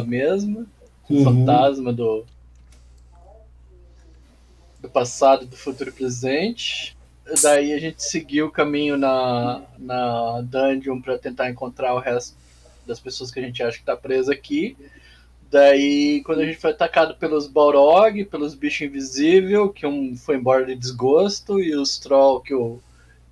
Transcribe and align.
ela 0.00 0.06
mesma, 0.06 0.66
Uhum. 1.08 1.24
fantasma 1.24 1.92
do 1.92 2.24
do 4.80 4.88
passado, 4.88 5.44
do 5.44 5.56
futuro 5.56 5.90
e 5.90 5.92
presente. 5.92 6.96
Daí 7.42 7.72
a 7.72 7.78
gente 7.78 8.02
seguiu 8.02 8.46
o 8.46 8.50
caminho 8.50 8.96
na, 8.96 9.62
na 9.78 10.40
dungeon 10.42 11.00
para 11.00 11.18
tentar 11.18 11.50
encontrar 11.50 11.94
o 11.94 11.98
resto 11.98 12.34
das 12.86 12.98
pessoas 12.98 13.30
que 13.30 13.38
a 13.38 13.42
gente 13.42 13.62
acha 13.62 13.78
que 13.78 13.84
tá 13.84 13.96
presa 13.96 14.32
aqui. 14.32 14.76
Daí, 15.50 16.22
quando 16.24 16.40
a 16.40 16.46
gente 16.46 16.58
foi 16.58 16.70
atacado 16.70 17.14
pelos 17.16 17.46
Balrog, 17.46 18.24
pelos 18.24 18.54
bichos 18.54 18.82
invisíveis, 18.82 19.70
que 19.74 19.86
um 19.86 20.16
foi 20.16 20.36
embora 20.36 20.64
de 20.64 20.74
desgosto, 20.74 21.60
e 21.60 21.74
os 21.74 21.98
Troll 21.98 22.40
que 22.40 22.54
o, 22.54 22.80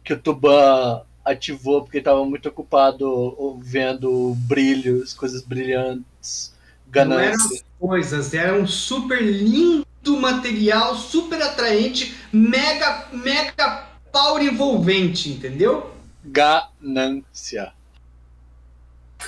que 0.04 0.12
o 0.12 0.18
Tuban 0.18 1.02
ativou 1.24 1.82
porque 1.82 1.98
estava 1.98 2.24
muito 2.24 2.48
ocupado 2.48 3.58
vendo 3.62 4.34
brilhos, 4.46 5.14
coisas 5.14 5.42
brilhantes, 5.42 6.52
Não 6.94 7.02
eram 7.18 7.36
ganância. 7.36 7.62
coisas, 7.78 8.34
era 8.34 8.54
um 8.54 8.66
super 8.66 9.20
lindo 9.22 9.86
material, 10.20 10.96
super 10.96 11.40
atraente, 11.42 12.16
mega, 12.32 13.08
mega 13.12 13.86
power 14.10 14.42
envolvente, 14.42 15.30
entendeu? 15.30 15.94
Ganância. 16.24 17.72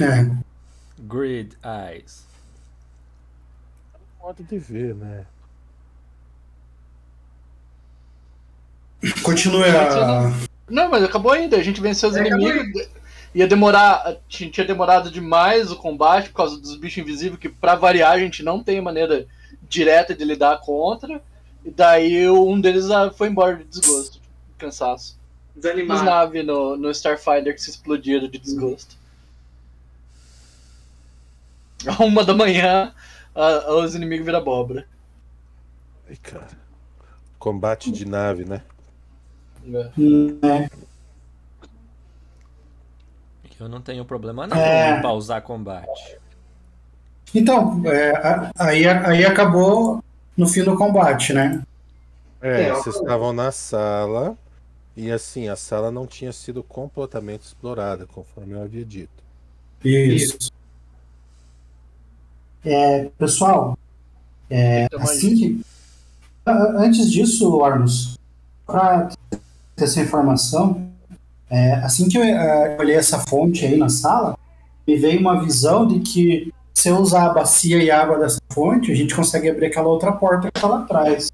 É. 0.00 0.30
Grid 0.98 1.56
Eyes. 1.64 2.24
Modo 4.20 4.42
de 4.42 4.58
ver, 4.58 4.94
né? 4.94 5.26
Continue 9.22 9.64
a. 9.64 10.30
Não, 10.68 10.90
mas 10.90 11.02
acabou 11.02 11.32
ainda. 11.32 11.56
A 11.56 11.62
gente 11.62 11.80
venceu 11.80 12.10
os 12.10 12.16
É, 12.16 12.20
acabou 12.20 12.50
inimigos. 12.50 12.88
Ia 13.34 13.46
demorar. 13.46 14.16
Tinha 14.28 14.50
tinha 14.50 14.66
demorado 14.66 15.10
demais 15.10 15.70
o 15.70 15.76
combate 15.76 16.28
por 16.30 16.36
causa 16.36 16.58
dos 16.60 16.76
bichos 16.76 16.98
invisíveis, 16.98 17.40
que 17.40 17.48
pra 17.48 17.74
variar 17.76 18.12
a 18.12 18.18
gente 18.18 18.42
não 18.42 18.62
tem 18.62 18.80
maneira 18.80 19.26
direta 19.68 20.14
de 20.14 20.24
lidar 20.24 20.60
contra. 20.60 21.22
E 21.64 21.70
daí 21.70 22.28
um 22.28 22.60
deles 22.60 22.90
ah, 22.90 23.10
foi 23.10 23.28
embora 23.28 23.56
de 23.56 23.64
desgosto, 23.64 24.14
de 24.14 24.54
cansaço. 24.58 25.18
As 25.56 25.62
Desanimado. 25.62 26.04
naves 26.04 26.46
no, 26.46 26.76
no 26.76 26.90
Starfighter 26.90 27.54
que 27.54 27.60
se 27.60 27.70
explodiram 27.70 28.28
de 28.28 28.38
desgosto. 28.38 28.96
A 31.86 32.02
uma 32.04 32.24
da 32.24 32.34
manhã, 32.34 32.92
a- 33.34 33.74
os 33.76 33.94
inimigos 33.94 34.26
viram 34.26 34.38
abóbora. 34.38 34.86
Ai, 36.08 36.16
cara. 36.16 36.48
Combate 37.38 37.90
de 37.90 38.04
nave, 38.04 38.44
né? 38.44 38.62
É. 40.42 40.70
Eu 43.60 43.68
não 43.68 43.80
tenho 43.80 44.04
problema 44.04 44.46
não 44.46 44.56
É. 44.56 44.98
em 44.98 45.02
pausar 45.02 45.42
combate. 45.42 46.18
Então, 47.34 47.80
é, 47.86 48.10
a- 48.16 48.50
aí, 48.58 48.86
aí 48.88 49.24
acabou 49.24 50.02
no 50.36 50.48
fim 50.48 50.64
do 50.64 50.74
combate, 50.76 51.32
né? 51.32 51.62
É, 52.40 52.62
É, 52.62 52.72
vocês 52.72 52.96
estavam 52.96 53.32
na 53.34 53.52
sala 53.52 54.34
e 54.96 55.10
assim, 55.12 55.48
a 55.48 55.56
sala 55.56 55.90
não 55.90 56.06
tinha 56.06 56.32
sido 56.32 56.62
completamente 56.62 57.42
explorada, 57.42 58.06
conforme 58.06 58.54
eu 58.54 58.62
havia 58.62 58.84
dito. 58.84 59.10
Isso. 59.84 60.50
É, 62.64 63.10
pessoal, 63.18 63.78
é, 64.48 64.84
Então, 64.84 65.00
assim 65.02 65.36
que. 65.36 65.60
Antes 66.46 67.10
disso, 67.10 67.54
Ormus, 67.54 68.18
para 68.66 69.08
ter 69.76 69.84
essa 69.84 70.00
informação, 70.00 70.89
é, 71.50 71.74
assim 71.74 72.08
que 72.08 72.16
eu 72.16 72.22
é, 72.22 72.76
olhei 72.78 72.96
essa 72.96 73.18
fonte 73.18 73.64
aí 73.66 73.76
na 73.76 73.88
sala, 73.88 74.38
me 74.86 74.96
veio 74.96 75.20
uma 75.20 75.42
visão 75.42 75.86
de 75.86 76.00
que 76.00 76.52
se 76.72 76.88
eu 76.88 76.96
usar 76.98 77.26
a 77.26 77.32
bacia 77.34 77.82
e 77.82 77.90
a 77.90 78.00
água 78.00 78.18
dessa 78.18 78.40
fonte, 78.50 78.90
a 78.90 78.94
gente 78.94 79.14
consegue 79.14 79.50
abrir 79.50 79.66
aquela 79.66 79.88
outra 79.88 80.12
porta 80.12 80.50
que 80.50 80.60
tá 80.60 80.66
lá 80.66 80.78
atrás. 80.80 81.30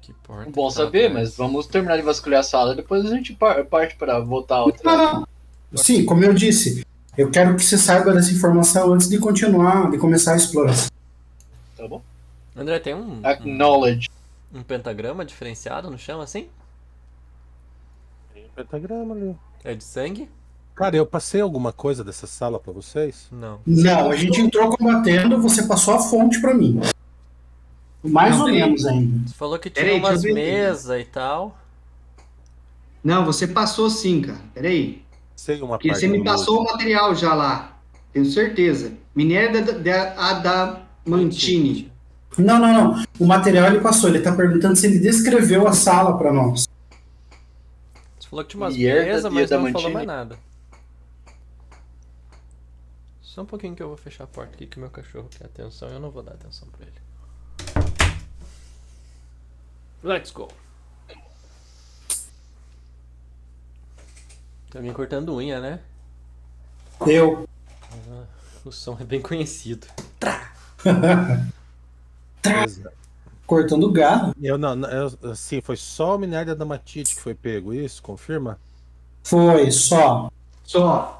Que 0.00 0.12
porta. 0.12 0.50
Bom 0.50 0.68
que 0.68 0.74
tá 0.74 0.82
saber, 0.84 1.06
atrás. 1.06 1.28
mas 1.28 1.36
vamos 1.36 1.66
terminar 1.66 1.96
de 1.96 2.02
vasculhar 2.02 2.40
a 2.40 2.44
sala, 2.44 2.74
depois 2.74 3.04
a 3.06 3.08
gente 3.08 3.32
par- 3.34 3.64
parte 3.64 3.96
para 3.96 4.18
voltar 4.20 4.56
ao 4.56 4.72
Não, 4.84 4.96
não. 5.14 5.26
Sim, 5.74 6.04
como 6.04 6.22
eu 6.24 6.34
disse, 6.34 6.84
eu 7.16 7.30
quero 7.30 7.56
que 7.56 7.64
você 7.64 7.78
saiba 7.78 8.12
dessa 8.12 8.32
informação 8.32 8.92
antes 8.92 9.08
de 9.08 9.18
continuar, 9.18 9.90
de 9.90 9.96
começar 9.98 10.34
a 10.34 10.36
exploração. 10.36 10.90
Tá 11.76 11.88
bom? 11.88 12.02
André, 12.54 12.78
tem 12.80 12.94
um, 12.94 13.20
um, 13.20 13.26
Acknowledge. 13.26 14.10
um 14.54 14.62
pentagrama 14.62 15.24
diferenciado 15.24 15.90
no 15.90 15.98
chão 15.98 16.20
assim? 16.20 16.48
Pentagrama 18.54 19.14
ali. 19.14 19.36
É 19.64 19.74
de 19.74 19.84
sangue? 19.84 20.28
Cara, 20.74 20.96
eu 20.96 21.06
passei 21.06 21.40
alguma 21.40 21.72
coisa 21.72 22.02
dessa 22.02 22.26
sala 22.26 22.58
pra 22.58 22.72
vocês? 22.72 23.28
Não. 23.30 23.60
Não, 23.66 24.10
a 24.10 24.16
gente 24.16 24.40
entrou 24.40 24.76
combatendo, 24.76 25.40
você 25.40 25.64
passou 25.64 25.94
a 25.94 25.98
fonte 25.98 26.40
pra 26.40 26.54
mim. 26.54 26.80
Mais 28.02 28.36
Não, 28.36 28.46
ou 28.46 28.50
menos 28.50 28.84
ainda. 28.86 29.28
Você 29.28 29.34
falou 29.34 29.58
que 29.58 29.70
tinha 29.70 29.84
Peraí, 29.84 30.00
umas 30.00 30.22
mesas 30.24 31.00
e 31.00 31.04
tal. 31.04 31.56
Não, 33.04 33.24
você 33.24 33.46
passou 33.46 33.88
sim, 33.90 34.22
cara. 34.22 34.40
Peraí. 34.54 35.02
Sei 35.36 35.60
uma 35.60 35.76
Porque 35.76 35.88
parte 35.88 36.00
você 36.00 36.08
me 36.08 36.24
passou 36.24 36.60
o 36.60 36.64
material 36.64 37.14
já 37.14 37.34
lá. 37.34 37.78
Tenho 38.12 38.26
certeza. 38.26 38.92
Minério 39.14 39.64
da, 39.64 39.72
da, 39.72 40.72
Adamantine. 41.04 41.92
Não, 42.38 42.58
não, 42.58 42.72
não. 42.72 43.04
O 43.18 43.26
material 43.26 43.66
ele 43.66 43.80
passou, 43.80 44.08
ele 44.08 44.20
tá 44.20 44.32
perguntando 44.32 44.74
se 44.76 44.86
ele 44.86 44.98
descreveu 44.98 45.68
a 45.68 45.72
sala 45.72 46.16
pra 46.16 46.32
nós. 46.32 46.66
Falou 48.32 48.46
que 48.46 48.50
tinha 48.52 48.62
umas 48.62 48.74
Yerda 48.74 49.28
mesas, 49.28 49.30
mas 49.30 49.50
não 49.50 49.58
falou 49.58 49.72
Diamantine. 49.72 49.92
mais 49.92 50.06
nada. 50.06 50.38
Só 53.20 53.42
um 53.42 53.44
pouquinho 53.44 53.76
que 53.76 53.82
eu 53.82 53.88
vou 53.88 53.96
fechar 53.98 54.24
a 54.24 54.26
porta 54.26 54.54
aqui 54.54 54.66
que 54.66 54.78
meu 54.78 54.88
cachorro 54.88 55.28
quer 55.28 55.44
atenção 55.44 55.90
e 55.90 55.92
eu 55.92 56.00
não 56.00 56.10
vou 56.10 56.22
dar 56.22 56.32
atenção 56.32 56.66
pra 56.70 56.86
ele. 56.86 56.94
Let's 60.02 60.30
go. 60.30 60.48
Tá 64.70 64.80
me 64.80 64.94
cortando 64.94 65.34
unha, 65.34 65.60
né? 65.60 65.82
Eu. 67.06 67.46
O 68.64 68.72
som 68.72 68.96
é 68.98 69.04
bem 69.04 69.20
conhecido. 69.20 69.86
Exato. 72.64 73.01
Cortando 73.52 73.90
garra. 73.92 74.34
Eu 74.40 74.56
não, 74.56 74.74
eu- 74.88 75.30
assim, 75.30 75.60
foi 75.60 75.76
só 75.76 76.16
o 76.16 76.18
minério 76.18 76.46
da 76.48 76.54
Damatite 76.54 77.14
que 77.14 77.20
foi 77.20 77.34
pego, 77.34 77.74
isso? 77.74 78.02
Confirma? 78.02 78.58
Foi, 79.22 79.70
só. 79.70 80.30
Só. 80.64 81.18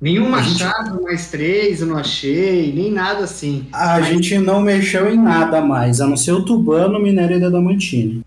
Nenhum 0.00 0.34
A 0.34 0.40
gente- 0.42 0.62
machado 0.64 1.02
mais 1.02 1.30
três 1.30 1.80
eu 1.82 1.86
não 1.86 1.98
achei, 1.98 2.72
nem 2.72 2.90
nada 2.90 3.24
assim. 3.24 3.68
A 3.70 4.00
gente 4.00 4.38
não 4.38 4.60
mexeu 4.62 5.12
em 5.12 5.18
nada 5.18 5.60
mais, 5.60 6.00
a 6.00 6.06
não 6.06 6.16
ser 6.16 6.32
o 6.32 6.42
tubano, 6.44 6.98
o 6.98 7.02
minério 7.02 7.38
da 7.38 7.50
Damantine. 7.50 8.24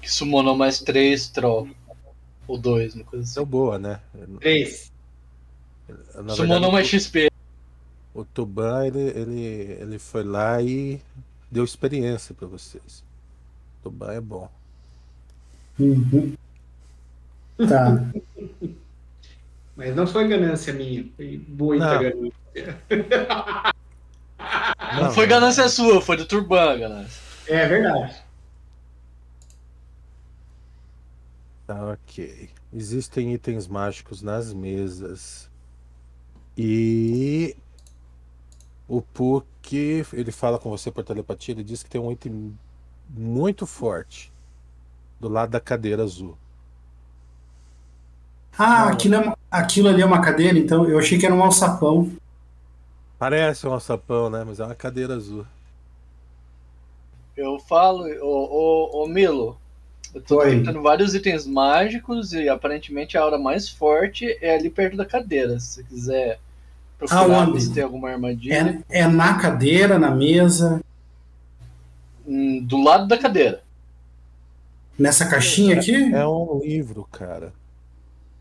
Que 0.00 0.10
summonou 0.10 0.56
mais 0.56 0.78
três 0.80 1.28
troll. 1.28 1.68
Ou 2.48 2.56
dois, 2.58 2.94
uma 2.94 3.04
coisa 3.04 3.32
Deu 3.34 3.42
assim. 3.42 3.50
boa, 3.50 3.78
né? 3.78 4.00
Três. 4.40 4.90
Na 6.14 6.34
verdade, 6.34 6.72
mais 6.72 6.86
XP. 6.88 7.29
O 8.12 8.24
Tuban, 8.24 8.86
ele, 8.86 9.00
ele, 9.00 9.42
ele 9.80 9.98
foi 9.98 10.24
lá 10.24 10.60
e 10.60 11.00
deu 11.50 11.64
experiência 11.64 12.34
pra 12.34 12.46
vocês. 12.46 13.04
O 13.78 13.84
Tuban 13.84 14.12
é 14.12 14.20
bom. 14.20 14.50
Uhum. 15.78 16.36
Tá. 17.68 18.10
Mas 19.76 19.96
não 19.96 20.06
foi 20.06 20.28
ganância 20.28 20.72
minha. 20.72 21.08
Foi 21.16 21.42
muita 21.48 21.94
Não. 21.94 22.02
ganância. 22.02 22.84
Não, 25.00 25.10
foi 25.12 25.26
ganância 25.26 25.68
sua, 25.68 26.02
foi 26.02 26.16
do 26.16 26.26
Turban, 26.26 26.78
ganância. 26.78 27.22
É 27.46 27.66
verdade. 27.66 28.22
Tá, 31.66 31.92
ok. 31.92 32.50
Existem 32.74 33.32
itens 33.32 33.66
mágicos 33.66 34.22
nas 34.22 34.52
mesas. 34.52 35.48
E 36.58 37.56
o 38.90 39.00
Puck, 39.00 40.04
ele 40.12 40.32
fala 40.32 40.58
com 40.58 40.68
você 40.68 40.90
por 40.90 41.04
telepatia, 41.04 41.54
ele 41.54 41.62
diz 41.62 41.80
que 41.80 41.88
tem 41.88 42.00
um 42.00 42.10
item 42.10 42.52
muito 43.08 43.64
forte 43.64 44.32
do 45.20 45.28
lado 45.28 45.50
da 45.50 45.60
cadeira 45.60 46.02
azul. 46.02 46.36
Ah, 48.58 48.88
aquilo, 48.88 49.14
é 49.14 49.34
aquilo 49.48 49.88
ali 49.88 50.02
é 50.02 50.04
uma 50.04 50.20
cadeira, 50.20 50.58
então 50.58 50.88
eu 50.88 50.98
achei 50.98 51.16
que 51.16 51.24
era 51.24 51.32
um 51.34 51.42
alçapão. 51.42 52.10
Parece 53.16 53.64
um 53.64 53.72
alçapão, 53.72 54.28
né? 54.28 54.42
Mas 54.44 54.58
é 54.58 54.64
uma 54.64 54.74
cadeira 54.74 55.14
azul. 55.14 55.46
Eu 57.36 57.60
falo, 57.60 58.08
ô, 58.20 58.26
ô, 58.26 59.04
ô 59.04 59.06
Milo, 59.06 59.56
eu 60.12 60.20
tô 60.20 60.40
Oi. 60.40 60.50
tentando 60.50 60.82
vários 60.82 61.14
itens 61.14 61.46
mágicos 61.46 62.32
e 62.32 62.48
aparentemente 62.48 63.16
a 63.16 63.22
aura 63.22 63.38
mais 63.38 63.68
forte 63.68 64.36
é 64.40 64.56
ali 64.56 64.68
perto 64.68 64.96
da 64.96 65.06
cadeira. 65.06 65.60
Se 65.60 65.76
você 65.76 65.84
quiser 65.84 66.40
procurar 67.08 67.44
Aonde? 67.46 67.60
se 67.62 67.72
tem 67.72 67.82
alguma 67.82 68.10
armadilha. 68.10 68.82
É, 68.90 69.00
é 69.00 69.06
na 69.06 69.34
cadeira, 69.34 69.98
na 69.98 70.10
mesa, 70.10 70.80
Hum, 72.26 72.62
do 72.64 72.80
lado 72.82 73.08
da 73.08 73.18
cadeira. 73.18 73.62
nessa 74.98 75.26
caixinha 75.26 75.76
aqui. 75.78 75.94
É 76.14 76.26
um 76.26 76.60
livro, 76.62 77.06
cara. 77.10 77.52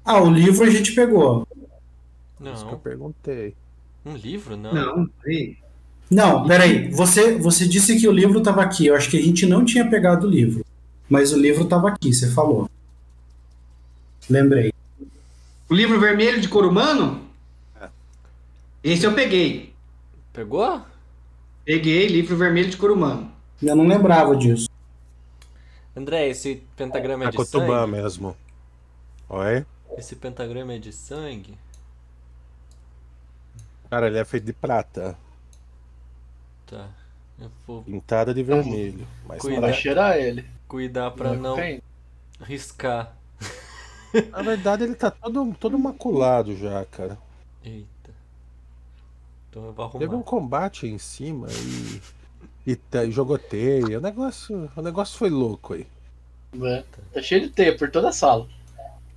Ah, 0.06 0.22
o 0.22 0.30
livro 0.30 0.66
a 0.66 0.70
gente 0.70 0.92
pegou. 0.94 1.48
Por 2.38 2.48
Isso 2.48 2.64
que 2.64 2.68
eu 2.70 2.72
Não. 2.74 2.80
perguntei. 2.80 3.56
Um 4.06 4.16
livro? 4.16 4.56
Não. 4.58 4.74
Não, 4.74 5.08
peraí. 5.24 5.58
Não, 6.12 6.48
peraí. 6.48 6.90
Você, 6.92 7.38
você 7.38 7.68
disse 7.68 8.00
que 8.00 8.08
o 8.08 8.12
livro 8.12 8.40
estava 8.40 8.62
aqui. 8.62 8.88
Eu 8.88 8.96
acho 8.96 9.10
que 9.10 9.18
a 9.18 9.22
gente 9.22 9.46
não 9.46 9.64
tinha 9.66 9.90
pegado 9.90 10.28
o 10.28 10.30
livro. 10.30 10.66
Mas 11.10 11.32
o 11.32 11.38
livro 11.40 11.64
estava 11.64 11.90
aqui, 11.90 12.14
você 12.14 12.30
falou. 12.32 12.70
Lembrei. 14.30 14.72
O 15.70 15.74
livro 15.74 16.00
vermelho 16.00 16.40
de 16.42 16.48
Corumano? 16.48 17.22
É. 17.26 17.29
Esse 18.84 19.06
eu 19.06 19.14
peguei. 19.14 19.74
Pegou? 20.32 20.82
Peguei 21.66 22.08
livro 22.08 22.38
vermelho 22.38 22.70
de 22.70 22.78
Corumano. 22.78 23.32
Eu 23.62 23.76
não 23.76 23.86
lembrava 23.86 24.36
disso. 24.36 24.70
André, 25.96 26.30
esse 26.30 26.64
pentagrama 26.78 27.26
é 27.26 27.28
A 27.28 27.32
de 27.32 27.38
Cotubã 27.38 27.82
sangue? 27.82 27.92
mesmo. 27.92 28.38
Oi? 29.28 29.66
Esse 29.98 30.16
pentagrama 30.16 30.74
é 30.74 30.78
de 30.80 30.94
sangue? 30.94 31.58
Cara, 33.90 34.08
ele 34.08 34.18
é 34.20 34.26
feito 34.26 34.46
de 34.46 34.54
prata, 34.54 35.18
Tá. 36.68 36.88
Eu 37.40 37.50
vou 37.66 37.82
pintada 37.84 38.32
de 38.34 38.44
vermelho. 38.44 39.08
Mas 39.26 39.42
Cuida. 39.42 39.62
Vai 39.62 39.74
cheirar 39.74 40.18
ele. 40.18 40.46
cuidar 40.68 41.10
pra 41.12 41.34
não 41.34 41.56
ficar 41.56 41.82
riscar. 42.46 43.16
na 44.30 44.42
verdade 44.44 44.84
ele 44.84 44.94
tá 44.94 45.10
todo, 45.10 45.56
todo 45.60 45.80
maculado 45.80 46.56
já, 46.56 46.86
cara. 46.86 47.18
Eita. 47.64 47.88
Então 49.60 49.66
eu 49.68 49.74
vou 49.74 49.90
Teve 49.92 50.06
um 50.06 50.10
arrumar. 50.20 50.24
combate 50.24 50.86
aí 50.86 50.92
em 50.92 50.98
cima 50.98 51.48
e. 51.52 52.02
E, 52.66 52.76
tá- 52.76 53.04
e 53.04 53.12
jogou 53.12 53.38
teia. 53.38 53.98
O 53.98 54.02
negócio, 54.02 54.70
o 54.76 54.82
negócio 54.82 55.18
foi 55.18 55.30
louco 55.30 55.74
aí. 55.74 55.88
É, 56.62 56.84
Tá 57.14 57.22
cheio 57.22 57.42
de 57.42 57.50
teia 57.50 57.76
por 57.78 57.90
toda 57.90 58.10
a 58.10 58.12
sala. 58.12 58.48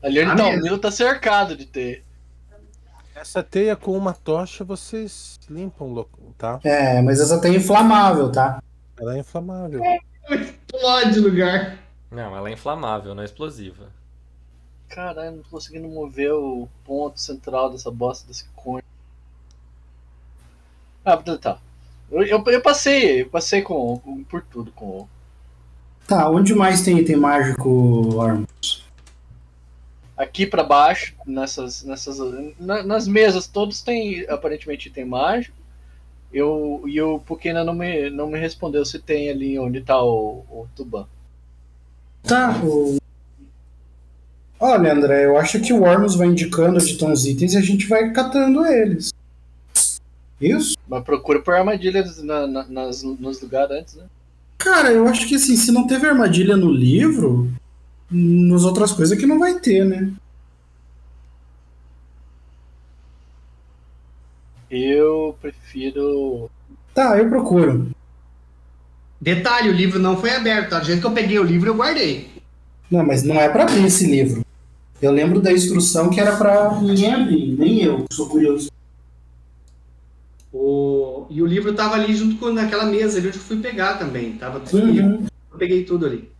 Ali 0.03 0.21
onde 0.21 0.31
Ah, 0.33 0.37
tá 0.37 0.43
o 0.45 0.47
mesmo? 0.49 0.63
Milo 0.63 0.79
tá 0.79 0.91
cercado 0.91 1.57
de 1.57 1.67
teia. 1.67 2.03
Essa 3.15 3.43
teia 3.43 3.77
com 3.77 3.97
uma 3.97 4.13
tocha 4.15 4.65
vocês 4.65 5.39
limpam, 5.49 5.87
louco, 5.93 6.19
tá? 6.39 6.59
É, 6.65 7.01
mas 7.03 7.21
essa 7.21 7.41
tem 7.41 7.55
inflamável, 7.57 8.33
tá? 8.33 8.63
Ela 8.99 9.17
é 9.17 9.21
inflamável. 9.21 9.81
Explode 10.31 11.21
lugar. 11.21 11.79
Não, 12.11 12.35
ela 12.37 12.49
é 12.49 12.53
inflamável, 12.53 13.15
não 13.15 13.23
é 13.23 13.27
explosiva. 13.27 13.89
Caralho, 14.89 15.37
não 15.37 15.43
tô 15.43 15.51
conseguindo 15.51 15.89
mover 15.89 16.33
o 16.33 16.69
ponto 16.85 17.21
central 17.21 17.71
dessa 17.71 17.91
bosta 17.91 18.27
desse 18.27 18.45
cone. 18.57 18.83
Ah, 21.05 21.17
tá. 21.17 21.59
Eu, 22.11 22.23
eu, 22.23 22.45
eu 22.47 22.61
passei, 22.61 23.23
eu 23.23 23.29
passei 23.29 23.63
com, 23.63 23.99
com- 23.99 24.23
por 24.25 24.43
tudo 24.43 24.71
com. 24.73 25.07
Tá, 26.07 26.29
onde 26.29 26.55
mais 26.55 26.83
tem 26.83 26.99
item 26.99 27.17
mágico, 27.17 28.21
Armus? 28.21 28.83
Aqui 30.17 30.47
pra 30.47 30.63
baixo, 30.63 31.15
nessas. 31.27 31.83
nessas 31.85 32.19
na- 32.61 32.83
nas 32.83 33.09
mesas, 33.09 33.47
todos 33.47 33.81
tem 33.81 34.29
aparentemente 34.29 34.89
item 34.89 35.07
mágico. 35.07 35.57
Eu, 36.33 36.83
e 36.87 37.01
o 37.01 37.19
Pukina 37.19 37.63
não 37.65 37.75
me, 37.75 38.09
não 38.11 38.27
me 38.27 38.39
respondeu 38.39 38.85
se 38.85 38.99
tem 38.99 39.29
ali 39.31 39.59
onde 39.59 39.81
tá 39.83 40.03
o, 40.03 40.45
o 40.51 40.67
Tuban. 40.75 41.07
Tá, 42.23 42.59
o... 42.65 42.97
Olha, 44.59 44.93
André, 44.93 45.25
eu 45.27 45.37
acho 45.37 45.61
que 45.61 45.73
o 45.73 45.85
Armus 45.85 46.15
vai 46.15 46.29
indicando 46.29 46.77
onde 46.79 46.91
estão 46.93 47.13
os 47.13 47.27
itens 47.27 47.53
e 47.53 47.59
a 47.59 47.61
gente 47.61 47.87
vai 47.87 48.11
catando 48.13 48.65
eles. 48.65 49.13
Isso? 50.41 50.77
Mas 50.93 51.05
procura 51.05 51.41
por 51.41 51.55
armadilhas 51.55 52.23
na, 52.23 52.47
na- 52.47 52.67
nas, 52.69 53.03
nos 53.03 53.41
lugares 53.41 53.75
antes, 53.75 53.95
né? 53.95 54.05
Cara, 54.59 54.93
eu 54.93 55.09
acho 55.09 55.27
que 55.27 55.37
assim, 55.37 55.57
se 55.57 55.73
não 55.73 55.87
teve 55.87 56.07
armadilha 56.07 56.55
no 56.55 56.71
livro, 56.71 57.51
nas 58.11 58.63
outras 58.65 58.93
coisas 58.93 59.19
que 59.19 59.25
não 59.25 59.39
vai 59.39 59.59
ter, 59.59 59.87
né? 59.87 60.13
Eu 64.71 65.35
prefiro. 65.41 66.51
Tá, 66.95 67.17
eu 67.19 67.27
procuro. 67.31 67.91
Detalhe, 69.19 69.71
o 69.71 69.73
livro 69.73 69.99
não 69.99 70.19
foi 70.19 70.31
aberto, 70.31 70.69
tá? 70.71 70.79
Do 70.79 70.85
jeito 70.85 71.01
que 71.01 71.07
eu 71.07 71.13
peguei 71.13 71.39
o 71.39 71.43
livro, 71.43 71.71
eu 71.71 71.75
guardei. 71.75 72.29
Não, 72.91 73.03
mas 73.03 73.23
não 73.23 73.37
é 73.41 73.49
pra 73.49 73.63
abrir 73.63 73.87
esse 73.87 74.07
livro. 74.07 74.45
Eu 75.01 75.11
lembro 75.11 75.41
da 75.41 75.51
instrução 75.53 76.11
que 76.11 76.21
era 76.21 76.37
pra 76.37 76.79
ninguém 76.83 77.15
abrir, 77.15 77.57
nem 77.59 77.83
eu, 77.83 78.05
que 78.05 78.15
sou 78.15 78.29
curioso. 78.29 78.71
O... 80.53 81.27
E 81.31 81.41
o 81.41 81.47
livro 81.47 81.73
tava 81.75 81.95
ali 81.95 82.15
junto 82.15 82.37
com 82.37 82.53
naquela 82.53 82.85
mesa 82.85 83.19
ali 83.19 83.29
onde 83.29 83.39
eu 83.39 83.43
fui 83.43 83.59
pegar 83.61 83.99
também. 83.99 84.33
Tava 84.37 84.61
disponível. 84.61 85.05
Uhum. 85.07 85.27
Eu 85.53 85.59
peguei 85.59 85.85
tudo 85.85 86.07
ali. 86.07 86.31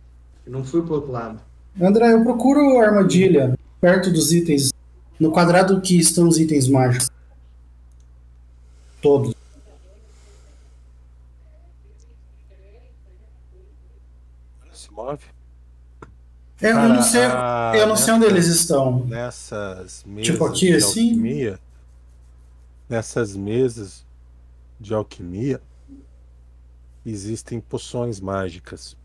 Eu 0.45 0.51
não 0.51 0.63
fui 0.63 0.81
pro 0.83 0.95
outro 0.95 1.11
lado. 1.11 1.39
André, 1.81 2.11
eu 2.13 2.23
procuro 2.23 2.79
armadilha 2.79 3.57
perto 3.81 4.11
dos 4.11 4.31
itens, 4.31 4.71
no 5.19 5.31
quadrado 5.31 5.81
que 5.81 5.97
estão 5.97 6.27
os 6.27 6.37
itens 6.37 6.67
mágicos. 6.67 7.09
Todos. 9.01 9.33
Se 14.71 14.91
move. 14.91 15.19
É, 16.61 16.69
eu 16.71 16.75
Cara, 16.75 16.89
não 16.89 17.01
sei, 17.01 17.21
a- 17.23 17.71
eu 17.75 17.87
não 17.87 17.95
sei 17.95 18.13
onde 18.13 18.25
eles 18.25 18.47
estão. 18.47 18.99
Nessas 19.05 20.03
mesas 20.05 20.31
Tipo 20.31 20.45
aqui, 20.45 20.67
de 20.67 20.75
assim? 20.75 21.09
alquimia. 21.09 21.59
Nessas 22.93 23.35
mesas 23.35 24.05
de 24.79 24.93
alquimia 24.93 25.59
existem 27.03 27.59
poções 27.59 28.19
mágicas. 28.19 28.95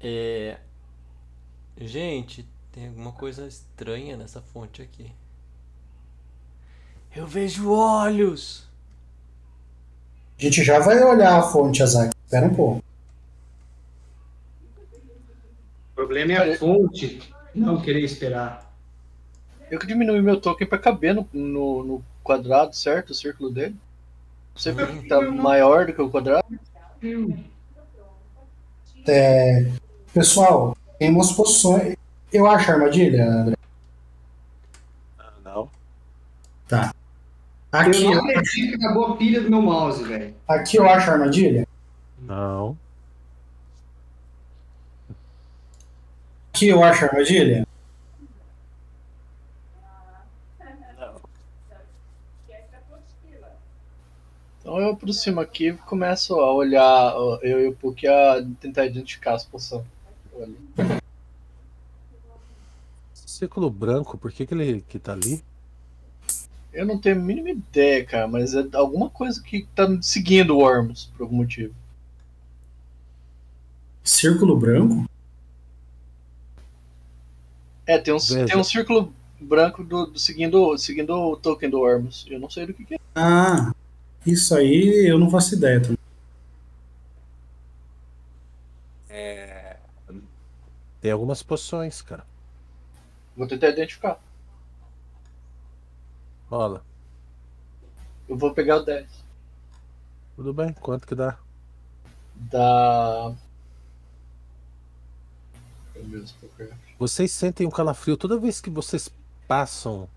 É. 0.00 0.60
Gente, 1.76 2.48
tem 2.72 2.86
alguma 2.86 3.12
coisa 3.12 3.46
estranha 3.46 4.16
nessa 4.16 4.40
fonte 4.40 4.80
aqui. 4.80 5.12
Eu 7.14 7.26
vejo 7.26 7.70
olhos! 7.70 8.66
A 10.38 10.42
gente 10.42 10.64
já 10.64 10.78
vai 10.78 11.04
olhar 11.04 11.38
a 11.38 11.42
fonte, 11.42 11.82
Azak. 11.82 12.14
Espera 12.24 12.46
um 12.46 12.54
pouco. 12.54 12.82
O 15.92 15.94
problema 15.94 16.32
é 16.32 16.54
a 16.54 16.58
fonte. 16.58 17.30
Não 17.54 17.82
querer 17.82 18.04
esperar. 18.04 18.67
Eu 19.70 19.78
que 19.78 19.86
diminui 19.86 20.20
meu 20.22 20.40
token 20.40 20.66
pra 20.66 20.78
caber 20.78 21.14
no, 21.14 21.28
no, 21.32 21.84
no 21.84 22.04
quadrado, 22.22 22.74
certo? 22.74 23.10
O 23.10 23.14
círculo 23.14 23.50
dele. 23.50 23.76
Porque 24.54 25.00
que 25.02 25.08
tá 25.08 25.20
maior 25.22 25.86
do 25.86 25.92
que 25.92 26.02
o 26.02 26.10
quadrado. 26.10 26.44
É, 29.06 29.70
pessoal, 30.12 30.76
tem 30.98 31.10
umas 31.10 31.32
poções. 31.32 31.96
Eu 32.32 32.46
acho 32.46 32.70
a 32.70 32.74
armadilha, 32.74 33.24
André. 33.24 33.56
Ah, 35.18 35.32
não. 35.44 35.70
Aqui, 37.70 38.04
Eu 38.04 38.14
não 38.14 38.30
acredito 38.30 38.78
que 38.78 38.84
acabou 38.84 39.06
a 39.06 39.16
pilha 39.16 39.40
do 39.40 39.50
meu 39.50 39.62
mouse, 39.62 40.02
velho. 40.02 40.34
aqui 40.46 40.76
eu 40.76 40.88
acho 40.88 41.10
a 41.10 41.14
armadilha. 41.14 41.66
Não. 42.20 42.76
Aqui 46.52 46.68
eu 46.68 46.82
acho 46.82 47.04
a 47.04 47.08
armadilha. 47.08 47.66
Então 54.68 54.78
eu 54.82 54.90
aproximo 54.90 55.40
aqui 55.40 55.68
e 55.68 55.72
começo 55.72 56.34
a 56.34 56.52
olhar, 56.52 57.14
eu 57.40 57.58
e 57.58 57.68
o 57.68 57.74
Puck 57.74 58.06
a 58.06 58.44
tentar 58.60 58.84
identificar 58.84 59.32
as 59.32 59.42
poções. 59.42 59.82
Círculo 63.14 63.70
branco, 63.70 64.18
por 64.18 64.30
que, 64.30 64.44
que 64.44 64.52
ele 64.52 64.84
que 64.86 64.98
tá 64.98 65.14
ali? 65.14 65.42
Eu 66.70 66.84
não 66.84 66.98
tenho 66.98 67.16
a 67.16 67.18
mínima 67.18 67.48
ideia, 67.48 68.04
cara, 68.04 68.28
mas 68.28 68.54
é 68.54 68.62
alguma 68.74 69.08
coisa 69.08 69.42
que 69.42 69.66
tá 69.74 69.88
seguindo 70.02 70.54
o 70.54 70.62
Ormus, 70.62 71.10
por 71.16 71.22
algum 71.22 71.36
motivo. 71.36 71.74
Círculo 74.04 74.54
branco? 74.54 75.06
É, 77.86 77.96
tem 77.96 78.12
um, 78.12 78.18
Veja. 78.18 78.44
tem 78.44 78.58
um 78.58 78.64
círculo 78.64 79.14
branco 79.40 79.82
do, 79.82 80.08
do- 80.08 80.18
seguindo, 80.18 80.76
seguindo 80.76 81.14
o 81.14 81.38
token 81.38 81.70
do 81.70 81.80
Ormus. 81.80 82.26
Eu 82.28 82.38
não 82.38 82.50
sei 82.50 82.66
do 82.66 82.74
que, 82.74 82.84
que 82.84 82.94
é. 82.96 82.98
Ah, 83.14 83.72
isso 84.32 84.54
aí 84.54 85.06
eu 85.08 85.18
não 85.18 85.30
faço 85.30 85.54
ideia 85.54 85.80
também. 85.80 85.98
Tem 91.00 91.12
algumas 91.12 91.42
poções, 91.42 92.02
cara. 92.02 92.26
Vou 93.36 93.46
tentar 93.46 93.68
identificar. 93.68 94.20
Rola. 96.50 96.84
Eu 98.28 98.36
vou 98.36 98.52
pegar 98.52 98.78
o 98.78 98.84
10. 98.84 99.06
Tudo 100.36 100.52
bem, 100.52 100.72
quanto 100.72 101.06
que 101.06 101.14
dá? 101.14 101.38
Poker. 106.40 106.72
Vocês 106.98 107.30
sentem 107.32 107.66
um 107.66 107.70
calafrio 107.70 108.16
toda 108.16 108.38
vez 108.38 108.60
que 108.60 108.70
vocês 108.70 109.10
passam 109.46 110.08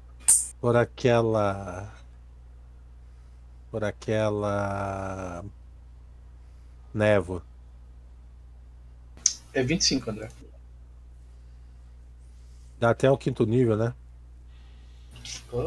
por 0.59 0.75
aquela. 0.75 1.93
Por 3.71 3.83
aquela. 3.83 5.43
Névoa. 6.93 7.41
É 9.53 9.63
25, 9.63 10.11
André. 10.11 10.29
Dá 12.79 12.89
até 12.89 13.09
o 13.09 13.17
quinto 13.17 13.45
nível, 13.45 13.77
né? 13.77 13.93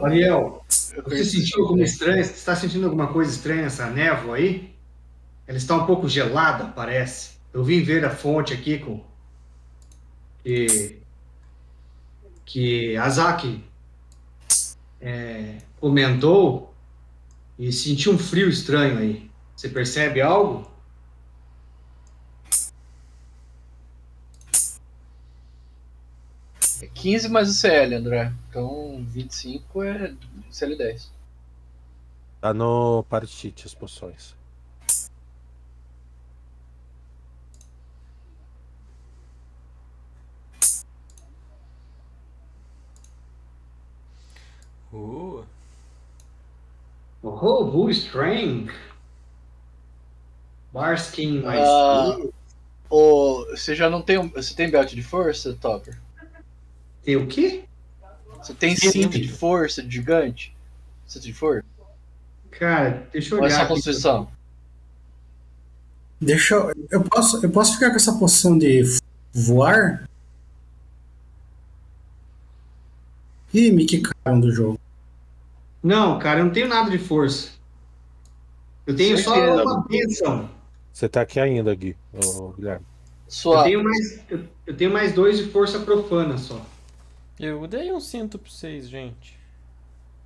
Ariel, 0.03 0.65
Eu 0.95 1.03
você 1.05 1.25
sentiu 1.25 1.63
alguma 1.63 1.85
estranha? 1.85 2.23
Você 2.23 2.33
está 2.33 2.57
sentindo 2.57 2.85
alguma 2.85 3.13
coisa 3.13 3.31
estranha 3.31 3.63
nessa 3.63 3.89
névoa 3.89 4.37
aí? 4.37 4.75
Ela 5.47 5.59
está 5.59 5.77
um 5.77 5.87
pouco 5.87 6.09
gelada, 6.09 6.67
parece. 6.67 7.35
Eu 7.53 7.63
vim 7.63 7.83
ver 7.83 8.05
a 8.05 8.11
fonte 8.11 8.53
aqui 8.53 8.79
com 8.79 9.03
que 10.43 11.01
que 12.45 12.97
Azaki 12.97 13.65
é, 15.01 15.59
comentou 15.81 16.74
e 17.59 17.73
senti 17.73 18.11
um 18.11 18.19
frio 18.19 18.49
estranho 18.49 18.99
aí. 18.99 19.31
Você 19.57 19.69
percebe 19.69 20.21
algo? 20.21 20.71
É 26.83 26.87
15 26.87 27.29
mais 27.29 27.49
o 27.49 27.55
CL, 27.55 27.95
André. 27.95 28.33
Então 28.49 29.05
25 29.09 29.83
é 29.83 30.15
CL10. 30.51 31.09
Tá 32.41 32.53
no 32.53 33.05
Parachite 33.05 33.67
as 33.67 33.75
poções. 33.75 34.35
Uh, 44.93 45.45
Oh, 47.27 47.65
Bull 47.65 47.91
Strength. 47.91 48.75
Barskin 50.73 51.41
mais 51.41 52.17
três. 52.17 52.31
Ô, 52.91 53.47
você 53.47 53.75
já 53.75 53.89
não 53.89 54.03
tem 54.03 54.19
um, 54.19 54.29
Você 54.29 54.55
tem 54.55 54.71
belt 54.71 54.93
de 54.93 55.03
força, 55.03 55.55
Topper? 55.55 55.99
Tem 57.03 57.17
o 57.17 57.27
quê? 57.27 57.65
Você 58.43 58.53
tem 58.53 58.77
cinto 58.77 59.19
de 59.19 59.29
força 59.29 59.83
de 59.83 59.91
gigante? 59.95 60.55
Cinto 61.07 61.23
de 61.25 61.33
força? 61.33 61.65
Cara, 62.51 63.09
deixa 63.11 63.35
eu 63.35 63.39
Ou 63.39 63.45
é 63.45 63.49
olhar. 63.49 63.61
aqui. 63.63 63.69
construção? 63.69 64.29
Deixa 66.21 66.55
eu. 66.55 66.73
Eu 66.91 67.03
posso, 67.03 67.45
eu 67.45 67.51
posso 67.51 67.75
ficar 67.75 67.91
com 67.91 67.97
essa 67.97 68.19
poção 68.19 68.59
de 68.59 68.83
voar? 69.33 70.09
Ih, 73.53 73.71
me 73.71 73.87
quicaram 73.87 74.41
do 74.41 74.53
jogo. 74.53 74.79
Não, 75.85 76.19
cara, 76.19 76.41
eu 76.41 76.47
não 76.47 76.53
tenho 76.53 76.67
nada 76.67 76.91
de 76.91 76.97
força. 76.99 77.51
Eu 78.87 78.97
tenho 78.97 79.19
só 79.19 79.35
uma 79.35 79.87
benção. 79.87 80.49
Você 80.91 81.07
tá 81.11 81.21
aqui 81.21 81.39
ainda, 81.39 81.75
Gui, 81.75 81.95
ô, 82.11 82.49
Guilherme. 82.53 82.87
Eu 83.45 83.63
tenho, 83.65 83.85
mais, 83.85 84.25
eu, 84.31 84.45
eu 84.67 84.77
tenho 84.77 84.91
mais 84.91 85.13
dois 85.13 85.37
de 85.37 85.45
força 85.51 85.81
profana 85.81 86.39
só. 86.39 86.65
eu 87.39 87.67
dei 87.67 87.93
um 87.93 88.01
cinto 88.01 88.39
pra 88.39 88.51
vocês, 88.51 88.89
gente. 88.89 89.39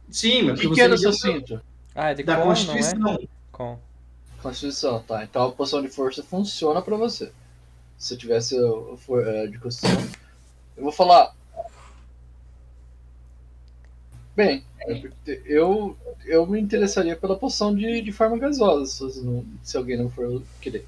Sim, 0.08 0.42
mas 0.42 0.64
O 0.64 0.72
que, 0.72 0.80
é 0.80 0.84
me 0.84 0.90
do 0.94 0.98
seu 0.98 1.12
cinto? 1.12 1.60
Ah, 1.92 2.10
é 2.10 2.14
de 2.14 2.22
Da 2.22 2.36
com, 2.36 2.44
não 2.44 2.52
é? 2.52 2.54
Constituição. 2.54 3.18
Com. 3.50 3.78
Constituição, 4.40 5.02
tá. 5.02 5.24
Então 5.24 5.48
a 5.48 5.52
poção 5.52 5.82
de 5.82 5.88
força 5.88 6.22
funciona 6.22 6.80
pra 6.80 6.96
você. 6.96 7.32
Se 7.96 8.14
eu 8.14 8.18
tivesse 8.18 8.56
uh, 8.60 8.96
for- 8.96 9.26
uh, 9.26 9.50
de 9.50 9.58
Constituição. 9.58 10.08
Eu 10.76 10.84
vou 10.84 10.92
falar. 10.92 11.34
Bem, 14.36 14.64
eu, 15.44 15.96
eu 16.24 16.46
me 16.46 16.60
interessaria 16.60 17.14
pela 17.16 17.36
poção 17.38 17.74
de, 17.74 18.00
de 18.00 18.12
forma 18.12 18.38
gasosa, 18.38 19.10
se, 19.10 19.20
não- 19.24 19.44
se 19.62 19.76
alguém 19.76 19.96
não 19.96 20.10
for 20.10 20.42
querer. 20.60 20.86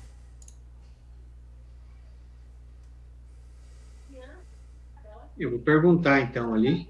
Eu 5.38 5.50
vou 5.50 5.58
perguntar 5.58 6.20
então 6.20 6.52
ali. 6.54 6.88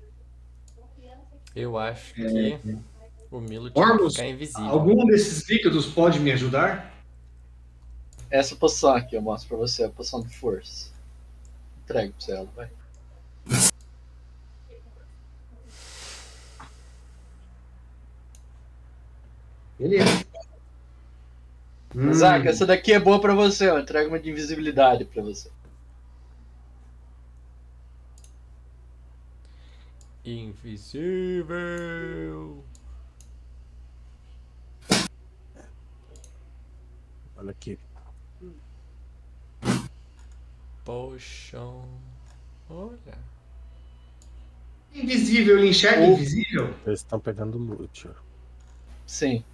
Eu 1.54 1.76
acho 1.78 2.12
É. 2.20 2.58
que 2.58 2.78
o 3.30 3.40
Milo 3.40 3.70
tinha 3.70 3.84
que 3.86 3.92
Ormus, 3.92 4.14
ficar 4.14 4.28
invisível. 4.28 4.64
Algum 4.70 5.04
desses 5.06 5.48
líquidos 5.48 5.86
pode 5.86 6.18
me 6.18 6.32
ajudar? 6.32 6.92
Essa 8.30 8.54
poção 8.56 8.94
aqui 8.94 9.16
eu 9.16 9.22
mostro 9.22 9.48
pra 9.48 9.56
você, 9.58 9.84
a 9.84 9.88
poção 9.88 10.20
de 10.22 10.36
força. 10.36 10.90
Entregue 11.84 12.12
pra 12.12 12.20
você 12.20 12.32
ela, 12.32 12.48
vai. 12.56 12.68
Beleza. 19.80 20.24
Hum, 21.96 22.12
Zack, 22.12 22.46
essa 22.46 22.66
daqui 22.66 22.92
é 22.92 23.00
boa 23.00 23.20
pra 23.20 23.34
você, 23.34 23.68
eu 23.68 23.78
entrego 23.78 24.10
uma 24.10 24.20
de 24.20 24.30
invisibilidade 24.30 25.04
pra 25.06 25.22
você. 25.22 25.50
Invisível. 31.20 32.64
Olha 37.36 37.50
aqui. 37.50 37.78
Potion. 40.84 41.84
Olha. 42.68 43.18
Invisível, 44.94 45.58
ele 45.58 45.68
enxerga 45.70 46.02
O- 46.02 46.12
invisível? 46.12 46.74
Eles 46.86 47.00
estão 47.00 47.18
pegando 47.20 47.56
loot. 47.58 48.08
Sim. 49.06 49.44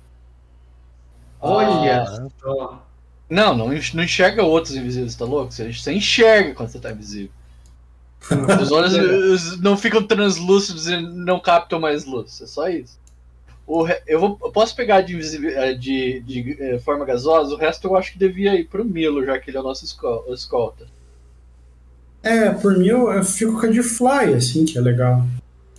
Olha 1.41 2.03
Ah, 2.03 2.27
só. 2.41 2.87
Não, 3.29 3.57
não, 3.57 3.69
não 3.69 4.03
enxerga 4.05 4.43
outros 4.45 4.77
invisíveis, 4.77 5.15
tá 5.17 5.25
louco? 5.25 5.53
Você, 5.53 5.93
enxerga 5.93 6.55
quando 6.55 6.69
você 6.71 6.79
tá 6.79 6.93
invisível. 6.93 7.31
Os 8.61 8.73
olhos 8.73 8.95
os- 8.95 9.61
não 9.61 9.77
ficam 9.77 10.03
translúcidos 10.03 10.89
e 10.89 10.97
não 11.01 11.39
captam 11.39 11.79
mais 11.79 12.05
luz. 12.05 12.41
É 12.41 12.47
só 12.47 12.69
isso. 12.69 12.99
Re- 13.85 14.01
eu, 14.07 14.21
vou, 14.21 14.39
eu 14.43 14.51
posso 14.53 14.75
pegar 14.77 15.01
de, 15.01 15.17
eh, 15.49 15.75
de, 15.75 16.21
de, 16.21 16.57
eh, 16.61 16.79
forma 16.79 17.05
gasosa, 17.05 17.53
o 17.55 17.59
resto 17.59 17.89
eu 17.89 17.97
acho 17.97 18.13
que 18.13 18.19
devia 18.19 18.55
ir 18.55 18.65
pro 18.69 18.85
Milo, 18.85 19.25
já 19.25 19.39
que 19.41 19.51
ele 19.51 19.57
é 19.57 19.61
o 19.61 19.65
nosso 19.65 19.85
esco- 19.85 20.25
escolta. 20.29 20.87
É, 22.23 22.51
por 22.51 22.77
mim 22.79 22.87
eu, 22.87 23.11
eu 23.13 23.25
fico 23.25 23.59
com 23.61 23.67
a 23.67 23.71
de 23.71 23.83
fly, 23.83 24.35
assim, 24.37 24.65
que 24.65 24.79
é 24.79 24.81
legal. 24.81 25.25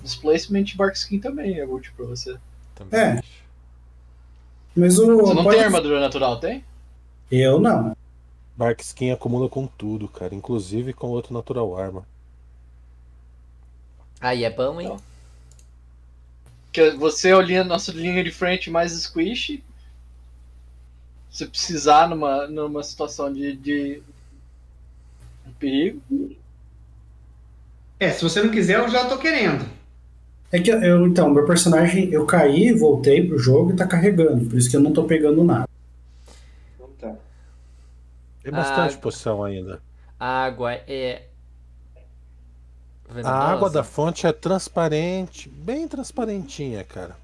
Displacement 0.04 0.66
e 0.74 0.76
Bark 0.76 0.96
Skin 0.96 1.20
também 1.20 1.60
é 1.60 1.66
útil 1.66 1.92
pra 1.96 2.06
você. 2.06 2.36
Também 2.76 3.00
É. 3.00 3.22
Mas 4.78 5.00
o. 5.00 5.18
Você 5.18 5.34
não 5.34 5.44
pode- 5.44 5.56
tem 5.58 5.66
armadura 5.66 6.00
natural, 6.00 6.40
tem? 6.40 6.64
Eu 7.32 7.60
não. 7.60 7.98
Bark 8.56 8.82
Skin 8.82 9.12
acumula 9.12 9.50
com 9.50 9.68
tudo, 9.68 10.08
cara. 10.08 10.34
Inclusive 10.34 10.94
com 10.94 11.08
outro 11.08 11.34
Natural 11.34 11.78
Armor. 11.78 12.04
Aí 14.22 14.44
é 14.44 14.50
bom, 14.50 14.80
hein? 14.80 14.90
Não. 14.90 14.98
Que 16.72 16.92
você 16.92 17.30
é 17.30 17.34
a 17.34 17.42
linha, 17.42 17.64
nossa 17.64 17.92
linha 17.92 18.24
de 18.24 18.32
frente 18.32 18.70
mais 18.70 18.92
squish. 18.94 19.62
Se 21.32 21.46
precisar 21.46 22.08
numa, 22.10 22.48
numa 22.48 22.84
situação 22.84 23.32
de, 23.34 23.56
de 23.56 24.02
perigo. 25.60 26.02
É, 28.00 28.12
se 28.12 28.24
você 28.24 28.42
não 28.42 28.52
quiser, 28.52 28.80
eu 28.80 28.90
já 28.90 29.06
tô 29.06 29.18
querendo. 29.18 29.68
É 30.52 30.60
que 30.60 30.70
eu, 30.72 31.06
então, 31.06 31.30
meu 31.30 31.46
personagem, 31.46 32.10
eu 32.12 32.26
caí, 32.26 32.72
voltei 32.72 33.28
pro 33.28 33.38
jogo 33.38 33.72
e 33.72 33.76
tá 33.76 33.86
carregando, 33.86 34.46
por 34.46 34.58
isso 34.58 34.70
que 34.70 34.78
eu 34.78 34.82
não 34.82 34.94
tô 34.94 35.04
pegando 35.04 35.44
nada. 35.44 35.68
Tem 38.48 38.52
bastante 38.54 38.96
Ah, 38.96 39.00
poção 39.00 39.44
ainda. 39.44 39.82
A 40.18 40.46
água 40.46 40.74
é. 40.74 41.24
Venenosa. 43.10 43.30
A 43.30 43.52
água 43.52 43.70
da 43.70 43.84
fonte 43.84 44.26
é 44.26 44.32
transparente, 44.32 45.50
bem 45.50 45.86
transparentinha, 45.86 46.82
cara. 46.86 47.18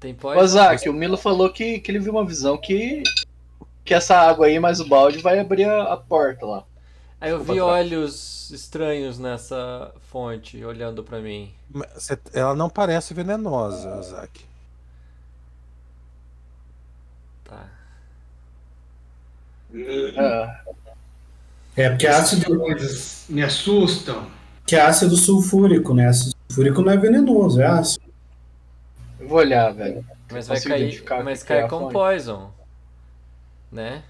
Tem 0.00 0.14
Ô, 0.14 0.16
pode. 0.16 0.46
Zac, 0.48 0.88
o 0.88 0.92
Milo 0.94 1.18
falou 1.18 1.52
que, 1.52 1.78
que 1.80 1.90
ele 1.90 1.98
viu 1.98 2.12
uma 2.12 2.24
visão 2.24 2.56
que, 2.56 3.02
que 3.84 3.92
essa 3.92 4.16
água 4.16 4.46
aí 4.46 4.58
mais 4.58 4.80
o 4.80 4.88
balde 4.88 5.18
vai 5.18 5.38
abrir 5.38 5.64
a, 5.64 5.92
a 5.92 5.96
porta 5.98 6.46
lá. 6.46 6.64
Aí 7.24 7.30
eu 7.30 7.42
vi 7.42 7.58
olhos 7.60 8.50
estranhos 8.50 9.18
nessa 9.18 9.92
fonte 10.10 10.62
olhando 10.64 11.02
pra 11.02 11.20
mim. 11.20 11.52
Cê- 11.96 12.18
Ela 12.34 12.54
não 12.54 12.68
parece 12.68 13.14
venenosa, 13.14 14.02
Zack. 14.02 14.44
Tá. 17.44 17.66
Ah, 20.18 20.60
É 21.76 21.88
porque 21.90 22.06
é 22.06 22.10
ácido, 22.10 22.58
Coisas 22.58 23.24
me 23.28 23.42
assustam. 23.42 24.30
que 24.66 24.76
é 24.76 24.80
ácido 24.82 25.16
sulfúrico, 25.16 25.94
né? 25.94 26.06
Ácido 26.08 26.34
sulfúrico 26.48 26.82
não 26.82 26.92
é 26.92 26.96
venenoso, 26.96 27.60
é 27.60 27.66
ácido. 27.66 28.04
eu 29.18 29.26
vou 29.28 29.38
olhar, 29.38 29.72
velho. 29.72 30.04
Mas 30.30 30.46
vai 30.46 30.60
cair. 30.60 31.02
Mas 31.24 31.42
é 31.42 31.46
cai 31.46 31.68
com 31.68 31.80
fonte. 31.80 31.92
poison. 31.92 32.52
Né? 33.72 34.02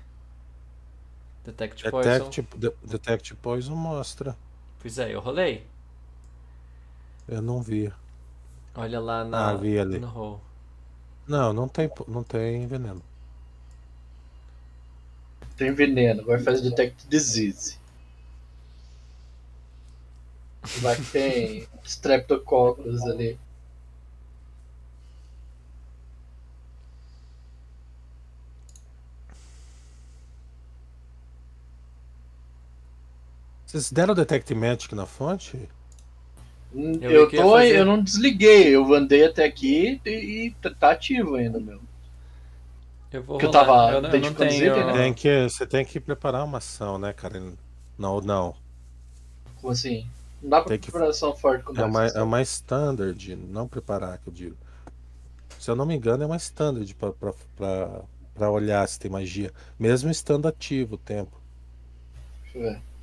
Detect 1.44 1.90
poison. 1.90 2.10
Detect, 2.30 2.42
de- 2.56 2.72
detect 2.82 3.34
Poison 3.36 3.74
mostra. 3.76 4.36
Pois 4.80 4.98
é, 4.98 5.14
eu 5.14 5.20
rolei. 5.20 5.66
Eu 7.28 7.42
não 7.42 7.60
vi. 7.62 7.92
Olha 8.74 8.98
lá 9.00 9.24
na, 9.24 9.50
Ah, 9.50 9.54
vi 9.56 9.78
ali. 9.78 9.98
no. 9.98 10.40
Não, 11.26 11.52
não 11.52 11.68
tem, 11.68 11.90
não 12.08 12.22
tem 12.22 12.66
veneno. 12.66 13.02
Tem 15.56 15.72
veneno, 15.72 16.22
agora 16.22 16.42
faz 16.42 16.60
detect 16.60 17.06
disease. 17.08 17.78
Vai 20.80 20.96
que 20.96 21.04
tem 21.12 21.68
Streptococcus 21.84 23.02
ali. 23.04 23.38
Vocês 33.74 33.90
deram 33.90 34.14
Detect 34.14 34.54
Magic 34.54 34.94
na 34.94 35.04
fonte? 35.04 35.68
Hum, 36.72 36.92
Eu 37.00 37.10
Eu, 37.10 37.30
tô, 37.30 37.50
fazer- 37.50 37.76
eu 37.76 37.84
não 37.84 38.00
desliguei, 38.00 38.68
eu 38.68 38.94
andei 38.94 39.26
até 39.26 39.44
aqui 39.44 40.00
e, 40.06 40.10
e 40.46 40.50
tá 40.78 40.92
ativo 40.92 41.34
ainda, 41.34 41.58
meu. 41.58 41.80
Eu 43.10 43.22
vou 43.24 43.36
Que 43.36 43.46
eu 43.46 43.50
tava 43.50 43.90
eu, 43.92 44.00
não- 44.00 44.10
eu 44.10 44.20
não 44.20 44.32
tenho. 44.34 44.52
ele, 44.52 44.84
né? 44.84 44.92
Tem 44.92 45.12
que, 45.12 45.48
você 45.48 45.66
tem 45.66 45.84
que 45.84 45.98
preparar 45.98 46.44
uma 46.44 46.58
ação, 46.58 46.98
né, 46.98 47.12
cara? 47.12 47.42
Não, 47.98 48.20
não. 48.20 48.54
Como 49.60 49.72
assim? 49.72 50.06
Não 50.40 50.50
dá 50.50 50.60
pra 50.60 50.68
Tem 50.68 50.78
que- 50.78 50.92
preparação 50.92 51.34
forte 51.34 51.64
com 51.64 51.76
É 51.76 51.84
uma, 51.84 52.06
é 52.06 52.22
uma 52.22 52.42
standard, 52.42 53.34
não 53.34 53.66
preparar, 53.66 54.18
que 54.18 54.28
eu 54.28 54.32
digo. 54.32 54.56
Se 55.58 55.68
eu 55.68 55.74
não 55.74 55.84
me 55.86 55.96
engano, 55.96 56.22
é 56.22 56.26
uma 56.26 56.36
standard 56.36 56.94
pra, 56.94 57.10
pra, 57.12 57.32
pra, 57.56 58.00
pra 58.36 58.50
olhar 58.52 58.86
se 58.88 59.00
tem 59.00 59.10
magia. 59.10 59.50
Mesmo 59.76 60.10
estando 60.12 60.46
ativo 60.46 60.94
o 60.94 60.98
tempo. 60.98 61.40
Deixa 62.44 62.58
eu 62.58 62.62
ver. 62.72 62.93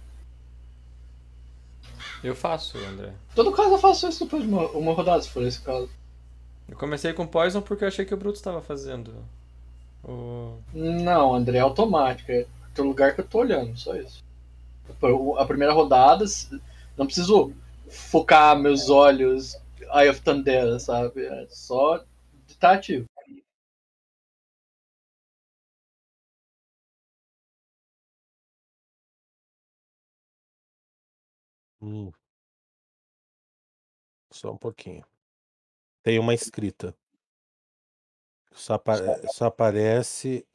Eu 2.24 2.36
faço, 2.36 2.78
André. 2.78 3.14
Todo 3.36 3.52
caso, 3.52 3.72
eu 3.72 3.80
faço 3.80 4.08
isso 4.08 4.24
depois 4.24 4.44
de 4.44 4.50
uma, 4.50 4.68
uma 4.70 4.94
rodada, 4.94 5.22
se 5.22 5.30
for 5.30 5.44
esse 5.44 5.60
caso. 5.62 5.90
Eu 6.70 6.78
comecei 6.78 7.14
com 7.14 7.26
Poison 7.26 7.62
porque 7.62 7.84
eu 7.84 7.88
achei 7.88 8.06
que 8.06 8.14
o 8.14 8.18
Bruto 8.18 8.38
estava 8.38 8.62
fazendo. 8.62 9.14
O... 10.04 10.58
Não, 10.74 11.34
André, 11.34 11.58
é 11.58 11.62
automático. 11.62 12.32
É 12.32 12.46
do 12.76 12.84
lugar 12.84 13.14
que 13.14 13.22
eu 13.22 13.28
tô 13.28 13.40
olhando, 13.40 13.78
só 13.78 13.96
isso. 13.96 14.24
A 15.38 15.46
primeira 15.46 15.74
rodada, 15.74 16.24
não 16.98 17.06
preciso 17.06 17.54
focar 17.90 18.58
meus 18.58 18.90
olhos 18.90 19.58
Eye 19.94 20.10
of 20.10 20.22
Thunder, 20.22 20.80
sabe? 20.80 21.26
É 21.26 21.48
só 21.50 21.98
de 21.98 22.54
estar 22.54 22.74
ativo. 22.74 23.06
Hum. 31.82 32.12
Só 34.32 34.52
um 34.52 34.58
pouquinho. 34.58 35.06
Tem 36.04 36.20
uma 36.20 36.34
escrita. 36.34 36.96
Só, 38.54 38.76
apa- 38.76 39.28
só 39.30 39.46
aparece. 39.46 40.46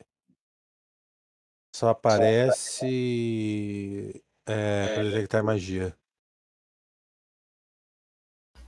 Só 1.75 1.91
aparece. 1.91 4.23
É, 4.47 4.95
para 4.95 5.03
detectar 5.05 5.45
magia. 5.45 5.97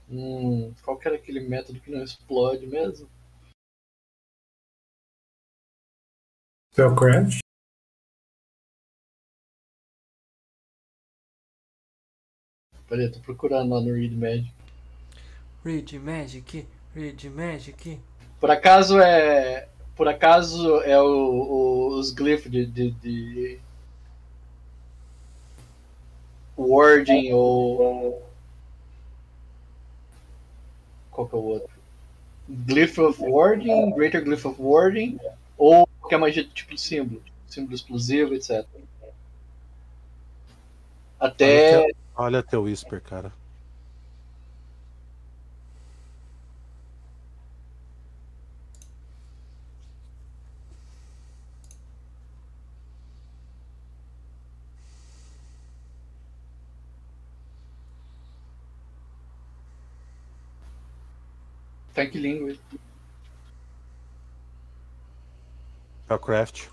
Hum, 0.09 0.73
qual 0.83 0.97
que 0.97 1.07
era 1.07 1.17
aquele 1.17 1.39
método 1.39 1.79
que 1.79 1.91
não 1.91 2.03
explode 2.03 2.65
mesmo? 2.67 3.09
Spellcraft. 6.73 7.39
Peraí, 12.89 13.05
eu 13.05 13.11
tô 13.11 13.19
procurando 13.19 13.73
lá 13.73 13.81
no 13.81 13.93
Read 13.93 14.15
Magic. 14.15 14.51
Read 15.63 15.99
Magic, 15.99 16.67
Read 16.95 17.29
Magic. 17.29 17.99
Por 18.39 18.49
acaso 18.51 18.99
é. 18.99 19.67
Por 19.95 20.07
acaso 20.07 20.81
é 20.81 20.99
o, 20.99 21.05
o- 21.05 21.99
os 21.99 22.11
glifos 22.11 22.49
de, 22.51 22.65
de, 22.65 22.91
de 22.91 23.59
wording 26.57 27.31
ou. 27.33 28.21
Qual 31.11 31.27
que 31.27 31.35
é 31.35 31.37
o 31.37 31.41
outro? 31.43 31.69
Glyph 32.47 32.97
of 32.97 33.21
Wording, 33.21 33.91
Greater 33.91 34.23
Glyph 34.23 34.45
of 34.45 34.59
Wording, 34.59 35.19
ou 35.57 35.87
qualquer 35.99 36.17
magia 36.17 36.43
de 36.43 36.49
tipo 36.49 36.73
de 36.73 36.81
símbolo, 36.81 37.21
símbolo 37.47 37.75
explosivo, 37.75 38.33
etc. 38.33 38.65
Até. 41.19 41.85
Olha, 42.21 42.43
teu, 42.43 42.63
Whisper, 42.63 43.01
cara. 43.01 43.31
Tá 61.93 62.03
em 62.03 62.09
que 62.09 62.17
língua? 62.17 62.53
Spellcraft. 66.03 66.67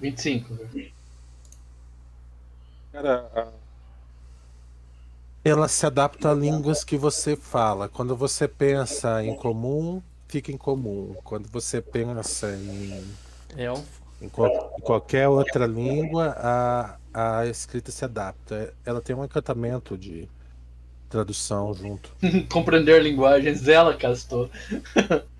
25. 0.00 0.54
velho. 0.54 1.03
Cara, 2.94 3.28
a- 3.34 3.52
ela 5.44 5.66
se 5.68 5.84
adapta 5.84 6.30
a 6.30 6.34
línguas 6.34 6.84
que 6.84 6.96
você 6.96 7.36
fala. 7.36 7.88
Quando 7.88 8.16
você 8.16 8.46
pensa 8.48 9.22
em 9.24 9.34
comum, 9.34 10.00
fica 10.28 10.52
em 10.52 10.56
comum. 10.56 11.14
Quando 11.24 11.48
você 11.48 11.82
pensa 11.82 12.54
em, 12.56 13.04
Elfo. 13.56 14.02
em, 14.22 14.28
qual- 14.28 14.74
em 14.78 14.80
qualquer 14.80 15.28
outra 15.28 15.66
língua, 15.66 16.34
a, 16.38 16.96
a 17.40 17.46
escrita 17.46 17.90
se 17.90 18.04
adapta. 18.04 18.72
Ela 18.86 19.00
tem 19.00 19.14
um 19.16 19.24
encantamento 19.24 19.98
de 19.98 20.28
tradução 21.10 21.74
junto. 21.74 22.10
Compreender 22.50 23.02
linguagens, 23.02 23.68
ela 23.68 23.96
castou. 23.96 24.48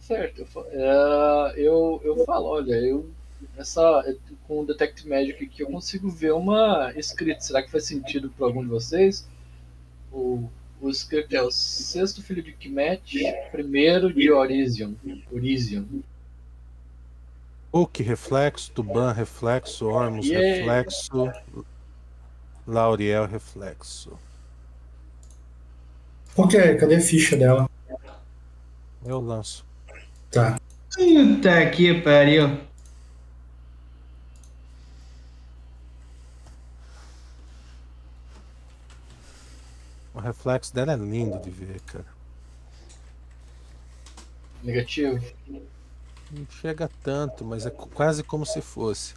certo, 0.00 0.40
eu, 0.40 0.66
é, 0.72 1.54
eu, 1.56 2.00
eu 2.04 2.24
falo, 2.24 2.46
olha, 2.46 2.74
eu 2.74 3.08
essa 3.56 4.04
com 4.46 4.60
o 4.60 4.66
Detect 4.66 5.08
Magic 5.08 5.44
aqui 5.44 5.62
eu 5.62 5.68
consigo 5.68 6.10
ver 6.10 6.32
uma 6.32 6.92
escrita. 6.96 7.40
Será 7.40 7.62
que 7.62 7.70
faz 7.70 7.86
sentido 7.86 8.30
para 8.30 8.46
algum 8.46 8.62
de 8.62 8.68
vocês? 8.68 9.26
O, 10.12 10.48
o 10.80 10.90
script 10.90 11.34
é 11.34 11.42
o 11.42 11.50
sexto 11.50 12.22
filho 12.22 12.42
de 12.42 12.52
Kimet, 12.52 13.22
primeiro 13.50 14.12
de 14.12 14.30
Orizion. 14.30 14.92
Orizion. 15.30 15.84
Hulk, 17.72 18.02
reflexo, 18.02 18.70
Tuban, 18.72 19.12
reflexo, 19.12 19.86
Ormus, 19.86 20.26
Yeah. 20.26 20.58
reflexo, 20.58 21.32
Lauriel, 22.66 23.26
reflexo. 23.26 24.18
Qual 26.34 26.48
que 26.48 26.56
é? 26.56 26.74
Cadê 26.74 26.96
a 26.96 27.00
ficha 27.00 27.36
dela? 27.36 27.68
Eu 29.04 29.20
lanço. 29.20 29.64
Tá. 30.30 30.60
Puta 30.94 31.70
que 31.70 32.00
pariu. 32.02 32.58
Reflexo 40.22 40.74
dela 40.74 40.92
é 40.92 40.96
lindo 40.96 41.38
de 41.40 41.50
ver, 41.50 41.80
cara. 41.82 42.06
Negativo. 44.62 45.22
Não 46.30 46.46
chega 46.50 46.88
tanto, 47.02 47.44
mas 47.44 47.66
é 47.66 47.70
qu- 47.70 47.88
quase 47.88 48.22
como 48.22 48.46
se 48.46 48.60
fosse. 48.62 49.14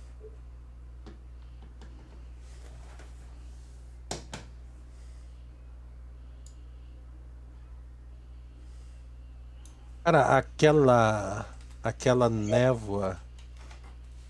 Cara, 10.03 10.37
aquela 10.37 11.45
aquela 11.83 12.29
névoa 12.29 13.19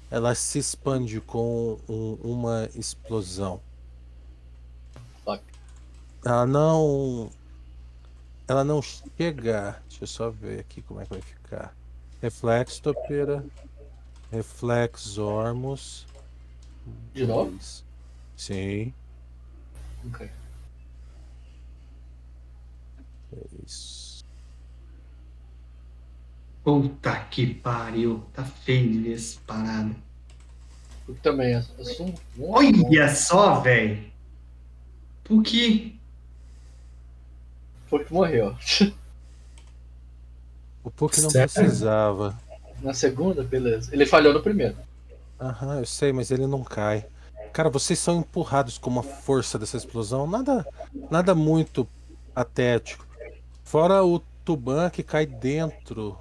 ela 0.10 0.34
se 0.36 0.60
expande 0.60 1.20
com 1.22 1.78
um- 1.90 2.18
uma 2.24 2.70
explosão. 2.76 3.60
Ela 6.26 6.48
não 6.48 7.30
ela 8.48 8.64
não 8.64 8.82
chega. 8.82 9.82
Deixa 9.88 10.04
eu 10.04 10.08
só 10.08 10.30
ver 10.30 10.60
aqui 10.62 10.82
como 10.82 11.00
é 11.00 11.04
que 11.04 11.12
vai 11.12 11.22
ficar. 11.22 11.76
Reflexo 12.22 12.82
topeira. 12.82 13.46
Reflex 14.32 15.18
Ormus. 15.18 16.06
De 17.14 17.26
novo? 17.28 17.58
Sim. 18.36 18.94
Ok. 20.08 20.30
Isso. 23.66 24.26
Puta 26.64 27.20
que 27.26 27.54
pariu. 27.54 28.24
Tá 28.34 28.44
feio 28.44 29.12
esse 29.12 29.38
parado. 29.40 29.96
Eu 31.08 31.16
também 31.16 31.54
assumo. 31.54 32.16
Olha 32.40 33.14
só, 33.14 33.60
velho. 33.60 34.12
Por 35.24 35.44
que? 35.44 36.00
Porque 38.00 38.14
morreu. 38.14 38.56
O 40.84 40.92
Puck 40.92 41.20
não 41.22 41.30
Sério? 41.30 41.52
precisava. 41.52 42.38
Na 42.82 42.94
segunda, 42.94 43.44
beleza. 43.44 43.90
Ele 43.94 44.06
falhou 44.06 44.34
no 44.34 44.42
primeiro. 44.42 44.76
Aham, 45.40 45.80
eu 45.80 45.86
sei, 45.86 46.14
mas 46.14 46.32
ele 46.32 46.46
não 46.48 46.64
cai. 46.64 47.06
Cara, 47.52 47.70
vocês 47.70 47.98
são 47.98 48.20
empurrados 48.20 48.78
com 48.78 48.90
uma 48.90 49.04
força 49.04 49.58
dessa 49.58 49.78
explosão. 49.78 50.28
Nada, 50.28 50.66
nada 51.10 51.34
muito 51.34 51.88
patético. 52.34 53.06
Fora 53.64 54.04
o 54.04 54.20
Tuban 54.44 54.90
que 54.90 55.02
cai 55.02 55.26
dentro 55.26 56.18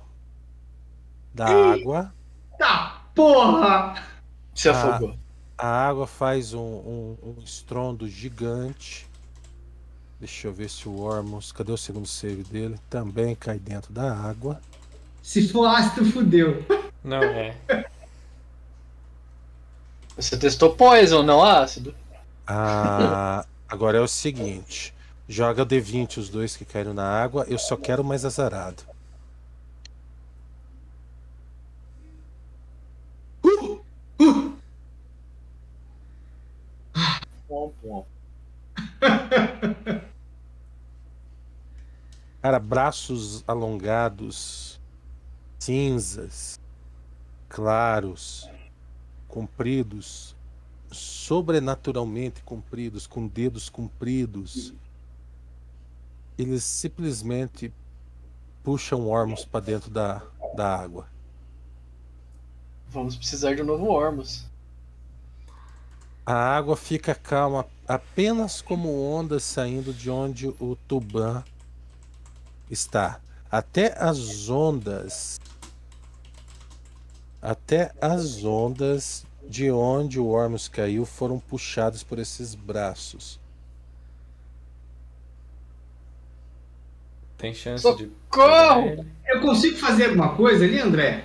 da 1.34 1.46
água. 1.72 2.14
Tá, 2.58 3.02
porra! 3.14 4.02
Se 4.54 4.68
afogou. 4.68 5.16
A 5.58 5.66
água 5.66 6.06
faz 6.06 6.54
um, 6.54 6.60
um- 6.60 7.16
um 7.22 7.34
estrondo 7.44 8.08
gigante. 8.08 9.06
Deixa 10.24 10.48
eu 10.48 10.54
ver 10.54 10.70
se 10.70 10.88
o 10.88 11.00
Ormus. 11.02 11.52
Cadê 11.52 11.70
o 11.70 11.76
segundo 11.76 12.08
save 12.08 12.42
dele? 12.44 12.80
Também 12.88 13.34
cai 13.34 13.58
dentro 13.58 13.92
da 13.92 14.10
água. 14.10 14.58
Se 15.22 15.46
for 15.48 15.66
ácido, 15.66 16.10
fudeu. 16.10 16.64
Não 17.04 17.22
é. 17.22 17.54
Você 20.16 20.38
testou 20.38 20.74
Poison, 20.74 21.22
não 21.22 21.44
ácido? 21.44 21.94
Ah, 22.46 23.44
agora 23.68 23.98
é 23.98 24.00
o 24.00 24.08
seguinte: 24.08 24.94
joga 25.28 25.62
o 25.62 25.66
D20 25.66 26.16
os 26.16 26.30
dois 26.30 26.56
que 26.56 26.64
caíram 26.64 26.94
na 26.94 27.06
água. 27.06 27.44
Eu 27.46 27.58
só 27.58 27.76
quero 27.76 28.02
mais 28.02 28.24
azarado. 28.24 28.82
Pom, 37.46 37.74
pom. 37.82 38.06
Cara, 42.44 42.58
braços 42.58 43.42
alongados, 43.46 44.78
cinzas, 45.58 46.60
claros, 47.48 48.50
compridos, 49.26 50.36
sobrenaturalmente 50.92 52.42
compridos, 52.42 53.06
com 53.06 53.26
dedos 53.26 53.70
compridos. 53.70 54.74
Eles 56.36 56.64
simplesmente 56.64 57.72
puxam 58.62 59.08
Ormus 59.08 59.46
para 59.46 59.64
dentro 59.64 59.90
da, 59.90 60.20
da 60.54 60.78
água. 60.78 61.08
Vamos 62.90 63.16
precisar 63.16 63.54
de 63.54 63.62
um 63.62 63.64
novo 63.64 63.86
Ormus. 63.86 64.44
A 66.26 66.34
água 66.34 66.76
fica 66.76 67.14
calma 67.14 67.64
apenas 67.88 68.60
como 68.60 69.00
ondas 69.00 69.44
saindo 69.44 69.94
de 69.94 70.10
onde 70.10 70.48
o 70.48 70.76
Tuban 70.86 71.42
está. 72.70 73.20
Até 73.50 73.94
as 73.98 74.48
ondas. 74.48 75.40
Até 77.40 77.92
as 78.00 78.44
ondas 78.44 79.26
de 79.48 79.70
onde 79.70 80.18
o 80.18 80.28
Ormus 80.28 80.68
caiu 80.68 81.04
foram 81.04 81.38
puxadas 81.38 82.02
por 82.02 82.18
esses 82.18 82.54
braços. 82.54 83.38
Tem 87.36 87.52
chance 87.52 87.82
Socorro! 87.82 88.82
de. 88.82 89.00
ele? 89.00 89.08
Eu 89.26 89.40
consigo 89.40 89.76
fazer 89.76 90.06
alguma 90.06 90.34
coisa 90.34 90.64
ali, 90.64 90.80
André? 90.80 91.24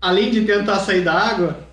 Além 0.00 0.30
de 0.30 0.44
tentar 0.44 0.80
sair 0.80 1.02
da 1.04 1.12
água? 1.12 1.66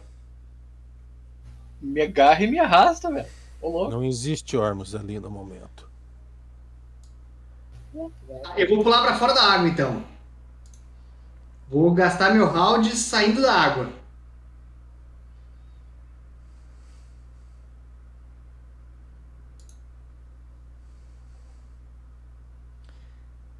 Me 1.82 2.02
agarra 2.02 2.44
e 2.44 2.48
me 2.48 2.60
arrasta, 2.60 3.12
velho. 3.12 3.28
Não 3.62 4.04
existe 4.04 4.56
Ormus 4.56 4.96
ali 4.96 5.20
no 5.20 5.30
momento. 5.30 5.89
Eu 8.56 8.68
vou 8.70 8.84
pular 8.84 9.02
pra 9.04 9.18
fora 9.18 9.34
da 9.34 9.44
água, 9.44 9.68
então. 9.68 10.04
Vou 11.70 11.94
gastar 11.94 12.34
meu 12.34 12.48
round 12.48 12.96
saindo 12.96 13.42
da 13.42 13.54
água. 13.54 13.90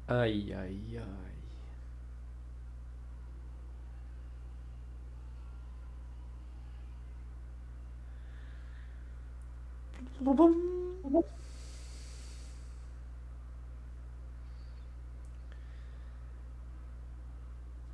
Ai, 0.08 0.52
ai, 0.52 0.98
ai. 0.98 1.30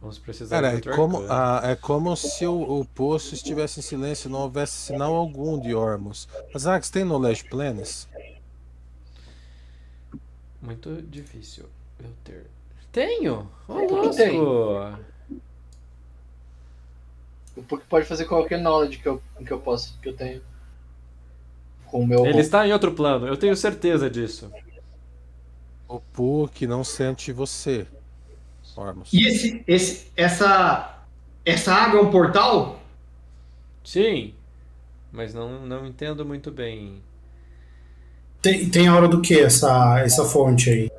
Vamos 0.07 0.21
precisar 0.21 0.55
Cara, 0.63 0.69
é 0.69 0.71
de 0.71 0.77
outro 0.77 0.95
como, 0.95 1.17
arcano. 1.17 1.33
ah, 1.33 1.61
é 1.65 1.75
como 1.75 2.17
se 2.17 2.47
o, 2.47 2.81
o 2.81 2.85
poço 2.85 3.35
estivesse 3.35 3.81
em 3.81 3.83
silêncio, 3.83 4.31
não 4.31 4.39
houvesse 4.43 4.75
sinal 4.75 5.13
algum 5.13 5.59
de 5.59 5.75
Ormus. 5.75 6.29
Mas 6.55 6.65
Ax, 6.65 6.89
tem 6.91 7.05
Knowledge 7.05 7.43
Planes? 7.49 8.09
Muito 10.63 11.03
difícil 11.03 11.69
eu 11.99 12.11
ter. 12.23 12.47
Tenho! 12.93 13.51
Ô, 13.67 13.97
lasco! 13.97 14.15
tem? 14.15 14.41
O 17.57 17.63
Puck 17.65 17.85
pode 17.87 18.07
fazer 18.07 18.27
qualquer 18.27 18.61
knowledge 18.61 18.99
que 18.99 19.09
eu, 19.09 19.21
que 19.45 19.51
eu 19.51 19.59
posso, 19.59 19.99
que 20.01 20.09
eu 20.11 20.17
tenho. 20.17 20.41
Com 21.87 22.03
o 22.03 22.07
meu. 22.07 22.25
Ele 22.25 22.39
está 22.39 22.65
em 22.65 22.73
outro 22.73 22.93
plano, 22.93 23.27
eu 23.27 23.37
tenho 23.37 23.57
certeza 23.57 24.09
disso. 24.09 24.53
O 25.89 25.99
Puck 25.99 26.65
não 26.65 26.85
sente 26.85 27.33
você, 27.33 27.89
E 29.13 29.27
esse, 29.27 29.65
esse, 29.67 30.11
essa, 30.17 31.03
essa 31.45 31.73
água 31.75 32.01
é 32.01 32.03
um 32.03 32.11
portal? 32.11 32.81
Sim, 33.85 34.35
mas 35.13 35.33
não, 35.35 35.67
não 35.67 35.87
entendo 35.87 36.25
muito 36.27 36.51
bem. 36.51 37.03
Tem, 38.43 38.69
tem 38.71 38.87
aura 38.89 39.09
do 39.09 39.21
que 39.21 39.39
essa, 39.41 40.01
essa 40.01 40.25
fonte 40.25 40.71
aí? 40.71 40.91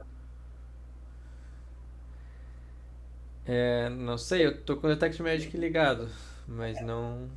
É, 3.45 3.89
não 3.89 4.17
sei, 4.17 4.45
eu 4.45 4.61
tô 4.61 4.75
com 4.75 4.87
o 4.87 4.89
Detect 4.89 5.21
Magic 5.23 5.55
ligado, 5.57 6.09
mas 6.47 6.81
não, 6.81 7.29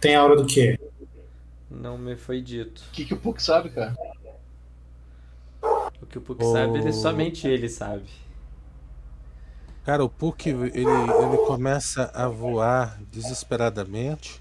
Tem 0.00 0.16
aura 0.16 0.34
do 0.36 0.44
que? 0.46 0.78
não 1.70 1.96
me 1.96 2.16
foi 2.16 2.40
dito. 2.40 2.82
O 2.88 2.90
que, 2.92 3.04
que 3.04 3.14
o 3.14 3.16
Puck 3.16 3.40
sabe, 3.42 3.70
cara? 3.70 3.96
O 6.02 6.06
que 6.06 6.18
o 6.18 6.20
Puck 6.20 6.44
sabe, 6.44 6.78
ele, 6.78 6.88
Oh. 6.88 6.92
somente 6.92 7.46
ele 7.46 7.68
sabe. 7.68 8.08
Cara, 9.90 10.04
o 10.04 10.08
Puck 10.08 10.48
ele, 10.48 10.68
ele 10.72 11.36
começa 11.48 12.12
a 12.14 12.28
voar 12.28 12.96
desesperadamente. 13.10 14.40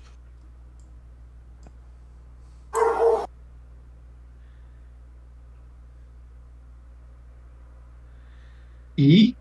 E 8.95 9.35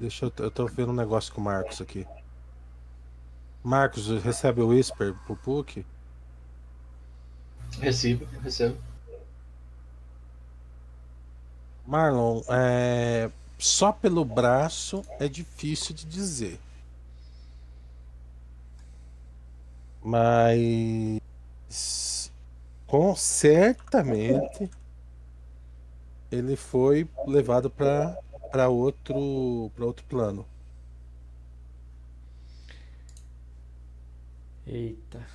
Deixa 0.00 0.24
eu, 0.24 0.32
eu 0.38 0.50
tô 0.50 0.66
vendo 0.66 0.92
um 0.92 0.94
negócio 0.94 1.30
com 1.34 1.42
o 1.42 1.44
Marcos 1.44 1.78
aqui. 1.82 2.06
Marcos, 3.62 4.08
recebe 4.22 4.62
o 4.62 4.68
Whisper 4.68 5.14
pro 5.26 5.36
Puck? 5.36 5.84
Recebo, 7.80 8.24
recebo. 8.42 8.78
Marlon, 11.86 12.40
é, 12.48 13.30
só 13.58 13.92
pelo 13.92 14.24
braço 14.24 15.04
é 15.18 15.28
difícil 15.28 15.94
de 15.94 16.06
dizer. 16.06 16.58
Mas 20.02 21.20
com 22.86 23.14
certamente 23.14 24.70
ele 26.30 26.56
foi 26.56 27.06
levado 27.26 27.68
para 27.68 28.16
para 28.50 28.68
outro 28.68 29.70
para 29.74 29.84
outro 29.84 30.04
plano. 30.06 30.46
Eita. 34.66 35.26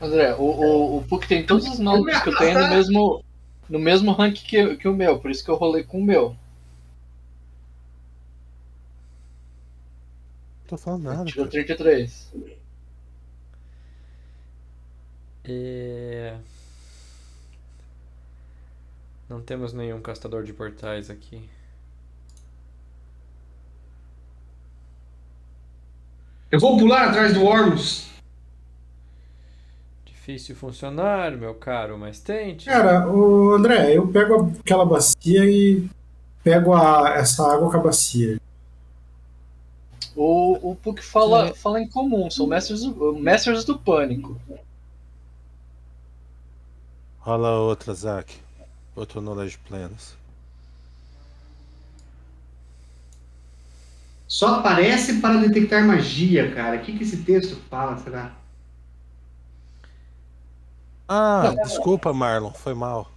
André, 0.00 0.34
o, 0.34 0.42
o, 0.42 0.96
o 0.98 1.04
Puck 1.04 1.26
tem 1.26 1.44
todos 1.44 1.66
os 1.66 1.78
knowledge 1.78 2.22
que 2.22 2.28
eu 2.28 2.36
tenho 2.36 2.58
no 2.60 2.68
mesmo, 2.68 3.24
no 3.68 3.78
mesmo 3.78 4.12
rank 4.12 4.34
que, 4.34 4.76
que 4.76 4.88
o 4.88 4.94
meu, 4.94 5.18
por 5.18 5.30
isso 5.30 5.44
que 5.44 5.50
eu 5.50 5.56
rolei 5.56 5.82
com 5.82 5.98
o 5.98 6.04
meu. 6.04 6.36
Tô 10.68 10.76
falando 10.76 11.04
nada. 11.04 11.24
Tirou 11.24 11.46
cara. 11.46 11.64
33. 11.64 12.32
É... 15.44 16.36
Não 19.28 19.40
temos 19.40 19.72
nenhum 19.72 20.00
castador 20.00 20.44
de 20.44 20.52
portais 20.52 21.10
aqui. 21.10 21.48
eu 26.50 26.58
vou 26.58 26.78
pular 26.78 27.08
atrás 27.08 27.34
do 27.34 27.44
Ormus. 27.44 28.08
Difícil 30.04 30.56
funcionar, 30.56 31.32
meu 31.32 31.54
caro, 31.54 31.98
mas 31.98 32.20
tente. 32.20 32.66
Cara, 32.66 33.08
o 33.08 33.52
André, 33.52 33.96
eu 33.96 34.06
pego 34.08 34.52
aquela 34.60 34.84
bacia 34.84 35.44
e 35.44 35.88
pego 36.42 36.74
a, 36.74 37.14
essa 37.16 37.50
água 37.50 37.70
com 37.70 37.76
a 37.76 37.80
bacia. 37.80 38.37
O, 40.20 40.72
o 40.72 40.74
Puck 40.74 41.00
fala, 41.00 41.54
fala 41.54 41.80
em 41.80 41.88
comum, 41.88 42.28
são 42.28 42.44
mestres 42.44 42.82
do, 42.82 43.14
mestres 43.14 43.64
do 43.64 43.78
pânico. 43.78 44.36
Rola 47.20 47.60
outra, 47.60 47.94
Zack. 47.94 48.36
Outro 48.96 49.20
Knowledge 49.20 49.58
Planos. 49.58 50.16
Só 54.26 54.56
aparece 54.56 55.20
para 55.20 55.36
detectar 55.36 55.86
magia, 55.86 56.52
cara. 56.52 56.78
O 56.78 56.80
que, 56.80 56.98
que 56.98 57.04
esse 57.04 57.18
texto 57.18 57.54
fala, 57.70 57.96
será? 57.98 58.34
Ah, 61.06 61.54
desculpa, 61.62 62.12
Marlon, 62.12 62.50
foi 62.50 62.74
mal. 62.74 63.08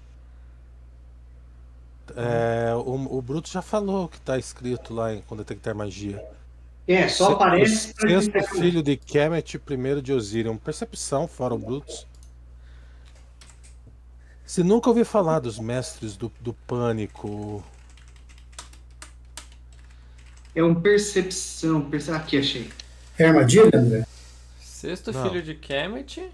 É, 2.16 2.76
o, 2.76 3.18
o 3.18 3.22
Bruto 3.24 3.50
já 3.50 3.64
falou 3.64 4.08
que 4.08 4.22
tá 4.22 4.38
escrito 4.38 4.94
lá 4.94 5.12
em 5.16 5.22
com 5.22 5.36
detectar 5.36 5.74
magia. 5.74 6.24
É, 6.92 7.08
só 7.08 7.28
Se- 7.28 7.34
aparece 7.34 7.92
o 7.92 7.96
para 7.96 8.10
Sexto 8.10 8.34
magia. 8.34 8.50
filho 8.62 8.84
de 8.84 8.98
Kemet, 8.98 9.60
primeiro 9.60 10.02
de 10.02 10.12
Osirion. 10.14 10.58
Percepção, 10.58 11.28
fora 11.28 11.54
o 11.54 11.58
Brutus. 11.58 12.08
Se 14.46 14.64
nunca 14.64 14.90
ouviu 14.90 15.06
falar 15.06 15.40
dos 15.40 15.58
mestres 15.60 16.18
do, 16.18 16.32
do 16.42 16.54
pânico. 16.54 17.64
É 20.54 20.62
um 20.64 20.76
percepção. 20.76 21.90
perce- 21.90 22.12
Aqui, 22.12 22.38
achei. 22.38 22.70
É 23.18 23.26
armadilha, 23.28 23.70
André? 23.74 24.06
Sexto 24.60 25.12
Não. 25.12 25.24
filho 25.30 25.42
de 25.42 25.56
Kemet. 25.56 26.30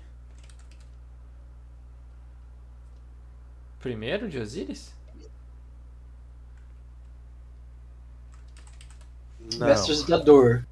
Primeiro 3.80 4.28
de 4.30 4.40
Osíris? 4.40 4.92
Não. 9.56 9.68
Mestres 9.68 10.04
da 10.04 10.18
dor. 10.18 10.66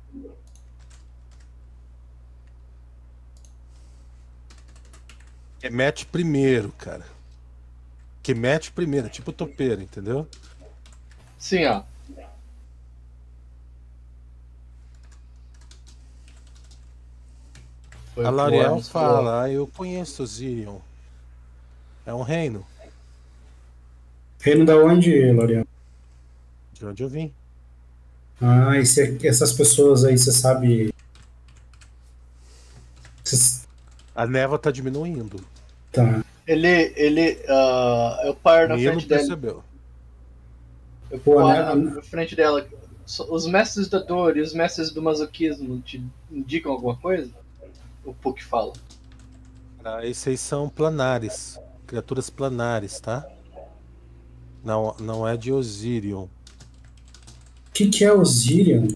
Primeiro, 6.05 6.71
cara. 6.73 7.05
Kemet 8.21 8.71
primeiro, 8.71 9.09
tipo 9.09 9.31
topeiro, 9.31 9.81
entendeu? 9.81 10.27
Sim, 11.37 11.65
ó. 11.65 11.83
Foi 18.13 18.25
A 18.25 18.29
que 18.81 18.89
falou. 18.89 19.17
fala, 19.17 19.43
ah, 19.43 19.51
eu 19.51 19.67
conheço 19.67 20.23
Osirion. 20.23 20.79
É 22.05 22.13
um 22.13 22.21
reino, 22.21 22.65
Reino 24.39 24.63
da 24.63 24.77
onde, 24.77 25.31
Lorian? 25.31 25.65
de 26.71 26.85
onde 26.85 27.01
eu 27.03 27.09
vim. 27.09 27.33
Ah, 28.41 28.77
e 28.77 28.85
cê- 28.85 29.17
essas 29.23 29.53
pessoas 29.53 30.03
aí, 30.03 30.17
você 30.17 30.31
sabe. 30.31 30.93
Cês- 33.23 33.67
A 34.13 34.25
névoa 34.27 34.59
tá 34.59 34.71
diminuindo. 34.71 35.39
Tá. 35.91 36.23
Ele, 36.47 36.93
ele, 36.95 37.39
ah, 37.49 38.21
eu 38.25 38.35
paro 38.35 38.69
na 38.69 38.75
Nilo 38.75 38.93
frente 38.93 39.07
dela. 39.07 39.19
percebeu. 39.21 39.63
Eu 41.09 41.19
Pô, 41.19 41.35
paro 41.35 41.75
né? 41.75 41.91
na 41.95 42.01
frente 42.01 42.35
dela. 42.35 42.67
Os 43.29 43.45
mestres 43.45 43.87
da 43.87 43.99
dor 43.99 44.35
e 44.37 44.41
os 44.41 44.53
mestres 44.53 44.89
do 44.91 45.01
masoquismo 45.01 45.79
te 45.81 46.03
indicam 46.31 46.71
alguma 46.71 46.95
coisa? 46.97 47.29
O 48.03 48.13
Puck 48.13 48.43
fala. 48.43 48.73
Ah, 49.83 50.05
esses 50.05 50.27
aí 50.27 50.37
são 50.37 50.67
planares. 50.69 51.59
Criaturas 51.87 52.29
planares, 52.29 52.99
tá? 52.99 53.27
Não, 54.63 54.95
não 54.99 55.27
é 55.27 55.37
de 55.37 55.51
Osirion. 55.51 56.27
O 57.75 57.77
que, 57.77 57.89
que 57.89 58.05
é 58.05 58.13
Osirion? 58.13 58.87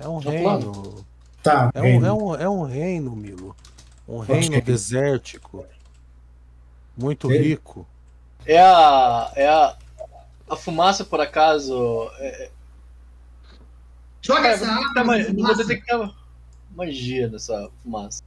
É 0.00 0.08
um 0.08 0.20
Tá 0.20 0.30
reino. 0.30 1.04
Tá, 1.44 1.70
É 1.72 1.80
um, 1.80 1.84
reino. 1.84 2.06
é, 2.06 2.12
um, 2.12 2.34
é 2.34 2.48
um 2.48 2.62
reino, 2.64 3.14
Milo. 3.14 3.54
Um 4.08 4.18
reino 4.18 4.60
desértico. 4.60 5.64
Muito 6.96 7.30
Ei. 7.30 7.40
rico. 7.40 7.86
É 8.44 8.60
a. 8.60 9.32
É 9.36 9.48
a. 9.48 9.76
A 10.50 10.56
fumaça, 10.56 11.04
por 11.04 11.20
acaso. 11.20 12.10
É, 12.18 12.50
Joga 14.20 14.48
é, 14.48 14.52
essa 14.54 14.66
vou 14.66 14.74
água. 14.74 15.04
vou 15.04 15.24
fumaça. 15.26 15.64
detectar 15.64 16.12
magia 16.74 17.28
nessa 17.28 17.70
fumaça. 17.80 18.24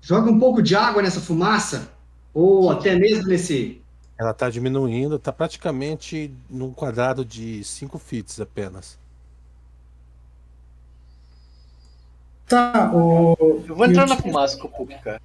Joga 0.00 0.30
um 0.30 0.38
pouco 0.38 0.62
de 0.62 0.76
água 0.76 1.02
nessa 1.02 1.20
fumaça. 1.20 1.90
Ou 2.32 2.70
até 2.70 2.94
mesmo 2.94 3.26
nesse. 3.26 3.81
Ela 4.18 4.32
tá 4.34 4.48
diminuindo, 4.48 5.18
tá 5.18 5.32
praticamente 5.32 6.32
num 6.48 6.72
quadrado 6.72 7.24
de 7.24 7.64
5 7.64 7.98
fits 7.98 8.40
apenas. 8.40 8.98
Tá, 12.46 12.92
o. 12.94 13.36
Eu 13.66 13.74
vou 13.74 13.86
entrar 13.86 14.06
na 14.06 14.16
fumaça 14.16 14.58
com 14.58 14.68
o 14.68 14.70
Puck, 14.70 14.98
cara. 15.02 15.20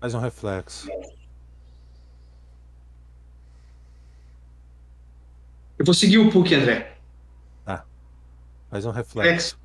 Faz 0.00 0.14
um 0.14 0.18
reflexo. 0.18 0.88
Eu 5.78 5.84
vou 5.84 5.94
seguir 5.94 6.18
o 6.18 6.30
Puck, 6.30 6.54
André. 6.54 6.94
Faz 8.74 8.84
um 8.84 8.90
reflexo. 8.90 9.56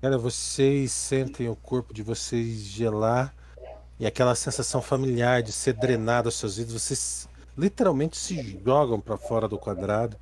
Cara, 0.00 0.16
vocês 0.16 0.92
sentem 0.92 1.48
o 1.48 1.56
corpo 1.56 1.92
de 1.92 2.02
vocês 2.02 2.58
gelar 2.60 3.34
e 3.98 4.06
aquela 4.06 4.34
sensação 4.34 4.80
familiar 4.80 5.42
de 5.42 5.50
ser 5.50 5.72
drenado 5.72 6.28
aos 6.28 6.36
seus 6.36 6.56
vidros. 6.56 6.80
Vocês 6.82 7.28
literalmente 7.56 8.16
se 8.16 8.60
jogam 8.64 9.00
pra 9.00 9.16
fora 9.16 9.48
do 9.48 9.58
quadrado. 9.58 10.16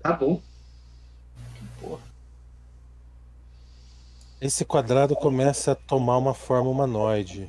Tá 0.00 0.12
bom. 0.14 0.40
Esse 4.40 4.64
quadrado 4.64 5.14
começa 5.14 5.72
a 5.72 5.76
tomar 5.76 6.18
uma 6.18 6.34
forma 6.34 6.68
humanoide. 6.68 7.48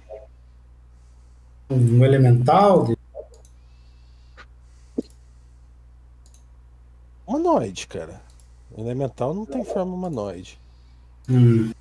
Um 1.70 2.04
elemental? 2.06 2.86
de- 2.86 2.98
Humanoide, 7.34 7.88
cara. 7.88 8.22
Elemental 8.78 9.34
não 9.34 9.44
tem 9.44 9.64
forma 9.66 9.94
humanoide. 9.94 10.60
Hum, 11.28 11.72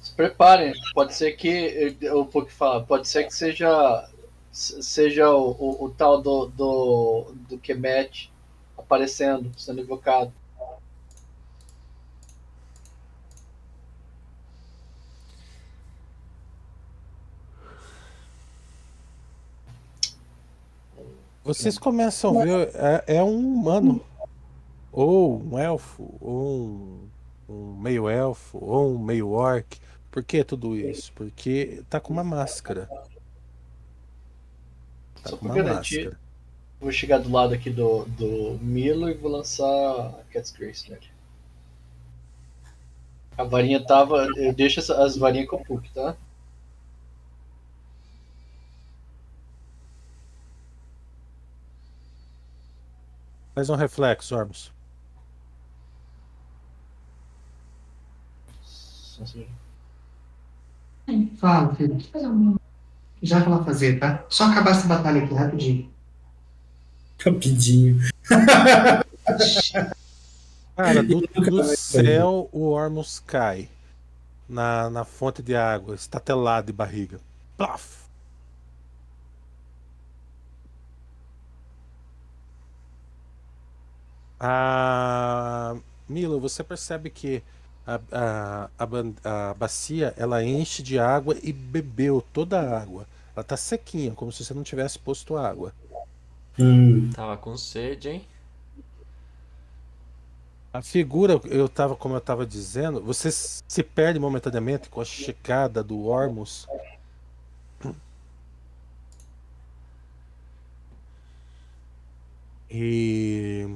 Se 0.00 0.14
preparem, 0.14 0.72
pode 0.94 1.14
ser 1.14 1.32
que. 1.32 1.96
O 2.12 2.24
Puck 2.24 2.50
fala, 2.50 2.82
pode 2.84 3.06
ser 3.08 3.24
que 3.24 3.34
seja. 3.34 4.08
Seja 4.50 5.30
o, 5.30 5.50
o, 5.50 5.84
o 5.84 5.90
tal 5.90 6.20
do, 6.20 6.46
do, 6.46 7.34
do 7.48 7.58
Kemet 7.58 8.30
aparecendo, 8.76 9.50
sendo 9.56 9.80
invocado. 9.80 10.32
Vocês 21.44 21.78
começam 21.78 22.40
a 22.40 22.44
ver, 22.44 22.70
é, 22.74 23.16
é 23.16 23.22
um 23.22 23.36
humano, 23.54 24.04
ou 24.92 25.42
um 25.42 25.58
elfo, 25.58 26.14
ou 26.20 26.56
um, 26.60 27.08
um 27.48 27.76
meio 27.80 28.08
elfo, 28.08 28.58
ou 28.64 28.94
um 28.94 28.98
meio 28.98 29.30
orc. 29.30 29.78
Por 30.10 30.22
que 30.22 30.44
tudo 30.44 30.76
isso? 30.76 31.12
Porque 31.14 31.82
tá 31.90 31.98
com 31.98 32.12
uma 32.12 32.22
máscara. 32.22 32.86
Tá 35.22 35.30
Só 35.30 35.36
com 35.36 35.46
pra 35.46 35.54
uma 35.54 35.62
garantir. 35.62 36.04
máscara. 36.04 36.20
Vou 36.80 36.92
chegar 36.92 37.18
do 37.18 37.30
lado 37.30 37.54
aqui 37.54 37.70
do, 37.70 38.04
do 38.06 38.58
Milo 38.60 39.08
e 39.08 39.14
vou 39.14 39.30
lançar 39.30 40.12
Cat's 40.32 40.50
Grace 40.52 40.90
nele. 40.90 41.06
A 43.38 43.44
varinha 43.44 43.80
tava. 43.84 44.26
Eu 44.36 44.52
deixo 44.52 44.80
essa- 44.80 45.02
as 45.02 45.16
varinhas 45.16 45.48
com 45.48 45.56
o 45.56 45.64
Puck, 45.64 45.88
tá? 45.92 46.16
Faz 53.54 53.68
um 53.68 53.74
reflexo, 53.74 54.34
Ormus. 54.34 54.72
Fala, 61.38 61.74
filho. 61.74 61.98
Já 63.22 63.38
vai 63.40 63.48
lá 63.50 63.64
fazer, 63.64 64.00
tá? 64.00 64.24
Só 64.28 64.44
acabar 64.44 64.70
essa 64.72 64.86
batalha 64.86 65.24
aqui 65.24 65.34
rapidinho. 65.34 65.90
rapidinho. 67.24 68.00
Cara, 70.74 71.02
do, 71.02 71.20
do 71.20 71.64
céu 71.76 72.48
o 72.50 72.70
Ormus 72.70 73.20
cai 73.20 73.68
na, 74.48 74.90
na 74.90 75.04
fonte 75.04 75.42
de 75.42 75.54
água, 75.54 75.94
estatelado 75.94 76.66
de 76.68 76.72
barriga. 76.72 77.20
Plaf! 77.56 78.01
A 84.42 85.76
Milo, 86.08 86.40
você 86.40 86.64
percebe 86.64 87.10
que 87.10 87.44
a, 87.86 88.00
a, 88.10 88.70
a, 88.78 89.50
a 89.50 89.54
bacia 89.54 90.12
ela 90.16 90.42
enche 90.44 90.82
de 90.82 90.98
água 90.98 91.36
e 91.42 91.52
bebeu 91.52 92.20
toda 92.32 92.60
a 92.60 92.82
água. 92.82 93.06
Ela 93.36 93.44
tá 93.44 93.56
sequinha, 93.56 94.12
como 94.14 94.32
se 94.32 94.44
você 94.44 94.52
não 94.52 94.64
tivesse 94.64 94.98
posto 94.98 95.36
água. 95.36 95.72
Hum, 96.58 97.10
Tava 97.14 97.36
com 97.36 97.56
sede, 97.56 98.08
hein? 98.10 98.26
A 100.72 100.82
figura, 100.82 101.40
eu 101.44 101.68
tava, 101.68 101.94
como 101.96 102.14
eu 102.14 102.20
tava 102.20 102.46
dizendo, 102.46 103.00
você 103.02 103.30
se 103.30 103.82
perde 103.82 104.18
momentaneamente 104.18 104.88
com 104.90 105.00
a 105.00 105.04
chegada 105.04 105.82
do 105.82 106.06
Ormus. 106.06 106.66
E 112.70 113.66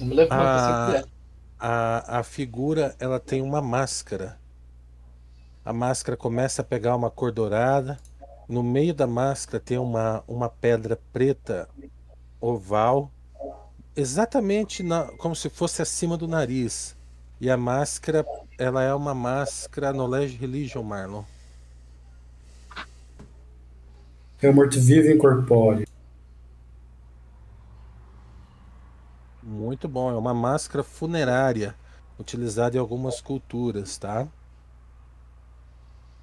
Não 0.00 0.06
me 0.08 0.14
levanta 0.14 0.34
Ah. 0.42 0.86
se 0.90 0.92
quiser. 0.96 1.08
a, 1.58 2.18
a 2.18 2.22
figura 2.22 2.94
ela 2.98 3.18
tem 3.20 3.42
uma 3.42 3.60
máscara. 3.62 4.38
A 5.64 5.72
máscara 5.72 6.16
começa 6.16 6.62
a 6.62 6.64
pegar 6.64 6.94
uma 6.96 7.10
cor 7.10 7.32
dourada. 7.32 7.98
No 8.48 8.62
meio 8.62 8.94
da 8.94 9.06
máscara 9.06 9.58
tem 9.60 9.78
uma, 9.78 10.22
uma 10.28 10.48
pedra 10.48 10.98
preta 11.12 11.68
oval, 12.40 13.10
exatamente 13.96 14.82
na, 14.84 15.04
como 15.18 15.34
se 15.34 15.48
fosse 15.50 15.82
acima 15.82 16.16
do 16.16 16.28
nariz. 16.28 16.94
E 17.40 17.50
a 17.50 17.56
máscara, 17.56 18.24
ela 18.58 18.82
é 18.82 18.94
uma 18.94 19.14
máscara 19.14 19.92
Knowledge 19.92 20.36
Religion, 20.36 20.82
Marlon. 20.82 21.24
é 24.40 24.48
o 24.48 24.54
morto-vivo 24.54 25.10
incorpóreo. 25.10 25.86
Muito 29.48 29.86
bom, 29.86 30.10
é 30.10 30.16
uma 30.16 30.34
máscara 30.34 30.82
funerária 30.82 31.72
utilizada 32.18 32.76
em 32.76 32.80
algumas 32.80 33.20
culturas, 33.20 33.96
tá? 33.96 34.26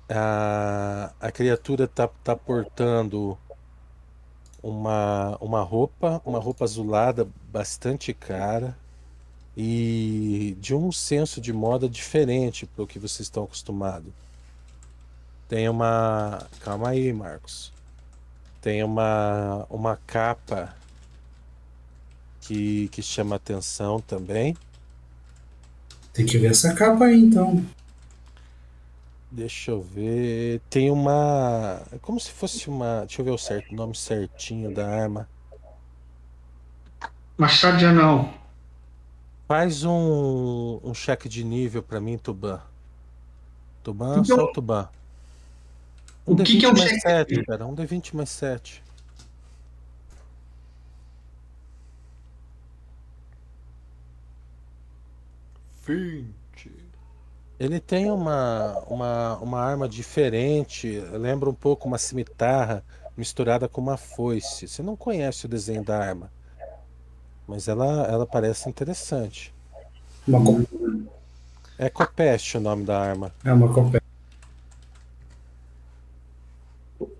A, 0.09 1.13
a 1.21 1.31
criatura 1.31 1.87
tá, 1.87 2.09
tá 2.21 2.35
portando 2.35 3.37
uma, 4.61 5.37
uma 5.39 5.61
roupa, 5.61 6.21
uma 6.25 6.37
roupa 6.37 6.65
azulada 6.65 7.25
bastante 7.49 8.13
cara 8.13 8.77
e 9.55 10.57
de 10.59 10.75
um 10.75 10.91
senso 10.91 11.39
de 11.39 11.53
moda 11.53 11.87
diferente 11.87 12.65
para 12.65 12.83
o 12.83 12.87
que 12.87 12.99
vocês 12.99 13.21
estão 13.21 13.45
acostumados. 13.45 14.11
Tem 15.47 15.69
uma. 15.69 16.45
Calma 16.59 16.89
aí, 16.89 17.13
Marcos. 17.13 17.71
Tem 18.59 18.83
uma, 18.83 19.65
uma 19.69 19.95
capa 19.95 20.75
que, 22.43 22.87
que 22.89 23.01
chama 23.01 23.35
atenção 23.35 23.99
também. 23.99 24.55
Tem 26.13 26.25
que 26.25 26.37
ver 26.37 26.51
essa 26.51 26.73
capa 26.73 27.05
aí, 27.05 27.19
então. 27.19 27.63
Deixa 29.31 29.71
eu 29.71 29.81
ver. 29.81 30.61
Tem 30.69 30.91
uma. 30.91 31.81
É 31.91 31.97
como 31.99 32.19
se 32.19 32.31
fosse 32.31 32.69
uma. 32.69 33.01
Deixa 33.05 33.21
eu 33.21 33.25
ver 33.25 33.31
o 33.31 33.37
certo, 33.37 33.71
o 33.71 33.75
nome 33.75 33.95
certinho 33.95 34.71
da 34.73 34.87
arma. 34.87 35.27
Machado 37.37 37.77
de 37.77 37.85
anão. 37.85 38.33
Faz 39.47 39.83
um, 39.83 40.79
um 40.83 40.93
cheque 40.93 41.27
de 41.29 41.43
nível 41.43 41.83
pra 41.83 41.99
mim, 41.99 42.17
Tuban. 42.17 42.61
Tuban, 43.83 44.21
Então, 44.21 44.35
só 44.35 44.45
o 44.45 44.51
Tuban. 44.51 44.89
o 46.25 46.33
Um 46.33 46.39
que 46.43 46.57
D20 46.57 46.59
que 46.59 46.65
é 46.65 46.69
um 46.69 46.73
mais 46.75 46.91
cheque? 46.91 46.99
7, 47.01 47.43
cara. 47.45 47.65
Um 47.65 47.75
D20 47.75 48.13
mais 48.15 48.29
7. 48.29 48.83
Vinte. 55.85 56.71
Ele 57.59 57.79
tem 57.79 58.09
uma, 58.11 58.79
uma, 58.87 59.37
uma 59.37 59.59
arma 59.59 59.87
diferente. 59.87 60.99
Lembra 61.11 61.49
um 61.49 61.53
pouco 61.53 61.87
uma 61.87 61.97
cimitarra 61.97 62.83
misturada 63.15 63.67
com 63.67 63.79
uma 63.79 63.97
foice. 63.97 64.67
Você 64.67 64.81
não 64.81 64.95
conhece 64.95 65.45
o 65.45 65.49
desenho 65.49 65.83
da 65.83 65.97
arma. 65.97 66.31
Mas 67.47 67.67
ela, 67.67 68.03
ela 68.07 68.25
parece 68.25 68.69
interessante. 68.69 69.53
Uma 70.27 70.43
co- 70.43 70.65
É 71.77 71.89
Copeste 71.89 72.57
o 72.57 72.61
nome 72.61 72.85
da 72.85 72.99
arma. 72.99 73.33
É 73.43 73.51
uma 73.51 73.71
copé. 73.73 73.99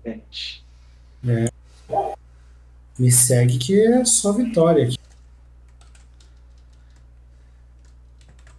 Pet. 0.02 0.64
Me 2.98 3.10
segue 3.10 3.58
que 3.58 3.78
é 3.78 4.04
só 4.04 4.32
vitória 4.32 4.84
aqui. 4.86 4.98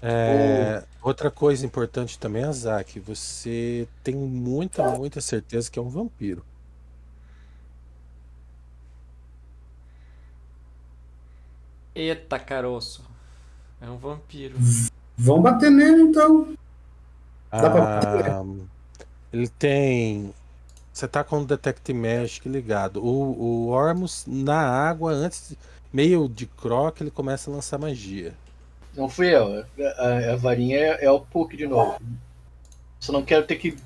É, 0.08 0.84
outra 1.02 1.32
coisa 1.32 1.66
importante 1.66 2.20
também, 2.20 2.44
Azak, 2.44 3.00
você 3.00 3.88
tem 4.04 4.14
muita, 4.16 4.88
muita 4.98 5.20
certeza 5.20 5.70
que 5.72 5.80
é 5.80 5.82
um 5.82 5.90
vampiro. 5.90 6.44
Eita, 11.94 12.38
caroço. 12.40 13.04
É 13.82 13.90
um 13.90 13.98
vampiro. 13.98 14.56
Vamos 15.18 15.44
bater 15.44 15.72
nele, 15.72 16.02
então. 16.04 16.54
Dá 17.52 17.70
pra 17.70 18.00
Ah, 18.00 18.44
ele 19.32 19.48
tem. 19.48 20.34
Você 20.92 21.08
tá 21.08 21.24
com 21.24 21.42
o 21.42 21.46
Detect 21.46 21.94
Magic 21.94 22.48
ligado. 22.48 23.04
O, 23.04 23.68
o 23.68 23.68
Ormus 23.68 24.26
na 24.28 24.58
água, 24.60 25.12
antes, 25.12 25.50
de- 25.50 25.58
meio 25.92 26.28
de 26.28 26.46
croc, 26.46 27.00
ele 27.02 27.12
começa 27.12 27.50
a 27.50 27.54
lançar 27.54 27.78
magia. 27.78 28.34
Não 28.96 29.10
fui 29.10 29.34
eu. 29.36 29.66
A, 29.98 30.34
a 30.34 30.36
varinha 30.36 30.78
é, 30.78 31.06
é 31.06 31.12
o 31.12 31.20
Puck 31.20 31.56
de 31.56 31.68
novo. 31.68 31.98
Só 33.00 33.12
não 33.12 33.24
quero 33.24 33.46
ter 33.46 33.56
que 33.58 33.78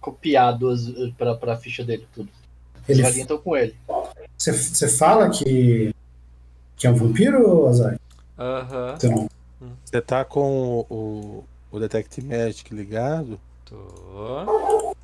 copiar 0.00 0.56
duas 0.56 0.88
pra, 1.16 1.34
pra 1.34 1.56
ficha 1.56 1.84
dele 1.84 2.06
tudo. 2.14 2.28
As 2.82 2.88
Ele, 2.88 3.02
varinhas 3.02 3.22
estão 3.22 3.38
com 3.38 3.56
ele. 3.56 3.76
você, 4.36 4.52
você 4.52 4.88
fala 4.88 5.28
que, 5.30 5.94
que 6.76 6.86
é 6.86 6.90
um 6.90 6.94
vampiro, 6.94 7.66
Azar? 7.66 7.98
Aham. 8.38 8.94
Então, 8.96 9.28
Você 9.84 10.00
tá 10.00 10.24
com 10.24 10.86
o, 10.88 11.44
o 11.70 11.78
Detect 11.80 12.22
Magic 12.22 12.72
ligado. 12.74 13.40
Tô. 13.64 14.94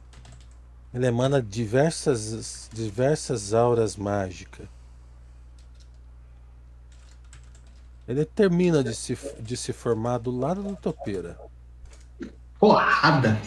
Ele 0.95 1.07
emana 1.07 1.41
diversas, 1.43 2.69
diversas 2.73 3.55
auras 3.55 3.97
mágicas. 3.97 4.67
Ele 8.07 8.25
termina 8.25 8.83
de 8.83 8.95
se, 8.95 9.17
de 9.41 9.57
se 9.57 9.73
formar 9.73 10.19
do 10.19 10.31
lado 10.31 10.63
do 10.63 10.77
topeira. 10.77 11.39
Porrada. 12.59 13.41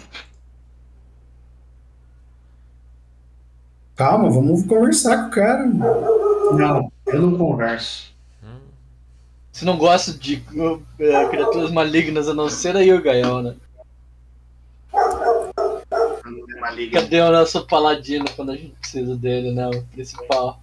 calma, 3.95 4.29
vamos 4.29 4.65
conversar 4.65 5.23
com 5.23 5.27
o 5.27 5.31
cara. 5.31 5.65
Não, 5.65 6.91
eu 7.05 7.21
não 7.21 7.37
converso. 7.37 8.13
Você 9.51 9.63
não 9.63 9.77
gosta 9.77 10.11
de 10.11 10.43
uh, 10.53 10.73
uh, 10.73 11.29
criaturas 11.29 11.71
malignas 11.71 12.27
a 12.27 12.33
não 12.33 12.49
ser 12.49 12.75
aí 12.75 12.91
o 12.91 13.01
Gael, 13.01 13.41
né? 13.41 13.55
É. 14.93 16.87
Cadê 16.91 17.21
o 17.21 17.31
nosso 17.31 17.65
paladino 17.65 18.25
quando 18.35 18.51
a 18.51 18.57
gente 18.57 18.71
precisa 18.71 19.15
dele, 19.15 19.53
né? 19.53 19.67
O 19.69 19.81
principal. 19.93 20.59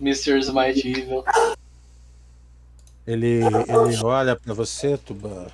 Mr. 0.00 0.38
Smite 0.38 0.88
Evil. 0.88 1.22
Ele, 3.06 3.40
ele 3.44 4.04
olha 4.04 4.36
pra 4.36 4.54
você, 4.54 4.96
Tuban. 4.96 5.46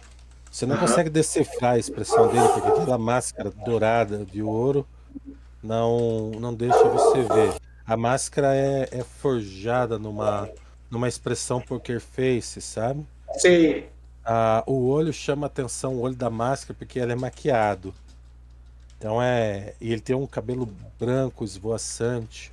Você 0.50 0.66
não 0.66 0.76
consegue 0.76 1.08
decifrar 1.08 1.74
a 1.74 1.78
expressão 1.78 2.28
dele, 2.28 2.48
porque 2.48 2.68
aquela 2.68 2.98
máscara 2.98 3.50
dourada 3.50 4.24
de 4.24 4.42
ouro 4.42 4.86
não, 5.62 6.30
não 6.32 6.54
deixa 6.54 6.82
você 6.88 7.22
ver. 7.22 7.54
A 7.86 7.96
máscara 7.96 8.54
é, 8.54 8.88
é 8.90 9.04
forjada 9.04 9.98
numa, 9.98 10.48
numa 10.90 11.08
expressão 11.08 11.60
poker 11.60 12.00
face, 12.00 12.60
sabe? 12.60 13.06
Sei. 13.34 13.88
Ah, 14.24 14.62
o 14.66 14.88
olho 14.88 15.12
chama 15.12 15.46
atenção, 15.46 15.94
o 15.94 16.00
olho 16.00 16.14
da 16.14 16.28
máscara, 16.28 16.74
porque 16.78 16.98
ele 16.98 17.12
é 17.12 17.16
maquiado. 17.16 17.94
Então 18.98 19.22
é. 19.22 19.74
E 19.80 19.92
ele 19.92 20.00
tem 20.00 20.14
um 20.14 20.26
cabelo 20.26 20.68
branco, 20.98 21.44
esvoaçante. 21.44 22.52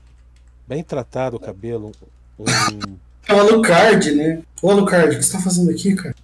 Bem 0.68 0.84
tratado 0.84 1.38
o 1.38 1.40
cabelo. 1.40 1.92
Um, 2.40 2.98
É 3.28 3.34
o 3.34 3.40
Alucard, 3.40 4.12
né? 4.12 4.44
Ô, 4.62 4.72
Alucard, 4.72 5.16
o 5.16 5.20
que 5.20 5.24
você 5.24 5.32
tá 5.34 5.40
fazendo 5.42 5.72
aqui, 5.72 5.96
cara? 5.96 6.16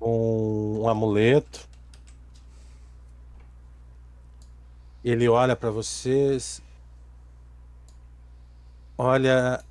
um, 0.00 0.80
um 0.82 0.88
amuleto. 0.88 1.66
Ele 5.04 5.28
olha 5.28 5.56
pra 5.56 5.70
vocês. 5.70 6.62
Olha. 8.96 9.62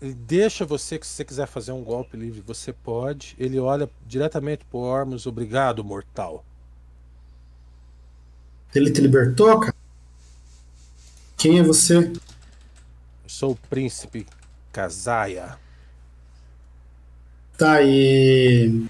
Ele 0.00 0.14
deixa 0.14 0.64
você 0.64 0.98
que 0.98 1.06
se 1.06 1.12
você 1.12 1.24
quiser 1.26 1.46
fazer 1.46 1.72
um 1.72 1.84
golpe 1.84 2.16
livre, 2.16 2.40
você 2.40 2.72
pode. 2.72 3.36
Ele 3.38 3.58
olha 3.58 3.90
diretamente 4.06 4.64
pro 4.64 4.78
Ormus. 4.78 5.26
Obrigado, 5.26 5.84
mortal. 5.84 6.42
Ele 8.74 8.90
te 8.90 9.00
libertou, 9.00 9.60
cara? 9.60 9.74
Quem 11.36 11.58
é 11.58 11.62
você? 11.62 11.96
Eu 11.98 12.12
sou 13.26 13.52
o 13.52 13.56
príncipe 13.68 14.26
Kazaia. 14.72 15.58
Tá, 17.60 17.82
e 17.82 18.86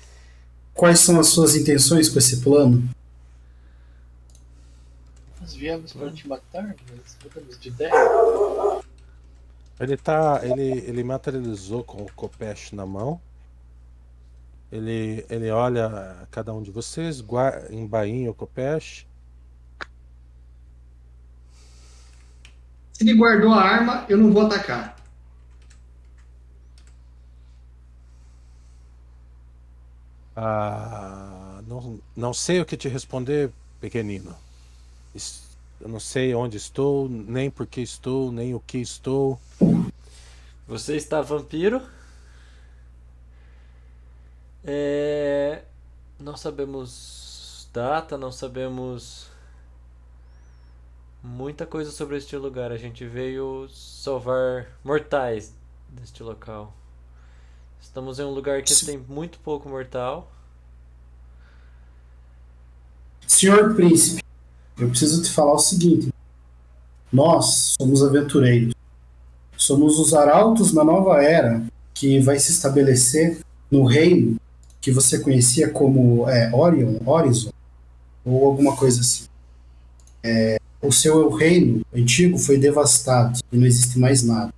quais 0.73 1.01
são 1.01 1.19
as 1.19 1.27
suas 1.27 1.57
intenções 1.57 2.09
com 2.09 2.21
esse 2.21 2.41
plano? 2.41 2.89
Nós 5.41 5.55
viemos 5.55 5.93
para 5.93 6.13
te 6.13 6.29
matar, 6.29 6.77
mas 6.89 7.17
mudamos 7.25 7.59
de 7.59 7.69
ideia. 7.69 7.93
Ele 9.81 9.97
tá. 9.97 10.41
Ele, 10.45 10.85
ele 10.87 11.03
materializou 11.03 11.83
com 11.83 12.03
o 12.05 12.13
Kopesh 12.13 12.71
na 12.71 12.87
mão. 12.87 13.21
Ele, 14.71 15.27
ele 15.29 15.51
olha 15.51 16.29
cada 16.31 16.55
um 16.55 16.63
de 16.63 16.71
vocês, 16.71 17.25
embainha 17.71 18.31
o 18.31 18.35
Kopesh. 18.35 19.05
Se 22.93 23.03
ele 23.03 23.15
guardou 23.15 23.53
a 23.53 23.65
arma, 23.65 24.07
eu 24.09 24.17
não 24.17 24.31
vou 24.33 24.47
atacar. 24.47 25.00
Ah, 30.43 31.61
não, 31.67 32.01
não 32.17 32.33
sei 32.33 32.63
o 32.63 32.65
que 32.65 32.75
te 32.75 32.89
responder, 32.89 33.53
pequenino. 33.79 34.35
Eu 35.79 35.87
não 35.87 36.01
sei 36.01 36.35
onde 36.35 36.57
estou, 36.57 37.11
nem 37.11 37.51
por 37.51 37.67
que 37.67 37.83
estou, 37.83 38.33
nem 38.33 38.55
o 38.55 38.61
que 38.61 38.79
estou. 38.79 39.39
Você 40.67 40.97
está 40.97 41.21
vampiro? 41.21 41.83
É... 44.65 45.63
Não 46.19 46.39
sabemos 46.39 47.69
data, 47.71 48.17
não 48.17 48.33
sabemos 48.33 49.29
muita 51.23 51.67
coisa 51.67 51.91
sobre 51.91 52.17
este 52.17 52.35
lugar. 52.39 52.73
A 52.73 52.79
gente 52.79 53.05
veio 53.05 53.69
salvar 53.69 54.69
mortais 54.83 55.53
deste 55.91 56.23
local. 56.23 56.75
Estamos 57.81 58.19
em 58.19 58.25
um 58.25 58.31
lugar 58.31 58.63
que 58.63 58.75
tem 58.85 58.99
muito 59.09 59.39
pouco 59.41 59.69
mortal. 59.69 60.31
Senhor 63.27 63.75
Príncipe, 63.75 64.23
eu 64.79 64.89
preciso 64.89 65.23
te 65.23 65.31
falar 65.31 65.55
o 65.55 65.59
seguinte: 65.59 66.13
nós 67.13 67.75
somos 67.81 68.03
aventureiros. 68.03 68.75
Somos 69.57 69.99
os 69.99 70.15
arautos 70.15 70.73
da 70.73 70.85
nova 70.85 71.23
era 71.23 71.63
que 71.93 72.21
vai 72.21 72.39
se 72.39 72.51
estabelecer 72.51 73.41
no 73.71 73.85
reino 73.85 74.41
que 74.81 74.91
você 74.91 75.19
conhecia 75.19 75.69
como 75.69 76.29
é, 76.29 76.51
Orion, 76.55 76.97
Horizon, 77.05 77.51
ou 78.25 78.47
alguma 78.47 78.77
coisa 78.77 79.01
assim. 79.01 79.25
É, 80.23 80.59
o 80.81 80.91
seu 80.91 81.29
reino 81.31 81.83
antigo 81.95 82.39
foi 82.39 82.57
devastado 82.57 83.39
e 83.53 83.57
não 83.57 83.67
existe 83.67 83.99
mais 83.99 84.23
nada. 84.23 84.53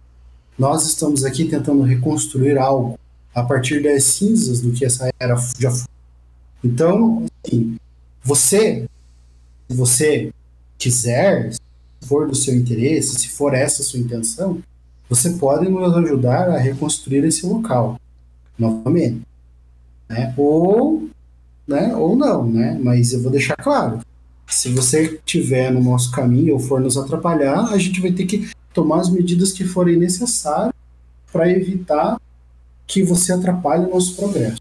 Nós 0.56 0.86
estamos 0.86 1.24
aqui 1.24 1.46
tentando 1.46 1.82
reconstruir 1.82 2.56
algo 2.58 2.98
a 3.34 3.42
partir 3.42 3.82
das 3.82 4.04
cinzas 4.04 4.60
do 4.60 4.72
que 4.72 4.84
essa 4.84 5.10
era 5.18 5.36
já 5.58 5.70
foi. 5.70 5.88
Então, 6.64 7.26
assim, 7.44 7.76
você 8.22 8.86
se 9.72 9.76
você 9.76 10.32
quiser, 10.78 11.52
se 11.52 11.60
for 12.06 12.28
do 12.28 12.34
seu 12.34 12.54
interesse, 12.54 13.18
se 13.18 13.28
for 13.28 13.54
essa 13.54 13.82
a 13.82 13.84
sua 13.84 13.98
intenção, 13.98 14.62
você 15.08 15.30
pode 15.30 15.68
nos 15.68 15.96
ajudar 15.96 16.50
a 16.50 16.58
reconstruir 16.58 17.24
esse 17.24 17.46
local 17.46 17.98
novamente. 18.58 19.22
Né? 20.08 20.32
Ou, 20.36 21.08
né? 21.66 21.94
ou 21.96 22.16
não, 22.16 22.46
né? 22.46 22.78
Mas 22.82 23.12
eu 23.12 23.22
vou 23.22 23.32
deixar 23.32 23.56
claro. 23.56 24.00
Se 24.46 24.68
você 24.68 25.14
estiver 25.14 25.72
no 25.72 25.82
nosso 25.82 26.10
caminho 26.10 26.54
ou 26.54 26.60
for 26.60 26.80
nos 26.80 26.96
atrapalhar, 26.98 27.72
a 27.72 27.78
gente 27.78 28.00
vai 28.00 28.12
ter 28.12 28.26
que 28.26 28.50
tomar 28.74 29.00
as 29.00 29.08
medidas 29.08 29.52
que 29.52 29.64
forem 29.64 29.96
necessárias 29.96 30.74
para 31.32 31.50
evitar 31.50 32.20
que 32.92 33.02
você 33.02 33.32
atrapalhe 33.32 33.86
o 33.86 33.90
nosso 33.90 34.14
progresso. 34.14 34.60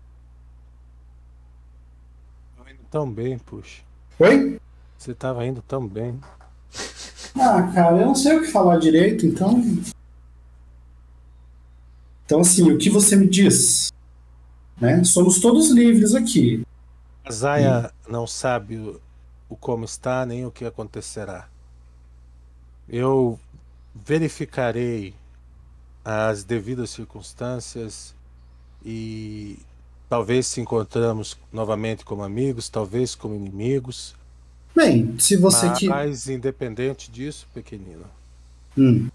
Tava 2.56 2.72
indo 2.72 2.84
tão 2.90 3.12
bem, 3.12 3.38
puxa. 3.38 3.82
Oi? 4.18 4.58
Você 4.98 5.12
estava 5.12 5.46
indo 5.46 5.62
tão 5.62 5.86
bem. 5.86 6.18
Ah, 7.38 7.64
cara, 7.74 7.98
eu 7.98 8.06
não 8.06 8.16
sei 8.16 8.38
o 8.38 8.42
que 8.42 8.48
falar 8.48 8.78
direito, 8.78 9.26
então. 9.26 9.62
Então, 12.26 12.40
assim, 12.40 12.72
o 12.72 12.78
que 12.78 12.90
você 12.90 13.18
me 13.18 13.28
diz? 13.28 13.92
Né? 14.80 15.04
Somos 15.04 15.42
todos 15.42 15.70
livres 15.70 16.16
aqui. 16.16 16.66
A 17.26 17.32
Zaya 17.32 17.92
não 18.08 18.26
sabe 18.26 18.78
o, 18.78 19.02
o 19.50 19.58
como 19.58 19.84
está 19.84 20.26
nem 20.26 20.46
o 20.46 20.52
que 20.52 20.64
acontecerá. 20.64 21.50
Eu 22.88 23.38
verificarei 23.94 25.14
as 26.06 26.46
devidas 26.46 26.92
circunstâncias 26.92 28.16
e 28.86 29.60
talvez 30.10 30.48
se 30.48 30.62
encontramos 30.62 31.38
novamente 31.52 32.04
como 32.04 32.24
amigos, 32.24 32.70
talvez 32.70 33.16
como 33.16 33.36
inimigos. 33.36 34.16
Bem, 34.76 35.18
se 35.20 35.36
você 35.36 35.72
que. 35.74 35.88
Mas 35.88 36.28
independente 36.28 37.12
disso, 37.12 37.48
pequenino, 37.54 38.06
Hum, 38.78 39.10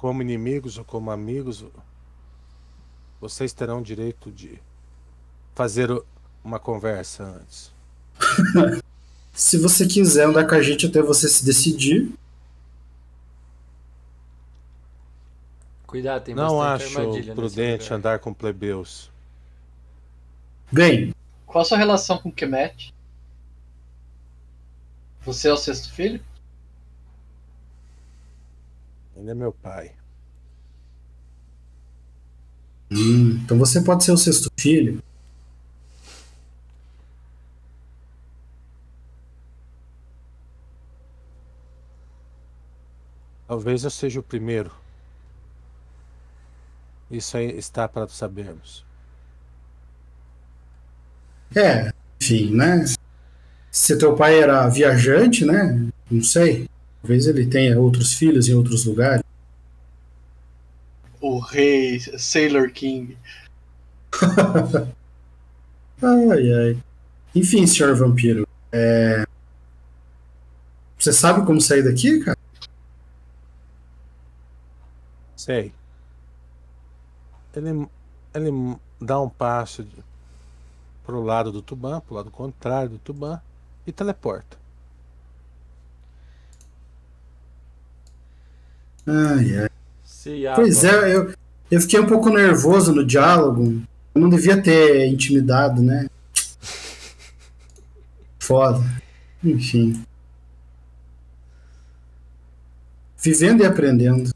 como 0.00 0.22
inimigos 0.22 0.78
ou 0.78 0.84
como 0.84 1.10
amigos, 1.10 1.62
vocês 3.20 3.52
terão 3.52 3.82
direito 3.82 4.30
de 4.30 4.58
fazer 5.54 5.90
uma 6.42 6.58
conversa 6.58 7.22
antes. 7.22 7.70
se 9.34 9.58
você 9.58 9.86
quiser 9.86 10.26
andar 10.26 10.46
com 10.46 10.54
a 10.54 10.62
gente 10.62 10.86
até 10.86 11.02
você 11.02 11.28
se 11.28 11.44
decidir. 11.44 12.10
Cuidado, 15.90 16.22
tem 16.22 16.36
Não 16.36 16.58
bastante 16.58 17.18
acho 17.18 17.34
prudente 17.34 17.82
lugar. 17.84 17.96
andar 17.98 18.18
com 18.20 18.32
plebeus. 18.32 19.10
Bem, 20.70 21.12
Qual 21.44 21.62
a 21.62 21.64
sua 21.64 21.76
relação 21.78 22.16
com 22.16 22.30
Kemet? 22.30 22.94
Você 25.22 25.48
é 25.48 25.52
o 25.52 25.56
sexto 25.56 25.92
filho? 25.92 26.22
Ele 29.16 29.30
é 29.30 29.34
meu 29.34 29.52
pai. 29.52 29.92
hum, 32.92 33.40
então 33.44 33.58
você 33.58 33.80
pode 33.82 34.04
ser 34.04 34.12
o 34.12 34.16
sexto 34.16 34.48
filho. 34.58 35.02
Talvez 43.46 43.84
eu 43.84 43.90
seja 43.90 44.20
o 44.20 44.22
primeiro. 44.22 44.70
Isso 47.10 47.36
aí 47.36 47.56
está 47.58 47.88
para 47.88 48.06
sabermos. 48.08 48.84
É, 51.54 51.92
enfim, 52.20 52.54
né? 52.54 52.84
Se 53.70 53.98
teu 53.98 54.14
pai 54.14 54.40
era 54.40 54.68
viajante, 54.68 55.44
né? 55.44 55.88
Não 56.10 56.22
sei. 56.22 56.68
Talvez 57.02 57.26
ele 57.26 57.46
tenha 57.46 57.78
outros 57.78 58.14
filhos 58.14 58.48
em 58.48 58.54
outros 58.54 58.84
lugares. 58.84 59.24
O 61.20 61.38
rei 61.38 61.98
Sailor 62.18 62.70
King. 62.70 63.16
Ai, 66.02 66.52
ai. 66.52 66.82
Enfim, 67.34 67.66
senhor 67.66 67.94
vampiro. 67.94 68.48
É... 68.72 69.26
Você 70.98 71.12
sabe 71.12 71.44
como 71.44 71.60
sair 71.60 71.82
daqui, 71.82 72.20
cara? 72.20 72.38
Sei. 75.36 75.72
Ele, 77.54 77.88
ele 78.34 78.76
dá 79.00 79.20
um 79.20 79.28
passo 79.28 79.82
de, 79.82 79.96
pro 81.04 81.22
lado 81.22 81.50
do 81.50 81.62
Tubã, 81.62 82.00
pro 82.00 82.14
lado 82.14 82.30
contrário 82.30 82.90
do 82.90 82.98
Tubã, 82.98 83.40
e 83.86 83.92
teleporta. 83.92 84.56
Ai, 89.06 89.58
ai. 89.58 89.70
Pois 90.54 90.84
é, 90.84 91.14
eu, 91.14 91.32
eu 91.70 91.80
fiquei 91.80 91.98
um 91.98 92.06
pouco 92.06 92.28
nervoso 92.28 92.94
no 92.94 93.04
diálogo. 93.04 93.82
Eu 94.14 94.20
não 94.20 94.28
devia 94.28 94.60
ter 94.60 95.06
intimidado, 95.08 95.82
né? 95.82 96.08
Foda. 98.38 98.84
Enfim. 99.42 100.04
Vivendo 103.22 103.62
e 103.62 103.66
aprendendo. 103.66 104.30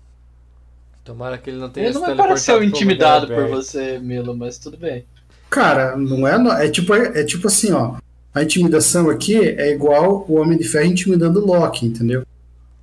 Tomara 1.04 1.36
que 1.36 1.50
ele 1.50 1.58
não 1.58 1.68
tenha 1.68 1.86
Ele 1.88 1.94
não 1.94 2.00
se 2.02 2.08
me 2.10 2.16
teleportado 2.16 2.28
pareceu 2.46 2.64
intimidado 2.64 3.26
por 3.26 3.48
você, 3.48 3.98
Milo, 3.98 4.34
mas 4.36 4.56
tudo 4.58 4.76
bem. 4.78 5.04
Cara, 5.50 5.96
não 5.96 6.26
é. 6.26 6.38
no- 6.38 6.50
É 6.52 6.68
tipo, 6.68 6.94
é 6.94 7.22
tipo 7.24 7.46
assim, 7.46 7.72
ó. 7.72 7.96
A 8.34 8.42
intimidação 8.42 9.08
aqui 9.10 9.36
é 9.38 9.70
igual 9.72 10.24
o 10.28 10.34
Homem 10.40 10.58
de 10.58 10.64
Ferro 10.64 10.86
intimidando 10.86 11.40
o 11.40 11.46
Loki, 11.46 11.86
entendeu? 11.86 12.24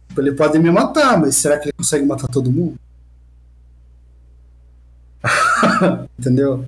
Tipo, 0.07 0.21
Ele 0.21 0.31
pode 0.33 0.57
me 0.59 0.69
matar, 0.71 1.19
mas 1.19 1.35
será 1.35 1.57
que 1.57 1.65
ele 1.65 1.73
consegue 1.73 2.05
matar 2.05 2.27
todo 2.27 2.51
mundo? 2.51 2.75
entendeu? 6.17 6.65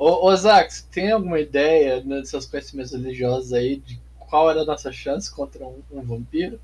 Ô, 0.00 0.26
ô 0.28 0.34
Zax, 0.36 0.82
tem 0.90 1.12
alguma 1.12 1.38
ideia 1.38 2.02
nos 2.02 2.28
seus 2.28 2.44
conhecimentos 2.44 2.90
religiosos 2.92 3.52
aí 3.52 3.76
de 3.76 4.00
qual 4.18 4.50
era 4.50 4.62
a 4.62 4.64
nossa 4.64 4.90
chance 4.90 5.30
contra 5.32 5.64
um, 5.64 5.80
um 5.92 6.02
vampiro? 6.02 6.58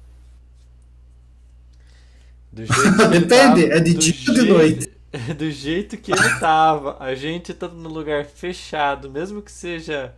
Depende, 2.53 3.27
tava- 3.33 3.67
é 3.71 3.81
de 3.81 3.95
dia 3.95 4.15
ou 4.29 4.35
de 4.35 4.43
noite? 4.43 4.89
Do 5.37 5.51
jeito 5.51 5.97
que 5.97 6.13
ele 6.13 6.29
tava, 6.31 6.97
a 7.01 7.15
gente 7.15 7.55
tá 7.55 7.69
no 7.69 7.89
lugar 7.89 8.25
fechado, 8.27 9.11
mesmo 9.11 9.41
que 9.41 9.51
seja 9.51 10.15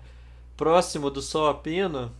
próximo 0.56 1.10
do 1.10 1.22
sol 1.22 1.48
a 1.48 1.54
pino. 1.54 2.12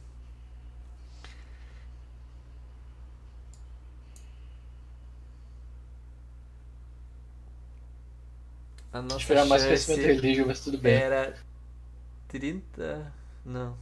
A 8.93 9.03
nossa 9.03 9.19
Esperar 9.19 9.45
mais 9.47 9.63
chance 9.63 9.87
conhecimento 9.87 10.07
religioso, 10.23 10.49
mas 10.49 10.61
tudo 10.61 10.79
bem. 10.79 10.95
era 10.95 11.35
30. 12.29 13.13
Não. 13.45 13.75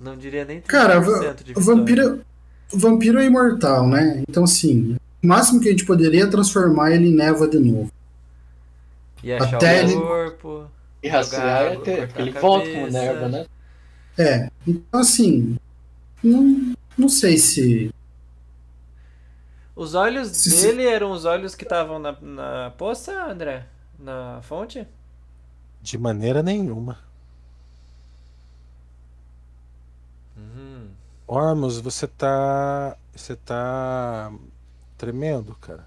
Não 0.00 0.16
diria 0.16 0.44
nem 0.44 0.60
30% 0.60 0.66
Cara, 0.66 1.00
de 1.00 1.08
o 1.08 1.12
vitória. 1.44 1.62
vampiro, 1.62 2.24
o 2.72 2.78
vampiro 2.78 3.18
é 3.20 3.24
imortal, 3.26 3.88
né? 3.88 4.22
Então, 4.28 4.44
assim, 4.44 4.96
o 5.22 5.26
máximo 5.26 5.60
que 5.60 5.68
a 5.68 5.70
gente 5.70 5.84
poderia 5.84 6.24
é 6.24 6.26
transformar 6.26 6.92
ele 6.92 7.08
em 7.08 7.14
névoa 7.14 7.48
de 7.48 7.58
novo. 7.58 7.90
E 9.22 9.32
achar 9.32 9.56
até 9.56 9.82
o 9.84 9.84
ele- 9.88 9.94
corpo. 9.94 10.66
E 11.02 11.08
rastrear 11.08 11.42
Jogar 11.44 11.62
é 11.64 11.72
água, 11.72 11.84
ter, 11.84 11.90
cortar 11.96 12.06
porque 12.08 12.22
ele 12.22 12.30
volta 12.32 12.70
com. 12.72 12.86
Nerva, 12.90 13.28
né? 13.28 13.46
É, 14.16 14.50
então, 14.66 15.00
assim, 15.00 15.56
não, 16.22 16.74
não 16.96 17.08
sei 17.08 17.36
se. 17.38 17.90
Os 19.78 19.94
olhos 19.94 20.28
Se- 20.36 20.50
se- 20.50 20.66
dele 20.66 20.84
eram 20.86 21.12
os 21.12 21.24
olhos 21.24 21.54
que 21.54 21.62
estavam 21.62 22.00
na, 22.00 22.12
na 22.20 22.70
poça, 22.76 23.12
André? 23.30 23.64
Na 23.98 24.40
fonte? 24.42 24.84
De 25.80 25.96
maneira 25.96 26.42
nenhuma. 26.42 26.98
Uhum. 30.36 30.88
Ormus, 31.26 31.78
você 31.78 32.06
tá. 32.06 32.96
Você 33.14 33.36
tá. 33.36 34.32
tremendo, 34.96 35.54
cara. 35.60 35.86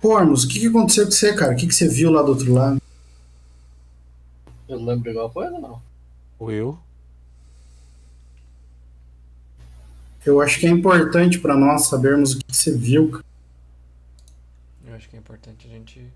Pô, 0.00 0.16
Armus, 0.16 0.44
o 0.44 0.48
que, 0.48 0.60
que 0.60 0.66
aconteceu 0.66 1.06
com 1.06 1.10
você, 1.12 1.34
cara? 1.34 1.52
O 1.54 1.56
que, 1.56 1.66
que 1.66 1.74
você 1.74 1.88
viu 1.88 2.10
lá 2.10 2.22
do 2.22 2.28
outro 2.28 2.52
lado? 2.52 2.80
Eu 4.68 4.78
lembro 4.84 5.10
igual 5.10 5.30
coisa, 5.30 5.58
não. 5.58 5.80
Ou 6.38 6.50
eu? 6.52 6.78
Eu 10.24 10.40
acho 10.40 10.58
que 10.58 10.66
é 10.66 10.70
importante 10.70 11.38
pra 11.38 11.54
nós 11.56 11.86
sabermos 11.86 12.32
o 12.34 12.38
que, 12.38 12.54
você 12.56 12.76
viu. 12.76 13.20
Eu 14.86 14.94
acho 14.94 15.08
que 15.08 15.16
é 15.16 15.18
importante 15.18 15.66
a 15.66 15.70
gente. 15.70 16.06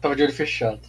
Tava 0.00 0.16
de 0.16 0.22
olho 0.22 0.32
fechado. 0.32 0.80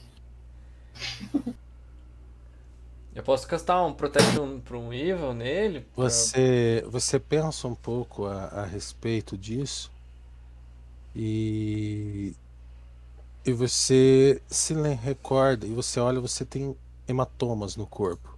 Eu 3.14 3.24
posso 3.24 3.48
castar 3.48 3.84
um 3.86 3.94
Protection 3.94 4.60
para 4.60 4.78
um 4.78 4.94
Evil 4.94 5.34
nele? 5.34 5.82
pra- 5.96 6.04
Você, 6.06 6.86
você 6.88 7.20
pensa 7.20 7.68
um 7.68 7.76
pouco 7.76 8.26
a, 8.26 8.46
a 8.46 8.66
respeito 8.66 9.36
disso 9.36 9.92
e, 11.16 12.34
e 13.44 13.52
você 13.52 14.40
se 14.48 14.74
recorda 14.94 15.66
e 15.66 15.74
você 15.74 16.00
olha, 16.00 16.20
você 16.22 16.46
tem 16.46 16.76
hematomas 17.08 17.76
no 17.76 17.88
corpo. 17.88 18.37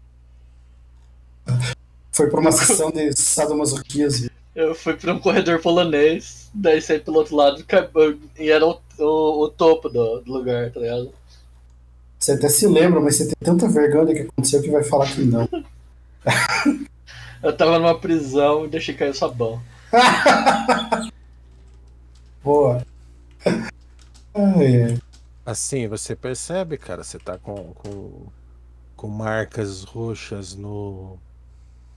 Foi 2.12 2.30
pra 2.30 2.40
uma 2.40 2.52
sessão 2.52 2.92
de 2.92 3.14
sadomasoquismo. 3.18 4.30
Eu 4.56 4.76
fui 4.76 4.94
pra 4.96 5.14
um 5.14 5.20
corredor 5.20 5.62
polonês, 5.62 6.50
daí 6.54 6.82
saí 6.82 7.00
pelo 7.00 7.18
outro 7.18 7.36
lado 7.36 7.64
e 8.38 8.50
era 8.50 8.66
o, 8.66 8.80
o, 8.98 9.44
o 9.44 9.50
topo 9.50 9.88
do, 9.88 10.20
do 10.22 10.34
lugar, 10.34 10.72
tá 10.72 10.80
ligado? 10.80 11.14
Você 12.20 12.34
até 12.34 12.50
se 12.50 12.68
lembra, 12.68 13.00
mas 13.00 13.16
você 13.16 13.26
tem 13.26 13.36
tanta 13.42 13.70
vergonha 13.70 14.08
do 14.08 14.14
que 14.14 14.22
aconteceu 14.22 14.62
que 14.62 14.70
vai 14.70 14.84
falar 14.84 15.08
que 15.08 15.22
não. 15.22 15.48
Eu 17.42 17.56
tava 17.56 17.80
numa 17.80 17.98
prisão 17.98 18.66
e 18.66 18.68
deixei 18.68 18.94
cair 18.94 19.12
o 19.12 19.14
sabão. 19.14 19.62
Boa. 22.44 22.86
Ai, 24.34 24.84
ai. 24.84 25.02
Assim, 25.46 25.88
você 25.88 26.16
percebe, 26.16 26.78
cara, 26.78 27.04
você 27.04 27.18
tá 27.18 27.38
com, 27.38 27.74
com, 27.76 28.28
com 28.98 29.08
marcas 29.08 29.84
roxas 29.84 30.54
no, 30.54 31.18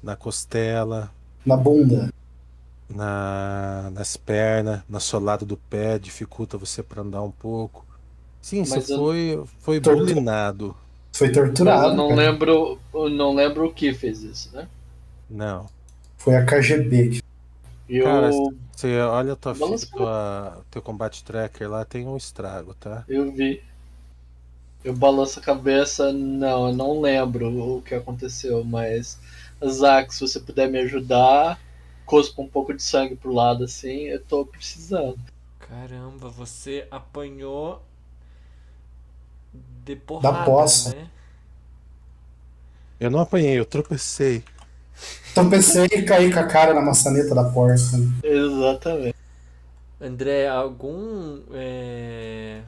na 0.03 0.17
costela, 0.17 1.11
Na 1.47 1.57
bunda. 1.57 2.13
na, 2.89 3.91
nas 3.93 4.17
pernas, 4.17 4.83
na 4.89 5.01
solada 5.01 5.45
do 5.45 5.57
pé, 5.57 5.99
dificulta 5.99 6.59
você 6.59 6.83
pra 6.83 7.03
andar 7.03 7.23
um 7.23 7.31
pouco. 7.31 7.85
Sim, 8.41 8.61
Mas 8.61 8.69
você 8.85 8.93
eu- 8.95 8.99
foi, 8.99 9.45
foi 9.61 9.81
Tortura- 9.81 10.05
bulinado. 10.07 10.77
Foi 11.13 11.29
Mas 11.29 11.37
eu 11.37 11.45
torturado. 11.45 11.95
não 11.95 12.09
cara. 12.09 12.21
lembro. 12.21 12.79
Eu 12.93 13.09
não 13.11 13.35
lembro 13.35 13.67
o 13.67 13.73
que 13.73 13.93
fez 13.95 14.23
isso, 14.23 14.51
né? 14.55 14.67
Não. 15.31 15.67
Foi 16.19 16.35
a 16.37 16.45
KGB. 16.45 17.21
E 17.89 17.97
eu, 17.99 18.05
Cara, 18.05 18.31
Você 18.75 18.99
olha 19.01 19.35
a 19.35 19.37
tua, 19.37 19.55
Balança- 19.55 19.87
tua 19.87 20.63
teu 20.71 20.81
combate 20.83 21.23
tracker 21.23 21.71
lá, 21.71 21.85
tem 21.85 22.07
um 22.09 22.17
estrago, 22.17 22.75
tá? 22.75 23.05
eu 23.09 23.31
vi. 23.31 23.63
Eu 24.83 24.95
balanço 24.97 25.39
a 25.39 25.43
cabeça, 25.43 26.13
não, 26.13 26.69
eu 26.69 26.75
não 26.75 27.01
lembro 27.01 27.77
o 27.77 27.83
que 27.83 27.95
aconteceu, 27.95 28.65
mas 28.65 29.19
Zack, 29.69 30.15
se 30.15 30.21
você 30.21 30.41
puder 30.41 30.69
me 30.71 30.79
ajudar, 30.81 31.59
cospa 32.07 32.43
um 32.43 32.49
pouco 32.49 32.73
de 32.75 32.83
sangue 32.83 33.17
pro 33.17 33.33
lado 33.33 33.65
assim, 33.65 34.05
eu 34.09 34.23
tô 34.25 34.45
precisando. 34.47 35.19
Caramba, 35.59 36.29
você 36.29 36.87
apanhou 36.91 37.83
de 39.85 39.97
porrada, 39.97 40.45
poça. 40.45 40.91
né? 40.95 41.09
Eu 43.01 43.11
não 43.11 43.19
apanhei, 43.21 43.59
eu 43.59 43.65
tropecei. 43.65 44.45
Pensei 45.51 45.87
em 45.87 46.05
cair 46.05 46.33
com 46.33 46.39
a 46.41 46.47
cara 46.47 46.73
na 46.75 46.81
maçaneta 46.81 47.35
da 47.35 47.45
porta. 47.51 47.81
Exatamente. 48.23 49.17
André, 50.01 50.49
algum 50.49 51.41
é, 51.53 52.61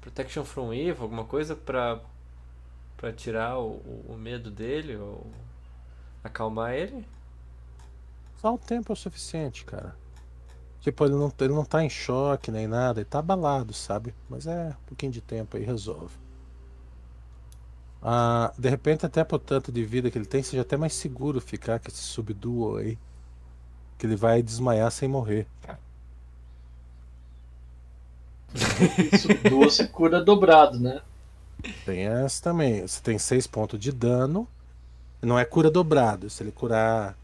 Protection 0.00 0.44
from 0.44 0.72
Evil, 0.74 1.02
alguma 1.02 1.24
coisa 1.24 1.56
pra, 1.56 2.00
pra 2.96 3.12
tirar 3.12 3.58
o, 3.58 3.72
o- 3.76 4.04
o 4.10 4.16
medo 4.18 4.50
dele 4.50 4.96
ou 4.96 5.26
acalmar 6.24 6.72
ele? 6.72 7.06
Só 8.40 8.54
o 8.54 8.58
tempo 8.58 8.90
é 8.90 8.94
o 8.94 8.96
suficiente, 8.96 9.64
cara. 9.64 9.94
Tipo, 10.80 11.04
ele 11.04 11.14
não, 11.14 11.32
ele 11.40 11.54
não 11.54 11.64
tá 11.64 11.82
em 11.84 11.88
choque 11.88 12.50
nem 12.50 12.66
nada, 12.66 13.00
ele 13.00 13.08
tá 13.08 13.18
abalado, 13.20 13.72
sabe? 13.72 14.14
Mas 14.28 14.46
é 14.46 14.68
um 14.68 14.86
pouquinho 14.86 15.12
de 15.12 15.20
tempo 15.20 15.56
aí 15.56 15.64
resolve. 15.64 16.14
Ah, 18.02 18.52
de 18.58 18.68
repente, 18.68 19.06
até 19.06 19.24
por 19.24 19.38
tanto 19.38 19.72
de 19.72 19.82
vida 19.82 20.10
que 20.10 20.18
ele 20.18 20.26
tem, 20.26 20.42
seja 20.42 20.60
até 20.60 20.76
mais 20.76 20.92
seguro 20.94 21.40
ficar 21.40 21.80
com 21.80 21.88
esse 21.88 22.02
subduo 22.02 22.76
aí. 22.76 22.98
Que 23.96 24.04
ele 24.06 24.16
vai 24.16 24.42
desmaiar 24.42 24.90
sem 24.90 25.08
morrer. 25.08 25.46
Isso 29.10 29.28
duas 29.48 29.74
se 29.74 29.88
cura 29.88 30.22
dobrado, 30.22 30.78
né? 30.78 31.00
Tem 31.84 32.06
essa 32.06 32.42
também. 32.42 32.82
Você 32.82 33.00
tem 33.00 33.18
6 33.18 33.46
pontos 33.46 33.80
de 33.80 33.90
dano. 33.90 34.46
Não 35.24 35.38
é 35.38 35.44
cura 35.44 35.70
dobrado. 35.70 36.28
Se 36.28 36.42
ele 36.42 36.52
curar 36.52 37.16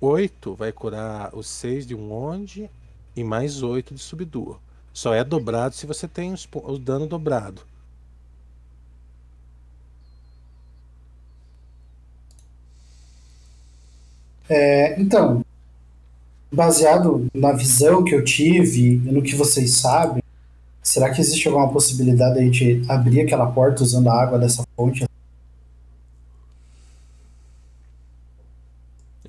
8, 0.00 0.54
vai 0.54 0.72
curar 0.72 1.34
os 1.34 1.48
6 1.48 1.86
de 1.86 1.94
um 1.94 2.12
onde 2.12 2.70
e 3.16 3.24
mais 3.24 3.62
8 3.62 3.94
de 3.94 4.00
subduo. 4.00 4.60
Só 4.92 5.14
é 5.14 5.24
dobrado 5.24 5.74
se 5.74 5.86
você 5.86 6.06
tem 6.08 6.32
os 6.32 6.48
o 6.52 6.78
dano 6.78 7.06
dobrado. 7.06 7.62
É, 14.48 14.98
então, 15.00 15.44
baseado 16.50 17.26
na 17.34 17.52
visão 17.52 18.02
que 18.02 18.14
eu 18.14 18.24
tive 18.24 18.94
e 18.94 19.12
no 19.12 19.22
que 19.22 19.36
vocês 19.36 19.74
sabem, 19.74 20.22
será 20.82 21.10
que 21.10 21.20
existe 21.20 21.46
alguma 21.48 21.70
possibilidade 21.70 22.34
de 22.34 22.40
a 22.40 22.42
gente 22.42 22.82
abrir 22.88 23.20
aquela 23.20 23.46
porta 23.46 23.82
usando 23.82 24.08
a 24.08 24.22
água 24.22 24.38
dessa 24.38 24.64
fonte? 24.74 25.04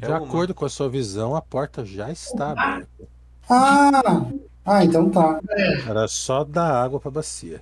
É 0.01 0.05
De 0.05 0.11
uma. 0.11 0.17
acordo 0.17 0.53
com 0.53 0.65
a 0.65 0.69
sua 0.69 0.89
visão, 0.89 1.35
a 1.35 1.41
porta 1.41 1.85
já 1.85 2.11
está 2.11 2.51
aberta. 2.51 2.87
Ah, 3.49 4.25
ah, 4.65 4.83
então 4.85 5.09
tá. 5.09 5.39
Era 5.87 6.07
só 6.07 6.43
dar 6.43 6.71
água 6.83 6.99
para 6.99 7.11
bacia. 7.11 7.61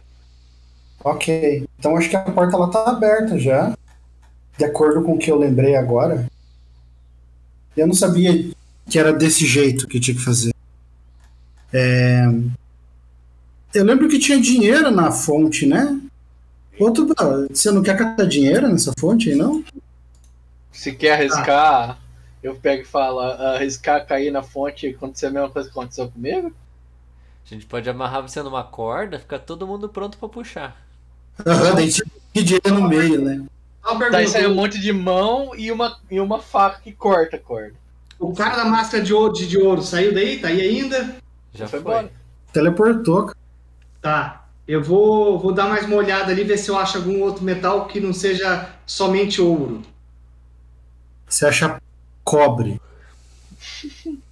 Ok. 1.04 1.68
Então 1.80 1.96
acho 1.96 2.10
que 2.10 2.16
a 2.16 2.22
porta 2.22 2.56
ela 2.56 2.70
tá 2.70 2.90
aberta 2.90 3.38
já. 3.40 3.76
De 4.58 4.66
acordo 4.66 5.04
com 5.04 5.14
o 5.14 5.18
que 5.18 5.32
eu 5.32 5.38
lembrei 5.38 5.76
agora. 5.76 6.26
Eu 7.76 7.88
não 7.88 7.94
sabia 7.94 8.52
que 8.90 8.98
era 8.98 9.14
desse 9.14 9.46
jeito 9.46 9.88
que 9.88 10.00
tinha 10.00 10.16
que 10.16 10.24
fazer. 10.24 10.54
É, 11.72 12.26
Eu 13.74 13.84
lembro 13.84 14.08
que 14.08 14.18
tinha 14.20 14.40
dinheiro 14.42 14.90
na 14.90 15.12
fonte, 15.12 15.66
né? 15.66 16.00
Outro, 16.80 17.08
você 17.50 17.72
não 17.72 17.82
quer 17.84 17.98
catar 17.98 18.26
dinheiro 18.26 18.68
nessa 18.68 18.92
fonte 19.00 19.30
aí, 19.30 19.36
não? 19.36 19.64
Se 20.72 20.92
quer 20.94 21.14
arriscar, 21.14 22.00
eu 22.42 22.56
pego 22.56 22.84
e 22.84 22.86
falo, 22.86 23.20
arriscar 23.20 24.06
cair 24.06 24.32
na 24.32 24.44
fonte 24.44 24.88
e 24.88 24.90
acontecer 24.92 25.28
a 25.28 25.32
mesma 25.32 25.50
coisa 25.50 25.70
que 25.70 25.78
aconteceu 25.78 26.10
comigo? 26.10 26.54
A 27.46 27.54
gente 27.54 27.66
pode 27.66 27.90
amarrar 27.90 28.22
você 28.22 28.42
numa 28.44 28.64
corda, 28.64 29.20
fica 29.20 29.40
todo 29.40 29.66
mundo 29.66 29.88
pronto 29.88 30.18
pra 30.18 30.28
puxar. 30.28 30.76
Aham, 31.46 31.76
daí 31.76 31.92
tinha 31.92 32.06
que 32.34 32.44
dinheiro 32.44 32.74
no 32.74 32.88
meio, 32.88 33.22
né? 33.22 33.46
Daí 34.12 34.28
sai 34.28 34.46
um 34.48 34.56
monte 34.56 34.80
de 34.80 34.92
mão 34.92 35.52
e 35.56 35.72
uma, 35.72 35.98
e 36.12 36.20
uma 36.20 36.40
faca 36.42 36.82
que 36.82 36.92
corta 36.92 37.38
a 37.38 37.40
corda. 37.40 37.74
o 38.20 38.34
cara 38.34 38.58
da 38.58 38.66
máscara 38.66 39.02
de 39.02 39.14
ouro, 39.14 39.34
de, 39.34 39.48
de 39.48 39.58
ouro 39.58 39.82
saiu 39.82 40.14
daí? 40.14 40.40
Tá 40.40 40.50
aí 40.50 40.60
ainda? 40.60 41.16
Já 41.54 41.68
foi 41.68 41.80
foi. 41.80 41.92
embora. 41.94 42.12
Teleportou, 42.52 43.28
cara. 43.28 43.38
Tá. 44.02 44.48
Eu 44.68 44.84
vou, 44.84 45.40
vou 45.40 45.54
dar 45.54 45.70
mais 45.70 45.86
uma 45.86 45.96
olhada 45.96 46.32
ali, 46.32 46.44
ver 46.44 46.58
se 46.58 46.70
eu 46.70 46.78
acho 46.78 46.98
algum 46.98 47.22
outro 47.22 47.44
metal 47.46 47.86
que 47.88 48.02
não 48.02 48.12
seja 48.12 48.70
somente 48.86 49.42
ouro. 49.42 49.82
Você 51.26 51.46
acha 51.46 51.82
cobre. 52.28 52.82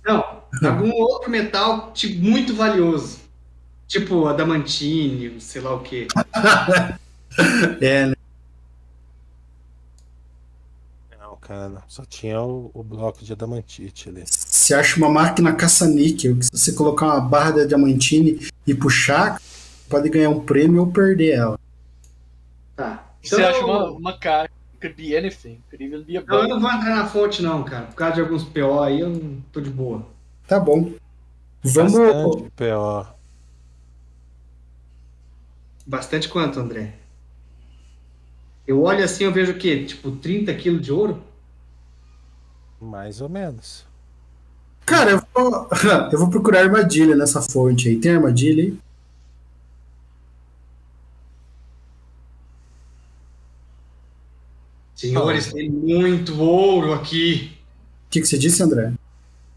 Não, 0.03 0.43
algum 0.63 0.91
outro 0.91 1.31
metal 1.31 1.91
tipo, 1.93 2.21
muito 2.21 2.53
valioso. 2.53 3.19
Tipo 3.87 4.27
adamantine, 4.27 5.39
sei 5.39 5.61
lá 5.61 5.73
o 5.73 5.79
quê. 5.79 6.07
É, 7.81 8.05
né? 8.05 8.15
Não, 11.19 11.35
cara, 11.35 11.83
só 11.85 12.05
tinha 12.05 12.39
o, 12.41 12.71
o 12.73 12.81
bloco 12.81 13.25
de 13.25 13.33
adamantite 13.33 14.07
ali. 14.07 14.23
Você 14.25 14.73
acha 14.73 14.95
uma 14.95 15.09
máquina 15.09 15.51
caça-níquel, 15.53 16.37
que 16.37 16.45
se 16.45 16.51
você 16.53 16.71
colocar 16.71 17.07
uma 17.07 17.19
barra 17.19 17.51
de 17.51 17.67
diamantine 17.67 18.47
e 18.65 18.73
puxar, 18.73 19.41
pode 19.89 20.07
ganhar 20.09 20.29
um 20.29 20.39
prêmio 20.39 20.79
ou 20.79 20.87
perder 20.87 21.33
ela. 21.33 21.59
Tá. 22.73 23.05
Você 23.21 23.35
Então, 23.35 23.49
acha 23.49 23.65
uma, 23.65 23.91
uma 23.91 24.17
caixa. 24.17 24.53
Could 24.81 24.95
be 24.95 25.15
anything. 25.15 25.61
Could 25.69 25.83
even 25.83 26.03
be 26.03 26.17
a 26.17 26.21
Não, 26.21 26.35
eu 26.35 26.41
bug. 26.41 26.49
não 26.49 26.59
vou 26.59 26.71
entrar 26.71 26.95
na 26.95 27.07
fonte, 27.07 27.41
não, 27.41 27.63
cara. 27.63 27.85
Por 27.87 27.95
causa 27.95 28.15
de 28.15 28.21
alguns 28.21 28.43
PO 28.43 28.79
aí, 28.81 28.99
eu 28.99 29.09
não 29.09 29.41
tô 29.51 29.61
de 29.61 29.69
boa. 29.69 30.05
Tá 30.47 30.59
bom. 30.59 30.91
Vamos. 31.63 31.93
Bastante 31.93 32.51
PO. 32.55 33.15
Bastante 35.87 36.29
quanto, 36.29 36.59
André? 36.59 36.95
Eu 38.67 38.81
olho 38.81 39.03
assim, 39.03 39.23
eu 39.23 39.31
vejo 39.31 39.51
o 39.51 39.57
quê? 39.57 39.85
Tipo, 39.85 40.11
30 40.11 40.53
quilos 40.55 40.81
de 40.81 40.91
ouro? 40.91 41.21
Mais 42.81 43.21
ou 43.21 43.29
menos. 43.29 43.85
Cara, 44.85 45.11
eu 45.11 45.21
vou, 45.33 45.67
eu 46.11 46.19
vou 46.19 46.29
procurar 46.29 46.61
armadilha 46.61 47.15
nessa 47.15 47.41
fonte 47.41 47.89
aí. 47.89 47.97
Tem 47.99 48.11
armadilha 48.15 48.63
aí? 48.63 48.77
Senhores, 55.09 55.51
tem 55.51 55.69
muito 55.69 56.41
ouro 56.41 56.93
aqui. 56.93 57.57
O 58.07 58.09
que, 58.11 58.21
que 58.21 58.27
você 58.27 58.37
disse, 58.37 58.61
André? 58.63 58.93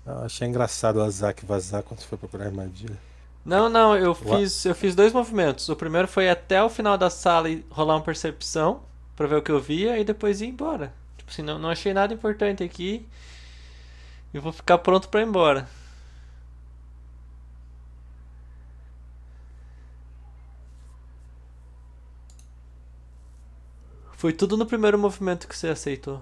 Eu 0.07 0.20
achei 0.20 0.49
engraçado 0.49 0.96
o 0.96 1.03
Azak 1.03 1.44
vazar 1.44 1.82
quando 1.82 2.01
foi 2.01 2.16
procurar 2.16 2.46
armadilha. 2.46 2.96
Não, 3.44 3.68
não, 3.68 3.96
eu 3.96 4.14
fiz, 4.14 4.64
eu 4.64 4.74
fiz 4.74 4.94
dois 4.94 5.12
movimentos. 5.12 5.68
O 5.68 5.76
primeiro 5.76 6.09
foi 6.09 6.28
até 6.28 6.62
o 6.62 6.68
final 6.68 6.99
da 6.99 7.09
sala 7.09 7.49
e 7.49 7.64
rolar 7.70 7.96
uma 7.96 8.03
percepção 8.03 8.80
pra 9.16 9.26
ver 9.26 9.36
o 9.36 9.42
que 9.42 9.51
eu 9.51 9.61
via 9.61 9.99
e 9.99 10.05
depois 10.05 10.40
ir 10.40 10.46
embora. 10.46 10.92
Tipo 11.16 11.30
assim, 11.30 11.42
não, 11.42 11.59
não 11.59 11.68
achei 11.70 11.92
nada 11.92 12.12
importante 12.12 12.62
aqui. 12.62 13.07
Eu 14.32 14.42
vou 14.42 14.53
ficar 14.53 14.78
pronto 14.78 15.09
pra 15.09 15.20
ir 15.20 15.26
embora. 15.26 15.68
Foi 24.19 24.33
tudo 24.33 24.57
no 24.57 24.66
primeiro 24.66 24.99
movimento 24.99 25.47
que 25.47 25.57
você 25.57 25.69
aceitou. 25.69 26.21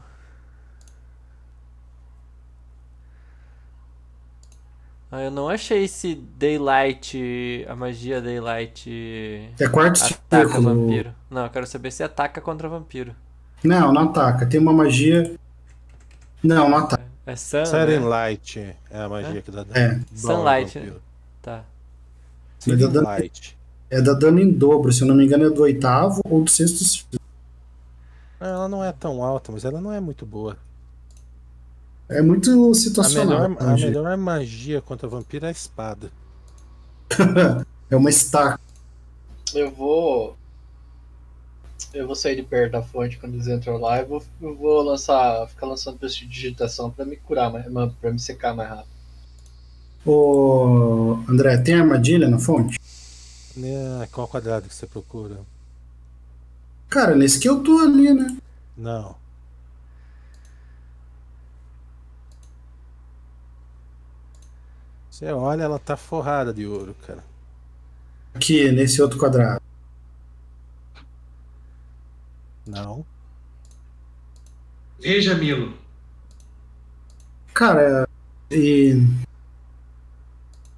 Ah, 5.10 5.22
eu 5.22 5.30
não 5.30 5.48
achei 5.48 5.84
esse 5.84 6.14
Daylight, 6.14 7.64
a 7.66 7.74
magia 7.74 8.20
Daylight 8.20 9.50
É 9.58 9.66
quarto 9.66 10.04
ataca 10.04 10.46
círculo. 10.50 10.74
vampiro. 10.74 11.14
Não, 11.30 11.44
eu 11.44 11.48
quero 11.48 11.66
saber 11.66 11.90
se 11.90 12.02
ataca 12.02 12.38
contra 12.38 12.68
vampiro. 12.68 13.16
Não, 13.64 13.90
não 13.90 14.02
ataca. 14.02 14.44
Tem 14.44 14.60
uma 14.60 14.74
magia. 14.74 15.34
Não, 16.42 16.68
não 16.68 16.76
ataca. 16.76 17.02
É 17.24 17.34
Sun, 17.34 17.64
Siren 17.64 18.00
né? 18.00 18.06
Light 18.06 18.58
é 18.58 18.76
a 18.90 19.08
magia 19.08 19.40
que 19.40 19.50
dá 19.50 19.62
dano. 19.64 19.74
É. 19.74 20.00
Sunlight, 20.14 20.78
vampiro. 20.78 21.02
Tá. 21.40 21.64
É 23.88 24.02
da 24.02 24.12
dano 24.12 24.38
em 24.38 24.52
dobro, 24.52 24.92
se 24.92 25.00
eu 25.00 25.08
não 25.08 25.14
me 25.14 25.24
engano, 25.24 25.46
é 25.46 25.50
do 25.50 25.62
oitavo 25.62 26.20
ou 26.28 26.44
do 26.44 26.50
sexto 26.50 26.84
círculo. 26.84 27.24
Ela 28.40 28.68
não 28.68 28.84
é 28.84 28.92
tão 28.92 29.22
alta, 29.22 29.50
mas 29.52 29.64
ela 29.64 29.80
não 29.80 29.92
é 29.92 30.00
muito 30.00 30.26
boa. 30.26 30.56
É 32.08 32.22
muito 32.22 32.70
A 32.70 32.74
situacional. 32.74 33.48
melhor, 33.48 33.56
a 33.60 33.64
a 33.64 33.66
magia. 33.70 33.86
melhor 33.88 34.16
magia 34.16 34.80
contra 34.80 35.08
vampiro 35.08 35.46
é 35.46 35.48
a 35.48 35.52
espada. 35.52 36.10
É 37.88 37.94
uma 37.94 38.10
estaca. 38.10 38.60
Eu 39.54 39.70
vou. 39.70 40.36
Eu 41.94 42.04
vou 42.04 42.16
sair 42.16 42.34
de 42.34 42.42
perto 42.42 42.72
da 42.72 42.82
fonte 42.82 43.16
quando 43.16 43.34
eles 43.34 43.46
entram 43.46 43.76
lá 43.78 44.00
e 44.00 44.04
vou, 44.04 44.20
eu 44.42 44.56
vou 44.56 44.82
lançar. 44.82 45.46
ficar 45.48 45.66
lançando 45.66 45.96
digitação 46.28 46.90
pra 46.90 47.04
me 47.04 47.14
curar, 47.16 47.48
mais, 47.52 47.64
pra 48.00 48.10
me 48.10 48.18
secar 48.18 48.56
mais 48.56 48.68
rápido. 48.68 48.88
Ô, 50.04 51.18
André, 51.28 51.58
tem 51.58 51.76
armadilha 51.76 52.28
na 52.28 52.40
fonte? 52.40 52.76
Né, 53.56 54.08
Qual 54.10 54.26
quadrado 54.26 54.68
que 54.68 54.74
você 54.74 54.86
procura? 54.86 55.36
Cara, 56.88 57.14
nesse 57.14 57.40
que 57.40 57.48
eu 57.48 57.62
tô 57.62 57.78
ali, 57.78 58.12
né? 58.14 58.36
Não. 58.76 59.16
Você 65.10 65.32
olha, 65.32 65.62
ela 65.62 65.78
tá 65.78 65.96
forrada 65.96 66.52
de 66.52 66.66
ouro, 66.66 66.94
cara. 67.06 67.24
Aqui, 68.34 68.70
nesse 68.70 69.00
outro 69.00 69.18
quadrado. 69.18 69.62
Não. 72.66 73.06
Veja, 75.00 75.34
Milo. 75.34 75.74
Cara, 77.54 78.06
e. 78.50 78.92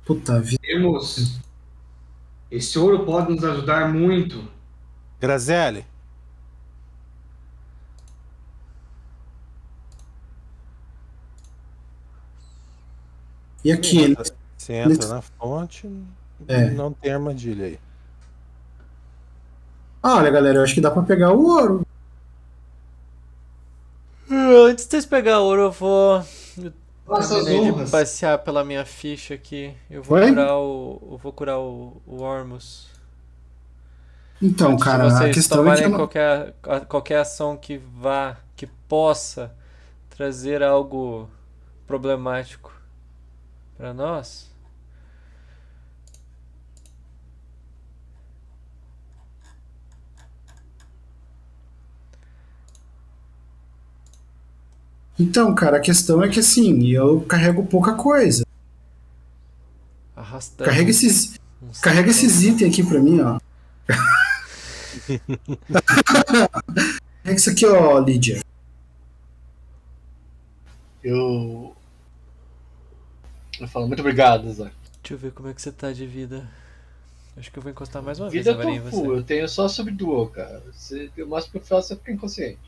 Puta 0.05 0.41
vida. 0.41 0.63
Temos. 0.63 1.41
Esse 2.49 2.79
ouro 2.79 3.05
pode 3.05 3.33
nos 3.33 3.43
ajudar 3.43 3.93
muito. 3.93 4.49
Grazelli, 5.21 5.85
E 13.65 13.73
aqui, 13.73 14.15
você 14.57 14.75
entra 14.75 15.09
na 15.09 15.23
fonte 15.23 15.91
É. 16.47 16.71
não 16.71 16.93
tem 16.93 17.13
armadilha 17.13 17.67
aí. 17.67 17.79
Ah, 20.03 20.17
olha, 20.17 20.31
galera, 20.31 20.59
eu 20.59 20.63
acho 20.63 20.75
que 20.75 20.81
dá 20.81 20.91
pra 20.91 21.03
pegar 21.03 21.33
o 21.33 21.45
ouro. 21.45 21.87
Ah, 24.31 24.67
Antes 24.69 24.85
de 24.85 24.91
vocês 24.91 25.07
pegar 25.07 25.41
ouro, 25.41 25.63
eu 25.63 25.73
vou. 25.73 26.25
eu 26.57 26.73
terminei 27.45 27.73
de 27.85 27.91
passear 27.91 28.39
pela 28.39 28.65
minha 28.65 28.85
ficha 28.85 29.35
aqui. 29.35 29.75
Eu 29.91 30.03
vou 30.03 30.19
curar 30.19 30.57
o. 30.59 31.09
Eu 31.13 31.19
vou 31.19 31.33
curar 31.33 31.59
o, 31.59 32.01
o 32.07 32.23
Ormus. 32.23 32.89
Então, 34.41 34.73
Antes 34.73 34.85
cara, 34.85 35.05
a 35.07 35.11
vocês 35.11 35.35
questão 35.35 35.59
é 35.59 35.61
que. 35.61 35.65
tomarem 35.65 35.83
eu 35.85 35.91
não- 35.91 35.99
qualquer, 35.99 36.55
a- 36.63 36.81
qualquer 36.81 37.19
ação 37.21 37.57
que 37.57 37.77
vá, 37.79 38.37
que 38.55 38.67
possa 38.89 39.53
trazer 40.11 40.63
algo 40.63 41.29
problemático 41.87 42.73
pra 43.79 43.95
nós. 43.95 44.51
Então, 55.19 55.55
cara, 55.55 55.79
a 55.79 55.81
questão 55.81 56.23
é 56.23 56.29
que 56.29 56.39
assim, 56.39 56.87
eu 56.89 57.23
carrego 57.23 57.65
pouca 57.67 57.95
coisa. 57.95 58.45
Arrastando. 60.15 60.69
Carrega 60.69 60.91
esses, 60.91 61.35
um 61.63 61.71
carrega 61.81 62.11
esses 62.11 62.43
itens 62.43 62.71
aqui 62.71 62.85
pra 62.85 63.01
mim, 63.01 63.21
ó. 63.21 63.39
Carrega 67.23 67.41
isso 67.41 67.51
aqui, 67.51 67.67
ó, 67.67 67.99
Lídia. 67.99 68.41
Eu. 71.03 71.78
Eu 73.61 73.69
falo, 73.69 73.87
muito 73.87 74.01
obrigado, 74.01 74.51
Zé. 74.53 74.71
Deixa 75.03 75.15
eu 75.15 75.19
ver 75.19 75.33
como 75.33 75.49
é 75.49 75.55
que 75.55 75.61
você 75.63 75.73
tá 75.73 75.93
de 75.93 76.07
vida. 76.07 76.49
Acho 77.37 77.51
que 77.51 77.59
eu 77.59 77.63
vou 77.63 77.71
encostar 77.71 78.03
mais 78.03 78.19
uma 78.19 78.29
Vida 78.29 78.55
vez 78.57 78.67
eu 78.67 78.81
tô 78.81 78.91
você. 78.91 78.97
full, 78.97 79.15
eu 79.17 79.23
tenho 79.23 79.49
só 79.49 79.69
subdual, 79.69 80.27
cara. 80.29 80.63
Se, 80.73 81.11
o 81.19 81.27
máximo 81.27 81.53
que 81.53 81.59
eu 81.59 81.63
faço 81.63 81.93
é 81.93 81.97
ficar 81.97 82.13
inconsciente. 82.13 82.59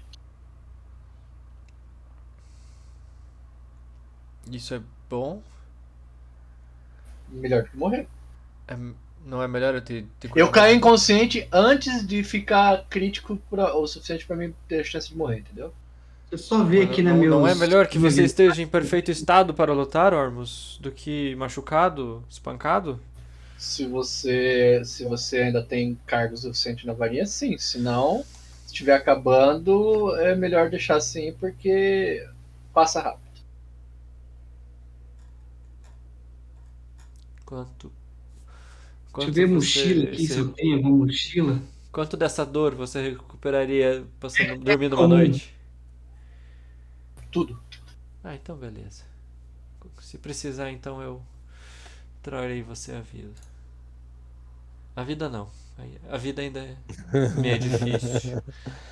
Isso 4.51 4.75
é 4.75 4.83
bom? 5.09 5.43
Melhor 7.29 7.65
que 7.65 7.77
morrer. 7.77 8.07
É- 8.69 8.77
não 9.25 9.43
é 9.43 9.47
melhor 9.49 9.75
eu 9.75 9.83
ter, 9.83 10.07
ter 10.19 10.31
Eu 10.35 10.51
mais? 10.51 10.75
inconsciente 10.75 11.47
antes 11.53 12.07
de 12.07 12.25
ficar 12.25 12.85
crítico 12.89 13.37
pra- 13.51 13.75
o 13.77 13.87
suficiente 13.87 14.27
pra 14.27 14.37
mim 14.37 14.55
ter 14.67 14.85
chance 14.85 15.09
de 15.09 15.17
morrer, 15.17 15.41
entendeu? 15.41 15.73
Eu 16.31 16.39
só 16.39 16.63
ver 16.63 16.83
aqui 16.83 17.03
na 17.03 17.11
não, 17.11 17.19
meus... 17.19 17.35
não 17.35 17.47
é 17.47 17.55
melhor 17.55 17.89
que 17.89 17.99
você 17.99 18.23
esteja 18.23 18.63
em 18.63 18.67
perfeito 18.67 19.11
estado 19.11 19.53
para 19.53 19.73
lutar, 19.73 20.15
Ormus, 20.15 20.79
do 20.81 20.93
que 20.93 21.35
machucado, 21.35 22.25
espancado? 22.31 23.01
Se 23.59 23.87
você, 23.87 24.81
se 24.85 25.05
você 25.05 25.39
ainda 25.39 25.63
tem 25.63 25.99
cargo 26.07 26.37
suficiente 26.37 26.87
na 26.87 26.93
varinha, 26.93 27.27
sim. 27.27 27.59
Se 27.59 27.79
não, 27.79 28.23
se 28.65 28.69
estiver 28.69 28.95
acabando, 28.95 30.15
é 30.17 30.37
melhor 30.37 30.71
deixar 30.71 30.97
assim 30.97 31.33
porque 31.33 32.25
passa 32.73 33.01
rápido. 33.01 33.43
Quanto. 37.45 37.93
Deixa 39.17 39.31
eu 39.31 39.35
ver 39.35 39.49
mochila 39.49 40.05
aqui, 40.05 40.29
se 40.29 40.39
eu 40.39 40.53
tenho 40.53 40.77
alguma 40.77 41.05
mochila. 41.05 41.61
Quanto 41.91 42.17
dessa 42.17 42.47
dor 42.47 42.75
você 42.77 43.11
recuperaria 43.11 44.05
passando, 44.21 44.57
dormindo 44.63 44.95
uma 44.95 45.09
comum. 45.09 45.17
noite? 45.17 45.60
Tudo. 47.31 47.59
Ah, 48.25 48.35
então 48.35 48.57
beleza. 48.57 49.03
Se 50.01 50.19
precisar, 50.19 50.71
então 50.71 51.01
eu 51.01 51.23
trarei 52.23 52.63
você 52.63 52.93
a 52.93 53.01
vida. 53.01 53.41
A 54.95 55.03
vida 55.03 55.29
não. 55.29 55.49
A 56.11 56.19
vida 56.19 56.43
ainda 56.43 56.61
é 56.61 56.77
meio 57.41 57.59
difícil. 57.59 58.43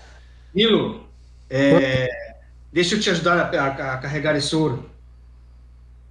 Nilo, 0.54 1.06
é, 1.50 2.08
deixa 2.72 2.94
eu 2.94 3.00
te 3.00 3.10
ajudar 3.10 3.54
a, 3.54 3.60
a- 3.66 3.94
a 3.94 3.98
carregar 3.98 4.34
esse 4.36 4.56
ouro. 4.56 4.88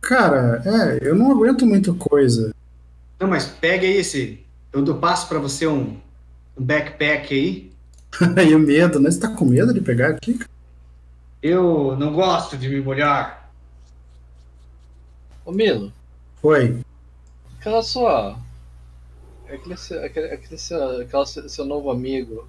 Cara, 0.01 0.61
é, 0.63 0.99
eu 1.01 1.15
não 1.15 1.31
aguento 1.31 1.65
muita 1.65 1.91
coisa. 1.95 2.53
Não, 3.19 3.27
mas 3.27 3.45
pega 3.47 3.83
aí 3.87 3.97
esse. 3.97 4.45
Eu 4.71 4.83
dou- 4.83 4.99
passo 4.99 5.27
pra 5.27 5.39
você 5.39 5.65
um, 5.65 5.99
um 6.55 6.63
backpack 6.63 7.33
aí. 7.33 7.71
e 8.47 8.53
o 8.53 8.59
medo, 8.59 8.99
né? 8.99 9.09
Você 9.09 9.19
tá 9.19 9.29
com 9.29 9.45
medo 9.45 9.73
de 9.73 9.81
pegar 9.81 10.09
aqui? 10.11 10.35
cara? 10.35 10.49
Eu 11.41 11.95
não 11.97 12.13
gosto 12.13 12.57
de 12.57 12.67
me 12.67 12.81
molhar. 12.81 13.49
Ô 15.45 15.51
Milo, 15.51 15.91
Oi. 16.43 16.79
aquela 17.59 17.81
sua. 17.81 18.37
Aquele, 19.47 19.77
seu- 19.77 20.03
aquele, 20.03 20.27
aquele 20.27 20.57
seu, 20.57 21.01
aquela 21.01 21.25
seu, 21.25 21.47
seu 21.47 21.63
novo 21.65 21.89
amigo 21.89 22.45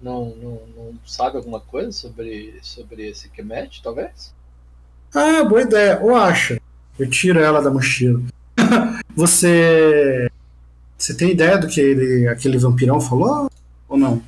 não, 0.00 0.26
não, 0.36 0.60
não 0.76 0.94
sabe 1.04 1.36
alguma 1.38 1.58
coisa 1.58 1.90
sobre, 1.90 2.56
sobre 2.62 3.08
esse 3.08 3.28
Kemet, 3.30 3.82
talvez? 3.82 4.32
Ah, 5.12 5.42
boa 5.44 5.62
ideia. 5.62 5.98
Ou 6.00 6.14
acha? 6.14 6.60
Eu 6.98 7.10
tiro 7.10 7.40
ela 7.40 7.60
da 7.60 7.70
mochila. 7.70 8.20
você. 9.16 10.28
Você 10.96 11.14
tem 11.16 11.30
ideia 11.32 11.58
do 11.58 11.66
que 11.66 11.80
ele, 11.80 12.28
aquele 12.28 12.56
vampirão 12.58 13.00
falou? 13.00 13.50
Ou 13.88 13.96
não? 13.98 14.22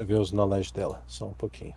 Deixa 0.00 0.12
eu 0.14 0.16
ver 0.16 0.22
os 0.22 0.32
knowledge 0.32 0.72
dela, 0.72 1.02
só 1.06 1.26
um 1.26 1.34
pouquinho. 1.34 1.74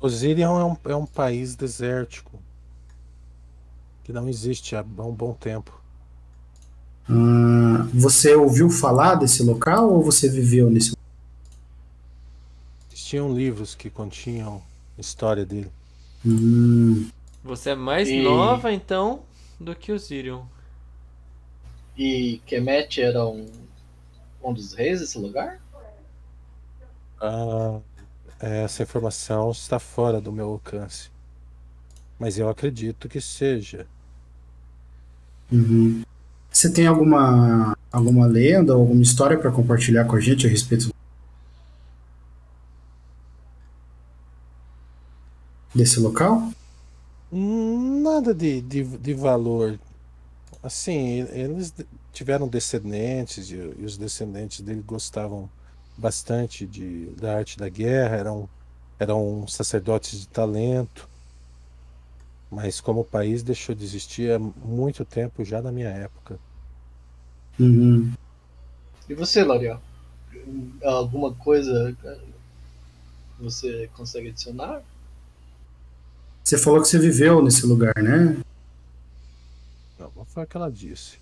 Osirion 0.00 0.58
é 0.58 0.64
um, 0.64 0.76
é 0.90 0.96
um 0.96 1.04
país 1.04 1.54
desértico 1.54 2.43
que 4.04 4.12
não 4.12 4.28
existe 4.28 4.76
há 4.76 4.82
um 4.82 5.12
bom 5.12 5.34
tempo. 5.34 5.82
Ah, 7.08 7.86
você 7.92 8.34
ouviu 8.34 8.70
falar 8.70 9.16
desse 9.16 9.42
local 9.42 9.90
ou 9.92 10.02
você 10.02 10.28
viveu 10.28 10.70
nesse 10.70 10.92
Existiam 12.90 13.30
livros 13.34 13.74
que 13.74 13.90
continham 13.90 14.62
a 14.96 15.00
história 15.00 15.44
dele. 15.44 15.70
Hum, 16.24 17.10
Você 17.44 17.70
é 17.70 17.74
mais 17.76 18.08
E- 18.10 18.16
nova, 18.16 18.72
então, 18.72 19.22
do 19.60 19.74
que 19.76 19.92
o 19.92 19.98
Zirion. 19.98 20.44
E 21.96 22.40
Kemet 22.46 23.00
era 23.00 23.26
um, 23.26 23.46
um 24.42 24.52
dos 24.54 24.74
reis 24.74 25.00
desse 25.00 25.18
lugar? 25.18 25.60
Ah, 27.20 27.80
essa 28.40 28.82
informação 28.84 29.50
está 29.52 29.78
fora 29.80 30.20
do 30.20 30.32
meu 30.32 30.50
alcance. 30.50 31.10
Mas 32.18 32.38
eu 32.38 32.48
acredito 32.48 33.08
que 33.08 33.20
seja. 33.20 33.86
uhum. 35.52 36.02
Você 36.50 36.70
tem 36.72 36.86
alguma 36.86 37.76
alguma 37.90 38.26
lenda 38.26 38.72
alguma 38.72 39.02
história 39.02 39.36
para 39.38 39.50
compartilhar 39.50 40.04
com 40.04 40.16
a 40.16 40.20
gente 40.20 40.46
a 40.46 40.50
respeito 40.50 40.94
desse 45.74 45.98
local? 45.98 46.52
Nada 47.32 48.32
de, 48.32 48.60
de, 48.60 48.84
de 48.84 49.14
valor. 49.14 49.78
Assim, 50.62 51.26
eles 51.32 51.74
tiveram 52.12 52.46
descendentes 52.46 53.50
e, 53.50 53.56
e 53.56 53.84
os 53.84 53.98
descendentes 53.98 54.60
dele 54.60 54.82
gostavam 54.86 55.50
bastante 55.96 56.66
de, 56.66 57.06
da 57.16 57.36
arte 57.36 57.58
da 57.58 57.68
guerra, 57.68 58.16
eram, 58.16 58.48
eram 58.98 59.46
sacerdotes 59.48 60.20
de 60.20 60.28
talento. 60.28 61.08
Mas 62.54 62.80
como 62.80 63.00
o 63.00 63.04
país 63.04 63.42
deixou 63.42 63.74
de 63.74 63.84
existir 63.84 64.30
há 64.30 64.38
muito 64.38 65.04
tempo, 65.04 65.44
já 65.44 65.60
na 65.60 65.72
minha 65.72 65.88
época. 65.88 66.38
Uhum. 67.58 68.12
E 69.08 69.14
você, 69.14 69.42
L'Oreal? 69.42 69.82
Alguma 70.84 71.34
coisa 71.34 71.96
você 73.40 73.90
consegue 73.96 74.28
adicionar? 74.28 74.82
Você 76.42 76.56
falou 76.56 76.80
que 76.80 76.88
você 76.88 76.98
viveu 76.98 77.42
nesse 77.42 77.66
lugar, 77.66 77.94
né? 77.96 78.36
Não, 79.98 80.12
não 80.14 80.24
foi 80.24 80.44
o 80.44 80.46
que 80.46 80.56
ela 80.56 80.70
disse. 80.70 81.18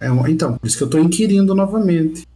É, 0.00 0.10
um- 0.10 0.26
então, 0.26 0.58
por 0.58 0.66
isso 0.66 0.76
que 0.76 0.82
eu 0.82 0.86
estou 0.88 1.00
inquirindo 1.00 1.54
novamente. 1.54 2.26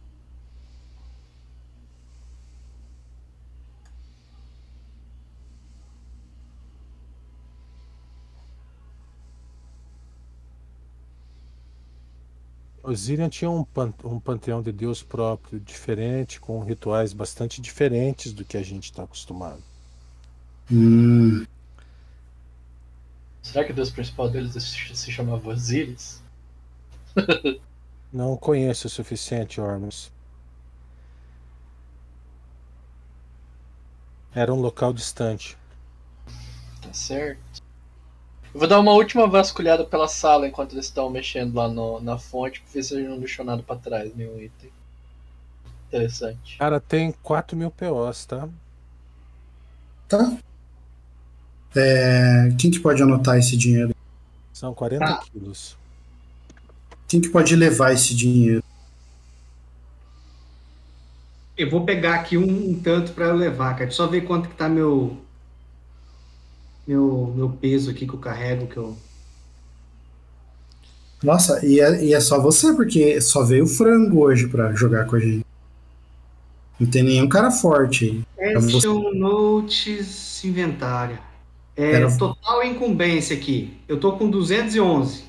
Osirian 12.87 13.29
tinha 13.29 13.51
um, 13.51 13.63
pan- 13.63 13.93
um 14.03 14.19
panteão 14.19 14.63
de 14.63 14.71
Deus 14.71 15.03
próprio, 15.03 15.59
diferente, 15.59 16.39
com 16.39 16.63
rituais 16.63 17.13
bastante 17.13 17.61
diferentes 17.61 18.33
do 18.33 18.43
que 18.43 18.57
a 18.57 18.63
gente 18.63 18.85
está 18.85 19.03
acostumado. 19.03 19.61
Hum, 20.69 21.45
Será 23.41 23.65
que 23.65 23.71
o 23.71 23.75
deus 23.75 23.89
principal 23.89 24.29
deles 24.29 24.53
se 24.93 25.11
chamava 25.11 25.49
Osiris? 25.49 26.21
Não 28.11 28.35
conheço 28.35 28.87
o 28.87 28.89
suficiente, 28.89 29.61
Ormus. 29.61 30.11
Era 34.33 34.53
um 34.53 34.61
local 34.61 34.93
distante. 34.93 35.57
Tá 36.81 36.93
certo. 36.93 37.61
Eu 38.57 38.59
vou 38.61 38.67
dar 38.67 38.79
uma 38.79 38.91
última 38.93 39.27
vasculhada 39.27 39.85
pela 39.85 40.07
sala 40.07 40.47
enquanto 40.47 40.71
eles 40.73 40.85
estão 40.85 41.11
mexendo 41.11 41.53
lá 41.53 41.67
no- 41.67 42.01
na 42.01 42.17
fonte 42.17 42.59
pra 42.59 42.69
ver 42.73 42.81
se 42.81 42.95
eles 42.95 43.07
não 43.07 43.19
deixou 43.19 43.45
nada 43.45 43.61
pra 43.61 43.75
trás, 43.75 44.11
nenhum 44.15 44.35
item. 44.41 44.71
Interessante. 45.89 46.57
Cara, 46.57 46.79
tem 46.79 47.11
4 47.21 47.55
mil 47.55 47.69
POs, 47.69 48.25
tá? 48.25 48.49
tá. 50.09 50.37
É, 51.75 52.51
quem 52.59 52.71
que 52.71 52.79
pode 52.79 52.99
anotar 53.03 53.37
esse 53.37 53.55
dinheiro? 53.55 53.93
São 54.51 54.73
40 54.73 55.05
Tá. 55.05 55.17
quilos. 55.31 55.77
Quem 57.07 57.21
que 57.21 57.29
pode 57.29 57.55
levar 57.55 57.93
esse 57.93 58.15
dinheiro? 58.15 58.63
Eu 61.55 61.69
vou 61.69 61.85
pegar 61.85 62.15
aqui 62.15 62.39
um, 62.39 62.71
um 62.71 62.81
tanto 62.81 63.11
para 63.11 63.25
eu 63.25 63.35
levar, 63.35 63.73
cara. 63.73 63.85
Deixa 63.85 64.01
eu 64.01 64.05
só 64.07 64.11
ver 64.11 64.21
quanto 64.21 64.49
que 64.49 64.55
tá 64.55 64.67
meu 64.67 65.15
meu 66.87 67.33
meu 67.35 67.49
peso 67.49 67.91
aqui 67.91 68.07
que 68.07 68.13
eu 68.13 68.19
carrego 68.19 68.67
que 68.67 68.77
eu 68.77 68.95
Nossa, 71.21 71.65
e 71.65 71.79
é, 71.79 72.03
e 72.05 72.13
é 72.13 72.19
só 72.19 72.39
você, 72.39 72.73
porque 72.73 73.19
só 73.21 73.43
veio 73.43 73.65
o 73.65 73.67
frango 73.67 74.21
hoje 74.21 74.47
pra 74.47 74.71
jogar 74.73 75.05
com 75.05 75.15
a 75.15 75.19
gente. 75.19 75.45
Não 76.79 76.87
tem 76.89 77.01
nenhum 77.03 77.27
cara 77.27 77.49
forte 77.49 78.05
aí. 78.37 78.53
você. 78.53 78.77
Action 78.77 79.11
Notes 79.13 80.43
inventário. 80.45 81.17
É, 81.75 81.93
Era- 81.93 82.17
total 82.17 82.63
incumbência 82.63 83.35
aqui. 83.35 83.75
Eu 83.87 83.99
tô 83.99 84.13
com 84.17 84.29
211. 84.29 85.23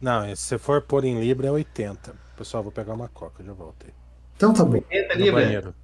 Não, 0.00 0.24
se 0.34 0.42
você 0.42 0.58
for 0.58 0.82
pôr 0.82 1.04
em 1.04 1.20
Libra 1.20 1.48
é 1.48 1.50
80. 1.50 2.14
Pessoal, 2.36 2.62
vou 2.62 2.70
pegar 2.72 2.92
uma 2.94 3.08
coca, 3.08 3.42
já 3.42 3.52
voltei. 3.52 3.90
Então 4.36 4.52
tá 4.52 4.64
bom. 4.64 4.74
80 4.90 5.18
No 5.18 5.74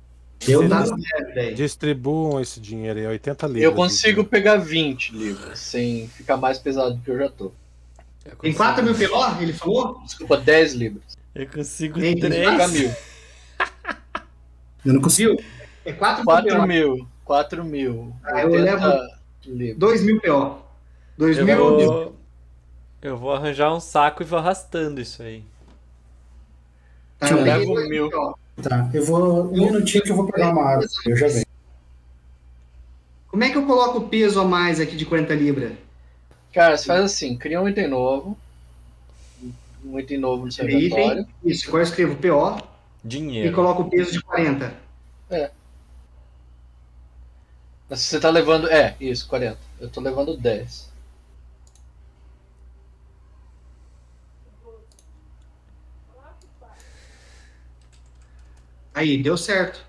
libras. 0.46 0.90
banheiro. 0.90 1.18
Eu, 1.18 1.26
Tá 1.26 1.32
certo. 1.34 1.54
Distribuam 1.56 2.40
esse 2.40 2.60
dinheiro 2.60 2.98
aí, 2.98 3.06
80 3.06 3.46
libras. 3.46 3.62
Eu 3.64 3.74
consigo 3.74 4.24
pegar 4.24 4.56
20 4.56 5.14
livros, 5.16 5.58
sem 5.58 6.08
ficar 6.08 6.36
mais 6.36 6.58
pesado 6.58 6.94
do 6.94 7.00
que 7.02 7.10
eu 7.10 7.18
já 7.18 7.28
tô. 7.28 7.46
Eu 8.24 8.30
Tem 8.36 8.52
consigo- 8.52 8.56
4 8.58 8.84
mil 8.84 8.94
PO? 8.94 9.42
Ele 9.42 9.52
falou? 9.52 10.00
Desculpa, 10.04 10.36
10 10.36 10.74
livros. 10.74 11.02
Eu 11.34 11.46
consigo 11.48 11.98
Ei, 12.00 12.14
Tem 12.14 12.30
que 12.30 12.44
pagar 12.44 12.68
três. 12.68 12.82
mil. 12.82 12.94
eu 14.84 14.92
não 14.94 15.00
consigo. 15.00 15.30
Viu? 15.36 15.44
É 15.84 15.92
4 15.92 16.24
4 16.24 16.66
mil. 16.66 17.06
4 17.24 17.64
mil. 17.64 18.14
Ah, 18.24 18.42
eu 18.42 18.50
80 18.50 18.64
levo- 18.86 19.08
libras. 19.46 19.78
2 19.78 20.02
mil 20.02 20.20
PO. 20.20 20.58
2 21.18 21.38
Eu 21.38 21.44
mil. 21.44 21.56
vou, 21.56 22.16
eu 23.02 23.16
vou 23.16 23.32
arranjar 23.32 23.74
um 23.74 23.80
saco 23.80 24.22
e 24.22 24.26
vou 24.26 24.38
arrastando 24.38 25.00
isso 25.00 25.22
aí. 25.22 25.44
Tá, 27.18 27.28
Eu 27.30 27.38
eu 27.38 27.44
levo 27.44 27.74
mil. 27.88 28.10
PO. 28.10 28.38
Tá, 28.60 28.90
eu 28.92 29.04
vou. 29.04 29.46
Um 29.52 29.66
minutinho 29.66 30.02
que 30.04 30.10
eu 30.10 30.16
vou 30.16 30.26
pegar 30.30 30.50
uma 30.50 30.62
água. 30.72 30.86
Eu 31.06 31.16
já 31.16 31.28
venho. 31.28 31.46
Como 33.28 33.44
é 33.44 33.50
que 33.50 33.56
eu 33.56 33.64
coloco 33.66 33.98
o 33.98 34.08
peso 34.08 34.40
a 34.40 34.44
mais 34.44 34.78
aqui 34.78 34.94
de 34.94 35.06
40 35.06 35.34
libras? 35.34 35.72
Cara, 36.52 36.76
você 36.76 36.84
faz 36.86 37.02
assim, 37.02 37.36
cria 37.36 37.60
um 37.60 37.68
item 37.68 37.88
novo. 37.88 38.36
Um 39.84 39.98
item 39.98 40.18
novo 40.18 40.44
no 40.44 40.52
seu 40.52 40.68
inventório. 40.68 41.26
isso, 41.42 41.66
agora 41.68 41.82
eu 41.82 41.88
escrevo 41.88 42.16
PO 42.16 42.58
e 43.04 43.08
Dinheiro. 43.08 43.54
coloco 43.54 43.82
o 43.82 43.90
peso 43.90 44.12
de 44.12 44.20
40. 44.20 44.74
Mas 47.88 48.00
Você 48.00 48.20
tá 48.20 48.30
levando. 48.30 48.68
É, 48.70 48.94
isso, 49.00 49.26
40. 49.28 49.58
Eu 49.80 49.88
tô 49.88 50.00
levando 50.00 50.36
10. 50.36 50.91
Aí, 58.94 59.22
deu 59.22 59.36
certo. 59.36 59.84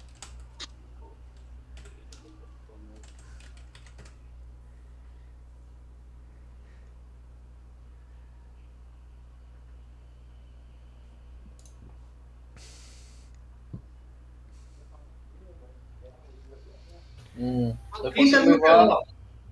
Hum. 17.38 17.76
30 18.14 18.40
levar. 18.42 18.88
PO. 18.88 19.04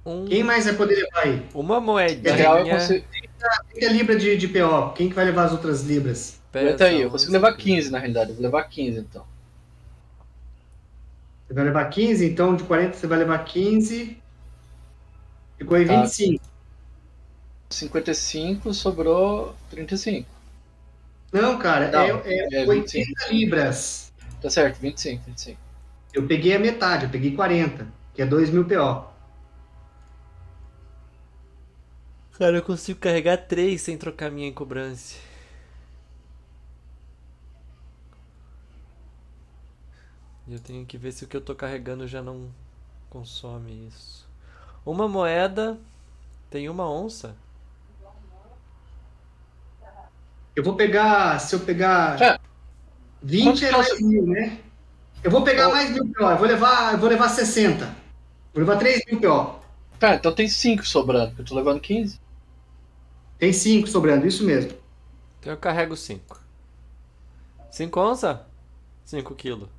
Um- 0.03 0.25
Quem 0.25 0.43
mais 0.43 0.65
vai 0.65 0.73
poder 0.75 0.95
levar 0.95 1.19
aí? 1.23 1.45
uma 1.53 1.79
real, 2.35 2.57
eu 2.59 2.65
consigo. 2.69 3.05
30 3.73 3.91
libras 3.91 4.21
de, 4.21 4.37
de 4.37 4.47
PO. 4.47 4.93
Quem 4.93 5.09
que 5.09 5.15
vai 5.15 5.25
levar 5.25 5.45
as 5.45 5.51
outras 5.51 5.83
libras? 5.83 6.39
Aguenta 6.53 6.85
aí, 6.85 7.01
eu 7.01 7.09
consigo 7.09 7.29
11 7.31 7.33
levar 7.37 7.55
15 7.55 7.91
na 7.91 7.97
realidade. 7.99 8.29
Eu 8.31 8.35
vou 8.35 8.43
levar 8.43 8.63
15 8.63 8.99
então. 8.99 9.25
Você 11.51 11.55
vai 11.55 11.65
levar 11.65 11.85
15, 11.89 12.25
então 12.25 12.55
de 12.55 12.63
40 12.63 12.93
você 12.95 13.07
vai 13.07 13.17
levar 13.19 13.43
15. 13.43 14.17
Ficou 15.57 15.75
aí 15.75 15.85
Tá. 15.85 16.01
25. 16.03 16.41
55 17.69 18.73
sobrou 18.73 19.53
35. 19.69 20.29
Não, 21.33 21.57
cara, 21.59 21.91
Não, 21.91 22.21
é, 22.25 22.55
é 22.55 22.63
é 22.63 22.67
80 22.67 23.27
libras. 23.29 24.13
Tá 24.41 24.49
certo, 24.49 24.79
25, 24.79 25.23
25. 25.25 25.59
Eu 26.13 26.25
peguei 26.25 26.55
a 26.55 26.59
metade, 26.59 27.03
eu 27.05 27.09
peguei 27.09 27.35
40, 27.35 27.85
que 28.13 28.21
é 28.21 28.25
2 28.25 28.49
mil 28.49 28.65
PO. 28.65 29.11
Cara, 32.37 32.57
eu 32.57 32.63
consigo 32.63 32.99
carregar 32.99 33.37
três 33.37 33.81
sem 33.81 33.97
trocar 33.97 34.29
minha 34.31 34.47
encobrança. 34.47 35.15
Eu 40.55 40.59
tenho 40.59 40.85
que 40.85 40.97
ver 40.97 41.11
se 41.11 41.23
o 41.25 41.27
que 41.27 41.35
eu 41.37 41.41
tô 41.41 41.55
carregando 41.55 42.07
já 42.07 42.21
não 42.21 42.49
consome 43.09 43.87
isso. 43.87 44.27
Uma 44.85 45.07
moeda 45.07 45.79
tem 46.49 46.69
uma 46.69 46.89
onça. 46.89 47.35
Eu 50.55 50.63
vou 50.63 50.75
pegar, 50.75 51.39
se 51.39 51.55
eu 51.55 51.59
pegar. 51.61 52.17
20 53.23 53.61
Quanto 53.61 53.65
é 53.65 53.69
que 53.69 53.73
é 53.73 53.77
o 53.77 53.79
mais 53.79 54.01
mil, 54.01 54.25
né? 54.27 54.59
Eu 55.23 55.31
vou 55.31 55.43
pegar 55.43 55.65
Qual- 55.65 55.71
mais 55.75 55.89
mil 55.91 56.05
PO, 56.13 56.31
eu 56.31 56.37
vou 56.37 56.47
levar, 56.47 56.93
eu 56.93 56.99
vou 56.99 57.09
levar 57.09 57.29
60. 57.29 57.85
Vou 58.53 58.61
levar 58.63 58.77
3 58.77 59.01
mil 59.07 59.19
PO. 59.21 59.59
Tá, 59.99 60.15
então 60.15 60.33
tem 60.33 60.47
5 60.47 60.85
sobrando, 60.85 61.27
porque 61.29 61.41
eu 61.43 61.45
tô 61.45 61.55
levando 61.55 61.79
15. 61.79 62.19
Tem 63.37 63.51
5 63.51 63.87
sobrando, 63.87 64.25
isso 64.27 64.43
mesmo. 64.45 64.71
Então 65.39 65.51
eu 65.53 65.57
carrego 65.57 65.95
cinco. 65.97 66.39
Cinco 67.71 67.99
onça? 67.99 68.45
Cinco 69.05 69.35
quilos. 69.35 69.69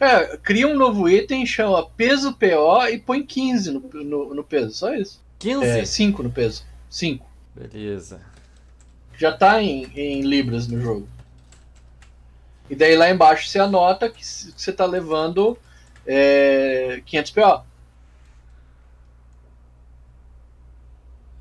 É, 0.00 0.38
cria 0.38 0.66
um 0.66 0.74
novo 0.74 1.10
item, 1.10 1.44
chama 1.44 1.86
peso 1.90 2.32
PO 2.32 2.86
e 2.90 2.98
põe 2.98 3.22
15 3.22 3.70
no, 3.70 3.80
no, 3.80 4.34
no 4.34 4.42
peso, 4.42 4.72
só 4.72 4.94
isso. 4.94 5.22
Quinze? 5.38 5.66
É, 5.66 5.84
5 5.84 6.22
no 6.22 6.30
peso. 6.30 6.64
5. 6.88 7.26
Beleza. 7.54 8.22
Já 9.18 9.30
tá 9.30 9.62
em, 9.62 9.84
em 9.94 10.22
libras 10.22 10.66
no 10.66 10.80
jogo. 10.80 11.06
E 12.70 12.74
daí 12.74 12.96
lá 12.96 13.10
embaixo 13.10 13.46
você 13.46 13.58
anota 13.58 14.08
que 14.08 14.24
você 14.24 14.72
tá 14.72 14.86
levando 14.86 15.58
é, 16.06 17.02
500 17.04 17.30
PO. 17.32 17.64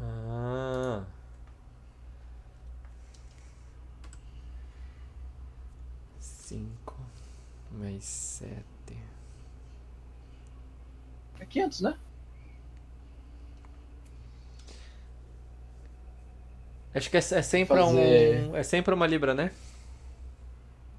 Ah. 0.01 1.03
Cinco 6.20 6.99
mais 7.72 8.03
sete. 8.03 8.97
É 11.38 11.38
500, 11.49 11.81
né? 11.81 11.93
Acho 16.93 17.09
que 17.09 17.17
é, 17.17 17.19
é 17.19 17.41
sempre 17.41 17.77
Fazer- 17.77 18.49
um. 18.49 18.55
É 18.55 18.63
sempre 18.63 18.93
uma 18.93 19.05
libra, 19.07 19.33
né? 19.33 19.51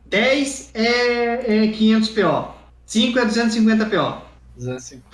10 0.06 0.70
é, 0.74 1.64
é 1.64 1.68
500 1.72 2.08
PO. 2.10 2.54
5 2.86 3.18
é 3.18 3.24
250 3.24 3.86
PO. 3.86 4.22
250. 4.56 5.04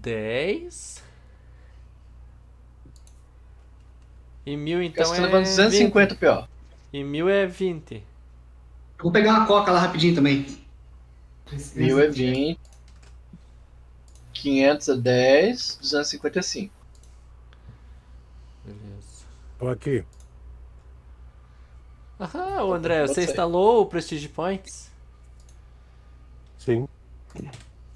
Tá 0.00 0.10
certo. 0.10 0.16
Dez. 0.16 1.02
E 4.46 4.56
mil 4.56 4.82
então 4.82 5.04
você 5.04 5.12
é. 5.12 5.16
tá 5.16 5.22
levando 5.22 5.44
250 5.44 6.14
PO. 6.14 6.48
20. 6.92 7.00
E 7.00 7.04
mil 7.04 7.28
é 7.28 7.46
20. 7.46 7.94
Eu 7.94 8.02
vou 9.02 9.12
pegar 9.12 9.30
uma 9.30 9.46
coca 9.46 9.70
lá 9.70 9.80
rapidinho 9.80 10.14
também. 10.14 10.46
1000 11.74 12.00
é 12.00 12.08
20. 12.08 12.60
500 14.32 14.88
é 14.88 14.96
10. 14.96 15.78
255. 15.80 16.74
Beleza. 18.64 19.24
Tô 19.58 19.68
aqui. 19.68 20.04
Ah, 22.18 22.62
ô 22.62 22.74
André, 22.74 23.00
Pode 23.00 23.14
você 23.14 23.24
instalou 23.24 23.82
o 23.82 23.86
Prestige 23.86 24.28
Points? 24.28 24.90
Sim. 26.58 26.86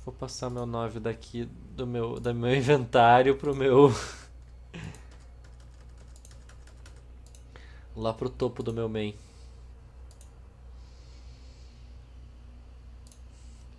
Vou 0.05 0.13
passar 0.15 0.51
meu 0.51 0.67
9 0.67 1.01
daqui 1.01 1.45
do 1.45 1.87
meu, 1.87 2.21
do 2.21 2.35
meu 2.35 2.55
inventário 2.57 3.37
pro 3.37 3.55
meu. 3.55 3.91
Lá 7.97 8.13
pro 8.13 8.29
topo 8.29 8.63
do 8.63 8.73
meu 8.73 8.89
main. 8.89 9.17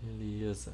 Beleza. 0.01 0.73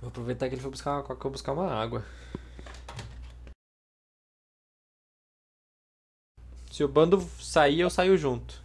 Vou 0.00 0.08
aproveitar 0.08 0.48
que 0.48 0.54
ele 0.54 0.62
foi 0.62 0.70
buscar 0.70 0.92
uma 0.92 1.02
coca, 1.02 1.14
eu 1.14 1.22
vou 1.22 1.32
buscar 1.32 1.52
uma 1.52 1.72
água. 1.72 2.04
Se 6.76 6.84
o 6.84 6.88
bando 6.88 7.18
sair, 7.40 7.80
eu 7.80 7.88
saio 7.88 8.18
junto. 8.18 8.62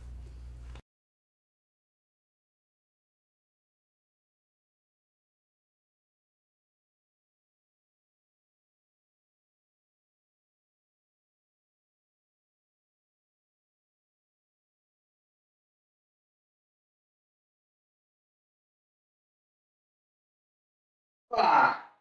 Ah. 21.32 21.91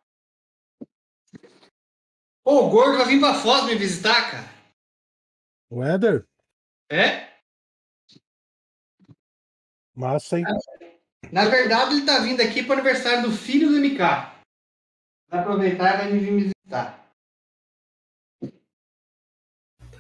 Pô, 2.45 2.67
o 2.67 2.69
gordo 2.69 2.99
vai 2.99 3.07
vir 3.07 3.19
pra 3.19 3.33
Foz 3.33 3.65
me 3.65 3.75
visitar, 3.77 4.31
cara. 4.31 4.50
O 5.71 5.85
Éder? 5.85 6.27
É? 6.91 7.31
Massa, 9.95 10.39
hein? 10.39 10.45
Na 11.33 11.45
verdade, 11.49 11.95
ele 11.95 12.05
tá 12.05 12.19
vindo 12.19 12.41
aqui 12.41 12.65
pro 12.65 12.73
aniversário 12.73 13.23
do 13.23 13.31
filho 13.31 13.69
do 13.69 13.79
MK. 13.79 13.99
Vai 15.29 15.41
aproveitar 15.41 15.95
e 15.95 15.99
vai 15.99 16.13
me 16.13 16.19
vir 16.19 16.51
visitar. 16.51 17.15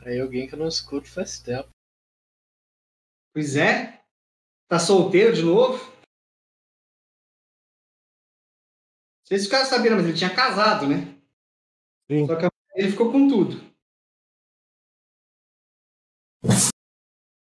Aí 0.05 0.18
alguém 0.21 0.49
que 0.49 0.55
eu 0.55 0.59
não 0.59 0.66
escuto 0.66 1.09
faz 1.09 1.39
tempo. 1.39 1.68
Pois 3.33 3.55
é. 3.55 4.03
Tá 4.66 4.81
solteiro 4.81 5.33
de 5.33 5.43
novo? 5.43 5.79
Vocês 9.25 9.45
ficaram 9.45 9.66
sabendo, 9.66 9.97
mas 9.97 10.07
ele 10.07 10.18
tinha 10.18 10.35
casado, 10.35 10.89
né? 10.89 11.14
Sim. 12.11 12.27
Só 12.27 12.35
que 12.35 12.47
a 12.47 12.51
mulher 12.51 12.75
dele 12.75 12.91
ficou 12.91 13.12
com 13.12 13.29
tudo. 13.29 13.70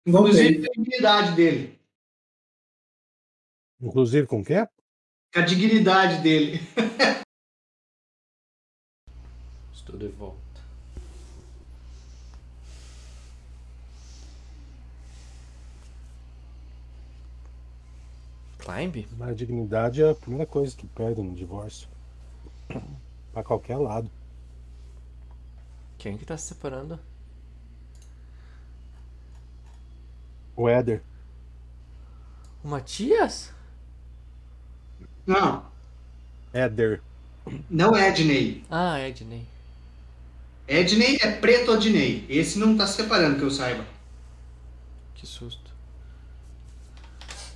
Inclusive 0.09 0.56
com 0.56 0.64
a 0.64 0.72
dignidade 0.72 1.36
dele. 1.36 1.78
Inclusive 3.78 4.26
com 4.26 4.40
o 4.40 4.44
quê? 4.44 4.66
Com 5.34 5.40
a 5.40 5.42
dignidade 5.42 6.22
dele. 6.22 6.61
Estou 9.70 9.98
de 9.98 10.09
volta. 10.09 10.38
Climb? 18.59 19.06
A 19.20 19.34
dignidade 19.34 20.02
é 20.02 20.11
a 20.11 20.14
primeira 20.14 20.46
coisa 20.46 20.74
que 20.74 20.86
perde 20.86 21.20
no 21.20 21.34
divórcio. 21.34 21.86
Pra 23.32 23.44
qualquer 23.44 23.76
lado. 23.76 24.11
Quem 25.98 26.16
que 26.16 26.24
tá 26.24 26.38
se 26.38 26.48
separando? 26.48 26.98
O 30.59 30.68
Éder. 30.68 31.04
O 32.64 32.68
Matias? 32.68 33.54
Não, 35.24 35.64
Éder. 36.52 37.00
não 37.70 37.94
é 37.94 38.09
Ednei. 38.09 38.64
Ah, 38.68 38.98
Edney. 38.98 39.46
Ednei 40.66 41.16
é 41.22 41.30
preto 41.30 41.70
Adnei. 41.70 42.26
Esse 42.28 42.59
não 42.59 42.76
tá 42.76 42.88
se 42.88 42.94
separando, 42.96 43.38
que 43.38 43.44
eu 43.44 43.52
saiba. 43.52 43.84
Que 45.14 45.28
susto. 45.28 45.72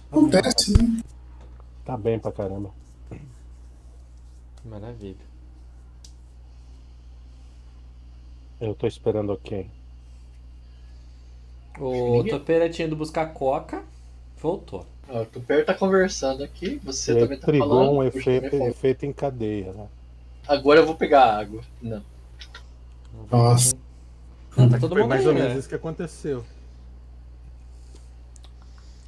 Acontece, 0.09 0.72
né? 0.80 1.03
Tá 1.84 1.96
bem 1.96 2.20
pra 2.20 2.30
caramba. 2.30 2.70
Maravilha. 4.64 5.26
Eu 8.61 8.76
tô 8.76 8.86
esperando 8.86 9.36
quem? 9.38 9.82
O 11.79 12.25
Topeira 12.29 12.68
tinha 12.68 12.87
ido 12.87 12.97
buscar 12.97 13.27
coca. 13.33 13.83
Voltou. 14.37 14.87
O 15.09 15.27
Tuper 15.27 15.64
tá 15.64 15.75
conversando 15.75 16.43
aqui, 16.43 16.81
você 16.83 17.12
Ele 17.12 17.20
também 17.20 17.39
tá 17.39 17.47
falando. 17.47 17.93
um 17.93 18.03
efeito, 18.03 18.57
efeito 18.57 19.05
em 19.05 19.12
cadeia, 19.12 19.73
né? 19.73 19.87
Agora 20.49 20.81
eu 20.81 20.87
vou 20.87 20.95
pegar 20.95 21.39
água. 21.39 21.62
Não. 21.81 22.03
Nossa. 23.31 23.77
Não, 24.57 24.68
tá 24.68 24.79
todo 24.79 24.93
Foi 24.93 25.03
mundo 25.03 25.11
mais 25.11 25.23
aí, 25.23 25.29
ou 25.29 25.35
menos 25.35 25.53
né? 25.53 25.59
isso 25.59 25.68
que 25.68 25.75
aconteceu. 25.75 26.45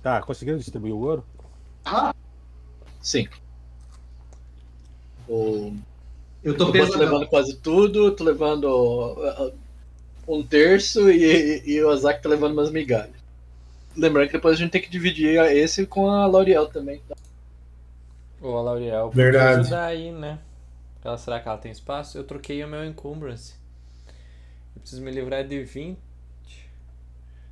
Tá, 0.03 0.21
conseguiram 0.21 0.59
distribuir 0.59 0.95
o 0.95 0.99
ouro? 0.99 1.25
Sim. 3.01 3.27
O... 5.29 5.73
Eu 6.43 6.57
tô 6.57 6.75
Eu 6.75 6.91
tô 6.91 6.99
levando 6.99 7.27
quase 7.27 7.57
tudo, 7.57 8.15
tô 8.15 8.25
levando 8.25 8.65
uh, 8.65 9.47
uh, 9.49 9.55
um 10.27 10.43
terço 10.43 11.11
e, 11.11 11.62
e 11.66 11.83
o 11.83 11.91
Azak 11.91 12.22
tá 12.22 12.29
levando 12.29 12.53
umas 12.53 12.70
migalhas. 12.70 13.14
Lembrando 13.97 14.27
que 14.27 14.33
depois 14.35 14.55
a 14.55 14.59
gente 14.59 14.70
tem 14.70 14.81
que 14.83 14.91
dividir 14.91 15.39
esse 15.53 15.87
com 15.87 16.09
a 16.11 16.27
L'Oreal 16.27 16.66
também. 16.68 17.01
tá? 17.09 17.14
Ô, 18.41 18.59
a 18.59 18.64
pode 18.64 19.16
Verdade. 19.16 19.61
ajudar 19.61 19.85
aí, 19.85 20.12
né? 20.12 20.39
Ela, 21.03 21.16
será 21.18 21.39
que 21.41 21.49
ela 21.49 21.59
tem 21.59 21.70
espaço? 21.70 22.18
Eu 22.18 22.25
troquei 22.25 22.64
o 22.64 22.68
meu 22.68 22.85
encumbrance. 22.85 23.55
Eu 24.75 24.81
preciso 24.81 25.03
me 25.03 25.11
livrar 25.11 25.47
de 25.47 25.62
20. 25.62 25.99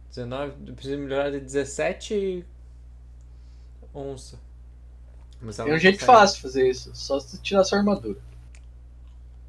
19. 0.09 0.53
Eu 0.67 0.75
preciso 0.75 0.97
me 0.99 1.03
livrar 1.07 1.31
de 1.31 1.41
17 1.41 2.45
onça. 3.95 4.39
Mas 5.41 5.57
Tem 5.57 5.75
um 5.75 5.79
jeito 5.79 5.99
consegue. 6.01 6.13
fácil 6.13 6.37
de 6.37 6.43
fazer 6.43 6.69
isso, 6.71 6.91
só 6.95 7.19
se 7.21 7.41
tirar 7.43 7.65
sua 7.65 7.79
armadura. 7.79 8.19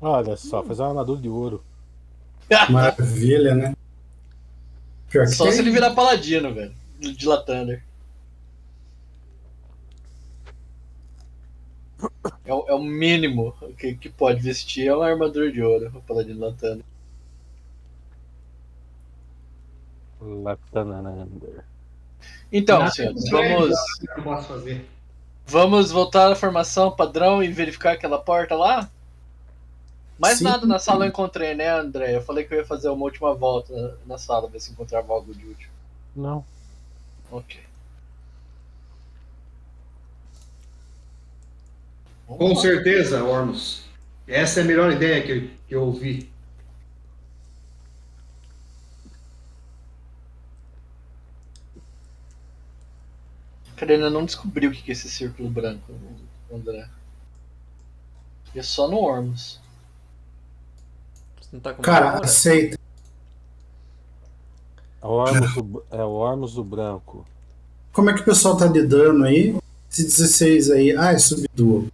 Olha 0.02 0.36
só, 0.36 0.64
fazer 0.64 0.82
uma 0.82 0.90
armadura 0.90 1.22
de 1.22 1.30
ouro. 1.30 1.64
Maravilha, 2.70 3.56
né? 3.56 3.76
Pior 5.10 5.26
que 5.26 5.32
Só 5.32 5.52
se 5.52 5.60
ele 5.60 5.72
virar 5.72 5.94
paladino, 5.94 6.54
velho. 6.54 6.74
De 7.00 7.26
Latander. 7.28 7.84
É, 12.46 12.54
o- 12.54 12.66
é 12.68 12.74
o 12.74 12.82
mínimo 12.84 13.54
que, 13.78 13.96
que 13.96 14.10
pode 14.10 14.42
vestir 14.42 14.88
é 14.88 14.96
uma 14.96 15.08
armadura 15.08 15.52
de 15.52 15.62
ouro, 15.62 15.92
o 15.96 16.02
paladino 16.02 16.36
de 16.36 16.42
Latander. 16.42 16.86
Latanander. 20.22 21.64
Então, 22.52 22.80
Nada 22.80 22.92
senhores, 22.92 23.20
vamos, 23.34 23.76
vamos 25.46 25.92
voltar 25.92 26.32
à 26.32 26.36
formação 26.36 26.92
padrão 26.96 27.44
e 27.44 27.52
verificar 27.52 27.94
aquela 27.94 28.18
porta 28.20 28.56
lá? 28.56 28.90
Mais 30.18 30.38
Sim. 30.38 30.44
nada 30.44 30.66
na 30.66 30.80
sala 30.80 31.06
eu 31.06 31.10
encontrei, 31.10 31.56
né, 31.56 31.70
André? 31.70 32.16
Eu 32.16 32.22
falei 32.22 32.44
que 32.44 32.54
eu 32.54 32.60
ia 32.60 32.66
fazer 32.66 32.90
uma 32.90 33.04
última 33.04 33.34
volta 33.34 33.98
na, 34.06 34.18
sala, 34.18 34.48
ver 34.48 34.60
se 34.60 34.72
encontrava 34.72 35.12
algo 35.12 35.34
de 35.34 35.46
útil. 35.46 35.70
Não. 36.16 36.46
Ok. 37.32 37.60
Vamos 42.28 42.38
Com 42.38 42.54
lá. 42.54 42.62
certeza, 42.62 43.24
Ormus. 43.24 43.84
Essa 44.28 44.62
é 44.62 44.64
a 44.64 44.66
melhor 44.66 44.92
ideia 44.92 45.24
que, 45.24 45.50
que 45.68 45.76
eu 45.76 45.84
ouvi. 45.84 46.32
Cara, 53.76 53.94
ainda 53.94 54.10
não 54.10 54.24
descobriu 54.24 54.70
o 54.70 54.74
que 54.74 54.82
que 54.82 54.92
é 54.92 54.94
esse 54.94 55.10
círculo 55.10 55.50
branco, 55.50 55.92
André. 56.52 56.88
E 58.56 58.60
é 58.60 58.64
só 58.64 58.88
no 58.88 58.98
Ormus. 58.98 59.63
Não 61.54 61.60
tá 61.60 61.72
com 61.72 61.84
Cara, 61.84 62.20
aceita. 62.20 62.80
É 65.00 65.06
o 65.06 65.10
Ormus 65.12 65.54
do, 65.54 65.86
é 65.92 66.04
o 66.04 66.10
Ormus 66.10 66.54
do 66.56 66.64
branco. 66.64 67.28
Como 67.92 68.10
é 68.10 68.14
que 68.16 68.22
o 68.22 68.26
pessoal 68.26 68.58
tá 68.58 68.66
lidando 68.66 69.24
aí? 69.24 69.56
Esse 69.92 70.04
16 70.04 70.72
aí. 70.72 70.98
Ah, 70.98 71.12
é 71.12 71.20
subduo. 71.20 71.88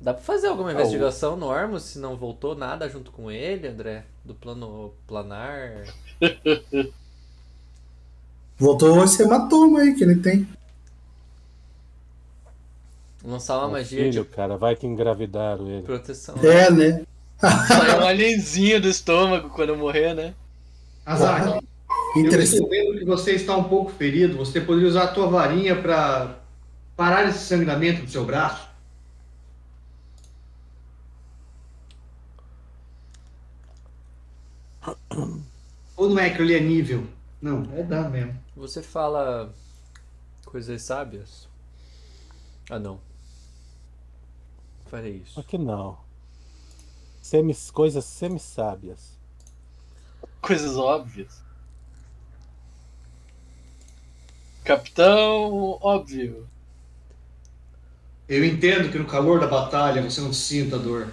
Dá 0.00 0.12
pra 0.12 0.22
fazer 0.22 0.48
alguma 0.48 0.70
Ah, 0.70 0.72
investigação 0.72 1.36
no 1.36 1.46
Ormus 1.46 1.84
se 1.84 2.00
não 2.00 2.16
voltou 2.16 2.56
nada 2.56 2.88
junto 2.88 3.12
com 3.12 3.30
ele, 3.30 3.68
André? 3.68 4.04
Do 4.24 4.34
plano 4.34 4.92
planar? 5.06 5.84
Voltou 8.58 9.04
esse 9.04 9.22
hematoma 9.22 9.80
aí 9.80 9.94
que 9.94 10.02
ele 10.02 10.16
tem. 10.16 10.48
Lançar 13.26 13.58
uma 13.58 13.64
Meu 13.64 13.72
magia 13.72 13.98
filho, 14.04 14.10
de 14.10 14.24
cara, 14.24 14.56
vai 14.56 14.76
que 14.76 14.86
engravidaram 14.86 15.68
ele. 15.68 15.82
proteção. 15.82 16.36
É, 16.42 16.70
né? 16.70 17.02
Sai 17.66 17.98
um 18.00 18.06
alienzinho 18.06 18.80
do 18.80 18.88
estômago 18.88 19.50
quando 19.50 19.70
eu 19.70 19.76
morrer, 19.76 20.14
né? 20.14 20.34
Azak, 21.04 21.46
eu 21.48 22.20
Interessante. 22.22 22.54
estou 22.62 22.68
vendo 22.70 22.98
que 22.98 23.04
você 23.04 23.32
está 23.32 23.56
um 23.56 23.64
pouco 23.64 23.90
ferido. 23.92 24.36
Você 24.38 24.60
poderia 24.60 24.88
usar 24.88 25.04
a 25.04 25.08
tua 25.08 25.28
varinha 25.28 25.80
para 25.80 26.36
parar 26.96 27.28
esse 27.28 27.40
sangramento 27.40 28.02
do 28.02 28.10
seu 28.10 28.24
braço? 28.24 28.68
Ou 35.96 36.08
não 36.08 36.18
é 36.18 36.30
que 36.30 36.40
ele 36.42 36.54
é 36.54 36.60
nível? 36.60 37.06
Não, 37.40 37.62
é 37.74 37.82
dano 37.82 38.10
mesmo. 38.10 38.34
Você 38.56 38.82
fala 38.82 39.52
coisas 40.44 40.82
sábias? 40.82 41.48
Ah, 42.70 42.78
não. 42.78 43.00
Farei 44.86 45.22
isso. 45.24 45.34
Só 45.34 45.42
que 45.42 45.58
não. 45.58 45.98
Semis, 47.22 47.70
coisas 47.70 48.04
semi-sábias. 48.04 49.16
Coisas 50.40 50.76
óbvias. 50.76 51.42
Capitão, 54.64 55.78
óbvio. 55.80 56.48
Eu 58.28 58.44
entendo 58.44 58.90
que 58.90 58.98
no 58.98 59.06
calor 59.06 59.40
da 59.40 59.46
batalha 59.46 60.02
você 60.02 60.20
não 60.20 60.32
sinta 60.32 60.78
dor. 60.78 61.12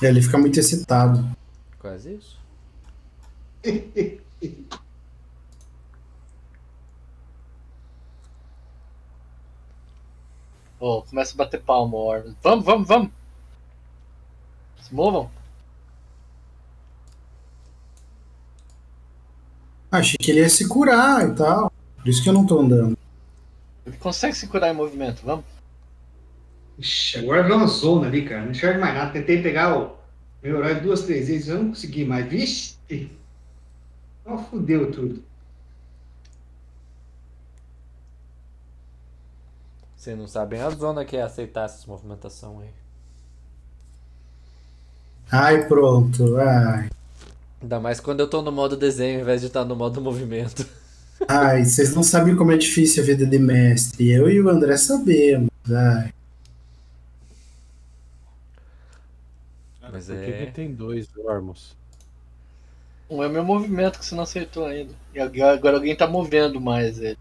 Ele 0.00 0.22
fica 0.22 0.38
muito 0.38 0.58
excitado. 0.60 1.28
Quase 1.78 2.14
isso. 2.14 2.38
Ó, 10.80 11.02
começa 11.02 11.34
a 11.34 11.36
bater 11.36 11.60
palma, 11.60 11.96
Ormus. 11.96 12.34
Vamos, 12.42 12.64
vamos, 12.64 12.88
vamos! 12.88 13.10
Se 14.80 14.94
movam. 14.94 15.30
Achei 19.90 20.16
que 20.18 20.30
ele 20.30 20.40
ia 20.40 20.48
se 20.48 20.68
curar 20.68 21.28
e 21.28 21.34
tal. 21.34 21.72
Por 21.96 22.08
isso 22.08 22.22
que 22.22 22.28
eu 22.28 22.32
não 22.32 22.46
tô 22.46 22.60
andando. 22.60 22.96
Ele 23.86 23.96
consegue 23.96 24.36
se 24.36 24.46
curar 24.46 24.70
em 24.70 24.76
movimento, 24.76 25.22
vamos. 25.24 25.44
Ixi, 26.78 27.18
agora 27.18 27.42
virou 27.42 27.58
uma 27.58 27.66
zona 27.66 28.06
ali, 28.06 28.24
cara. 28.24 28.44
Não 28.44 28.52
enxergo 28.52 28.80
mais 28.80 28.94
nada. 28.94 29.10
Tentei 29.12 29.42
pegar 29.42 29.76
o 29.76 29.96
meu 30.42 30.58
herói 30.58 30.80
duas, 30.80 31.02
três 31.02 31.28
vezes, 31.28 31.48
eu 31.48 31.62
não 31.62 31.68
consegui 31.70 32.04
mais. 32.04 32.26
Vixe! 32.26 32.76
Oh, 34.24 34.38
fudeu 34.38 34.92
tudo. 34.92 35.24
Vocês 40.08 40.16
não 40.18 40.26
sabem 40.26 40.58
a 40.62 40.70
zona 40.70 41.04
que 41.04 41.18
é 41.18 41.22
aceitar 41.22 41.66
essas 41.66 41.84
movimentação 41.84 42.60
aí. 42.60 42.70
Ai, 45.30 45.68
pronto. 45.68 46.38
Ai, 46.38 46.88
Ainda 47.60 47.78
mais 47.78 48.00
quando 48.00 48.20
eu 48.20 48.30
tô 48.30 48.40
no 48.40 48.50
modo 48.50 48.74
desenho 48.74 49.16
ao 49.16 49.20
invés 49.22 49.42
de 49.42 49.48
estar 49.48 49.66
no 49.66 49.76
modo 49.76 50.00
movimento. 50.00 50.66
ai, 51.28 51.62
vocês 51.62 51.94
não 51.94 52.02
sabem 52.02 52.34
como 52.34 52.52
é 52.52 52.56
difícil 52.56 53.02
a 53.02 53.06
vida 53.06 53.26
de 53.26 53.38
mestre. 53.38 54.10
Eu 54.10 54.30
e 54.30 54.40
o 54.40 54.48
André 54.48 54.78
sabemos. 54.78 55.50
Ai. 55.70 56.10
Mas 59.92 60.06
por 60.06 60.16
que 60.16 60.30
é- 60.30 60.46
que 60.46 60.52
tem 60.52 60.74
dois 60.74 61.06
Ormos? 61.18 61.76
Um 63.10 63.22
é 63.22 63.28
meu 63.28 63.44
movimento 63.44 63.98
que 63.98 64.06
você 64.06 64.14
não 64.14 64.22
aceitou 64.22 64.64
ainda. 64.64 64.94
E 65.14 65.20
agora 65.20 65.52
agora 65.52 65.76
alguém 65.76 65.94
tá 65.94 66.06
movendo 66.06 66.58
mais 66.58 66.98
ele. 66.98 67.18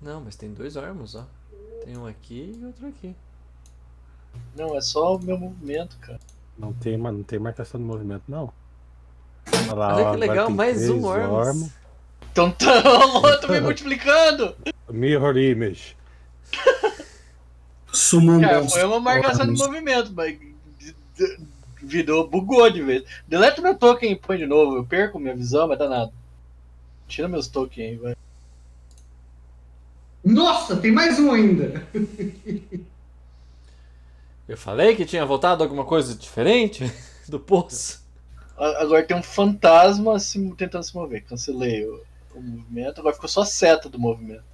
Não, 0.00 0.20
mas 0.20 0.36
tem 0.36 0.52
dois 0.52 0.76
ormos, 0.76 1.14
ó. 1.16 1.26
Tem 1.84 1.96
um 1.96 2.06
aqui 2.06 2.52
e 2.58 2.64
outro 2.64 2.86
aqui. 2.86 3.14
Não, 4.56 4.76
é 4.76 4.80
só 4.80 5.16
o 5.16 5.22
meu 5.22 5.38
movimento, 5.38 5.96
cara. 5.98 6.20
Não 6.58 6.72
tem, 6.72 6.96
não 6.96 7.22
tem 7.22 7.38
marcação 7.38 7.80
de 7.80 7.86
movimento, 7.86 8.24
não. 8.28 8.52
Olha 9.52 9.74
lá, 9.74 9.96
Olha 9.96 10.10
que 10.12 10.16
legal, 10.16 10.50
mais 10.50 10.88
um. 10.88 11.04
Ormo. 11.04 11.72
Então 12.30 12.50
tá, 12.50 12.82
tô 13.40 13.48
me 13.48 13.60
multiplicando! 13.60 14.56
Mirror 14.90 15.36
Image. 15.36 15.96
Sumam 17.92 18.40
Cara, 18.40 18.66
foi 18.68 18.84
uma 18.84 19.00
marcação 19.00 19.46
de 19.46 19.58
movimento, 19.58 20.12
mas 20.14 20.38
virou, 21.82 22.26
bugou 22.26 22.70
de 22.70 22.82
vez. 22.82 23.04
Deleta 23.26 23.60
meu 23.60 23.76
token 23.76 24.12
e 24.12 24.16
põe 24.16 24.38
de 24.38 24.46
novo. 24.46 24.76
Eu 24.76 24.84
perco 24.84 25.18
minha 25.18 25.36
visão, 25.36 25.68
mas 25.68 25.78
dá 25.78 25.88
nada. 25.88 26.12
Tira 27.06 27.28
meus 27.28 27.48
tokens 27.48 27.90
aí, 27.90 27.96
vai. 27.96 28.16
Nossa, 30.24 30.76
tem 30.76 30.92
mais 30.92 31.18
um 31.18 31.32
ainda. 31.32 31.86
Eu 34.48 34.56
falei 34.56 34.94
que 34.94 35.04
tinha 35.04 35.24
voltado 35.26 35.62
alguma 35.62 35.84
coisa 35.84 36.14
diferente 36.14 36.84
do 37.28 37.40
poço. 37.40 38.02
Agora 38.56 39.02
tem 39.04 39.16
um 39.16 39.22
fantasma 39.22 40.18
se- 40.20 40.54
tentando 40.56 40.84
se 40.84 40.94
mover. 40.94 41.24
Cancelei 41.24 41.84
o, 41.86 42.02
o 42.34 42.40
movimento, 42.42 43.00
agora 43.00 43.14
ficou 43.14 43.28
só 43.28 43.42
a 43.42 43.46
seta 43.46 43.88
do 43.88 43.98
movimento. 43.98 44.44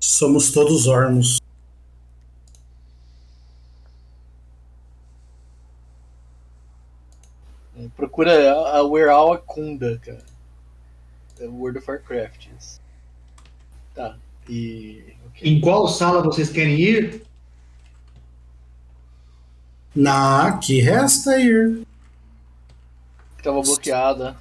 Somos 0.00 0.52
todos 0.52 0.86
ormos. 0.86 1.38
É, 7.76 7.88
Procura 7.96 8.52
a, 8.52 8.78
a 8.78 8.82
Weral 8.82 9.32
Akunda, 9.32 9.98
cara. 9.98 10.24
É 11.38 11.46
World 11.46 11.78
of 11.78 11.90
Warcraft. 11.90 12.48
isso. 12.58 12.80
Tá. 13.94 14.16
E. 14.50 15.14
Em 15.40 15.60
qual 15.60 15.86
sala 15.86 16.22
vocês 16.22 16.50
querem 16.50 16.78
ir? 16.78 17.22
Na 19.94 20.58
que 20.58 20.80
resta 20.80 21.38
ir. 21.38 21.86
Que 23.36 23.44
tava 23.44 23.62
bloqueada. 23.62 24.36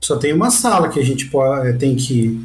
Só 0.00 0.16
tem 0.16 0.32
uma 0.32 0.50
sala 0.50 0.88
que 0.88 0.98
a 0.98 1.04
gente 1.04 1.26
pode, 1.26 1.78
tem 1.78 1.94
que 1.94 2.20
ir. 2.20 2.44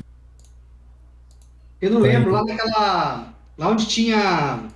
Eu 1.81 1.91
não 1.91 2.01
lembro, 2.01 2.31
lá 2.31 2.43
naquela. 2.43 3.33
Lá 3.57 3.69
onde 3.69 3.87
tinha. 3.87 4.69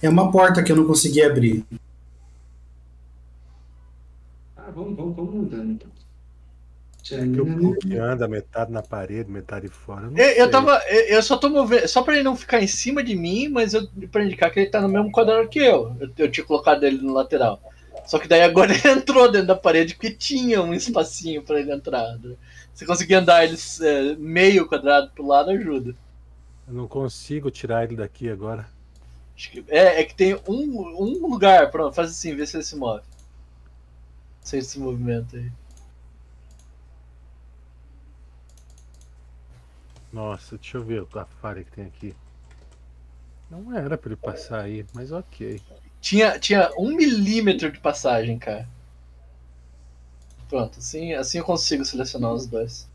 É 0.00 0.08
uma 0.08 0.32
porta 0.32 0.62
que 0.62 0.72
eu 0.72 0.76
não 0.76 0.86
consegui 0.86 1.22
abrir. 1.22 1.64
Ah, 4.56 4.70
vamos, 4.74 4.96
vamos, 4.96 5.14
vamos 5.14 5.34
mudando 5.34 5.72
então. 5.72 5.90
Que 7.02 7.40
o 7.40 7.58
Cook 7.58 7.84
anda 8.00 8.28
metade 8.28 8.70
na 8.70 8.80
parede, 8.82 9.28
metade 9.30 9.66
fora. 9.68 10.08
Eu, 10.16 10.24
eu 10.24 10.50
tava. 10.50 10.80
Eu 10.88 11.16
eu 11.16 11.22
só 11.22 11.36
tô 11.36 11.48
movendo. 11.50 11.88
Só 11.88 12.02
pra 12.02 12.14
ele 12.14 12.22
não 12.22 12.36
ficar 12.36 12.62
em 12.62 12.66
cima 12.68 13.02
de 13.02 13.16
mim, 13.16 13.48
mas 13.48 13.74
eu, 13.74 13.88
pra 14.10 14.24
indicar 14.24 14.52
que 14.52 14.60
ele 14.60 14.70
tá 14.70 14.80
no 14.80 14.88
mesmo 14.88 15.10
quadrado 15.10 15.48
que 15.48 15.58
eu. 15.58 15.96
Eu, 16.00 16.10
eu 16.16 16.30
tinha 16.30 16.46
colocado 16.46 16.84
ele 16.84 16.98
no 16.98 17.12
lateral. 17.12 17.60
Só 18.06 18.18
que 18.18 18.28
daí 18.28 18.42
agora 18.42 18.72
ele 18.74 18.88
entrou 19.00 19.30
dentro 19.30 19.48
da 19.48 19.56
parede 19.56 19.94
porque 19.94 20.10
tinha 20.12 20.62
um 20.62 20.72
espacinho 20.72 21.42
pra 21.42 21.58
ele 21.58 21.72
entrar. 21.72 22.16
né? 22.18 22.34
Se 22.72 22.86
conseguir 22.86 23.14
andar 23.16 23.44
ele 23.44 23.56
é, 23.82 24.14
meio 24.16 24.66
quadrado 24.68 25.10
pro 25.10 25.26
lado, 25.26 25.50
ajuda. 25.50 25.94
Eu 26.68 26.74
não 26.74 26.86
consigo 26.86 27.50
tirar 27.50 27.84
ele 27.84 27.96
daqui 27.96 28.28
agora. 28.30 28.66
Acho 29.36 29.50
que- 29.50 29.64
é, 29.68 30.00
é 30.00 30.04
que 30.04 30.14
tem 30.14 30.34
um, 30.48 30.78
um 31.02 31.26
lugar. 31.26 31.68
Pronto, 31.70 31.94
faz 31.94 32.10
assim, 32.10 32.34
vê 32.36 32.46
se 32.46 32.56
ele 32.56 32.64
se 32.64 32.76
move. 32.76 33.02
Sem 34.40 34.60
esse 34.60 34.78
movimento 34.78 35.36
aí. 35.36 35.50
Nossa, 40.12 40.56
deixa 40.56 40.76
eu 40.76 40.84
ver 40.84 41.04
a 41.12 41.26
falha 41.26 41.64
que 41.64 41.72
tem 41.72 41.84
aqui. 41.86 42.14
Não 43.48 43.72
era 43.76 43.96
pra 43.96 44.10
ele 44.10 44.16
passar 44.20 44.62
aí, 44.64 44.84
mas 44.92 45.12
ok. 45.12 45.62
Tinha, 46.00 46.38
tinha 46.40 46.70
um 46.76 46.94
milímetro 46.96 47.70
de 47.70 47.78
passagem, 47.78 48.36
cara. 48.38 48.68
Pronto, 50.48 50.78
assim, 50.78 51.14
assim 51.14 51.38
eu 51.38 51.44
consigo 51.44 51.84
selecionar 51.84 52.32
os 52.32 52.46
dois. 52.46 52.86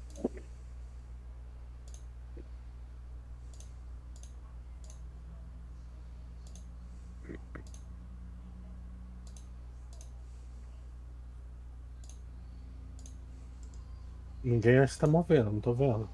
Ninguém 14.43 14.88
se 14.88 14.97
tá 14.97 15.05
movendo, 15.05 15.51
não 15.51 15.61
tô 15.61 15.74
vendo. 15.76 16.09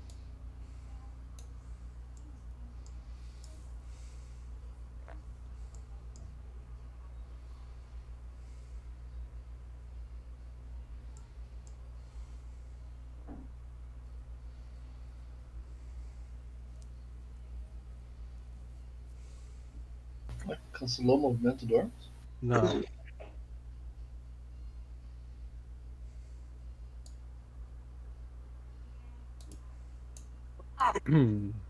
O 20.99 21.03
movimento 21.17 21.65
do 21.65 21.75
Ormus? 21.75 22.11
Não. 22.41 22.83
Hum, 31.07 31.53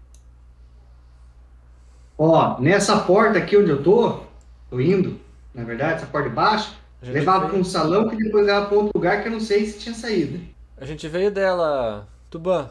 Ó, 2.17 2.59
nessa 2.59 2.99
porta 3.01 3.39
aqui 3.39 3.57
onde 3.57 3.69
eu 3.69 3.83
tô, 3.83 4.21
tô 4.69 4.79
indo, 4.79 5.19
na 5.53 5.63
verdade, 5.63 5.95
essa 5.95 6.05
porta 6.05 6.29
de 6.29 6.35
baixo, 6.35 6.75
levava 7.01 7.47
para 7.47 7.57
um 7.57 7.63
salão 7.63 8.07
que 8.09 8.15
depois 8.15 8.45
levava 8.45 8.67
para 8.67 8.77
outro 8.77 8.91
lugar 8.95 9.21
que 9.21 9.27
eu 9.27 9.31
não 9.31 9.39
sei 9.39 9.65
se 9.65 9.79
tinha 9.79 9.93
saído. 9.95 10.39
a 10.77 10.85
gente 10.85 11.07
veio 11.07 11.31
dela, 11.31 12.07
Tuban. 12.29 12.69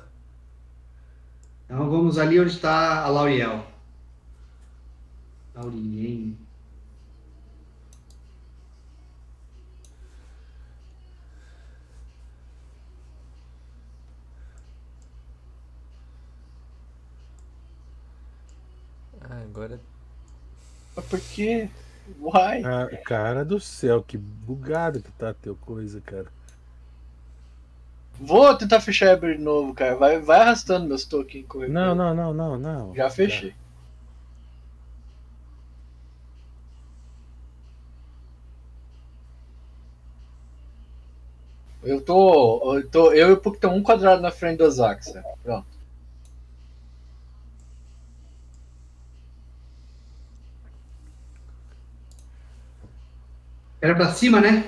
Então 1.64 1.88
vamos 1.90 2.18
ali 2.18 2.38
onde 2.40 2.50
está 2.52 3.02
a 3.04 3.08
Lauriel. 3.08 3.64
Lauriel. 5.54 6.34
Ah, 19.20 19.42
agora. 19.42 19.80
Mas 20.96 21.04
por 21.06 21.20
quê? 21.20 21.68
Why? 22.18 22.64
ah, 22.64 22.88
cara 23.04 23.44
do 23.44 23.60
céu, 23.60 24.02
que 24.02 24.18
bugado 24.18 25.00
que 25.00 25.12
tá 25.12 25.32
teu 25.32 25.54
coisa, 25.54 26.00
cara. 26.00 26.26
Vou 28.20 28.54
tentar 28.56 28.80
fechar 28.80 29.08
a 29.08 29.12
Eber 29.12 29.36
de 29.36 29.42
novo, 29.42 29.72
cara. 29.74 29.96
Vai, 29.96 30.20
vai 30.20 30.40
arrastando 30.40 30.86
meus 30.86 31.04
tokens. 31.04 31.46
Não, 31.68 31.94
não, 31.94 32.14
não, 32.14 32.34
não, 32.34 32.58
não. 32.58 32.94
Já 32.94 33.08
fechei. 33.08 33.54
Eu 41.82 42.00
tô. 42.00 42.76
Eu, 42.76 42.90
tô, 42.90 43.12
eu 43.12 43.30
e 43.30 43.32
o 43.32 43.36
Puck 43.36 43.56
estão 43.56 43.74
um 43.74 43.82
quadrado 43.82 44.22
na 44.22 44.30
frente 44.30 44.58
do 44.58 44.64
Azaxa. 44.64 45.22
Pronto. 45.42 45.66
Era 53.80 53.94
para 53.96 54.12
cima, 54.12 54.40
né? 54.40 54.64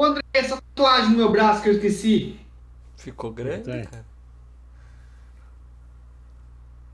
André, 0.00 0.22
essa 0.32 0.60
tatuagem 0.80 1.10
no 1.10 1.16
meu 1.16 1.30
braço 1.30 1.62
que 1.62 1.68
eu 1.68 1.74
esqueci. 1.74 2.40
Ficou 2.96 3.30
grande, 3.30 3.64
Tem. 3.64 3.84
cara. 3.84 4.04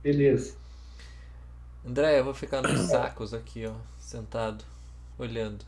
Beleza. 0.02 0.56
André, 1.84 2.18
eu 2.18 2.24
vou 2.24 2.34
ficar 2.34 2.62
nos 2.62 2.80
sacos 2.90 3.32
aqui, 3.32 3.64
ó, 3.66 3.74
sentado, 3.98 4.64
olhando. 5.18 5.64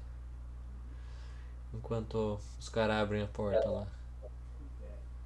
Enquanto 1.73 2.41
os 2.59 2.69
caras 2.69 2.97
abrem 2.97 3.23
a 3.23 3.27
porta 3.27 3.69
lá. 3.69 3.87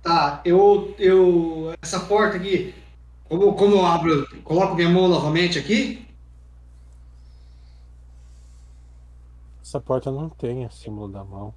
Tá, 0.02 0.43
eu. 0.44 0.94
eu 0.98 1.73
essa 1.81 2.01
porta 2.01 2.36
aqui. 2.36 2.74
Como, 3.24 3.55
como 3.55 3.77
eu 3.77 3.86
abro. 3.86 4.43
Coloco 4.43 4.74
minha 4.74 4.89
mão 4.89 5.09
novamente 5.09 5.59
aqui? 5.59 6.06
Essa 9.62 9.81
porta 9.81 10.10
não 10.10 10.28
tem 10.28 10.69
símbolo 10.70 11.09
da 11.09 11.24
mão. 11.24 11.55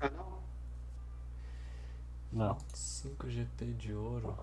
Ah, 0.00 0.10
não. 0.10 0.31
Não. 2.32 2.56
5 2.74 3.28
GP 3.30 3.64
de 3.78 3.92
ouro. 3.92 4.34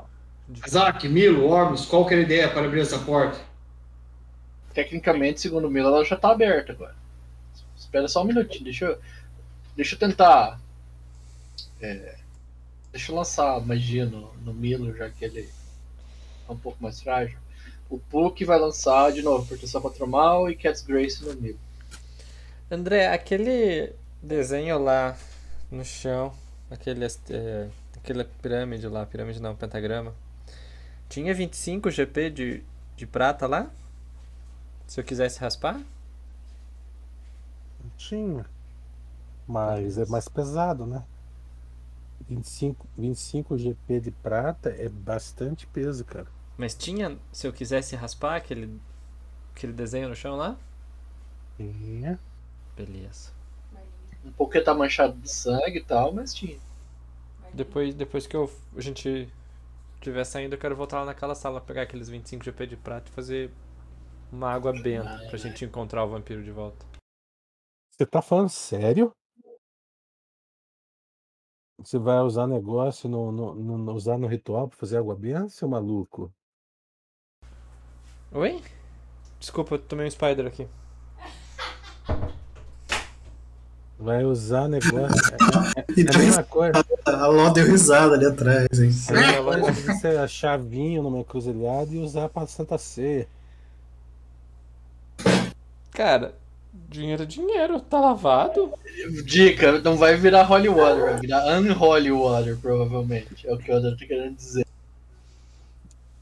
De- 0.48 0.62
Isaac, 0.66 1.08
Milo, 1.08 1.48
Ormus, 1.48 1.86
qual 1.86 2.06
que 2.06 2.14
era 2.14 2.22
a 2.22 2.26
ideia 2.26 2.50
para 2.50 2.66
abrir 2.66 2.82
essa 2.82 3.00
porta? 3.00 3.40
Tecnicamente, 4.74 5.42
segundo 5.42 5.68
o 5.68 5.72
Mila, 5.72 5.90
ela 5.90 6.06
já 6.06 6.16
tá 6.16 6.32
aberta 6.32 6.72
agora. 6.72 6.96
Espera 7.78 8.08
só 8.08 8.22
um 8.22 8.26
minutinho, 8.26 8.64
deixa 8.64 8.86
eu, 8.86 9.00
deixa 9.76 9.96
eu 9.96 10.00
tentar. 10.00 10.60
é, 11.82 12.16
deixa 12.92 13.12
eu 13.12 13.16
lançar 13.16 13.56
a 13.56 13.60
magia 13.60 14.06
no, 14.06 14.32
no 14.36 14.54
Milo, 14.54 14.96
já 14.96 15.10
que 15.10 15.26
ele 15.26 15.50
é 16.48 16.52
um 16.52 16.58
pouco 16.58 16.82
mais 16.82 17.02
frágil. 17.02 17.38
O 17.90 17.98
Puck 17.98 18.46
vai 18.46 18.60
lançar 18.60 19.12
de 19.12 19.24
novo 19.24 19.48
Proteção 19.48 19.82
contra 19.82 20.06
o 20.06 20.08
Mal 20.08 20.50
e 20.50 20.56
Cat's 20.56 20.84
Grace 20.84 21.24
no 21.24 21.34
Milo. 21.42 21.60
André, 22.70 23.08
aquele 23.08 23.94
desenho 24.22 24.78
lá 24.78 25.18
no 25.72 25.84
chão, 25.84 26.32
aquele, 26.70 27.06
é, 27.32 27.68
aquela 28.02 28.26
pirâmide 28.26 28.88
lá, 28.88 29.06
pirâmide 29.06 29.42
não, 29.42 29.56
pentagrama, 29.56 30.14
tinha 31.08 31.34
25 31.34 31.90
GP 31.90 32.30
de, 32.30 32.64
de 32.96 33.08
prata 33.08 33.48
lá? 33.48 33.70
Se 34.88 35.00
eu 35.00 35.04
quisesse 35.04 35.40
raspar? 35.40 35.76
Não 37.84 37.90
tinha. 37.98 38.46
Mas 39.48 39.98
é 39.98 40.06
mais 40.06 40.28
pesado, 40.28 40.86
né? 40.86 41.04
25, 42.28 42.88
25 42.98 43.58
GP 43.58 44.00
de 44.00 44.12
prata 44.12 44.70
é 44.70 44.88
bastante 44.88 45.66
peso, 45.68 46.06
cara. 46.06 46.28
Mas 46.58 46.76
tinha, 46.76 47.18
se 47.32 47.48
eu 47.48 47.54
quisesse 47.54 47.96
raspar 47.96 48.36
aquele, 48.36 48.80
aquele 49.56 49.74
desenho 49.74 50.10
no 50.10 50.16
chão 50.16 50.36
lá? 50.36 50.58
Tinha. 51.58 52.20
Beleza. 52.76 53.32
Um 54.24 54.32
pouco 54.32 54.62
tá 54.64 54.74
manchado 54.74 55.18
de 55.18 55.32
sangue 55.32 55.78
e 55.78 55.84
tal, 55.84 56.14
mas 56.14 56.34
tinha. 56.34 56.58
Depois, 57.54 57.94
depois 57.96 58.28
que 58.28 58.36
eu, 58.36 58.50
a 58.76 58.82
gente 58.82 59.32
estiver 59.96 60.24
saindo, 60.24 60.54
eu 60.56 60.60
quero 60.60 60.76
voltar 60.76 61.00
lá 61.00 61.06
naquela 61.08 61.36
sala, 61.36 61.60
pegar 61.60 61.84
aqueles 61.84 62.08
25 62.10 62.44
GP 62.44 62.68
de 62.68 62.78
prata 62.78 63.10
e 63.10 63.14
fazer 63.14 63.52
uma 64.32 64.52
água 64.52 64.72
benta 64.72 65.10
pra 65.28 65.38
gente 65.38 65.66
encontrar 65.66 66.04
o 66.04 66.10
vampiro 66.10 66.44
de 66.44 66.52
volta. 66.52 66.86
Você 67.92 68.06
tá 68.06 68.22
falando 68.22 68.50
sério? 68.50 69.12
Você 71.80 71.98
vai 71.98 72.20
usar 72.20 72.46
negócio 72.48 73.10
no, 73.10 73.32
no, 73.32 73.56
no- 73.56 73.78
no- 73.78 73.94
usar 73.94 74.18
no 74.18 74.28
ritual 74.28 74.68
pra 74.68 74.78
fazer 74.78 74.98
água 74.98 75.16
benta, 75.16 75.50
seu 75.50 75.68
maluco? 75.68 76.32
Oi? 78.32 78.62
Desculpa, 79.40 79.76
eu 79.76 79.80
tomei 79.82 80.06
um 80.06 80.12
spider 80.12 80.46
aqui. 80.46 80.68
Vai 84.00 84.24
usar 84.24 84.68
negócio. 84.70 85.34
É, 85.76 85.80
é- 85.82 85.86
E 85.98 86.02
é 86.08 86.16
a 86.16 86.18
mesma 86.18 86.44
coisa. 86.44 86.86
a 87.06 87.28
Ló 87.28 87.50
deu 87.50 87.66
risada 87.66 88.16
ali 88.16 88.26
atrás, 88.26 88.68
hein? 88.80 88.90
É 89.12 89.38
a 89.38 89.42
você 89.72 90.08
achar 90.18 90.58
vinho 90.58 91.04
numa 91.04 91.20
encruzilhada 91.20 91.94
e 91.94 91.98
usar 91.98 92.30
pra 92.30 92.48
Santa 92.48 92.78
Ceia. 92.78 93.28
Cara, 95.92 96.34
dinheiro 96.88 97.24
é 97.24 97.26
dinheiro, 97.26 97.80
tá 97.82 98.00
lavado? 98.00 98.72
Dica, 99.26 99.80
não 99.82 99.98
vai 99.98 100.16
virar 100.16 100.50
holy 100.50 100.70
water, 100.70 101.02
vai 101.04 101.20
virar 101.20 101.58
unholy 101.60 102.12
water, 102.12 102.58
provavelmente. 102.58 103.46
É 103.48 103.54
o 103.54 103.58
que 103.58 103.70
o 103.72 103.76
André 103.76 103.92
tá 104.00 104.06
querendo 104.06 104.36
dizer. 104.36 104.66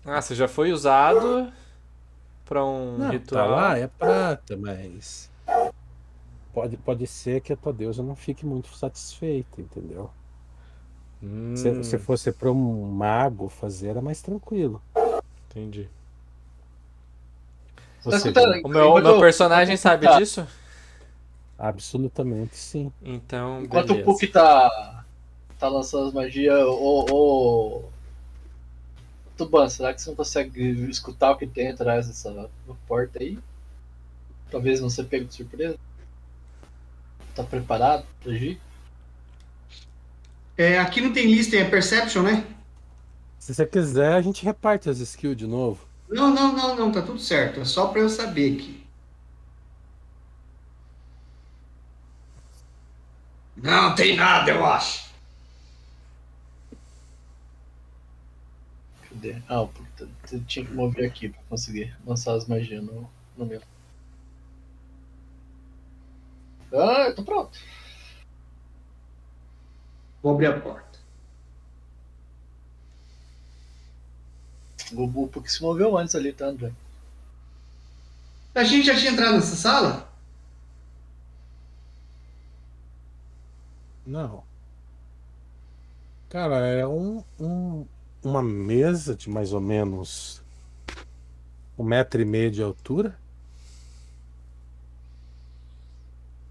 Ah, 0.04 0.22
você 0.22 0.34
já 0.34 0.48
foi 0.48 0.72
usado 0.72 1.52
pra 2.46 2.64
um 2.66 2.98
Não, 2.98 3.10
ritual. 3.12 3.46
tá 3.48 3.56
lá, 3.56 3.78
é 3.78 3.88
prata, 3.88 4.58
mas. 4.58 5.30
Pode, 6.58 6.76
pode 6.76 7.06
ser 7.06 7.40
que 7.42 7.54
a 7.54 7.56
tua 7.56 7.72
deusa 7.72 8.02
não 8.02 8.16
fique 8.16 8.44
muito 8.44 8.76
satisfeita, 8.76 9.62
entendeu? 9.62 10.10
Hum, 11.22 11.54
Se, 11.56 11.84
se 11.84 12.00
fosse 12.00 12.32
para 12.32 12.52
um 12.52 12.90
mago 12.90 13.48
fazer, 13.48 13.90
era 13.90 14.02
mais 14.02 14.24
tranquilo. 14.24 14.82
entendi. 15.52 15.88
Você? 18.04 18.34
O 18.64 18.68
meu, 18.70 18.92
o 18.92 19.00
meu 19.00 19.20
personagem 19.20 19.78
sabe 19.78 20.08
Tá. 20.08 20.18
disso? 20.18 20.48
Absolutamente 21.60 22.56
sim. 22.56 22.92
Então, 23.04 23.62
Enquanto 23.62 23.92
o 23.92 23.94
beleza. 23.94 24.12
Puck 24.12 24.26
tá, 24.26 25.06
tá 25.60 25.70
lançando 25.70 26.08
as 26.08 26.14
magias, 26.14 26.60
ô, 26.66 27.06
ô. 27.12 27.84
Tuban, 29.38 29.70
será 29.70 29.94
que 29.94 30.02
você 30.02 30.10
não 30.10 30.18
consegue 30.18 30.90
escutar 30.90 31.34
o 31.34 31.38
que 31.38 31.46
tem 31.46 31.68
atrás 31.68 32.08
dessa 32.08 32.50
porta 32.88 33.22
aí? 33.22 33.38
Talvez 34.50 34.82
não 34.82 34.90
ser 34.90 35.04
pego 35.04 35.26
de 35.26 35.36
surpresa? 35.36 35.78
Tá 37.38 37.44
preparado 37.44 38.04
agir? 38.26 38.60
É, 40.58 40.80
aqui 40.80 41.00
não 41.02 41.14
tem 41.14 41.28
lista, 41.28 41.56
é 41.56 41.64
Perception, 41.70 42.24
né? 42.24 42.44
Se 43.38 43.54
você 43.54 43.64
quiser, 43.64 44.14
a 44.14 44.22
gente 44.22 44.44
reparte 44.44 44.90
as 44.90 44.98
skills 44.98 45.38
de 45.38 45.46
novo. 45.46 45.88
Não, 46.10 46.34
não, 46.34 46.52
não, 46.52 46.76
não, 46.76 46.92
tá 46.92 47.00
tudo 47.00 47.20
certo. 47.20 47.60
É 47.60 47.66
só 47.66 47.90
pra 47.90 48.02
eu 48.02 48.10
saber 48.10 48.56
aqui. 48.56 48.84
Não 53.56 53.94
tem 53.94 54.16
nada, 54.16 54.50
eu 54.50 54.66
acho. 54.66 55.08
Cadê? 59.10 59.36
Ah, 59.48 59.68
tá- 59.96 60.06
você 60.26 60.40
tinha 60.40 60.66
que 60.66 60.74
mover 60.74 61.06
aqui 61.06 61.30
pra 61.30 61.42
conseguir 61.50 61.96
lançar 62.04 62.34
as 62.34 62.48
magias 62.48 62.84
no, 62.84 63.08
no 63.38 63.46
meu. 63.46 63.62
Ah, 66.74 67.06
eu 67.08 67.16
tô 67.16 67.24
pronto. 67.24 67.58
Vou 70.22 70.34
abrir 70.34 70.48
a 70.48 70.60
porta. 70.60 71.00
O, 74.94 75.04
o 75.24 75.28
Puck 75.30 75.50
se 75.50 75.62
moveu 75.62 75.98
antes 75.98 76.14
ali, 76.14 76.34
tá, 76.34 76.48
André? 76.48 76.74
A 78.54 78.64
gente 78.64 78.88
já 78.88 78.96
tinha 78.96 79.12
entrado 79.12 79.36
nessa 79.36 79.56
sala? 79.56 80.10
Não. 84.06 84.44
Cara, 86.30 86.58
é 86.68 86.86
um, 86.86 87.24
um- 87.40 87.86
uma 88.24 88.42
mesa 88.44 89.16
de 89.16 89.30
mais 89.30 89.54
ou 89.54 89.62
menos 89.62 90.42
um 91.78 91.84
metro 91.84 92.22
e 92.22 92.26
meio 92.26 92.52
de 92.52 92.62
altura. 92.62 93.18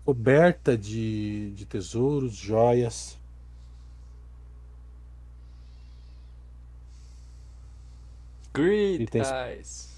Coberta 0.06 0.78
de, 0.78 1.50
de 1.56 1.66
tesouros, 1.66 2.32
joias. 2.36 3.18
E 9.00 9.06
Eyes. 9.12 9.94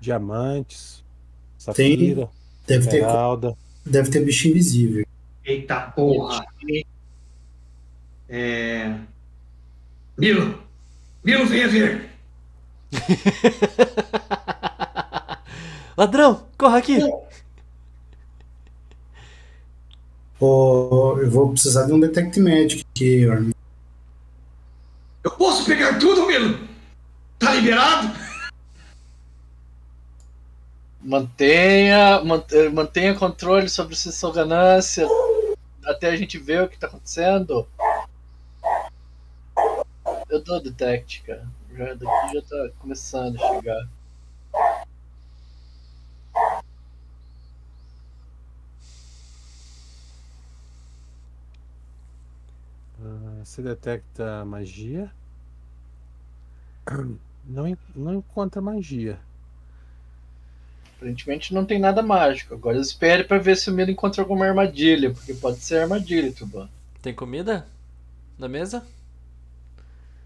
diamantes, 0.00 1.04
safira, 1.56 2.28
Deve 2.66 2.88
ter, 2.88 2.96
esmeralda. 2.96 3.56
deve 3.84 4.10
ter 4.10 4.24
bicho 4.24 4.48
invisível. 4.48 5.04
Eita 5.44 5.80
porra. 5.92 6.44
É... 8.28 8.98
Milo! 10.16 10.62
Milo, 11.22 11.46
venha 11.46 11.68
ver! 11.70 12.10
Ladrão, 15.96 16.46
corra 16.56 16.78
aqui! 16.78 16.98
Ô, 20.40 21.16
eu 21.18 21.30
vou 21.30 21.50
precisar 21.50 21.86
de 21.86 21.92
um 21.92 21.98
Detect 22.00 22.38
Magic 22.40 22.84
aqui, 22.94 23.26
Orm. 23.26 23.50
Eu 25.24 25.30
posso 25.32 25.64
pegar 25.66 25.98
tudo, 25.98 26.26
Milo? 26.26 26.58
Tá 27.38 27.54
liberado? 27.54 28.08
Mantenha, 31.02 32.22
mant- 32.24 32.52
eh, 32.52 32.68
mantenha 32.68 33.14
controle 33.14 33.68
sobre 33.68 33.94
sua 33.96 34.32
ganância 34.32 35.06
até 35.84 36.08
a 36.08 36.16
gente 36.16 36.38
ver 36.38 36.62
o 36.64 36.68
que 36.68 36.78
tá 36.78 36.86
acontecendo. 36.86 37.66
Eu 40.28 40.42
dou 40.44 40.62
detect, 40.62 41.22
cara. 41.22 41.46
Já, 41.76 41.94
daqui 41.94 42.34
já 42.34 42.42
tá 42.42 42.68
começando 42.78 43.36
a 43.42 43.48
chegar. 43.54 43.88
Você 53.44 53.62
detecta 53.62 54.44
magia. 54.44 55.10
Não, 57.50 57.78
não 57.96 58.16
encontra 58.16 58.60
magia. 58.60 59.18
Aparentemente 60.96 61.54
não 61.54 61.64
tem 61.64 61.78
nada 61.78 62.02
mágico. 62.02 62.52
Agora 62.52 62.76
espere 62.76 63.24
pra 63.24 63.38
ver 63.38 63.56
se 63.56 63.70
o 63.70 63.72
Miro 63.72 63.90
encontra 63.90 64.20
alguma 64.20 64.44
armadilha, 64.44 65.10
porque 65.14 65.32
pode 65.32 65.60
ser 65.60 65.78
armadilha, 65.78 66.30
Tuban. 66.30 66.68
Tem 67.00 67.14
comida? 67.14 67.66
Na 68.38 68.48
mesa? 68.48 68.84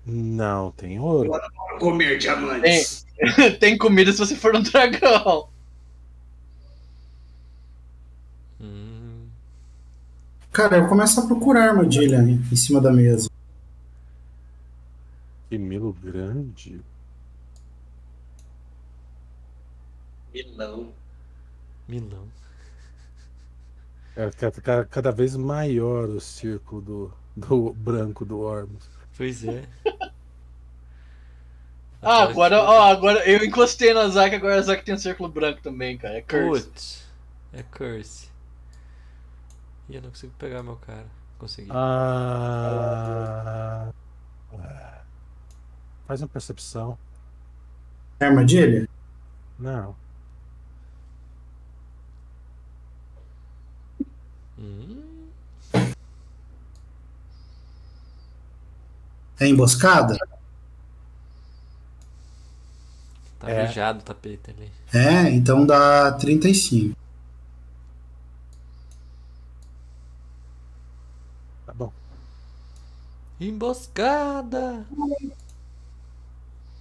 Não, 0.05 0.73
tem 0.73 0.99
ouro. 0.99 1.31
Comer 1.79 2.19
diamantes. 2.19 3.07
tem 3.61 3.79
comida 3.79 4.11
se 4.11 4.19
você 4.19 4.35
for 4.35 4.57
um 4.57 4.63
dragão. 4.63 5.49
Hum. 8.61 9.29
Cara, 10.53 10.77
eu 10.77 10.89
começo 10.89 11.21
a 11.21 11.27
procurar 11.27 11.71
armadilha 11.71 12.19
em 12.21 12.57
cima 12.57 12.81
da 12.81 12.93
mesa. 12.93 13.29
Que 15.49 15.57
milo 15.59 15.93
grande. 16.03 16.81
Milão. 20.33 20.93
Milão. 21.89 22.27
É, 24.17 24.31
ca- 24.31 24.51
ca- 24.51 24.85
cada 24.85 25.11
vez 25.11 25.37
maior 25.37 26.09
o 26.09 26.21
círculo 26.21 26.81
do, 26.83 27.13
do 27.37 27.73
branco 27.73 28.25
do 28.25 28.41
Ormus. 28.41 28.85
Pois 29.17 29.45
é. 29.45 29.65
Ah, 32.05 32.25
agora, 32.25 32.61
ó, 32.61 32.91
agora 32.91 33.25
eu 33.31 33.45
encostei 33.45 33.95
na 33.95 34.09
Zack, 34.09 34.35
agora 34.35 34.57
a 34.59 34.63
Zack 34.63 34.85
tem 34.85 34.93
um 34.93 34.99
círculo 34.99 35.29
branco 35.29 35.63
também, 35.63 35.97
cara. 35.97 36.19
É 36.19 36.21
curse. 36.23 36.65
Putz. 36.67 37.03
É 37.53 37.63
curse. 37.63 38.27
Ih, 39.93 39.97
eu 39.97 40.03
não 40.03 40.09
consigo 40.09 40.33
pegar 40.39 40.63
meu 40.63 40.77
cara. 40.77 41.05
Consegui. 41.39 41.69
Ah. 41.71 41.93
Faz 46.07 46.23
uma 46.23 46.29
percepção. 46.29 46.97
É 48.19 48.25
armadilha? 48.27 48.89
Não. 49.59 49.95
Hum. 54.59 55.29
É 59.41 59.47
emboscada? 59.47 60.17
Tá 63.41 63.51
É. 63.51 63.67
mijado 63.67 63.99
o 63.99 64.03
tapete 64.03 64.51
ali. 64.53 64.71
É, 64.95 65.29
então 65.31 65.67
dá 65.67 66.13
35. 66.13 66.97
Tá 71.73 71.79
bom. 71.79 71.93
Emboscada! 73.41 74.87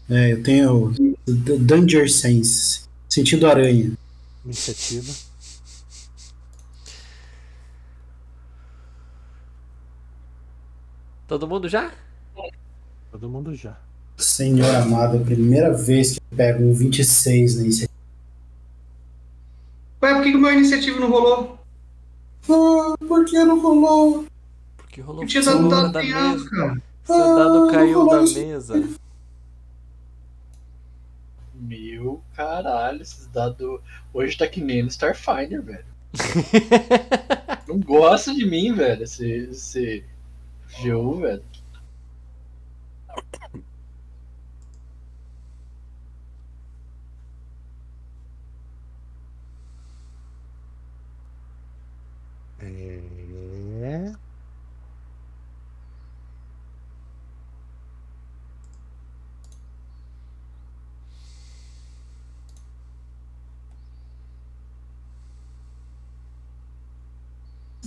É, 0.09 0.33
eu 0.33 0.43
tenho 0.43 0.93
Danger 1.25 2.11
Sense. 2.11 2.89
Sentido 3.07 3.47
aranha. 3.47 3.93
Iniciativa. 4.43 5.13
Todo 11.25 11.47
mundo 11.47 11.69
já? 11.69 11.93
Todo 13.11 13.29
mundo 13.29 13.55
já. 13.55 13.79
Senhor 14.17 14.75
amado, 14.75 15.15
é 15.15 15.21
a 15.21 15.23
primeira 15.23 15.71
vez 15.71 16.15
que 16.15 16.19
eu 16.19 16.37
pego 16.37 16.65
um 16.65 16.73
26 16.73 17.55
na 17.55 17.61
iniciativa. 17.61 17.93
Ué, 20.01 20.13
por 20.15 20.23
que 20.23 20.31
que 20.31 20.37
o 20.37 20.41
meu 20.41 20.51
iniciativa 20.51 20.99
não 20.99 21.09
rolou? 21.09 21.57
Ah, 22.49 22.95
por 23.07 23.23
que 23.23 23.41
não 23.45 23.61
rolou? 23.61 24.25
Porque 25.01 25.07
rolou 25.07 25.23
Eu 25.23 25.27
tinha 25.27 25.43
dado 25.43 25.59
um 25.65 25.69
da 25.69 25.77
alto, 25.77 25.93
mesa. 25.99 26.49
cara. 26.49 26.81
Seu 27.03 27.35
dado 27.35 27.67
Ah, 27.67 27.71
caiu 27.71 28.07
da 28.07 28.23
isso. 28.23 28.39
mesa. 28.39 28.89
Meu 31.53 32.21
caralho, 32.35 33.01
esses 33.01 33.27
dados. 33.27 33.79
Hoje 34.13 34.37
tá 34.37 34.47
que 34.47 34.61
nem 34.61 34.81
no 34.83 34.89
Starfinder, 34.89 35.61
velho. 35.61 35.85
Não 37.67 37.79
gosta 37.79 38.33
de 38.33 38.45
mim, 38.45 38.73
velho, 38.73 39.03
esse, 39.03 39.25
esse 39.51 40.03
GU, 40.81 41.19
velho. 41.21 41.43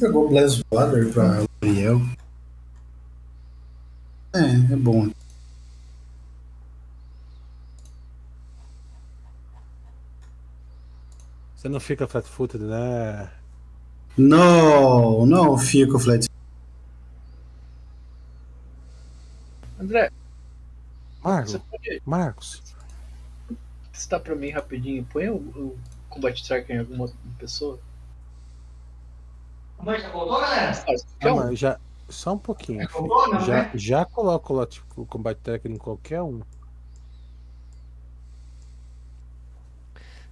Pegou 0.05 0.28
Bless 0.28 0.62
Water 0.70 1.10
pra 1.14 1.47
Ariel. 1.62 1.98
É, 4.35 4.74
é 4.74 4.76
bom. 4.76 5.09
Você 11.56 11.70
não 11.70 11.81
fica 11.81 12.06
flat-footed, 12.06 12.62
né? 12.64 13.31
Não, 14.14 15.24
não 15.24 15.56
fico 15.56 15.98
flat. 15.98 16.28
André, 19.81 20.10
Marcos, 21.22 21.52
você 21.52 21.59
pode 21.59 22.02
Marcos, 22.05 22.62
citar 23.90 24.20
pra 24.20 24.35
mim 24.35 24.51
rapidinho? 24.51 25.02
Põe 25.10 25.31
o, 25.31 25.36
o 25.36 25.78
Combat 26.10 26.47
Tracker 26.47 26.76
em 26.76 26.81
alguma 26.81 27.10
pessoa? 27.39 27.81
Mas 29.85 30.02
já 30.02 30.11
voltou, 30.11 30.40
galera? 30.40 30.73
Ah, 30.89 30.94
calma, 31.20 31.55
já, 31.55 31.78
só 32.09 32.32
um 32.35 32.39
pouquinho. 32.39 32.82
Já 32.82 32.89
voltou, 32.89 33.28
não, 33.28 33.40
Já, 33.40 33.62
né? 33.65 33.70
já 33.74 34.05
coloca 34.05 34.52
o 34.52 34.56
lot- 34.56 34.82
o 34.97 35.06
Combat 35.06 35.39
Tracker 35.43 35.70
em 35.70 35.77
qualquer 35.77 36.23
um. 36.23 36.40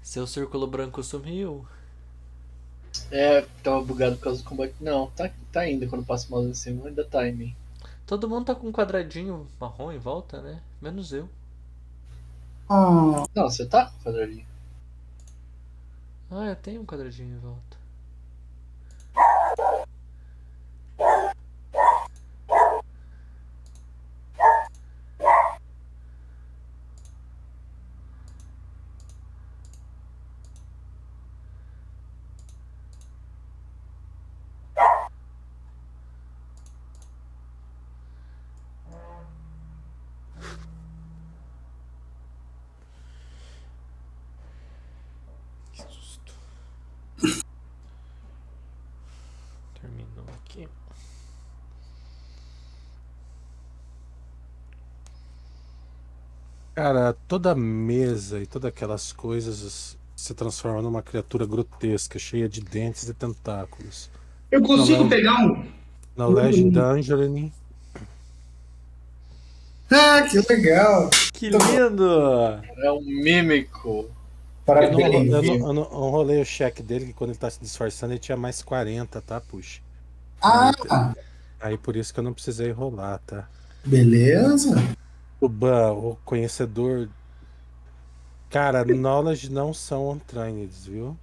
Seu 0.03 0.27
círculo 0.27 0.67
branco 0.67 1.03
sumiu. 1.03 1.67
É, 3.11 3.43
tava 3.63 3.81
bugado 3.83 4.17
por 4.17 4.25
causa 4.25 4.43
do 4.43 4.49
combate. 4.49 4.75
Não, 4.81 5.09
tá, 5.11 5.31
tá 5.53 5.61
ainda 5.61 5.87
quando 5.87 6.05
passa 6.05 6.27
o 6.29 6.31
mouse 6.31 6.49
em 6.51 6.55
cima, 6.55 6.89
ainda 6.89 7.05
tá 7.05 7.27
em 7.29 7.33
mim. 7.33 7.57
Todo 8.07 8.29
mundo 8.29 8.47
tá 8.47 8.55
com 8.55 8.69
um 8.69 8.73
quadradinho 8.73 9.47
marrom 9.61 9.93
em 9.93 9.99
volta, 9.99 10.41
né? 10.43 10.61
Menos 10.81 11.13
eu. 11.13 11.29
Ah, 12.69 13.25
Não, 13.35 13.45
você 13.51 13.65
tá 13.67 13.87
com 13.87 13.99
o 14.01 14.13
quadradinho. 14.13 14.47
Ah, 16.31 16.47
eu 16.49 16.57
tenho 16.57 16.81
um 16.83 16.87
quadradinho 16.87 17.37
em 17.37 17.39
volta. 17.39 17.77
Que 45.73 45.83
susto. 45.83 46.33
Terminou 49.81 50.25
aqui. 50.45 50.69
Cara, 56.83 57.15
toda 57.29 57.53
a 57.53 57.55
mesa 57.55 58.41
e 58.41 58.47
todas 58.47 58.69
aquelas 58.69 59.13
coisas 59.13 59.97
se 60.17 60.35
transforma 60.35 60.83
numa 60.83 61.01
criatura 61.01 61.47
grotesca, 61.47 62.19
cheia 62.19 62.49
de 62.49 62.61
dentes 62.61 63.09
e 63.09 63.15
tentáculos. 63.15 64.11
Eu 64.51 64.61
consigo 64.63 65.09
pegar 65.09 65.45
um. 65.47 65.65
Knowledge 66.17 66.65
Dungeoning. 66.71 67.53
ah, 69.93 70.23
que 70.29 70.41
legal. 70.53 71.09
Que 71.33 71.51
lindo! 71.51 72.05
É 72.79 72.91
um 72.91 73.01
mímico. 73.03 73.89
Eu 73.89 74.03
não, 74.03 74.11
Parabéns. 74.67 75.33
eu, 75.33 75.43
não, 75.43 75.45
eu 75.45 75.59
não- 75.61 75.67
eu 75.67 75.73
não 75.73 76.11
rolei 76.11 76.43
o 76.43 76.45
cheque 76.45 76.83
dele, 76.83 77.07
que 77.07 77.13
quando 77.13 77.31
ele 77.31 77.39
tá 77.39 77.49
se 77.49 77.61
disfarçando, 77.61 78.13
ele 78.13 78.19
tinha 78.19 78.37
mais 78.37 78.61
40, 78.61 79.21
tá? 79.21 79.41
Puxa. 79.41 79.81
Ah, 80.43 81.15
Aí 81.61 81.79
por 81.79 81.95
isso 81.95 82.13
que 82.13 82.19
eu 82.19 82.25
não 82.25 82.33
precisei 82.35 82.73
rolar, 82.73 83.21
tá? 83.25 83.49
beleza. 83.85 84.75
O 85.43 85.49
Ban, 85.49 85.91
o 85.91 86.15
conhecedor. 86.25 87.11
Cara, 88.49 88.85
knowledge 88.85 89.51
não 89.51 89.75
são 89.75 90.09
untrained, 90.11 90.73
viu? 90.89 91.19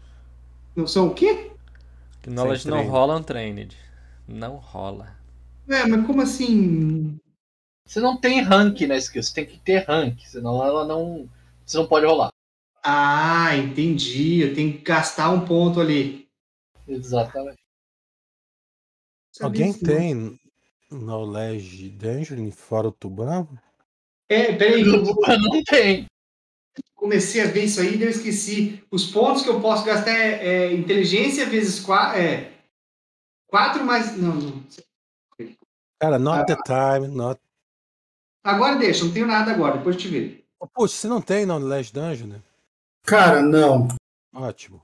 Não 0.75 0.85
sou 0.85 1.07
o 1.07 1.13
quê? 1.13 1.53
Knowledge 2.27 2.67
não 2.67 2.85
rola 2.85 3.15
untrained. 3.15 3.77
Não 4.27 4.57
rola. 4.57 5.15
É, 5.69 5.85
mas 5.85 6.05
como 6.05 6.21
assim? 6.21 7.17
Você 7.85 8.01
não 8.01 8.19
tem 8.19 8.41
rank 8.41 8.81
na 8.81 8.97
skill, 8.97 9.23
você 9.23 9.33
tem 9.33 9.45
que 9.45 9.57
ter 9.57 9.85
rank, 9.87 10.19
senão 10.25 10.61
ela 10.61 10.85
não. 10.85 11.29
Você 11.65 11.77
não 11.77 11.87
pode 11.87 12.05
rolar. 12.05 12.29
Ah, 12.83 13.55
entendi. 13.55 14.41
Eu 14.41 14.53
tenho 14.53 14.73
que 14.73 14.79
gastar 14.79 15.29
um 15.29 15.45
ponto 15.45 15.79
ali. 15.79 16.27
Exatamente. 16.85 17.57
Alguém 19.39 19.71
tem 19.71 20.37
Knowledge 20.91 21.89
Dungeon 21.91 22.51
fora 22.51 22.89
o 22.89 22.91
Tuban? 22.91 23.47
É, 24.29 24.55
peraí, 24.55 24.83
vou- 24.83 25.15
Não 25.27 25.63
tem. 25.63 26.05
comecei 26.95 27.41
a 27.41 27.47
ver 27.47 27.63
isso 27.65 27.79
aí 27.81 27.95
e 27.97 28.03
eu 28.03 28.09
esqueci. 28.09 28.83
Os 28.91 29.05
pontos 29.09 29.41
que 29.43 29.49
eu 29.49 29.59
posso 29.61 29.83
gastar 29.85 30.11
é, 30.11 30.45
é 30.65 30.73
inteligência 30.73 31.45
vezes 31.49 31.79
4. 31.79 32.19
É 32.19 32.53
4 33.47 33.83
mais. 33.85 34.15
Não, 34.17 34.35
não. 34.35 34.63
Cara, 35.99 36.19
not 36.19 36.39
Ah. 36.41 36.45
the 36.45 36.55
time, 36.63 37.07
not. 37.07 37.41
Agora 38.43 38.77
deixa, 38.77 39.03
não 39.03 39.13
tenho 39.13 39.25
nada 39.27 39.51
agora, 39.51 39.77
depois 39.77 39.95
eu 39.95 40.01
te 40.01 40.07
ver. 40.07 40.45
Oh, 40.61 40.67
Puxa, 40.67 40.93
você 40.95 41.07
não 41.07 41.21
tem 41.21 41.45
Knowledge 41.45 41.91
Dungeon, 41.91 42.27
né? 42.27 42.43
Cara, 43.03 43.41
não. 43.41 43.87
Ótimo. 44.33 44.81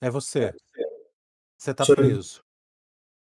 É 0.00 0.10
você. 0.10 0.54
Você 1.56 1.74
tá 1.74 1.84
Sou 1.84 1.94
eu. 1.96 2.02
preso. 2.04 2.40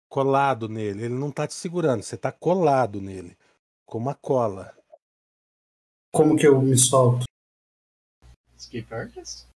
Colado 0.08 0.68
nele. 0.68 1.04
Ele 1.04 1.14
não 1.14 1.30
tá 1.30 1.46
te 1.46 1.54
segurando, 1.54 2.02
você 2.02 2.16
tá 2.16 2.30
colado 2.32 3.00
nele. 3.00 3.36
Com 3.92 3.98
uma 3.98 4.14
cola. 4.14 4.74
Como 6.10 6.34
que 6.34 6.46
eu 6.46 6.62
me 6.62 6.78
solto? 6.78 7.26
Escape 8.56 8.94
Artist? 8.94 9.46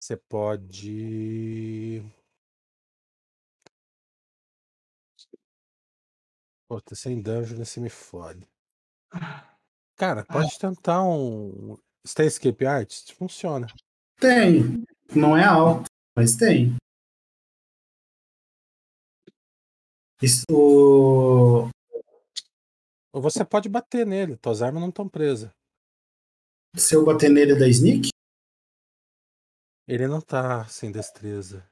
Você 0.00 0.16
pode. 0.16 2.00
Pô, 6.68 6.80
tá 6.80 6.94
sem 6.94 7.20
dungeon, 7.20 7.56
você 7.56 7.80
me 7.80 7.90
fode. 7.90 8.46
Cara, 9.96 10.24
pode 10.24 10.56
tentar 10.56 11.02
um. 11.02 11.76
Você 12.06 12.14
tem 12.14 12.26
Escape 12.28 12.64
Artist? 12.64 13.12
Funciona. 13.16 13.66
Tem. 14.20 14.84
Não 15.16 15.36
é 15.36 15.42
alto, 15.42 15.86
mas 16.16 16.36
tem. 16.36 16.76
Isso, 20.22 20.44
o- 20.48 21.73
Ou 23.14 23.22
você 23.22 23.44
pode 23.44 23.68
bater 23.68 24.04
nele, 24.04 24.36
tuas 24.36 24.60
armas 24.60 24.82
não 24.82 24.88
estão 24.88 25.08
presas. 25.08 25.48
se 26.76 26.96
eu 26.96 27.04
bater 27.04 27.30
nele 27.30 27.56
da 27.56 27.68
sneak, 27.68 28.08
Ele 29.86 30.08
não 30.08 30.20
tá 30.20 30.66
sem 30.66 30.90
destreza. 30.90 31.64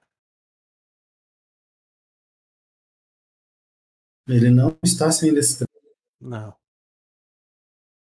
ele 4.29 4.51
não 4.51 4.79
está 4.85 5.11
sem 5.11 5.35
destreza. 5.35 5.67
Não. 6.21 6.57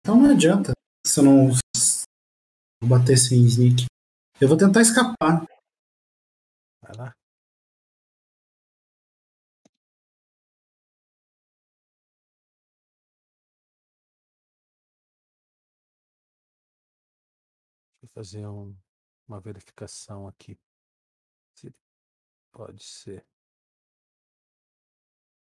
Então 0.01 0.16
não 0.16 0.31
adianta 0.31 0.73
se 1.05 1.19
eu 1.19 1.24
não 1.24 1.48
bater 2.89 3.16
sem 3.16 3.44
sneak. 3.44 3.86
Eu 4.40 4.47
vou 4.48 4.56
tentar 4.56 4.82
escapar. 4.82 5.44
Vai 6.81 6.97
lá. 6.97 7.21
Fazer 18.14 18.47
um- 18.47 18.74
uma 19.28 19.40
verificação 19.40 20.26
aqui. 20.26 20.59
Se 21.55 21.72
pode 22.52 22.82
ser. 22.82 23.24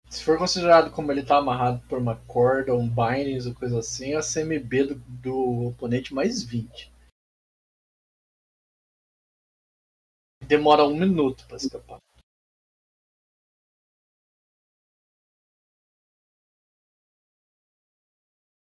Se 0.08 0.22
for 0.24 0.38
considerado 0.38 0.92
como 0.92 1.10
ele 1.10 1.24
tá 1.24 1.38
amarrado 1.38 1.86
por 1.88 1.98
uma 1.98 2.16
corda, 2.26 2.74
um 2.74 2.88
bindings 2.88 3.46
ou 3.46 3.54
coisa 3.54 3.80
assim, 3.80 4.12
é 4.12 4.16
a 4.16 4.22
CMB 4.22 4.84
do, 4.84 4.94
do 4.94 5.66
oponente 5.68 6.14
mais 6.14 6.42
20. 6.42 6.92
Demora 10.46 10.84
um 10.84 10.96
minuto 10.96 11.46
pra 11.48 11.56
escapar. 11.56 11.98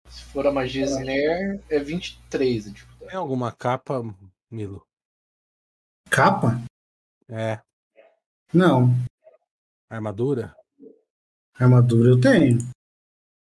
Se 0.09 0.25
for 0.33 0.47
a 0.47 0.53
magia 0.53 0.85
Snare, 0.85 1.61
é 1.71 1.79
23 1.79 2.67
a 2.67 2.71
dificuldade. 2.71 2.96
Tem 3.09 3.17
alguma 3.17 3.53
capa, 3.53 4.03
Milo? 4.51 4.85
Capa? 6.11 6.61
É. 7.29 7.61
Não. 8.53 8.89
Armadura? 9.89 10.57
Armadura 11.55 12.11
eu 12.11 12.21
tenho. 12.21 12.59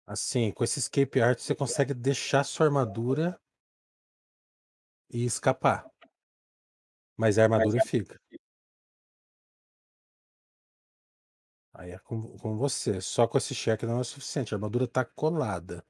Assim, 0.07 0.53
com 0.53 0.63
esse 0.63 0.79
escape 0.79 1.21
art 1.21 1.41
você 1.41 1.55
consegue 1.55 1.93
deixar 1.93 2.45
sua 2.45 2.67
armadura 2.67 3.41
e 5.13 5.25
escapar. 5.25 5.91
Mas 7.17 7.37
a 7.37 7.43
armadura 7.43 7.85
fica. 7.85 8.21
Aí 11.75 11.91
é 11.91 11.99
com, 11.99 12.39
com 12.39 12.57
você. 12.57 13.01
Só 13.01 13.27
com 13.27 13.37
esse 13.37 13.55
cheque 13.55 13.85
não 13.85 14.01
é 14.01 14.05
suficiente. 14.05 14.55
A 14.55 14.57
armadura 14.57 14.87
tá 14.87 15.05
colada. 15.05 15.85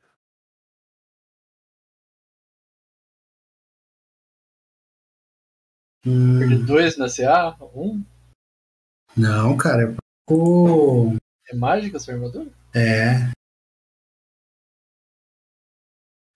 Hum, 6.07 6.39
Perdi 6.39 6.65
2 6.65 6.97
na 6.97 7.09
CA, 7.09 7.57
1. 7.61 7.81
Um. 7.83 8.05
não, 9.17 9.57
cara. 9.57 9.93
É 9.93 9.97
pouco. 10.27 11.17
É 11.49 11.55
mágica 11.55 11.99
sua 11.99 12.15
armadura? 12.15 12.51
É. 12.75 13.31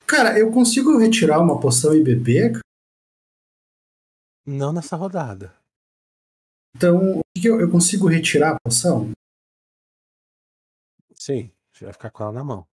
Cara, 0.06 0.38
eu 0.38 0.52
consigo 0.52 0.98
retirar 0.98 1.40
uma 1.40 1.58
poção 1.58 1.94
e 1.94 2.02
beber? 2.02 2.58
Não 4.46 4.72
nessa 4.72 4.96
rodada. 4.96 5.56
Então, 6.76 7.20
o 7.20 7.22
eu, 7.42 7.60
eu 7.60 7.70
consigo 7.70 8.08
retirar 8.08 8.54
a 8.54 8.58
poção? 8.60 9.12
Sim, 11.14 11.50
você 11.72 11.84
vai 11.84 11.92
ficar 11.94 12.10
com 12.10 12.24
ela 12.24 12.32
na 12.32 12.44
mão. 12.44 12.66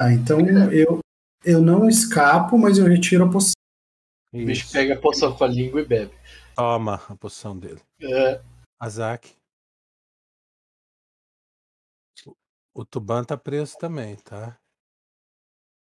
Ah, 0.00 0.12
então 0.12 0.40
eu, 0.72 1.00
eu 1.44 1.60
não 1.60 1.88
escapo, 1.88 2.56
mas 2.58 2.78
eu 2.78 2.86
retiro 2.86 3.24
a 3.24 3.30
poção. 3.30 3.53
O 4.34 4.44
bicho 4.44 4.64
Isso. 4.64 4.72
pega 4.72 4.94
a 4.94 5.00
poção 5.00 5.36
com 5.36 5.44
a 5.44 5.46
língua 5.46 5.80
e 5.80 5.84
bebe. 5.86 6.12
Toma 6.56 6.96
a 7.08 7.14
poção 7.16 7.56
dele. 7.56 7.80
É, 8.02 8.42
Azak. 8.80 9.32
O- 12.74 12.84
Tuban 12.84 13.22
tá 13.22 13.36
preso 13.36 13.78
também, 13.78 14.16
tá? 14.16 14.58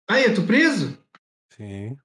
Aí, 0.09 0.25
eu 0.27 0.35
tô 0.37 0.47
preso? 0.47 0.97
Sim. 1.51 1.97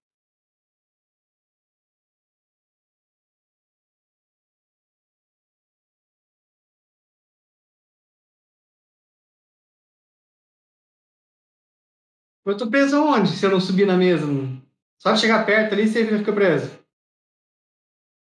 Eu 12.45 12.57
tô 12.57 12.69
preso 12.69 12.95
aonde? 12.97 13.30
Se 13.38 13.45
eu 13.45 13.51
não 13.51 13.59
subir 13.61 13.85
na 13.85 13.95
mesa? 13.95 14.26
não? 14.26 14.61
Só 15.02 15.15
chegar 15.15 15.44
perto 15.48 15.73
ali 15.73 15.88
você 15.88 16.06
fica 16.06 16.32
preso. 16.32 16.69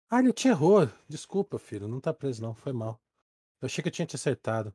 Ah, 0.08 0.20
ele 0.20 0.32
te 0.32 0.46
errou. 0.46 0.88
Desculpa, 1.08 1.58
filho. 1.58 1.88
Não 1.88 2.00
tá 2.00 2.14
preso, 2.14 2.40
não. 2.40 2.54
Foi 2.54 2.72
mal. 2.72 3.02
Eu 3.60 3.66
achei 3.66 3.82
que 3.82 3.88
eu 3.88 3.92
tinha 3.92 4.06
te 4.06 4.14
acertado. 4.14 4.72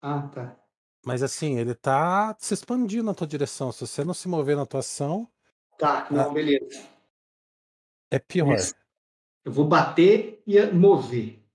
Ah, 0.00 0.26
tá. 0.28 0.58
Mas 1.04 1.22
assim, 1.22 1.58
ele 1.58 1.74
tá 1.74 2.34
se 2.38 2.54
expandindo 2.54 3.02
na 3.04 3.12
tua 3.12 3.26
direção. 3.26 3.70
Se 3.70 3.86
você 3.86 4.02
não 4.02 4.14
se 4.14 4.26
mover 4.28 4.56
na 4.56 4.64
tua 4.64 4.80
ação, 4.80 5.30
Tá, 5.78 6.08
não, 6.10 6.32
beleza. 6.32 6.88
é 8.10 8.18
pior. 8.18 8.56
Eu 9.44 9.52
vou 9.52 9.68
bater 9.68 10.42
e 10.46 10.58
mover. 10.72 11.45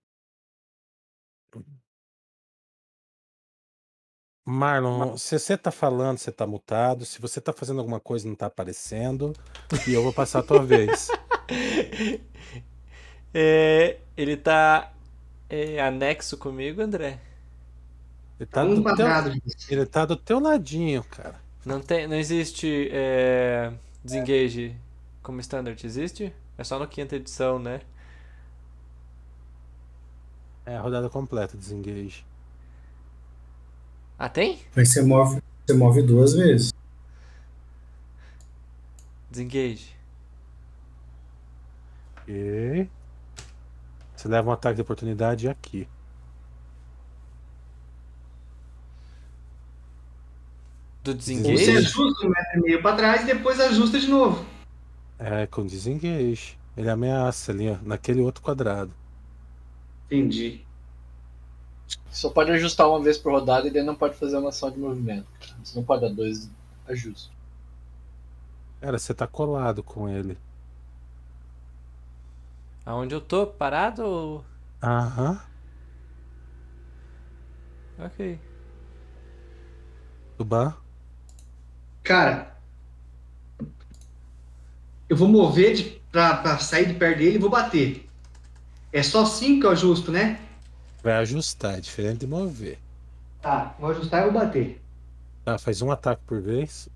Marlon, 4.44 5.18
se 5.18 5.38
você 5.38 5.56
tá 5.56 5.72
falando, 5.72 6.18
você 6.18 6.32
tá 6.32 6.48
mutado. 6.48 7.06
Se 7.06 7.22
você 7.22 7.40
tá 7.40 7.54
fazendo 7.54 7.80
alguma 7.80 8.00
coisa, 8.00 8.28
não 8.28 8.36
tá 8.36 8.48
aparecendo. 8.48 9.34
E 9.88 9.94
eu 9.94 10.04
vou 10.04 10.12
passar 10.12 10.40
a 10.40 10.44
tua 10.44 10.64
vez. 10.64 11.10
É, 13.34 13.98
ele 14.18 14.36
tá 14.36 14.92
é, 15.50 15.80
anexo 15.82 16.38
comigo, 16.38 16.82
André? 16.82 17.18
Ele 18.38 18.46
tá, 18.46 18.64
um 18.64 18.76
do 18.76 18.76
teu, 18.76 18.84
quadrado. 18.84 19.42
ele 19.70 19.86
tá 19.86 20.06
do 20.06 20.18
teu 20.18 20.40
ladinho, 20.40 21.02
cara. 21.06 21.40
Não, 21.66 21.80
tem, 21.80 22.08
não 22.08 22.18
existe 22.18 22.90
é, 22.92 23.72
desengage 24.04 24.76
como 25.24 25.40
standard, 25.40 25.86
existe? 25.86 26.34
É 26.58 26.64
só 26.64 26.78
na 26.80 26.88
quinta 26.88 27.16
edição, 27.16 27.60
né? 27.60 27.82
É 30.66 30.76
a 30.76 30.82
rodada 30.82 31.10
completa, 31.10 31.56
desengage. 31.56 32.26
Ah, 34.24 34.30
tem? 34.30 34.60
Mas 34.76 34.90
você 34.90 35.02
move, 35.02 35.42
você 35.66 35.74
move 35.74 36.04
duas 36.04 36.34
vezes. 36.34 36.72
Desengage. 39.32 39.96
E... 42.28 42.86
Você 44.16 44.28
leva 44.28 44.52
um 44.52 44.54
ataque 44.54 44.76
de 44.76 44.84
oportunidade 44.84 45.50
aqui. 45.50 45.88
Do 51.04 51.16
desengage? 51.16 51.66
Você 51.66 51.72
ajusta 51.72 52.28
um 52.28 52.30
metro 52.30 52.60
e 52.60 52.62
meio 52.62 52.80
pra 52.80 52.96
trás 52.96 53.24
e 53.24 53.26
depois 53.26 53.60
ajusta 53.60 54.00
de 54.00 54.08
novo. 54.08 54.46
É, 55.18 55.48
com 55.48 55.66
desengage. 55.66 56.60
Ele 56.78 56.92
ameaça 56.92 57.52
ali, 57.52 57.72
ó, 57.72 57.78
naquele 57.82 58.22
outro 58.22 58.44
quadrado. 58.44 58.94
Entendi. 60.06 60.64
Só 62.10 62.30
pode 62.30 62.52
ajustar 62.52 62.88
uma 62.90 63.02
vez 63.02 63.18
por 63.18 63.32
rodada 63.32 63.68
e 63.68 63.72
daí 63.72 63.84
não 63.84 63.96
pode 63.96 64.16
fazer 64.16 64.38
uma 64.38 64.50
ação 64.50 64.70
de 64.70 64.80
movimento. 64.80 65.28
Você 65.64 65.78
não 65.78 65.86
pode 65.86 66.02
dar 66.02 66.14
dois 66.14 66.50
ajustes. 66.88 67.32
Cara, 68.80 68.98
você 68.98 69.14
tá 69.14 69.28
colado 69.28 69.82
com 69.84 70.10
ele. 70.10 70.38
Aonde 72.86 73.14
eu 73.14 73.22
tô? 73.22 73.46
Parado 73.46 74.04
ou. 74.04 74.46
Aham. 74.82 75.40
Ok. 78.00 78.40
Tuban. 80.38 80.76
Cara, 82.04 82.58
eu 85.08 85.16
vou 85.16 85.28
mover 85.28 85.76
de, 85.76 85.84
pra, 86.12 86.38
pra 86.38 86.58
sair 86.58 86.88
de 86.88 86.96
perto 86.96 87.20
dele 87.20 87.36
e 87.36 87.40
vou 87.40 87.50
bater. 87.50 88.10
É 88.92 89.04
só 89.04 89.26
5 89.26 89.60
que 89.62 89.66
eu 89.68 89.72
ajusto, 89.72 90.12
né? 90.12 90.40
Vai 91.04 91.14
ajustar, 91.14 91.78
é 91.78 91.82
diferente 91.82 92.20
de 92.20 92.28
mover. 92.28 92.80
Tá, 93.42 93.76
vou 93.80 93.90
ajustar 93.92 94.22
e 94.22 94.24
vou 94.32 94.34
bater. 94.40 94.82
Tá, 95.44 95.58
faz 95.58 95.82
um 95.82 95.92
ataque 95.92 96.22
por 96.26 96.42
vez. 96.42 96.90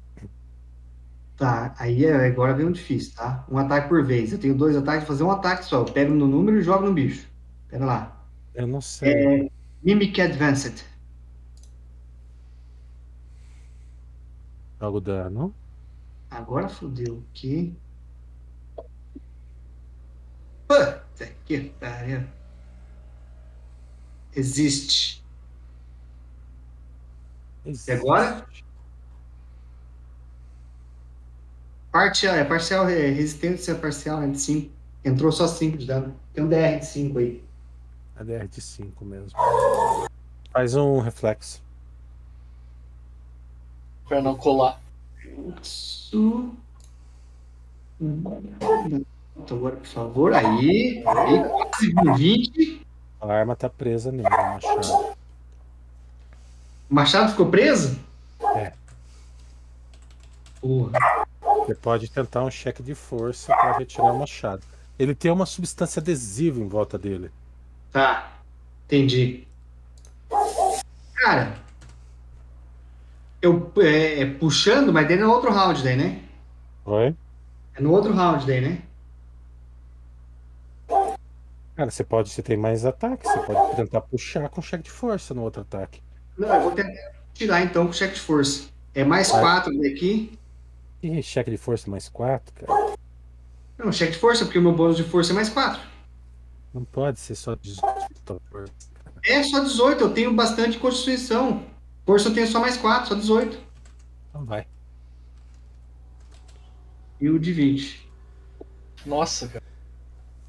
Tá, 1.37 1.75
aí 1.77 2.05
é- 2.05 2.27
agora 2.27 2.53
vem 2.53 2.65
um 2.65 2.71
difícil, 2.71 3.13
tá? 3.15 3.45
Um 3.49 3.57
ataque 3.57 3.89
por 3.89 4.03
vez. 4.05 4.31
Eu 4.31 4.39
tenho 4.39 4.55
dois 4.55 4.75
ataques, 4.75 5.01
vou 5.01 5.07
fazer 5.07 5.23
um 5.23 5.31
ataque 5.31 5.65
só. 5.65 5.79
Eu 5.81 5.85
pego 5.85 6.13
no 6.13 6.27
número 6.27 6.57
e 6.57 6.63
jogo 6.63 6.85
no 6.85 6.93
bicho. 6.93 7.27
Pera 7.69 7.85
lá. 7.85 8.25
Eu 8.53 8.67
não 8.67 8.79
sei. 8.79 9.51
Mimic 9.83 10.21
Advanced. 10.21 10.83
Jogo 14.79 15.01
dano. 15.01 15.53
Agora 16.29 16.69
fodeu. 16.69 17.23
Que. 17.33 17.75
Puta 20.67 21.27
que 21.45 21.69
pariu. 21.79 22.23
Existe. 24.35 25.23
Existe. 27.65 27.91
agora? 27.91 28.45
Parcial, 31.91 32.35
é 32.35 32.43
parcial, 32.43 32.89
é 32.89 33.09
resistência 33.09 33.73
parcial, 33.73 34.19
né? 34.19 34.27
De 34.27 34.39
5. 34.39 34.71
Entrou 35.03 35.31
só 35.31 35.47
5 35.47 35.77
de 35.77 35.85
dano. 35.85 36.13
Tem 36.33 36.43
um 36.43 36.49
DR 36.49 36.79
de 36.79 36.85
5 36.85 37.19
aí. 37.19 37.43
A 38.17 38.23
DR 38.23 38.47
de 38.47 38.59
5 38.59 39.05
mesmo. 39.05 39.29
Faz 40.51 40.75
um 40.75 40.99
reflexo. 40.99 41.63
Pra 44.07 44.21
não 44.21 44.35
colar. 44.35 44.81
Isso. 45.61 46.53
Então, 47.99 49.57
agora, 49.57 49.75
por 49.77 49.87
favor. 49.87 50.33
Aí. 50.33 51.03
Aí, 51.05 51.49
quase 51.49 51.93
um 51.97 52.13
20. 52.13 52.84
A 53.27 53.33
arma 53.33 53.55
tá 53.55 53.69
presa 53.69 54.11
nele, 54.11 54.27
o 54.27 54.31
machado. 54.31 55.15
O 56.89 56.93
machado 56.93 57.31
ficou 57.31 57.49
preso? 57.49 57.99
É. 58.55 58.73
Porra. 60.61 61.25
Você 61.65 61.75
pode 61.75 62.09
tentar 62.09 62.43
um 62.43 62.51
cheque 62.51 62.83
de 62.83 62.93
força 62.93 63.55
para 63.55 63.77
retirar 63.79 64.11
o 64.11 64.19
machado. 64.19 64.61
Ele 64.99 65.15
tem 65.15 65.31
uma 65.31 65.45
substância 65.45 65.99
adesiva 65.99 66.59
em 66.59 66.67
volta 66.67 66.97
dele. 66.97 67.31
Tá. 67.91 68.31
Entendi. 68.85 69.47
Cara. 71.15 71.55
Eu 73.41 73.71
é, 73.77 74.21
é 74.21 74.25
puxando, 74.25 74.93
mas 74.93 75.07
daí 75.07 75.17
no 75.17 75.31
outro 75.31 75.51
round 75.51 75.83
daí, 75.83 75.95
né? 75.95 76.21
Oi? 76.85 77.15
É 77.75 77.81
no 77.81 77.91
outro 77.91 78.13
round 78.13 78.45
daí, 78.45 78.61
né? 78.61 78.81
Cara, 81.75 81.91
você 81.91 82.03
pode, 82.05 82.29
você 82.29 82.41
tem 82.41 82.55
mais 82.55 82.85
ataque, 82.85 83.27
você 83.27 83.39
pode 83.39 83.75
tentar 83.75 84.01
puxar 84.01 84.47
com 84.49 84.61
cheque 84.61 84.85
de 84.85 84.91
força 84.91 85.33
no 85.33 85.41
outro 85.41 85.61
ataque. 85.61 86.01
Não, 86.37 86.53
eu 86.53 86.61
vou 86.61 86.71
tentar 86.71 87.11
tirar 87.33 87.61
então 87.61 87.85
com 87.85 87.93
cheque 87.93 88.13
de 88.13 88.21
força. 88.21 88.69
É 88.93 89.03
mais 89.03 89.29
Vai. 89.29 89.41
4 89.41 89.81
daqui. 89.81 90.39
Ih, 91.03 91.21
cheque 91.21 91.51
de 91.51 91.57
força 91.57 91.91
mais 91.91 92.07
4, 92.07 92.53
cara. 92.53 92.95
Não, 93.77 93.91
cheque 93.91 94.13
de 94.13 94.17
força, 94.17 94.45
porque 94.45 94.57
o 94.57 94.61
meu 94.61 94.71
bônus 94.71 94.95
de 94.95 95.03
força 95.03 95.33
é 95.33 95.35
mais 95.35 95.49
4. 95.49 95.81
Não 96.73 96.85
pode 96.85 97.19
ser 97.19 97.35
só 97.35 97.55
18 97.55 97.85
de 98.13 98.49
força. 98.49 98.73
É 99.25 99.43
só 99.43 99.59
18, 99.59 100.01
eu 100.01 100.13
tenho 100.13 100.33
bastante 100.33 100.77
constituição. 100.77 101.65
Força 102.05 102.29
eu 102.29 102.33
tenho 102.33 102.47
só 102.47 102.59
mais 102.59 102.77
4, 102.77 103.09
só 103.09 103.15
18. 103.15 103.57
Então 104.29 104.45
vai. 104.45 104.65
E 107.19 107.29
o 107.29 107.37
de 107.37 107.51
20. 107.51 108.09
Nossa, 109.05 109.47
cara. 109.49 109.63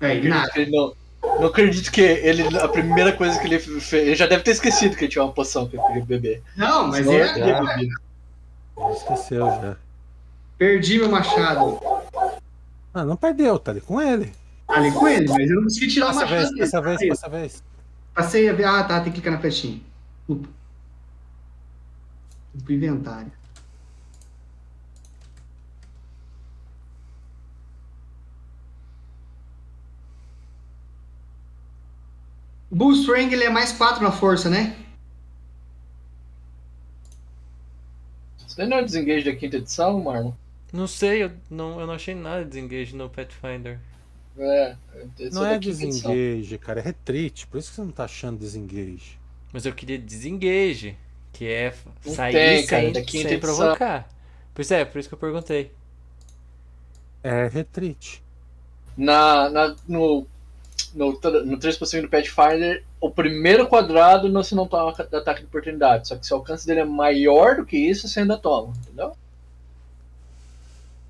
É, 0.01 0.21
nada. 0.21 0.53
Ele 0.57 0.71
não, 0.71 0.95
não 1.41 1.47
acredito 1.47 1.91
que 1.93 2.01
ele. 2.01 2.43
A 2.59 2.69
primeira 2.69 3.13
coisa 3.13 3.39
que 3.39 3.47
ele 3.47 3.59
fez. 3.59 3.93
Ele 4.07 4.15
já 4.17 4.27
deve 4.27 4.43
ter 4.43 4.53
esquecido 4.53 4.97
que 4.97 5.05
ele 5.05 5.13
tinha 5.13 5.25
uma 5.25 5.33
poção 5.33 5.67
que 5.69 5.77
ele 5.77 5.87
queria 5.87 6.05
beber. 6.05 6.43
Não, 6.57 6.89
mas 6.89 7.05
Senão 7.07 7.13
é, 7.13 7.21
ele 7.23 7.33
teria 7.35 7.63
bebido. 7.63 8.01
Esqueceu 8.93 9.47
já. 9.47 9.77
perdi 10.59 10.99
meu 10.99 11.09
machado. 11.09 11.79
Ah, 12.93 13.05
não 13.05 13.17
perdeu, 13.17 13.59
tá 13.59 13.71
ali 13.73 13.81
com 13.81 14.01
ele. 14.01 14.33
Ali 14.69 14.91
com 14.93 15.07
ele, 15.07 15.29
mas 15.29 15.49
eu 15.51 15.57
não 15.57 15.63
consegui 15.65 15.87
tirar 15.89 16.07
o 16.07 16.09
Passa 16.09 16.21
a 16.21 16.23
machado 16.23 16.39
vez, 16.41 16.49
dele. 16.51 16.61
passa 16.61 16.77
a 16.77 16.81
vez, 16.81 16.95
Passei. 16.97 17.09
passa 17.09 17.27
a 17.27 17.29
vez. 17.29 17.65
Passei 18.15 18.49
a 18.49 18.53
ver. 18.53 18.65
Ah, 18.65 18.85
tá, 18.85 18.97
tem 19.01 19.13
que 19.13 19.21
clicar 19.21 19.33
na 19.35 19.39
flechinha. 19.39 19.81
Desculpa. 20.19 20.49
Fui 22.53 22.63
pro 22.65 22.73
inventário. 22.75 23.31
Bull 32.77 32.93
Strang 32.93 33.33
ele 33.33 33.45
é 33.45 33.49
mais 33.49 33.73
4 33.73 34.03
na 34.03 34.13
força, 34.13 34.51
né? 34.51 34.77
Daí 38.55 38.69
não 38.69 38.77
é 38.77 38.83
o 38.83 38.85
desengage 38.85 39.25
da 39.25 39.35
quinta 39.35 39.57
edição, 39.57 39.99
Marlon? 40.03 40.33
Não 40.71 40.87
sei, 40.87 41.25
eu 41.25 41.33
não, 41.51 41.81
eu 41.81 41.87
não 41.87 41.95
achei 41.95 42.15
nada 42.15 42.45
de 42.45 42.51
desengage 42.51 42.95
no 42.95 43.09
Pathfinder. 43.09 43.79
É. 44.37 44.77
Não 45.33 45.47
é 45.47 45.55
edição. 45.55 45.59
desengage, 45.59 46.59
cara, 46.59 46.81
é 46.81 46.83
retreat. 46.83 47.47
Por 47.47 47.57
isso 47.57 47.71
que 47.71 47.77
você 47.77 47.81
não 47.81 47.93
tá 47.93 48.05
achando 48.05 48.39
desengage. 48.39 49.19
Mas 49.55 49.65
eu 49.65 49.73
queria 49.73 49.99
desengage, 49.99 50.99
que 51.33 51.47
é 51.47 51.75
sair 52.03 52.33
tem, 52.33 52.67
cara, 52.67 52.83
sem, 52.83 52.93
da 52.93 53.01
quinta 53.01 53.29
sem 53.29 53.39
edição. 53.39 53.57
provocar. 53.57 54.07
Pois 54.55 54.71
é, 54.71 54.85
por 54.85 54.99
isso 54.99 55.09
que 55.09 55.15
eu 55.15 55.19
perguntei. 55.19 55.73
É 57.23 57.49
retreat. 57.49 58.23
Na, 58.99 59.49
na, 59.49 59.77
no, 59.89 60.27
no, 60.97 61.13
no 61.45 61.59
3 61.59 61.77
por 61.77 61.87
5 61.87 62.03
do 62.07 62.11
Pathfinder, 62.11 62.85
o 63.01 63.11
primeiro 63.11 63.67
quadrado 63.69 64.29
não, 64.29 64.43
você 64.43 64.55
não 64.55 64.67
toma 64.67 64.93
ca- 64.95 65.05
ataque 65.19 65.41
de 65.43 65.47
oportunidade. 65.47 66.09
Só 66.09 66.17
que 66.17 66.27
se 66.27 66.33
o 66.33 66.37
alcance 66.37 66.67
dele 66.67 66.81
é 66.81 66.85
maior 66.85 67.57
do 67.57 67.67
que 67.67 67.77
isso, 67.77 68.09
você 68.09 68.21
ainda 68.21 68.39
toma, 68.39 68.73
entendeu? 68.83 69.17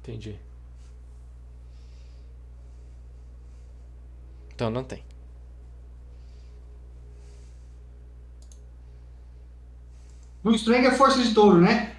Entendi. 0.03 0.37
Então 4.55 4.71
não 4.71 4.83
tem. 4.85 5.05
Bull 10.43 10.55
Strang 10.55 10.87
é 10.87 10.91
força 10.93 11.23
de 11.23 11.35
touro, 11.35 11.61
né? 11.61 11.97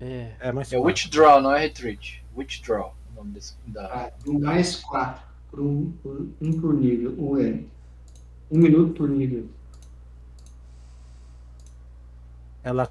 É. 0.00 0.32
É 0.40 0.52
mais 0.52 0.72
É 0.72 0.76
quatro. 0.76 0.86
Withdraw, 0.86 1.40
não 1.40 1.52
é 1.54 1.60
Retreat. 1.60 2.24
Withdraw, 2.36 2.94
o 3.12 3.16
nome 3.16 3.30
desse, 3.32 3.54
da. 3.66 3.86
Ah, 3.86 4.12
um 4.26 4.38
mais 4.40 4.76
4. 4.76 5.22
Por 5.54 5.62
um, 5.62 5.92
por, 6.02 6.28
um 6.40 6.60
por 6.60 6.74
nível. 6.74 7.14
Um, 7.16 7.38
é. 7.38 7.64
Um 8.50 8.58
minuto 8.58 8.92
por 8.94 9.08
nível. 9.08 9.48
Ela 12.64 12.90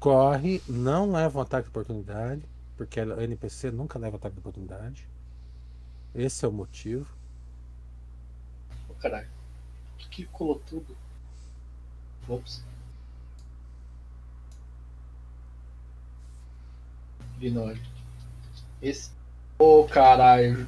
corre, 0.00 0.60
não 0.68 1.12
leva 1.12 1.38
um 1.38 1.42
ataque 1.42 1.66
de 1.66 1.68
oportunidade, 1.68 2.42
porque 2.76 2.98
ela- 2.98 3.20
a 3.20 3.22
NPC 3.22 3.70
nunca 3.70 4.00
leva 4.00 4.16
ataque 4.16 4.34
de 4.34 4.40
oportunidade. 4.40 5.08
Esse 6.12 6.44
é 6.44 6.48
o 6.48 6.52
motivo. 6.52 7.06
Oh, 8.90 8.94
caralho. 8.94 9.28
Que 10.10 10.24
colou 10.26 10.60
tudo. 10.66 10.96
Ops. 12.28 12.64
Ignore. 17.40 17.80
Esse. 18.82 19.12
Ô 19.56 19.82
oh, 19.82 19.88
caralho. 19.88 20.66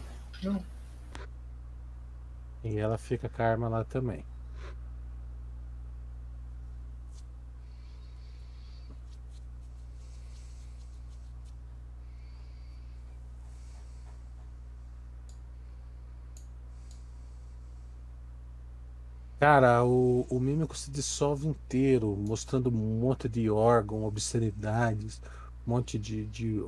E 2.67 2.79
ela 2.79 2.99
fica 2.99 3.29
com 3.31 3.43
a 3.43 3.47
arma 3.47 3.69
lá 3.69 3.83
também. 3.85 4.23
Cara, 19.39 19.85
o, 19.85 20.27
o 20.31 20.41
mímico 20.41 20.77
se 20.77 20.91
dissolve 20.91 21.47
inteiro, 21.47 22.17
mostrando 22.17 22.69
um 22.71 22.99
monte 23.01 23.29
de 23.29 23.51
órgão, 23.51 24.05
obscenidades, 24.05 25.21
um 25.67 25.71
monte 25.73 25.99
de, 25.99 26.27
de, 26.27 26.63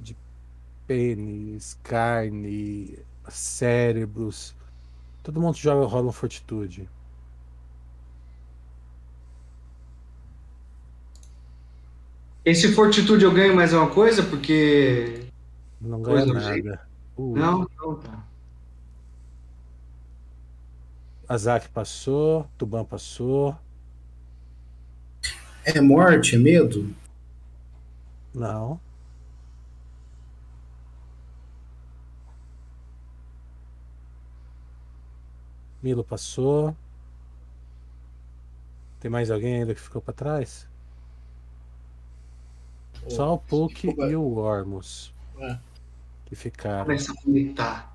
de 0.00 0.16
pênis, 0.86 1.78
carne, 1.82 2.98
cérebros. 3.30 4.54
Todo 5.28 5.42
mundo 5.42 5.58
joga 5.58 5.86
rola 5.86 6.08
um 6.08 6.10
fortitude. 6.10 6.88
Esse 12.42 12.72
fortitude 12.72 13.26
eu 13.26 13.34
ganho 13.34 13.54
mais 13.54 13.74
uma 13.74 13.90
coisa, 13.90 14.22
porque. 14.22 15.26
Não 15.82 16.00
ganha 16.00 16.24
nada. 16.24 16.88
Uh, 17.14 17.36
Não, 17.36 17.68
não 17.76 17.96
tá. 17.96 18.24
Azak 21.28 21.68
passou, 21.68 22.48
Tuban 22.56 22.86
passou. 22.86 23.54
É 25.62 25.78
morte, 25.78 26.36
é 26.36 26.38
medo? 26.38 26.90
Não. 28.32 28.80
Milo 35.82 36.02
passou. 36.04 36.76
Tem 39.00 39.10
mais 39.10 39.30
alguém 39.30 39.56
ainda 39.60 39.74
que 39.74 39.80
ficou 39.80 40.02
pra 40.02 40.12
trás? 40.12 40.66
Só 43.08 43.34
o 43.34 43.38
Puck 43.38 43.86
e 43.86 44.16
o 44.16 44.36
Ormus 44.38 45.14
É. 45.38 45.58
que 46.26 46.34
ficaram. 46.34 46.84
Começa 46.84 47.12
a 47.12 47.14
vomitar. 47.24 47.92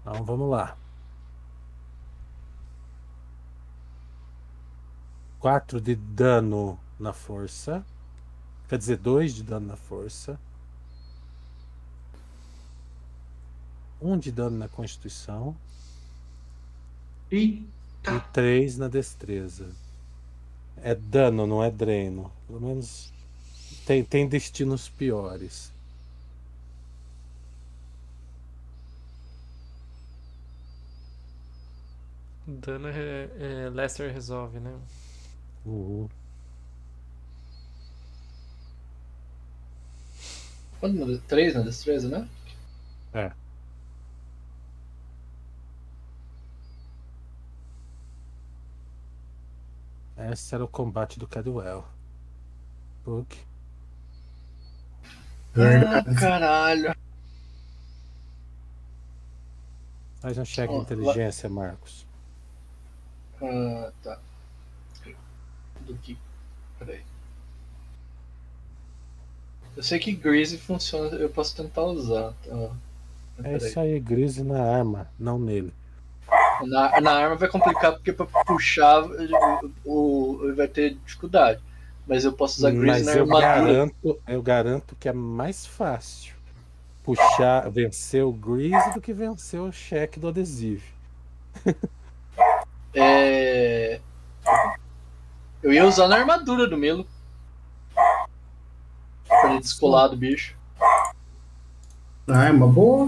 Então 0.00 0.24
vamos 0.24 0.48
lá. 0.50 0.76
Quatro 5.38 5.80
de 5.80 5.94
dano 5.94 6.78
na 6.98 7.12
força. 7.12 7.84
Quer 8.68 8.78
dizer, 8.78 8.96
dois 8.98 9.34
de 9.34 9.42
dano 9.42 9.66
na 9.66 9.76
força. 9.76 10.38
Um 14.00 14.16
de 14.18 14.32
dano 14.32 14.56
na 14.56 14.68
constituição. 14.68 15.54
Ih, 17.32 17.62
E 18.06 18.20
três 18.20 18.76
na 18.76 18.88
destreza. 18.88 19.74
É 20.82 20.94
dano, 20.94 21.46
não 21.46 21.62
é 21.62 21.70
dreno. 21.70 22.30
Pelo 22.46 22.60
menos 22.60 23.12
tem, 23.86 24.04
tem 24.04 24.28
destinos 24.28 24.88
piores. 24.88 25.72
Dano 32.46 32.88
é, 32.88 33.30
é 33.38 33.70
Lester 33.70 34.12
resolve, 34.12 34.58
né? 34.60 34.78
Uhum. 35.64 36.08
Quanto 40.80 40.98
na 40.98 41.06
de- 41.06 41.18
Três 41.20 41.54
na 41.54 41.60
destreza, 41.62 42.08
né? 42.08 42.28
É. 43.12 43.32
Esse 50.28 50.54
era 50.54 50.64
o 50.64 50.68
combate 50.68 51.18
do 51.18 51.26
Cadwell. 51.26 51.84
Puck. 53.04 53.38
Ah, 55.56 56.14
caralho. 56.14 56.94
Faz 60.20 60.36
um 60.36 60.44
cheque 60.44 60.72
de 60.72 60.80
inteligência, 60.80 61.48
Marcos. 61.48 62.06
Ah, 63.42 63.90
tá. 64.02 64.18
Do 65.86 65.94
que. 65.96 66.18
Peraí. 66.78 67.02
Eu 69.76 69.82
sei 69.82 69.98
que 69.98 70.12
Greasy 70.12 70.58
funciona, 70.58 71.16
eu 71.16 71.30
posso 71.30 71.56
tentar 71.56 71.84
usar. 71.84 72.34
Tá? 72.44 72.76
É 73.38 73.42
Peraí. 73.42 73.56
isso 73.56 73.80
aí, 73.80 73.98
Grise 73.98 74.44
na 74.44 74.62
arma, 74.62 75.10
não 75.18 75.38
nele. 75.38 75.72
Na, 76.66 77.00
na 77.00 77.12
arma 77.12 77.36
vai 77.36 77.48
complicar 77.48 77.92
porque 77.92 78.12
pra 78.12 78.26
puxar 78.26 79.02
o, 79.04 79.70
o- 79.84 80.54
vai 80.54 80.68
ter 80.68 80.94
dificuldade. 80.94 81.60
Mas 82.06 82.24
eu 82.24 82.32
posso 82.32 82.58
usar 82.58 82.70
Greasy 82.72 83.04
Mas 83.04 83.06
na 83.06 83.12
eu 83.20 83.22
armadura. 83.24 83.72
garanto, 83.72 84.20
eu 84.26 84.42
garanto 84.42 84.96
que 84.98 85.08
é 85.08 85.12
mais 85.12 85.64
fácil 85.66 86.34
puxar, 87.04 87.68
vencer 87.70 88.24
o 88.24 88.32
Grease 88.32 88.92
do 88.94 89.00
que 89.00 89.12
vencer 89.12 89.60
o 89.60 89.70
cheque 89.72 90.18
do 90.20 90.28
adesivo. 90.28 90.84
É... 92.92 94.00
Eu 95.62 95.72
ia 95.72 95.86
usar 95.86 96.08
na 96.08 96.16
armadura 96.16 96.66
do 96.66 96.76
Milo. 96.76 97.06
Pra 99.28 99.50
ele 99.52 99.60
descolar 99.60 100.08
do 100.08 100.16
bicho. 100.16 100.56
Ah, 102.26 102.46
é 102.48 102.50
uma 102.50 102.66
boa. 102.66 103.06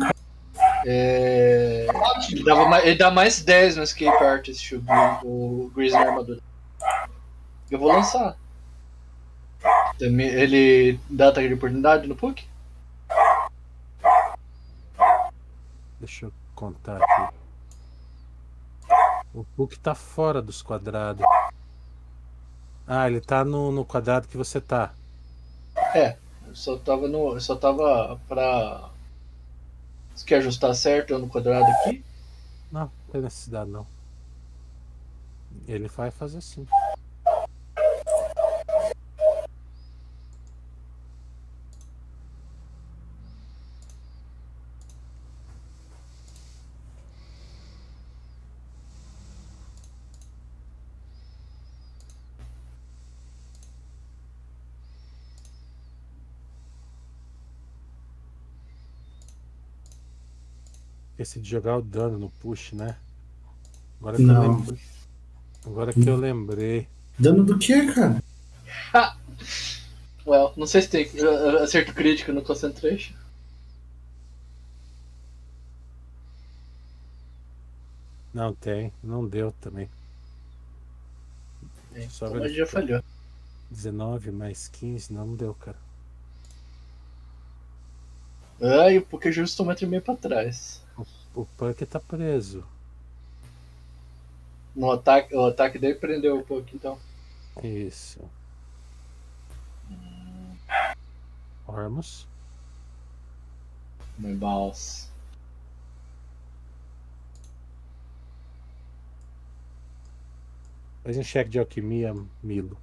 É... 0.87 1.87
Ele, 2.31 2.45
dava 2.45 2.69
mais, 2.69 2.85
ele 2.85 2.97
dá 2.97 3.11
mais 3.11 3.43
10 3.43 3.77
no 3.77 3.83
Escape 3.83 4.25
Artist, 4.25 4.75
o, 4.75 5.71
o 5.75 5.91
na 5.91 6.01
armadura. 6.01 6.41
Eu 7.71 7.79
vou 7.79 7.89
lançar. 7.89 8.37
Ele 10.01 10.99
dá 11.09 11.29
ataque 11.29 11.49
de 11.49 11.55
oportunidade 11.55 12.07
no 12.07 12.17
Puck? 12.17 12.45
Deixa 16.01 16.27
eu 16.27 16.33
contar 16.55 17.01
aqui. 17.01 17.35
O 19.33 19.45
Puck 19.57 19.79
tá 19.79 19.95
fora 19.95 20.43
dos 20.43 20.61
quadrados. 20.61 21.25
Ah, 22.87 23.09
ele 23.09 23.21
tá 23.21 23.45
no, 23.45 23.71
no 23.71 23.85
quadrado 23.85 24.29
que 24.29 24.37
você 24.37 24.61
tá. 24.61 24.93
Eu 26.53 26.57
só 26.57 26.77
tava 26.77 27.09
no. 27.09 27.35
eu 27.35 27.41
só 27.41 27.57
tava 27.57 28.21
pra. 28.29 28.91
Você 30.15 30.25
quer 30.27 30.37
ajustar 30.37 30.75
certo 30.75 31.19
no 31.19 31.29
quadrado 31.29 31.65
aqui? 31.65 32.05
Não, 32.71 32.83
não 32.83 32.91
tem 33.11 33.21
necessidade 33.21 33.71
não. 33.71 33.87
Ele 35.67 35.89
vai 35.89 36.11
fazer 36.11 36.39
assim. 36.39 36.67
Esse 61.23 61.39
de 61.39 61.49
jogar 61.49 61.79
o 61.79 61.83
dano 61.83 62.19
no 62.19 62.29
push, 62.29 62.73
né? 62.73 62.97
Agora 64.01 64.17
que, 64.17 64.23
eu, 64.25 64.27
Não. 64.27 64.57
lembrei, 64.59 64.81
agora 65.65 65.93
que 65.93 66.09
eu 66.09 66.17
lembrei. 66.17 66.89
Dano 67.17 67.45
do 67.45 67.57
que, 67.57 67.93
cara? 67.93 68.21
Well, 70.27 70.53
não 70.57 70.67
sei 70.67 70.83
se 70.83 70.89
tem 70.89 71.09
acerto 71.63 71.95
crítico 71.95 72.33
no 72.33 72.43
Concentration. 72.43 73.15
Não 78.35 78.53
tem, 78.53 78.93
não 79.03 79.25
deu 79.25 79.53
também. 79.61 79.89
É, 81.95 82.09
Só 82.09 82.27
então 82.27 82.49
já 82.49 82.67
falhou. 82.67 83.03
19 83.71 84.33
mais 84.33 84.67
15, 84.67 85.13
não, 85.13 85.27
não 85.27 85.37
deu, 85.37 85.55
cara. 85.55 85.79
Ai, 88.63 88.99
o 88.99 89.03
Puck 89.03 89.27
ajustou 89.27 89.67
um 89.67 89.69
metro 89.71 89.85
e 89.85 89.89
meio 89.89 90.03
pra 90.03 90.15
trás. 90.15 90.81
O 91.35 91.45
Punk 91.45 91.85
tá 91.85 91.99
preso. 91.99 92.65
No 94.75 94.93
ataque, 94.93 95.35
o 95.35 95.45
ataque 95.47 95.79
dele 95.79 95.97
prendeu 95.97 96.39
o 96.39 96.45
Puck, 96.45 96.75
então. 96.75 96.97
Isso. 97.63 98.21
Ormus. 101.67 102.29
Meu 104.17 104.37
boss. 104.37 105.11
Faz 111.03 111.19
um 111.19 111.23
cheque 111.25 111.51
de 111.51 111.59
alquimia, 111.59 112.15
Milo. 112.41 112.79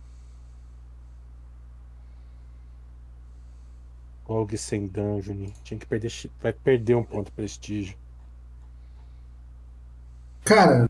Rogue 4.29 4.59
sem 4.59 4.85
dungeon. 4.85 5.47
Tinha 5.63 5.79
que 5.79 5.87
perder. 5.87 6.11
Vai 6.39 6.53
perder 6.53 6.93
um 6.93 7.03
ponto 7.03 7.25
de 7.25 7.31
prestígio. 7.31 7.97
Cara, 10.45 10.87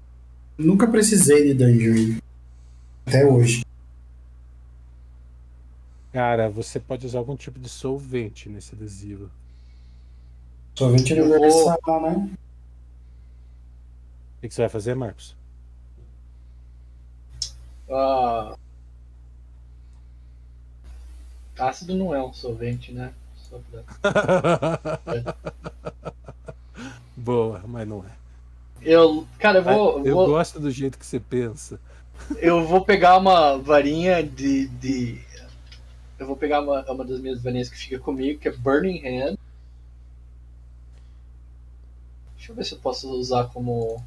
nunca 0.57 0.85
precisei 0.85 1.45
de 1.47 1.53
dungeon. 1.53 2.19
Até 3.05 3.25
hoje. 3.25 3.63
Cara, 6.11 6.49
você 6.49 6.81
pode 6.81 7.05
usar 7.05 7.19
algum 7.19 7.37
tipo 7.37 7.57
de 7.57 7.69
solvente 7.69 8.49
nesse 8.49 8.75
adesivo. 8.75 9.31
Vou- 10.77 10.89
universal, 10.89 12.01
né? 12.01 12.29
O 14.37 14.41
que 14.41 14.49
que 14.49 14.53
você 14.53 14.61
vai 14.63 14.69
fazer, 14.69 14.95
Marcos? 14.95 15.33
Ah, 17.89 18.55
ácido 21.57 21.95
não 21.95 22.13
é 22.13 22.21
um 22.23 22.33
solvente, 22.33 22.91
né? 22.91 23.13
Só 23.49 23.59
pra- 23.71 23.83
Boa, 27.17 27.61
mas 27.67 27.87
não 27.87 28.05
é. 28.05 28.19
Eu, 28.81 29.27
cara, 29.37 29.59
eu 29.59 29.63
vou, 29.63 30.05
eu 30.05 30.15
vou, 30.15 30.27
gosto 30.27 30.59
do 30.59 30.71
jeito 30.71 30.97
que 30.97 31.05
você 31.05 31.19
pensa. 31.19 31.79
eu 32.37 32.65
vou 32.65 32.85
pegar 32.85 33.17
uma 33.17 33.57
varinha 33.57 34.23
de, 34.23 34.67
de. 34.67 35.21
Eu 36.17 36.27
vou 36.27 36.37
pegar 36.37 36.61
uma, 36.61 36.81
uma 36.91 37.03
das 37.03 37.19
minhas 37.19 37.41
varinhas 37.41 37.69
que 37.69 37.77
fica 37.77 37.99
comigo, 37.99 38.39
que 38.39 38.47
é 38.47 38.51
Burning 38.51 39.01
Hand. 39.05 39.37
Deixa 42.35 42.51
eu 42.51 42.55
ver 42.55 42.63
se 42.63 42.73
eu 42.73 42.79
posso 42.79 43.09
usar 43.11 43.45
como. 43.49 44.01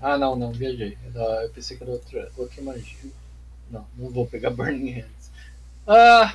Ah, 0.00 0.16
não, 0.18 0.36
não, 0.36 0.52
viajei. 0.52 0.96
Eu 1.14 1.50
pensei 1.50 1.76
que 1.76 1.82
era 1.82 1.92
outra, 1.92 2.30
outra 2.36 2.62
magia. 2.62 3.10
Não, 3.70 3.86
não 3.96 4.10
vou 4.10 4.26
pegar 4.26 4.50
Burning 4.54 5.00
Hands. 5.00 5.30
Ah! 5.86 6.34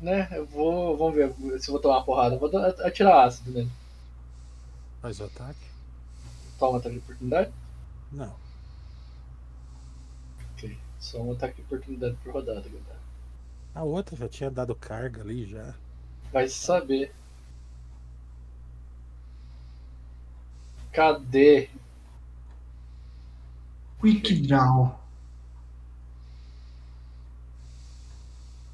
Né, 0.00 0.28
eu 0.32 0.46
vou. 0.46 0.96
Vamos 0.96 1.14
ver 1.14 1.32
se 1.60 1.68
eu 1.68 1.72
vou 1.72 1.80
tomar 1.80 1.98
uma 1.98 2.04
porrada. 2.04 2.34
Eu 2.34 2.38
vou 2.38 2.50
atirar 2.84 3.26
ácido 3.26 3.50
nele. 3.50 3.70
Faz 5.00 5.20
o 5.20 5.24
ataque? 5.24 5.60
Toma 6.58 6.78
ataque 6.78 6.96
de 6.96 7.00
oportunidade? 7.00 7.52
Não. 8.12 8.34
Ok. 10.52 10.76
Só 11.00 11.18
um 11.20 11.32
ataque 11.32 11.56
de 11.56 11.62
oportunidade 11.62 12.16
por 12.22 12.32
rodada, 12.32 12.60
galera. 12.60 13.04
A 13.74 13.82
outra 13.82 14.16
já 14.16 14.28
tinha 14.28 14.50
dado 14.50 14.74
carga 14.74 15.22
ali 15.22 15.46
já. 15.46 15.74
Vai 16.32 16.48
saber. 16.48 17.12
Cadê? 20.92 21.68
Quick 24.00 24.46
Draw. 24.46 25.03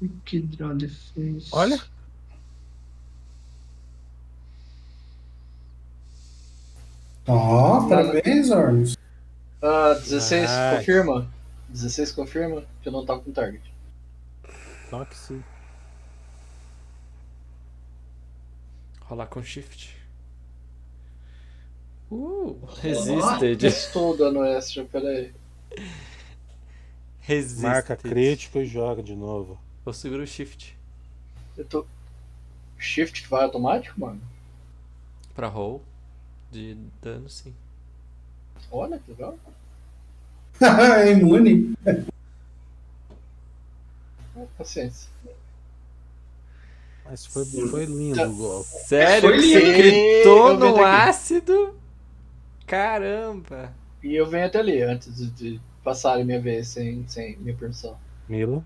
Quick 0.01 0.39
Draw 0.57 0.73
Defense. 0.75 1.49
Olha. 1.51 1.79
Ó, 7.27 7.87
parabéns, 7.87 8.49
Ormus. 8.49 8.97
Ah, 9.61 9.93
16 9.93 10.41
Nice. 10.41 10.77
confirma? 10.77 11.31
16 11.69 12.11
confirma 12.11 12.63
que 12.81 12.89
eu 12.89 12.91
não 12.91 13.05
tava 13.05 13.21
com 13.21 13.31
target. 13.31 13.61
Só 14.89 15.05
que 15.05 15.15
sim. 15.15 15.43
Rolar 19.01 19.27
com 19.27 19.43
shift. 19.43 19.95
Uh, 22.09 22.59
resisted. 22.81 23.63
Estou 23.65 24.17
dando 24.17 24.43
extra, 24.43 24.83
peraí. 24.83 25.31
Resisted. 27.21 27.61
Marca 27.61 27.95
crítico 27.95 28.57
e 28.57 28.65
joga 28.65 29.01
de 29.01 29.15
novo. 29.15 29.57
Eu 29.85 29.93
seguro 29.93 30.23
o 30.23 30.27
shift 30.27 30.77
Eu 31.57 31.65
tô. 31.65 31.85
Shift 32.77 33.27
vai 33.27 33.43
automático, 33.43 33.99
mano? 33.99 34.19
pra 35.35 35.47
roll 35.47 35.81
de 36.51 36.75
dano, 37.01 37.29
sim. 37.29 37.53
Olha 38.69 38.99
que 38.99 39.11
legal. 39.11 39.37
é 40.61 41.11
imune. 41.11 41.73
Ah, 44.35 44.43
Paciência. 44.57 45.09
Mas 47.05 47.25
foi, 47.25 47.45
foi 47.45 47.85
lindo 47.85 48.21
o 48.23 48.35
golpe. 48.35 48.69
Sério 48.69 49.29
Foi 49.29 49.37
que 49.39 49.47
você 49.47 49.59
lindo. 49.59 49.77
gritou 49.77 50.57
no 50.57 50.83
ácido? 50.83 51.75
Caramba. 52.67 53.73
E 54.03 54.13
eu 54.15 54.29
venho 54.29 54.45
até 54.45 54.59
ali 54.59 54.81
antes 54.81 55.15
de, 55.15 55.27
de 55.31 55.61
passarem 55.83 56.23
minha 56.25 56.39
vez 56.41 56.67
sem, 56.67 57.07
sem 57.07 57.37
minha 57.37 57.55
permissão. 57.55 57.97
Milo. 58.29 58.63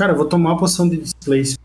Cara, 0.00 0.12
eu 0.12 0.16
vou 0.16 0.24
tomar 0.24 0.52
uma 0.52 0.58
poção 0.58 0.88
de 0.88 0.96
displace. 0.96 1.58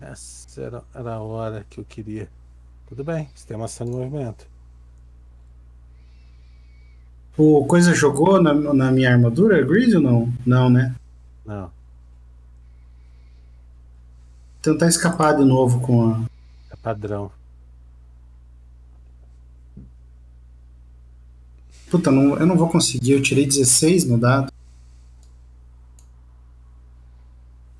Essa 0.00 0.60
era, 0.60 0.82
era 0.92 1.14
a 1.14 1.20
hora 1.20 1.64
que 1.70 1.78
eu 1.78 1.84
queria. 1.84 2.28
Tudo 2.88 3.04
bem, 3.04 3.30
você 3.32 3.46
tem 3.46 3.56
uma 3.56 3.66
ação 3.66 3.86
de 3.86 3.92
movimento. 3.92 4.48
O 7.38 7.64
Coisa 7.66 7.94
jogou 7.94 8.42
na, 8.42 8.52
na 8.52 8.90
minha 8.90 9.12
armadura, 9.12 9.64
Grease 9.64 9.94
ou 9.94 10.02
não? 10.02 10.32
Não, 10.44 10.68
né? 10.68 10.92
Não, 11.44 11.70
Tentar 14.60 14.88
escapar 14.88 15.36
de 15.36 15.44
novo 15.44 15.78
com 15.82 16.14
a. 16.14 16.24
é 16.72 16.74
padrão. 16.74 17.30
Puta, 21.88 22.10
não, 22.10 22.36
eu 22.36 22.44
não 22.44 22.56
vou 22.56 22.68
conseguir. 22.68 23.12
Eu 23.12 23.22
tirei 23.22 23.46
16 23.46 24.04
no 24.04 24.18
dado. 24.18 24.55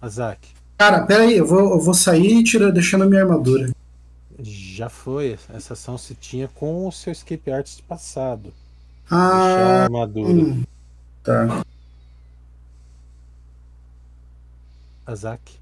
Azak, 0.06 0.48
Cara, 0.78 1.06
pera 1.06 1.22
aí, 1.24 1.36
eu 1.38 1.46
vou, 1.46 1.58
eu 1.74 1.80
vou 1.80 1.94
sair 1.94 2.42
tira, 2.44 2.70
deixando 2.70 3.04
a 3.04 3.06
minha 3.06 3.22
armadura. 3.22 3.70
já 4.38 4.88
foi. 4.90 5.38
Essa 5.48 5.72
ação 5.72 5.96
se 5.96 6.14
tinha 6.14 6.48
com 6.48 6.86
o 6.86 6.92
seu 6.92 7.12
escape 7.12 7.50
artist 7.50 7.82
passado. 7.84 8.52
Deixar 9.08 9.16
a 9.16 9.80
Ah, 9.80 9.82
armadura. 9.84 10.28
hum, 10.28 10.62
tá. 11.22 11.64
Azak. 15.06 15.58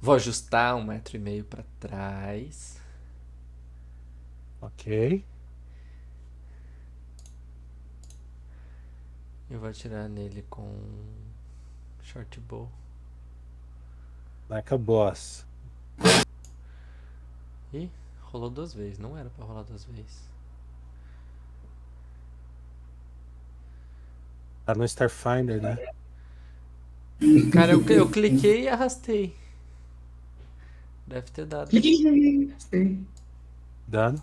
Vou 0.00 0.14
ajustar 0.14 0.74
um 0.76 0.84
metro 0.84 1.16
e 1.16 1.20
meio 1.20 1.44
pra 1.44 1.64
trás. 1.80 2.76
Ok. 4.62 5.22
Eu 9.50 9.58
vou 9.60 9.68
atirar 9.68 10.08
nele 10.08 10.44
com 10.48 10.68
short 12.18 12.40
bow. 12.48 12.68
Like 14.48 14.72
a 14.74 14.78
boss. 14.78 15.44
Ih, 17.72 17.90
rolou 18.22 18.50
duas 18.50 18.74
vezes. 18.74 18.98
Não 18.98 19.16
era 19.16 19.30
pra 19.30 19.44
rolar 19.44 19.62
duas 19.62 19.84
vezes. 19.84 20.26
Tá 24.64 24.74
no 24.74 24.84
Starfinder, 24.84 25.62
né? 25.62 25.76
Cara, 27.52 27.72
eu, 27.72 27.84
eu 27.88 28.10
cliquei 28.10 28.64
e 28.64 28.68
arrastei. 28.68 29.36
Deve 31.06 31.30
ter 31.30 31.46
dado. 31.46 31.70
Clique. 31.70 32.54
Sim. 32.58 33.06
Dano. 33.86 34.22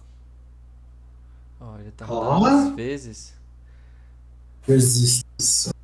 Ó, 1.60 1.80
ele 1.80 1.92
tá 1.92 2.06
rolando 2.06 2.46
duas 2.46 2.76
vezes. 2.76 3.34
Resistência. 4.64 5.75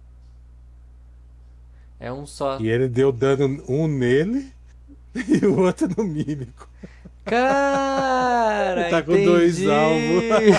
É 2.01 2.11
um 2.11 2.25
só. 2.25 2.59
E 2.59 2.67
ele 2.67 2.89
deu 2.89 3.11
dano 3.11 3.63
um 3.69 3.87
nele 3.87 4.51
e 5.13 5.45
o 5.45 5.59
outro 5.59 5.87
no 5.95 6.03
mímico. 6.03 6.67
Cara, 7.23 8.89
Tá 8.89 9.03
com 9.03 9.23
dois 9.23 9.59
entendi. 9.59 9.71
alvos. 9.71 10.57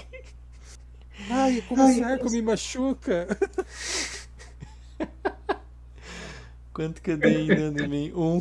Ai, 1.30 1.62
como 1.68 1.86
esse 1.86 2.02
arco 2.02 2.30
me 2.30 2.40
machuca. 2.40 3.28
Quanto 6.72 7.02
que 7.02 7.10
eu 7.10 7.18
dei 7.18 7.42
em 7.42 7.46
dano 7.48 7.84
em 7.84 7.88
mim? 7.88 8.12
Um. 8.16 8.40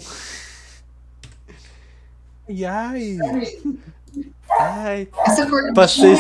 Ai, 2.50 3.18
ai. 3.22 3.62
Ai, 4.58 5.08
Essa 5.26 5.46
passei, 5.76 6.16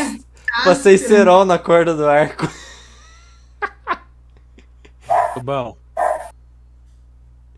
passei 0.66 0.98
cerol 0.98 1.46
na 1.46 1.58
corda 1.58 1.96
do 1.96 2.06
arco. 2.06 2.50
Bom, 5.44 5.78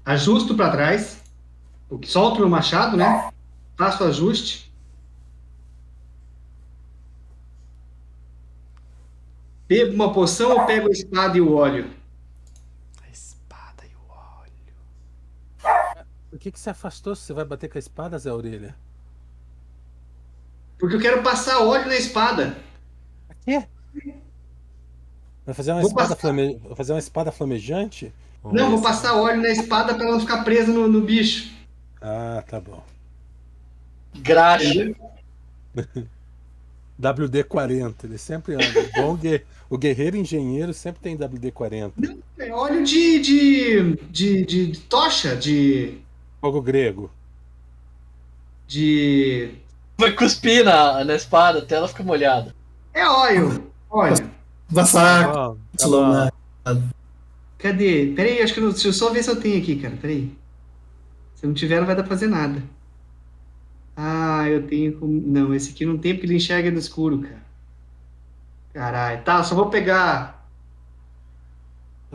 Ajusto 0.05 0.55
pra 0.55 0.71
trás. 0.71 1.21
O- 1.89 1.99
Solto 2.05 2.39
meu 2.39 2.49
machado, 2.49 2.97
né? 2.97 3.31
Faço 3.77 4.03
o 4.03 4.07
ajuste. 4.07 4.71
Bebo 9.67 9.93
uma 9.93 10.11
poção 10.11 10.51
ou 10.51 10.65
pego 10.65 10.87
a 10.87 10.91
espada 10.91 11.37
e 11.37 11.41
o 11.41 11.53
óleo? 11.53 11.93
A 13.03 13.09
espada 13.09 13.83
e 13.85 13.95
o 13.95 14.11
óleo. 14.11 15.93
por 16.31 16.39
que, 16.39 16.51
que 16.51 16.59
você 16.59 16.71
afastou 16.71 17.15
se 17.15 17.23
você 17.23 17.33
vai 17.33 17.45
bater 17.45 17.69
com 17.69 17.77
a 17.77 17.79
espada, 17.79 18.17
Zé 18.17 18.33
Orelha? 18.33 18.75
Porque 20.79 20.95
eu 20.95 20.99
quero 20.99 21.21
passar 21.21 21.59
óleo 21.59 21.85
na 21.87 21.95
espada. 21.97 22.57
Quê? 23.45 23.67
Vai 25.49 25.55
fazer 25.55 25.71
uma 25.71 25.81
Vou 25.81 25.89
espada, 25.89 26.09
passar. 26.09 26.21
flame... 26.21 26.61
vai 26.63 26.75
fazer 26.75 26.93
uma 26.93 26.99
espada 26.99 27.31
flamejante? 27.31 28.13
Não, 28.43 28.69
vou 28.69 28.83
passar 28.83 29.15
óleo 29.15 29.41
na 29.41 29.49
espada 29.49 29.95
pra 29.95 30.03
ela 30.03 30.13
não 30.13 30.19
ficar 30.19 30.43
presa 30.43 30.71
no, 30.71 30.87
no 30.87 31.01
bicho. 31.01 31.51
Ah, 31.99 32.43
tá 32.47 32.59
bom. 32.59 32.83
Graxa. 34.13 34.91
WD-40, 37.01 37.95
ele 38.03 38.19
sempre 38.19 38.53
anda. 38.53 38.91
Bom, 38.95 39.17
o 39.71 39.75
guerreiro 39.75 40.17
engenheiro 40.17 40.71
sempre 40.71 41.01
tem 41.01 41.17
WD-40. 41.17 42.19
É 42.37 42.53
óleo 42.53 42.83
de, 42.83 43.19
de, 43.19 43.95
de, 44.11 44.45
de, 44.45 44.67
de 44.67 44.79
tocha, 44.81 45.35
de, 45.35 45.97
Fogo 46.39 46.61
grego. 46.61 47.09
de. 48.67 49.55
Vai 49.97 50.11
cuspir 50.11 50.63
na, 50.63 51.03
na 51.03 51.15
espada 51.15 51.57
até 51.59 51.75
ela 51.75 51.87
ficar 51.87 52.03
molhada. 52.03 52.55
É 52.93 53.03
óleo. 53.07 53.71
Óleo. 53.89 54.38
Slow, 55.77 56.01
ó, 56.01 56.25
né? 56.25 56.29
Cadê? 57.57 58.13
Peraí, 58.15 58.41
acho 58.41 58.53
que 58.53 58.59
eu 58.59 58.65
não, 58.65 58.71
deixa 58.71 58.87
eu 58.87 58.93
só 58.93 59.11
ver 59.11 59.23
se 59.23 59.29
eu 59.29 59.39
tenho 59.39 59.61
aqui, 59.61 59.75
cara. 59.77 59.97
Peraí. 59.97 60.35
Se 61.35 61.45
não 61.47 61.53
tiver, 61.53 61.79
não 61.79 61.85
vai 61.87 61.95
dar 61.95 62.03
pra 62.03 62.09
fazer 62.09 62.27
nada. 62.27 62.61
Ah, 63.95 64.47
eu 64.47 64.65
tenho. 64.67 64.97
como- 64.97 65.21
Não, 65.25 65.53
esse 65.53 65.71
aqui 65.71 65.85
não 65.85 65.97
tem 65.97 66.13
porque 66.13 66.25
ele 66.27 66.35
enxerga 66.35 66.71
no 66.71 66.77
escuro, 66.79 67.19
cara. 67.21 67.43
Caralho. 68.73 69.23
Tá, 69.23 69.43
só 69.43 69.55
vou 69.55 69.69
pegar. 69.69 70.37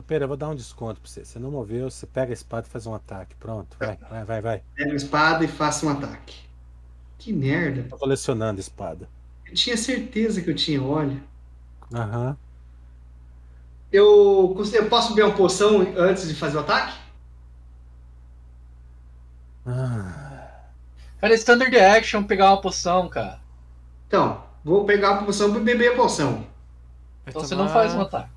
Pera, 0.06 0.24
eu 0.24 0.28
vou 0.28 0.36
dar 0.36 0.48
um 0.48 0.55
desconto 0.56 1.01
pra 1.01 1.09
você. 1.09 1.24
Você 1.24 1.39
não 1.39 1.51
moveu, 1.52 1.89
você 1.90 2.06
pega 2.06 2.32
a 2.32 2.35
espada 2.35 2.66
e 2.66 2.70
faz 2.70 2.86
um 2.86 2.94
ataque. 2.94 3.35
Pronto, 3.36 3.76
vai, 3.78 3.97
vai, 4.10 4.24
vai, 4.24 4.40
vai. 4.40 4.62
Pego 4.74 4.90
a 4.93 4.94
espada 4.97 5.44
e 5.44 5.48
faço 5.48 5.86
um 5.86 5.90
ataque. 5.90 6.36
Que 7.18 7.32
merda. 7.32 7.86
Tô 7.89 7.97
colecionando 7.97 8.59
espada. 8.60 9.09
Eu 9.47 9.55
tinha 9.55 9.76
certeza 9.76 10.43
que 10.43 10.51
eu 10.51 10.55
tinha 10.55 10.82
óleo. 10.82 11.22
Aham. 11.94 12.36
Eu, 13.92 14.56
eu 14.72 14.88
posso 14.88 15.10
beber 15.14 15.26
uma 15.26 15.36
poção 15.36 15.86
antes 15.96 16.26
de 16.26 16.34
fazer 16.34 16.56
o 16.56 16.60
ataque? 16.60 16.94
Ah, 19.66 20.50
Cara, 21.20 21.32
é 21.32 21.36
standard 21.36 21.74
action 21.78 22.22
pegar 22.24 22.50
uma 22.50 22.60
poção, 22.60 23.08
cara. 23.08 23.38
Então, 24.08 24.42
vou 24.64 24.84
pegar 24.84 25.10
a 25.20 25.24
poção 25.24 25.54
e 25.56 25.60
beber 25.60 25.92
a 25.92 25.96
poção. 25.96 26.32
Vai 26.34 26.44
Então 27.28 27.42
você 27.42 27.54
tomar- 27.54 27.64
não 27.64 27.72
faz 27.72 27.94
um 27.94 28.00
ataque. 28.02 28.28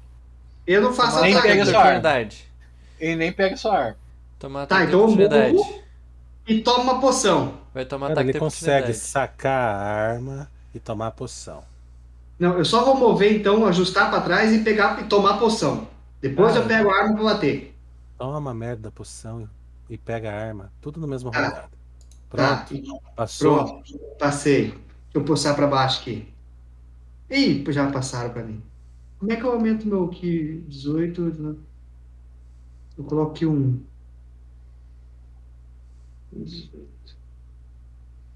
Eu 0.66 0.82
não 0.82 0.94
faço 0.94 1.22
Nem 1.22 1.34
ataque. 1.34 1.48
pega 1.50 1.66
sua 1.66 1.74
arma. 1.80 1.82
oportunidade. 1.90 2.48
E 3.00 3.16
nem 3.16 3.32
pega 3.34 3.58
sua 3.58 3.78
arma. 3.78 3.98
Tomar 4.40 4.66
Tá, 4.68 4.76
ataque 4.76 4.90
então 4.90 5.02
eu 5.02 5.08
de 5.08 5.14
oportunidade. 5.14 5.54
movo. 5.56 5.84
E 6.48 6.62
toma 6.62 6.84
uma 6.94 7.02
poção. 7.02 7.58
Vai 7.74 7.84
tomar 7.86 8.08
cara, 8.08 8.14
ataque 8.14 8.28
ele 8.28 8.34
de 8.34 8.40
consegue 8.40 8.70
oportunidade. 8.84 8.98
sacar 9.06 9.76
a 9.76 9.78
arma 10.14 10.52
e 10.74 10.80
tomar 10.80 11.08
a 11.08 11.12
poção. 11.12 11.64
Não, 12.40 12.58
eu 12.58 12.66
só 12.66 12.84
vou 12.86 12.96
mover 12.96 13.34
então, 13.40 13.66
ajustar 13.66 14.10
pra 14.10 14.22
trás 14.22 14.52
e 14.54 14.64
pegar 14.64 15.02
e 15.02 15.06
tomar 15.08 15.36
a 15.36 15.38
poção. 15.38 15.88
Depois 16.22 16.56
Ah, 16.56 16.60
eu 16.60 16.68
pego 16.68 16.90
a 16.90 16.96
arma 17.04 17.16
pra 17.16 17.24
bater. 17.24 17.76
Toma 18.18 18.52
a 18.52 18.54
merda 18.54 18.84
da 18.84 18.92
poção 18.92 19.48
e 19.90 19.98
pega 19.98 20.32
a 20.32 20.36
arma. 20.48 20.72
Tudo 20.82 21.00
no 21.00 21.08
mesmo 21.08 21.32
Tá. 21.32 21.38
rodada. 21.40 21.70
Tá, 22.30 22.58
Pronto, 22.68 23.02
passou. 23.16 23.64
pronto. 23.66 24.00
Passei. 24.20 24.66
Deixa 24.72 24.82
eu 25.16 25.24
puxar 25.24 25.56
pra 25.56 25.66
baixo 25.68 26.02
aqui. 26.02 26.28
Ih, 27.30 27.64
já 27.72 27.90
passaram 27.92 28.30
pra 28.32 28.44
mim. 28.44 28.62
Como 29.20 29.32
é 29.32 29.36
que 29.36 29.44
eu 29.44 29.52
aumento 29.52 29.88
meu 29.88 30.06
aqui? 30.06 30.64
18. 30.68 31.22
né? 31.22 31.56
Eu 32.98 33.04
coloco 33.04 33.32
aqui 33.32 33.46
um. 33.46 33.80
18. 36.32 36.97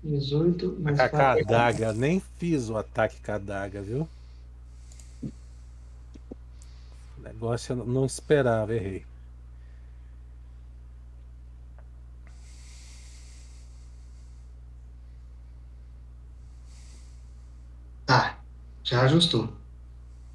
18 0.04 0.78
mais 0.80 0.98
Com 0.98 1.04
a 1.04 1.10
quatro. 1.10 1.44
adaga, 1.46 1.94
nem 1.94 2.22
fiz 2.38 2.70
o 2.70 2.78
ataque 2.78 3.18
com 3.24 3.32
a 3.32 3.36
adaga, 3.36 3.82
viu? 3.82 4.08
O 7.18 7.22
negócio 7.24 7.74
eu 7.74 7.86
não 7.86 8.06
esperava, 8.06 8.74
errei. 8.74 9.06
Tá, 18.06 18.40
já 18.84 19.02
ajustou. 19.04 19.50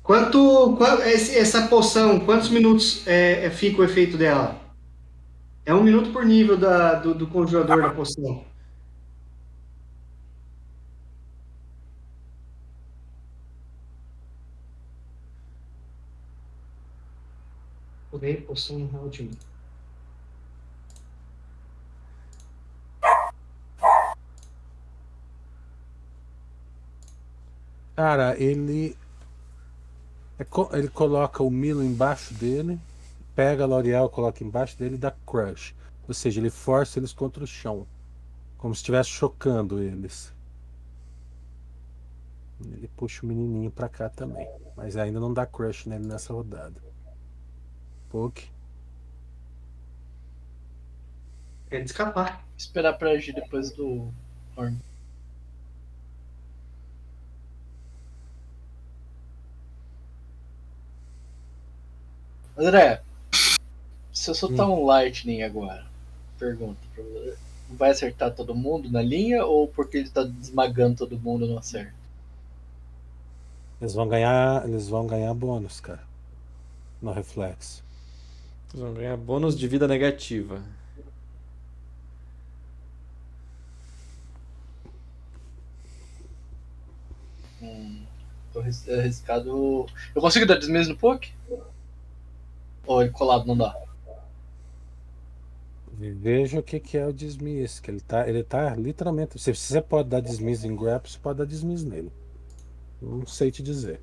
Quanto, 0.03 0.77
qua- 0.77 1.07
esse- 1.09 1.37
essa 1.37 1.67
poção, 1.67 2.21
quantos 2.21 2.49
minutos 2.49 3.07
é, 3.07 3.47
é- 3.47 3.51
fica 3.51 3.81
o 3.81 3.85
efeito 3.85 4.17
dela? 4.17 4.61
É 5.65 5.75
um 5.75 5.83
minuto 5.83 6.11
por 6.13 6.25
nível 6.25 6.57
da, 6.57 6.95
do, 6.95 7.13
do 7.15 7.27
conjurador 7.27 7.83
da 7.83 7.91
poção. 7.91 8.45
Poção 18.35 18.79
no 18.79 18.87
round 18.89 19.23
1. 19.23 19.31
Cara, 27.97 28.37
ele. 28.39 28.97
é 30.39 30.47
ele 30.77 30.89
coloca 30.89 31.43
o 31.43 31.51
Milo 31.51 31.83
embaixo 31.83 32.35
dele, 32.35 32.79
pega 33.35 33.65
a 33.65 33.67
L'Oreal, 33.67 34.11
coloca 34.11 34.45
embaixo 34.45 34.79
dele 34.79 34.97
e 34.97 34.99
dá 34.99 35.13
crush. 35.27 35.75
Ou 36.07 36.13
seja, 36.13 36.41
ele 36.41 36.51
força 36.51 36.99
eles 36.99 37.13
contra 37.13 37.43
o 37.43 37.47
chão. 37.47 37.87
Como 38.59 38.75
se 38.75 38.81
estivesse 38.81 39.09
chocando 39.11 39.81
eles. 39.81 40.33
Ele 42.61 42.89
puxa 42.97 43.25
o 43.25 43.27
menininho 43.27 43.71
pra 43.71 43.89
cá 43.89 44.09
também. 44.09 44.49
Mas 44.77 44.97
ainda 44.97 45.19
não 45.19 45.33
dá 45.33 45.47
crush 45.47 45.89
nele 45.89 46.07
nessa 46.07 46.33
rodada. 46.33 46.86
Poke. 48.11 48.49
É 51.71 51.79
de 51.79 51.87
escapar. 51.87 52.45
Esperar 52.57 52.95
pra 52.95 53.11
agir 53.11 53.35
depois 53.35 53.71
do 53.73 54.09
Horn. 54.57 54.79
André, 62.57 63.03
se 64.13 64.31
eu 64.31 64.35
soltar 64.35 64.67
um 64.67 64.85
Lightning 64.87 65.43
agora, 65.43 65.87
pergunta 66.39 66.81
pra 66.95 67.05
você. 67.05 67.37
Vai 67.69 67.91
acertar 67.91 68.33
todo 68.33 68.55
mundo 68.55 68.91
na 68.91 69.03
linha 69.03 69.45
ou 69.45 69.69
porque 69.69 69.99
ele 69.99 70.09
tá 70.09 70.23
desmagando 70.23 70.97
todo 70.97 71.19
mundo 71.19 71.47
não 71.47 71.59
acerta? 71.59 71.93
Eles 73.81 73.93
vão 73.93 74.09
ganhar. 74.09 74.65
Eles 74.67 74.89
vão 74.89 75.07
ganhar 75.07 75.35
bônus, 75.35 75.81
cara. 75.81 76.03
No 77.03 77.13
reflexo. 77.13 77.85
Vocês 78.69 78.81
vão 78.83 78.95
ganhar 78.95 79.17
bônus 79.17 79.59
de 79.59 79.67
vida 79.67 79.89
negativa. 79.89 80.63
Hum, 87.61 88.03
tô 88.53 88.61
arris- 88.61 88.89
arriscado. 88.89 89.87
Eu 90.15 90.21
consigo 90.23 90.47
dar 90.47 90.59
desmesmo 90.59 90.95
no 90.95 90.99
poke? 90.99 91.33
Ou 92.87 93.03
ele 93.03 93.11
colado 93.11 93.47
não 93.47 93.57
dá? 93.57 93.75
Veja 95.99 96.61
o 96.61 96.63
que, 96.63 96.79
que 96.79 96.97
é 96.99 97.07
o 97.07 97.13
dismiss. 97.13 97.81
Que 97.81 97.91
ele 97.91 98.01
tá, 98.01 98.29
ele 98.29 98.43
tá 98.45 98.75
literalmente. 98.77 99.39
Se 99.39 99.55
você 99.55 99.81
pode 99.81 100.09
dar 100.09 100.21
dismiss 100.21 100.65
em 100.65 100.77
grab, 100.77 101.09
você 101.09 101.19
pode 101.19 101.39
dar 101.39 101.47
dismiss 101.47 101.83
nele. 101.85 102.13
Não 103.01 103.27
sei 103.27 103.51
te 103.51 103.63
dizer. 103.63 104.01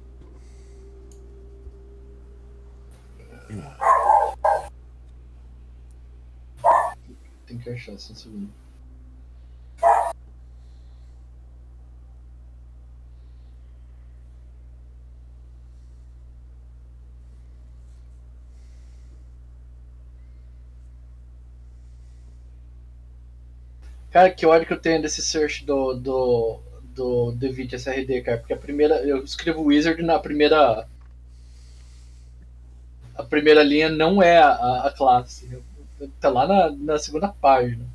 Tem 7.54 7.60
que 7.60 7.70
achar, 7.70 7.96
só 8.00 8.16
segundo. 8.16 8.50
Cara, 24.10 24.32
que 24.32 24.46
ódio 24.48 24.66
que 24.66 24.74
eu 24.74 24.80
tenho 24.80 25.02
desse 25.02 25.22
search 25.22 25.64
do, 25.64 25.94
do, 25.94 26.60
do 26.96 27.34
D20 27.38 27.74
SRD, 27.74 28.22
cara. 28.24 28.40
Porque 28.40 28.54
a 28.54 28.58
primeira. 28.58 28.96
Eu 29.06 29.24
escrevo 29.24 29.62
Wizard 29.62 30.02
na 30.02 30.18
primeira. 30.18 30.88
A 33.16 33.24
primeira 33.24 33.62
linha 33.62 33.90
não 33.90 34.24
é 34.24 34.40
a, 34.40 34.88
a, 34.88 34.92
classe. 34.92 35.48
Tá 36.20 36.30
lá 36.30 36.48
na, 36.48 36.72
na 36.72 37.00
segunda 37.00 37.28
página. 37.30 37.86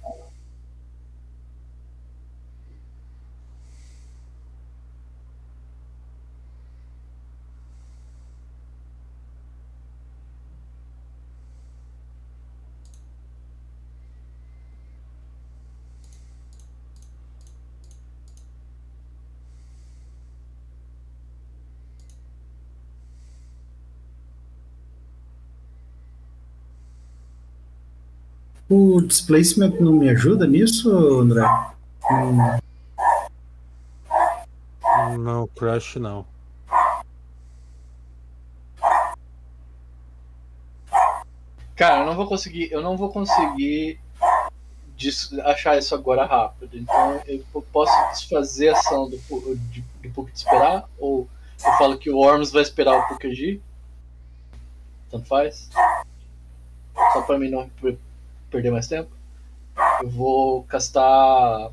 O 28.70 29.00
displacement 29.00 29.80
não 29.80 29.92
me 29.92 30.10
ajuda 30.10 30.46
nisso, 30.46 30.90
André? 30.90 31.42
Hum. 32.10 32.58
Não, 35.18 35.46
crash 35.48 35.96
não. 35.96 36.26
Cara, 41.74 42.00
eu 42.00 42.06
não 42.06 42.16
vou 42.16 42.26
conseguir, 42.26 42.70
eu 42.72 42.82
não 42.82 42.96
vou 42.96 43.08
conseguir 43.08 44.00
achar 45.44 45.78
isso 45.78 45.94
agora 45.94 46.26
rápido. 46.26 46.76
Então 46.76 47.22
eu 47.26 47.62
posso 47.72 47.92
desfazer 48.10 48.70
a 48.70 48.72
ação 48.72 49.08
do, 49.08 49.16
pouco 49.28 49.56
Puck 50.14 50.32
de 50.32 50.38
esperar? 50.38 50.88
Ou 50.98 51.28
eu 51.64 51.72
falo 51.78 51.96
que 51.96 52.10
o 52.10 52.18
Orms 52.18 52.50
vai 52.50 52.62
esperar 52.62 52.98
o 52.98 53.08
Puck 53.08 53.26
agir? 53.26 53.62
Tanto 55.10 55.26
faz? 55.26 55.70
Só 57.12 57.22
pra 57.22 57.38
mim 57.38 57.48
não 57.48 57.70
perder 58.50 58.70
mais 58.70 58.86
tempo, 58.86 59.10
eu 60.02 60.08
vou 60.08 60.64
castar. 60.64 61.70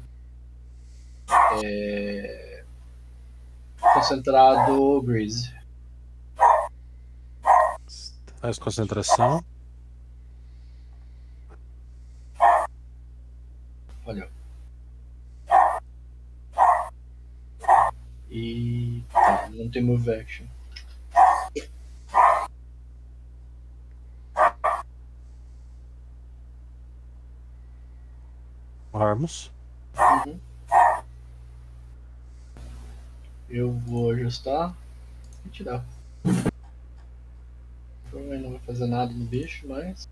É, 1.64 2.64
concentrado 3.94 5.02
Breeze. 5.02 5.54
Faz 8.40 8.60
concentração. 8.60 9.44
Olha. 14.06 14.30
E. 18.30 19.04
Tá, 19.12 19.50
não 19.52 19.70
tem 19.70 19.84
move 19.84 20.14
action. 20.14 20.46
armos 29.02 29.52
Uhum. 29.98 30.40
Eu 33.50 33.72
vou 33.72 34.12
ajustar 34.12 34.76
e 35.46 35.50
tirar. 35.50 35.86
Provavelmente 38.10 38.44
não 38.44 38.52
vai 38.52 38.60
fazer 38.60 38.88
nada 38.88 39.14
no 39.14 39.26
bicho, 39.26 39.68
mas. 39.68 40.10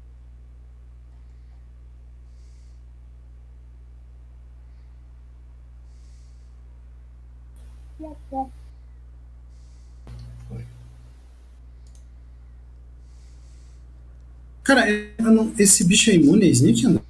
Cara, 14.63 14.85
não... 15.19 15.53
esse 15.57 15.83
bicho 15.83 16.09
é 16.09 16.15
imune 16.15 16.45
a 16.45 16.49
é? 16.49 17.03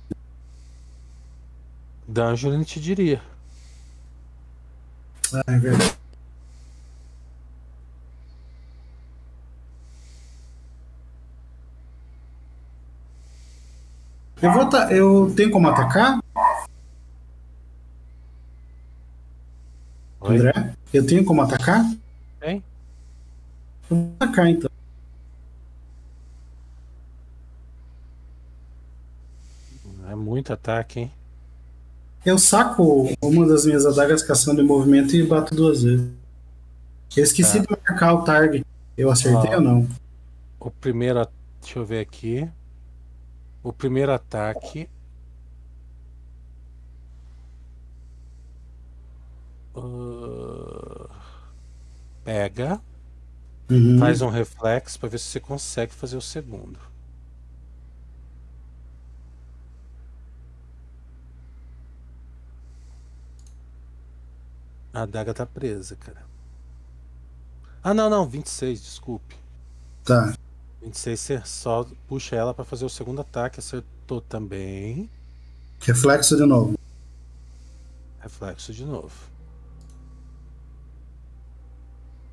Dungeon 2.14 2.64
te 2.64 2.80
diria. 2.80 3.20
Ah, 5.34 5.42
é 5.48 5.58
verdade. 5.58 5.98
Eu 14.40 14.52
vou 14.52 14.70
eu 14.92 15.34
tenho 15.36 15.50
como 15.50 15.68
atacar? 15.70 16.20
Oi? 20.22 20.38
André, 20.38 20.76
eu 20.94 21.08
tenho 21.08 21.26
como 21.26 21.42
atacar? 21.42 21.84
Tem. 22.40 22.64
Vou 23.90 24.14
atacar 24.20 24.48
então. 24.50 24.70
É 30.08 30.14
muito 30.16 30.54
ataque, 30.54 31.00
hein? 31.00 31.23
Eu 32.26 32.38
saco 32.38 33.10
uma 33.22 33.46
das 33.46 33.66
minhas 33.66 33.86
adagas 33.86 34.24
caçando 34.24 34.62
em 34.62 34.66
movimento 34.66 35.16
e 35.16 35.26
bato 35.26 35.54
duas 35.54 35.84
vezes. 35.84 36.10
Eu 37.16 37.24
esqueci 37.24 37.58
tá. 37.58 37.60
de 37.60 37.70
marcar 37.70 38.14
o 38.14 38.24
target. 38.24 38.66
Eu 38.98 39.12
acertei 39.12 39.54
ah, 39.54 39.58
ou 39.58 39.62
não? 39.62 39.90
O 40.60 40.72
primeiro. 40.72 41.28
Deixa 41.62 41.80
eu 41.80 41.86
ver 41.86 42.00
aqui. 42.00 42.48
O 43.62 43.74
primeiro 43.74 44.12
ataque. 44.12 44.88
Uh, 49.76 51.10
pega. 52.24 52.80
Uhum. 53.70 54.00
Faz 54.00 54.22
um 54.22 54.30
reflexo 54.30 55.00
para 55.00 55.10
ver 55.10 55.20
se 55.20 55.26
você 55.26 55.40
consegue 55.40 55.94
fazer 55.94 56.16
o 56.16 56.22
segundo. 56.22 56.80
A 64.94 65.02
adaga 65.02 65.34
tá 65.34 65.46
presa, 65.46 65.96
cara. 65.96 66.24
Ah, 67.84 67.94
não, 67.94 68.10
não, 68.10 68.28
26, 68.28 68.82
desculpe. 68.82 69.36
Tá. 70.04 70.34
26 70.82 71.20
você 71.20 71.42
só 71.46 71.86
puxa 72.08 72.36
ela 72.36 72.54
para 72.54 72.64
fazer 72.64 72.86
o 72.86 72.90
segundo 72.90 73.22
ataque, 73.22 73.60
acertou 73.60 74.22
também. 74.22 75.10
Reflexo 75.80 76.38
de 76.38 76.46
novo. 76.46 76.78
Reflexo 78.20 78.72
de 78.72 78.86
novo. 78.86 79.14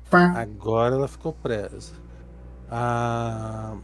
Pá. 0.09 0.39
Agora 0.39 0.95
ela 0.95 1.07
ficou 1.07 1.33
presa. 1.33 1.93
Ah, 2.69 3.77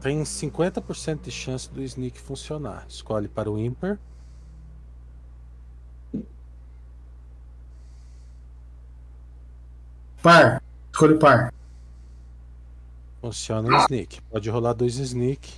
tem 0.00 0.22
50% 0.22 1.22
de 1.22 1.30
chance 1.30 1.70
do 1.70 1.82
sneak 1.82 2.20
funcionar. 2.20 2.84
Escolhe 2.88 3.28
para 3.28 3.50
o 3.50 3.58
ímpar. 3.58 3.98
Par. 10.22 10.62
escolhe 10.92 11.18
par. 11.18 11.52
Funciona 13.20 13.68
um 13.68 13.84
sneak. 13.84 14.20
Pode 14.30 14.48
rolar 14.50 14.72
dois 14.74 14.98
sneak. 14.98 15.52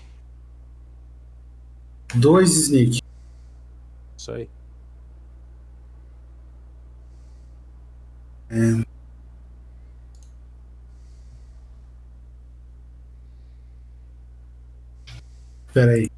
Dois 2.14 2.50
sneak. 2.50 3.00
Isso 4.16 4.32
aí. 4.32 4.48
É... 8.50 8.84
Pera 15.72 15.92
aí. 15.92 16.08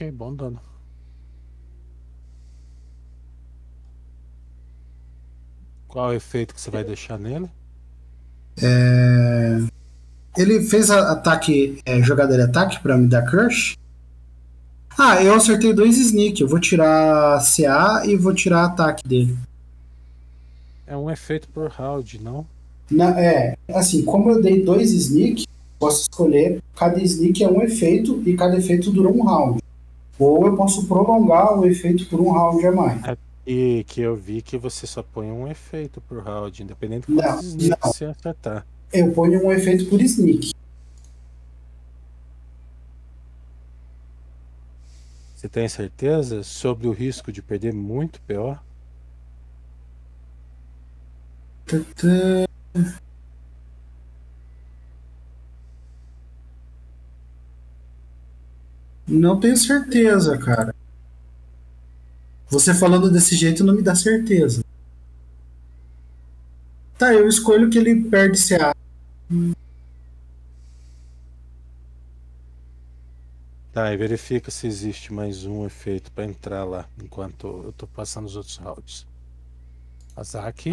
Ok, 0.00 0.10
bom 0.12 0.34
dano. 0.34 0.58
Qual 5.88 6.10
é 6.10 6.14
o 6.14 6.16
efeito 6.16 6.54
que 6.54 6.60
você 6.60 6.70
vai 6.70 6.82
deixar 6.82 7.18
nele? 7.18 7.50
É... 8.62 9.58
Ele 10.38 10.62
fez 10.62 10.90
ataque, 10.90 11.82
é, 11.84 12.00
jogada 12.00 12.34
de 12.34 12.40
ataque 12.40 12.80
para 12.80 12.96
me 12.96 13.08
dar 13.08 13.26
crush. 13.26 13.76
Ah, 14.98 15.22
eu 15.22 15.34
acertei 15.34 15.74
dois 15.74 15.98
sneak. 15.98 16.40
Eu 16.40 16.48
vou 16.48 16.58
tirar 16.58 17.38
CA 17.42 18.02
e 18.06 18.16
vou 18.16 18.32
tirar 18.32 18.64
ataque 18.64 19.06
dele. 19.06 19.36
É 20.86 20.96
um 20.96 21.10
efeito 21.10 21.46
por 21.48 21.68
round, 21.68 22.22
não? 22.22 22.46
Na, 22.90 23.20
é, 23.20 23.54
assim, 23.68 24.02
como 24.02 24.30
eu 24.30 24.40
dei 24.40 24.64
dois 24.64 24.92
sneak, 24.92 25.46
posso 25.78 26.02
escolher. 26.02 26.62
Cada 26.74 27.02
sneak 27.02 27.44
é 27.44 27.50
um 27.50 27.60
efeito 27.60 28.22
e 28.24 28.34
cada 28.34 28.56
efeito 28.56 28.90
dura 28.90 29.10
um 29.10 29.22
round. 29.22 29.60
Ou 30.20 30.46
eu 30.46 30.56
posso 30.56 30.86
prolongar 30.86 31.58
o 31.58 31.66
efeito 31.66 32.06
por 32.06 32.20
um 32.20 32.30
round 32.30 32.64
a 32.64 32.72
mais. 32.72 33.04
É 33.04 33.16
e 33.46 33.84
que 33.84 34.00
eu 34.00 34.14
vi 34.14 34.42
que 34.42 34.56
você 34.56 34.86
só 34.86 35.02
põe 35.02 35.32
um 35.32 35.48
efeito 35.48 36.00
por 36.02 36.22
round, 36.22 36.62
independente 36.62 37.10
do 37.10 37.20
que 37.20 37.70
você 37.82 38.04
acertar. 38.04 38.64
Eu 38.92 39.10
ponho 39.12 39.44
um 39.44 39.50
efeito 39.50 39.86
por 39.86 40.00
sneak. 40.00 40.52
Você 45.34 45.48
tem 45.48 45.66
certeza 45.68 46.42
sobre 46.42 46.86
o 46.86 46.92
risco 46.92 47.32
de 47.32 47.40
perder 47.40 47.72
muito 47.72 48.20
pior 48.20 48.62
Tadã. 51.70 52.44
Não 59.10 59.40
tenho 59.40 59.56
certeza, 59.56 60.38
cara. 60.38 60.72
Você 62.48 62.72
falando 62.72 63.10
desse 63.10 63.34
jeito 63.34 63.64
não 63.64 63.74
me 63.74 63.82
dá 63.82 63.96
certeza. 63.96 64.62
Tá, 66.96 67.12
eu 67.12 67.26
escolho 67.28 67.68
que 67.68 67.76
ele 67.76 68.08
perde 68.08 68.38
CA. 68.46 68.72
Tá, 73.72 73.92
e 73.92 73.96
verifica 73.96 74.48
se 74.48 74.68
existe 74.68 75.12
mais 75.12 75.44
um 75.44 75.66
efeito 75.66 76.12
para 76.12 76.24
entrar 76.24 76.64
lá, 76.64 76.86
enquanto 77.02 77.62
eu 77.64 77.72
tô 77.72 77.88
passando 77.88 78.26
os 78.26 78.36
outros 78.36 78.56
rounds. 78.58 79.06
Azaki. 80.14 80.70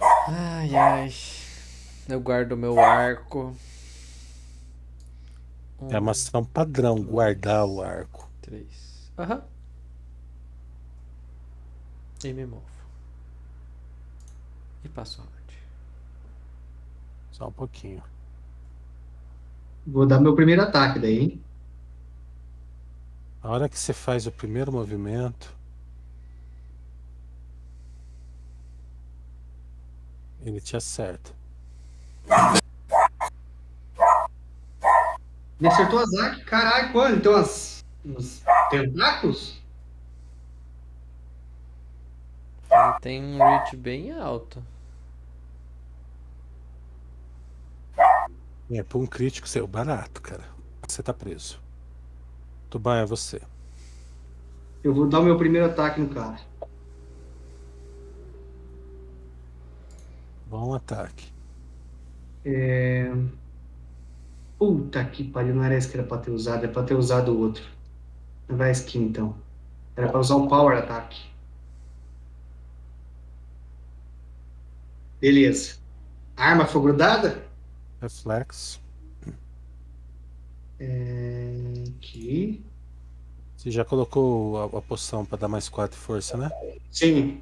Ai, 0.00 0.74
ai. 0.74 1.14
Eu 2.08 2.20
guardo 2.20 2.56
meu 2.56 2.80
arco. 2.80 3.54
Um, 5.80 5.90
é 5.90 5.98
uma 5.98 6.10
ação 6.12 6.44
padrão 6.44 7.02
guardar 7.02 7.64
o 7.66 7.80
arco. 7.82 8.28
três. 8.40 9.12
Aham. 9.18 9.42
E 12.24 12.32
me 12.32 12.46
movo. 12.46 12.64
E 14.84 14.88
passo 14.88 15.20
round. 15.20 15.32
Só 17.30 17.48
um 17.48 17.52
pouquinho. 17.52 18.02
Vou 19.86 20.06
dar 20.06 20.20
meu 20.20 20.34
primeiro 20.34 20.62
ataque 20.62 20.98
daí, 20.98 21.18
hein? 21.18 21.44
A 23.42 23.48
hora 23.50 23.68
que 23.68 23.78
você 23.78 23.92
faz 23.92 24.26
o 24.26 24.32
primeiro 24.32 24.72
movimento, 24.72 25.56
ele 30.44 30.60
te 30.60 30.76
acerta. 30.76 31.32
Me 35.60 35.68
acertou 35.68 35.98
a 35.98 36.04
Zack. 36.04 36.44
Caralho, 36.44 36.92
quando? 36.92 37.16
Então, 37.16 37.34
as, 37.34 37.84
uns 38.04 38.42
tentáculos? 38.70 39.60
Ele 42.70 43.00
tem 43.00 43.24
um 43.24 43.38
reach 43.38 43.76
bem 43.76 44.12
alto. 44.12 44.62
É, 48.70 48.82
pra 48.82 48.98
um 48.98 49.06
crítico 49.06 49.48
seu 49.48 49.66
barato, 49.66 50.20
cara. 50.20 50.44
Você 50.86 51.02
tá 51.02 51.12
preso. 51.12 51.58
Tuban 52.70 53.00
é 53.00 53.06
você. 53.06 53.40
Eu 54.84 54.94
vou 54.94 55.08
dar 55.08 55.20
o 55.20 55.24
meu 55.24 55.36
primeiro 55.36 55.66
ataque 55.66 56.00
no 56.00 56.08
cara. 56.08 56.38
Bom 60.46 60.74
ataque. 60.74 61.32
É... 62.44 63.10
Puta 64.58 65.04
que 65.04 65.22
pariu, 65.22 65.54
não 65.54 65.62
era 65.62 65.76
esse 65.76 65.88
que 65.88 65.96
era 65.96 66.06
pra 66.06 66.18
ter 66.18 66.30
usado, 66.30 66.64
é 66.64 66.68
pra 66.68 66.82
ter 66.82 66.94
usado 66.94 67.32
o 67.32 67.38
outro. 67.38 67.62
Não 68.48 68.56
vai 68.56 68.72
skin 68.72 69.04
então. 69.04 69.36
Era 69.96 70.08
pra 70.08 70.20
usar 70.20 70.36
o 70.36 70.48
Power 70.48 70.76
Attack. 70.76 71.16
Beleza. 75.20 75.76
A 76.36 76.44
arma 76.44 76.66
foi 76.66 76.82
grudada? 76.82 77.44
Reflexo. 78.00 78.80
É... 80.80 81.84
Aqui. 81.96 82.64
Você 83.56 83.70
já 83.70 83.84
colocou 83.84 84.76
a, 84.76 84.78
a 84.78 84.82
poção 84.82 85.24
pra 85.24 85.36
dar 85.36 85.48
mais 85.48 85.68
4 85.68 85.96
de 85.96 86.02
força, 86.02 86.36
né? 86.36 86.48
Sim. 86.92 87.40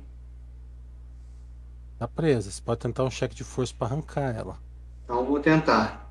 Tá 1.98 2.08
presa. 2.08 2.50
Você 2.50 2.62
pode 2.62 2.80
tentar 2.80 3.04
um 3.04 3.10
cheque 3.10 3.34
de 3.34 3.44
força 3.44 3.74
pra 3.78 3.86
arrancar 3.86 4.34
ela. 4.34 4.58
Então 5.04 5.20
eu 5.20 5.26
vou 5.26 5.40
tentar. 5.40 6.05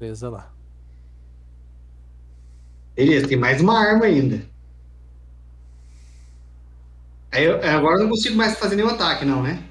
Presa 0.00 0.30
lá. 0.30 0.50
Beleza, 2.96 3.28
tem 3.28 3.36
mais 3.36 3.60
uma 3.60 3.78
arma 3.78 4.06
ainda. 4.06 4.42
Aí 7.30 7.44
eu- 7.44 7.56
agora 7.62 7.96
eu 7.96 8.04
não 8.04 8.08
consigo 8.08 8.34
mais 8.34 8.58
fazer 8.58 8.76
nenhum 8.76 8.88
ataque, 8.88 9.26
não, 9.26 9.42
né? 9.42 9.62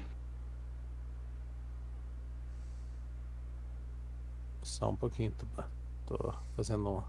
Só 4.62 4.90
um 4.90 4.94
pouquinho, 4.94 5.32
Tuban. 5.32 5.64
Tô 6.06 6.32
fazendo. 6.56 6.88
um- 6.88 7.02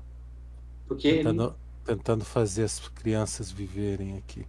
Porque 0.87 1.17
Tentando, 1.17 1.55
tentando 1.85 2.25
fazer 2.25 2.63
as 2.63 2.79
crianças 2.89 3.51
viverem 3.51 4.17
aqui. 4.17 4.47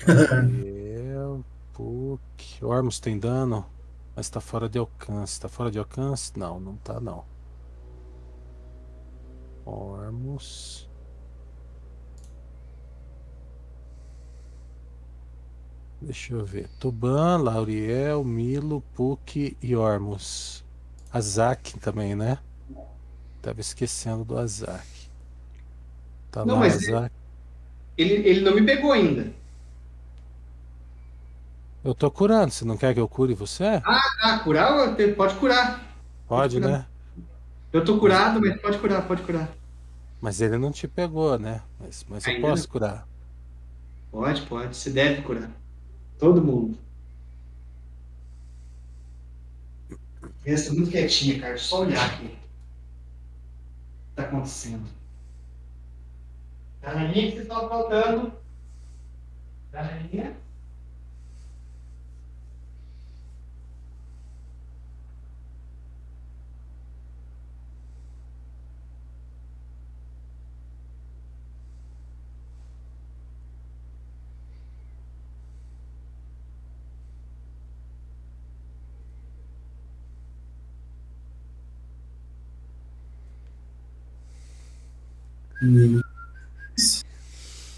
Eu, 0.66 1.42
Puck. 1.72 2.62
Ormus 2.62 3.00
tem 3.00 3.18
dano, 3.18 3.64
mas 4.16 4.28
tá 4.30 4.40
fora 4.40 4.68
de 4.68 4.78
alcance. 4.78 5.38
Tá 5.40 5.48
fora 5.48 5.70
de 5.70 5.78
alcance? 5.78 6.32
Não, 6.38 6.58
não 6.58 6.76
tá 6.76 6.98
não. 7.00 7.24
Ormus. 9.64 10.88
Deixa 16.00 16.34
eu 16.34 16.44
ver. 16.44 16.68
Tuban, 16.78 17.38
Lauriel, 17.38 18.22
Milo, 18.24 18.82
Puck 18.94 19.56
e 19.62 19.76
Ormus. 19.76 20.64
Azak 21.12 21.78
também, 21.80 22.14
né? 22.14 22.38
Tava 23.40 23.60
esquecendo 23.60 24.24
do 24.24 24.38
Azak. 24.38 24.86
Tá 26.30 26.44
Não, 26.44 26.54
lá, 26.54 26.60
mas- 26.60 26.76
Azak. 26.88 27.14
ele, 27.96 28.12
ele 28.28 28.40
não 28.42 28.54
me 28.54 28.62
pegou 28.64 28.92
ainda. 28.92 29.32
Eu 31.86 31.94
tô 31.94 32.10
curando. 32.10 32.50
Você 32.50 32.64
não 32.64 32.76
quer 32.76 32.92
que 32.92 32.98
eu 32.98 33.08
cure 33.08 33.32
você? 33.32 33.80
Ah, 33.84 34.40
curar? 34.42 34.96
Você 34.96 35.12
Pode 35.12 35.34
curar. 35.36 35.80
Pode, 36.26 36.56
curar. 36.60 36.70
né? 36.80 36.86
Eu 37.72 37.84
tô 37.84 37.96
curado, 37.96 38.40
mas 38.40 38.60
pode 38.60 38.78
curar, 38.78 39.06
pode 39.06 39.22
curar. 39.22 39.48
Mas 40.20 40.40
ele 40.40 40.58
não 40.58 40.72
te 40.72 40.88
pegou, 40.88 41.38
né? 41.38 41.62
Mas, 41.78 42.04
mas 42.08 42.26
eu 42.26 42.40
posso 42.40 42.64
não. 42.64 42.72
curar. 42.72 43.06
Pode, 44.10 44.42
pode. 44.46 44.76
Você 44.76 44.90
deve 44.90 45.22
curar. 45.22 45.48
Todo 46.18 46.42
mundo. 46.42 46.76
Essa 50.44 50.74
muito 50.74 50.90
quietinha, 50.90 51.40
cara. 51.40 51.56
Só 51.56 51.82
olhar 51.82 52.04
aqui. 52.04 52.24
O 52.24 52.28
que 52.28 52.36
tá 54.16 54.22
acontecendo? 54.24 54.88
Galerinha, 56.82 57.26
que 57.26 57.36
vocês 57.36 57.42
estão 57.42 57.68
faltando? 57.68 58.32
Galerinha? 59.70 60.45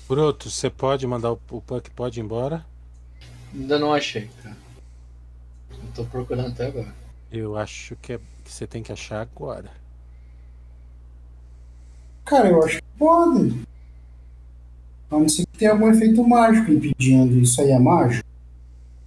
Bruto, 0.08 0.50
você 0.50 0.68
pode 0.68 1.06
mandar 1.06 1.32
o, 1.32 1.40
o 1.50 1.60
Puck 1.60 1.90
pode 1.90 2.18
ir 2.18 2.22
embora? 2.22 2.64
Ainda 3.54 3.78
não 3.78 3.94
achei, 3.94 4.28
cara. 4.42 4.56
Eu 5.70 5.78
tô 5.94 6.04
procurando 6.04 6.48
até 6.48 6.66
agora. 6.66 6.94
Eu 7.30 7.56
acho 7.56 7.94
que, 7.96 8.14
é, 8.14 8.18
que 8.44 8.50
você 8.50 8.66
tem 8.66 8.82
que 8.82 8.92
achar 8.92 9.20
agora. 9.20 9.70
Cara, 12.24 12.48
eu 12.48 12.62
acho 12.62 12.76
que 12.76 12.88
pode. 12.98 13.62
A 15.10 15.18
não 15.18 15.28
ser 15.28 15.46
que 15.46 15.58
tenha 15.58 15.70
algum 15.72 15.90
efeito 15.90 16.26
mágico 16.26 16.70
impedindo. 16.70 17.38
Isso 17.40 17.60
aí 17.60 17.70
é 17.70 17.78
mágico? 17.78 18.26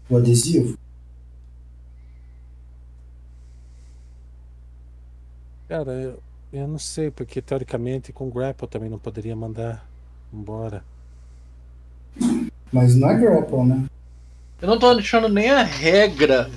O 0.10 0.18
adesivo? 0.18 0.78
Cara, 5.68 5.92
eu, 5.92 6.24
eu 6.52 6.68
não 6.68 6.80
sei, 6.80 7.10
porque 7.10 7.42
teoricamente 7.42 8.12
com 8.12 8.30
grapple 8.30 8.68
também 8.68 8.90
não 8.90 9.00
poderia 9.00 9.36
mandar 9.36 9.88
embora. 10.34 10.84
Mas 12.72 12.96
não 12.96 13.10
é 13.10 13.18
grapple, 13.18 13.64
né? 13.64 13.86
Eu 14.62 14.68
não 14.68 14.78
tô 14.78 14.90
achando 14.90 15.28
nem 15.28 15.50
a 15.50 15.64
regra 15.64 16.50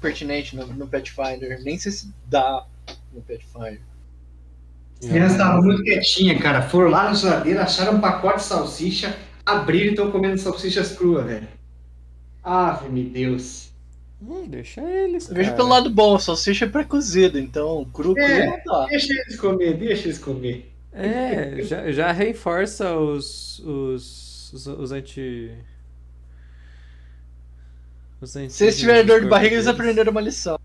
pertinente 0.00 0.56
no, 0.56 0.66
no 0.66 0.86
Pathfinder. 0.86 1.62
Nem 1.62 1.78
sei 1.78 1.92
se 1.92 2.12
dá 2.26 2.66
no 3.12 3.20
Pathfinder. 3.22 3.80
As 5.00 5.08
crianças 5.08 5.32
estavam 5.32 5.62
muito 5.62 5.82
quietinhas, 5.82 6.42
cara. 6.42 6.62
Foram 6.62 6.90
lá 6.90 7.04
na 7.04 7.14
geladeira, 7.14 7.62
acharam 7.62 7.94
um 7.94 8.00
pacote 8.00 8.38
de 8.38 8.44
salsicha, 8.44 9.16
abriram 9.46 9.86
e 9.86 9.90
estão 9.90 10.10
comendo 10.10 10.38
salsichas 10.38 10.92
cruas, 10.96 11.24
velho. 11.24 11.48
Ave, 12.42 12.88
meu 12.88 13.04
Deus. 13.04 13.67
Hum, 14.20 14.46
deixa 14.48 14.80
eles. 14.80 15.28
Eu 15.28 15.34
vejo 15.34 15.50
cara. 15.50 15.56
pelo 15.56 15.68
lado 15.68 15.90
bom, 15.90 16.18
salsicha 16.18 16.64
é 16.64 16.68
pré-cozida, 16.68 17.38
então 17.38 17.84
cru 17.92 18.14
cru 18.14 18.22
É. 18.22 18.46
não 18.46 18.60
dá. 18.64 18.86
Deixa 18.86 19.12
eles 19.12 19.36
comer, 19.36 19.76
deixa 19.76 20.06
eles 20.08 20.18
comer. 20.18 20.72
É, 20.92 21.62
já, 21.62 21.92
já 21.92 22.10
reforça 22.12 22.96
os. 22.96 23.60
os. 23.60 24.52
os, 24.52 24.66
os 24.66 24.92
anti. 24.92 25.52
Os 28.20 28.34
anti 28.36 28.52
Se 28.52 28.64
eles 28.64 28.78
tiverem 28.78 29.04
dor 29.06 29.20
de 29.20 29.28
barriga, 29.28 29.54
eles 29.54 29.66
aprenderam 29.68 30.10
uma 30.10 30.20
lição. 30.20 30.58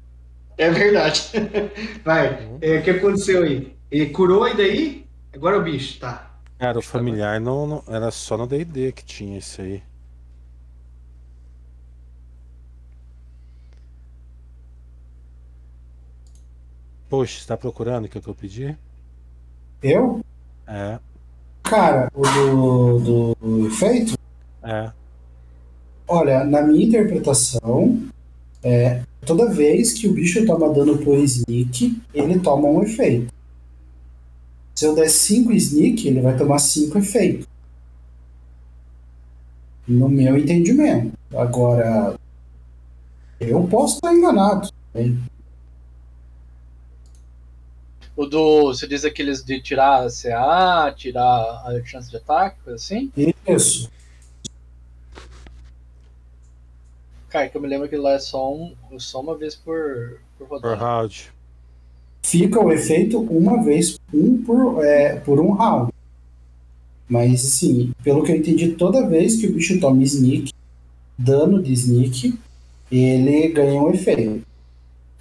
É 0.57 0.69
verdade. 0.71 1.23
Vai, 2.03 2.47
é, 2.61 2.80
o 2.80 2.84
que 2.84 2.89
aconteceu 2.89 3.43
aí? 3.43 3.75
Ele 3.91 4.07
curou 4.07 4.47
e 4.47 4.55
daí? 4.57 5.05
Agora 5.34 5.59
o 5.59 5.63
bicho, 5.63 5.99
tá. 5.99 6.31
Cara, 6.57 6.80
o 6.80 6.81
familiar 6.81 7.39
não, 7.39 7.67
não- 7.67 7.84
era 7.88 8.09
só 8.11 8.38
no 8.38 8.47
D&D 8.47 8.91
que 8.91 9.03
tinha 9.03 9.38
isso 9.38 9.61
aí. 9.61 9.84
Poxa, 17.14 17.41
você 17.41 17.45
tá 17.45 17.56
procurando 17.56 18.06
o 18.06 18.10
que 18.10 18.18
eu 18.18 18.34
pedi? 18.34 18.76
Eu? 19.84 20.22
É, 20.65 20.98
Cara, 21.61 22.11
o 22.11 22.23
do, 22.23 23.35
do, 23.35 23.68
efeito? 23.68 24.18
é. 24.64 24.91
Olha, 26.07 26.44
na 26.44 26.64
minha 26.64 26.84
interpretação, 26.84 28.02
é, 28.64 29.03
toda 29.23 29.48
vez 29.53 29.94
que 29.94 30.07
o 30.07 30.14
bicho 30.14 30.44
toma 30.48 30.73
dano 30.73 30.98
por 30.98 31.19
sneak, 31.19 32.02
ele 32.15 32.40
toma 32.40 32.68
um 32.68 32.81
efeito. 32.81 33.31
Se 34.73 34.85
eu 34.85 34.95
der 34.95 35.07
5 35.07 35.53
sneak, 35.53 36.07
ele 36.07 36.19
vai 36.19 36.35
tomar 36.35 36.57
5 36.57 36.98
efeitos. 36.98 37.45
No 39.88 40.10
meu 40.10 40.35
entendimento. 40.35 41.14
Agora, 41.31 42.15
eu 43.40 43.68
posso 43.68 43.98
estar 43.98 44.15
enganado. 44.15 44.72
né? 44.95 45.15
O 48.15 48.26
do. 48.26 48.68
Você 48.68 48.88
diz 48.88 49.03
aqueles 49.03 49.44
de 49.44 49.60
tirar 49.61 50.06
a 50.06 50.10
CA, 50.10 50.94
tirar 50.95 51.22
a 51.65 51.81
chance 51.85 52.10
de 52.10 52.18
ataque, 52.18 52.57
coisa 52.64 52.76
assim? 52.76 53.11
Isso. 53.48 53.90
Cara, 57.30 57.49
que 57.49 57.57
eu 57.57 57.61
me 57.61 57.68
lembro 57.68 57.90
que 57.90 57.98
lá 57.98 58.11
é 58.11 58.19
só, 58.19 58.53
um, 58.53 58.76
só 58.99 59.19
uma 59.19 59.35
vez 59.35 59.56
por, 59.56 60.19
por 60.38 60.48
Por 60.48 60.61
rodada. 60.61 60.76
round. 60.76 61.31
Fica 62.22 62.60
o 62.64 62.72
efeito 62.72 63.19
uma 63.19 63.64
vez 63.64 63.99
um 64.14 64.38
por, 64.44 64.85
é, 64.85 65.15
por 65.15 65.40
um 65.40 65.52
round. 65.52 65.91
Mas 67.10 67.44
assim, 67.45 67.91
pelo 68.03 68.23
que 68.23 68.31
eu 68.31 68.35
entendi, 68.35 68.69
toda 68.73 69.07
vez 69.07 69.35
que 69.38 69.48
o 69.48 69.53
bicho 69.53 69.80
toma 69.80 70.02
sneak, 70.03 70.53
dano 71.18 71.61
de 71.61 71.73
sneak, 71.73 72.38
ele 72.91 73.48
ganha 73.49 73.81
um 73.81 73.91
efeito. 73.91 74.45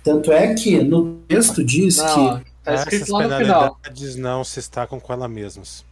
Tanto 0.05 0.31
é 0.31 0.55
que 0.55 0.83
no 0.83 1.15
texto 1.27 1.65
diz 1.65 1.97
Não, 1.97 2.41
que. 2.41 2.52
Tá 2.63 2.75
escrito 2.75 3.03
Essas 3.03 3.09
lá 3.09 3.23
no 3.29 3.37
final. 3.37 3.75
penalidades 3.77 4.17
não 4.17 4.45
se 4.45 4.61
estacam 4.61 4.99
com 5.01 5.13
ela 5.13 5.29
mesmas. 5.29 5.85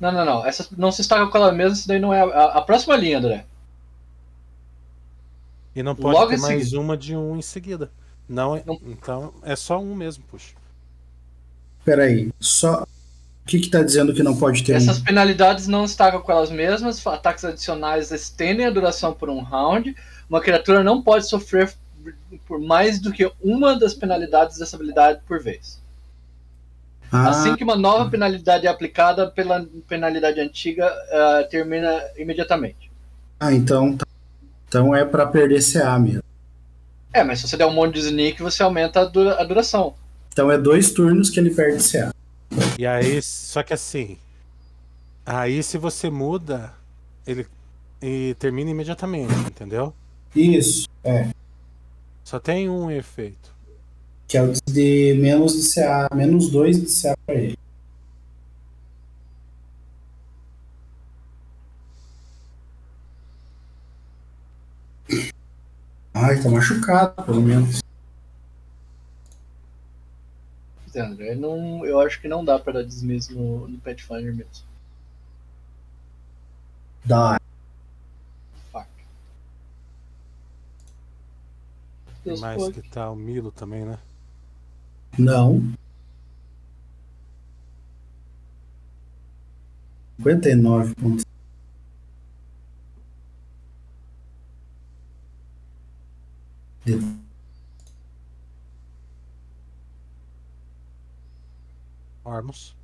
Não, 0.00 0.10
não, 0.10 0.24
não. 0.24 0.46
Essa 0.46 0.66
não 0.76 0.90
se 0.90 1.00
estaca 1.00 1.26
com 1.28 1.36
ela 1.38 1.52
mesma, 1.52 1.74
isso 1.76 1.86
daí 1.88 2.00
não 2.00 2.12
é 2.12 2.20
a, 2.20 2.24
a- 2.24 2.58
a 2.58 2.62
próxima 2.62 2.96
linha, 2.96 3.18
André. 3.18 3.44
E 5.74 5.82
não 5.82 5.94
pode 5.94 6.14
Logo 6.14 6.28
ter 6.30 6.36
em 6.36 6.40
mais 6.40 6.58
seguida. 6.64 6.80
uma 6.80 6.96
de 6.96 7.16
um 7.16 7.36
em 7.36 7.42
seguida. 7.42 7.90
Não, 8.28 8.56
é- 8.56 8.62
Não. 8.66 8.78
Então 8.84 9.32
é 9.42 9.56
só 9.56 9.78
um 9.80 9.94
mesmo, 9.94 10.24
puxa. 10.30 10.54
Peraí, 11.84 12.32
só. 12.40 12.82
O 12.82 13.46
que 13.46 13.58
que 13.58 13.68
tá 13.70 13.82
dizendo 13.82 14.14
que 14.14 14.22
não 14.22 14.36
pode 14.36 14.62
ter 14.62 14.74
Essas 14.74 14.98
um? 14.98 15.02
penalidades 15.04 15.66
não 15.66 15.84
se 15.86 15.94
estacam 15.94 16.20
com 16.22 16.30
elas 16.30 16.50
mesmas, 16.50 17.04
ataques 17.04 17.44
adicionais 17.44 18.12
estendem 18.12 18.66
a 18.66 18.70
duração 18.70 19.12
por 19.12 19.28
um 19.28 19.40
round. 19.40 19.96
Uma 20.30 20.40
criatura 20.40 20.84
não 20.84 21.02
pode 21.02 21.28
sofrer 21.28 21.74
por 22.46 22.60
mais 22.60 23.00
do 23.00 23.10
que 23.12 23.30
uma 23.40 23.76
das 23.78 23.94
penalidades 23.94 24.58
dessa 24.58 24.76
habilidade 24.76 25.20
por 25.26 25.42
vez. 25.42 25.81
Ah, 27.12 27.28
Assim 27.28 27.54
que 27.54 27.62
uma 27.64 27.76
nova 27.76 28.08
penalidade 28.10 28.66
é 28.66 28.70
aplicada, 28.70 29.30
pela 29.30 29.66
penalidade 29.86 30.40
antiga 30.40 30.86
ah, 30.86 31.46
termina 31.50 32.02
imediatamente. 32.16 32.90
ah, 33.38 33.52
então. 33.52 33.96
tá. 33.96 34.06
Então 34.68 34.96
é 34.96 35.04
pra 35.04 35.26
perder 35.26 35.62
CA 35.62 35.98
mesmo. 35.98 36.22
É, 37.12 37.22
mas 37.22 37.40
se 37.40 37.48
você 37.48 37.56
der 37.58 37.66
um 37.66 37.72
monte 37.74 37.94
de 37.94 38.00
sneak, 38.00 38.40
você 38.42 38.62
aumenta 38.62 39.00
a, 39.00 39.04
dura- 39.04 39.38
a 39.38 39.44
duração. 39.44 39.94
Então 40.32 40.50
é 40.50 40.56
dois 40.56 40.90
turnos 40.92 41.28
que 41.28 41.38
ele 41.38 41.50
perde 41.54 41.82
CA. 41.82 42.10
E 42.78 42.86
aí, 42.86 43.20
só 43.20 43.62
que 43.62 43.74
assim. 43.74 44.16
Aí 45.26 45.62
se 45.62 45.76
você 45.76 46.08
muda, 46.08 46.72
ele 47.26 47.46
e 48.00 48.34
termina 48.38 48.70
imediatamente, 48.70 49.32
entendeu? 49.46 49.94
Isso, 50.34 50.88
é. 51.04 51.28
Só 52.24 52.40
tem 52.40 52.68
um 52.68 52.90
efeito. 52.90 53.51
Que 54.32 54.38
é 54.38 54.42
o 54.42 54.50
de 54.50 55.12
menos 55.20 55.52
de 55.52 55.74
CA, 55.74 56.08
menos 56.14 56.48
dois 56.48 56.80
de 56.80 56.86
CA 57.02 57.14
pra 57.26 57.34
ele. 57.34 57.58
Ai, 66.14 66.42
tá 66.42 66.48
machucado, 66.48 67.22
pelo 67.24 67.42
menos. 67.42 67.82
André, 70.96 71.34
não, 71.34 71.84
eu 71.84 72.00
acho 72.00 72.18
que 72.18 72.26
não 72.26 72.42
dá 72.42 72.58
pra 72.58 72.72
dar 72.72 72.84
dismiss 72.84 73.28
no, 73.28 73.68
no 73.68 73.78
Pathfinder 73.80 74.34
mesmo. 74.34 74.64
Dá. 77.04 77.38
Fuck. 78.72 78.88
Deus 82.24 82.40
mais 82.40 82.56
pode. 82.56 82.80
que 82.80 82.88
tá 82.88 83.10
o 83.10 83.14
Milo 83.14 83.52
também, 83.52 83.84
né? 83.84 83.98
Não. 85.18 85.62
59 90.18 90.94
pontos. 90.94 91.24
Ormus. 102.24 102.74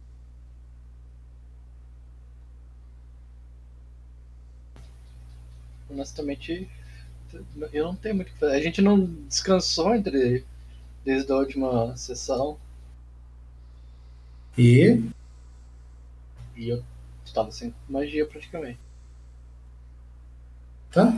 Honestamente, 5.90 6.68
eu 7.72 7.84
não 7.84 7.96
tenho 7.96 8.14
muito 8.14 8.28
o 8.28 8.32
que 8.32 8.38
fazer. 8.38 8.56
A 8.56 8.60
gente 8.60 8.82
não 8.82 9.06
descansou 9.28 9.94
entre 9.94 10.44
desde 11.04 11.32
a 11.32 11.36
última 11.36 11.96
sessão 11.96 12.58
E 14.56 14.98
e 16.54 16.68
eu 16.68 16.84
estava 17.24 17.50
sem 17.50 17.74
magia 17.88 18.26
praticamente. 18.26 18.78
tá? 20.90 21.12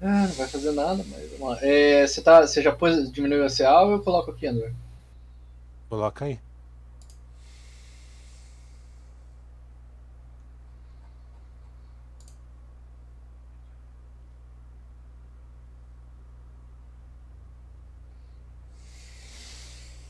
Ah, 0.00 0.26
não 0.28 0.34
vai 0.34 0.48
fazer 0.48 0.72
nada, 0.72 1.04
mas 1.04 1.30
vamos 1.30 1.48
lá. 1.48 1.58
É, 1.62 2.06
você, 2.06 2.20
tá, 2.22 2.42
você 2.46 2.60
já 2.60 2.72
pôs, 2.74 3.10
diminuiu 3.12 3.44
a 3.44 3.48
CA 3.48 3.82
ou 3.82 3.92
eu 3.92 4.02
coloco 4.02 4.30
aqui, 4.32 4.46
André? 4.46 4.72
Coloca 5.88 6.24
aí. 6.24 6.40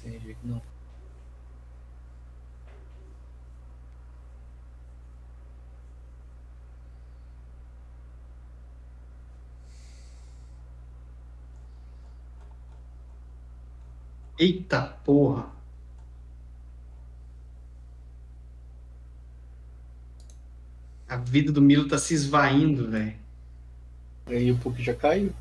Entendi 0.05 0.35
que 0.35 0.47
não. 0.47 0.61
Eita 14.43 14.83
porra. 15.05 15.47
A 21.09 21.17
vida 21.17 21.53
do 21.53 21.63
Milo 21.63 21.87
tá 21.87 21.97
se 21.97 22.13
esvaindo, 22.13 22.91
velho. 22.91 23.15
Aí 24.27 24.51
o 24.51 24.59
Puck 24.59 24.83
já 24.83 24.95
caiu. 24.95 25.33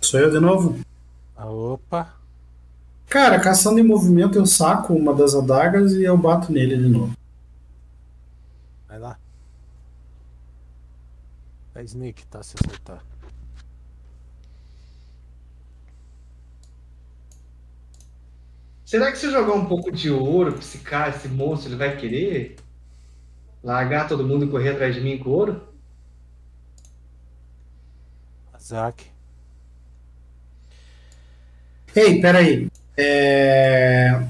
Sou 0.00 0.18
eu 0.18 0.32
de 0.32 0.40
novo? 0.40 0.80
Ah, 1.36 1.46
opa. 1.46 2.16
Cara, 3.08 3.38
caçando 3.38 3.78
em 3.78 3.84
movimento 3.84 4.36
eu 4.36 4.44
saco 4.44 4.92
uma 4.92 5.14
das 5.14 5.36
adagas 5.36 5.92
e 5.92 6.02
eu 6.02 6.18
bato 6.18 6.50
nele 6.50 6.76
de 6.76 6.88
novo. 6.88 7.16
Vai 8.88 8.98
lá. 8.98 9.16
É 11.80 11.84
Sneak, 11.84 12.26
tá? 12.26 12.42
Se 12.42 12.56
acertar. 12.62 13.02
Será 18.84 19.10
que 19.10 19.16
se 19.16 19.26
eu 19.26 19.32
jogar 19.32 19.54
um 19.54 19.64
pouco 19.64 19.90
de 19.90 20.10
ouro 20.10 20.52
pra 20.52 20.60
esse 20.60 20.78
cara, 20.78 21.16
esse 21.16 21.26
monstro, 21.28 21.70
ele 21.70 21.78
vai 21.78 21.96
querer 21.96 22.56
largar 23.64 24.06
todo 24.06 24.26
mundo 24.26 24.44
e 24.44 24.50
correr 24.50 24.70
atrás 24.70 24.94
de 24.94 25.00
mim 25.00 25.16
com 25.16 25.30
ouro? 25.30 25.62
Azak. 28.52 29.06
Ei, 31.96 32.20
peraí. 32.20 32.68
É... 32.94 34.28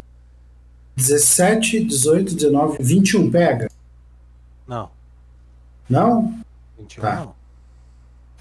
17, 0.94 1.84
18, 1.84 2.34
19, 2.36 2.78
21 2.80 3.28
pega? 3.28 3.68
Não. 4.68 4.88
Não? 5.88 6.40
21 6.78 7.02
Tá. 7.02 7.16
não. 7.16 7.39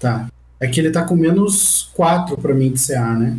Tá. 0.00 0.30
É 0.58 0.66
que 0.66 0.80
ele 0.80 0.90
tá 0.90 1.06
com 1.06 1.14
menos 1.14 1.90
4 1.94 2.36
pra 2.38 2.54
mim 2.54 2.72
de 2.72 2.84
CA, 2.84 3.14
né? 3.14 3.38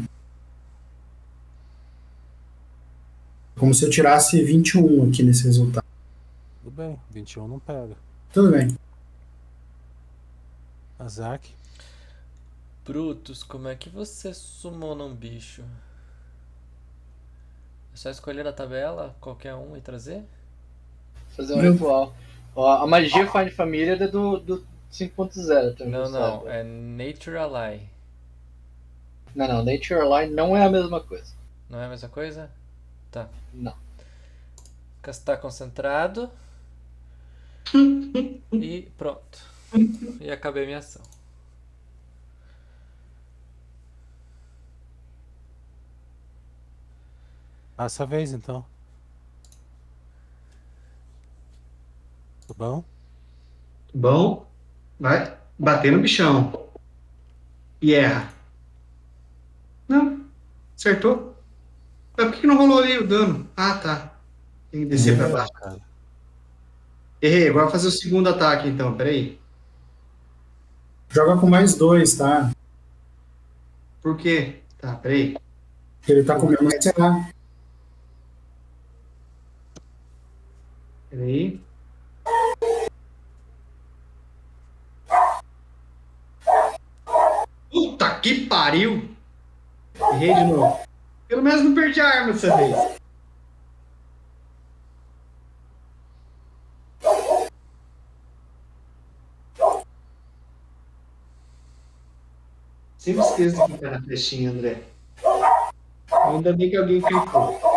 Como 3.58 3.74
se 3.74 3.84
eu 3.84 3.90
tirasse 3.90 4.42
21 4.44 5.10
aqui 5.10 5.24
nesse 5.24 5.44
resultado. 5.44 5.86
Tudo 6.64 6.76
bem, 6.76 7.00
21 7.10 7.48
não 7.48 7.60
pega. 7.60 7.96
Tudo 8.32 8.52
bem. 8.52 8.78
Azak, 11.00 11.50
Brutus, 12.86 13.44
como 13.44 13.68
é 13.68 13.76
que 13.76 13.90
você 13.90 14.32
sumou 14.34 14.96
um 15.02 15.16
bicho? 15.16 15.64
É 17.94 17.98
só 17.98 18.12
escolher 18.12 18.44
na 18.44 18.54
tabela 18.54 19.16
qualquer 19.20 19.56
um 19.56 19.76
e 19.76 19.82
trazer? 19.82 20.24
Fazer 21.36 21.56
um 21.56 21.72
ritual. 21.72 22.16
Ó, 22.56 22.84
a 22.84 22.86
magia 22.86 23.26
Find 23.32 23.52
Família 23.52 23.94
é 23.94 24.08
do, 24.08 24.40
do 24.40 24.71
5.0 24.92 25.78
também. 25.78 25.94
Não, 25.94 26.10
não, 26.10 26.50
é 26.50 26.64
Nature 26.64 27.38
Ally. 27.38 27.90
Não, 29.36 29.48
não. 29.48 29.64
Nature 29.64 30.02
Line 30.02 30.36
não 30.36 30.56
é 30.56 30.66
a 30.66 30.70
mesma 30.70 31.00
coisa. 31.00 31.34
Não 31.70 31.80
é 31.80 31.86
a 31.86 31.90
mesma 31.90 32.10
coisa? 32.10 32.52
Tá. 33.10 33.30
Não. 33.54 33.76
Castar 35.02 35.40
concentrado. 35.40 36.30
e 38.52 38.90
pronto. 38.98 39.40
E 40.20 40.30
acabei 40.30 40.66
minha 40.66 40.80
ação. 40.80 41.02
passa 47.82 48.04
a 48.04 48.06
vez 48.06 48.32
então. 48.32 48.64
Tudo 52.46 52.56
bom? 52.56 52.84
Bom, 53.92 54.46
vai 55.02 55.36
bater 55.58 55.92
no 55.92 56.00
bichão. 56.00 56.70
E 57.82 57.96
erra. 57.96 58.30
Não, 59.88 60.24
acertou. 60.78 61.36
Mas 62.16 62.28
por 62.28 62.36
que 62.36 62.46
não 62.46 62.56
rolou 62.56 62.80
ali 62.80 63.00
o 63.00 63.08
dano? 63.08 63.50
Ah, 63.58 63.74
tá. 63.74 64.14
Tem 64.70 64.82
que 64.82 64.86
descer 64.86 65.18
pra 65.18 65.28
baixo. 65.28 65.52
Cara, 65.54 65.80
Errei, 67.20 67.50
agora 67.50 67.66
vou 67.66 67.72
fazer 67.72 67.88
o 67.88 67.92
segundo 67.92 68.30
ataque 68.30 68.68
então, 68.68 68.96
peraí. 68.96 69.40
Joga 71.10 71.40
com 71.40 71.50
mais 71.50 71.76
dois, 71.76 72.16
tá? 72.16 72.52
Por 74.02 74.18
quê? 74.18 74.62
Tá, 74.78 74.96
peraí. 74.96 75.36
Ele 76.08 76.24
tá 76.24 76.36
comendo 76.36 76.70
CA. 76.80 77.32
Peraí. 81.10 81.62
Puta 87.72 88.20
que 88.20 88.48
pariu! 88.62 89.10
Errei 90.14 90.36
de 90.36 90.44
novo. 90.44 90.80
Pelo 91.28 91.42
menos 91.42 91.64
não 91.64 91.74
perdi 91.74 92.00
a 92.00 92.08
arma 92.08 92.34
dessa 92.34 92.56
vez. 92.56 92.76
Sempre 103.00 103.22
esqueço 103.24 103.56
de 103.56 103.66
clicar 103.66 103.92
na 103.94 104.02
flechinha, 104.04 104.52
André. 104.52 104.84
Ainda 106.26 106.54
bem 106.54 106.70
que 106.70 106.78
alguém 106.78 107.02
clicou. 107.02 107.71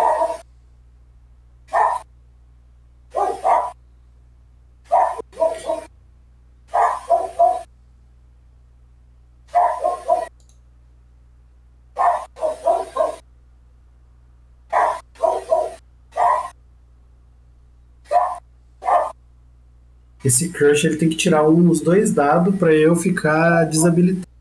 Esse 20.24 20.48
crush 20.48 20.84
ele 20.86 20.96
tem 20.96 21.08
que 21.08 21.16
tirar 21.16 21.46
um 21.48 21.62
dos 21.62 21.80
dois 21.80 22.12
dados 22.12 22.54
pra 22.56 22.74
eu 22.74 22.96
ficar 22.96 23.64
desabilitado. 23.64 24.33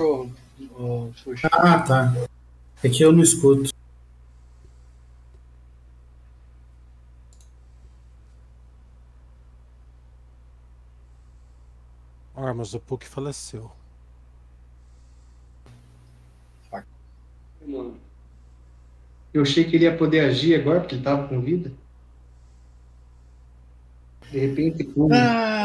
Ô, 0.00 1.10
Xuxa. 1.14 1.48
Ah, 1.52 1.80
tá. 1.80 2.14
É 2.82 2.88
que 2.88 3.02
eu 3.02 3.12
não 3.12 3.22
escuto. 3.22 3.70
Armas, 12.34 12.74
o 12.74 12.80
Puck 12.80 13.06
faleceu. 13.06 13.70
Eu 19.32 19.42
achei 19.42 19.64
que 19.64 19.76
ele 19.76 19.84
ia 19.84 19.96
poder 19.96 20.20
agir 20.20 20.54
agora, 20.60 20.80
porque 20.80 20.94
ele 20.94 21.02
tava 21.02 21.26
com 21.26 21.40
vida. 21.40 21.72
De 24.30 24.38
repente, 24.38 24.84
pum. 24.84 25.08
Ah, 25.12 25.61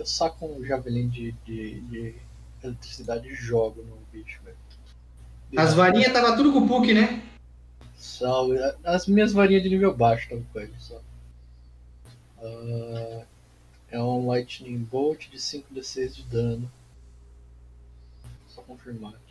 eu 0.00 0.06
saco 0.06 0.46
um 0.46 0.64
javelin 0.64 1.08
de, 1.08 1.32
de, 1.44 1.80
de 1.82 2.14
eletricidade 2.64 3.28
e 3.28 3.34
jogo 3.34 3.82
no 3.82 3.98
bicho, 4.10 4.40
velho. 4.42 4.56
As 5.56 5.74
varinhas 5.74 6.12
tava 6.12 6.36
tudo 6.36 6.52
com 6.52 6.60
o 6.60 6.68
Puck, 6.68 6.92
né? 6.94 7.22
Salve. 7.96 8.56
As 8.82 9.06
minhas 9.06 9.32
varinhas 9.32 9.62
de 9.62 9.68
nível 9.68 9.94
baixo 9.94 10.22
estão 10.22 10.42
com 10.42 10.60
ele 10.60 10.72
só. 10.78 11.00
Ah, 12.42 13.24
é 13.90 14.02
um 14.02 14.26
Lightning 14.26 14.78
Bolt 14.78 15.28
de 15.28 15.36
5d6 15.36 16.14
de 16.14 16.22
dano. 16.22 16.70
Só 18.48 18.62
confirmar 18.62 19.12
aqui. 19.12 19.29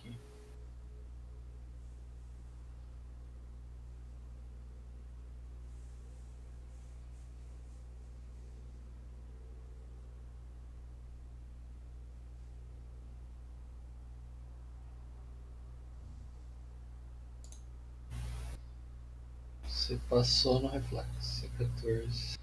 Você 19.89 19.97
passou 20.07 20.61
no 20.61 20.67
reflexo. 20.67 21.49
14. 21.57 22.37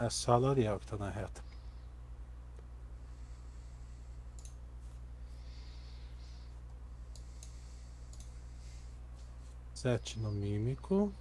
É 0.00 0.10
só 0.10 0.32
a 0.32 0.36
L'Oreal 0.36 0.80
que 0.80 0.86
tá 0.88 0.96
na 0.96 1.08
reta. 1.08 1.40
Sete 9.74 10.18
no 10.18 10.32
mímico. 10.32 11.14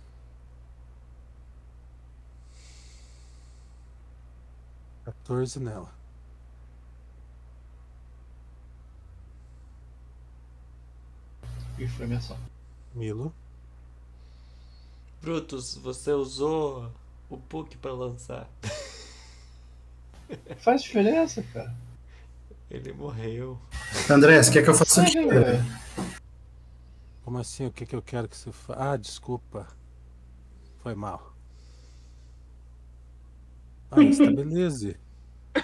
Quatorze 5.06 5.60
nela. 5.60 6.01
E 11.78 11.88
foi 11.88 12.06
minha 12.06 12.20
ação. 12.20 12.38
Milo. 12.94 13.34
Brutus, 15.22 15.78
você 15.78 16.12
usou 16.12 16.92
o 17.30 17.38
Puck 17.38 17.78
pra 17.78 17.94
lançar. 17.94 18.50
Faz 20.58 20.84
diferença, 20.84 21.44
cara. 21.54 21.74
Ele 22.70 22.92
morreu. 22.94 23.60
André, 24.10 24.42
você 24.42 24.52
quer 24.52 24.64
que 24.64 24.70
eu 24.70 24.74
faça 24.74 25.02
o 25.02 25.06
quê? 25.06 25.20
Como 27.24 27.38
assim? 27.38 27.68
O 27.68 27.72
que, 27.72 27.86
que 27.86 27.96
eu 27.96 28.02
quero 28.02 28.28
que 28.28 28.38
você 28.38 28.52
faça? 28.52 28.82
Ah, 28.82 28.98
desculpa. 28.98 29.68
Foi 30.80 30.96
mal. 30.96 31.34
Ah, 33.92 34.02
estabilize. 34.02 34.98
O 35.54 35.60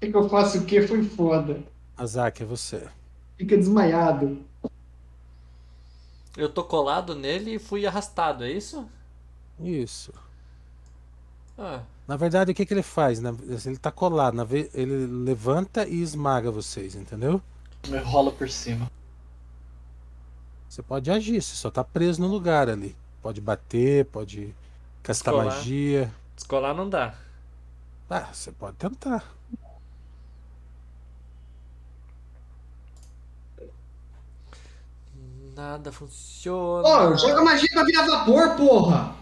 que, 0.00 0.10
que 0.10 0.16
eu 0.16 0.28
faço 0.28 0.58
o 0.58 0.64
quê? 0.64 0.86
Foi 0.86 1.04
foda. 1.04 1.62
Azak, 1.96 2.42
é 2.42 2.46
você. 2.46 2.88
Fica 3.38 3.56
desmaiado. 3.56 4.44
Eu 6.36 6.48
tô 6.52 6.62
colado 6.64 7.14
nele 7.14 7.54
e 7.54 7.58
fui 7.58 7.86
arrastado, 7.86 8.44
é 8.44 8.50
isso? 8.52 8.88
Isso. 9.60 10.12
Ah, 11.58 11.82
Na 12.06 12.16
verdade, 12.16 12.52
o 12.52 12.54
que, 12.54 12.64
que 12.64 12.72
ele 12.72 12.82
faz? 12.82 13.20
né? 13.20 13.30
Ele 13.66 13.76
tá 13.76 13.90
colado, 13.90 14.36
ele 14.72 15.06
levanta 15.06 15.86
e 15.86 16.00
esmaga 16.00 16.50
vocês, 16.50 16.94
entendeu? 16.94 17.42
Rola 18.04 18.30
por 18.32 18.48
cima. 18.48 18.90
Você 20.68 20.82
pode 20.82 21.10
agir, 21.10 21.42
você 21.42 21.54
só 21.56 21.70
tá 21.70 21.82
preso 21.82 22.20
no 22.20 22.28
lugar 22.28 22.68
ali. 22.68 22.96
Pode 23.22 23.40
bater, 23.40 24.04
pode 24.06 24.54
castar 25.02 25.34
Descolar. 25.34 25.56
magia. 25.56 26.12
descolar 26.36 26.74
não 26.74 26.88
dá. 26.88 27.14
Ah, 28.08 28.28
você 28.32 28.52
pode 28.52 28.76
tentar. 28.76 29.24
Nada 35.58 35.90
funciona. 35.90 36.86
Ó, 36.86 37.16
joga 37.16 37.42
magia 37.42 37.68
pra 37.72 37.82
virar 37.82 38.06
vapor, 38.06 38.54
porra! 38.54 39.16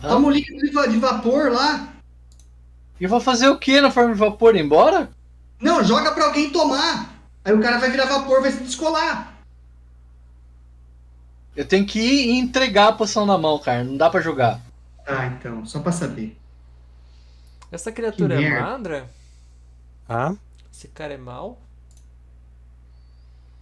Toma 0.00 0.28
um 0.28 0.30
líquido 0.30 0.60
de 0.60 0.70
va- 0.70 0.86
de 0.86 0.96
vapor 0.96 1.50
lá. 1.50 1.92
E 3.00 3.02
eu 3.02 3.10
vou 3.10 3.18
fazer 3.20 3.48
o 3.48 3.58
que 3.58 3.80
na 3.80 3.90
forma 3.90 4.12
de 4.14 4.20
vapor? 4.20 4.54
Ir 4.54 4.60
embora? 4.60 5.10
Não, 5.60 5.82
joga 5.82 6.12
pra 6.12 6.26
alguém 6.26 6.50
tomar. 6.50 7.12
Aí 7.44 7.52
o 7.52 7.60
cara 7.60 7.78
vai 7.80 7.90
virar 7.90 8.04
vapor, 8.06 8.42
vai 8.42 8.52
se 8.52 8.62
descolar. 8.62 9.34
Eu 11.56 11.66
tenho 11.66 11.84
que 11.84 11.98
ir 11.98 12.28
e 12.28 12.38
entregar 12.38 12.90
a 12.90 12.92
poção 12.92 13.26
na 13.26 13.36
mão, 13.36 13.58
cara. 13.58 13.82
Não 13.82 13.96
dá 13.96 14.08
pra 14.08 14.20
jogar. 14.20 14.60
Ah, 15.04 15.26
então, 15.26 15.66
só 15.66 15.80
pra 15.80 15.90
saber. 15.90 16.38
Essa 17.72 17.90
criatura 17.90 18.36
Que 18.36 18.44
é 18.44 18.50
merda. 18.50 18.66
má, 18.68 18.74
André? 18.76 19.04
Ah, 20.08 20.32
Esse 20.72 20.86
cara 20.86 21.12
é 21.14 21.18
mau? 21.18 21.58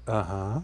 aham. 0.06 0.62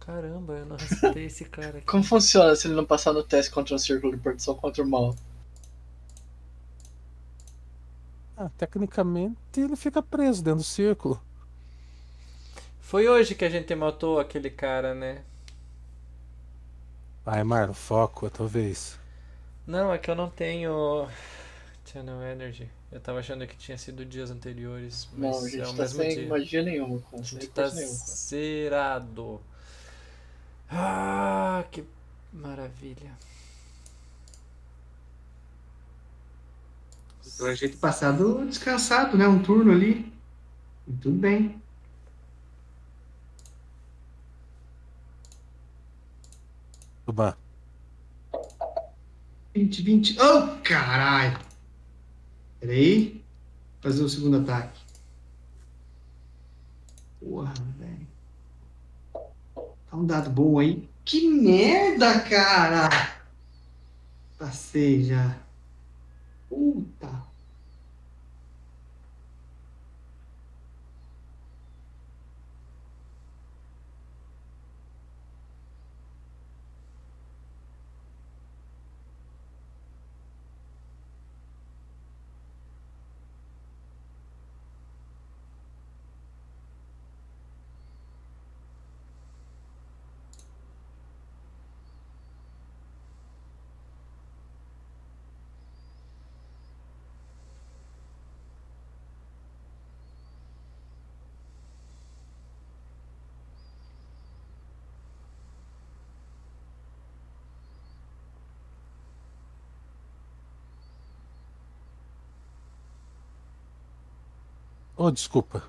Caramba, 0.00 0.54
eu 0.54 0.66
não 0.66 0.76
arrastei 0.76 1.26
esse 1.26 1.44
cara 1.44 1.78
aqui. 1.78 1.86
Como 1.86 2.02
funciona 2.02 2.56
se 2.56 2.66
ele 2.66 2.74
não 2.74 2.84
passar 2.84 3.12
no 3.12 3.22
teste 3.22 3.52
contra 3.52 3.74
um 3.74 3.78
círculo 3.78 4.14
de 4.14 4.20
proteção 4.20 4.54
contra 4.54 4.82
o 4.82 4.88
mal? 4.88 5.14
Ah, 8.36 8.50
tecnicamente 8.58 9.36
ele 9.56 9.76
fica 9.76 10.02
preso 10.02 10.42
dentro 10.42 10.58
do 10.58 10.64
círculo. 10.64 11.22
Foi 12.80 13.08
hoje 13.08 13.34
que 13.36 13.44
a 13.44 13.48
gente 13.48 13.72
matou 13.76 14.18
aquele 14.18 14.50
cara, 14.50 14.92
né? 14.92 15.22
Vai, 17.24 17.44
Marlon, 17.44 17.72
foco, 17.72 18.26
a 18.26 18.30
tua 18.30 18.48
vez. 18.48 18.98
Não, 19.64 19.92
é 19.92 19.98
que 19.98 20.10
eu 20.10 20.16
não 20.16 20.28
tenho 20.28 21.08
Channel 21.86 22.20
Energy. 22.22 22.68
Eu 22.92 23.00
tava 23.00 23.20
achando 23.20 23.46
que 23.46 23.56
tinha 23.56 23.78
sido 23.78 24.04
dias 24.04 24.30
anteriores, 24.30 25.08
mas 25.16 25.20
Não, 25.20 25.44
a 25.44 25.48
é 25.48 25.50
gente 25.50 25.62
o 25.62 25.74
tá 25.76 25.82
mesmo 25.82 26.02
sem 26.02 26.14
dia. 26.14 26.28
magia 26.28 26.62
nenhuma, 26.62 26.98
A 26.98 27.00
cara. 27.10 27.24
Sem 27.24 27.40
gente 27.40 27.50
tá 27.50 27.62
recurso 27.62 27.76
nenhum. 27.80 27.98
cara. 27.98 28.16
zerado. 28.16 29.40
Ah, 30.70 31.64
que 31.70 31.84
maravilha. 32.32 33.12
Então 37.26 37.46
a 37.46 37.54
gente 37.54 37.76
passado 37.78 38.44
descansado, 38.46 39.16
né? 39.16 39.26
Um 39.26 39.42
turno 39.42 39.72
ali. 39.72 40.12
E 40.86 40.92
tudo 40.92 41.16
bem. 41.16 41.60
Tuban. 47.06 47.34
20, 49.54 49.82
20. 49.82 50.16
Oh, 50.20 50.58
caralho! 50.62 51.38
Peraí. 52.62 53.20
Fazer 53.80 54.04
o 54.04 54.08
segundo 54.08 54.36
ataque. 54.36 54.80
Porra, 57.18 57.52
velho. 57.76 58.06
Tá 59.90 59.96
um 59.96 60.06
dado 60.06 60.30
bom 60.30 60.60
aí. 60.60 60.88
Que 61.04 61.28
merda, 61.28 62.20
cara! 62.20 62.88
Passei 64.38 65.02
já. 65.02 65.36
Puta. 66.48 67.31
Oh, 115.04 115.10
desculpa. 115.10 115.64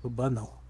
Tuban 0.00 0.30
não. 0.30 0.65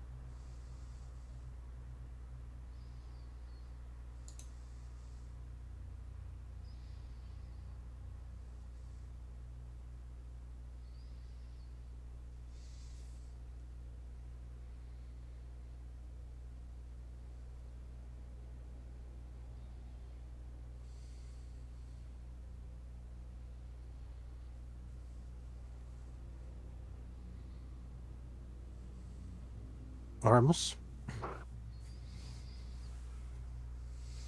Ormus. 30.26 30.76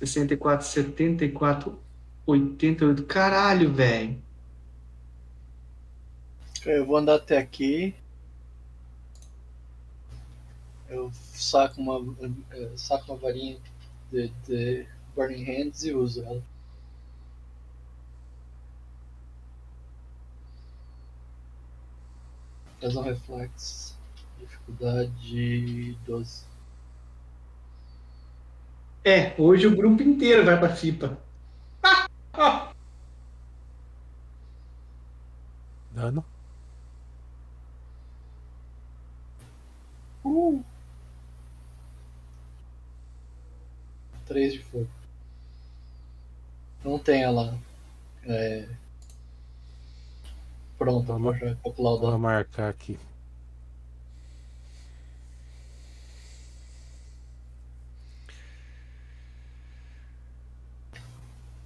64, 0.01 0.67
74, 0.67 1.79
88. 2.27 3.03
Caralho, 3.05 3.73
velho. 3.73 4.23
Eu 6.65 6.87
vou 6.87 6.97
andar 6.97 7.17
até 7.17 7.39
aqui. 7.39 7.95
Eu 10.89 11.11
saco 11.13 11.81
uma, 11.81 12.01
saco 12.77 13.13
uma 13.13 13.19
varinha 13.19 13.59
de, 14.11 14.29
de 14.47 14.87
Burning 15.15 15.45
Hands 15.45 15.83
e 15.85 15.93
uso 15.93 16.25
ela. 16.25 16.43
Lesão 22.81 23.03
Reflex. 23.03 23.88
Dificuldade 24.69 25.99
12. 26.07 26.45
É, 29.05 29.35
hoje 29.41 29.67
o 29.67 29.75
grupo 29.75 30.03
inteiro 30.03 30.45
vai 30.45 30.59
pra 30.59 30.75
FIPA. 30.77 31.17
Dano. 35.93 36.25
Uh! 40.25 40.63
3 44.27 44.53
de 44.53 44.59
fogo. 44.63 44.87
Não 46.85 46.99
tem 46.99 47.23
ela. 47.23 47.59
É... 48.25 48.69
Pronta 50.77 51.15
Vamos- 51.15 51.39
calcular 51.63 51.91
o 51.95 51.99
Vou 51.99 52.11
dano. 52.11 52.19
marcar 52.19 52.69
aqui. 52.69 52.99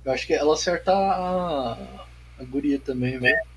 Eu 0.05 0.13
acho 0.13 0.27
que 0.27 0.35
ela 0.35 0.55
acerta 0.55 0.93
a, 0.93 1.73
a 2.39 2.45
guria 2.45 2.79
também, 2.79 3.19
velho. 3.19 3.53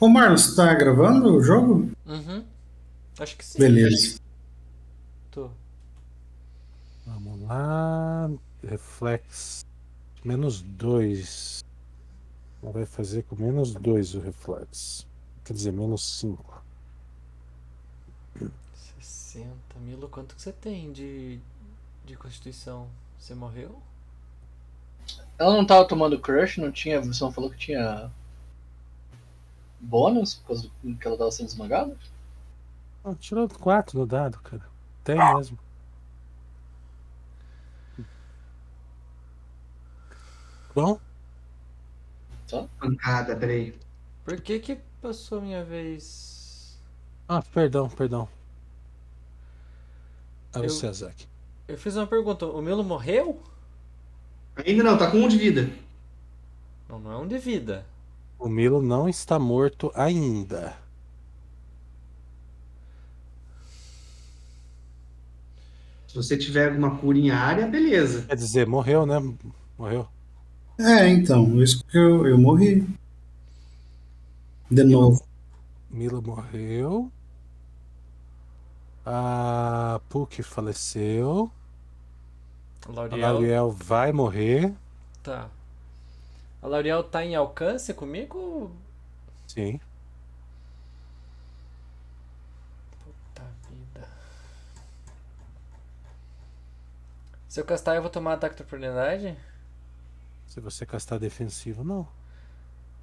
Ô, 0.00 0.08
Marlon, 0.08 0.36
você 0.36 0.56
tá 0.56 0.74
gravando 0.74 1.36
o 1.36 1.40
jogo? 1.40 1.88
Uhum. 2.04 2.44
Acho 3.20 3.36
que 3.36 3.44
sim. 3.44 3.60
Beleza. 3.60 4.18
Tô. 5.30 5.48
Vamos 7.06 7.40
lá. 7.42 8.28
Reflex. 8.68 9.64
Menos 10.24 10.60
2. 10.60 11.64
Vai 12.60 12.84
fazer 12.84 13.22
com 13.22 13.36
menos 13.36 13.74
2 13.74 14.16
o 14.16 14.20
reflex. 14.20 15.06
Quer 15.44 15.52
dizer, 15.52 15.72
menos 15.72 16.18
5. 16.18 16.64
60. 19.32 19.56
Milo, 19.80 20.08
quanto 20.08 20.34
que 20.34 20.42
você 20.42 20.52
tem 20.52 20.92
de, 20.92 21.40
de 22.04 22.16
constituição? 22.16 22.88
Você 23.18 23.34
morreu? 23.34 23.80
Ela 25.38 25.56
não 25.56 25.66
tava 25.66 25.86
tomando 25.88 26.20
crush, 26.20 26.58
não 26.58 26.70
tinha. 26.70 27.00
Você 27.00 27.24
não 27.24 27.32
falou 27.32 27.50
que 27.50 27.56
tinha. 27.56 28.10
bônus 29.80 30.34
por 30.34 30.48
causa 30.48 30.70
do 30.82 30.96
que 30.96 31.06
ela 31.06 31.16
tava 31.16 31.30
sendo 31.30 31.48
esmagada? 31.48 31.96
Ah, 33.04 33.14
tirou 33.14 33.48
4 33.48 33.98
no 33.98 34.06
dado, 34.06 34.38
cara. 34.40 34.62
Tem 35.02 35.16
mesmo. 35.34 35.58
Bom, 40.74 40.98
Pancada, 42.78 43.36
peraí. 43.36 43.78
Por 44.24 44.40
que 44.40 44.58
que 44.60 44.76
passou 45.00 45.38
a 45.38 45.40
minha 45.40 45.64
vez? 45.64 46.78
ah, 47.28 47.42
perdão, 47.42 47.88
perdão. 47.88 48.28
É 50.54 50.58
Eu- 50.58 50.62
você, 50.68 50.86
Azak. 50.86 51.26
Eu 51.68 51.78
fiz 51.78 51.96
uma 51.96 52.06
pergunta. 52.06 52.46
O 52.46 52.60
Milo 52.60 52.84
morreu? 52.84 53.40
Ainda 54.56 54.82
não, 54.82 54.98
tá 54.98 55.10
com 55.10 55.18
um 55.18 55.28
de 55.28 55.38
vida. 55.38 55.70
Não, 56.88 56.98
não 57.00 57.12
é 57.12 57.16
um 57.18 57.26
de 57.26 57.38
vida. 57.38 57.86
O 58.38 58.48
Milo 58.48 58.82
não 58.82 59.08
está 59.08 59.38
morto 59.38 59.90
ainda. 59.94 60.76
Se 66.08 66.14
você 66.16 66.36
tiver 66.36 66.68
alguma 66.68 66.98
cura 66.98 67.16
em 67.18 67.30
área, 67.30 67.66
beleza. 67.66 68.22
Quer 68.28 68.36
dizer, 68.36 68.66
morreu, 68.66 69.06
né? 69.06 69.18
Morreu. 69.78 70.06
É, 70.78 71.08
então, 71.08 71.62
isso 71.62 71.82
que 71.84 71.96
eu, 71.96 72.26
eu 72.26 72.36
morri. 72.36 72.86
De 74.70 74.84
novo. 74.84 75.22
Milo 75.90 76.20
morreu. 76.22 77.10
A 79.04 80.00
Puck 80.08 80.42
faleceu. 80.42 81.50
A 82.88 82.92
Lauriel. 82.92 83.20
Lauriel 83.20 83.70
vai 83.70 84.12
morrer. 84.12 84.72
Tá. 85.22 85.48
A 86.60 86.66
Lauriel 86.66 87.02
tá 87.02 87.24
em 87.24 87.34
alcance 87.34 87.92
comigo? 87.92 88.70
Sim. 89.48 89.80
Puta 93.04 93.42
vida. 93.68 94.08
Se 97.48 97.60
eu 97.60 97.64
castar, 97.64 97.96
eu 97.96 98.02
vou 98.02 98.10
tomar 98.10 98.34
ataque 98.34 98.56
de 98.56 98.62
oportunidade? 98.62 99.36
Se 100.46 100.60
você 100.60 100.86
castar 100.86 101.18
defensivo, 101.18 101.82
não. 101.82 102.06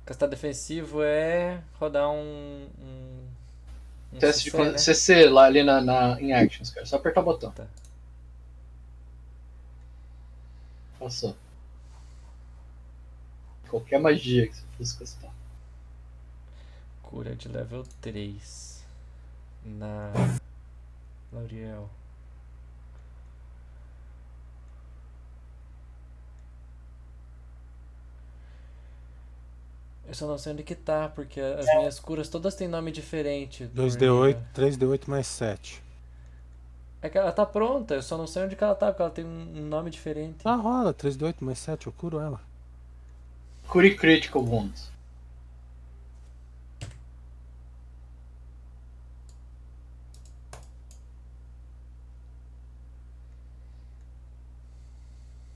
Castar 0.06 0.30
defensivo 0.30 1.04
é 1.04 1.62
rodar 1.80 2.10
um. 2.10 2.70
um, 2.80 3.28
um 4.14 4.18
Teste 4.20 4.46
de 4.46 4.52
CC, 4.52 4.58
con- 4.58 4.72
né? 4.72 4.78
CC 4.78 5.30
lá 5.30 5.46
ali 5.46 5.64
na, 5.64 5.82
na, 5.82 6.22
em 6.22 6.34
Actions, 6.34 6.70
cara. 6.72 6.86
Só 6.86 6.96
apertar 6.98 7.22
o 7.22 7.26
botão. 7.26 7.52
Tá. 7.52 7.66
Passou. 11.00 11.36
Qualquer 13.70 14.00
magia 14.00 14.48
que 14.48 14.56
você 14.56 14.64
fosse 14.78 14.98
castar. 14.98 15.32
Cura 17.04 17.36
de 17.36 17.48
level 17.48 17.86
3. 18.02 18.84
Na. 19.64 20.12
Lauriel. 21.32 21.90
Eu 30.10 30.16
só 30.16 30.26
não 30.26 30.40
sei 30.40 30.54
onde 30.54 30.64
que 30.64 30.74
tá, 30.74 31.08
porque 31.08 31.40
as 31.40 31.68
minhas 31.68 32.00
curas 32.00 32.28
todas 32.28 32.56
têm 32.56 32.68
nome 32.68 32.92
diferente. 32.92 33.70
2D8, 33.76 34.38
3D8 34.56 35.08
mais 35.08 35.28
7. 35.28 35.84
É 37.00 37.08
que 37.08 37.16
ela 37.16 37.32
tá 37.32 37.46
pronta, 37.46 37.94
eu 37.94 38.02
só 38.02 38.18
não 38.18 38.26
sei 38.26 38.44
onde 38.44 38.56
que 38.56 38.64
ela 38.64 38.74
tá, 38.74 38.88
porque 38.88 39.04
ela 39.04 39.12
tem 39.12 39.24
um 39.24 39.68
nome 39.68 39.92
diferente. 39.92 40.40
Ah, 40.44 40.56
rola, 40.56 40.96
3D8 40.96 41.36
mais 41.42 41.60
7, 41.60 41.86
eu 41.86 41.94
curo 41.94 42.20
ela. 42.20 42.42
Cure 43.68 43.96
Critical 43.96 44.42
Wounds. 44.44 44.92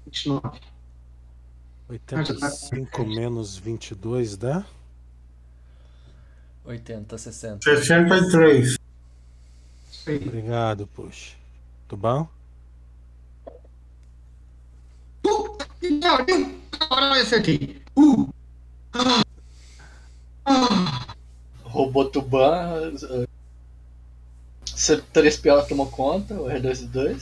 Vinte 0.06 0.26
e 0.26 0.30
nove. 0.30 0.73
85 1.90 3.06
menos 3.06 3.58
22 3.58 4.38
dá? 4.38 4.66
80, 6.66 7.18
60. 7.18 7.62
63. 7.64 8.78
Isso 9.92 10.10
aí. 10.10 10.16
Obrigado, 10.28 10.88
puxa. 10.88 11.36
Tudo 11.88 12.00
bom? 12.00 12.28
Puta 15.22 15.68
que 15.80 16.00
pariu! 16.00 16.60
Agora 16.80 17.06
eu 17.18 17.22
acertei. 17.22 17.82
Uh! 17.96 18.30
Ah! 18.94 19.24
Ah! 20.46 21.16
Robotuban. 21.64 22.94
uh, 22.94 23.28
C3PO 24.66 25.48
ela 25.48 25.66
tomou 25.66 25.88
conta, 25.90 26.34
o 26.34 26.46
R2D2. 26.46 27.22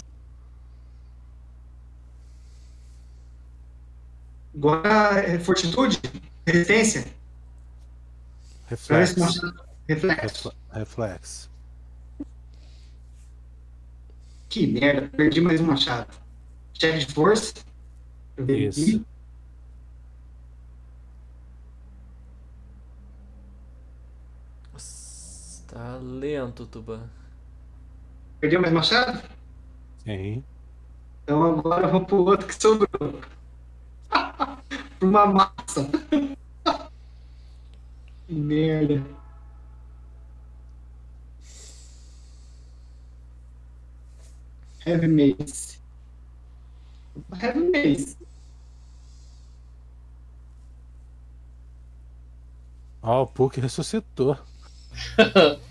Agora 4.55 5.19
é 5.19 5.39
fortitude, 5.39 5.99
resistência. 6.45 7.05
Reflexo. 8.67 9.15
Reflexo. 9.19 9.53
Reflexo. 9.87 10.49
Refle- 10.49 10.79
Reflexo. 10.79 11.51
Que 14.49 14.67
merda, 14.67 15.07
perdi 15.15 15.39
mais 15.41 15.61
um 15.61 15.65
machado. 15.65 16.13
Chefe 16.73 17.05
de 17.05 17.13
força. 17.13 17.53
Isso. 18.47 18.81
aqui. 18.81 19.05
Nossa, 24.73 25.63
Tá 25.67 25.97
lento, 26.01 26.65
Tuban. 26.65 27.09
Perdeu 28.39 28.61
mais 28.61 28.73
machado? 28.73 29.21
Sim. 30.03 30.43
Então 31.23 31.43
agora 31.43 31.85
eu 31.87 31.91
vou 31.91 32.05
pro 32.05 32.17
outro 32.25 32.47
que 32.47 32.55
sobrou. 32.59 33.21
Por 35.01 35.09
uma 35.09 35.25
massa. 35.25 35.89
que 38.27 38.33
merda. 38.35 39.03
Heavy 44.85 45.07
Mace. 45.07 45.79
Heavy 47.41 47.59
Mace. 47.71 48.15
Ó, 53.01 53.23
o 53.23 53.27
Puck 53.27 53.59
ressuscitou. 53.59 54.37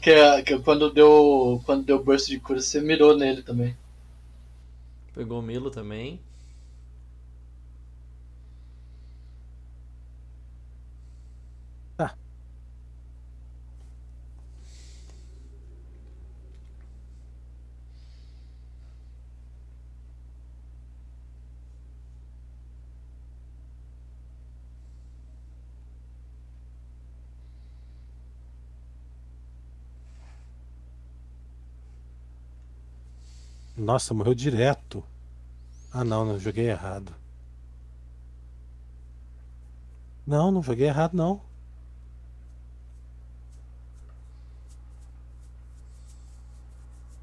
Que, 0.00 0.10
é- 0.10 0.42
que 0.42 0.58
quando 0.60 0.90
deu. 0.92 1.60
Quando 1.66 1.84
deu 1.84 2.02
burst 2.02 2.28
de 2.28 2.38
cura, 2.38 2.60
você 2.60 2.80
mirou 2.80 3.16
nele 3.16 3.42
também. 3.42 3.76
Pegou 5.12 5.40
o 5.40 5.42
Milo 5.42 5.70
também. 5.70 6.20
Nossa, 33.86 34.12
morreu 34.12 34.34
direto. 34.34 35.04
Ah, 35.92 36.02
não, 36.02 36.24
não 36.24 36.40
joguei 36.40 36.68
errado. 36.68 37.14
Não, 40.26 40.50
não 40.50 40.60
joguei 40.60 40.88
errado, 40.88 41.14
não. 41.14 41.40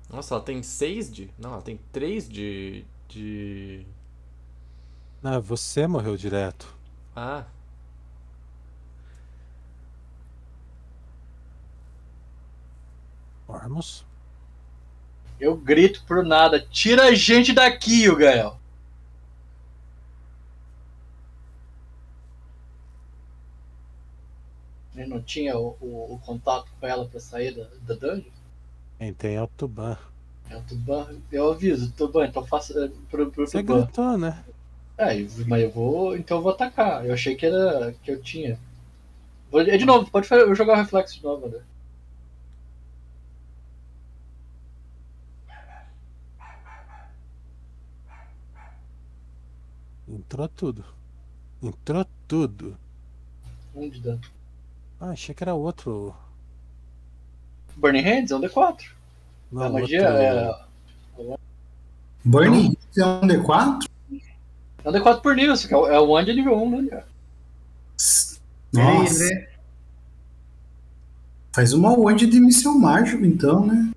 Nossa, 0.10 0.35
ela 0.35 0.44
tem 0.44 0.64
6 0.64 1.11
de. 1.11 1.30
Não, 1.38 1.52
ela 1.52 1.61
tem 1.61 1.77
3 1.91 2.30
de. 2.30 2.85
de. 3.10 3.85
Ah, 5.22 5.40
você 5.40 5.85
morreu 5.85 6.15
direto. 6.15 6.73
Ah, 7.14 7.45
Ormus. 13.49 14.06
Eu 15.44 15.57
grito 15.57 16.03
por 16.07 16.24
nada. 16.24 16.60
Tira 16.72 17.03
a 17.07 17.14
gente 17.14 17.52
daqui, 17.52 18.07
o 18.10 18.15
Gael. 18.15 18.57
Ele 24.95 25.07
não 25.07 25.22
tinha 25.22 25.57
o, 25.57 25.76
o- 25.82 26.14
o 26.14 26.20
contato 26.20 26.68
com 26.80 26.88
ela 26.88 27.06
pra 27.07 27.20
sair 27.20 27.53
da, 27.56 27.68
da 27.82 27.95
dungeon? 27.95 28.32
Quem 28.99 29.14
tem 29.14 29.36
é 29.36 29.41
o 29.41 29.48
Tuban. 29.48 29.98
É 30.49 30.56
o 30.56 30.61
Tuban. 30.61 31.07
Eu 31.32 31.52
aviso, 31.52 31.91
Tuban, 31.94 32.28
então 32.28 32.45
faça 32.45 32.86
é, 32.86 32.90
pro, 33.10 33.32
pro 33.32 33.48
Você 33.48 33.61
Tuban. 33.61 33.84
gritou, 33.86 34.18
né? 34.18 34.44
É, 34.98 35.15
mas 35.48 35.64
eu 35.64 35.72
vou. 35.72 36.15
Então 36.15 36.38
eu 36.38 36.44
vou 36.44 36.52
atacar. 36.52 37.06
Eu 37.06 37.14
achei 37.14 37.36
que 37.36 37.45
era. 37.45 37.94
que 38.03 38.11
eu 38.11 38.22
tinha. 38.22 38.60
Vou, 39.52 39.61
é 39.61 39.78
de 39.78 39.86
novo, 39.86 40.10
pode 40.10 40.28
fazer, 40.28 40.44
eu 40.44 40.48
vou 40.48 40.56
jogar 40.56 40.74
o 40.74 40.78
reflexo 40.78 41.15
de 41.15 41.24
novo, 41.24 41.48
André. 41.48 41.60
Entrou 50.14 50.48
tudo. 50.48 50.85
Entrou 51.61 52.06
tudo. 52.27 52.77
Um 53.76 53.90
de 53.90 53.99
dano. 53.99 54.22
Ah, 54.99 55.10
achei 55.10 55.34
que 55.34 55.44
era 55.44 55.53
outro. 55.56 56.15
Burning 57.76 58.02
Hands 58.02 58.31
é 58.31 58.35
um 58.35 58.41
D4. 58.41 58.85
Não, 59.52 59.64
a 59.64 59.69
magia 59.69 60.07
outro... 60.07 61.34
é. 61.34 61.38
Burning 62.23 62.77
é 62.98 63.06
um 63.06 63.22
D4? 63.22 63.90
É 64.84 64.90
um 64.90 64.91
D4 64.94 65.22
por 65.22 65.35
nível, 65.35 65.57
só 65.57 65.68
que 65.68 65.73
é 65.73 65.77
o- 65.77 65.88
é 65.88 65.99
One 65.99 66.26
de 66.26 66.34
nível 66.34 66.56
1, 66.61 66.81
né, 66.81 66.90
cara? 66.90 67.07
Nossa, 68.72 69.23
André. 69.23 69.49
faz 71.52 71.73
uma 71.73 71.98
wand 71.98 72.18
de 72.18 72.40
missão 72.40 72.77
mágico, 72.80 73.26
então, 73.26 73.65
né? 73.65 73.91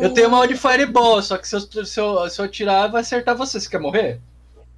Eu 0.00 0.12
tenho 0.14 0.28
uma 0.28 0.46
de 0.46 0.56
Fireball, 0.56 1.20
só 1.22 1.36
que 1.38 1.46
se 1.48 1.56
eu, 1.56 1.60
se 1.60 2.00
eu, 2.00 2.30
se 2.30 2.40
eu 2.40 2.48
tirar, 2.48 2.86
vai 2.88 3.00
acertar 3.02 3.36
você. 3.36 3.60
Você 3.60 3.68
quer 3.68 3.80
morrer? 3.80 4.20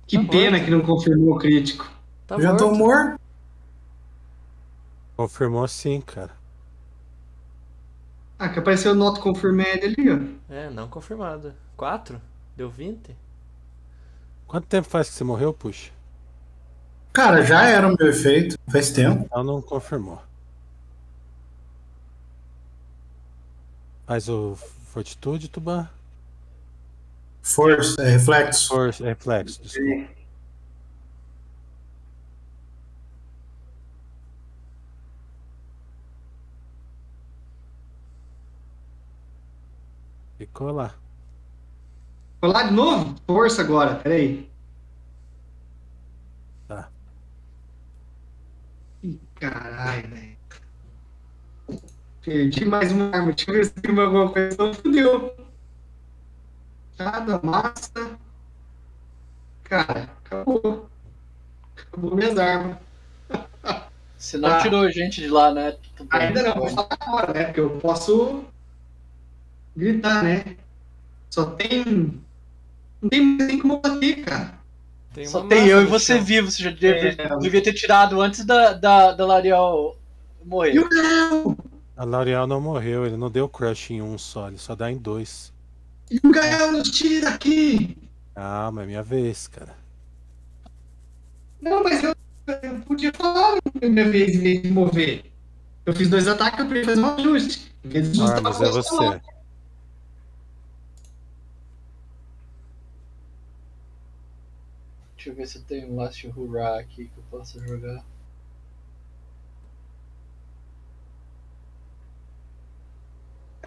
Que 0.07 0.17
Tá 0.19 0.25
pena 0.31 0.51
morto. 0.53 0.65
que 0.65 0.71
não 0.71 0.81
confirmou 0.81 1.35
o 1.37 1.39
crítico. 1.39 1.91
Tá 2.27 2.41
já 2.41 2.57
tô 2.57 2.71
morto. 2.73 2.79
morto. 2.79 3.21
Confirmou 5.17 5.69
sim, 5.69 6.01
cara. 6.01 6.31
Ah, 8.39 8.49
que 8.49 8.59
apareceu 8.59 8.93
o 8.93 8.95
Not 8.95 9.21
Confirmed 9.21 9.85
ali, 9.85 10.11
ó. 10.11 10.53
É, 10.53 10.71
não 10.71 10.89
confirmado. 10.89 11.53
4? 11.77 12.21
Deu 12.57 12.71
20? 12.71 13.15
Quanto 14.47 14.67
tempo 14.67 14.89
faz 14.89 15.09
que 15.11 15.15
você 15.15 15.23
morreu, 15.25 15.53
puxa? 15.53 15.91
Cara, 17.13 17.43
já 17.45 17.69
era 17.69 17.87
o 17.87 17.95
meu 17.97 18.09
efeito. 18.09 18.57
Faz 18.71 18.91
tempo. 18.91 19.29
Ela 19.31 19.45
não 19.45 19.61
confirmou. 19.61 20.21
Faz 24.07 24.29
o 24.29 24.57
Fortitude, 24.91 25.49
Tuban. 25.49 25.89
Força, 27.43 28.03
é 28.03 28.11
reflexo. 28.11 28.69
Força, 28.69 29.05
reflexo, 29.05 29.63
desculpa. 29.63 30.11
Ficou 40.39 40.73
lá. 40.73 40.95
Vou 42.43 42.51
lá 42.51 42.65
de 42.65 42.73
novo? 42.73 43.15
Força 43.27 43.63
agora, 43.63 43.95
peraí. 43.97 44.51
Tá. 46.67 46.91
Ih, 49.05 49.21
caralho, 49.37 50.09
velho. 50.09 50.30
Perdi 52.31 52.65
mais 52.65 52.93
uma 52.93 53.07
arma. 53.13 53.33
Deixa 53.33 53.51
eu 53.51 53.55
ver 53.57 53.65
se 53.65 53.73
tem 53.73 53.99
alguma 53.99 54.31
coisa. 54.31 54.57
Não 54.57 54.73
fudeu. 54.73 55.35
Cada 56.97 57.41
massa. 57.43 57.93
Cara, 59.65 60.09
acabou. 60.25 60.89
Acabou 61.77 62.15
minhas 62.15 62.39
armas. 62.39 62.77
Você 64.17 64.39
não 64.39 64.49
Tá. 64.49 64.61
tirou 64.63 64.89
gente 64.93 65.21
de 65.23 65.27
lá, 65.29 65.53
né? 65.53 65.77
Ainda 66.11 66.43
não, 66.45 66.55
vou 66.55 66.69
falar 66.69 66.97
agora, 67.01 67.33
né? 67.35 67.45
Porque 67.47 67.59
eu 67.61 67.71
posso 67.81 68.45
gritar, 69.77 70.23
né? 70.23 70.57
Só 71.31 71.47
tem. 71.47 71.85
Não 73.03 73.09
tem 73.09 73.23
mais 73.27 73.49
nem 73.49 73.59
como 73.59 73.81
bater, 73.81 74.25
cara. 74.25 74.55
Tem 75.13 75.27
Só 75.27 75.49
tem 75.49 75.67
eu 75.67 75.83
e 75.83 75.87
você 75.87 76.15
chão. 76.15 76.25
vivo. 76.25 76.49
Você 76.49 76.63
já 76.63 76.71
devia, 76.71 77.17
É. 77.19 77.37
devia 77.39 77.61
ter 77.61 77.73
tirado 77.73 78.21
antes 78.21 78.45
da, 78.45 78.73
da, 78.73 79.11
da 79.15 79.27
Lariel 79.27 79.97
morrer. 80.45 80.75
E 80.75 80.79
o 80.79 80.89
Gael? 80.89 81.57
A 82.01 82.05
L'Oreal 82.07 82.47
não 82.47 82.63
morreu, 82.63 83.05
ele 83.05 83.19
não 83.19 83.31
deu 83.31 83.47
crush 83.47 83.91
em 83.91 84.01
um 84.01 84.17
só, 84.17 84.49
ele 84.49 84.57
só 84.57 84.75
dá 84.75 84.91
em 84.91 84.97
dois. 84.97 85.53
E 86.11 86.17
o 86.27 86.31
Gael 86.33 86.73
nos 86.73 86.91
tira 86.91 87.31
daqui! 87.31 87.95
Calma, 88.35 88.85
é 88.85 88.87
minha 88.87 89.03
vez, 89.03 89.47
cara. 89.47 89.77
Não, 91.61 91.85
mas 91.85 92.03
eu, 92.03 92.17
eu 92.63 92.81
podia 92.87 93.13
falar 93.13 93.59
minha 93.83 94.09
vez 94.09 94.35
em 94.35 94.39
vez 94.41 94.63
de 94.63 94.71
mover. 94.71 95.31
Eu 95.85 95.93
fiz 95.93 96.09
dois 96.09 96.27
ataques, 96.27 96.61
eu 96.61 96.67
podia 96.69 96.87
fazer 96.87 97.03
um 97.03 97.15
ajuste. 97.17 97.71
Em 97.85 97.89
vez 97.91 98.13
de 98.13 98.23
Ah, 98.23 98.41
mas 98.41 98.59
eu 98.63 98.67
é 98.69 98.83
falar. 98.83 99.21
você. 99.21 99.21
Deixa 105.17 105.29
eu 105.29 105.35
ver 105.35 105.47
se 105.47 105.61
tem 105.61 105.85
um 105.85 105.97
Last 105.97 106.27
Hurrah 106.29 106.81
aqui 106.81 107.09
que 107.09 107.19
eu 107.19 107.25
possa 107.31 107.61
jogar. 107.61 108.03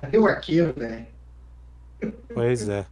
Cadê 0.03 0.17
o 0.17 0.27
arqueiro, 0.27 0.73
velho? 0.73 1.07
Pois 2.33 2.67
é. 2.67 2.85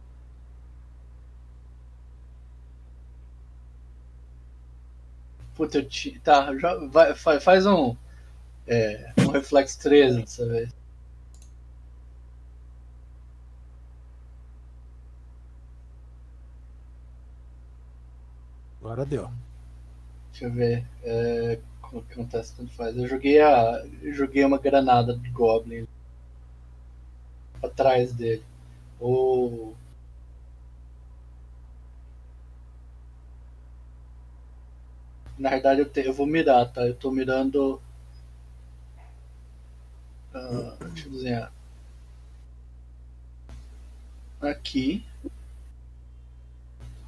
Puta, 5.54 5.76
eu 5.78 5.88
ti... 5.88 6.18
Tá, 6.20 6.56
já... 6.58 6.74
vai, 6.86 7.14
fa- 7.14 7.38
faz 7.38 7.66
um. 7.66 7.94
É, 8.66 9.12
um 9.18 9.30
Reflex 9.30 9.76
13 9.76 10.20
dessa 10.22 10.46
vez. 10.46 10.70
Agora 18.80 19.04
deu. 19.04 19.30
Deixa 20.30 20.46
eu 20.46 20.52
ver. 20.52 20.86
É, 21.04 21.58
como 21.80 22.02
que 22.02 22.12
acontece 22.14 22.54
tanto 22.56 22.72
faz. 22.72 22.96
Eu 22.96 23.06
joguei 23.06 23.40
a. 23.40 23.84
eu 24.02 24.12
joguei 24.14 24.44
uma 24.44 24.58
granada 24.58 25.14
de 25.16 25.30
Goblin 25.30 25.86
atrás 27.62 28.12
dele. 28.12 28.44
O. 29.00 29.74
Na 35.38 35.50
verdade 35.50 35.80
eu, 35.82 35.88
te- 35.88 36.06
eu 36.06 36.12
vou 36.14 36.26
mirar, 36.26 36.72
tá? 36.72 36.86
Eu 36.86 36.94
tô 36.94 37.10
mirando. 37.10 37.80
Ah, 40.34 40.76
deixa 40.92 41.08
eu 41.08 41.12
desenhar. 41.12 41.52
Aqui. 44.40 45.04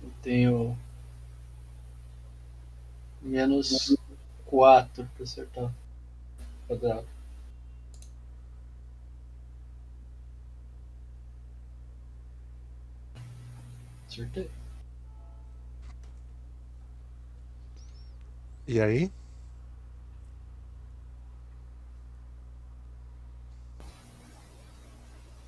Eu 0.02 0.10
tenho 0.22 0.76
menos 3.22 3.96
4 4.44 5.08
pra 5.16 5.24
acertar. 5.24 5.72
Quadrado. 6.68 7.06
Acertei. 14.14 14.48
E 18.68 18.80
aí? 18.80 19.10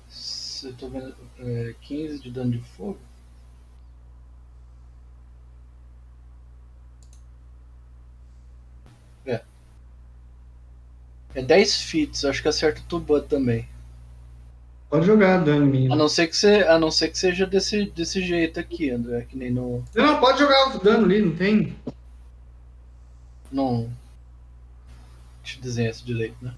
Se 0.09 0.67
eu 0.67 0.73
tô 0.75 0.89
vendo. 0.89 1.15
É, 1.39 1.73
15 1.81 2.19
de 2.19 2.29
dano 2.31 2.51
de 2.51 2.59
fogo. 2.59 2.99
É. 9.25 9.41
É 11.35 11.41
10 11.41 11.81
fits, 11.81 12.25
acho 12.25 12.41
que 12.41 12.47
acerta 12.49 12.81
o 12.81 12.83
tubo 12.83 13.21
também. 13.21 13.67
Pode 14.89 15.05
jogar 15.05 15.43
dano 15.43 15.65
em 15.65 15.69
mim. 15.69 15.91
A 15.91 15.95
não 15.95 16.07
ser 16.07 16.27
que, 16.27 16.35
você, 16.37 16.63
a 16.63 16.79
não 16.79 16.89
ser 16.89 17.09
que 17.09 17.17
seja 17.17 17.45
desse, 17.45 17.87
desse 17.87 18.21
jeito 18.21 18.57
aqui, 18.59 18.89
André, 18.89 19.21
que 19.23 19.37
nem 19.37 19.51
no. 19.51 19.83
Não, 19.93 20.19
pode 20.19 20.39
jogar 20.39 20.75
o 20.75 20.79
dano 20.79 21.05
ali, 21.05 21.21
não 21.21 21.35
tem? 21.35 21.75
Não. 23.51 23.91
Deixa 25.43 25.57
eu 25.57 25.61
desenhar 25.61 25.91
isso 25.91 26.05
direito, 26.05 26.37
né? 26.41 26.53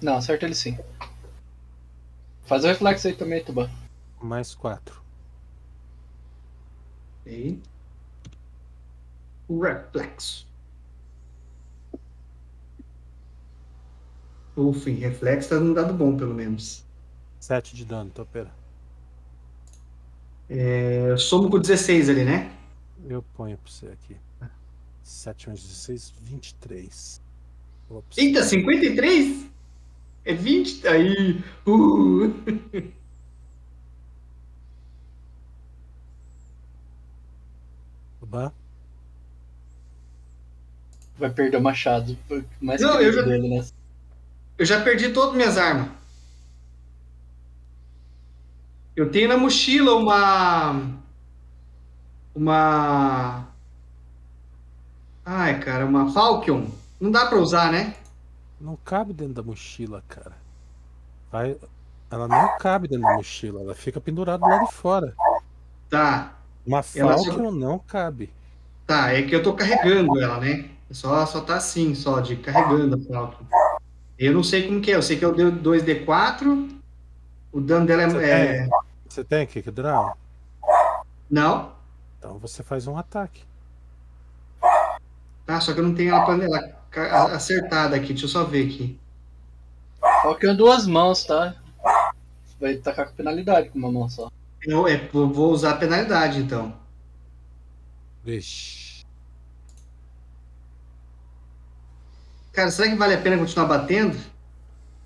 Não, 0.00 0.16
acerta 0.16 0.44
ele 0.46 0.54
sim. 0.54 0.76
Faz 2.44 2.64
o 2.64 2.68
reflexo 2.68 3.06
aí 3.08 3.14
também, 3.14 3.42
Tuba. 3.42 3.70
Mais 4.20 4.54
quatro. 4.54 5.00
Ei. 7.24 7.60
Reflexo. 9.60 10.46
Ufa, 14.56 14.90
em 14.90 14.94
reflexo 14.94 15.48
tá 15.48 15.56
dando 15.56 15.74
dado 15.74 15.94
bom, 15.94 16.16
pelo 16.16 16.34
menos. 16.34 16.84
7 17.40 17.74
de 17.74 17.84
dano, 17.84 18.10
topeira. 18.10 18.52
É, 20.48 21.16
somo 21.16 21.48
com 21.50 21.58
16 21.58 22.10
ali, 22.10 22.24
né? 22.24 22.54
Eu 23.08 23.22
ponho 23.34 23.56
pra 23.56 23.70
você 23.70 23.86
aqui. 23.86 24.16
7 25.02 25.48
mais 25.48 25.60
16, 25.62 26.12
23. 26.20 27.20
Ops. 27.90 28.18
Eita, 28.18 28.42
53? 28.44 29.46
É 30.24 30.34
20? 30.34 30.86
Aí. 30.86 31.44
Uh. 31.66 32.32
Tuban? 38.20 38.52
Vai 41.18 41.30
perder 41.30 41.56
o 41.58 41.62
machado. 41.62 42.16
Mais 42.60 42.80
Não, 42.80 43.00
eu 43.00 43.12
já- 43.12 43.22
dele, 43.22 43.48
né? 43.48 43.64
Eu 44.58 44.66
já 44.66 44.80
perdi 44.82 45.10
todas 45.12 45.34
minhas 45.34 45.56
armas. 45.58 45.88
Eu 48.94 49.10
tenho 49.10 49.28
na 49.28 49.36
mochila 49.36 49.94
uma. 49.94 50.90
Uma. 52.34 53.46
Ai, 55.24 55.58
cara, 55.60 55.86
uma 55.86 56.12
Falcon. 56.12 56.68
Não 57.00 57.10
dá 57.10 57.26
pra 57.26 57.38
usar, 57.38 57.72
né? 57.72 57.94
Não 58.60 58.76
cabe 58.84 59.12
dentro 59.12 59.34
da 59.34 59.42
mochila, 59.42 60.02
cara. 60.08 60.36
Vai... 61.30 61.56
Ela 62.10 62.28
não 62.28 62.58
cabe 62.58 62.86
dentro 62.88 63.06
da 63.06 63.14
mochila, 63.16 63.60
ela 63.62 63.74
fica 63.74 64.00
pendurada 64.00 64.44
lá 64.46 64.64
de 64.64 64.72
fora. 64.72 65.14
Tá, 65.88 66.34
Uma 66.66 66.84
Ela 66.94 67.14
Falcon 67.18 67.50
não 67.50 67.78
cabe. 67.78 68.30
tá. 68.86 69.10
É 69.12 69.22
que 69.22 69.34
eu 69.34 69.42
tô 69.42 69.54
carregando 69.54 70.20
ela, 70.20 70.38
né? 70.38 70.68
Só, 70.92 71.24
só 71.26 71.40
tá 71.40 71.56
assim, 71.56 71.94
só, 71.94 72.20
de 72.20 72.36
carregando 72.36 72.96
a 72.96 73.12
Falcon. 73.12 73.44
Eu 74.18 74.32
não 74.32 74.42
sei 74.42 74.66
como 74.66 74.80
que 74.80 74.90
é. 74.92 74.96
Eu 74.96 75.02
sei 75.02 75.16
que 75.18 75.24
eu 75.24 75.34
dei 75.34 75.46
2D4. 75.46 76.80
O 77.52 77.60
dano 77.60 77.86
dela 77.86 78.08
Você 78.08 78.24
é. 78.24 78.56
é... 78.58 78.68
Você 79.08 79.24
tem 79.24 79.46
Kick 79.46 79.70
Draw? 79.70 80.16
Não. 81.30 81.72
Então 82.18 82.38
você 82.38 82.62
faz 82.62 82.86
um 82.86 82.96
ataque. 82.96 83.42
Tá, 85.44 85.60
só 85.60 85.72
que 85.74 85.80
eu 85.80 85.84
não 85.84 85.94
tenho 85.94 86.14
ela, 86.14 86.24
pra- 86.24 86.44
ela 86.44 86.68
ca- 86.90 87.24
acertada 87.34 87.96
aqui. 87.96 88.08
Deixa 88.08 88.24
eu 88.24 88.28
só 88.28 88.44
ver 88.44 88.66
aqui. 88.68 88.98
Falcão 90.22 90.54
duas 90.56 90.86
mãos, 90.86 91.24
tá? 91.24 91.54
Vai 92.60 92.76
tacar 92.76 93.08
com 93.08 93.14
penalidade 93.14 93.70
com 93.70 93.78
uma 93.78 93.90
mão 93.90 94.08
só. 94.08 94.30
Eu 94.62 94.86
é, 94.86 95.08
vou 95.08 95.28
vou 95.32 95.50
usar 95.50 95.72
a 95.72 95.76
penalidade, 95.76 96.38
então. 96.38 96.72
Vixe. 98.24 98.81
Cara, 102.52 102.70
será 102.70 102.88
que 102.88 102.96
vale 102.96 103.14
a 103.14 103.20
pena 103.20 103.38
continuar 103.38 103.66
batendo? 103.66 104.18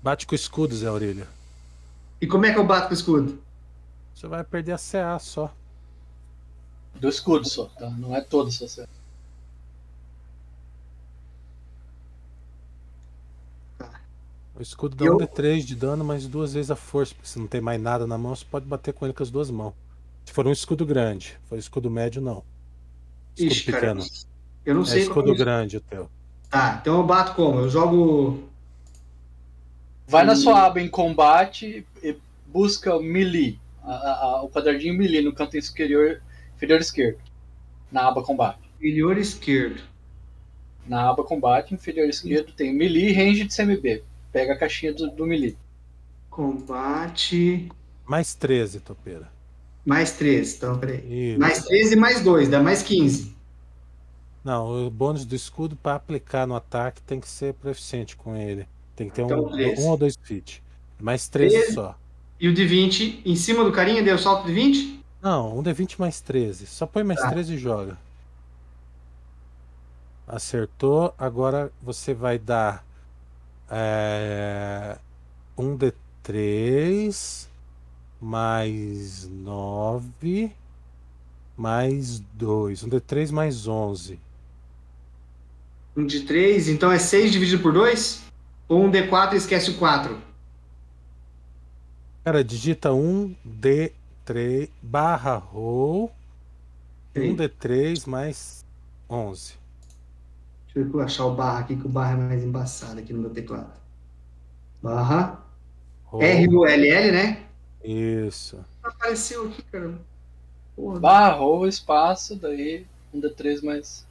Bate 0.03 0.25
com 0.25 0.33
o 0.33 0.35
escudo, 0.35 0.75
Zé 0.75 0.87
Aurílio. 0.87 1.27
E 2.21 2.27
como 2.27 2.45
é 2.45 2.53
que 2.53 2.59
eu 2.59 2.65
bato 2.65 2.87
com 2.87 2.91
o 2.93 2.97
escudo? 2.97 3.41
Você 4.13 4.27
vai 4.27 4.43
perder 4.43 4.73
a 4.73 4.77
CA 4.77 5.17
só. 5.19 5.53
Do 6.95 7.07
escudo 7.07 7.47
só, 7.47 7.65
tá? 7.65 7.89
Não 7.91 8.15
é 8.15 8.21
todo 8.21 8.51
só 8.51 8.67
certo. 8.67 8.89
O 14.55 14.61
escudo 14.61 14.95
dá 14.95 15.05
Eu- 15.05 15.15
um 15.15 15.17
D3 15.17 15.63
de 15.65 15.75
dano, 15.75 16.03
mais 16.03 16.27
duas 16.27 16.53
vezes 16.53 16.71
a 16.71 16.75
força. 16.75 17.13
Porque 17.13 17.27
se 17.29 17.37
não 17.37 17.47
tem 17.47 17.61
mais 17.61 17.79
nada 17.79 18.07
na 18.07 18.17
mão, 18.17 18.35
você 18.35 18.45
pode 18.49 18.65
bater 18.65 18.93
com 18.93 19.05
ele 19.05 19.13
com 19.13 19.21
as 19.23 19.29
duas 19.29 19.51
mãos. 19.51 19.73
Se 20.25 20.33
for 20.33 20.47
um 20.47 20.51
escudo 20.51 20.85
grande. 20.85 21.37
Se 21.43 21.49
for 21.49 21.57
escudo 21.57 21.89
médio, 21.91 22.21
não. 22.21 22.43
Escudo 23.35 23.51
Ixi, 23.53 23.71
cara, 23.71 23.95
pequeno. 23.95 24.05
eu 24.65 24.75
não 24.75 24.81
É 24.81 24.85
sei 24.85 25.03
escudo 25.03 25.35
grande 25.35 25.77
o 25.77 25.81
teu. 25.81 26.09
Tá, 26.49 26.79
então 26.81 26.97
eu 26.97 27.03
bato 27.03 27.33
como? 27.35 27.59
Eu 27.59 27.69
jogo. 27.69 28.47
Vai 30.07 30.23
na 30.25 30.35
sua 30.35 30.65
aba 30.65 30.79
em 30.81 30.87
combate 30.87 31.85
e 32.01 32.15
busca 32.47 32.95
o 32.95 33.03
melee. 33.03 33.59
a- 33.83 33.91
a- 33.93 34.23
a- 34.23 34.41
o 34.43 34.49
quadradinho 34.49 34.93
melee 34.97 35.21
no 35.21 35.31
canto 35.33 35.57
inferior, 35.57 36.21
inferior 36.57 36.81
esquerdo. 36.81 37.19
Na 37.89 38.05
aba 38.09 38.21
combate. 38.21 38.59
Inferior 38.75 39.17
esquerdo. 39.17 39.81
Na 40.85 41.09
aba 41.09 41.23
combate 41.23 41.73
inferior 41.73 42.09
esquerdo 42.09 42.51
tem 42.51 42.73
melee 42.73 43.11
e 43.11 43.13
range 43.13 43.45
de 43.45 43.53
CMB. 43.53 44.03
Pega 44.29 44.53
a 44.53 44.57
caixinha 44.57 44.93
do, 44.93 45.09
do 45.09 45.25
melee. 45.25 45.55
Combate. 46.29 47.69
Mais 48.05 48.33
13, 48.35 48.81
topeira. 48.81 49.31
Mais 49.85 50.11
13. 50.11 50.57
Então, 50.57 50.77
peraí. 50.77 51.31
Isso. 51.31 51.39
Mais 51.39 51.63
13 51.63 51.93
e 51.93 51.95
mais 51.95 52.21
2, 52.21 52.49
dá 52.49 52.61
mais 52.61 52.83
15. 52.83 53.36
Não, 54.43 54.87
o 54.87 54.89
bônus 54.89 55.25
do 55.25 55.35
escudo 55.35 55.75
para 55.75 55.95
aplicar 55.95 56.47
no 56.47 56.55
ataque 56.55 57.01
tem 57.01 57.19
que 57.19 57.27
ser 57.27 57.53
proficiente 57.55 58.15
com 58.15 58.35
ele. 58.35 58.67
Tem 58.95 59.09
que 59.09 59.15
ter 59.15 59.23
Então, 59.23 59.45
um, 59.45 59.49
13. 59.51 59.81
um 59.81 59.87
ou 59.89 59.97
dois 59.97 60.15
feat. 60.21 60.63
Mais 60.99 61.27
13 61.27 61.55
13. 61.55 61.73
só. 61.73 61.95
E 62.39 62.47
o 62.47 62.53
de 62.53 62.65
20 62.65 63.21
em 63.25 63.35
cima 63.35 63.63
do 63.63 63.71
carinha 63.71 64.01
deu 64.03 64.17
salto 64.17 64.45
de 64.45 64.53
20? 64.53 65.03
Não, 65.21 65.57
um 65.57 65.63
D20 65.63 65.99
mais 65.99 66.21
13. 66.21 66.67
Só 66.67 66.85
põe 66.85 67.03
mais 67.03 67.19
Tá. 67.19 67.29
13 67.29 67.55
e 67.55 67.57
joga. 67.57 67.97
Acertou. 70.27 71.13
Agora 71.17 71.71
você 71.81 72.13
vai 72.13 72.37
dar 72.37 72.85
é, 73.69 74.97
um 75.57 75.77
D3 75.77 77.47
mais 78.19 79.27
9 79.27 80.51
mais 81.55 82.19
2. 82.33 82.83
Um 82.83 82.89
D3 82.89 83.31
mais 83.31 83.67
11. 83.67 84.19
Um 85.97 86.05
de 86.05 86.21
3, 86.21 86.69
então 86.69 86.91
é 86.91 86.99
6 86.99 87.31
dividido 87.31 87.63
por 87.63 87.73
2? 87.73 88.23
Ou 88.69 88.85
um 88.85 88.91
D4 88.91 89.33
e 89.33 89.37
esquece 89.37 89.71
o 89.71 89.77
4? 89.77 90.21
Cara, 92.23 92.43
digita 92.43 92.89
1D3 92.89 94.69
barra 94.81 95.35
roll. 95.35 96.11
Sim. 97.15 97.35
1D3 97.35 98.07
mais 98.07 98.63
11. 99.09 99.55
Deixa 100.75 100.89
eu 100.93 101.01
achar 101.01 101.25
o 101.25 101.33
barra 101.33 101.59
aqui, 101.59 101.75
que 101.75 101.87
o 101.87 101.89
barra 101.89 102.11
é 102.11 102.15
mais 102.15 102.43
embaçado 102.43 102.99
aqui 102.99 103.11
no 103.11 103.21
meu 103.21 103.31
teclado. 103.31 103.73
Barra. 104.83 105.43
Roll. 106.03 106.21
R-U-L-L, 106.21 107.11
né? 107.11 107.43
Isso. 107.83 108.63
Apareceu 108.83 109.47
aqui, 109.47 109.63
cara. 109.63 109.99
Porra. 110.75 110.99
Barra 110.99 111.37
ou 111.37 111.67
espaço, 111.67 112.35
daí 112.35 112.85
um 113.11 113.19
D3 113.19 113.63
mais. 113.63 114.06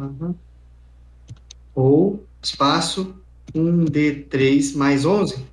Aham. 0.00 0.34
Ou 1.74 2.24
espaço 2.42 3.14
1D3 3.54 4.74
mais 4.74 5.04
11. 5.04 5.44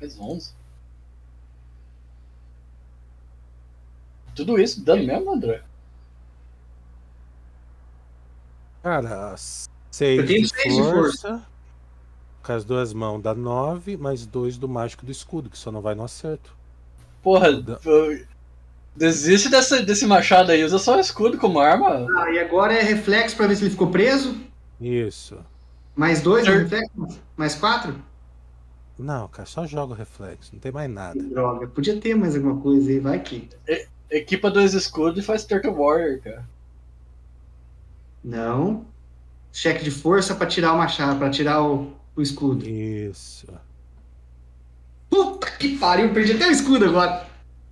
Mais 0.00 0.18
11. 0.18 0.52
Tudo 4.34 4.58
isso 4.58 4.82
dano 4.84 5.04
mesmo, 5.04 5.32
André? 5.34 5.62
Cara, 8.82 9.32
Eu 9.32 9.36
6 9.90 10.26
tenho 10.26 10.42
de 10.42 10.48
seis 10.48 10.74
de 10.76 10.82
força. 10.82 11.46
Com 12.42 12.52
as 12.52 12.64
duas 12.64 12.92
mãos 12.94 13.20
dá 13.20 13.34
9, 13.34 13.96
mais 13.96 14.24
2 14.24 14.56
do 14.56 14.68
mágico 14.68 15.04
do 15.04 15.12
escudo, 15.12 15.50
que 15.50 15.58
só 15.58 15.70
não 15.72 15.82
vai 15.82 15.94
no 15.94 16.04
acerto. 16.04 16.56
Porra, 17.22 17.60
Da- 17.60 17.78
desiste 18.98 19.48
dessa, 19.48 19.82
desse 19.82 20.06
machado 20.06 20.50
aí, 20.52 20.64
usa 20.64 20.78
só 20.78 20.96
o 20.96 21.00
escudo 21.00 21.38
como 21.38 21.60
arma. 21.60 22.06
Ah, 22.18 22.30
e 22.30 22.38
agora 22.38 22.72
é 22.74 22.82
reflexo 22.82 23.36
pra 23.36 23.46
ver 23.46 23.56
se 23.56 23.62
ele 23.62 23.70
ficou 23.70 23.90
preso. 23.90 24.36
Isso. 24.80 25.38
Mais 25.96 26.20
2 26.22 26.46
no 26.46 26.52
Certo. 26.52 26.62
reflexo? 26.62 27.20
Mais 27.36 27.54
4? 27.54 27.94
Não, 28.98 29.28
cara, 29.28 29.46
só 29.46 29.64
joga 29.66 29.92
o 29.92 29.96
reflexo, 29.96 30.50
não 30.52 30.60
tem 30.60 30.72
mais 30.72 30.90
nada. 30.90 31.22
Droga, 31.22 31.68
podia 31.68 32.00
ter 32.00 32.16
mais 32.16 32.34
alguma 32.34 32.60
coisa 32.60 32.90
aí, 32.90 32.98
vai 32.98 33.20
que. 33.20 33.48
Equipa 34.10 34.50
dois 34.50 34.74
escudos 34.74 35.22
e 35.22 35.26
faz 35.26 35.44
Turtle 35.44 35.72
Warrior, 35.74 36.20
cara. 36.20 36.44
Não. 38.24 38.84
Cheque 39.52 39.84
de 39.84 39.90
força 39.90 40.34
pra 40.34 40.46
tirar 40.46 40.72
o 40.72 40.78
machado, 40.78 41.18
pra 41.18 41.30
tirar 41.30 41.62
o, 41.62 41.92
o 42.16 42.22
escudo. 42.22 42.66
Isso. 42.68 43.46
Puta 45.10 45.50
que 45.52 45.76
pariu, 45.78 46.12
perdi 46.12 46.32
até 46.32 46.48
o 46.48 46.50
escudo 46.50 46.86
agora. 46.86 47.27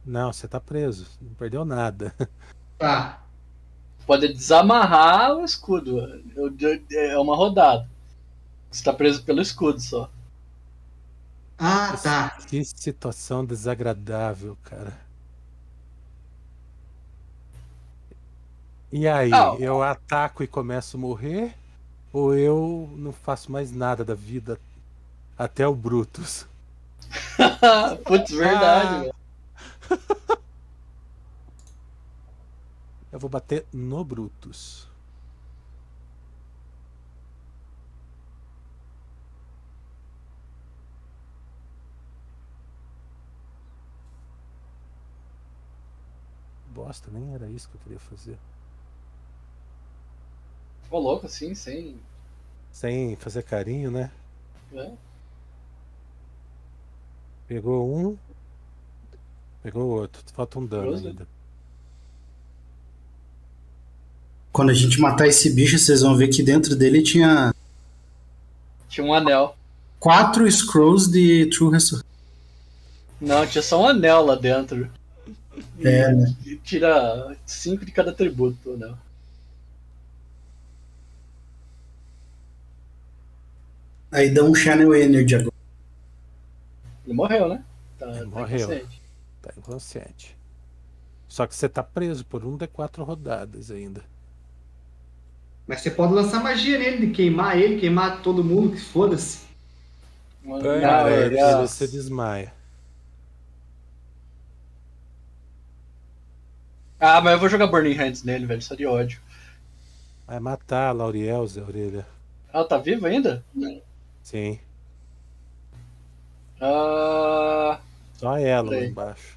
Não, 0.07 0.33
você 0.33 0.47
tá 0.49 0.61
preso, 0.61 1.07
não 1.21 1.35
perdeu 1.35 1.65
nada. 1.65 2.15
Tá. 2.79 3.23
Pode 4.07 4.29
desamarrar 4.35 5.35
o 5.37 5.45
escudo. 5.45 5.99
Eu- 6.37 6.55
eu- 6.61 6.83
É 6.93 7.19
uma 7.19 7.35
rodada. 7.37 7.89
Você 8.71 8.85
tá 8.85 8.93
preso 8.93 9.25
pelo 9.25 9.41
escudo 9.43 9.81
só. 9.81 10.11
Ah, 11.59 11.97
tá. 12.03 12.31
Que 12.47 12.63
situação 12.65 13.45
desagradável, 13.47 14.59
cara. 14.65 14.93
E 18.93 19.07
aí, 19.09 19.31
Ah, 19.33 19.55
eu 19.59 19.83
ataco 19.83 20.43
e 20.43 20.47
começo 20.47 20.97
a 20.97 21.01
morrer? 21.01 21.55
Ou 22.13 22.35
eu 22.35 22.91
não 22.97 23.13
faço 23.13 23.51
mais 23.53 23.73
nada 23.73 24.05
da 24.05 24.15
vida 24.15 24.59
até 25.39 25.67
o 25.67 25.75
Brutus? 25.75 26.47
Putz, 28.07 28.31
verdade, 28.33 28.89
Ah. 28.97 29.01
velho. 29.01 29.16
Eu 33.13 33.19
vou 33.19 33.31
bater 33.31 33.65
no 33.73 34.05
Brutus. 34.05 34.89
Bosta, 46.75 47.11
nem 47.11 47.33
era 47.35 47.49
isso 47.49 47.71
que 47.71 47.77
eu 47.77 47.81
queria 47.81 47.99
fazer. 47.99 48.39
Ô, 50.91 50.99
louco, 50.99 51.25
assim, 51.27 51.55
sem. 51.55 51.99
Sem 52.71 53.17
fazer 53.17 53.43
carinho, 53.43 53.91
né? 53.91 54.13
né? 54.71 54.97
Pegou 57.49 57.89
um. 57.89 58.19
Pegou 59.67 59.83
o 59.83 60.01
outro. 60.01 60.23
Falta 60.33 60.61
um 60.61 60.65
dano 60.65 60.95
ainda. 60.95 61.27
Quando 64.53 64.71
a 64.71 64.75
gente 64.75 65.01
matar 65.01 65.27
esse 65.27 65.53
bicho, 65.53 65.77
vocês 65.77 66.03
vão 66.03 66.17
ver 66.17 66.29
que 66.29 66.41
dentro 66.41 66.77
dele 66.77 67.03
tinha 67.03 67.53
Tinha 68.89 69.05
um 69.05 69.13
anel. 69.13 69.57
quatro 69.99 70.49
scrolls 70.49 71.11
de 71.11 71.47
True 71.47 71.73
Resurrection. 71.73 72.09
Não, 73.21 73.45
tinha 73.45 73.61
só 73.61 73.83
um 73.83 73.89
anel 73.89 74.25
lá 74.25 74.37
dentro. 74.37 74.89
É, 75.81 76.13
né? 76.13 76.37
E 76.47 76.55
tira 76.59 77.37
cinco 77.45 77.85
de 77.85 77.91
cada 77.91 78.13
atributo, 78.13 78.71
o 78.71 78.75
anel. 78.75 78.97
Aí 84.13 84.31
dá 84.33 84.45
um 84.45 84.55
Channel 84.55 84.95
Energy 84.95 85.35
agora. 85.35 85.53
Ele 87.05 87.15
morreu, 87.15 87.49
né? 87.49 87.65
Tá, 87.99 88.07
Ele 88.07 88.19
tá 88.21 88.27
morreu. 88.27 88.59
inconsciente. 88.59 88.96
Tá 89.47 89.53
inconsciente. 89.57 90.37
Só 91.29 91.47
que 91.47 91.55
você 91.55 91.69
tá 91.69 91.81
preso 91.81 92.25
por 92.27 92.45
um 92.45 92.59
D4 92.59 93.05
rodadas 93.05 93.71
ainda. 93.71 94.03
Mas 95.69 95.81
você 95.83 95.91
pode 95.91 96.13
lançar 96.13 96.43
magia 96.43 96.77
nele, 96.79 97.07
de 97.07 97.13
queimar 97.13 97.57
ele, 97.57 97.79
queimar 97.79 98.23
todo 98.23 98.43
mundo, 98.43 98.73
que 98.73 98.81
foda-se. 98.81 99.47
Ele- 100.45 101.39
é. 101.39 101.57
você 101.57 101.87
desmaia. 101.87 102.53
Ah, 106.99 107.21
mas 107.21 107.35
eu 107.35 107.39
vou 107.39 107.49
jogar 107.49 107.67
Burning 107.69 107.95
Hands 107.95 108.23
nele, 108.25 108.47
velho, 108.47 108.63
só 108.63 108.75
de 108.75 108.85
ódio. 108.87 109.21
Vai 110.27 110.41
matar 110.41 110.89
a 110.89 110.93
Lauriel, 110.93 111.47
Zé 111.47 111.63
Orelha. 111.63 112.07
Ela 112.53 112.65
tá 112.65 112.79
viva 112.79 113.07
ainda? 113.07 113.45
Sim. 114.23 114.59
Ah, 116.61 117.79
Só 118.15 118.39
ela 118.39 118.63
lá 118.63 118.71
Peraí. 118.71 118.89
embaixo. 118.89 119.36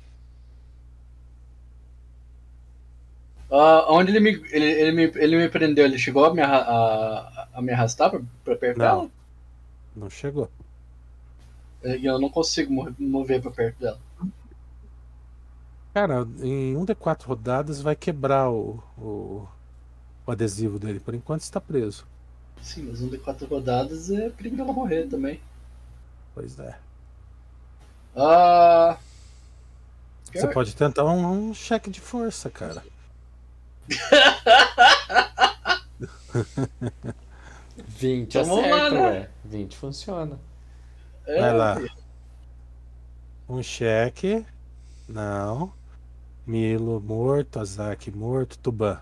Ah, 3.52 3.86
onde 3.90 4.12
ele 4.12 4.20
me, 4.20 4.32
ele, 4.52 4.66
ele, 4.66 4.92
me, 4.92 5.04
ele 5.16 5.38
me 5.38 5.50
prendeu? 5.50 5.86
Ele 5.86 5.98
chegou 5.98 6.26
a 6.26 6.34
me, 6.34 6.42
a, 6.42 7.48
a 7.54 7.62
me 7.62 7.72
arrastar 7.72 8.10
pra, 8.10 8.22
pra 8.44 8.56
perto 8.56 8.78
Não. 8.78 8.86
dela? 8.86 9.10
Não 9.96 10.10
chegou. 10.10 10.52
E 11.84 12.06
Eu 12.06 12.20
não 12.20 12.30
consigo 12.30 12.72
mo- 12.72 12.96
mover 12.98 13.42
pra 13.42 13.52
perto 13.52 13.80
dela. 13.80 14.00
Cara, 15.94 16.28
em 16.42 16.76
um 16.76 16.84
D4 16.86 17.28
rodadas 17.28 17.80
vai 17.82 17.96
quebrar 17.96 18.50
o, 18.50 18.82
o, 18.98 19.48
o 20.28 20.32
adesivo 20.32 20.80
dele. 20.80 21.00
Por 21.00 21.16
enquanto 21.16 21.42
está 21.42 21.62
preso. 21.62 22.08
Sim, 22.62 22.84
mas 22.84 23.02
um 23.02 23.10
de 23.10 23.18
quatro 23.18 23.46
rodadas 23.48 24.10
é 24.10 24.30
perigo 24.30 24.56
dela 24.56 24.72
morrer 24.72 25.08
também. 25.08 25.42
Pois 26.34 26.58
é. 26.60 26.80
Ah, 28.16 29.00
Você 30.34 30.48
pode 30.48 30.76
tentar 30.76 31.06
um, 31.06 31.50
um 31.50 31.54
cheque 31.54 31.90
de 31.92 32.02
força, 32.02 32.50
cara. 32.50 32.84
20 37.88 38.28
Então 38.30 38.44
vamos 38.46 38.66
acerta, 38.66 38.78
lá, 38.84 38.90
né? 38.92 39.02
ué. 39.02 39.30
20 39.46 39.78
funciona. 39.78 40.40
é, 41.26 41.40
Vai 41.42 41.54
lá. 41.58 41.78
Um 43.48 43.64
cheque. 43.64 44.46
Não. 45.08 45.74
Milo 46.46 47.00
morto, 47.02 47.60
Azaki 47.60 48.12
morto, 48.12 48.58
Tuban. 48.60 49.00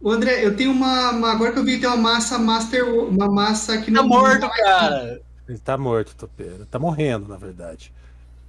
Ô, 0.00 0.10
André, 0.10 0.44
eu 0.44 0.56
tenho 0.56 0.70
uma, 0.72 1.10
uma- 1.10 1.32
Agora 1.32 1.52
que 1.52 1.58
eu 1.58 1.64
vi 1.64 1.74
que 1.74 1.80
tem 1.80 1.88
uma 1.90 1.96
massa 1.96 2.38
master. 2.38 2.84
Uma 2.84 3.28
massa 3.28 3.78
que 3.78 3.92
Tá 3.92 4.00
não. 4.02 4.08
morto, 4.08 4.48
cara! 4.48 5.20
Ele 5.48 5.58
tá 5.58 5.76
morto, 5.76 6.14
Topeira. 6.14 6.64
Tá 6.70 6.78
morrendo, 6.78 7.26
na 7.28 7.36
verdade. 7.36 7.92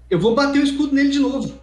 Eu 0.09 0.19
vou 0.19 0.35
bater 0.35 0.59
o 0.59 0.63
escudo 0.63 0.93
nele 0.93 1.09
de 1.09 1.19
novo. 1.19 1.59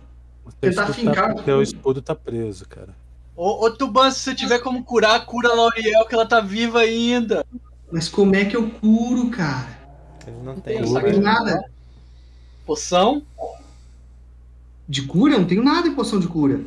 Tentar 0.60 0.92
tá, 0.92 1.34
o 1.34 1.42
teu 1.42 1.62
escudo 1.62 2.02
tá 2.02 2.14
preso, 2.14 2.66
cara. 2.68 2.94
Ô, 3.36 3.64
ô 3.64 3.70
Tuban, 3.70 4.10
se 4.10 4.20
você 4.20 4.34
tiver 4.34 4.58
como 4.58 4.82
curar, 4.82 5.24
cura 5.24 5.50
a 5.50 5.54
L'Oreal 5.54 6.06
que 6.06 6.14
ela 6.14 6.26
tá 6.26 6.40
viva 6.40 6.80
ainda. 6.80 7.46
Mas 7.90 8.08
como 8.08 8.34
é 8.34 8.44
que 8.44 8.56
eu 8.56 8.68
curo, 8.68 9.30
cara? 9.30 9.78
Ele 10.26 10.36
não 10.38 10.54
Não 10.54 10.60
tem. 10.60 10.80
Não 10.80 11.20
nada. 11.20 11.70
Poção? 12.66 13.22
De 14.88 15.06
cura? 15.06 15.34
Eu 15.34 15.40
não 15.40 15.46
tenho 15.46 15.62
nada 15.62 15.88
em 15.88 15.94
poção 15.94 16.18
de 16.18 16.26
cura. 16.26 16.60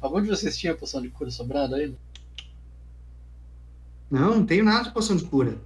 Algum 0.00 0.22
de 0.22 0.28
vocês 0.28 0.56
tinha 0.56 0.74
poção 0.74 1.02
de 1.02 1.08
cura 1.08 1.30
sobrando 1.30 1.74
ainda? 1.74 1.96
Não, 4.10 4.36
não 4.36 4.46
tenho 4.46 4.64
nada 4.64 4.84
de 4.84 4.92
poção 4.92 5.16
de 5.16 5.24
cura. 5.24 5.56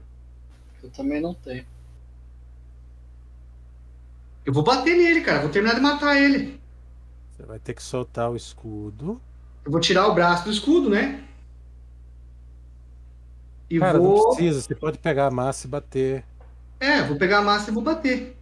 Eu 0.83 0.91
também 0.91 1.21
não 1.21 1.35
tenho. 1.35 1.65
Eu 4.45 4.53
vou 4.53 4.63
bater 4.63 4.97
nele, 4.97 5.21
cara. 5.23 5.41
Vou 5.41 5.51
terminar 5.51 5.75
de 5.75 5.81
matar 5.81 6.17
ele. 6.17 6.61
Você 7.31 7.45
vai 7.45 7.59
ter 7.59 7.75
que 7.75 7.83
soltar 7.83 8.31
o 8.31 8.37
escudo. 8.37 9.21
Eu 9.65 9.73
vou 9.73 9.81
tirar 9.81 10.07
o 10.09 10.15
braço 10.15 10.45
do 10.45 10.51
escudo, 10.51 10.91
né? 10.91 11.25
E 13.71 13.79
Cara, 13.79 13.99
vou. 13.99 14.17
não 14.17 14.27
precisa. 14.29 14.61
Você 14.61 14.75
pode 14.75 14.99
pegar 14.99 15.27
a 15.27 15.31
massa 15.31 15.67
e 15.67 15.71
bater. 15.71 16.25
É, 16.79 17.03
vou 17.03 17.17
pegar 17.17 17.39
a 17.39 17.43
massa 17.43 17.71
e 17.71 17.75
vou 17.75 17.83
bater. 17.83 18.37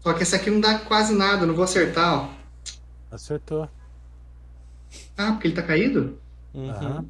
Só 0.00 0.12
que 0.12 0.22
esse 0.24 0.34
aqui 0.34 0.50
não 0.50 0.60
dá 0.60 0.80
quase 0.80 1.14
nada, 1.14 1.44
eu 1.44 1.46
não 1.46 1.54
vou 1.54 1.64
acertar, 1.64 2.24
ó. 2.24 2.28
Acertou. 3.10 3.68
Ah, 5.16 5.32
porque 5.32 5.46
ele 5.48 5.54
tá 5.54 5.62
caído? 5.62 6.18
Uhum. 6.52 6.70
Aham. 6.70 7.06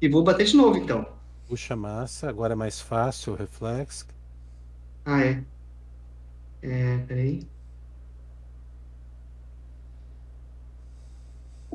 E 0.00 0.08
vou 0.08 0.22
bater 0.22 0.46
de 0.46 0.56
novo, 0.56 0.78
então. 0.78 1.06
Puxa 1.48 1.74
massa. 1.74 2.28
Agora 2.28 2.52
é 2.52 2.56
mais 2.56 2.80
fácil 2.80 3.32
o 3.32 3.36
reflexo. 3.36 4.06
Ah, 5.04 5.24
é. 5.24 5.42
É, 6.62 6.98
peraí. 6.98 7.46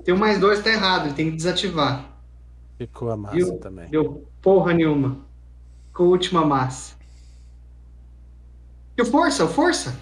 Tem 0.03 0.13
um 0.13 0.17
mais 0.17 0.39
dois, 0.39 0.61
tá 0.61 0.69
errado, 0.69 1.05
ele 1.07 1.13
tem 1.13 1.31
que 1.31 1.37
desativar. 1.37 2.09
Ficou 2.77 3.11
a 3.11 3.17
massa 3.17 3.35
Viu? 3.35 3.57
também. 3.59 3.89
Deu 3.89 4.27
porra 4.41 4.73
nenhuma. 4.73 5.17
Com 5.93 6.03
a 6.03 6.07
última 6.07 6.45
massa. 6.45 6.95
Deu 8.95 9.05
força, 9.05 9.47
força. 9.47 9.97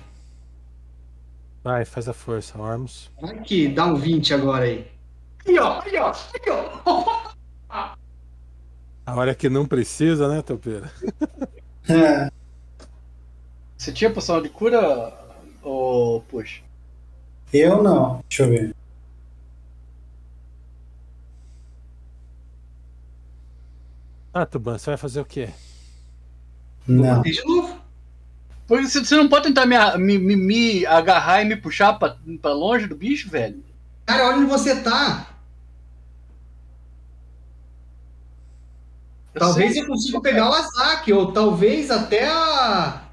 Vai, 1.64 1.86
faz 1.86 2.10
a 2.10 2.14
força, 2.14 2.60
Ormus. 2.60 3.12
Aqui, 3.22 3.68
dá 3.68 3.86
um 3.86 3.96
20 3.96 4.34
agora 4.34 4.66
aí. 4.66 4.90
Aí, 5.48 5.60
ó, 5.60 5.82
aí, 5.82 5.96
ó, 5.98 6.12
aí, 6.12 6.52
ó. 6.86 7.21
A 9.12 9.16
hora 9.16 9.36
que 9.36 9.50
não 9.50 9.66
precisa, 9.66 10.30
né, 10.34 10.42
Topeira? 10.42 10.90
É, 11.90 12.32
Você 13.78 13.92
tinha 13.92 14.10
poção 14.14 14.42
de 14.42 14.48
cura? 14.48 15.14
Ou 15.62 16.22
puxa? 16.22 16.62
eu 17.52 17.84
não. 17.84 18.24
Deixa 18.30 18.44
eu 18.44 18.50
ver. 18.50 18.76
Ah, 24.34 24.46
Tuban, 24.46 24.78
você 24.78 24.92
vai 24.92 24.98
fazer 24.98 25.20
o 25.20 25.26
quê? 25.26 25.50
Não. 26.88 27.22
De 27.22 27.44
novo. 27.46 27.80
Porque 28.68 28.88
você 28.88 29.04
você 29.04 29.16
não 29.18 29.28
pode 29.28 29.46
tentar 29.48 29.66
me, 29.66 29.78
me, 29.98 30.18
me- 30.18 30.36
me 30.38 30.86
agarrar 30.86 31.42
e 31.42 31.46
me 31.46 31.58
puxar 31.58 31.94
pra, 32.00 32.16
pra 32.42 32.54
longe 32.54 32.88
do 32.88 32.96
bicho, 32.96 33.30
velho? 33.30 33.62
Cara, 34.06 34.28
olha 34.28 34.38
onde 34.38 34.46
você 34.50 34.82
tá. 34.82 35.28
Eu 39.34 39.40
Talvez 39.40 39.74
sei. 39.74 39.82
eu 39.82 39.88
consiga 39.88 40.22
pegar 40.22 40.50
o 40.50 40.54
Azaki, 40.54 41.14
ou 41.14 41.32
talvez 41.32 41.90
até 41.90 42.28
a. 42.30 43.04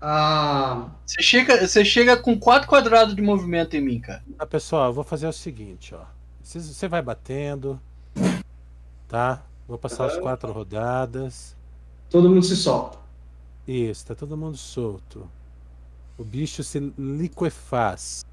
A. 0.00 0.88
Você 1.04 1.22
chega, 1.22 1.66
você 1.66 1.84
chega 1.84 2.16
com 2.16 2.38
quatro 2.38 2.68
quadrados 2.68 3.14
de 3.14 3.20
movimento 3.22 3.76
em 3.76 3.80
mim, 3.80 4.00
cara. 4.00 4.22
Ah, 4.38 4.46
pessoal, 4.46 4.86
eu 4.86 4.92
vou 4.92 5.04
fazer 5.04 5.26
o 5.26 5.32
seguinte, 5.32 5.94
ó. 5.94 6.04
Você- 6.42 6.60
Você 6.60 6.88
vai 6.88 7.02
batendo, 7.02 7.80
tá? 9.08 9.42
Vou 9.68 9.78
passar 9.78 10.06
as 10.06 10.16
quatro 10.16 10.50
rodadas. 10.52 11.54
Todo 12.08 12.28
mundo 12.28 12.42
se 12.44 12.56
solta. 12.56 12.98
Isso, 13.68 14.06
tá 14.06 14.14
todo 14.14 14.36
mundo 14.36 14.56
solto. 14.56 15.28
O 16.18 16.24
bicho 16.24 16.62
se 16.64 16.78
liquefaz. 16.98 18.24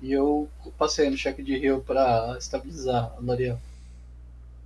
E 0.00 0.10
eu 0.12 0.48
passei 0.76 1.08
no 1.08 1.16
cheque 1.16 1.42
de 1.42 1.56
rio 1.56 1.80
pra 1.86 2.34
estabilizar 2.38 3.12
a 3.16 3.20
L'Oreal. 3.20 3.58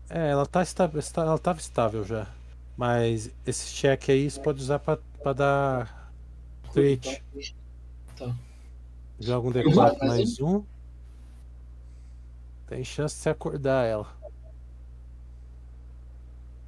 É, 0.09 0.31
ela 0.31 0.47
tá 0.47 0.63
estável, 0.63 1.01
está- 1.01 1.23
ela 1.23 1.39
tava 1.39 1.59
estável 1.59 2.05
já. 2.05 2.27
Mas 2.77 3.31
esse 3.47 3.67
cheque 3.69 4.13
aí 4.13 4.31
você 4.31 4.41
pode 4.41 4.61
usar 4.61 4.79
pra, 4.79 4.99
pra 5.23 5.33
dar 5.33 6.13
crit. 6.73 7.23
Joga 9.19 9.49
um 9.49 9.51
vou 9.51 9.63
D4 9.63 9.99
mais 10.07 10.41
um. 10.41 10.63
Tem 12.67 12.85
chance 12.85 13.17
de 13.17 13.23
você 13.23 13.31
acordar 13.31 13.85
ela. 13.87 14.15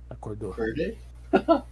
Acordou. 0.08 0.52
Acordei. 0.52 0.98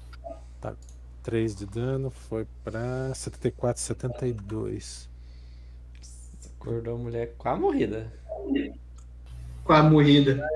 3 1.23 1.57
de 1.57 1.67
dano, 1.67 2.09
foi 2.09 2.47
pra 2.63 3.13
74, 3.13 3.83
72. 3.83 5.09
Acordou 6.55 6.95
a 6.95 6.99
mulher 6.99 7.35
com 7.37 7.49
a 7.49 7.57
morrida. 7.57 8.13
Com 9.65 9.73
a 9.73 9.83
morrida. 9.83 10.47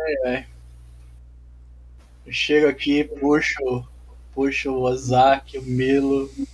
Eu 2.30 2.34
chego 2.34 2.68
aqui, 2.68 3.02
puxo, 3.02 3.84
puxo 4.32 4.70
o 4.70 4.82
Ozaki, 4.82 5.58
o 5.58 5.62
Milo, 5.62 6.30
o 6.38 6.46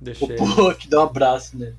Deixei. 0.00 0.36
Puck, 0.36 0.88
dá 0.88 1.00
um 1.00 1.02
abraço 1.02 1.58
neles. 1.58 1.74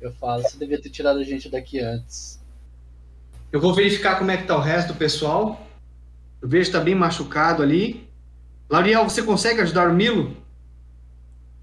Eu 0.00 0.10
falo, 0.14 0.42
você 0.42 0.56
devia 0.56 0.80
ter 0.80 0.88
tirado 0.88 1.18
a 1.18 1.22
gente 1.22 1.50
daqui 1.50 1.80
antes. 1.80 2.40
Eu 3.52 3.60
vou 3.60 3.74
verificar 3.74 4.18
como 4.18 4.30
é 4.30 4.38
que 4.38 4.46
tá 4.46 4.56
o 4.56 4.60
resto 4.62 4.94
do 4.94 4.98
pessoal. 4.98 5.66
Eu 6.40 6.48
vejo 6.48 6.70
que 6.70 6.78
tá 6.78 6.82
bem 6.82 6.94
machucado 6.94 7.62
ali. 7.62 8.08
Lauriel, 8.70 9.04
você 9.04 9.22
consegue 9.22 9.60
ajudar 9.60 9.90
o 9.90 9.94
Milo? 9.94 10.34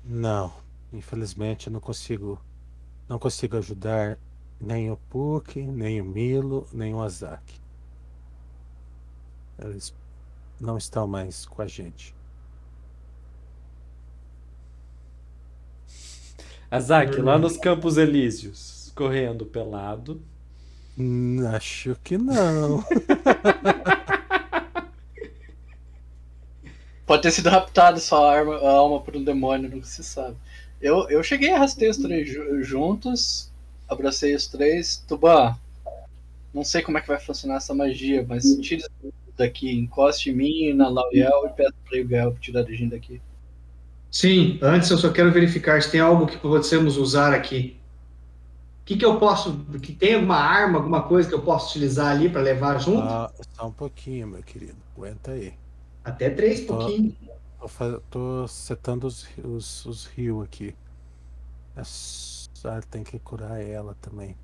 Não, 0.05 0.53
infelizmente 0.93 1.65
eu 1.65 1.73
não 1.73 1.79
consigo. 1.79 2.39
Não 3.09 3.17
consigo 3.17 3.57
ajudar 3.57 4.19
nem 4.61 4.91
o 4.91 4.97
Puck, 5.09 5.59
nem 5.61 6.01
o 6.01 6.05
Milo, 6.05 6.67
nem 6.71 6.93
o 6.93 7.01
Azaki. 7.01 7.59
Eles 9.57 9.93
não 10.59 10.77
estão 10.77 11.07
mais 11.07 11.45
com 11.45 11.61
a 11.61 11.67
gente. 11.67 12.13
Azak, 16.69 17.19
lá 17.21 17.37
nos 17.37 17.57
Campos 17.57 17.97
Elíseos, 17.97 18.91
correndo 18.95 19.45
pelado. 19.45 20.21
Hum, 20.97 21.45
Acho 21.47 21.95
que 22.03 22.17
não. 22.17 22.83
Pode 27.05 27.23
ter 27.23 27.31
sido 27.31 27.49
raptado 27.49 27.99
sua 27.99 28.31
arma, 28.33 28.55
a 28.55 28.69
alma 28.71 29.01
por 29.01 29.15
um 29.15 29.23
demônio, 29.23 29.69
nunca 29.69 29.85
se 29.85 30.03
sabe. 30.03 30.37
Eu, 30.81 31.07
eu 31.09 31.21
cheguei, 31.23 31.51
arrastei 31.51 31.89
os 31.89 31.97
três 31.97 32.27
ju- 32.29 32.63
juntos, 32.63 33.50
abracei 33.93 34.33
os 34.35 34.47
três. 34.47 35.03
Tuban, 35.07 35.55
não 36.53 36.63
sei 36.63 36.81
como 36.81 36.97
é 36.97 37.01
que 37.01 37.07
vai 37.07 37.19
funcionar 37.19 37.55
essa 37.57 37.73
magia, 37.73 38.25
mas 38.27 38.43
tire 38.61 38.81
isso 38.81 39.13
daqui, 39.37 39.71
encoste 39.71 40.29
em 40.29 40.35
mim 40.35 40.63
e 40.65 40.73
na 40.73 40.89
Lauriel 40.89 41.45
e 41.45 41.49
peça 41.49 41.73
pra 41.87 41.97
Yugael 41.97 42.35
tirar 42.39 42.61
a 42.61 42.71
gente 42.71 42.91
daqui. 42.91 43.21
Sim, 44.11 44.59
antes 44.61 44.89
eu 44.89 44.97
só 44.97 45.11
quero 45.11 45.31
verificar 45.31 45.81
se 45.81 45.89
tem 45.89 46.01
algo 46.01 46.27
que 46.27 46.37
possamos 46.37 46.97
usar 46.97 47.33
aqui. 47.33 47.77
O 48.81 48.85
que, 48.85 48.97
que 48.97 49.05
eu 49.05 49.17
posso. 49.17 49.57
Que 49.81 49.93
tem 49.93 50.15
alguma 50.15 50.35
arma, 50.35 50.79
alguma 50.79 51.03
coisa 51.03 51.29
que 51.29 51.35
eu 51.35 51.41
posso 51.41 51.69
utilizar 51.69 52.07
ali 52.07 52.29
para 52.29 52.41
levar 52.41 52.77
junto? 52.79 53.03
Ah, 53.03 53.31
só 53.55 53.67
um 53.67 53.71
pouquinho, 53.71 54.27
meu 54.27 54.43
querido. 54.43 54.75
Aguenta 54.97 55.31
aí. 55.31 55.53
Até 56.03 56.29
três 56.29 56.65
Tô- 56.65 56.77
pouquinho. 56.77 57.15
Tô, 57.59 58.01
tô 58.09 58.47
setando 58.47 59.07
os, 59.07 59.27
os, 59.41 59.85
os 59.85 60.05
rios 60.07 60.43
aqui. 60.43 60.75
É 61.77 61.83
só- 62.61 62.79
tem 62.81 63.03
que 63.03 63.17
curar 63.17 63.59
ela 63.59 63.95
também. 63.95 64.37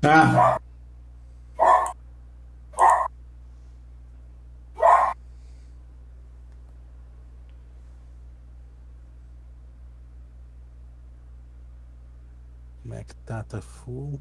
Tá. 0.00 0.58
Tá 13.26 13.60
full. 13.60 14.20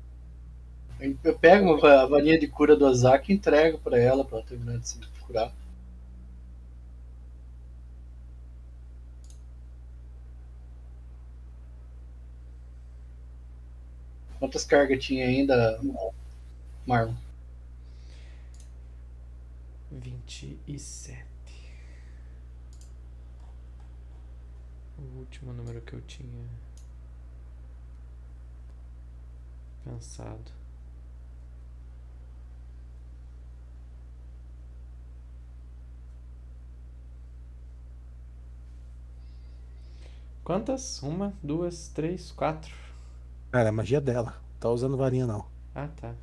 Eu 1.24 1.38
pego 1.38 1.66
uma 1.66 1.78
va- 1.78 2.06
varinha 2.08 2.40
de 2.40 2.48
cura 2.48 2.76
do 2.76 2.86
Ozaki 2.86 3.32
e 3.32 3.36
entrego 3.36 3.78
pra 3.80 3.98
ela, 3.98 4.26
pra 4.26 4.38
ela 4.40 4.46
terminar 4.48 4.78
de 4.80 4.88
se 4.90 5.00
curar. 5.22 5.52
Quantas 14.40 14.64
cargas 14.66 15.04
tinha 15.04 15.26
ainda, 15.26 15.80
Marlon? 16.86 17.14
27. 19.92 21.26
O 24.98 25.20
último 25.20 25.54
número 25.54 25.82
que 25.82 25.94
eu 25.94 26.02
tinha 26.02 26.46
pensado. 29.88 30.52
Quantas? 40.44 41.02
Uma, 41.02 41.34
duas, 41.44 41.90
três, 41.90 42.32
quatro. 42.32 42.74
Cara, 43.52 43.66
é 43.66 43.70
a 43.70 43.72
magia 43.72 44.00
dela. 44.00 44.42
Tá 44.60 44.70
usando 44.70 44.98
varinha 44.98 45.28
não. 45.28 45.46
Ah, 45.76 45.88
tá. 45.88 46.14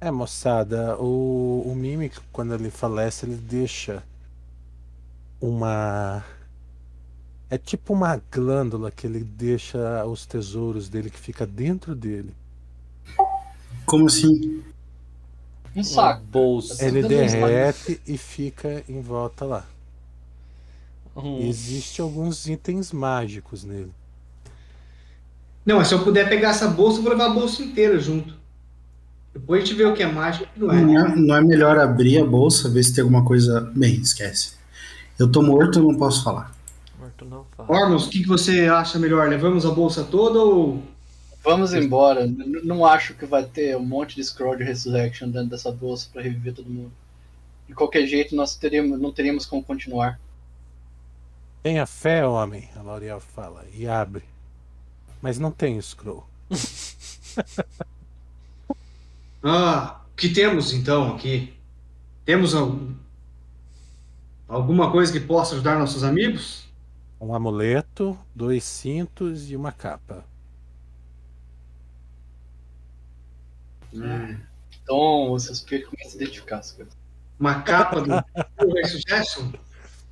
É, 0.00 0.10
moçada, 0.10 0.96
o, 0.98 1.62
o 1.66 1.74
Mimic, 1.74 2.18
quando 2.32 2.54
ele 2.54 2.70
falece, 2.70 3.26
ele 3.26 3.36
deixa 3.36 4.02
uma. 5.40 6.24
É 7.50 7.58
tipo 7.58 7.92
uma 7.92 8.16
glândula 8.32 8.90
que 8.90 9.06
ele 9.06 9.22
deixa 9.22 10.04
os 10.06 10.24
tesouros 10.26 10.88
dele 10.88 11.10
que 11.10 11.18
fica 11.18 11.46
dentro 11.46 11.94
dele. 11.94 12.34
Como 13.86 14.06
assim? 14.06 14.62
Um 15.74 15.82
saco. 15.82 16.22
bolsa. 16.30 16.84
Ele 16.84 17.02
derrete 17.02 18.00
e 18.06 18.16
fica 18.18 18.84
em 18.88 19.00
volta 19.00 19.44
lá. 19.44 19.66
Um- 21.16 21.38
E 21.38 21.48
existe 21.48 22.00
alguns 22.00 22.46
itens 22.46 22.92
mágicos 22.92 23.64
nele. 23.64 23.92
Não, 25.64 25.78
mas 25.78 25.88
se 25.88 25.94
eu 25.94 26.04
puder 26.04 26.28
pegar 26.28 26.50
essa 26.50 26.68
bolsa, 26.68 26.98
eu 26.98 27.02
vou 27.02 27.12
levar 27.12 27.26
a 27.26 27.34
bolsa 27.34 27.62
inteira 27.62 27.98
junto. 27.98 28.39
Depois 29.32 29.62
a 29.62 29.64
gente 29.66 29.76
vê 29.76 29.84
o 29.84 29.94
que 29.94 30.02
é 30.02 30.06
mágico 30.10 30.44
e 30.56 30.64
o 30.64 30.68
que 30.68 30.74
não 30.74 30.74
é. 30.74 30.82
Não 30.82 31.06
é, 31.06 31.16
não 31.16 31.36
é 31.36 31.40
melhor 31.40 31.78
abrir 31.78 32.18
a 32.18 32.24
bolsa, 32.24 32.68
ver 32.68 32.82
se 32.82 32.94
tem 32.94 33.02
alguma 33.02 33.24
coisa. 33.24 33.60
Bem, 33.74 33.94
esquece. 34.00 34.54
Eu 35.18 35.30
tô 35.30 35.42
morto, 35.42 35.78
eu 35.78 35.84
não 35.84 35.96
posso 35.96 36.24
falar. 36.24 36.52
Morto 36.98 37.24
não 37.24 37.44
fala. 37.56 37.68
Ormus, 37.70 38.06
o 38.06 38.10
que, 38.10 38.22
que 38.22 38.28
você 38.28 38.66
acha 38.66 38.98
melhor? 38.98 39.28
Levamos 39.28 39.64
a 39.64 39.70
bolsa 39.70 40.02
toda 40.04 40.38
ou. 40.40 40.82
Vamos 41.44 41.72
embora. 41.72 42.26
N- 42.26 42.60
Não 42.64 42.84
acho 42.84 43.14
que 43.14 43.24
vai 43.24 43.44
ter 43.44 43.76
um 43.76 43.84
monte 43.84 44.16
de 44.16 44.24
scroll 44.24 44.56
de 44.56 44.64
resurrection 44.64 45.28
dentro 45.30 45.48
dessa 45.50 45.70
bolsa 45.70 46.08
pra 46.12 46.22
reviver 46.22 46.52
todo 46.54 46.68
mundo. 46.68 46.92
De 47.68 47.74
qualquer 47.74 48.04
jeito, 48.06 48.34
nós 48.34 48.56
teríamos, 48.56 49.00
não 49.00 49.12
teríamos 49.12 49.46
como 49.46 49.62
continuar. 49.62 50.18
Tenha 51.62 51.86
fé, 51.86 52.26
homem, 52.26 52.68
a 52.74 52.82
L'Oreal 52.82 53.20
fala, 53.20 53.64
e 53.74 53.86
abre. 53.86 54.24
Mas 55.22 55.38
não 55.38 55.50
tem 55.52 55.80
scroll. 55.80 56.26
Ah, 59.42 60.02
que 60.16 60.28
temos 60.28 60.72
então 60.72 61.14
aqui? 61.14 61.54
Temos 62.24 62.54
algum, 62.54 62.94
alguma 64.46 64.92
coisa 64.92 65.12
que 65.12 65.20
possa 65.20 65.54
ajudar 65.54 65.78
nossos 65.78 66.04
amigos? 66.04 66.68
Um 67.20 67.34
amuleto, 67.34 68.18
dois 68.34 68.64
cintos 68.64 69.50
e 69.50 69.56
uma 69.56 69.72
capa. 69.72 70.24
Hum. 73.92 74.38
Então, 74.82 75.32
o 75.32 75.38
suspiro 75.38 75.88
começa 75.88 76.16
a 76.16 76.22
identificar 76.22 76.58
as 76.58 76.72
coisas. 76.72 76.94
Uma 77.38 77.62
capa 77.62 78.00
do 78.02 78.10
Ray 78.72 78.86
Suggestion? 78.86 79.52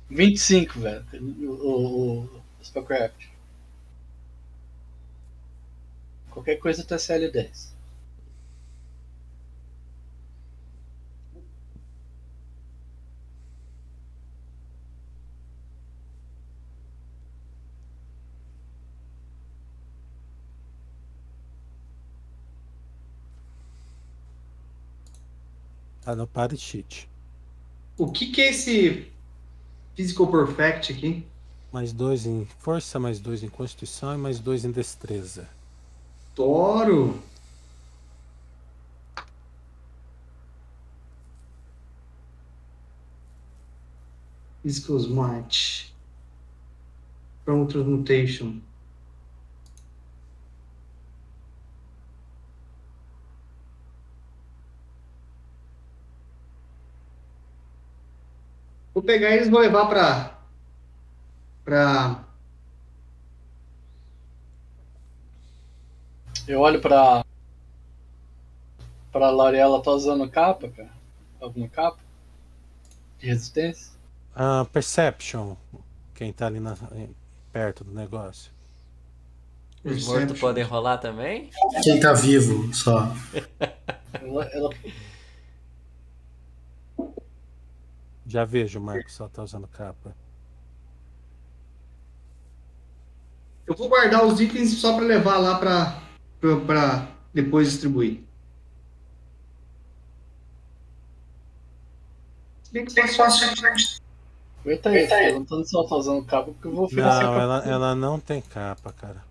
25, 0.09 0.79
velho. 0.79 1.05
O, 1.13 1.51
o, 1.51 2.23
o 2.23 2.65
Spellcraft. 2.65 3.27
Qualquer 6.31 6.55
coisa 6.57 6.83
tá 6.83 6.95
CL10. 6.95 7.78
Tá 26.09 26.15
no 26.15 26.25
party 26.25 26.57
sheet. 26.57 27.07
O 27.95 28.11
que, 28.11 28.31
que 28.31 28.41
é 28.41 28.49
esse 28.49 29.11
Physical 29.93 30.25
Perfect 30.25 30.91
aqui? 30.91 31.23
Mais 31.71 31.93
dois 31.93 32.25
em 32.25 32.47
força, 32.57 32.97
mais 32.97 33.19
dois 33.19 33.43
em 33.43 33.47
constituição 33.47 34.15
e 34.15 34.17
mais 34.17 34.39
dois 34.39 34.65
em 34.65 34.71
destreza. 34.71 35.47
Toro! 36.33 37.21
Physical 44.63 44.97
Smart. 44.97 45.93
From 47.45 47.67
Transmutation. 47.67 48.61
Vou 58.99 59.05
pegar 59.05 59.29
eles 59.31 59.47
e 59.47 59.49
vou 59.49 59.61
levar 59.61 59.85
pra. 59.85 60.37
pra. 61.63 62.21
Eu 66.45 66.59
olho 66.59 66.81
pra. 66.81 67.23
pra 69.09 69.29
Laurela, 69.29 69.81
tá 69.81 69.89
usando 69.91 70.29
capa, 70.29 70.67
cara? 70.67 70.89
Alguma 71.39 71.69
capa? 71.69 71.97
De 73.19 73.27
resistência? 73.27 73.93
Ah, 74.35 74.65
Perception. 74.69 75.55
Quem 76.13 76.33
tá 76.33 76.47
ali 76.47 76.59
na- 76.59 76.75
perto 77.53 77.85
do 77.85 77.93
negócio. 77.93 78.51
Os 79.81 80.05
mortos 80.07 80.37
podem 80.37 80.65
rolar 80.65 80.97
também? 80.97 81.49
Quem 81.81 82.01
tá 82.01 82.11
vivo 82.11 82.73
só. 82.73 83.13
Ela, 84.11 84.43
ela- 84.51 84.69
Já 88.29 88.45
vejo 88.45 88.77
o 88.77 88.81
Marcos 88.83 89.13
só 89.15 89.27
tá 89.27 89.41
usando 89.41 89.67
capa. 89.67 90.15
Eu 93.65 93.75
vou 93.75 93.89
guardar 93.89 94.23
os 94.23 94.39
itens 94.39 94.77
só 94.77 94.95
pra 94.95 95.03
levar 95.03 95.39
lá 95.39 95.57
pra 95.57 97.07
depois 97.33 97.71
distribuir. 97.71 98.21
Se 102.61 102.71
bem 102.71 102.85
que 102.85 102.93
posso 103.17 103.45
Aguenta 104.63 104.89
aí, 104.89 105.07
perguntando 105.07 105.65
se 105.65 105.75
ela 105.75 105.89
tá 105.89 105.95
usando 105.95 106.23
capa, 106.23 106.51
porque 106.51 106.67
eu 106.67 106.71
vou 106.71 106.85
oferecer 106.85 107.09
Não, 107.09 107.19
capa. 107.21 107.41
ela, 107.41 107.65
ela 107.65 107.95
não 107.95 108.19
tem 108.19 108.41
capa, 108.43 108.93
cara. 108.93 109.23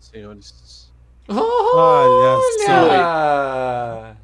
Senhores, 0.00 0.90
Olha 1.28 2.38
só. 2.64 2.72
Olha! 2.72 4.16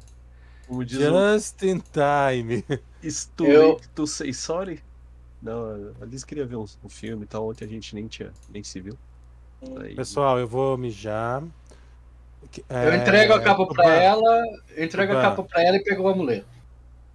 como 0.67 0.83
diz 0.83 0.97
o 0.97 1.35
Just 1.37 1.61
in 1.61 1.83
time. 1.91 2.65
It's 3.03 3.25
too 3.35 3.45
Eu- 3.47 3.73
late 3.73 3.89
to 3.89 4.07
say 4.07 4.33
sorry. 4.33 4.81
Não, 5.41 5.93
a 6.01 6.05
Liz 6.05 6.23
queria 6.23 6.45
ver 6.45 6.55
um, 6.55 6.65
um 6.83 6.89
filme 6.89 7.23
e 7.23 7.27
tal, 7.27 7.49
ontem 7.49 7.65
a 7.65 7.67
gente 7.67 7.93
nem 7.93 8.07
tinha, 8.07 8.31
nem 8.49 8.63
se 8.63 8.79
viu. 8.79 8.97
Aí- 9.81 9.93
Pessoal, 9.95 10.39
eu 10.39 10.47
vou 10.47 10.77
mijar. 10.77 11.43
Que- 12.51 12.63
Eu 12.69 12.77
é, 12.77 12.97
entrego 12.97 13.33
a 13.33 13.41
capa 13.41 13.65
pra 13.65 13.83
Tuban, 13.83 13.93
ela, 13.95 14.43
eu 14.75 14.85
entrego 14.85 15.11
a 15.11 15.15
Tuban. 15.15 15.29
capa 15.29 15.43
pra 15.43 15.63
ela 15.63 15.77
e 15.77 15.83
pego 15.83 16.03
o 16.03 16.07
amuleto. 16.07 16.45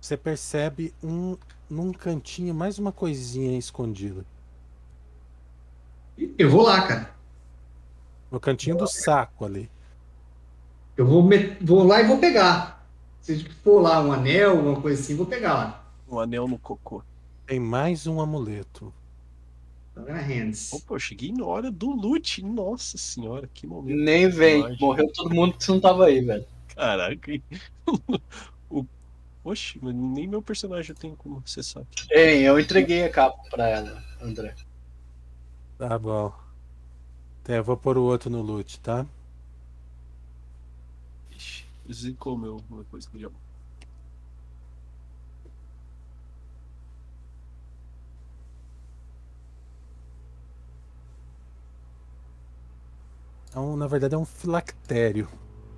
Você 0.01 0.17
percebe 0.17 0.93
um, 1.03 1.37
num 1.69 1.93
cantinho 1.93 2.55
mais 2.55 2.79
uma 2.79 2.93
coisinha 2.93 3.59
escondida. 3.59 4.25
Eu 6.37 6.51
vou 6.51 6.63
lá, 6.63 6.83
cara. 6.87 7.11
No 8.31 8.39
cantinho 8.41 8.77
do 8.77 8.87
saco 8.87 9.45
ali. 9.45 9.71
Eu 10.97 11.07
vou, 11.07 11.23
met- 11.23 11.57
vou 11.65 11.85
lá 11.85 12.01
e 12.01 12.05
vou 12.07 12.19
pegar. 12.19 12.87
Se 13.21 13.45
for 13.63 13.81
lá 13.81 14.03
um 14.03 14.13
anel, 14.13 14.51
alguma 14.53 14.81
coisa 14.81 15.01
assim, 15.01 15.15
vou 15.15 15.27
pegar 15.27 15.55
lá. 15.55 15.78
Um 16.11 16.19
anel 16.19 16.49
no 16.49 16.59
cocô. 16.59 17.03
Tem 17.47 17.61
mais 17.61 18.07
um 18.07 18.21
amuleto. 18.21 18.93
Tá 19.95 20.03
na 20.03 20.21
hands. 20.21 20.73
Opa, 20.73 20.95
eu 20.95 20.99
cheguei 20.99 21.33
na 21.33 21.45
hora 21.45 21.71
do 21.71 21.91
loot. 21.91 22.43
Nossa 22.43 22.97
senhora, 22.97 23.49
que 23.53 23.67
momento. 23.67 23.97
Nem 23.97 24.29
vem, 24.29 24.63
Lógico. 24.63 24.85
morreu 24.85 25.13
todo 25.13 25.35
mundo 25.35 25.55
que 25.55 25.65
você 25.65 25.73
não 25.73 25.81
tava 25.81 26.07
aí, 26.07 26.21
velho. 26.21 26.47
Caraca. 26.75 27.33
o... 28.71 28.87
Oxe, 29.45 29.79
mas 29.83 29.95
nem 29.95 30.27
meu 30.27 30.43
personagem 30.43 30.95
tem 30.95 31.15
como 31.15 31.43
acessar. 31.45 31.85
Ei, 32.11 32.43
eu 32.43 32.59
entreguei 32.61 33.05
a 33.05 33.11
capa 33.11 33.39
pra 33.51 33.69
ela, 33.69 34.03
André. 34.21 34.55
Tá 35.79 35.99
bom. 35.99 36.33
Tá, 37.45 37.55
eu 37.55 37.65
vou 37.65 37.77
pôr 37.77 37.97
o 37.97 38.03
outro 38.03 38.29
no 38.29 38.43
loot, 38.43 38.79
tá? 38.81 39.07
Ixi, 41.35 41.65
zicou 41.91 42.37
meu, 42.37 42.63
uma 42.69 42.85
coisa 42.85 43.09
que 43.09 43.19
já. 43.19 43.31
É 53.55 53.59
um, 53.59 53.77
na 53.77 53.87
verdade 53.87 54.15
é 54.15 54.19
um 54.19 54.25
filactério. 54.25 55.29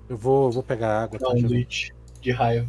Eu 0.09 0.17
vou, 0.17 0.51
vou 0.51 0.63
pegar 0.63 1.03
água. 1.03 1.17
Dá 1.17 1.27
tá, 1.27 1.33
um 1.33 1.41
glitch 1.41 1.89
de 2.21 2.31
raiva. 2.31 2.67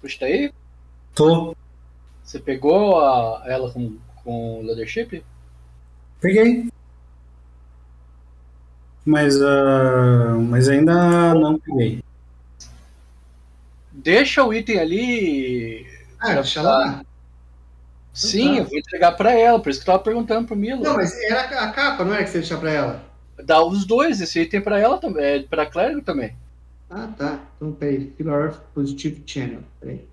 Puxa, 0.00 0.18
tá 0.18 0.26
aí? 0.26 0.52
Tô. 1.14 1.56
Você 2.22 2.38
pegou 2.38 3.00
a, 3.00 3.42
ela 3.46 3.70
com, 3.72 3.98
com 4.22 4.60
o 4.60 4.62
leadership? 4.62 5.24
Peguei. 6.20 6.68
Mas, 9.04 9.40
ah, 9.40 10.36
mas 10.38 10.68
ainda 10.68 11.34
não 11.34 11.58
peguei. 11.58 12.02
Deixa 13.92 14.44
o 14.44 14.52
item 14.52 14.78
ali. 14.78 15.86
Ah, 16.18 16.34
deixa 16.34 16.62
lá. 16.62 17.04
Sim, 18.12 18.58
eu 18.58 18.64
vou 18.64 18.78
entregar 18.78 19.12
pra 19.12 19.32
ela, 19.32 19.60
por 19.60 19.70
isso 19.70 19.80
que 19.80 19.90
eu 19.90 19.92
tava 19.92 20.04
perguntando 20.04 20.46
pro 20.46 20.56
Milo. 20.56 20.82
Não, 20.82 20.94
mas 20.94 21.12
era 21.22 21.42
a 21.42 21.72
capa, 21.72 22.04
não 22.04 22.14
era 22.14 22.22
que 22.22 22.30
você 22.30 22.38
deixar 22.38 22.58
pra 22.58 22.70
ela? 22.70 23.04
Dá 23.42 23.62
os 23.64 23.84
dois, 23.84 24.20
esse 24.20 24.40
item 24.40 24.60
pra 24.60 24.78
ela 24.78 24.98
também, 24.98 25.24
é 25.24 25.42
pra 25.42 25.66
clérigo 25.66 26.00
também. 26.00 26.36
Ah, 26.88 27.08
tá. 27.18 27.40
Então, 27.56 27.72
peraí. 27.72 28.06
Pillar 28.06 28.54
Positive 28.72 29.22
Channel. 29.26 29.60
Peraí. 29.80 30.06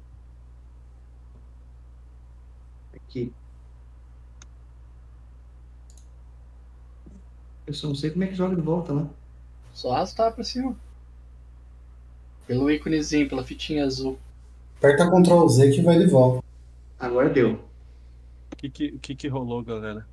Aqui. 2.96 3.32
Eu 7.72 7.76
só 7.76 7.88
não 7.88 7.96
sei 7.96 8.12
como 8.12 8.26
é 8.26 8.28
que 8.28 8.36
joga 8.36 8.54
de 8.54 8.62
volta 8.62 8.92
lá. 8.92 9.08
Só 9.74 9.94
arrastar 9.94 10.34
pra 10.34 10.44
cima. 10.44 10.76
Pelo 12.46 12.70
íconezinho, 12.70 13.30
pela 13.30 13.46
fitinha 13.46 13.86
azul. 13.86 14.20
Aperta 14.78 15.10
Ctrl 15.10 15.48
Z 15.48 15.72
que 15.72 15.82
vai 15.82 15.98
de 15.98 16.08
volta. 16.08 16.44
Agora 17.00 17.30
deu. 17.30 17.54
O 18.52 18.56
que 18.58 18.70
que, 18.70 18.92
que 19.00 19.16
que 19.16 19.28
rolou, 19.30 19.64
galera? 19.64 20.06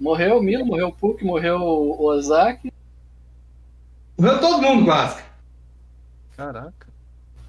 Morreu 0.00 0.38
o 0.38 0.42
Milo, 0.42 0.64
morreu 0.64 0.88
o 0.88 0.92
Puck, 0.94 1.22
morreu 1.22 1.60
o 1.60 2.06
Ozaki. 2.06 2.72
Morreu 4.16 4.40
todo 4.40 4.62
mundo 4.62 4.86
quase. 4.86 5.22
Caraca. 6.38 6.88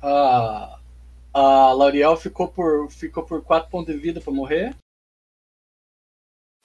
A, 0.02 0.80
a 1.34 1.72
L'Oreal 1.72 2.18
ficou 2.18 2.50
por, 2.50 2.92
ficou 2.92 3.24
por 3.24 3.42
4 3.42 3.70
pontos 3.70 3.96
de 3.96 4.02
vida 4.02 4.20
pra 4.20 4.34
morrer. 4.34 4.76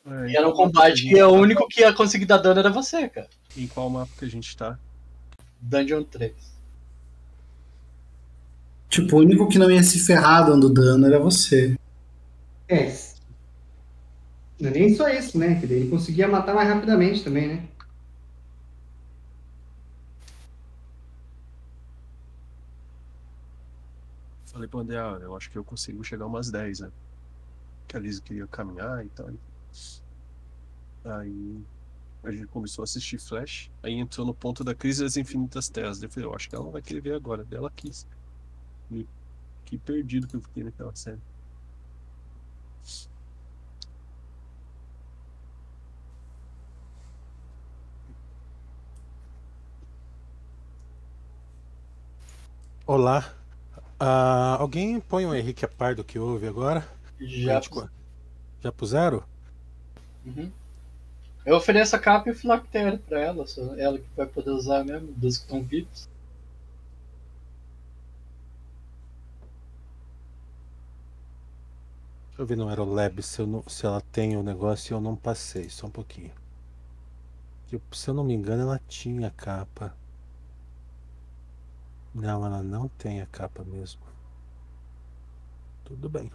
É, 0.06 0.30
E 0.30 0.36
era 0.36 0.46
um 0.46 0.50
mapa 0.50 0.62
combate 0.64 0.92
a 0.92 0.94
que 1.10 1.22
o 1.22 1.30
gente 1.30 1.40
único 1.40 1.68
que 1.68 1.80
ia 1.80 1.92
conseguir 1.92 2.26
dar 2.26 2.38
dano 2.38 2.60
era 2.60 2.70
você, 2.70 3.08
cara. 3.08 3.28
Em 3.56 3.66
qual 3.66 3.90
mapa 3.90 4.10
que 4.18 4.24
a 4.24 4.28
gente 4.28 4.56
tá? 4.56 4.78
Dungeon 5.60 6.04
3. 6.04 6.32
Tipo, 8.88 9.16
o 9.16 9.20
único 9.20 9.48
que 9.48 9.58
não 9.58 9.70
ia 9.70 9.82
se 9.82 9.98
ferrar 9.98 10.46
dando 10.46 10.72
dano 10.72 11.06
era 11.06 11.18
você. 11.18 11.76
É. 12.68 12.86
Não 14.60 14.70
é 14.70 14.72
nem 14.72 14.94
só 14.94 15.08
isso, 15.08 15.36
né? 15.38 15.60
Que 15.60 15.66
daí 15.66 15.78
ele 15.78 15.90
conseguia 15.90 16.28
matar 16.28 16.54
mais 16.54 16.68
rapidamente 16.68 17.22
também, 17.24 17.48
né? 17.48 17.68
Falei 24.46 24.68
pro 24.68 24.80
André, 24.80 24.96
ah, 24.96 25.18
eu 25.20 25.36
acho 25.36 25.50
que 25.50 25.58
eu 25.58 25.64
consigo 25.64 26.02
chegar 26.02 26.24
umas 26.26 26.50
10, 26.50 26.80
né? 26.80 26.90
Que 27.86 27.96
a 27.96 28.00
Liz 28.00 28.20
queria 28.20 28.46
caminhar 28.46 29.04
e 29.04 29.08
tal. 29.10 29.28
Aí 31.04 31.64
a 32.24 32.30
gente 32.32 32.46
começou 32.48 32.82
a 32.82 32.84
assistir 32.84 33.18
Flash, 33.18 33.70
aí 33.82 33.94
entrou 33.94 34.26
no 34.26 34.34
ponto 34.34 34.64
da 34.64 34.74
crise 34.74 35.02
das 35.04 35.16
infinitas 35.16 35.68
terras. 35.68 36.02
Eu 36.02 36.10
falei, 36.10 36.28
eu 36.28 36.34
acho 36.34 36.48
que 36.48 36.54
ela 36.54 36.64
não 36.64 36.72
vai 36.72 36.82
querer 36.82 37.00
ver 37.00 37.14
agora, 37.14 37.44
dela 37.44 37.70
quis. 37.74 38.06
E 38.90 39.06
que 39.64 39.78
perdido 39.78 40.26
que 40.26 40.36
eu 40.36 40.40
fiquei 40.40 40.64
naquela 40.64 40.94
série. 40.94 41.20
Olá. 52.86 53.34
Ah, 53.98 54.56
alguém 54.58 55.00
põe 55.00 55.26
o 55.26 55.34
Henrique 55.34 55.64
a 55.64 55.68
par 55.68 55.94
do 55.94 56.04
que 56.04 56.18
houve 56.18 56.46
agora? 56.46 56.86
Já. 57.18 57.60
Gente, 57.60 57.70
Já 58.60 58.72
puseram? 58.72 59.24
Uhum. 60.26 60.52
Eu 61.46 61.56
ofereço 61.56 61.96
a 61.96 61.98
capa 61.98 62.28
e 62.28 62.32
o 62.32 62.36
filactério 62.36 62.98
pra 62.98 63.20
ela, 63.20 63.46
só 63.46 63.74
ela 63.76 63.98
que 63.98 64.06
vai 64.16 64.26
poder 64.26 64.50
usar 64.50 64.84
mesmo, 64.84 65.12
dos 65.14 65.38
que 65.38 65.44
estão 65.44 65.62
vivos. 65.62 66.08
Deixa 72.28 72.42
eu 72.42 72.46
ver 72.46 72.56
no 72.56 72.68
Aerolab 72.68 73.20
se, 73.20 73.40
eu 73.40 73.46
não- 73.48 73.68
se 73.68 73.84
ela 73.84 74.00
tem 74.00 74.36
o 74.36 74.42
negócio 74.42 74.92
e 74.92 74.94
eu 74.94 75.00
não 75.00 75.16
passei, 75.16 75.68
só 75.68 75.86
um 75.88 75.90
pouquinho. 75.90 76.32
Eu- 77.70 77.80
se 77.92 78.08
eu 78.10 78.14
não 78.14 78.24
me 78.24 78.34
engano, 78.34 78.62
ela 78.62 78.80
tinha 78.88 79.30
capa. 79.30 79.94
Não, 82.14 82.44
ela 82.44 82.62
não 82.64 82.88
tem 82.88 83.20
a 83.20 83.26
capa 83.26 83.62
mesmo. 83.64 84.00
Tudo 85.84 86.08
bem. 86.08 86.30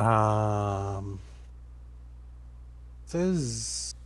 Ah. 0.00 1.02
Vocês. 3.04 3.96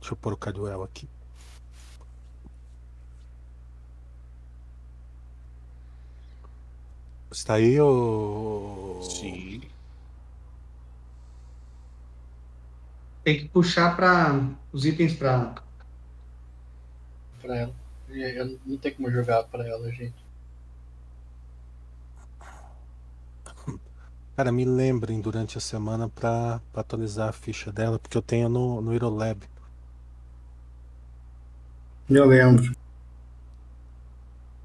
Deixa 0.00 0.12
eu 0.12 0.16
pôr 0.16 0.34
o 0.34 0.36
Caduel 0.36 0.82
aqui. 0.82 1.08
Está 7.30 7.54
aí 7.54 7.80
o. 7.80 9.00
Sim. 9.02 9.62
Tem 13.24 13.38
que 13.38 13.48
puxar 13.48 13.96
para 13.96 14.34
os 14.72 14.84
itens 14.84 15.14
para 15.14 15.54
pra 17.40 17.56
ela. 17.56 17.74
E 18.10 18.20
Eu 18.38 18.58
não 18.66 18.76
tem 18.76 18.92
como 18.94 19.10
jogar 19.10 19.44
pra 19.44 19.66
ela, 19.66 19.90
gente. 19.90 20.27
Cara, 24.38 24.52
me 24.52 24.64
lembrem 24.64 25.20
durante 25.20 25.58
a 25.58 25.60
semana 25.60 26.08
pra, 26.08 26.60
pra 26.70 26.82
atualizar 26.82 27.28
a 27.28 27.32
ficha 27.32 27.72
dela, 27.72 27.98
porque 27.98 28.16
eu 28.16 28.22
tenho 28.22 28.48
no, 28.48 28.80
no 28.80 28.94
Irolab. 28.94 29.42
Eu 32.08 32.24
lembro. 32.24 32.72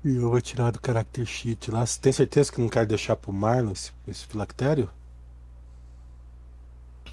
E 0.06 0.16
eu 0.16 0.30
vou 0.30 0.40
tirar 0.40 0.70
do 0.70 0.80
character 0.80 1.26
sheet 1.26 1.72
lá. 1.72 1.84
Você 1.84 2.00
tem 2.00 2.14
certeza 2.14 2.52
que 2.52 2.62
não 2.62 2.70
quer 2.70 2.86
deixar 2.86 3.16
pro 3.16 3.34
Marlon 3.34 3.72
esse, 3.72 3.92
esse 4.08 4.28
filactério? 4.28 4.92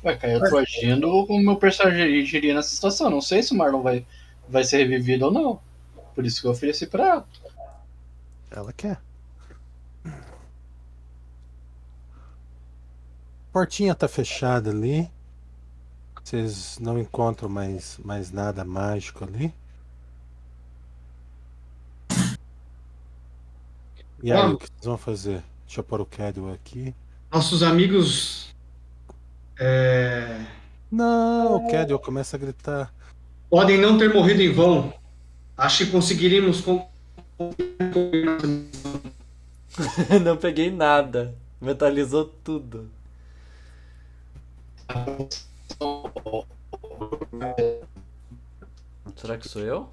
Ué, 0.04 0.14
cara, 0.18 0.34
eu 0.34 0.50
tô 0.50 0.58
agindo 0.58 1.26
como 1.26 1.40
o 1.40 1.42
meu 1.42 1.56
personagem 1.56 2.20
agiria 2.20 2.52
nessa 2.52 2.68
situação. 2.68 3.08
Não 3.08 3.22
sei 3.22 3.42
se 3.42 3.54
o 3.54 3.56
Marlon 3.56 3.80
vai, 3.80 4.04
vai 4.46 4.64
ser 4.64 4.86
revivido 4.86 5.24
ou 5.24 5.32
não. 5.32 5.60
Por 6.14 6.26
isso 6.26 6.42
que 6.42 6.46
eu 6.46 6.50
ofereci 6.50 6.86
pra 6.86 7.08
ela. 7.08 7.28
Ela 8.50 8.70
quer. 8.70 9.00
Portinha 13.52 13.94
tá 13.94 14.08
fechada 14.08 14.70
ali. 14.70 15.10
Vocês 16.22 16.78
não 16.78 16.98
encontram 16.98 17.48
mais, 17.48 17.98
mais 18.04 18.30
nada 18.30 18.64
mágico 18.64 19.24
ali. 19.24 19.52
E 24.22 24.30
aí, 24.30 24.38
Vamos. 24.38 24.54
o 24.54 24.58
que 24.58 24.66
vocês 24.66 24.84
vão 24.84 24.98
fazer? 24.98 25.42
Deixa 25.66 25.80
eu 25.80 25.84
pôr 25.84 26.00
o 26.00 26.06
Cadwell 26.06 26.52
aqui. 26.52 26.94
nossos 27.32 27.62
amigos. 27.62 28.54
é, 29.58 30.44
Não, 30.90 31.56
o 31.56 31.70
Cadwell 31.70 31.98
começa 31.98 32.36
a 32.36 32.38
gritar. 32.38 32.92
podem 33.48 33.78
não 33.78 33.96
ter 33.96 34.12
morrido 34.12 34.42
em 34.42 34.52
vão. 34.52 34.92
Acho 35.56 35.86
que 35.86 35.92
conseguiríamos. 35.92 36.60
con- 36.60 36.86
não 40.22 40.36
peguei 40.36 40.70
nada. 40.70 41.34
Metalizou 41.60 42.26
tudo. 42.44 42.90
Será 49.16 49.36
que 49.36 49.48
sou 49.48 49.62
eu? 49.62 49.88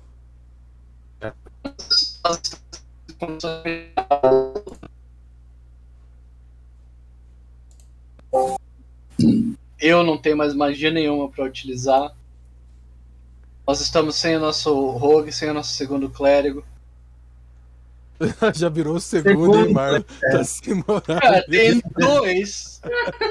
Eu 9.80 10.04
não 10.04 10.18
tenho 10.18 10.38
mais 10.38 10.54
magia 10.54 10.92
nenhuma 10.92 11.30
pra 11.30 11.46
utilizar. 11.46 12.16
Nós 13.68 13.82
estamos 13.82 14.16
sem 14.16 14.38
o 14.38 14.40
nosso 14.40 14.74
rogue, 14.92 15.32
sem 15.32 15.50
o 15.50 15.54
nosso 15.54 15.74
segundo 15.74 16.10
clérigo. 16.10 16.64
Já 18.56 18.68
virou 18.70 18.96
o 18.96 19.00
segundo, 19.00 19.30
Segundo, 19.30 19.68
hein, 19.68 19.74
Marlon? 19.74 20.02
Tá 20.32 20.44
sem 20.44 20.74
moral. 20.74 21.02
Cara, 21.22 21.44
tem 21.46 21.82
dois. 21.98 22.82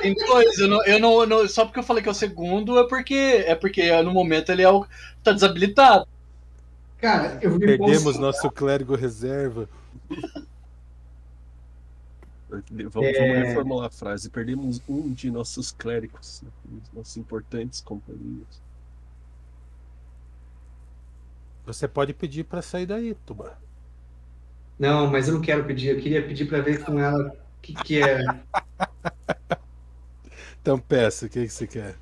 Tem 0.03 0.15
dois. 0.15 0.59
Eu 0.59 0.69
não, 0.69 0.85
eu 0.85 1.01
não, 1.01 1.27
não- 1.27 1.49
só 1.49 1.65
porque 1.65 1.81
eu 1.81 1.85
falei 1.85 2.03
que 2.03 2.09
é 2.09 2.13
o 2.13 2.15
segundo 2.15 2.79
é 2.79 2.89
porque 2.89 3.15
é 3.47 3.55
porque 3.55 4.03
no 4.03 4.13
momento 4.13 4.51
ele 4.51 4.63
é 4.63 4.71
o 4.71 4.87
tá 5.23 5.33
desabilitado. 5.33 6.07
Cara, 7.01 7.39
eu 7.43 7.51
me 7.53 7.59
Perdemos 7.67 8.17
nosso 8.19 8.51
clérigo 8.51 8.95
reserva. 8.95 9.69
Vamos, 12.49 12.65
vamos 12.93 13.09
É. 13.11 13.43
reformular 13.43 13.87
a 13.87 13.91
frase. 13.91 14.31
Perdemos 14.31 14.81
um 14.89 15.13
de 15.13 15.31
nossos 15.31 15.73
clérigos, 15.73 16.43
nossos 16.95 17.17
importantes 17.17 17.81
companheiros. 17.81 18.65
Você 21.67 21.89
pode 21.89 22.15
pedir 22.15 22.45
pra 22.45 22.63
sair 22.63 22.87
daí, 22.87 23.15
Tuba. 23.27 23.59
Não, 24.79 25.11
mas 25.11 25.29
eu 25.29 25.35
não 25.35 25.41
quero 25.41 25.65
pedir. 25.65 25.89
Eu 25.89 26.01
queria 26.01 26.23
pedir 26.23 26.47
para 26.47 26.61
ver 26.61 26.85
com 26.85 26.99
ela 26.99 27.29
o 27.29 27.33
que, 27.63 27.75
que 27.75 28.03
é. 28.03 28.21
Então 30.61 30.81
peça, 30.81 31.27
o 31.27 31.29
que, 31.29 31.47
que 31.47 31.49
você 31.49 31.65
quer? 31.65 31.95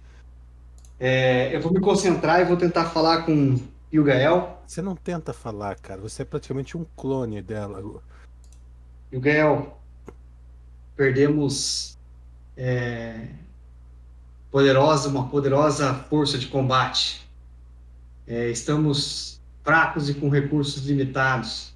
É, 0.98 1.54
Eu 1.54 1.60
vou 1.60 1.70
me 1.70 1.80
concentrar 1.80 2.40
e 2.40 2.46
vou 2.46 2.56
tentar 2.56 2.86
falar 2.86 3.24
com 3.24 3.60
Ilgael. 3.92 4.62
Você 4.66 4.80
não 4.80 4.96
tenta 4.96 5.34
falar, 5.34 5.76
cara. 5.76 6.00
Você 6.00 6.22
é 6.22 6.24
praticamente 6.24 6.74
um 6.74 6.86
clone 6.96 7.42
dela. 7.42 8.00
Ilgael, 9.12 9.78
perdemos 10.96 11.98
é, 12.56 13.28
poderosa, 14.50 15.10
uma 15.10 15.28
poderosa 15.28 15.92
força 15.92 16.38
de 16.38 16.46
combate. 16.46 17.28
É, 18.26 18.48
estamos 18.48 19.42
fracos 19.62 20.08
e 20.08 20.14
com 20.14 20.30
recursos 20.30 20.86
limitados. 20.86 21.73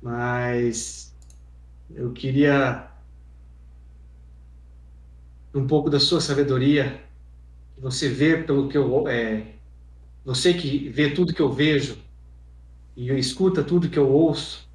Mas 0.00 1.14
eu 1.94 2.12
queria 2.12 2.88
um 5.54 5.66
pouco 5.66 5.90
da 5.90 5.98
sua 5.98 6.20
sabedoria, 6.20 7.02
que 7.74 7.80
você 7.80 8.08
vê 8.08 8.42
pelo 8.42 8.68
que 8.68 8.76
eu 8.76 9.08
é, 9.08 9.54
você 10.24 10.52
que 10.52 10.88
vê 10.90 11.10
tudo 11.10 11.32
que 11.32 11.40
eu 11.40 11.52
vejo 11.52 11.96
e 12.96 13.10
escuta 13.18 13.62
tudo 13.62 13.88
que 13.88 13.98
eu 13.98 14.08
ouço. 14.08 14.68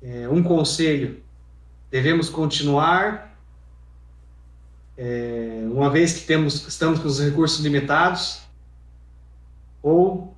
É, 0.00 0.28
um 0.28 0.42
conselho: 0.42 1.20
devemos 1.90 2.28
continuar, 2.28 3.36
é, 4.96 5.66
uma 5.70 5.90
vez 5.90 6.12
que 6.12 6.26
temos, 6.26 6.66
estamos 6.68 7.00
com 7.00 7.08
os 7.08 7.18
recursos 7.18 7.60
limitados, 7.60 8.42
ou, 9.82 10.36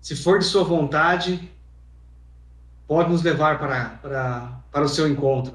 se 0.00 0.14
for 0.14 0.38
de 0.38 0.44
sua 0.44 0.62
vontade, 0.62 1.50
pode 2.88 3.10
nos 3.10 3.22
levar 3.22 3.58
para, 3.60 3.90
para, 4.02 4.60
para 4.72 4.84
o 4.84 4.88
seu 4.88 5.06
encontro. 5.08 5.54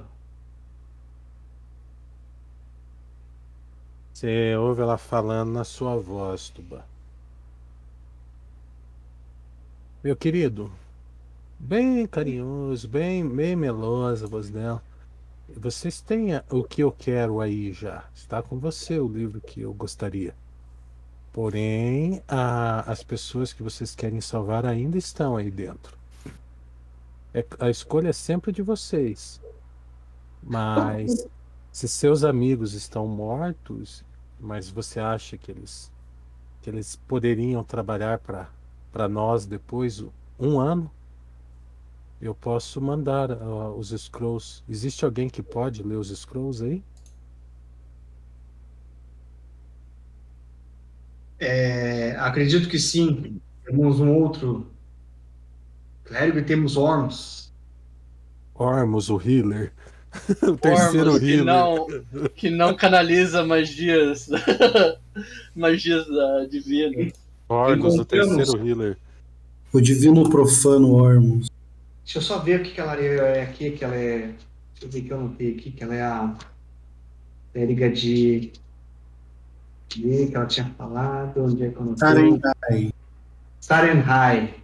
Você 4.14 4.56
ouve 4.58 4.82
ela 4.82 4.98
falando 4.98 5.52
na 5.52 5.64
sua 5.64 5.98
voz, 5.98 6.50
Tuba. 6.50 6.86
Meu 10.04 10.16
querido, 10.16 10.72
bem 11.60 12.06
carinhoso, 12.08 12.88
bem, 12.88 13.28
bem 13.28 13.56
melosa 13.56 14.26
a 14.26 14.30
voz 14.30 14.50
dela. 14.50 14.84
Vocês 15.58 16.02
têm 16.02 16.32
o 16.52 16.64
que 16.64 16.84
eu 16.84 16.92
quero 16.92 17.42
aí 17.42 17.74
já. 17.74 18.06
Está 18.16 18.42
com 18.44 18.60
você 18.60 19.00
o 19.00 19.08
livro 19.08 19.42
que 19.42 19.62
eu 19.62 19.74
gostaria. 19.74 20.36
Porém, 21.34 22.24
a- 22.28 22.82
as 22.92 23.04
pessoas 23.04 23.54
que 23.54 23.64
vocês 23.64 23.96
querem 23.96 24.22
salvar 24.22 24.66
ainda 24.66 24.98
estão 24.98 25.38
aí 25.38 25.52
dentro. 25.52 25.98
É- 27.34 27.46
a 27.60 27.70
escolha 27.70 28.10
é 28.10 28.14
sempre 28.14 28.52
de 28.52 28.62
vocês. 28.62 29.42
Mas 30.42 31.28
se 31.72 31.88
seus 31.88 32.24
amigos 32.24 32.74
estão 32.74 33.08
mortos, 33.08 34.06
mas 34.40 34.70
você 34.70 35.00
acha 35.00 35.38
que 35.38 35.52
eles 35.52 35.92
que 36.62 36.70
eles 36.70 36.96
poderiam 36.96 37.64
trabalhar 37.64 38.20
para 38.20 38.50
para 38.92 39.10
nós 39.10 39.46
depois 39.46 40.04
um 40.40 40.60
ano, 40.60 40.92
eu 42.22 42.34
posso 42.34 42.82
mandar 42.82 43.32
ah, 43.32 43.72
os 43.72 43.90
scrolls. 43.92 44.64
Existe 44.68 45.06
alguém 45.06 45.30
que 45.30 45.44
pode 45.44 45.84
ler 45.84 45.98
os 45.98 46.10
scrolls 46.10 46.64
aí? 46.64 46.84
É, 51.40 52.12
acredito 52.18 52.70
que 52.70 52.80
sim. 52.80 53.42
Temos 53.64 54.00
um 54.00 54.14
outro 54.14 54.73
clérigo 56.14 56.38
e 56.38 56.44
temos 56.44 56.78
Ormus. 56.78 57.52
Ormus, 58.54 59.10
o 59.10 59.20
healer. 59.20 59.74
o 60.44 60.56
terceiro 60.56 61.14
Ormus, 61.14 61.20
que 61.20 61.32
healer. 61.32 61.46
não, 61.46 61.88
que 62.36 62.50
não 62.52 62.76
canaliza 62.76 63.44
magias, 63.44 64.30
magias 65.56 66.06
ah, 66.08 66.48
divinas. 66.50 67.14
Ormus, 67.50 67.98
o 67.98 68.06
terceiro 68.06 68.68
healer. 68.68 68.98
O 69.74 69.82
divino 69.82 70.30
profano 70.30 70.94
Ormus. 70.94 71.50
Deixa 72.04 72.20
eu 72.20 72.22
só 72.22 72.38
ver 72.38 72.60
o 72.60 72.64
que, 72.64 72.72
que 72.72 72.80
ela 72.80 72.96
é 72.96 73.42
aqui, 73.42 73.72
que 73.72 73.84
ela 73.84 73.96
é. 73.96 74.20
Deixa 74.74 74.84
eu 74.84 74.90
ver 74.90 75.02
que 75.02 75.12
eu 75.12 75.18
anotei 75.18 75.52
aqui, 75.54 75.72
que 75.72 75.84
ela 75.84 75.96
é 75.96 76.04
a 76.04 76.36
clériga 77.52 77.90
de. 77.90 78.52
de- 79.88 80.28
que 80.28 80.36
ela 80.36 80.46
tinha 80.46 80.72
falado, 80.78 81.44
onde 81.44 81.66
é 81.66 81.70
que 81.70 81.76
eu 81.76 81.82
anotei? 81.82 81.98
Sarengai. 81.98 82.94
Sarenhai. 83.60 84.63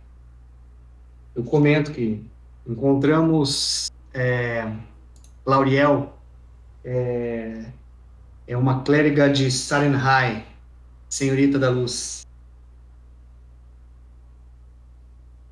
Eu 1.35 1.43
comento 1.43 1.91
que 1.91 2.23
encontramos 2.67 3.91
é, 4.13 4.71
Lauriel, 5.45 6.17
é, 6.83 7.71
é 8.47 8.57
uma 8.57 8.83
clériga 8.83 9.29
de 9.29 9.49
Sarenhai, 9.51 10.45
senhorita 11.09 11.57
da 11.57 11.69
luz. 11.69 12.25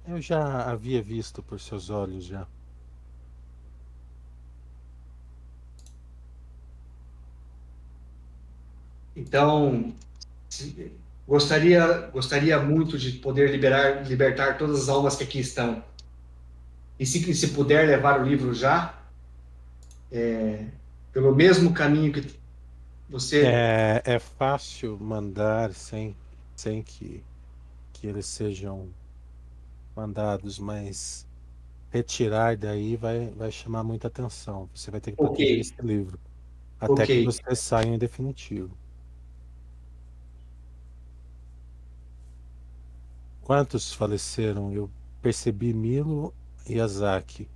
Eu 0.08 0.22
já 0.22 0.72
havia 0.72 1.02
visto 1.02 1.44
por 1.44 1.60
seus 1.60 1.90
olhos 1.90 2.26
já. 2.26 2.48
Então, 9.16 9.94
gostaria, 11.28 12.10
gostaria 12.14 12.60
muito 12.60 12.98
de 12.98 13.12
poder 13.14 13.52
liberar, 13.52 14.08
libertar 14.08 14.58
todas 14.58 14.84
as 14.84 14.90
almas 14.90 15.16
que 15.16 15.24
aqui 15.24 15.40
estão. 15.40 15.84
E 17.00 17.06
se, 17.06 17.34
se 17.36 17.50
puder 17.50 17.86
levar 17.88 18.22
o 18.22 18.26
livro 18.26 18.54
já, 18.54 18.98
é, 20.12 20.66
pelo 21.12 21.36
mesmo 21.36 21.74
caminho 21.74 22.14
que 22.14 22.40
você. 23.10 23.46
É, 23.46 24.02
é 24.06 24.20
fácil 24.20 24.98
mandar 25.00 25.74
sem, 25.74 26.16
sem 26.56 26.82
que, 26.82 27.24
que 27.94 28.08
eles 28.08 28.26
sejam 28.26 28.88
mandados, 29.96 30.58
mas 30.60 31.26
retirar 31.92 32.56
daí 32.56 32.96
vai, 32.96 33.32
vai 33.36 33.52
chamar 33.52 33.84
muita 33.84 34.08
atenção. 34.08 34.70
Você 34.74 34.90
vai 34.92 35.02
ter 35.02 35.12
que 35.12 35.18
proteger 35.18 35.60
esse 35.60 35.76
livro. 35.82 36.20
Até 36.80 37.04
Ok. 37.04 37.06
que 37.06 37.26
vocês 37.26 37.60
saiam 37.60 37.96
em 37.96 37.98
definitivo. 37.98 38.72
Quantos 43.48 43.94
faleceram? 43.94 44.74
Eu 44.74 44.90
percebi 45.22 45.74
Milo 45.74 46.34
e 46.68 46.82
Azaki. 46.82 47.48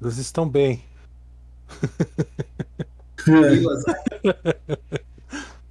Eles 0.00 0.16
estão 0.16 0.48
bem. 0.48 0.82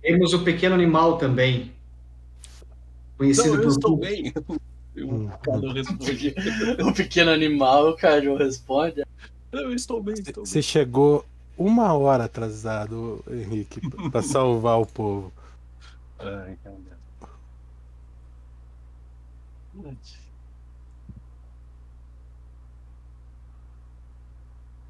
Temos 0.03 0.32
o 0.33 0.43
pequeno 0.43 0.75
animal 0.75 1.17
também. 1.17 1.74
Conhecido 3.17 3.48
Não, 3.48 3.56
eu 3.56 3.61
por 3.64 3.69
estou 3.69 3.98
bem. 3.98 4.32
Eu, 4.95 5.09
Hum. 5.09 5.27
Responde. 5.74 6.35
O 6.88 6.93
pequeno 6.93 7.32
animal, 7.32 7.90
o 7.90 7.98
Caju 7.98 8.35
responde. 8.35 9.03
Eu 9.51 9.74
estou 9.74 10.03
bem, 10.03 10.14
estou 10.14 10.43
bem. 10.43 10.45
Você 10.45 10.61
chegou 10.61 11.25
uma 11.58 11.93
hora 11.93 12.25
atrasado, 12.25 13.24
Henrique, 13.27 13.82
para 14.11 14.22
salvar 14.22 14.80
o 14.80 14.85
povo. 14.85 15.33
Ai, 16.19 16.56
cara. 16.64 16.99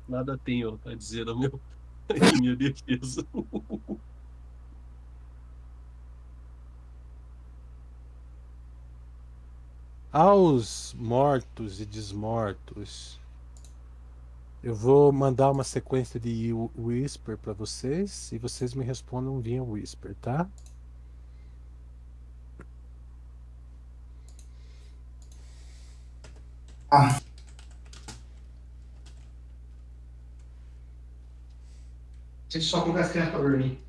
Nada 0.08 0.38
tenho 0.38 0.80
a 0.86 0.96
dizer 0.96 1.28
ao 1.30 1.38
meu, 1.38 1.60
em 2.10 2.40
minha 2.42 2.56
defesa. 2.56 3.26
Aos 10.12 10.94
mortos 10.98 11.80
e 11.82 11.86
desmortos, 11.86 13.20
eu 14.64 14.76
vou 14.76 15.12
mandar 15.12 15.52
uma 15.52 15.64
sequência 15.64 16.20
de 16.20 16.52
Whi- 16.54 16.70
Whisper 16.78 17.38
para 17.38 17.54
vocês 17.54 18.32
e 18.32 18.38
vocês 18.38 18.74
me 18.74 18.84
respondam 18.84 19.40
via 19.40 19.64
Whisper, 19.64 20.16
tá? 20.22 20.50
Ah, 26.92 27.20
Deixa 32.50 32.58
eu 32.58 32.62
só 32.62 32.82
colocar 32.82 33.02
as 33.02 33.12
crianças 33.12 33.32
para 33.34 33.42
dormir. 33.42 33.80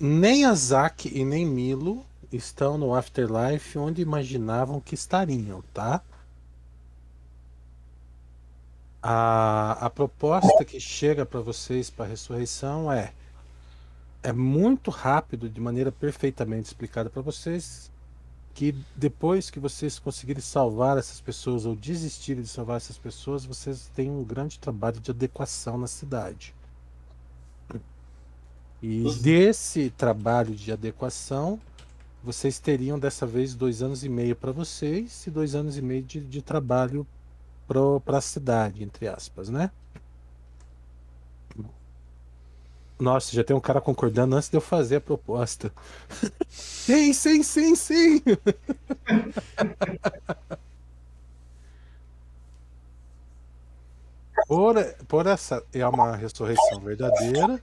Nem 0.00 0.46
Azak 0.46 1.08
e 1.14 1.24
nem 1.24 1.44
Milo 1.44 2.06
estão 2.32 2.78
no 2.78 2.94
Afterlife 2.94 3.78
onde 3.78 4.00
imaginavam 4.00 4.80
que 4.80 4.94
estariam, 4.94 5.62
tá? 5.74 6.02
A, 9.02 9.72
a 9.72 9.90
proposta 9.90 10.64
que 10.64 10.80
chega 10.80 11.26
para 11.26 11.40
vocês 11.40 11.90
para 11.90 12.06
a 12.06 12.08
ressurreição 12.08 12.90
é 12.90 13.12
é 14.22 14.32
muito 14.32 14.90
rápido, 14.90 15.48
de 15.48 15.60
maneira 15.60 15.90
perfeitamente 15.90 16.68
explicada 16.68 17.08
para 17.08 17.22
vocês, 17.22 17.90
que 18.54 18.74
depois 18.94 19.50
que 19.50 19.58
vocês 19.58 19.98
conseguirem 19.98 20.42
salvar 20.42 20.98
essas 20.98 21.20
pessoas 21.20 21.64
ou 21.64 21.74
desistirem 21.74 22.42
de 22.42 22.48
salvar 22.48 22.76
essas 22.76 22.98
pessoas, 22.98 23.44
vocês 23.44 23.90
têm 23.94 24.10
um 24.10 24.24
grande 24.24 24.58
trabalho 24.58 25.00
de 25.00 25.10
adequação 25.10 25.78
na 25.78 25.86
cidade. 25.86 26.54
E 28.82 29.02
Os- 29.04 29.20
desse 29.20 29.90
trabalho 29.90 30.54
de 30.54 30.72
adequação, 30.72 31.60
vocês 32.22 32.58
teriam 32.58 32.98
dessa 32.98 33.26
vez 33.26 33.54
dois 33.54 33.82
anos 33.82 34.04
e 34.04 34.08
meio 34.08 34.36
para 34.36 34.52
vocês 34.52 35.26
e 35.26 35.30
dois 35.30 35.54
anos 35.54 35.76
e 35.78 35.82
meio 35.82 36.02
de, 36.02 36.20
de 36.20 36.42
trabalho 36.42 37.06
para 38.04 38.18
a 38.18 38.20
cidade, 38.20 38.82
entre 38.84 39.08
aspas, 39.08 39.48
né? 39.50 39.70
Nossa, 42.98 43.34
já 43.34 43.42
tem 43.42 43.56
um 43.56 43.60
cara 43.60 43.80
concordando 43.80 44.36
antes 44.36 44.50
de 44.50 44.56
eu 44.56 44.60
fazer 44.60 44.96
a 44.96 45.00
proposta. 45.00 45.72
sim, 46.48 47.12
sim, 47.14 47.42
sim, 47.42 47.74
sim. 47.74 48.22
Por, 54.46 54.74
por 55.06 55.26
essa 55.26 55.64
é 55.72 55.86
uma 55.86 56.16
ressurreição 56.16 56.80
verdadeira. 56.80 57.62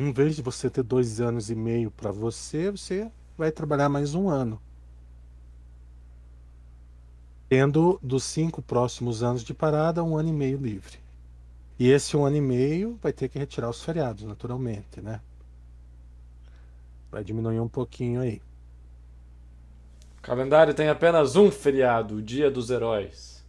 Em 0.00 0.12
vez 0.12 0.36
de 0.36 0.42
você 0.42 0.70
ter 0.70 0.84
dois 0.84 1.20
anos 1.20 1.50
e 1.50 1.56
meio 1.56 1.90
para 1.90 2.12
você, 2.12 2.70
você 2.70 3.10
vai 3.36 3.50
trabalhar 3.50 3.88
mais 3.88 4.14
um 4.14 4.28
ano. 4.28 4.62
Tendo 7.48 7.98
dos 8.00 8.22
cinco 8.22 8.62
próximos 8.62 9.24
anos 9.24 9.42
de 9.42 9.52
parada, 9.52 10.04
um 10.04 10.16
ano 10.16 10.28
e 10.28 10.32
meio 10.32 10.56
livre. 10.56 11.00
E 11.76 11.90
esse 11.90 12.16
um 12.16 12.24
ano 12.24 12.36
e 12.36 12.40
meio 12.40 12.96
vai 13.02 13.12
ter 13.12 13.28
que 13.28 13.40
retirar 13.40 13.68
os 13.68 13.82
feriados, 13.82 14.22
naturalmente, 14.22 15.00
né? 15.00 15.20
Vai 17.10 17.24
diminuir 17.24 17.58
um 17.58 17.68
pouquinho 17.68 18.20
aí. 18.20 18.40
O 20.18 20.22
calendário 20.22 20.74
tem 20.74 20.88
apenas 20.88 21.34
um 21.34 21.50
feriado, 21.50 22.18
o 22.18 22.22
Dia 22.22 22.48
dos 22.48 22.70
Heróis. 22.70 23.44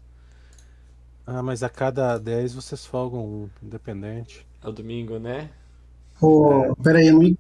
Ah, 1.28 1.44
mas 1.44 1.62
a 1.62 1.70
cada 1.70 2.18
10 2.18 2.56
vocês 2.56 2.88
folgam 2.88 3.24
um, 3.24 3.50
independente. 3.62 4.48
É 4.64 4.68
o 4.68 4.72
domingo, 4.72 5.20
né? 5.20 5.52
Pô, 6.20 6.76
peraí, 6.84 7.08
eu 7.08 7.14
não 7.22 7.38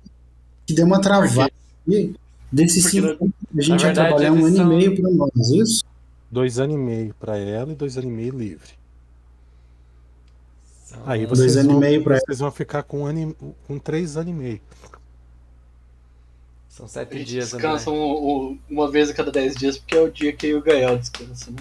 que 0.65 0.73
deu 0.73 0.85
uma 0.85 1.01
travada 1.01 1.51
aqui. 1.87 2.15
Desses 2.51 2.85
cinco 2.85 3.07
anos, 3.07 3.33
a 3.57 3.61
gente 3.61 3.83
vai 3.83 3.93
trabalhar 3.93 4.31
um 4.31 4.45
ano 4.45 4.55
são- 4.55 4.73
e 4.73 4.75
meio 4.77 5.01
pra 5.01 5.11
nós, 5.11 5.49
isso? 5.51 5.83
Dois 6.31 6.59
anos 6.59 6.75
e 6.75 6.79
meio 6.79 7.13
pra 7.19 7.37
ela 7.37 7.71
e 7.71 7.75
dois 7.75 7.97
anos 7.97 8.09
e 8.09 8.13
meio 8.13 8.37
livre. 8.37 8.69
São- 10.85 10.99
Aí 11.05 11.25
Dois 11.25 11.39
vocês, 11.39 11.57
anos 11.57 11.65
e 11.69 11.71
vão, 11.71 11.79
meio 11.79 12.03
pra 12.03 12.19
vocês 12.19 12.39
vão 12.39 12.51
ficar 12.51 12.83
com, 12.83 13.01
um 13.01 13.05
ano 13.05 13.35
e- 13.39 13.53
com 13.67 13.77
três 13.79 14.15
anos 14.17 14.31
e 14.31 14.33
meio. 14.35 14.61
São 16.69 16.85
A 16.85 16.89
sete 16.89 17.17
gente 17.17 17.27
dias, 17.27 17.49
descansa 17.51 17.89
André. 17.89 18.01
um- 18.01 18.03
um- 18.51 18.59
uma 18.69 18.89
vez 18.89 19.09
a 19.09 19.13
cada 19.13 19.31
10 19.31 19.55
dias, 19.55 19.77
porque 19.77 19.95
é 19.95 20.01
o 20.01 20.09
dia 20.11 20.31
que 20.33 20.53
o 20.55 20.61
Gael 20.61 20.97
descansa, 20.97 21.51
né? 21.51 21.57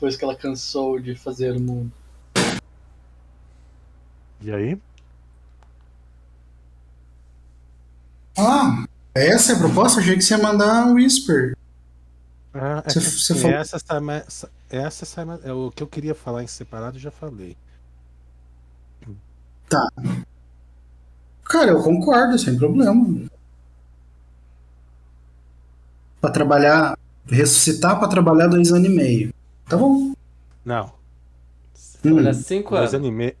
Depois 0.00 0.16
que 0.16 0.24
ela 0.24 0.34
cansou 0.34 0.98
de 0.98 1.14
fazer 1.14 1.54
o 1.54 1.60
mundo. 1.60 1.92
E 4.40 4.50
aí? 4.50 4.80
Ah, 8.38 8.86
essa 9.14 9.52
é 9.52 9.56
a 9.56 9.58
proposta? 9.58 10.00
Achei 10.00 10.16
que 10.16 10.22
você 10.22 10.32
ia 10.34 10.42
mandar 10.42 10.86
um 10.86 10.94
Whisper. 10.94 11.54
Ah, 12.54 12.82
é 12.86 12.88
Você- 12.88 12.98
que, 12.98 13.06
você 13.06 13.34
falou- 13.34 13.56
essa 13.58 13.76
essa 13.76 14.00
mais- 15.26 15.44
é 15.44 15.52
o 15.52 15.70
que 15.70 15.82
eu 15.82 15.86
queria 15.86 16.14
falar 16.14 16.42
em 16.42 16.46
separado, 16.46 16.96
eu 16.96 17.00
já 17.02 17.10
falei. 17.10 17.54
Cara, 21.44 21.72
eu 21.72 21.82
concordo, 21.82 22.38
sem 22.38 22.56
problema. 22.56 23.28
Pra 26.22 26.30
trabalhar, 26.30 26.98
ressuscitar 27.26 27.98
pra 27.98 28.08
trabalhar 28.08 28.46
dois 28.46 28.72
anos 28.72 28.88
e 28.88 28.92
meio. 28.94 29.34
Tá 29.70 29.76
bom. 29.76 30.12
Não, 30.64 30.92
Olha, 32.04 32.30
Hum, 32.30 32.34
cinco 32.34 32.74
dois 32.76 32.92
anos. 32.94 33.08
e 33.08 33.10
meio. 33.10 33.36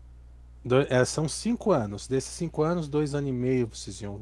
dois- 0.64 0.86
é, 0.90 1.04
são 1.04 1.28
cinco 1.28 1.72
anos. 1.72 2.06
Desses 2.06 2.30
cinco 2.30 2.62
anos, 2.62 2.88
dois 2.88 3.14
anos 3.14 3.28
e 3.30 3.32
meio 3.32 3.66
vocês 3.66 4.00
iam 4.00 4.20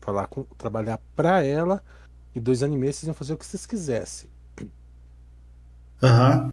falar 0.00 0.26
com, 0.28 0.44
trabalhar 0.56 0.98
pra 1.16 1.42
ela 1.42 1.82
e 2.34 2.40
dois 2.40 2.62
anos 2.62 2.76
e 2.76 2.78
meio 2.78 2.92
vocês 2.92 3.04
iam 3.08 3.14
fazer 3.14 3.32
o 3.34 3.36
que 3.36 3.44
vocês 3.44 3.66
quisessem. 3.66 4.30
Aham. 6.02 6.52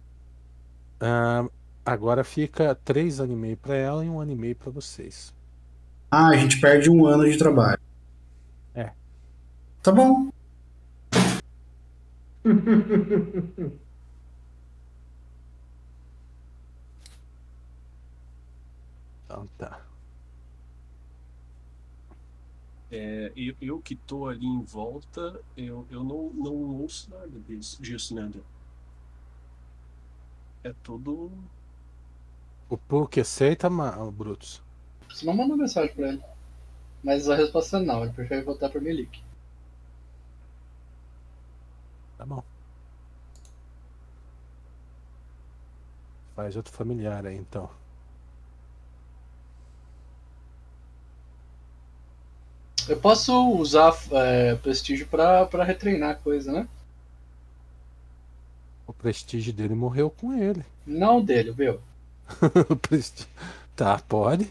Ah, 1.00 1.46
agora 1.86 2.24
fica 2.24 2.74
três 2.74 3.20
anos 3.20 3.32
e 3.34 3.38
meio 3.38 3.56
pra 3.56 3.74
ela 3.76 4.04
e 4.04 4.08
um 4.08 4.20
ano 4.20 4.32
e 4.32 4.36
meio 4.36 4.56
pra 4.56 4.70
vocês. 4.70 5.32
Ah, 6.10 6.28
a 6.28 6.36
gente 6.36 6.60
perde 6.60 6.90
um 6.90 7.06
ano 7.06 7.24
de 7.30 7.38
trabalho. 7.38 7.78
É. 8.74 8.90
Tá 9.82 9.92
bom. 9.92 10.30
Então 19.38 19.46
tá. 19.56 19.80
É, 22.90 23.32
eu, 23.36 23.54
eu 23.60 23.80
que 23.80 23.94
tô 23.94 24.26
ali 24.26 24.46
em 24.46 24.62
volta, 24.62 25.40
eu, 25.56 25.86
eu 25.90 26.02
não, 26.02 26.30
não 26.30 26.80
ouço 26.80 27.10
nada 27.10 27.38
disso, 27.46 27.80
disso, 27.80 28.14
né, 28.14 28.22
André? 28.22 28.40
É 30.64 30.72
tudo. 30.82 31.30
O 32.68 32.76
Puck 32.76 33.20
aceita, 33.20 33.70
Brutus? 34.10 34.60
Você 35.08 35.24
não 35.24 35.34
manda 35.34 35.56
mensagem 35.56 35.94
pra 35.94 36.08
ele. 36.08 36.22
Mas 37.04 37.28
a 37.28 37.36
resposta 37.36 37.78
é 37.78 37.82
não, 37.82 38.02
ele 38.02 38.12
prefere 38.12 38.42
voltar 38.42 38.68
pra 38.70 38.80
Melik. 38.80 39.22
Tá 42.16 42.26
bom. 42.26 42.42
Faz 46.34 46.56
outro 46.56 46.72
familiar 46.72 47.24
aí, 47.26 47.36
então. 47.36 47.70
Eu 52.88 52.96
posso 52.96 53.52
usar 53.52 53.94
é, 54.12 54.54
prestígio 54.56 55.06
pra, 55.06 55.44
pra 55.46 55.64
retreinar 55.64 56.10
a 56.10 56.14
coisa, 56.14 56.50
né? 56.52 56.66
O 58.86 58.92
prestígio 58.92 59.52
dele 59.52 59.74
morreu 59.74 60.08
com 60.10 60.32
ele. 60.32 60.64
Não 60.86 61.22
dele, 61.22 61.52
presti- 62.82 63.28
Tá, 63.76 63.98
pode. 63.98 64.50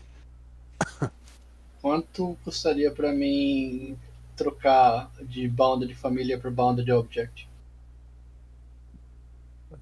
Quanto 1.82 2.38
custaria 2.44 2.92
pra 2.92 3.12
mim 3.12 3.98
trocar 4.36 5.12
de 5.22 5.48
bound 5.48 5.86
de 5.88 5.96
família 5.96 6.38
pra 6.38 6.52
bound 6.52 6.84
de 6.84 6.92
object? 6.92 7.48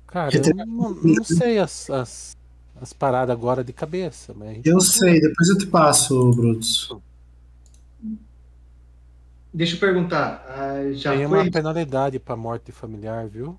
Cara, 0.08 0.32
eu 0.36 0.56
não, 0.66 0.92
não 0.92 1.24
sei 1.24 1.60
as, 1.60 1.90
as, 1.90 2.38
as 2.80 2.94
paradas 2.94 3.36
agora 3.36 3.64
de 3.64 3.74
cabeça, 3.74 4.34
mas 4.34 4.62
Eu 4.66 4.80
sei, 4.80 5.20
depois 5.20 5.50
eu 5.50 5.58
te 5.58 5.68
passo, 5.68 6.32
Brutus. 6.32 6.90
Deixa 9.56 9.78
eu 9.78 9.80
perguntar. 9.80 10.46
ah, 10.50 10.92
já 10.92 11.16
tem 11.16 11.26
foi? 11.30 11.44
uma 11.44 11.50
penalidade 11.50 12.20
pra 12.20 12.36
morte 12.36 12.74
familiar, 12.74 13.26
viu? 13.26 13.58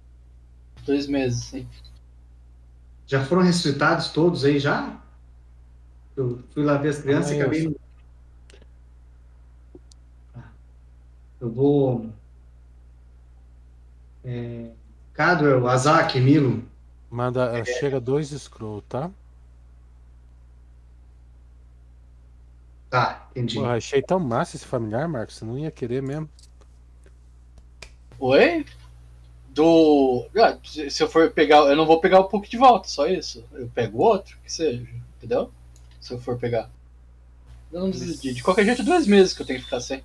Dois 0.84 1.07
meses, 1.07 1.44
sim. 1.44 1.66
Já 3.07 3.25
foram 3.25 3.41
ressuscitados 3.41 4.10
todos 4.10 4.44
aí 4.44 4.58
já? 4.58 5.00
Eu 6.15 6.42
fui 6.52 6.65
lá 6.65 6.76
ver 6.76 6.91
as 6.91 6.99
crianças 6.99 7.33
e 7.33 7.41
Ah, 7.41 7.41
acabei. 7.41 7.76
Eu 11.41 11.50
vou. 11.50 12.10
É... 14.23 14.73
Cadwell, 15.15 15.66
Azak, 15.66 16.20
Milo. 16.20 16.62
Manda, 17.10 17.65
chega 17.65 17.99
dois 17.99 18.28
scroll, 18.28 18.83
tá? 18.83 19.10
Tá, 22.97 23.28
entendi. 23.33 23.57
Porra, 23.57 23.75
achei 23.75 24.00
tão 24.00 24.18
massa 24.18 24.57
esse 24.57 24.65
familiar, 24.65 25.07
Marcos. 25.07 25.36
Você 25.36 25.44
não 25.44 25.58
ia 25.58 25.70
querer 25.70 26.02
mesmo. 26.02 26.31
Oi? 28.18 28.65
Do. 29.50 30.26
Ah, 30.34 30.57
se 30.65 31.02
eu 31.02 31.07
for 31.07 31.31
pegar. 31.31 31.58
Eu 31.66 31.76
não 31.76 31.84
vou 31.84 32.00
pegar 32.00 32.20
o 32.20 32.25
Puck 32.25 32.49
de 32.49 32.57
volta, 32.57 32.89
só 32.89 33.07
isso. 33.07 33.44
Eu 33.52 33.68
pego 33.68 33.99
outro, 33.99 34.39
que 34.42 34.50
seja. 34.50 34.86
Entendeu? 35.18 35.52
Se 36.00 36.15
eu 36.15 36.18
for 36.18 36.39
pegar. 36.39 36.70
Eu 37.70 37.81
não 37.81 37.91
decidi. 37.91 38.33
De 38.33 38.42
qualquer 38.42 38.65
jeito, 38.65 38.83
dois 38.83 39.07
meses 39.07 39.34
que 39.34 39.42
eu 39.42 39.47
tenho 39.47 39.58
que 39.58 39.66
ficar 39.66 39.81
sem. 39.81 40.02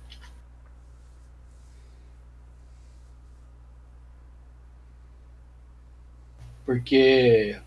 Porque. 6.66 7.58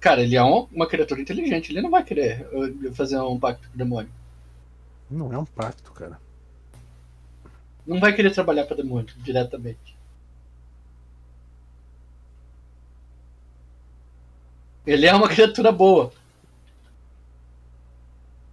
Cara, 0.00 0.22
ele 0.22 0.34
é 0.36 0.42
um- 0.42 0.66
uma 0.72 0.88
criatura 0.88 1.20
inteligente. 1.20 1.70
Ele 1.72 1.80
não 1.82 1.90
vai 1.90 2.02
querer 2.04 2.46
uh, 2.52 2.94
fazer 2.94 3.18
um 3.20 3.38
pacto 3.38 3.68
com 3.68 3.74
o 3.74 3.78
demônio. 3.78 4.10
Não 5.10 5.30
é 5.34 5.36
um 5.38 5.44
pacto, 5.44 5.92
cara. 5.92 6.18
Não 7.84 7.98
vai 7.98 8.14
querer 8.14 8.30
trabalhar 8.32 8.66
para 8.66 8.76
demônio 8.76 9.12
diretamente. 9.16 9.96
Ele 14.84 15.06
é 15.06 15.14
uma 15.14 15.28
criatura 15.30 15.70
boa. 15.70 16.12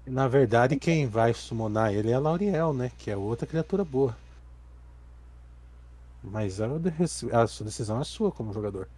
Na 0.07 0.27
verdade, 0.27 0.77
quem 0.77 1.05
vai 1.05 1.31
summonar 1.31 1.93
ele 1.93 2.09
é 2.09 2.15
a 2.15 2.19
Lauriel, 2.19 2.73
né? 2.73 2.91
Que 2.97 3.11
é 3.11 3.15
outra 3.17 3.45
criatura 3.45 3.85
boa. 3.85 4.17
Mas 6.21 6.59
a, 6.59 6.67
de- 6.77 6.91
a 7.31 7.47
sua 7.47 7.65
decisão 7.65 8.01
é 8.01 8.03
sua 8.03 8.31
como 8.31 8.51
jogador. 8.53 8.89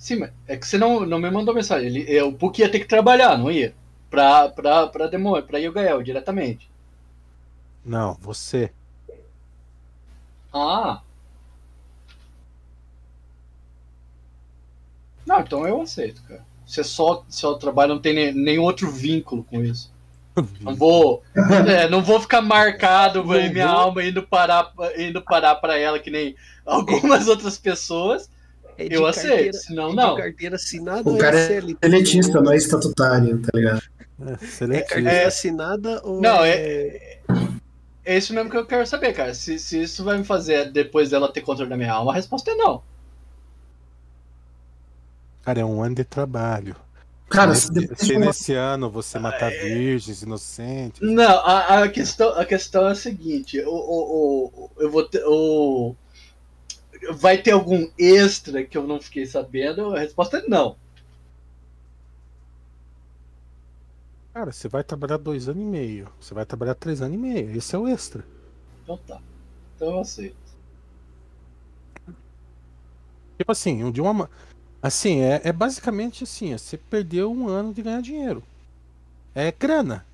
Sim, 0.00 0.16
mas 0.16 0.32
é 0.48 0.56
que 0.56 0.66
você 0.66 0.78
não, 0.78 1.04
não 1.04 1.18
me 1.18 1.30
mandou 1.30 1.54
mensagem. 1.54 1.88
Ele, 1.88 2.22
o 2.22 2.32
Puck 2.32 2.58
ia 2.60 2.70
ter 2.70 2.80
que 2.80 2.86
trabalhar, 2.86 3.36
não 3.36 3.50
ia? 3.52 3.74
Pra, 4.08 4.48
pra, 4.48 4.86
pra 4.88 5.06
demônio, 5.06 5.46
pra 5.46 5.58
Yogael 5.58 6.02
diretamente. 6.02 6.70
Não, 7.84 8.14
você. 8.14 8.72
Ah. 10.52 11.02
Não, 15.26 15.40
então 15.40 15.68
eu 15.68 15.82
aceito, 15.82 16.22
cara. 16.22 16.44
Você 16.66 16.82
só, 16.82 17.22
só 17.28 17.54
trabalha, 17.54 17.92
não 17.94 18.00
tem 18.00 18.14
nem, 18.14 18.32
nenhum 18.32 18.62
outro 18.62 18.90
vínculo 18.90 19.44
com 19.44 19.62
isso. 19.62 19.92
Não 20.60 20.74
vou, 20.74 21.22
é, 21.68 21.88
não 21.90 22.02
vou 22.02 22.18
ficar 22.20 22.40
marcado 22.40 23.22
Não 23.22 23.52
minha 23.52 23.68
vou. 23.68 23.76
alma 23.76 24.02
indo 24.02 24.22
parar, 24.22 24.72
indo 24.96 25.20
parar 25.20 25.56
para 25.56 25.76
ela 25.78 25.98
que 25.98 26.10
nem 26.10 26.34
algumas 26.64 27.28
outras 27.28 27.58
pessoas. 27.58 28.30
É 28.80 28.88
de 28.88 28.94
Eu 28.94 29.06
aceito, 29.06 29.28
carteira- 29.30 29.52
senão 29.58 29.86
é 29.86 29.90
de 29.90 29.96
não. 29.96 30.16
carteira 30.16 30.56
assinada 30.56 31.08
O 31.08 31.12
ou 31.12 31.18
cara 31.18 31.38
é 31.38 31.42
é 31.42 31.46
CLT? 31.46 31.86
Elitista, 31.86 32.40
não 32.40 32.52
é 32.52 32.56
estatutário, 32.56 33.38
tá 33.42 33.50
ligado? 33.54 33.82
É, 34.20 34.76
É 34.76 34.80
carteira 34.82 35.28
assinada 35.28 36.00
ou 36.04 36.20
Não, 36.20 36.44
é... 36.44 37.18
É 38.04 38.16
isso 38.16 38.32
mesmo 38.34 38.50
que 38.50 38.56
eu 38.56 38.64
quero 38.66 38.86
saber, 38.86 39.12
cara. 39.12 39.34
Se, 39.34 39.58
se 39.58 39.82
isso 39.82 40.02
vai 40.02 40.16
me 40.18 40.24
fazer 40.24 40.70
depois 40.72 41.10
dela 41.10 41.30
ter 41.32 41.42
controle 41.42 41.68
da 41.70 41.76
minha 41.76 41.92
alma, 41.92 42.12
a 42.12 42.14
resposta 42.14 42.50
é 42.50 42.54
não. 42.54 42.82
Cara, 45.42 45.60
é 45.60 45.64
um 45.64 45.82
ano 45.82 45.94
de 45.96 46.04
trabalho. 46.04 46.76
Cara, 47.28 47.54
se, 47.54 47.66
se 47.66 47.72
depois 47.72 47.98
se 48.00 48.06
de 48.06 48.16
uma- 48.16 48.26
nesse 48.26 48.54
ano 48.54 48.90
você 48.90 49.18
matar 49.18 49.50
virgens, 49.50 50.22
inocentes. 50.22 51.00
Não, 51.00 51.38
a, 51.46 51.82
a 51.84 51.88
questão, 51.88 52.30
a 52.30 52.44
questão 52.44 52.88
é 52.88 52.92
a 52.92 52.94
seguinte: 52.94 53.60
o, 53.60 53.70
o, 53.70 54.44
o- 54.46 54.70
eu 54.78 54.90
vou 54.90 55.04
ter. 55.04 55.22
O, 55.26 55.94
vai 57.14 57.42
ter 57.42 57.52
algum 57.52 57.90
extra 57.98 58.64
que 58.64 58.76
eu 58.78 58.86
não 58.86 59.00
fiquei 59.00 59.26
sabendo? 59.26 59.94
A 59.94 60.00
resposta 60.00 60.38
é 60.38 60.48
não. 60.48 60.78
Cara, 64.34 64.50
você 64.50 64.68
vai 64.68 64.82
trabalhar 64.82 65.18
dois 65.18 65.48
anos 65.48 65.62
e 65.62 65.66
meio. 65.66 66.12
Você 66.20 66.34
vai 66.34 66.44
trabalhar 66.44 66.74
três 66.74 67.00
anos 67.00 67.14
e 67.14 67.18
meio. 67.18 67.56
Esse 67.56 67.74
é 67.76 67.78
o 67.78 67.86
extra. 67.86 68.24
Então 68.82 68.98
tá. 68.98 69.22
Então 69.76 69.88
eu 69.92 70.00
aceito. 70.00 70.36
Tipo 73.38 73.52
assim, 73.52 73.90
de 73.90 74.00
uma. 74.00 74.12
ma- 74.12 74.30
Assim, 74.82 75.20
é, 75.20 75.42
é 75.44 75.52
basicamente 75.52 76.24
assim: 76.24 76.56
você 76.56 76.78
perdeu 76.78 77.32
um 77.32 77.48
ano 77.48 77.74
de 77.74 77.82
ganhar 77.82 78.02
dinheiro. 78.02 78.42
É 79.34 79.52
grana. 79.52 80.06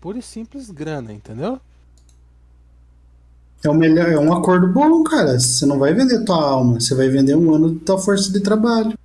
Pura 0.00 0.18
e 0.18 0.22
simples 0.22 0.70
grana, 0.70 1.12
entendeu? 1.12 1.60
É, 3.64 3.70
o 3.70 3.74
melhor, 3.74 4.10
é 4.10 4.18
um 4.18 4.32
acordo 4.32 4.68
bom, 4.68 5.02
cara. 5.02 5.38
Você 5.38 5.64
não 5.64 5.78
vai 5.78 5.94
vender 5.94 6.24
tua 6.24 6.36
alma, 6.36 6.78
você 6.78 6.94
vai 6.94 7.08
vender 7.08 7.34
um 7.34 7.54
ano 7.54 7.74
de 7.74 7.80
tua 7.80 7.98
força 7.98 8.30
de 8.30 8.40
trabalho. 8.40 8.96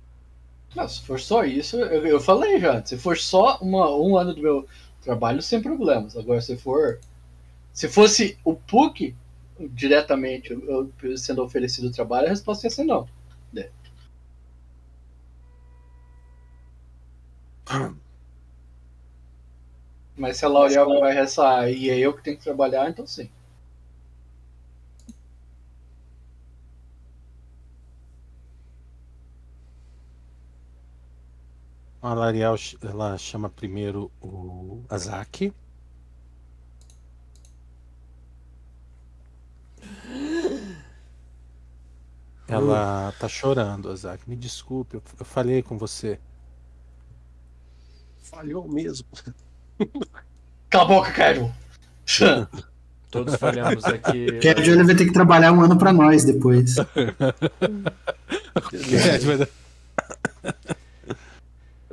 Não, 0.76 0.88
se 0.88 1.00
for 1.02 1.18
só 1.18 1.44
isso, 1.44 1.76
eu, 1.76 2.06
eu 2.06 2.20
falei 2.20 2.60
já. 2.60 2.84
Se 2.84 2.96
for 2.98 3.16
só 3.16 3.58
uma, 3.60 3.90
um 3.96 4.16
ano 4.16 4.34
do 4.34 4.42
meu 4.42 4.66
trabalho, 5.02 5.40
sem 5.40 5.62
problemas. 5.62 6.16
Agora, 6.16 6.40
se 6.40 6.56
for. 6.56 7.00
Se 7.72 7.88
fosse 7.88 8.36
o 8.44 8.54
PUC 8.54 9.14
diretamente 9.72 10.52
eu, 10.52 10.90
eu 11.02 11.16
sendo 11.18 11.42
oferecido 11.42 11.88
o 11.88 11.92
trabalho, 11.92 12.26
a 12.26 12.30
resposta 12.30 12.66
ia 12.66 12.70
ser 12.70 12.84
não. 12.84 13.06
Mas 20.16 20.36
se 20.36 20.44
a 20.44 20.48
L'Oréal 20.48 21.00
vai 21.00 21.14
ressar 21.14 21.70
e 21.70 21.88
é 21.88 21.98
eu 21.98 22.12
que 22.12 22.22
tenho 22.22 22.36
que 22.36 22.44
trabalhar, 22.44 22.90
então 22.90 23.06
sim. 23.06 23.30
A 32.02 32.14
L'Ariel 32.14 32.56
ch- 32.56 32.76
ela 32.82 33.16
chama 33.18 33.48
primeiro 33.48 34.10
o 34.20 34.82
Azaki. 34.88 35.52
Ela 42.48 43.12
tá 43.18 43.28
chorando, 43.28 43.90
Azaki. 43.90 44.28
Me 44.28 44.34
desculpe, 44.36 44.96
eu, 44.96 45.02
eu 45.18 45.24
falei 45.24 45.62
com 45.62 45.78
você. 45.78 46.18
Falhou 48.22 48.68
mesmo. 48.68 49.06
Cala 50.68 50.84
a 50.84 50.88
boca, 50.88 51.12
Cairo! 51.12 51.52
Todos 53.10 53.34
falhamos 53.36 53.84
aqui. 53.84 54.38
Johnny 54.62 54.84
vai 54.84 54.94
ter 54.94 55.04
que 55.06 55.12
trabalhar 55.12 55.52
um 55.52 55.60
ano 55.62 55.76
pra 55.76 55.92
nós 55.92 56.24
depois. 56.24 56.76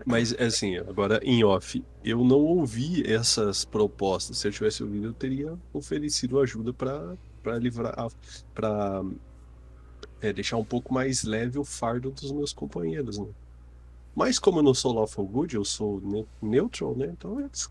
Mas, 0.07 0.33
assim, 0.39 0.77
agora 0.77 1.19
em 1.21 1.43
off, 1.43 1.83
eu 2.01 2.23
não 2.23 2.39
ouvi 2.39 3.03
essas 3.05 3.65
propostas. 3.65 4.37
Se 4.37 4.47
eu 4.47 4.53
tivesse 4.53 4.81
ouvido, 4.81 5.07
eu 5.07 5.13
teria 5.13 5.59
oferecido 5.73 6.39
ajuda 6.39 6.71
para 6.71 7.59
livrar, 7.59 8.07
para 8.55 9.03
deixar 10.33 10.55
um 10.55 10.63
pouco 10.63 10.93
mais 10.93 11.25
leve 11.25 11.59
o 11.59 11.65
fardo 11.65 12.09
dos 12.09 12.31
meus 12.31 12.53
companheiros, 12.53 13.17
né? 13.17 13.27
Mas 14.15 14.39
como 14.39 14.59
eu 14.59 14.63
não 14.63 14.73
sou 14.73 14.93
lawful 14.93 15.27
good, 15.27 15.53
eu 15.57 15.65
sou 15.65 15.99
ne 15.99 16.25
neutral, 16.41 16.95
né? 16.95 17.07
Então 17.07 17.41
eles, 17.41 17.69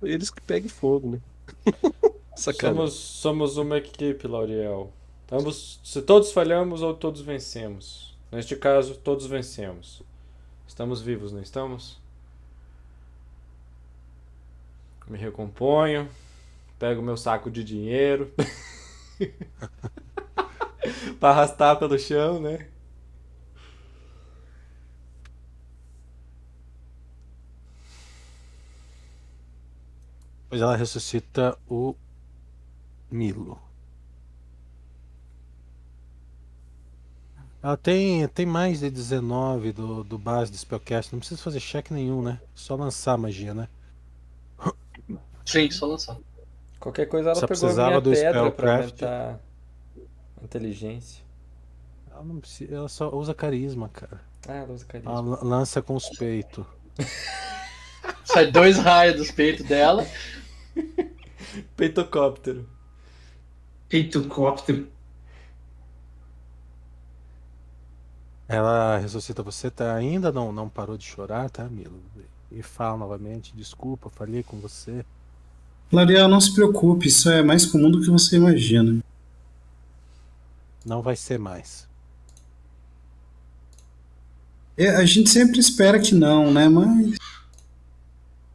eles 0.00 0.30
que 0.30 0.40
peguem 0.40 0.68
fogo, 0.68 1.10
né? 1.10 1.20
Somos, 2.36 2.92
somos 2.94 3.56
uma 3.56 3.78
equipe, 3.78 4.28
Lauriel. 4.28 4.92
Ambos, 5.28 5.80
se 5.82 6.00
todos 6.02 6.30
falhamos 6.30 6.82
ou 6.82 6.94
todos 6.94 7.20
vencemos. 7.20 8.16
Neste 8.30 8.54
caso, 8.54 8.94
todos 8.94 9.26
vencemos. 9.26 10.04
Estamos 10.78 11.00
vivos, 11.00 11.32
não 11.32 11.42
estamos? 11.42 11.98
Me 15.08 15.18
recomponho. 15.18 16.08
Pego 16.78 17.02
meu 17.02 17.16
saco 17.16 17.50
de 17.50 17.64
dinheiro. 17.64 18.32
pra 21.18 21.30
arrastar 21.30 21.80
pelo 21.80 21.98
chão, 21.98 22.40
né? 22.40 22.68
Depois 30.44 30.62
ela 30.62 30.76
ressuscita 30.76 31.58
o 31.68 31.96
Milo. 33.10 33.67
Ela 37.62 37.76
tem, 37.76 38.26
tem 38.28 38.46
mais 38.46 38.80
de 38.80 38.90
19 38.90 39.72
do, 39.72 40.04
do 40.04 40.16
base 40.18 40.50
do 40.50 40.56
Spellcast. 40.56 41.12
Não 41.12 41.18
precisa 41.18 41.40
fazer 41.42 41.58
cheque 41.60 41.92
nenhum, 41.92 42.22
né? 42.22 42.40
Só 42.54 42.76
lançar 42.76 43.14
a 43.14 43.18
magia, 43.18 43.52
né? 43.52 43.68
Sim, 45.44 45.70
só 45.70 45.86
lançar. 45.86 46.16
Qualquer 46.78 47.06
coisa 47.06 47.30
ela 47.30 47.34
Só 47.40 47.46
pegou 47.46 47.56
a 47.56 47.60
precisava 47.60 47.88
minha 47.88 48.00
do 48.00 48.10
pedra 48.10 48.50
pra 48.52 48.82
Spellcraft. 48.82 49.02
aumentar 49.02 49.40
inteligência. 50.42 51.24
Ela, 52.10 52.22
não 52.22 52.38
precisa, 52.38 52.74
ela 52.74 52.88
só 52.88 53.10
usa 53.14 53.34
carisma, 53.34 53.88
cara. 53.88 54.20
Ah, 54.46 54.54
ela 54.54 54.72
usa 54.72 54.84
carisma. 54.84 55.10
Ela 55.10 55.20
lan- 55.20 55.38
lança 55.42 55.82
com 55.82 55.96
os 55.96 56.08
peitos. 56.10 56.64
Sai 58.24 58.50
dois 58.52 58.78
raios 58.78 59.16
dos 59.16 59.30
peitos 59.32 59.66
dela. 59.66 60.06
Peitocóptero. 61.76 62.68
Peitocóptero. 63.88 64.88
Ela 68.48 68.96
ressuscita 68.96 69.42
você, 69.42 69.70
tá? 69.70 69.94
Ainda 69.94 70.32
não, 70.32 70.50
não 70.50 70.70
parou 70.70 70.96
de 70.96 71.04
chorar, 71.04 71.50
tá, 71.50 71.64
Milo? 71.64 72.00
E 72.50 72.62
fala 72.62 72.96
novamente, 72.96 73.52
desculpa, 73.54 74.08
falhei 74.08 74.42
com 74.42 74.58
você. 74.58 75.04
L'Ariel, 75.92 76.28
não 76.28 76.40
se 76.40 76.54
preocupe, 76.54 77.08
isso 77.08 77.30
é 77.30 77.42
mais 77.42 77.66
comum 77.66 77.90
do 77.90 78.00
que 78.00 78.10
você 78.10 78.36
imagina. 78.36 79.02
Não 80.84 81.02
vai 81.02 81.14
ser 81.14 81.38
mais. 81.38 81.86
É, 84.78 84.90
a 84.90 85.04
gente 85.04 85.28
sempre 85.28 85.58
espera 85.58 86.00
que 86.00 86.14
não, 86.14 86.50
né? 86.50 86.68
Mas. 86.68 87.18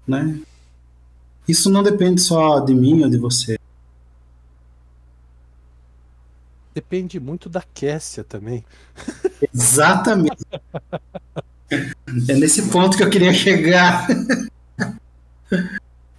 Né? 0.07 0.39
Isso 1.47 1.69
não 1.69 1.83
depende 1.83 2.21
só 2.21 2.59
de 2.59 2.73
mim 2.73 3.03
ou 3.03 3.09
de 3.09 3.17
você. 3.17 3.59
Depende 6.73 7.19
muito 7.19 7.49
da 7.49 7.61
Kessia 7.61 8.23
também. 8.23 8.63
Exatamente. 9.53 10.43
É 12.29 12.33
nesse 12.35 12.69
ponto 12.69 12.95
que 12.95 13.03
eu 13.03 13.09
queria 13.09 13.33
chegar. 13.33 14.05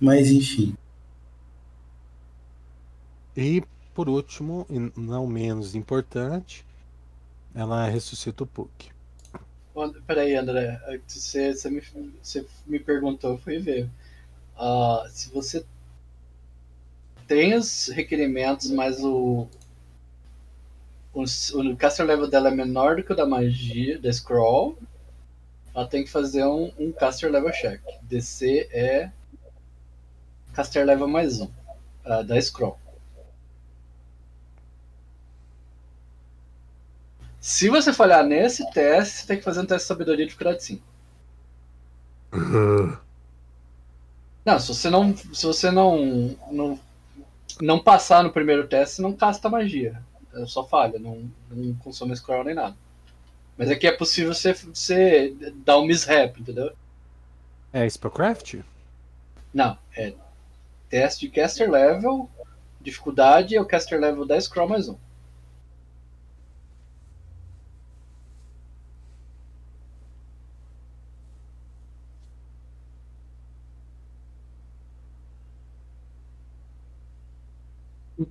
Mas 0.00 0.30
enfim. 0.30 0.74
E 3.36 3.62
por 3.94 4.08
último, 4.08 4.66
e 4.68 4.78
não 5.00 5.26
menos 5.26 5.74
importante, 5.74 6.64
ela 7.54 7.88
ressuscita 7.88 8.44
o 8.44 8.46
Puck. 8.46 8.90
Quando- 9.72 10.00
Peraí, 10.02 10.34
André, 10.36 10.80
você, 11.06 11.52
você, 11.54 11.70
me, 11.70 11.82
você 12.22 12.46
me 12.66 12.78
perguntou, 12.78 13.32
eu 13.32 13.38
fui 13.38 13.58
ver. 13.58 13.88
Ah, 14.56 15.06
se 15.10 15.30
você 15.30 15.64
tem 17.26 17.54
os 17.54 17.88
requerimentos, 17.88 18.70
mas 18.70 19.02
o, 19.02 19.48
o, 21.14 21.22
o 21.22 21.76
caster 21.76 22.04
level 22.04 22.28
dela 22.28 22.48
é 22.48 22.54
menor 22.54 22.96
do 22.96 23.04
que 23.04 23.12
o 23.12 23.16
da 23.16 23.24
magia, 23.24 23.98
da 23.98 24.12
scroll, 24.12 24.76
ela 25.74 25.86
tem 25.86 26.04
que 26.04 26.10
fazer 26.10 26.44
um, 26.44 26.72
um 26.78 26.92
caster 26.92 27.30
level 27.30 27.52
check. 27.52 27.80
DC 28.02 28.68
é 28.72 29.10
caster 30.52 30.84
level 30.84 31.08
mais 31.08 31.40
um, 31.40 31.48
ah, 32.04 32.22
da 32.22 32.40
scroll. 32.40 32.78
Se 37.40 37.68
você 37.68 37.92
falhar 37.92 38.24
nesse 38.24 38.68
teste, 38.70 39.18
você 39.18 39.26
tem 39.26 39.36
que 39.36 39.44
fazer 39.44 39.60
um 39.60 39.66
teste 39.66 39.84
de 39.84 39.88
sabedoria 39.88 40.24
de 40.24 40.30
dificuldade 40.30 40.64
5. 40.64 40.82
Não, 44.44 44.58
se 44.58 44.68
você 44.68 44.90
não, 44.90 45.16
se 45.16 45.46
você 45.46 45.70
não, 45.70 46.36
não, 46.50 46.78
não 47.60 47.78
passar 47.78 48.22
no 48.22 48.32
primeiro 48.32 48.66
teste, 48.66 48.96
você 48.96 49.02
não 49.02 49.12
casta 49.12 49.48
magia. 49.48 50.02
É 50.34 50.46
só 50.46 50.64
falha, 50.64 50.98
não, 50.98 51.30
não 51.50 51.74
consome 51.76 52.16
scroll 52.16 52.44
nem 52.44 52.54
nada. 52.54 52.76
Mas 53.56 53.70
aqui 53.70 53.86
é 53.86 53.92
possível 53.92 54.34
você, 54.34 54.52
você 54.52 55.34
dar 55.64 55.78
um 55.78 55.86
mishap, 55.86 56.40
entendeu? 56.40 56.72
É 57.72 57.88
Spellcraft? 57.88 58.60
Não, 59.52 59.78
é 59.96 60.12
teste 60.88 61.26
de 61.26 61.32
caster 61.32 61.70
level, 61.70 62.28
dificuldade 62.80 63.56
é 63.56 63.60
o 63.60 63.64
caster 63.64 63.98
level 64.00 64.24
da 64.24 64.40
Scroll 64.40 64.68
mais 64.68 64.88
um. 64.88 64.96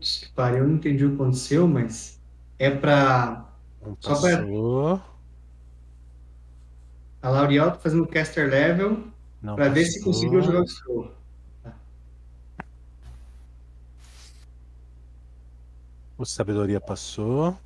Putz, 0.03 0.17
que 0.19 0.29
pariu, 0.33 0.59
eu 0.59 0.67
não 0.67 0.75
entendi 0.75 1.05
o 1.05 1.09
que 1.09 1.15
aconteceu, 1.15 1.65
mas 1.65 2.19
é 2.59 2.69
pra. 2.69 3.45
Só 4.01 4.19
pra- 4.19 4.37
passou. 4.37 5.01
A 7.21 7.29
Lauriel 7.29 7.71
tá 7.71 7.77
fazendo 7.79 8.05
caster 8.05 8.49
level 8.49 9.07
Não 9.41 9.55
pra 9.55 9.69
ver 9.69 9.85
se 9.85 9.99
passou. 9.99 10.11
conseguiu 10.13 10.41
jogar 10.41 10.61
o 10.61 10.67
scroll. 10.67 11.11
O 16.17 16.25
Sabedoria 16.25 16.81
passou. 16.81 17.57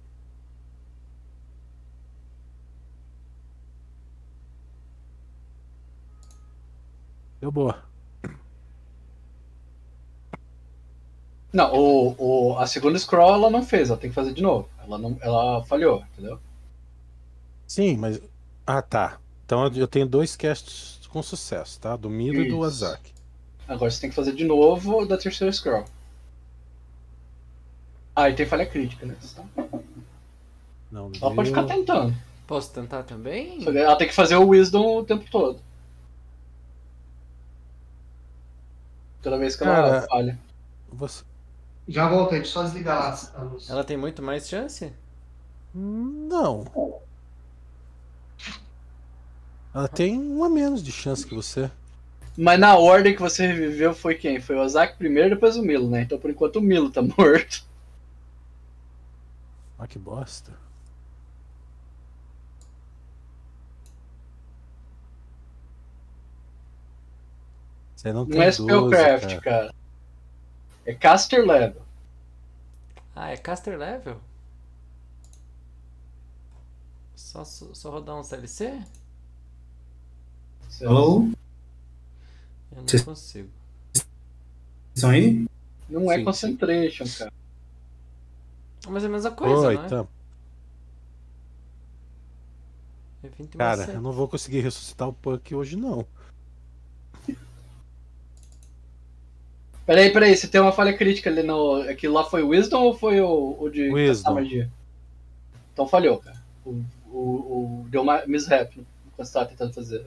Deu 7.41 7.51
boa. 7.51 7.86
Não, 11.51 11.74
o, 11.74 12.16
o, 12.17 12.58
a 12.58 12.67
segunda 12.67 13.00
scroll 13.00 13.34
ela 13.34 13.50
não 13.50 13.64
fez, 13.64 13.90
ela 13.90 14.00
tem 14.00 14.09
que 14.09 14.16
fazer 14.16 14.34
de 14.34 14.42
novo. 14.42 14.69
Ela, 14.84 14.98
não, 14.98 15.17
ela 15.22 15.64
falhou, 15.64 16.03
entendeu? 16.14 16.40
Sim, 17.66 17.98
mas. 17.98 18.22
Ah, 18.66 18.82
tá. 18.82 19.19
Então 19.45 19.66
eu- 19.67 19.88
tenho 19.88 20.06
dois 20.06 20.35
casts 20.35 21.00
com 21.08 21.24
sucesso, 21.24 21.80
tá? 21.80 21.95
Do 21.95 22.09
Milo 22.09 22.42
e 22.42 22.50
do 22.50 22.58
Isso. 22.58 22.85
Azak. 22.85 23.14
Agora 23.67 23.90
você 23.92 24.01
tem 24.01 24.09
que 24.09 24.16
fazer 24.16 24.34
de 24.34 24.45
novo 24.45 25.06
da 25.06 25.17
terceira 25.17 25.51
scroll. 25.51 25.85
Ah, 28.16 28.30
e 28.30 28.35
tem 28.35 28.45
falha 28.45 28.66
crítica, 28.66 29.06
né? 29.06 29.16
Não 30.92 31.11
Ela 31.22 31.35
pode 31.35 31.50
ficar 31.50 31.64
tentando. 31.66 32.16
Posso 32.48 32.72
tentar 32.74 33.03
também? 33.03 33.64
Ela 33.77 33.95
tem 33.98 34.08
que 34.08 34.14
fazer 34.14 34.35
o 34.38 34.48
Wisdom 34.48 34.98
o 35.00 35.03
tempo 35.03 35.30
todo. 35.30 35.59
Toda 39.22 39.38
vez 39.38 39.56
que 39.56 39.64
ela 39.64 39.76
Cara, 39.76 40.01
falha. 40.08 40.40
Você... 40.92 41.24
Já 41.88 42.07
volta 42.09 42.35
aí, 42.35 42.43
só 42.43 42.64
desligar 42.64 42.99
lá 42.99 43.19
a 43.35 43.41
luz. 43.43 43.69
Ela 43.69 43.83
tem 43.83 43.95
muito 43.95 44.22
mais 44.22 44.48
chance? 44.48 44.91
Não. 45.74 46.66
Ela 49.74 49.88
tem 49.88 50.19
um 50.19 50.43
a 50.43 50.49
menos 50.49 50.83
de 50.83 50.91
chance 50.91 51.25
que 51.25 51.35
você. 51.35 51.69
Mas 52.38 52.59
na 52.59 52.77
ordem 52.77 53.16
que 53.16 53.22
você 53.22 53.48
reviveu 53.48 53.93
foi 53.93 54.16
quem? 54.16 54.40
Foi 54.40 54.56
o 54.56 54.61
Ozaki 54.61 54.98
primeiro 54.98 55.30
e 55.30 55.33
depois 55.35 55.56
o 55.56 55.61
Milo, 55.61 55.90
né? 55.90 56.01
Então 56.01 56.19
por 56.19 56.30
enquanto 56.30 56.57
o 56.57 56.61
Milo 56.61 56.91
tá 56.91 57.01
morto. 57.17 57.66
Ah, 59.80 59.88
que 59.88 59.98
bosta. 59.98 60.51
Você 67.95 68.14
não 68.14 68.25
tem 68.25 68.35
Não 68.35 68.43
é 68.43 68.51
12, 68.51 68.53
Spellcraft, 68.53 69.22
cara. 69.27 69.41
cara. 69.41 69.76
É 70.88 70.93
Caster 70.95 71.45
Level. 71.45 71.83
Ah, 73.16 73.32
é 73.32 73.38
caster 73.38 73.77
level? 73.77 74.17
Só, 77.16 77.43
só 77.43 77.90
rodar 77.90 78.16
um 78.17 78.24
CLC? 78.24 78.80
Alô? 80.85 81.27
Eu 82.75 82.83
não 82.83 82.88
Cês- 82.88 83.03
consigo. 83.03 83.49
Estão 84.95 85.09
aí? 85.11 85.45
Não 85.90 86.11
é 86.11 86.17
Sim, 86.17 86.25
Concentration, 86.25 87.06
cara. 87.17 87.32
Mas 88.90 89.03
é 89.03 89.07
a 89.07 89.09
mesma 89.09 89.32
coisa, 89.32 89.67
Oi, 89.67 89.75
não 89.75 89.83
é? 89.83 89.88
então. 89.88 90.07
É 93.24 93.30
20 93.30 93.57
mais 93.57 93.80
Cara, 93.80 93.91
eu 93.93 94.01
não 94.01 94.11
vou 94.11 94.27
conseguir 94.27 94.61
ressuscitar 94.61 95.07
o 95.07 95.14
Punk 95.14 95.53
hoje, 95.56 95.75
não. 95.75 96.06
Peraí, 99.88 100.11
peraí, 100.11 100.35
você 100.35 100.48
tem 100.48 100.59
uma 100.61 100.72
falha 100.74 100.95
crítica 100.95 101.30
ali 101.30 101.41
no. 101.41 101.77
Aquilo 101.90 102.14
lá 102.14 102.24
foi 102.25 102.43
Wisdom 102.43 102.82
ou 102.83 102.93
foi 102.98 103.19
o, 103.22 103.56
o 103.59 103.69
de 103.69 103.90
Wisdom. 103.90 104.33
magia? 104.35 104.69
Então 105.74 105.88
falhou, 105.88 106.17
cara. 106.19 106.38
O, 106.66 106.83
o, 107.09 107.19
o, 107.19 107.85
deu 107.90 108.01
uma 108.03 108.24
mishap 108.27 108.75
quando 109.16 109.25
você 109.27 109.33
tava 109.33 109.45
tentando 109.45 109.74
fazer. 109.74 110.06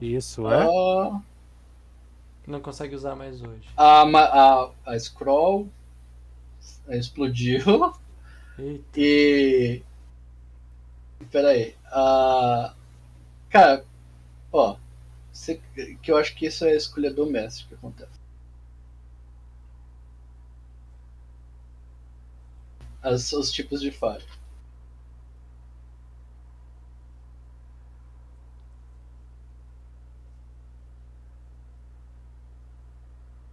Isso 0.00 0.46
é. 0.50 0.62
Ah, 0.62 1.20
Não 2.46 2.60
consegue 2.60 2.94
usar 2.94 3.16
mais 3.16 3.42
hoje. 3.42 3.68
a, 3.76 4.04
ma- 4.04 4.20
a, 4.30 4.70
a 4.86 4.98
Scroll 4.98 5.68
explodiu 6.88 7.92
Eita. 8.58 8.84
e. 9.00 9.82
Peraí. 11.32 11.74
A. 11.86 12.74
Cara, 13.50 13.84
ó. 14.52 14.76
Que 16.02 16.10
eu 16.10 16.16
acho 16.16 16.34
que 16.34 16.46
isso 16.46 16.64
é 16.64 16.70
a 16.70 16.76
escolha 16.76 17.12
do 17.12 17.26
mestre 17.26 17.66
que 17.66 17.74
acontece. 17.74 18.18
As, 23.02 23.32
os 23.32 23.52
tipos 23.52 23.80
de 23.80 23.90
falha. 23.90 24.24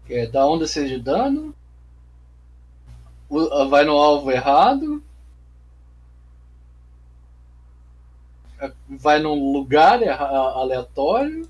É 0.10 0.28
dá 0.28 0.48
um 0.48 0.60
D6 0.60 0.88
de 0.88 1.00
dano. 1.00 1.56
Vai 3.70 3.84
no 3.84 3.94
alvo 3.94 4.32
errado. 4.32 5.04
Vai 8.88 9.20
num 9.20 9.52
lugar 9.52 10.02
aleatório. 10.04 11.50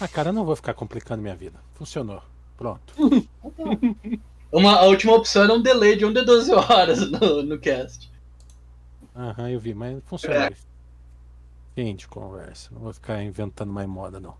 Ah, 0.00 0.08
cara, 0.08 0.30
eu 0.30 0.32
não 0.32 0.44
vou 0.44 0.56
ficar 0.56 0.74
complicando 0.74 1.22
minha 1.22 1.34
vida. 1.36 1.58
Funcionou. 1.74 2.22
Pronto. 2.56 2.94
Uma, 4.52 4.76
a 4.76 4.84
última 4.84 5.12
opção 5.14 5.44
era 5.44 5.52
um 5.52 5.60
delay 5.60 5.94
de 5.96 6.06
1 6.06 6.12
de 6.12 6.24
12 6.24 6.52
horas 6.52 7.00
no, 7.10 7.42
no 7.42 7.58
cast. 7.58 8.10
Aham, 9.14 9.50
eu 9.50 9.60
vi, 9.60 9.74
mas 9.74 10.02
funcionou. 10.04 10.48
Fim 11.74 11.94
de 11.94 12.08
conversa. 12.08 12.70
Não 12.72 12.80
vou 12.80 12.92
ficar 12.92 13.22
inventando 13.22 13.72
mais 13.72 13.88
moda, 13.88 14.18
não. 14.18 14.34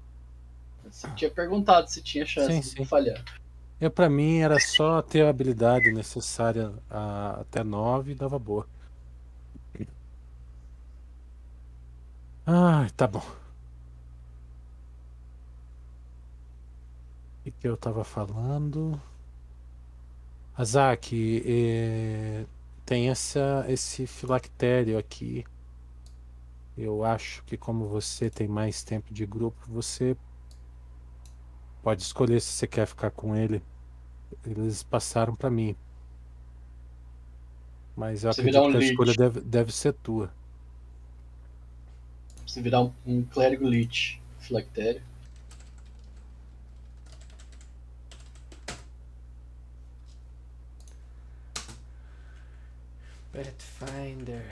Você 0.90 1.06
tinha 1.16 1.30
perguntado 1.30 1.88
se 1.90 2.02
tinha 2.02 2.24
chance 2.24 2.52
Sim, 2.52 2.62
de 2.62 2.70
sim. 2.76 2.84
falhar. 2.84 3.22
Eu, 3.80 3.90
pra 3.90 4.08
mim, 4.08 4.38
era 4.38 4.58
só 4.58 5.02
ter 5.02 5.24
a 5.24 5.28
habilidade 5.30 5.92
necessária 5.92 6.72
a- 6.90 7.38
até 7.40 7.62
9 7.62 8.12
e 8.12 8.14
dava 8.14 8.38
boa. 8.38 8.66
Ai, 12.46 12.90
tá 12.96 13.06
bom. 13.06 13.22
Que, 17.50 17.60
que 17.60 17.68
eu 17.68 17.76
tava 17.76 18.04
falando? 18.04 19.00
Azaki, 20.56 21.42
eh, 21.46 22.44
tem 22.84 23.08
essa, 23.10 23.64
esse 23.68 24.06
filactério 24.06 24.98
aqui. 24.98 25.44
Eu 26.78 27.04
acho 27.04 27.42
que 27.44 27.56
como 27.58 27.86
você 27.88 28.30
tem 28.30 28.48
mais 28.48 28.82
tempo 28.82 29.12
de 29.12 29.26
grupo, 29.26 29.60
você 29.68 30.16
pode 31.82 32.02
escolher 32.02 32.40
se 32.40 32.52
você 32.52 32.66
quer 32.66 32.86
ficar 32.86 33.10
com 33.10 33.34
ele. 33.36 33.62
Eles 34.44 34.82
passaram 34.82 35.34
pra 35.36 35.50
mim. 35.50 35.76
Mas 37.96 38.24
eu 38.24 38.30
Você 38.30 38.40
acredito 38.40 38.66
um 38.66 38.70
que 38.70 38.76
a 38.76 38.80
lead. 38.80 38.80
escolha 38.80 39.14
deve, 39.14 39.40
deve 39.42 39.72
ser 39.72 39.92
tua. 39.92 40.32
Você 42.44 42.60
virar 42.60 42.80
um, 42.82 42.92
um 43.06 43.22
clérigo 43.22 43.68
lich, 43.68 44.20
filactério. 44.40 45.02
Pathfinder. 53.42 54.44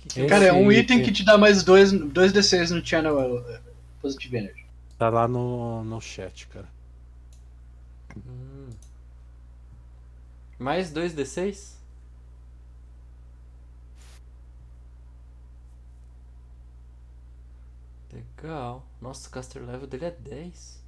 Que 0.00 0.08
que 0.08 0.20
é 0.22 0.26
Cara, 0.26 0.44
é 0.44 0.52
um 0.52 0.70
item 0.70 0.98
item- 0.98 1.02
que 1.04 1.12
te 1.12 1.24
dá 1.24 1.38
mais 1.38 1.62
2 1.62 1.92
dois, 1.92 2.12
dois 2.12 2.32
D6 2.32 2.70
no 2.70 2.84
channel 2.84 3.38
eh, 3.48 3.60
Positive 4.02 4.36
Energy. 4.36 4.66
Tá 4.98 5.08
lá 5.08 5.26
no, 5.26 5.82
no 5.84 6.00
chat, 6.00 6.46
cara. 6.48 6.68
Hum. 8.16 8.70
Mais 10.58 10.90
2d6? 10.92 11.76
Legal. 18.12 18.84
Nossa, 19.00 19.28
o 19.28 19.30
caster 19.30 19.62
level 19.62 19.86
dele 19.86 20.06
é 20.06 20.10
10. 20.10 20.82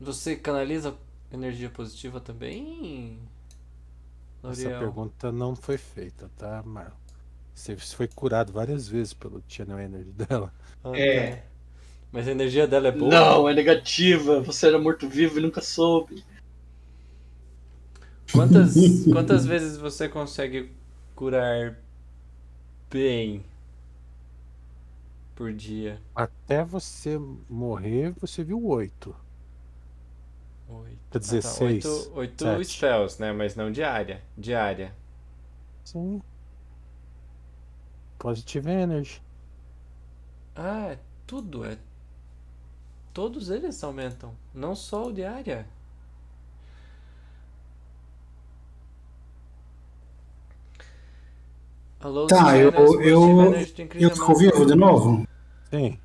Você 0.00 0.34
canaliza 0.36 0.96
energia 1.36 1.70
positiva 1.70 2.20
também? 2.20 3.18
Essa 4.48 4.70
L'Oreal. 4.70 4.78
pergunta 4.78 5.32
não 5.32 5.56
foi 5.56 5.76
feita, 5.78 6.30
tá, 6.36 6.62
Marlon? 6.64 6.96
Você 7.54 7.76
foi 7.76 8.08
curado 8.08 8.52
várias 8.52 8.88
vezes 8.88 9.12
pelo 9.14 9.42
Channel 9.48 9.78
Energy 9.80 10.12
dela. 10.12 10.52
Ah, 10.84 10.98
É. 10.98 11.36
tá. 11.36 11.42
Mas 12.12 12.28
a 12.28 12.32
energia 12.32 12.66
dela 12.66 12.88
é 12.88 12.92
boa? 12.92 13.10
Não, 13.10 13.48
é 13.48 13.54
negativa. 13.54 14.40
Você 14.42 14.66
era 14.66 14.78
morto-vivo 14.78 15.38
e 15.38 15.42
nunca 15.42 15.60
soube. 15.60 16.24
Quantas, 18.32 18.74
quantas 19.12 19.44
vezes 19.46 19.76
você 19.78 20.08
consegue 20.08 20.70
curar 21.14 21.78
bem 22.90 23.44
por 25.34 25.52
dia? 25.52 26.00
Até 26.14 26.64
você 26.64 27.18
morrer, 27.50 28.12
você 28.18 28.42
viu 28.42 28.64
oito. 28.66 29.14
Oito. 30.72 30.98
Quer 31.10 31.18
dizer, 31.18 31.38
Ah, 31.38 31.42
tá, 31.42 31.48
seis. 31.48 31.84
Oito, 31.84 32.12
oito 32.16 32.44
sete. 32.44 32.64
spells, 32.66 33.20
né? 33.20 33.32
Mas 33.32 33.54
não 33.56 33.70
diária. 33.70 34.22
Diária. 34.36 34.92
Sim. 35.84 36.22
Positive 38.18 38.70
Energy. 38.70 39.20
Ah, 40.54 40.88
é 40.92 40.98
tudo. 41.26 41.64
É... 41.64 41.76
Todos 43.12 43.50
eles 43.50 43.82
aumentam. 43.84 44.32
Não 44.54 44.74
só 44.74 45.06
o 45.08 45.12
diária. 45.12 45.66
Alô, 52.00 52.26
Tá, 52.26 52.56
eu- 52.58 52.70
eu- 53.02 53.54
Eu 53.94 54.10
fico 54.10 54.34
vivo 54.34 54.66
de 54.66 54.74
novo? 54.74 55.26
Sim. 55.70 55.96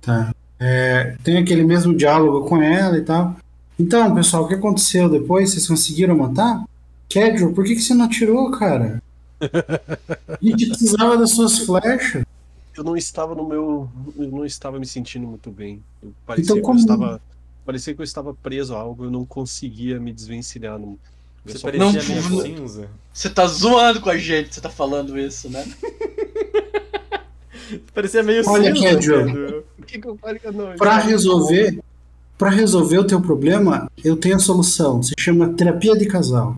Tá. 0.00 0.32
É, 0.58 1.16
tem 1.22 1.36
aquele 1.38 1.64
mesmo 1.64 1.94
diálogo 1.96 2.48
com 2.48 2.62
ela 2.62 2.96
e 2.96 3.02
tal. 3.02 3.34
Então, 3.78 4.14
pessoal, 4.14 4.44
o 4.44 4.48
que 4.48 4.54
aconteceu 4.54 5.08
depois? 5.08 5.50
Vocês 5.50 5.66
conseguiram 5.68 6.16
matar? 6.16 6.64
Kedro, 7.08 7.52
por 7.52 7.64
que, 7.64 7.74
que 7.74 7.82
você 7.82 7.94
não 7.94 8.06
atirou, 8.06 8.50
cara? 8.52 9.02
A 9.40 10.38
gente 10.42 10.66
precisava 10.68 11.16
das 11.18 11.30
suas 11.32 11.58
flechas. 11.58 12.24
Eu 12.76 12.84
não 12.84 12.96
estava 12.96 13.34
no 13.34 13.46
meu. 13.46 13.88
Eu 14.18 14.28
não 14.30 14.44
estava 14.44 14.78
me 14.78 14.86
sentindo 14.86 15.26
muito 15.26 15.50
bem. 15.50 15.82
Eu 16.02 16.12
parecia 16.26 16.44
Então, 16.52 16.56
que 16.56 16.62
como- 16.62 16.78
eu 16.78 16.80
estava. 16.80 17.20
Parecia 17.64 17.94
que 17.94 18.00
eu 18.00 18.04
estava 18.04 18.32
preso 18.32 18.74
a 18.74 18.78
algo, 18.78 19.04
eu 19.04 19.10
não 19.10 19.24
conseguia 19.24 19.98
me 19.98 20.12
desvencilhar. 20.12 20.78
Eu 20.80 20.98
Você 21.44 21.58
só- 21.58 21.68
parecia 21.70 21.86
Não- 21.86 21.92
meio 22.30 22.42
cinza. 22.42 22.88
Você 23.12 23.28
tá 23.30 23.46
zoando 23.46 24.00
com 24.00 24.10
a 24.10 24.16
gente, 24.16 24.54
você 24.54 24.60
tá 24.60 24.70
falando 24.70 25.18
isso, 25.18 25.48
né? 25.50 25.66
Parecia 27.92 28.22
meio 28.22 28.42
Olha, 28.48 28.74
cinza. 28.74 28.88
Kedro. 28.88 29.64
Faria? 30.20 30.52
Não, 30.52 30.76
Pra 30.76 30.98
resolver, 30.98 31.78
para 32.38 32.50
resolver 32.50 32.98
o 32.98 33.06
teu 33.06 33.20
problema, 33.20 33.90
eu 34.04 34.16
tenho 34.16 34.36
a 34.36 34.40
solução. 34.40 35.02
Se 35.02 35.14
chama 35.18 35.54
terapia 35.54 35.96
de 35.96 36.06
casal. 36.06 36.56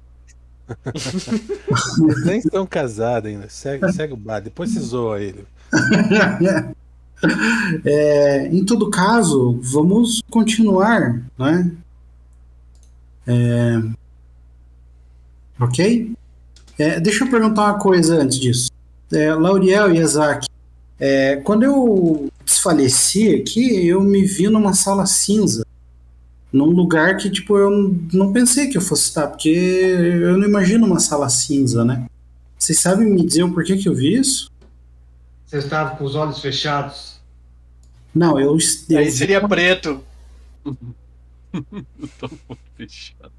Nem 2.24 2.38
estão 2.38 2.66
casados 2.66 3.30
ainda. 3.30 3.48
Segue, 3.48 3.92
segue 3.92 4.12
o 4.12 4.16
bar. 4.16 4.40
Depois 4.40 4.70
se 4.70 4.80
zoa 4.80 5.20
ele. 5.20 5.44
É, 7.84 8.46
em 8.46 8.64
todo 8.64 8.90
caso, 8.90 9.58
vamos 9.60 10.22
continuar, 10.30 11.20
né? 11.36 11.68
É, 13.26 13.82
ok? 15.60 16.12
É, 16.78 17.00
deixa 17.00 17.24
eu 17.24 17.30
perguntar 17.30 17.64
uma 17.64 17.78
coisa 17.78 18.22
antes 18.22 18.38
disso. 18.38 18.70
É, 19.12 19.34
Lauriel 19.34 19.92
e 19.92 19.98
Isaac, 19.98 20.46
é, 21.00 21.36
quando 21.36 21.64
eu 21.64 22.28
desfaleci 22.44 23.34
aqui, 23.34 23.86
eu 23.86 24.00
me 24.00 24.24
vi 24.24 24.48
numa 24.48 24.72
sala 24.72 25.04
cinza. 25.04 25.66
Num 26.52 26.66
lugar 26.70 27.16
que, 27.18 27.28
tipo, 27.30 27.56
eu 27.58 27.70
não 28.12 28.32
pensei 28.32 28.68
que 28.68 28.78
eu 28.78 28.82
fosse 28.82 29.04
estar, 29.08 29.26
porque 29.28 29.48
eu 29.50 30.38
não 30.38 30.48
imagino 30.48 30.86
uma 30.86 30.98
sala 30.98 31.28
cinza, 31.28 31.84
né? 31.84 32.06
Vocês 32.58 32.78
sabem 32.80 33.08
me 33.10 33.24
dizer 33.24 33.42
o 33.42 33.52
porquê 33.52 33.76
que 33.76 33.88
eu 33.88 33.94
vi 33.94 34.14
isso? 34.18 34.50
Você 35.46 35.58
estava 35.58 35.96
com 35.96 36.04
os 36.04 36.14
olhos 36.14 36.40
fechados. 36.40 37.20
Não, 38.14 38.40
eu, 38.40 38.56
eu 38.88 38.98
Aí 38.98 39.10
seria 39.10 39.46
preto. 39.46 40.02
Fechado. 42.76 43.32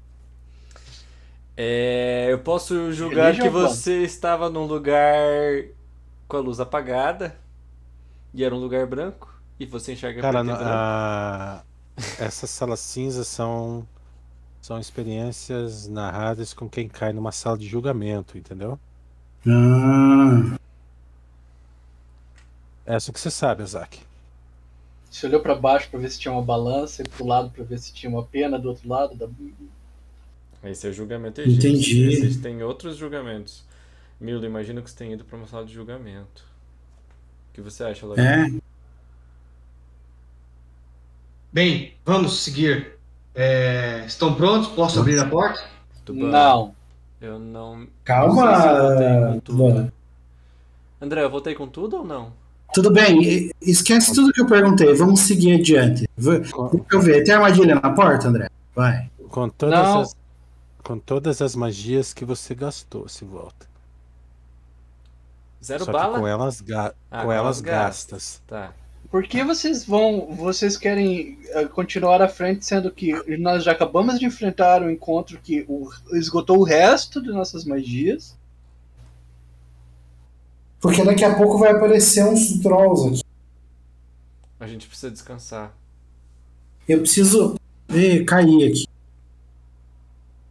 É, 1.56 2.28
eu 2.30 2.38
posso 2.38 2.92
julgar 2.92 3.36
que 3.36 3.48
você 3.48 4.02
estava 4.02 4.48
num 4.48 4.64
lugar 4.64 5.64
com 6.26 6.36
a 6.36 6.40
luz 6.40 6.58
apagada 6.60 7.36
e 8.32 8.42
era 8.44 8.54
um 8.54 8.58
lugar 8.58 8.86
branco 8.86 9.28
e 9.58 9.66
você 9.66 9.92
enxerga 9.92 10.22
Cara, 10.22 10.38
preto 10.40 10.46
e 10.46 10.48
não- 10.52 10.56
branco. 10.58 10.72
a- 10.74 11.62
essas 12.18 12.50
salas 12.50 12.80
cinzas 12.80 13.28
são, 13.28 13.86
são 14.60 14.78
experiências 14.78 15.86
narradas 15.88 16.52
com 16.54 16.68
quem 16.68 16.88
cai 16.88 17.12
numa 17.12 17.32
sala 17.32 17.58
de 17.58 17.66
julgamento, 17.66 18.38
entendeu? 18.38 18.78
Ah, 19.46 20.56
É 22.86 22.96
isso 22.96 23.12
que 23.12 23.20
você 23.20 23.30
sabe, 23.30 23.62
Isaac. 23.62 24.00
Você 25.10 25.26
olhou 25.26 25.40
pra 25.40 25.54
baixo 25.54 25.88
pra 25.90 25.98
ver 25.98 26.10
se 26.10 26.18
tinha 26.20 26.32
uma 26.32 26.42
balança 26.42 27.02
e 27.02 27.08
pro 27.08 27.26
lado 27.26 27.50
pra 27.50 27.64
ver 27.64 27.78
se 27.78 27.92
tinha 27.92 28.10
uma 28.10 28.24
pena 28.24 28.58
do 28.58 28.68
outro 28.68 28.88
lado. 28.88 29.14
Da... 29.16 29.28
Esse 30.62 30.86
é 30.86 30.90
o 30.90 30.92
julgamento 30.92 31.40
egípcio. 31.40 31.68
Entendi. 31.70 32.02
Existem 32.08 32.62
outros 32.62 32.96
julgamentos. 32.96 33.64
Milo, 34.20 34.44
imagino 34.44 34.82
que 34.82 34.90
você 34.90 34.96
tenha 34.96 35.14
ido 35.14 35.24
para 35.24 35.36
uma 35.36 35.46
sala 35.46 35.64
de 35.64 35.72
julgamento. 35.72 36.44
O 37.50 37.54
que 37.54 37.60
você 37.60 37.82
acha, 37.84 38.06
Laura? 38.06 38.22
é. 38.22 38.59
Bem, 41.52 41.94
vamos 42.04 42.40
seguir. 42.42 42.98
É, 43.34 44.04
estão 44.06 44.34
prontos? 44.34 44.68
Posso 44.70 45.00
abrir 45.00 45.18
a 45.18 45.26
porta? 45.26 45.60
Não. 46.08 46.74
Eu 47.20 47.38
não. 47.38 47.86
Calma, 48.04 48.50
Não 48.50 49.32
se 49.34 49.50
eu. 49.50 49.92
André, 51.00 51.22
eu 51.24 51.30
voltei 51.30 51.54
com 51.54 51.66
tudo 51.68 51.98
ou 51.98 52.04
não? 52.04 52.32
Tudo 52.72 52.90
bem, 52.92 53.50
esquece 53.60 54.14
tudo 54.14 54.32
que 54.32 54.40
eu 54.40 54.46
perguntei, 54.46 54.94
vamos 54.94 55.20
seguir 55.20 55.54
adiante. 55.60 56.08
Deixa 56.16 56.54
eu 56.92 57.00
ver, 57.00 57.24
tem 57.24 57.34
armadilha 57.34 57.74
na 57.74 57.90
porta, 57.90 58.28
André? 58.28 58.48
Vai. 58.74 59.10
com 59.28 59.48
todas 59.48 59.78
Não. 59.80 60.00
as, 60.02 60.16
com 60.84 60.98
todas 60.98 61.42
as 61.42 61.56
magias 61.56 62.14
que 62.14 62.24
você 62.24 62.54
gastou, 62.54 63.08
se 63.08 63.24
volta. 63.24 63.66
Zero 65.64 65.84
Só 65.84 65.92
bala? 65.92 66.14
que 66.14 66.20
com 66.20 66.26
elas, 66.28 66.60
ga- 66.60 66.94
Ah, 67.10 67.24
com 67.24 67.32
elas 67.32 67.60
gastas. 67.60 68.40
Tá. 68.46 68.72
Por 69.10 69.24
que 69.24 69.42
vocês 69.42 69.84
vão. 69.84 70.34
Vocês 70.36 70.76
querem 70.76 71.36
eh, 71.48 71.66
continuar 71.66 72.22
à 72.22 72.28
frente, 72.28 72.64
sendo 72.64 72.90
que 72.92 73.12
nós 73.38 73.64
já 73.64 73.72
acabamos 73.72 74.18
de 74.20 74.26
enfrentar 74.26 74.82
um 74.82 74.90
encontro 74.90 75.38
que 75.42 75.64
o- 75.68 75.90
esgotou 76.12 76.58
o 76.58 76.62
resto 76.64 77.20
de 77.20 77.28
nossas 77.30 77.64
magias? 77.64 78.38
Porque 80.80 81.04
daqui 81.04 81.24
a 81.24 81.34
pouco 81.34 81.58
vai 81.58 81.72
aparecer 81.72 82.24
uns 82.24 82.58
trolls 82.60 83.08
aqui. 83.08 83.22
A 84.60 84.66
gente 84.68 84.86
precisa 84.86 85.10
descansar. 85.10 85.72
Eu 86.88 87.00
preciso 87.00 87.56
eh, 87.88 88.22
cair 88.24 88.70
aqui. 88.70 88.86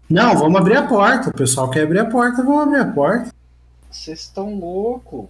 Não, 0.09 0.35
vamos 0.37 0.59
abrir 0.59 0.75
a 0.75 0.85
porta. 0.87 1.29
O 1.29 1.33
pessoal 1.33 1.69
quer 1.69 1.83
abrir 1.83 1.99
a 1.99 2.05
porta, 2.09 2.43
vamos 2.43 2.63
abrir 2.63 2.79
a 2.81 2.91
porta. 2.91 3.33
Vocês 3.89 4.19
estão 4.19 4.59
loucos. 4.59 5.27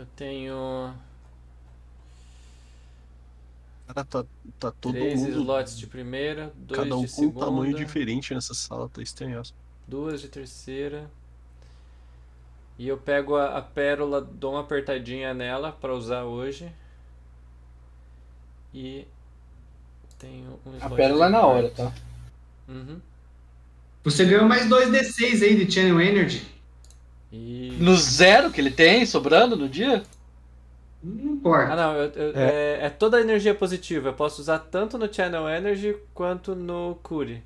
Eu 0.00 0.06
tenho 0.16 0.94
Cara, 3.86 4.04
tá, 4.04 4.24
tá 4.58 4.72
todo 4.72 4.92
três 4.94 5.14
mundo. 5.14 5.30
slots 5.30 5.76
de 5.76 5.86
primeira, 5.86 6.52
dois 6.56 6.84
Cada 6.84 6.96
um 6.96 7.04
de 7.04 7.08
com 7.08 7.26
um 7.26 7.32
tamanho 7.32 7.72
segunda, 7.72 7.84
diferente 7.84 8.32
nessa 8.34 8.54
sala, 8.54 8.88
tá 8.88 9.02
estranhaço. 9.02 9.54
duas 9.86 10.20
de 10.22 10.28
terceira. 10.28 11.10
E 12.78 12.88
eu 12.88 12.96
pego 12.98 13.36
a, 13.36 13.58
a 13.58 13.62
pérola, 13.62 14.20
dou 14.20 14.52
uma 14.52 14.60
apertadinha 14.62 15.34
nela 15.34 15.70
pra 15.72 15.94
usar 15.94 16.24
hoje. 16.24 16.72
E 18.72 19.06
tenho 20.18 20.60
um 20.66 20.76
A 20.80 20.88
pérola 20.90 21.26
é 21.26 21.28
de 21.28 21.32
na 21.32 21.46
hora, 21.46 21.70
tá? 21.70 21.92
Uhum. 22.68 23.00
Você 24.04 24.24
ganhou 24.24 24.46
mais 24.46 24.68
2d6 24.68 25.42
aí 25.42 25.64
de 25.64 25.70
Channel 25.70 26.00
Energy. 26.00 26.46
E 27.32 27.76
No 27.78 27.96
zero 27.96 28.50
que 28.50 28.60
ele 28.60 28.70
tem 28.70 29.06
sobrando 29.06 29.56
no 29.56 29.68
dia? 29.68 30.02
Não 31.02 31.34
importa. 31.34 31.72
Ah, 31.72 31.76
não, 31.76 31.94
eu- 31.96 32.10
eu- 32.12 32.36
é. 32.36 32.86
é 32.86 32.90
toda 32.90 33.16
a 33.16 33.20
energia 33.20 33.54
positiva. 33.54 34.08
Eu 34.08 34.14
posso 34.14 34.40
usar 34.42 34.58
tanto 34.58 34.98
no 34.98 35.12
Channel 35.12 35.48
Energy 35.48 35.96
quanto 36.14 36.54
no 36.54 36.96
Cure. 37.02 37.42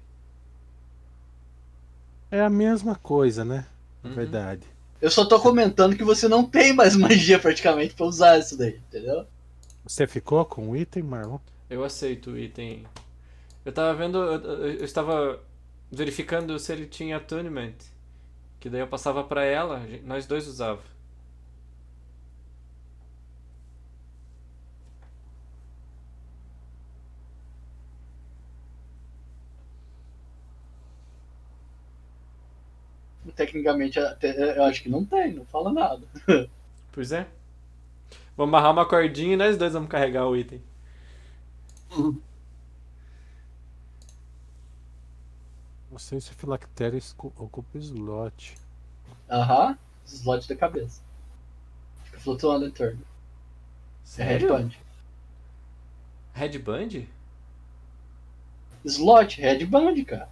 É 2.30 2.40
a 2.40 2.50
mesma 2.50 2.96
coisa, 2.96 3.44
né? 3.44 3.66
Na 4.02 4.10
Uhum. 4.10 4.16
verdade. 4.16 4.66
Eu 5.00 5.10
só 5.10 5.24
tô 5.24 5.38
comentando 5.40 5.96
que 5.96 6.04
você 6.04 6.26
não 6.28 6.44
tem 6.44 6.72
mais 6.72 6.96
magia 6.96 7.38
praticamente 7.38 7.94
pra 7.94 8.06
usar 8.06 8.38
isso 8.38 8.56
daí, 8.56 8.76
entendeu? 8.88 9.26
Você 9.86 10.06
ficou 10.06 10.44
com 10.44 10.70
o 10.70 10.76
item, 10.76 11.02
Marlon? 11.02 11.38
Eu 11.68 11.84
aceito 11.84 12.30
o 12.30 12.38
item. 12.38 12.84
Eu 13.64 13.72
tava 13.72 13.94
vendo. 13.94 14.18
Eu, 14.18 14.40
eu- 14.42 14.66
eu 14.78 14.84
estava 14.84 15.40
verificando 15.90 16.58
se 16.58 16.72
ele 16.72 16.86
tinha 16.86 17.16
attunement. 17.18 17.74
Que 18.64 18.70
daí 18.70 18.80
eu 18.80 18.86
passava 18.88 19.22
pra 19.22 19.44
ela, 19.44 19.82
nós 20.04 20.24
dois 20.24 20.48
usava. 20.48 20.80
tecnicamente, 33.36 34.00
até, 34.00 34.56
eu 34.56 34.64
acho 34.64 34.82
que 34.82 34.88
não 34.88 35.04
tem, 35.04 35.34
não 35.34 35.44
fala 35.44 35.70
nada. 35.70 36.08
Pois 36.90 37.12
é. 37.12 37.26
Vamos 38.34 38.54
amarrar 38.54 38.72
uma 38.72 38.88
cordinha 38.88 39.34
e 39.34 39.36
nós 39.36 39.58
dois 39.58 39.74
vamos 39.74 39.90
carregar 39.90 40.26
o 40.26 40.34
item. 40.34 40.62
Não 45.94 45.98
sei 46.00 46.20
se 46.20 46.34
Filactéria 46.34 47.00
ocupa 47.16 47.78
slot. 47.78 48.56
Aham, 49.30 49.78
slot 50.04 50.48
da 50.48 50.56
cabeça. 50.56 51.00
Fica 52.02 52.18
flutuando 52.18 52.66
em 52.66 52.70
torno. 52.72 52.98
É 53.00 53.04
Sério? 54.02 54.52
headband. 54.52 54.70
Headband? 56.32 57.06
Slot, 58.84 59.40
headband, 59.40 60.04
cara. 60.04 60.28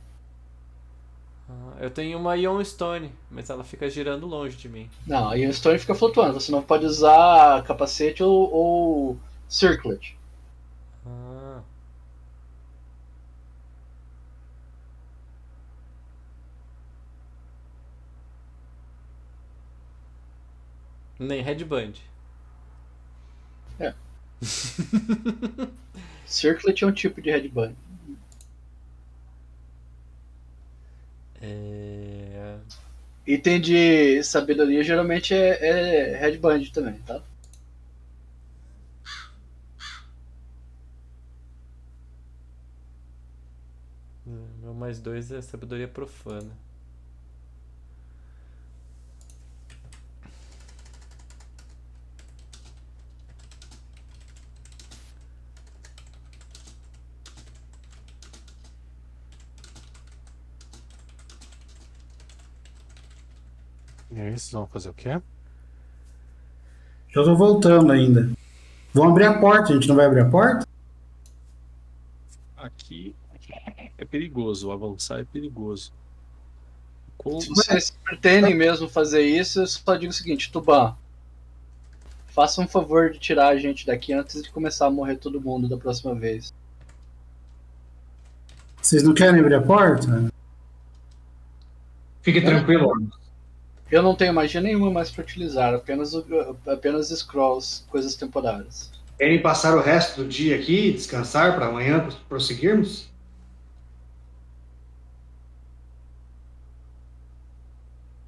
Ah, 1.48 1.76
eu 1.78 1.92
tenho 1.92 2.18
uma 2.18 2.36
Ion 2.36 2.64
Stone, 2.64 3.12
mas 3.30 3.48
ela 3.48 3.62
fica 3.62 3.88
girando 3.88 4.26
longe 4.26 4.56
de 4.56 4.68
mim. 4.68 4.90
Não, 5.06 5.28
aí 5.28 5.46
o 5.46 5.54
stone 5.54 5.78
fica 5.78 5.94
flutuando. 5.94 6.40
Você 6.40 6.50
não 6.50 6.60
pode 6.60 6.84
usar 6.86 7.62
capacete 7.62 8.20
ou, 8.20 8.52
ou 8.52 9.18
circlet. 9.48 10.16
Ah. 11.06 11.62
Nem 21.22 21.42
headband. 21.42 21.94
Circlet 26.26 26.82
é 26.82 26.86
um 26.86 26.92
tipo 26.92 27.20
de 27.22 27.30
headband. 27.30 27.74
É... 31.40 32.58
Item 33.26 33.60
de 33.60 34.22
sabedoria 34.24 34.82
geralmente 34.82 35.34
é, 35.34 36.14
é 36.14 36.18
headband 36.18 36.64
também, 36.72 36.94
tá? 37.02 37.22
Meu 44.60 44.74
mais 44.74 44.98
dois 45.00 45.30
é 45.30 45.40
sabedoria 45.40 45.86
profana. 45.88 46.50
E 64.14 64.20
aí, 64.20 64.30
vocês 64.30 64.50
vão 64.52 64.66
fazer 64.66 64.90
o 64.90 64.94
quê? 64.94 65.20
Eu 67.14 67.24
tô 67.24 67.34
voltando 67.34 67.90
ainda. 67.90 68.30
Vão 68.92 69.08
abrir 69.08 69.24
a 69.24 69.38
porta, 69.38 69.72
a 69.72 69.74
gente 69.74 69.88
não 69.88 69.96
vai 69.96 70.04
abrir 70.04 70.20
a 70.20 70.28
porta? 70.28 70.66
Aqui 72.56 73.14
é 73.96 74.04
perigoso, 74.04 74.70
avançar 74.70 75.20
é 75.20 75.24
perigoso. 75.24 75.92
Com... 77.16 77.40
Se 77.40 77.48
vocês 77.48 77.96
pretendem 78.04 78.54
mesmo 78.54 78.88
fazer 78.88 79.22
isso, 79.22 79.60
eu 79.60 79.66
só 79.66 79.96
digo 79.96 80.10
o 80.10 80.14
seguinte, 80.14 80.52
Tuban. 80.52 80.94
Faça 82.26 82.60
um 82.60 82.68
favor 82.68 83.10
de 83.10 83.18
tirar 83.18 83.48
a 83.48 83.56
gente 83.56 83.86
daqui 83.86 84.12
antes 84.12 84.42
de 84.42 84.50
começar 84.50 84.86
a 84.86 84.90
morrer 84.90 85.16
todo 85.16 85.40
mundo 85.40 85.68
da 85.68 85.76
próxima 85.76 86.14
vez. 86.14 86.52
Vocês 88.80 89.02
não 89.02 89.14
querem 89.14 89.40
abrir 89.40 89.54
a 89.54 89.62
porta? 89.62 90.30
Fique 92.22 92.40
tranquilo. 92.40 92.92
Eu 93.92 94.02
não 94.02 94.16
tenho 94.16 94.32
magia 94.32 94.58
nenhuma 94.58 94.90
mais 94.90 95.10
pra 95.10 95.22
utilizar, 95.22 95.74
apenas, 95.74 96.14
apenas 96.66 97.10
scrolls, 97.10 97.84
coisas 97.88 98.14
temporárias. 98.14 98.90
Querem 99.18 99.42
passar 99.42 99.76
o 99.76 99.82
resto 99.82 100.22
do 100.22 100.28
dia 100.30 100.56
aqui, 100.56 100.92
descansar 100.92 101.54
para 101.54 101.66
amanhã 101.66 102.08
prosseguirmos? 102.26 103.10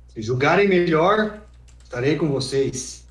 Se 0.09 0.20
julgarem 0.20 0.68
melhor, 0.68 1.43
estarei 1.83 2.17
com 2.17 2.28
vocês. 2.28 3.09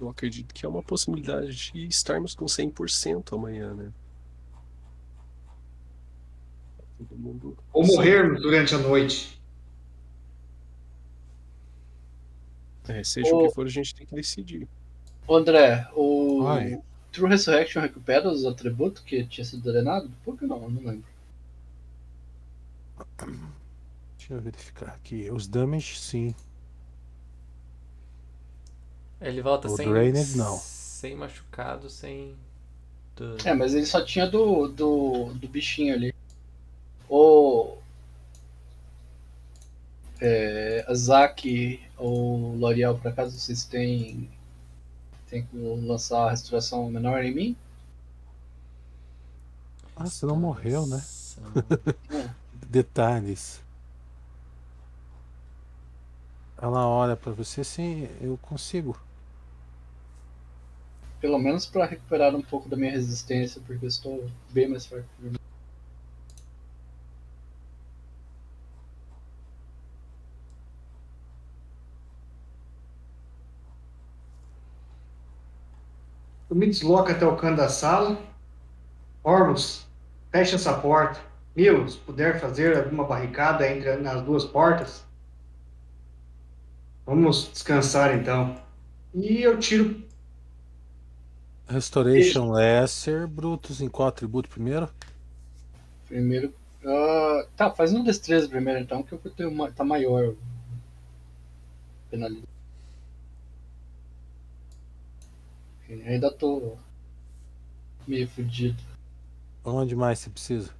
Eu 0.00 0.08
acredito 0.08 0.52
que 0.52 0.66
é 0.66 0.68
uma 0.68 0.82
possibilidade 0.82 1.70
de 1.72 1.86
estarmos 1.86 2.34
com 2.34 2.46
100% 2.46 3.32
amanhã, 3.32 3.72
né? 3.74 3.92
Todo 6.98 7.16
mundo. 7.18 7.56
Ou 7.72 7.86
morrermos 7.86 8.40
durante 8.40 8.74
a 8.74 8.78
noite. 8.78 9.40
É, 12.88 13.02
seja 13.02 13.34
o 13.34 13.48
que 13.48 13.54
for, 13.54 13.66
a 13.66 13.70
gente 13.70 13.94
tem 13.94 14.06
que 14.06 14.14
decidir. 14.14 14.68
André, 15.28 15.88
o 15.94 16.44
Oi. 16.44 16.78
True 17.10 17.28
Resurrection 17.28 17.82
recupera 17.82 18.28
os 18.28 18.44
atributos 18.44 19.02
que 19.02 19.24
tinha 19.26 19.44
sido 19.44 19.62
drenado? 19.62 20.10
Por 20.24 20.38
que 20.38 20.46
não? 20.46 20.62
Eu 20.62 20.70
não 20.70 20.82
lembro. 20.82 21.04
Deixa 24.16 24.34
eu 24.34 24.40
verificar 24.40 24.88
aqui. 24.88 25.30
Os 25.30 25.46
damage, 25.48 25.98
sim. 25.98 26.34
Ele 29.20 29.42
volta 29.42 29.68
O 29.68 29.76
sem. 29.76 29.88
Drained, 29.88 30.36
não. 30.36 30.56
Sem 30.58 31.16
machucado, 31.16 31.90
sem. 31.90 32.36
dano. 33.16 33.36
É, 33.44 33.54
mas 33.54 33.74
ele 33.74 33.86
só 33.86 34.04
tinha 34.04 34.26
do, 34.26 34.68
do, 34.68 35.32
do 35.34 35.48
bichinho 35.48 35.94
ali. 35.94 36.14
O. 37.08 37.76
É, 40.20 40.84
a 40.88 40.94
Zack 40.94 41.80
ou 41.96 42.56
L'Oreal, 42.56 42.96
por 42.98 43.08
acaso 43.08 43.38
vocês 43.38 43.64
têm. 43.64 44.30
Tem 45.28 45.44
que 45.44 45.56
lançar 45.56 46.26
a 46.26 46.30
restauração 46.30 46.88
menor 46.88 47.24
em 47.24 47.34
mim? 47.34 47.56
Ah, 49.96 50.06
você 50.06 50.24
não 50.24 50.36
morreu, 50.36 50.86
né? 50.86 50.96
Nossa. 50.96 51.40
Detalhes. 52.68 53.60
Ela 56.58 56.86
olha 56.86 57.16
pra 57.16 57.32
você 57.32 57.60
assim, 57.60 58.08
eu 58.20 58.38
consigo. 58.38 58.98
Pelo 61.20 61.38
menos 61.38 61.66
para 61.66 61.86
recuperar 61.86 62.34
um 62.34 62.42
pouco 62.42 62.68
da 62.68 62.76
minha 62.76 62.92
resistência, 62.92 63.60
porque 63.66 63.84
eu 63.84 63.88
estou 63.88 64.30
bem 64.50 64.68
mais 64.68 64.86
forte. 64.86 65.06
que 65.20 65.45
Eu 76.56 76.60
me 76.60 76.68
desloco 76.68 77.10
até 77.10 77.26
o 77.26 77.36
canto 77.36 77.58
da 77.58 77.68
sala. 77.68 78.18
Ormus, 79.22 79.86
feche 80.32 80.54
essa 80.54 80.72
porta. 80.72 81.20
Milo, 81.54 81.86
se 81.86 81.98
puder 81.98 82.40
fazer 82.40 82.74
alguma 82.78 83.04
barricada 83.04 83.70
entre 83.70 83.94
nas 83.96 84.22
duas 84.22 84.42
portas. 84.42 85.04
Vamos 87.04 87.50
descansar 87.52 88.16
então. 88.16 88.56
E 89.12 89.42
eu 89.42 89.58
tiro. 89.58 90.02
Restoration 91.68 92.50
Lesser, 92.50 93.28
Brutus 93.28 93.82
em 93.82 93.88
qual 93.90 94.08
atributo 94.08 94.48
primeiro? 94.48 94.88
Primeiro. 96.08 96.54
ah, 96.86 97.46
tá, 97.54 97.70
faz 97.70 97.92
um 97.92 98.02
destreza 98.02 98.48
primeiro 98.48 98.80
então, 98.80 99.02
que 99.02 99.12
eu 99.12 99.18
tenho 99.36 99.50
uma, 99.50 99.70
tá 99.70 99.84
maior. 99.84 100.32
Penalidade. 102.10 102.55
Eu 105.88 106.04
Ainda 106.06 106.32
tô 106.32 106.76
meio 108.06 108.28
fudido. 108.28 108.82
Onde 109.64 109.94
mais 109.96 110.18
você 110.18 110.30
precisa? 110.30 110.74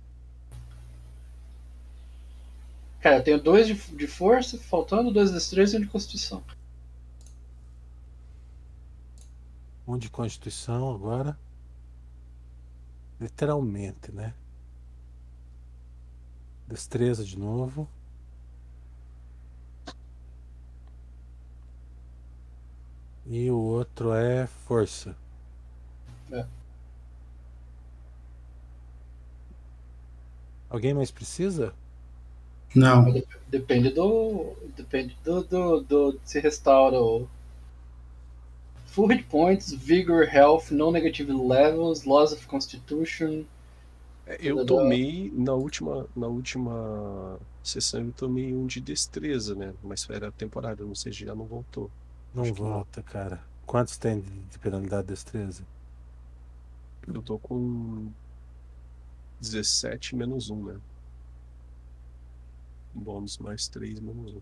Cara, 3.00 3.18
eu 3.18 3.22
tenho 3.24 3.40
dois 3.40 3.66
de, 3.66 3.74
de 3.74 4.06
força, 4.06 4.58
faltando 4.58 5.12
dois 5.12 5.28
de 5.28 5.34
destreza 5.34 5.76
e 5.76 5.78
um 5.78 5.82
de 5.82 5.88
constituição. 5.88 6.42
Um 9.86 9.96
de 9.96 10.10
Constituição 10.10 10.92
agora. 10.92 11.38
Literalmente, 13.20 14.10
né? 14.10 14.34
Destreza 16.66 17.24
de 17.24 17.38
novo. 17.38 17.88
E 23.28 23.50
o 23.50 23.58
outro 23.58 24.14
é 24.14 24.46
Força. 24.46 25.14
É. 26.30 26.46
Alguém 30.70 30.94
mais 30.94 31.10
precisa? 31.10 31.74
Não. 32.74 33.12
Depende 33.48 33.90
do. 33.90 34.54
Depende 34.76 35.16
do, 35.24 35.42
do, 35.42 35.80
do 35.80 36.20
se 36.24 36.38
restaura 36.40 37.00
o. 37.00 37.28
Full 38.86 39.08
hit 39.08 39.24
points, 39.28 39.70
vigor, 39.72 40.24
health, 40.26 40.70
no 40.72 40.90
negative 40.90 41.30
levels, 41.30 42.04
loss 42.06 42.32
of 42.32 42.46
constitution, 42.48 43.44
É, 44.26 44.38
Eu 44.40 44.64
tomei 44.64 45.30
na 45.34 45.52
última, 45.54 46.08
na 46.14 46.26
última 46.26 47.38
sessão 47.62 48.04
eu 48.04 48.12
tomei 48.12 48.54
um 48.54 48.66
de 48.66 48.80
destreza, 48.80 49.54
né? 49.54 49.74
Mas 49.82 50.08
era 50.10 50.30
temporário, 50.32 50.86
não 50.86 50.94
sei 50.94 51.12
se 51.12 51.24
já 51.24 51.34
não 51.34 51.46
voltou. 51.46 51.90
Não 52.34 52.42
Acho 52.42 52.52
que 52.54 52.62
não. 52.62 52.84
volta, 52.84 53.02
cara. 53.02 53.42
Quantos 53.66 53.96
tem 53.98 54.20
de 54.20 54.30
de 54.30 54.58
penalidade 54.60 55.08
de 55.08 55.14
destreza? 55.14 55.66
Eu 57.06 57.22
tô 57.22 57.38
com 57.38 58.12
17 59.40 60.14
menos 60.14 60.50
1, 60.50 60.62
né? 60.66 60.80
Bônus 62.92 63.38
mais 63.38 63.68
3 63.68 64.00
menos 64.00 64.34
1. 64.34 64.40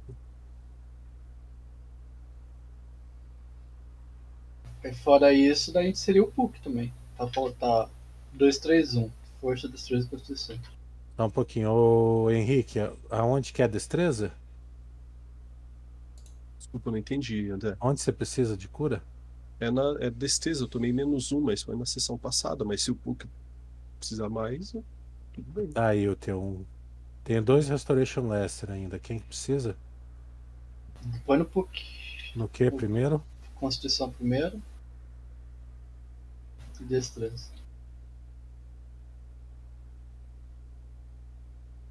Aí 4.85 4.95
fora 4.95 5.33
isso, 5.33 5.73
daí 5.73 5.85
a 5.85 5.87
gente 5.89 5.99
seria 5.99 6.23
o 6.23 6.31
PUC 6.31 6.61
também. 6.61 6.93
Pra 7.17 7.27
faltar 7.27 7.91
2, 8.33 8.59
3, 8.59 8.95
1. 8.95 9.11
Força, 9.41 9.69
destreza 9.69 10.07
e 10.07 10.11
constituição. 10.11 10.59
Só 11.17 11.27
um 11.27 11.31
pouquinho. 11.31 11.71
Ô, 11.73 12.31
Henrique, 12.31 12.79
aonde 13.11 13.53
que 13.53 13.63
é 13.63 13.65
a 13.65 13.69
destreza? 13.69 14.33
Desculpa, 16.75 16.89
eu 16.89 16.93
não 16.93 16.99
entendi, 16.99 17.51
André. 17.51 17.77
Onde 17.81 18.01
você 18.01 18.13
precisa 18.13 18.57
de 18.57 18.67
cura? 18.67 19.01
É, 19.61 19.71
na, 19.71 19.97
é 20.01 20.11
destreza, 20.11 20.65
eu 20.65 20.69
tomei 20.69 20.93
menos 20.93 21.31
1, 21.31 21.41
mas 21.41 21.63
foi 21.63 21.77
na 21.77 21.87
sessão 21.87 22.19
passada. 22.19 22.65
Mas 22.65 22.83
se 22.83 22.91
o 22.91 22.97
Puck 22.97 23.29
precisar 24.01 24.29
mais, 24.29 24.75
eu- 24.75 24.85
tudo 25.33 25.53
bem. 25.53 25.71
Aí 25.77 26.09
o 26.09 26.17
teu. 26.17 26.43
um. 26.43 26.65
Tem 27.23 27.41
dois 27.41 27.69
Restoration 27.69 28.29
Lesser 28.29 28.73
ainda. 28.73 28.99
Quem 28.99 29.21
que 29.21 29.27
precisa? 29.27 29.77
Põe 31.25 31.39
no 31.39 31.45
PUC. 31.45 31.81
No 32.35 32.49
que 32.49 32.69
primeiro? 32.73 33.23
Constituição 33.55 34.11
primeiro. 34.11 34.61
E 36.81 36.85
destreza. 36.85 37.51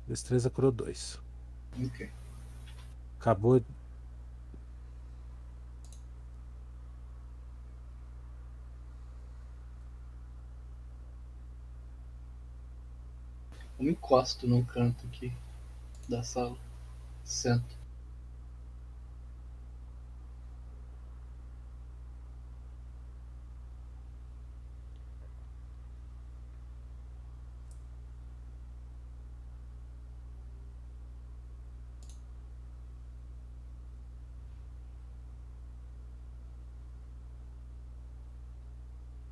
Destreza 0.05 0.49
curou 0.49 0.71
dois. 0.73 1.17
Ok. 1.81 2.09
Acabou. 3.19 3.61
Eu 13.83 13.87
me 13.87 13.91
encosto 13.91 14.47
num 14.47 14.63
canto 14.63 15.05
aqui 15.07 15.33
da 16.07 16.23
sala. 16.23 16.55
Sento. 17.25 17.75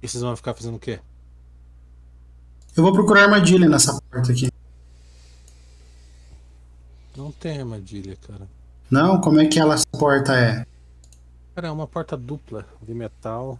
E 0.02 0.08
vocês 0.10 0.22
vão 0.22 0.36
ficar 0.36 0.54
fazendo 0.54 0.76
o 0.76 0.80
quê? 0.80 1.00
Eu 2.76 2.84
vou 2.84 2.94
procurar 2.94 3.24
armadilha 3.24 3.68
nessa 3.68 4.00
porta 4.10 4.32
aqui. 4.32 4.50
Não 7.16 7.32
tem 7.32 7.60
armadilha, 7.60 8.16
cara. 8.28 8.48
Não? 8.90 9.20
Como 9.20 9.40
é 9.40 9.46
que 9.48 9.60
ela, 9.60 9.76
essa 9.76 9.86
porta 9.92 10.34
é? 10.38 10.66
Cara, 11.54 11.68
é 11.68 11.72
uma 11.72 11.88
porta 11.88 12.16
dupla 12.16 12.66
de 12.82 12.94
metal 12.94 13.60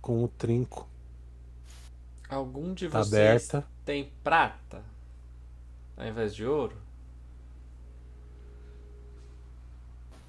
com 0.00 0.22
o 0.22 0.28
trinco. 0.28 0.86
Algum 2.28 2.74
de 2.74 2.88
Tá 2.88 2.98
vocês 3.02 3.14
aberta. 3.54 3.66
tem 3.86 4.12
prata 4.22 4.82
ao 5.96 6.06
invés 6.06 6.34
de 6.34 6.44
ouro? 6.44 6.76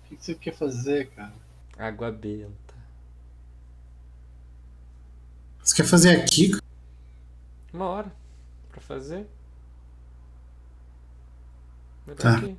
O 0.06 0.10
que 0.10 0.16
que 0.16 0.24
você 0.26 0.36
quer 0.36 0.53
fazer, 0.56 1.10
cara? 1.11 1.34
Água 1.78 2.11
benta. 2.11 2.50
Você 5.61 5.76
quer 5.76 5.86
fazer 5.86 6.10
aqui? 6.22 6.52
Uma 7.73 7.85
hora 7.85 8.11
pra 8.72 8.81
fazer. 8.81 9.27
Tá. 12.17 12.38
aqui. 12.38 12.57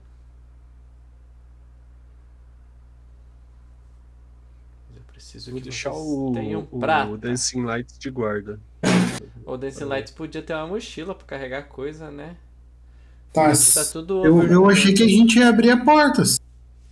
Eu 4.95 5.03
preciso 5.13 5.51
Vou 5.51 5.59
que 5.61 5.65
deixar 5.65 5.91
vocês 5.91 6.07
o, 6.07 6.33
tenham 6.33 6.69
o 6.71 6.79
prata. 6.79 7.17
Dancing 7.17 7.63
Lights 7.65 7.99
de 7.99 8.11
guarda. 8.11 8.61
O 9.45 9.57
Dancing 9.57 9.85
Lights 9.85 10.13
podia 10.13 10.43
ter 10.43 10.55
uma 10.55 10.69
mochila 10.69 11.15
pra 11.15 11.27
carregar 11.27 11.65
coisa, 11.65 12.11
né? 12.11 12.37
Tá, 13.33 13.53
Tá 13.53 13.85
tudo 13.93 14.25
eu, 14.25 14.43
eu 14.45 14.69
achei 14.71 14.93
que 14.93 15.03
a 15.03 15.09
gente 15.09 15.39
ia 15.39 15.49
abrir 15.49 15.71
a 15.71 15.85
porta. 15.85 16.23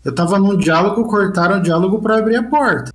Eu 0.05 0.15
tava 0.15 0.39
num 0.39 0.57
diálogo, 0.57 1.09
cortaram 1.09 1.59
o 1.59 1.63
diálogo 1.63 2.01
pra 2.01 2.19
abrir 2.19 2.37
a 2.37 2.43
porta. 2.49 2.93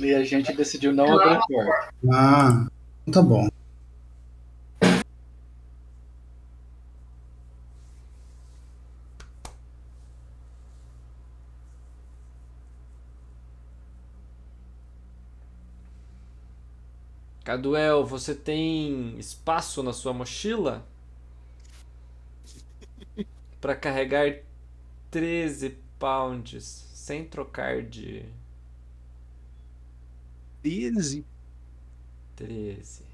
E 0.00 0.12
a 0.12 0.24
gente 0.24 0.52
decidiu 0.54 0.92
não 0.92 1.18
abrir 1.18 1.36
a 1.36 1.40
porta. 1.40 1.94
Ah, 2.12 2.66
tá 3.10 3.22
bom. 3.22 3.48
Caduel, 17.44 18.04
você 18.04 18.34
tem 18.34 19.16
espaço 19.18 19.82
na 19.84 19.92
sua 19.92 20.12
mochila? 20.12 20.84
Pra 23.60 23.74
carregar 23.74 24.38
13 25.10 25.78
pounds 25.98 26.62
sem 26.94 27.24
trocar 27.24 27.82
de 27.82 28.24
13. 30.62 31.24
13. 32.36 33.04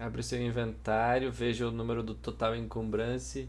Abre 0.00 0.22
seu 0.22 0.40
inventário, 0.40 1.30
veja 1.30 1.68
o 1.68 1.70
número 1.70 2.02
do 2.02 2.14
total 2.14 2.56
encumbrance 2.56 3.46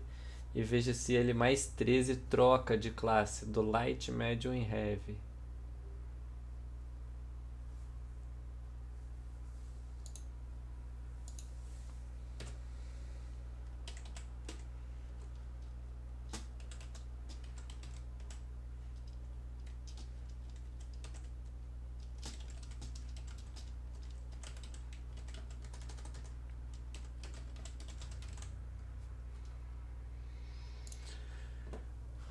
e 0.56 0.62
veja 0.64 0.94
se 0.94 1.14
ele 1.14 1.34
mais 1.34 1.68
13 1.68 2.16
troca 2.18 2.78
de 2.78 2.92
classe 2.92 3.46
do 3.46 3.62
light, 3.62 4.12
medium 4.12 4.54
e 4.54 4.62
heavy. 4.62 5.16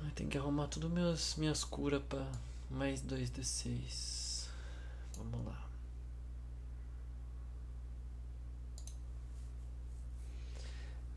Ai, 0.03 0.11
Tem 0.15 0.27
que 0.27 0.37
arrumar 0.37 0.67
minhas 1.37 1.63
curas 1.63 2.01
pra 2.07 2.25
mais 2.69 3.01
2d6. 3.01 4.47
Vamos 5.17 5.45
lá. 5.45 5.67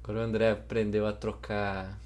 Agora 0.02 0.20
o 0.20 0.22
André 0.22 0.50
aprendeu 0.50 1.06
a 1.06 1.12
trocar. 1.12 1.98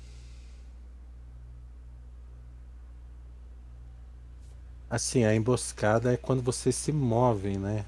Assim, 4.91 5.25
a 5.25 5.35
emboscada 5.35 6.13
é 6.13 6.17
quando 6.17 6.43
vocês 6.43 6.75
se 6.75 6.93
movem, 6.93 7.59
né? 7.59 7.85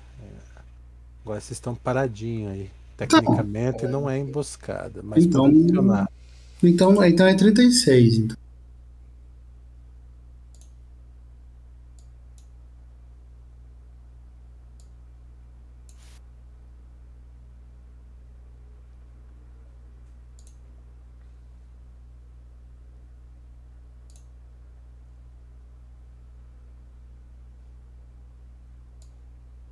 Agora 1.22 1.40
vocês 1.40 1.52
estão 1.56 1.74
paradinhos 1.74 2.52
aí. 2.52 2.70
Tecnicamente 2.96 3.86
não 3.86 4.08
é 4.08 4.18
emboscada, 4.18 5.02
mas 5.02 5.24
Então- 5.24 5.42
pode 5.44 5.62
funcionar. 5.62 6.08
Então, 6.62 7.05
então 7.05 7.26
é 7.26 7.34
36. 7.34 8.16
Então. 8.18 8.36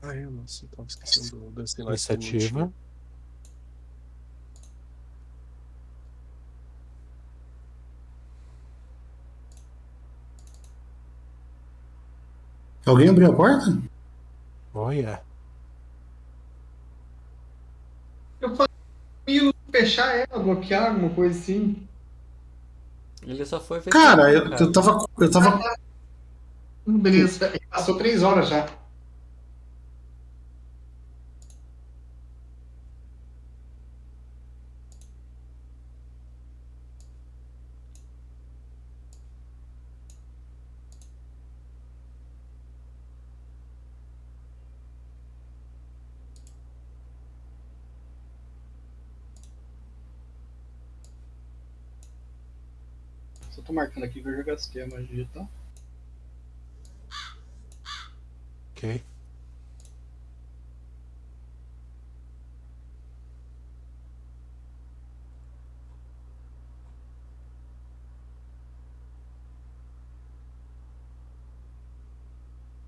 Ai, 0.02 0.26
nossa, 0.55 0.65
eu 0.65 0.68
tava 0.68 0.89
esquecendo 0.89 1.50
do 1.50 1.65
eu 1.78 1.89
Iniciativa. 1.89 2.73
Alguém 12.86 13.08
abriu 13.08 13.31
a 13.31 13.34
porta? 13.34 13.83
Olha. 14.74 15.23
fechar 19.70 20.15
ela, 20.15 20.42
bloquear, 20.42 20.91
alguma 20.91 21.10
coisa 21.10 21.39
assim. 21.39 21.89
Ele 23.23 23.44
só 23.47 23.58
foi 23.58 23.81
Cara, 23.81 24.24
fechado, 24.24 24.62
eu, 24.62 24.66
eu 24.66 24.73
tava. 24.73 25.07
Eu 25.18 25.31
tava. 25.31 25.58
Hum, 26.86 26.99
Beleza, 26.99 27.50
passou 27.70 27.97
três 27.97 28.23
horas 28.23 28.49
já. 28.50 28.68
Marcando 53.75 54.05
aqui 54.05 54.23
que 54.23 54.28
eu 54.28 54.36
já 54.36 54.43
gastei 54.43 54.83
a 54.83 54.86
magia, 54.86 55.28
tá? 55.33 55.47
Ok. 58.73 59.03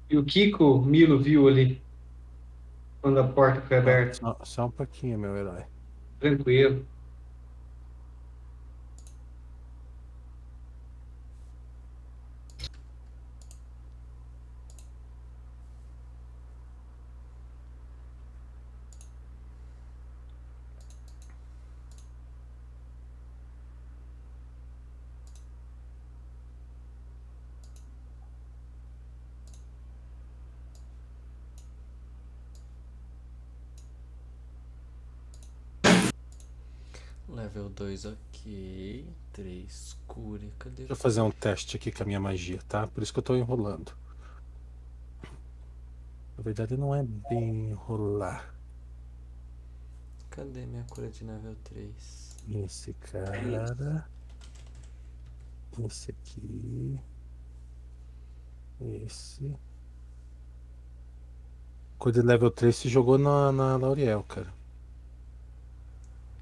E 0.08 0.16
o 0.16 0.24
Kiko, 0.24 0.80
Milo 0.82 1.18
viu 1.18 1.48
ali. 1.48 1.82
Quando 3.02 3.20
a 3.20 3.26
porta 3.26 3.60
foi 3.60 3.78
aberta. 3.78 4.14
Só, 4.14 4.38
só 4.44 4.66
um 4.66 4.70
pouquinho, 4.70 5.18
meu 5.18 5.36
herói. 5.36 5.64
Tranquilo. 6.20 6.86
Level 37.28 37.68
2, 37.68 38.04
ok. 38.06 39.04
3, 39.32 39.96
cura. 40.06 40.48
Cadê? 40.58 40.65
Deixa 40.76 40.92
eu 40.92 40.96
fazer 40.96 41.22
um 41.22 41.30
teste 41.30 41.76
aqui 41.76 41.90
com 41.90 42.02
a 42.02 42.06
minha 42.06 42.20
magia, 42.20 42.60
tá? 42.68 42.86
Por 42.86 43.02
isso 43.02 43.12
que 43.12 43.18
eu 43.18 43.22
tô 43.22 43.34
enrolando. 43.34 43.92
Na 46.36 46.42
verdade, 46.42 46.76
não 46.76 46.94
é 46.94 47.02
bem 47.02 47.70
enrolar. 47.70 48.54
Cadê 50.28 50.66
minha 50.66 50.84
cura 50.84 51.08
de 51.08 51.24
nível 51.24 51.56
3? 51.64 52.36
Esse 52.64 52.92
cara. 52.92 54.06
Esse 55.78 56.10
aqui. 56.10 57.00
Esse. 58.78 59.56
Coisa 61.96 62.20
de 62.20 62.26
level 62.26 62.50
3 62.50 62.76
se 62.76 62.88
jogou 62.90 63.16
na, 63.16 63.50
na 63.50 63.76
Lauriel, 63.78 64.22
cara. 64.24 64.52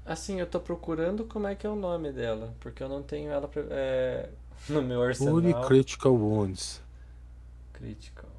Assim, 0.05 0.39
eu 0.39 0.45
tô 0.47 0.59
procurando 0.59 1.25
como 1.25 1.47
é 1.47 1.55
que 1.55 1.65
é 1.65 1.69
o 1.69 1.75
nome 1.75 2.11
dela, 2.11 2.53
porque 2.59 2.81
eu 2.83 2.87
não 2.89 3.01
tenho 3.01 3.31
ela 3.31 3.47
pra- 3.47 3.63
é, 3.71 4.29
no 4.69 4.81
meu 4.81 5.01
arsenal. 5.01 5.33
Fury 5.35 5.53
Critical 5.67 6.13
Wounds. 6.15 6.81
Critical. 7.73 8.29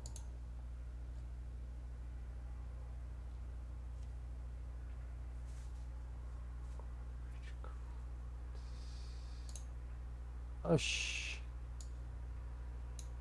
Oxi. 10.64 11.38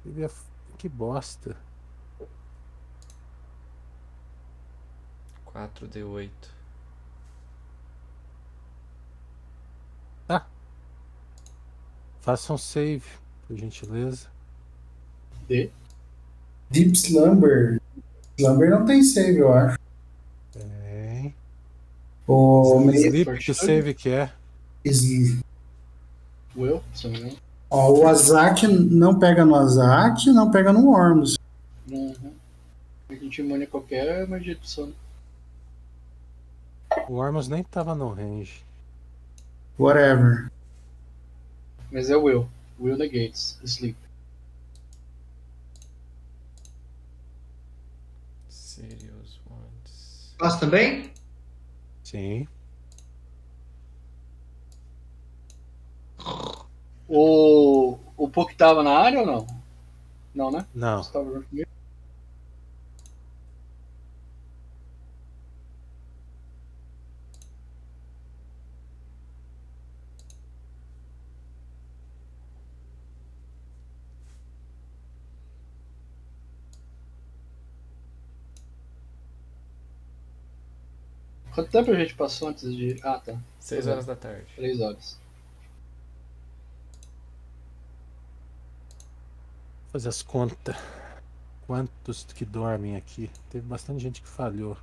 Que- 0.04 0.30
Que 0.78 0.90
bosta. 0.90 1.56
4D8. 5.46 6.55
Faça 12.26 12.52
um 12.52 12.58
save, 12.58 13.04
por 13.48 13.56
gentileza. 13.56 14.26
D. 15.48 15.70
Deep 16.72 16.94
Slumber. 16.98 17.80
Slumber 18.36 18.72
não 18.72 18.84
tem 18.84 19.04
save, 19.04 19.38
eu 19.38 19.54
acho. 19.54 19.78
Tem. 20.52 21.36
O. 22.28 22.90
Sleep, 22.92 23.38
que 23.38 23.54
save 23.54 23.94
que 23.94 24.10
é? 24.10 24.32
Sl- 24.84 25.40
Will, 26.58 26.82
se 26.96 27.04
não 27.04 27.12
me 27.14 27.20
engano. 27.20 27.38
Ó, 27.70 27.92
o 27.92 28.08
Azak 28.08 28.68
não 28.68 29.20
pega 29.20 29.46
no 29.46 29.54
Azak, 29.54 30.26
não 30.32 30.50
pega 30.50 30.74
no 30.74 30.88
Worms. 30.90 31.38
Uhum. 31.92 32.34
A 33.08 33.14
gente 33.14 33.40
imune 33.40 33.66
a 33.66 33.68
qualquer 33.68 34.28
magia 34.28 34.56
de 34.56 34.68
sono. 34.68 34.96
O 37.08 37.18
Ormus 37.18 37.48
nem 37.48 37.62
tava 37.64 37.94
no 37.94 38.10
range. 38.10 38.64
Whatever. 39.78 40.50
Mas 41.96 42.10
é 42.10 42.16
Will. 42.18 42.46
Will 42.78 42.98
negates. 42.98 43.58
Sleep. 43.64 43.96
Serious 48.50 49.40
ones. 49.50 50.36
Nós 50.38 50.60
também? 50.60 51.14
Sim. 52.04 52.50
O. 57.08 57.98
O 58.18 58.28
Puck 58.28 58.54
tava 58.58 58.84
na 58.84 58.92
área 58.92 59.22
ou 59.22 59.26
não? 59.26 59.48
Não, 60.34 60.52
né? 60.52 60.66
Não. 60.76 61.02
Você 61.02 61.14
tava 61.14 61.32
junto 61.32 61.48
comigo? 61.48 61.70
Quanto 81.56 81.72
tempo 81.72 81.90
a 81.90 81.96
gente 81.96 82.14
passou 82.16 82.50
antes 82.50 82.76
de. 82.76 83.00
Ah, 83.02 83.18
tá. 83.18 83.40
6 83.62 83.88
horas 83.88 84.06
da 84.06 84.16
tarde. 84.16 84.46
Três 84.58 84.82
horas. 84.82 85.18
Fazer 89.94 90.10
as 90.10 90.22
contas. 90.22 90.76
Quantos 91.66 92.26
que 92.26 92.44
dormem 92.44 92.98
aqui? 92.98 93.32
Teve 93.50 93.66
bastante 93.66 94.04
gente 94.04 94.22
que 94.22 94.28
falhou. 94.28 94.78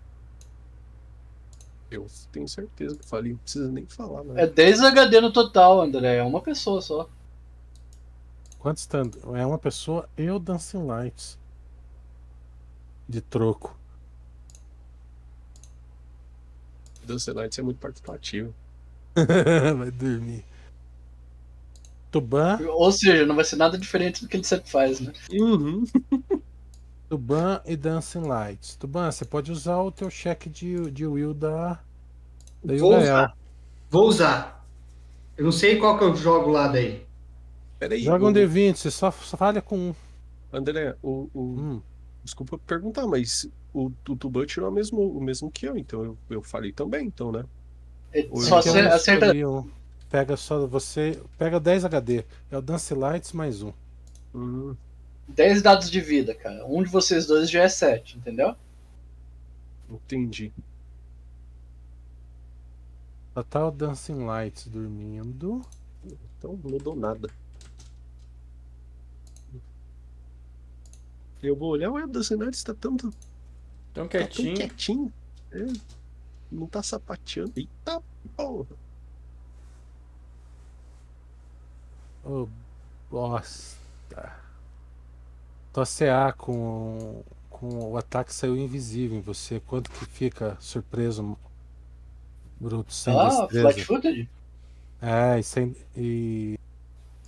Eu 1.91 2.07
tenho 2.33 2.49
certeza 2.49 2.97
que 2.97 3.07
falei, 3.07 3.33
não 3.33 3.39
precisa 3.39 3.71
nem 3.71 3.85
falar, 3.85 4.25
né? 4.25 4.45
É 4.45 4.47
10 4.47 4.81
HD 4.81 5.21
no 5.21 5.31
total, 5.31 5.83
André. 5.83 6.17
É 6.17 6.23
uma 6.23 6.41
pessoa 6.41 6.81
só. 6.81 7.07
Quantos 8.59 8.87
tá? 8.87 9.03
É 9.35 9.45
uma 9.45 9.59
pessoa 9.59 10.09
e 10.17 10.31
o 10.31 10.39
Dancing 10.39 10.87
Lights. 10.87 11.39
De 13.07 13.21
troco. 13.21 13.77
Dance 17.07 17.31
Lights 17.33 17.59
é 17.59 17.63
muito 17.63 17.79
participativo. 17.79 18.55
Vai 19.79 19.91
dormir. 19.91 20.45
Tuban, 22.11 22.59
Ou 22.69 22.93
seja, 22.93 23.25
não 23.25 23.35
vai 23.35 23.45
ser 23.45 23.57
nada 23.57 23.79
diferente 23.79 24.21
do 24.23 24.29
que 24.29 24.37
ele 24.37 24.45
sempre 24.45 24.71
faz, 24.71 25.01
né? 25.01 25.13
Uhum. 25.33 25.85
Tuban 27.09 27.61
e 27.67 27.77
Dancing 27.77 28.21
Lights. 28.27 28.77
Tuban, 28.77 29.11
você 29.11 29.25
pode 29.25 29.51
usar 29.53 29.79
o 29.81 29.91
teu 29.91 30.11
cheque 30.11 30.49
de, 30.49 30.91
de 30.91 31.07
will 31.07 31.35
da, 31.35 31.81
da 32.65 32.77
Vou 32.77 32.99
usar. 32.99 33.37
Vou 33.91 34.07
usar. 34.09 34.67
Eu 35.37 35.45
não 35.45 35.53
sei 35.53 35.79
qual 35.79 35.99
que 35.99 36.05
eu 36.05 36.15
jogo 36.15 36.51
lá 36.51 36.69
daí. 36.69 37.07
Peraí, 37.79 38.03
Joga 38.03 38.25
um 38.27 38.29
o- 38.29 38.33
D20, 38.33 38.77
você 38.77 38.91
só, 38.91 39.11
só 39.11 39.37
falha 39.37 39.61
com 39.63 39.79
um. 39.91 39.95
André, 40.53 40.95
o, 41.03 41.29
o- 41.35 41.41
Hum, 41.59 41.83
desculpa 42.23 42.59
perguntar, 42.59 43.07
mas 43.07 43.49
o, 43.73 43.87
o 44.09 44.17
Tuban 44.17 44.47
tirou 44.47 44.71
o 44.71 44.73
mesmo, 44.73 45.01
o 45.01 45.21
mesmo 45.21 45.51
que 45.51 45.67
eu, 45.67 45.77
então 45.77 46.05
eu, 46.05 46.19
eu 46.29 46.43
falei 46.43 46.73
também, 46.73 47.07
então, 47.07 47.33
né? 47.33 47.45
Só 48.35 48.59
é 48.59 48.63
que 48.63 48.69
eu 48.69 48.75
não 48.75 48.93
acerta. 48.93 49.27
escolhi 49.27 49.47
um. 49.47 49.71
Pega 50.11 50.37
só 50.37 50.67
você. 50.67 51.19
Pega 51.39 51.59
10 51.59 51.87
HD. 51.87 52.25
É 52.51 52.59
o 52.59 52.61
Dance 52.61 52.93
Lights 52.93 53.33
mais 53.33 53.63
um. 53.63 53.73
Hum, 54.35 54.77
10 55.29 55.63
dados 55.63 55.91
de 55.91 56.01
vida, 56.01 56.35
cara. 56.35 56.67
Um 56.67 56.83
de 56.83 56.91
vocês 56.91 57.27
dois 57.27 57.49
já 57.49 57.63
é 57.63 57.69
7, 57.69 58.19
entendeu? 58.19 58.55
entendi. 59.91 60.53
Só 63.33 63.43
tá 63.43 63.67
o 63.67 63.71
Dancing 63.71 64.25
Lights 64.25 64.67
dormindo. 64.67 65.63
Então 66.39 66.59
não 66.63 66.71
mudou 66.71 66.95
nada. 66.95 67.31
Eu 71.43 71.57
vou 71.57 71.71
olhar, 71.71 71.91
ué, 71.91 72.05
o 72.05 72.51
está 72.51 72.75
tão, 72.75 72.97
tá 72.97 73.09
Tão 73.09 73.32
tão 73.93 74.09
quietinho. 74.09 74.55
quietinho. 74.57 75.13
É, 75.53 75.67
não 76.51 76.67
tá 76.67 76.83
sapateando. 76.83 77.53
Eita 77.57 78.03
porra. 78.37 78.77
Ô, 82.25 82.49
bosta. 83.11 84.33
Tua 85.73 85.85
CA 85.87 86.33
com, 86.37 87.23
com 87.51 87.91
o 87.93 87.97
ataque 87.97 88.33
saiu 88.33 88.57
invisível 88.57 89.17
em 89.19 89.23
você. 89.23 89.61
Quanto 89.61 89.91
que 89.91 90.05
fica 90.05 90.57
surpreso, 90.61 91.37
Bruto, 92.61 92.93
sem 92.93 93.13
Ah, 93.19 93.29
destreza? 93.47 93.63
flat 93.63 93.85
footed? 93.85 94.31
É, 95.01 95.39
e, 95.39 95.43
sem, 95.43 95.75
e 95.97 96.59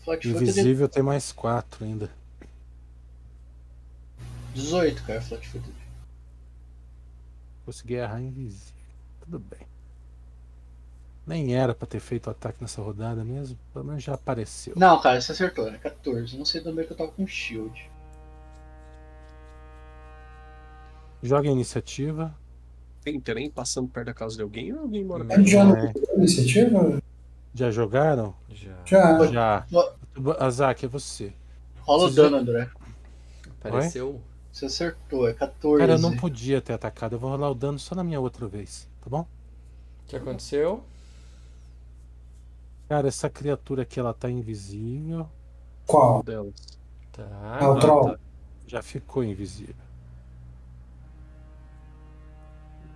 Flat 0.05 0.23
footed 0.23 0.29
é 0.29 0.43
invisível 0.43 0.89
tem 0.89 1.03
mais 1.03 1.33
4 1.33 1.85
ainda. 1.85 2.11
18, 4.55 5.03
cara, 5.05 5.21
flat 5.21 5.49
footed. 5.49 5.75
Consegui 7.65 7.95
errar 7.95 8.21
invisível. 8.21 8.75
Tudo 9.21 9.39
bem. 9.39 9.67
Nem 11.27 11.55
era 11.57 11.75
pra 11.75 11.87
ter 11.87 12.01
feito 12.01 12.27
o 12.27 12.31
ataque 12.31 12.59
nessa 12.61 12.83
rodada 12.83 13.25
mesmo. 13.25 13.59
Pelo 13.73 13.85
menos 13.87 14.03
já 14.03 14.13
apareceu. 14.15 14.75
Não, 14.77 15.01
cara, 15.01 15.21
você 15.21 15.33
acertou, 15.33 15.67
era 15.67 15.79
14. 15.79 16.37
Não 16.37 16.45
sei 16.45 16.61
também 16.61 16.85
que 16.87 16.93
eu 16.93 16.97
tava 16.97 17.11
com 17.13 17.27
shield. 17.27 17.91
Joga 21.23 21.49
a 21.49 21.53
iniciativa. 21.53 22.35
Tem 23.03 23.19
trem 23.21 23.51
passando 23.51 23.89
perto 23.89 24.07
da 24.07 24.15
casa 24.15 24.37
de 24.37 24.43
alguém 24.43 24.73
ou 24.75 24.81
alguém 24.81 25.05
mora 25.05 25.25
A 25.25 25.27
perto? 25.27 25.41
gente 25.41 25.51
já 25.53 25.65
não 25.65 25.77
É. 25.77 25.93
iniciativa? 26.17 27.03
Já 27.55 27.71
jogaram? 27.71 28.35
Já 28.51 28.77
Já. 28.85 29.27
Já. 29.27 29.67
Azak, 30.39 30.85
é 30.85 30.89
você. 30.89 31.33
Rola 31.81 32.09
o 32.09 32.11
dano, 32.11 32.37
André. 32.39 32.69
apareceu. 33.61 34.21
Você 34.55 34.67
acertou, 34.67 35.29
é 35.29 35.35
14. 35.35 35.81
Cara, 35.81 35.95
eu 35.95 35.99
não 35.99 36.17
podia 36.17 36.61
ter 36.63 36.75
atacado. 36.75 37.17
Eu 37.17 37.19
vou 37.19 37.29
rolar 37.29 37.51
o 37.51 37.57
dano 37.57 37.77
só 37.77 37.93
na 37.97 38.05
minha 38.05 38.21
outra 38.21 38.47
vez, 38.47 38.89
tá 39.03 39.11
bom? 39.11 39.23
O 39.23 40.07
que 40.07 40.15
aconteceu? 40.15 40.81
Cara, 42.89 43.09
essa 43.09 43.29
criatura 43.29 43.83
aqui, 43.83 43.99
ela 43.99 44.15
tá 44.15 44.31
invisível. 44.31 45.29
Qual? 45.85 46.23
delas. 46.23 46.55
Tá. 47.11 47.69
o 47.69 47.81
Troll. 47.81 48.17
Já 48.65 48.81
ficou 48.81 49.25
invisível. 49.25 49.75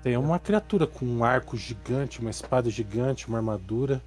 Tem 0.01 0.17
uma 0.17 0.39
criatura 0.39 0.87
com 0.87 1.05
um 1.05 1.25
arco 1.25 1.57
gigante, 1.57 2.21
uma 2.21 2.31
espada 2.31 2.71
gigante, 2.71 3.27
uma 3.27 3.39
armadura. 3.39 4.01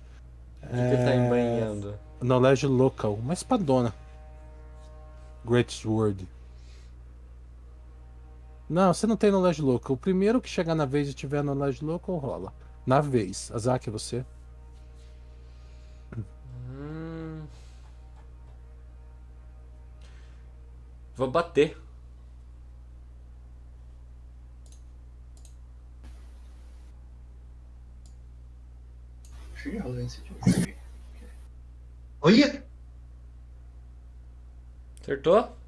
O 0.63 0.67
que, 0.67 0.71
que 0.71 0.77
ele 0.77 1.03
tá 1.03 1.15
embanhando? 1.15 1.99
Knowledge 2.21 2.65
Local, 2.65 3.15
uma 3.15 3.33
espadona. 3.33 3.93
Great 5.43 5.73
Sword. 5.73 6.25
Não, 8.71 8.93
você 8.93 9.05
não 9.05 9.17
tem 9.17 9.29
Knowledge 9.29 9.61
Local. 9.61 9.95
O 9.95 9.99
primeiro 9.99 10.39
que 10.39 10.47
chegar 10.47 10.73
na 10.73 10.85
vez 10.85 11.09
e 11.09 11.13
tiver 11.13 11.43
Knowledge 11.43 11.83
Local 11.83 12.15
rola. 12.15 12.53
Na 12.85 13.01
vez. 13.01 13.51
Azak, 13.53 13.89
é 13.89 13.91
você. 13.91 14.25
Hum. 16.17 17.45
Vou 21.17 21.29
bater. 21.29 21.77
Olha! 32.21 32.63
Acertou? 35.01 35.60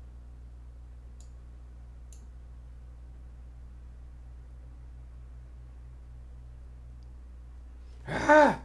Ah! 8.07 8.59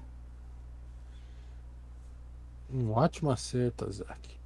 Um 2.71 2.93
ótimo 2.93 3.31
acerto, 3.31 3.85
Azak. 3.87 4.39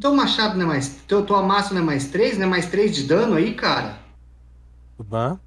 Teu 0.00 0.14
machado 0.14 0.56
não 0.56 0.64
é 0.64 0.68
mais. 0.68 0.88
Teu, 1.06 1.24
tua 1.26 1.42
massa 1.42 1.74
não 1.74 1.82
é 1.82 1.84
mais 1.84 2.08
3, 2.08 2.38
não 2.38 2.46
é 2.46 2.50
mais 2.50 2.66
3 2.70 2.94
de 2.94 3.02
dano 3.04 3.34
aí, 3.34 3.54
cara? 3.54 3.98
Tuban? 4.96 5.40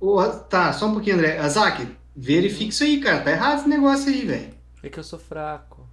Ô, 0.00 0.22
tá, 0.28 0.72
só 0.72 0.86
um 0.86 0.92
pouquinho, 0.92 1.16
André. 1.16 1.38
Azak, 1.38 1.96
verifica 2.14 2.70
isso 2.70 2.84
aí, 2.84 3.00
cara. 3.00 3.22
Tá 3.22 3.30
errado 3.30 3.60
esse 3.60 3.68
negócio 3.68 4.08
aí, 4.08 4.24
velho. 4.24 4.54
É 4.82 4.88
que 4.90 4.98
eu 4.98 5.04
sou 5.04 5.18
fraco. 5.18 5.86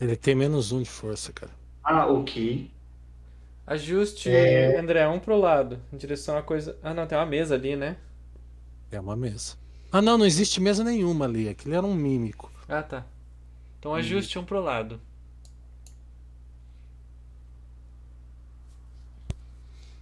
Ele 0.00 0.16
tem 0.16 0.34
menos 0.34 0.72
um 0.72 0.82
de 0.82 0.88
força, 0.88 1.32
cara. 1.32 1.52
Ah, 1.82 2.06
ok. 2.06 2.70
Ajuste, 3.66 4.30
É. 4.30 4.78
André, 4.78 5.06
um 5.08 5.18
pro 5.20 5.38
lado. 5.38 5.80
Em 5.92 5.96
direção 5.96 6.36
a 6.36 6.42
coisa. 6.42 6.78
Ah, 6.82 6.94
não, 6.94 7.06
tem 7.06 7.16
uma 7.18 7.26
mesa 7.26 7.54
ali, 7.54 7.76
né? 7.76 7.96
É 8.90 8.98
uma 9.00 9.14
mesa. 9.16 9.56
Ah, 9.96 10.02
não, 10.02 10.18
não 10.18 10.26
existe 10.26 10.60
mesa 10.60 10.82
nenhuma 10.82 11.24
ali. 11.24 11.48
Aquilo 11.48 11.72
era 11.76 11.86
um 11.86 11.94
mímico. 11.94 12.50
Ah, 12.68 12.82
tá. 12.82 13.06
Então 13.78 13.94
ajuste 13.94 14.36
um 14.36 14.44
pro 14.44 14.60
lado. 14.60 15.00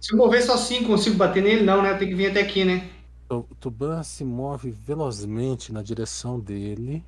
Se 0.01 0.11
eu 0.11 0.17
mover 0.17 0.41
só 0.41 0.57
5, 0.57 0.87
consigo 0.87 1.15
bater 1.15 1.43
nele? 1.43 1.61
Não, 1.61 1.83
né? 1.83 1.91
Eu 1.91 1.99
tenho 1.99 2.09
que 2.09 2.17
vir 2.17 2.31
até 2.31 2.41
aqui, 2.41 2.65
né? 2.65 2.89
O 3.29 3.43
Tuban 3.59 4.01
se 4.01 4.25
move 4.25 4.71
velozmente 4.71 5.71
na 5.71 5.83
direção 5.83 6.39
dele. 6.39 7.05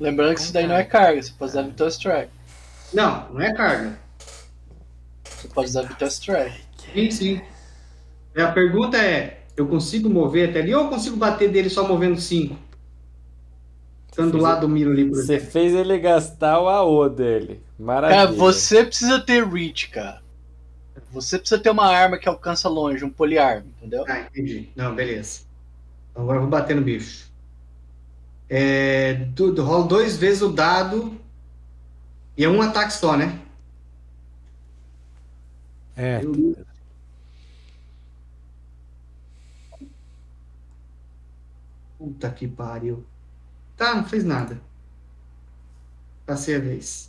Lembrando 0.00 0.34
que 0.34 0.40
isso 0.40 0.52
daí 0.52 0.66
não 0.66 0.74
é 0.74 0.82
carga, 0.82 1.22
você 1.22 1.32
pode 1.38 1.52
usar 1.52 1.62
Vital 1.62 1.88
Strike. 1.88 2.32
Não, 2.92 3.32
não 3.32 3.40
é 3.40 3.54
carga. 3.54 4.00
Você 5.22 5.46
pode 5.46 5.68
usar 5.68 5.82
Vital 5.82 6.08
Strike. 6.08 6.60
Sim, 6.92 7.10
sim. 7.12 7.40
É, 8.34 8.42
A 8.42 8.50
pergunta 8.50 8.96
é: 8.96 9.37
eu 9.60 9.66
consigo 9.68 10.08
mover 10.08 10.50
até 10.50 10.60
ali 10.60 10.74
ou 10.74 10.84
eu 10.84 10.88
consigo 10.88 11.16
bater 11.16 11.50
dele 11.50 11.68
só 11.70 11.86
movendo 11.86 12.20
5? 12.20 12.56
Estando 14.10 14.32
do 14.32 14.38
lado 14.38 14.62
do 14.62 14.68
Miro 14.68 14.90
ali, 14.90 15.04
por 15.04 15.16
Você 15.16 15.34
exemplo. 15.34 15.52
fez 15.52 15.74
ele 15.74 15.98
gastar 15.98 16.60
o 16.60 16.68
AO 16.68 17.08
dele. 17.08 17.60
Maravilha. 17.78 18.26
Cara, 18.26 18.32
você 18.32 18.84
precisa 18.84 19.20
ter 19.20 19.44
reach, 19.46 19.90
cara. 19.90 20.20
Você 21.12 21.38
precisa 21.38 21.60
ter 21.60 21.70
uma 21.70 21.86
arma 21.86 22.18
que 22.18 22.28
alcança 22.28 22.68
longe, 22.68 23.04
um 23.04 23.10
poliarm, 23.10 23.64
entendeu? 23.78 24.04
Ah, 24.08 24.20
entendi. 24.20 24.68
Não, 24.76 24.94
beleza. 24.94 25.40
Então, 26.10 26.22
Agora 26.22 26.38
eu 26.38 26.42
vou 26.42 26.50
bater 26.50 26.74
no 26.74 26.82
bicho. 26.82 27.28
É, 28.48 29.14
do, 29.14 29.52
do, 29.52 29.62
rolo 29.62 29.84
duas 29.86 30.16
vezes 30.16 30.42
o 30.42 30.48
dado. 30.48 31.16
E 32.36 32.44
é 32.44 32.48
um 32.48 32.60
ataque 32.62 32.92
só, 32.92 33.16
né? 33.16 33.38
É, 35.96 36.20
Eu- 36.22 36.56
Puta 42.08 42.30
que 42.30 42.48
pariu. 42.48 43.04
Tá, 43.76 43.94
não 43.94 44.02
fez 44.02 44.24
nada. 44.24 44.58
Passei 46.24 46.56
a 46.56 46.58
vez. 46.58 47.07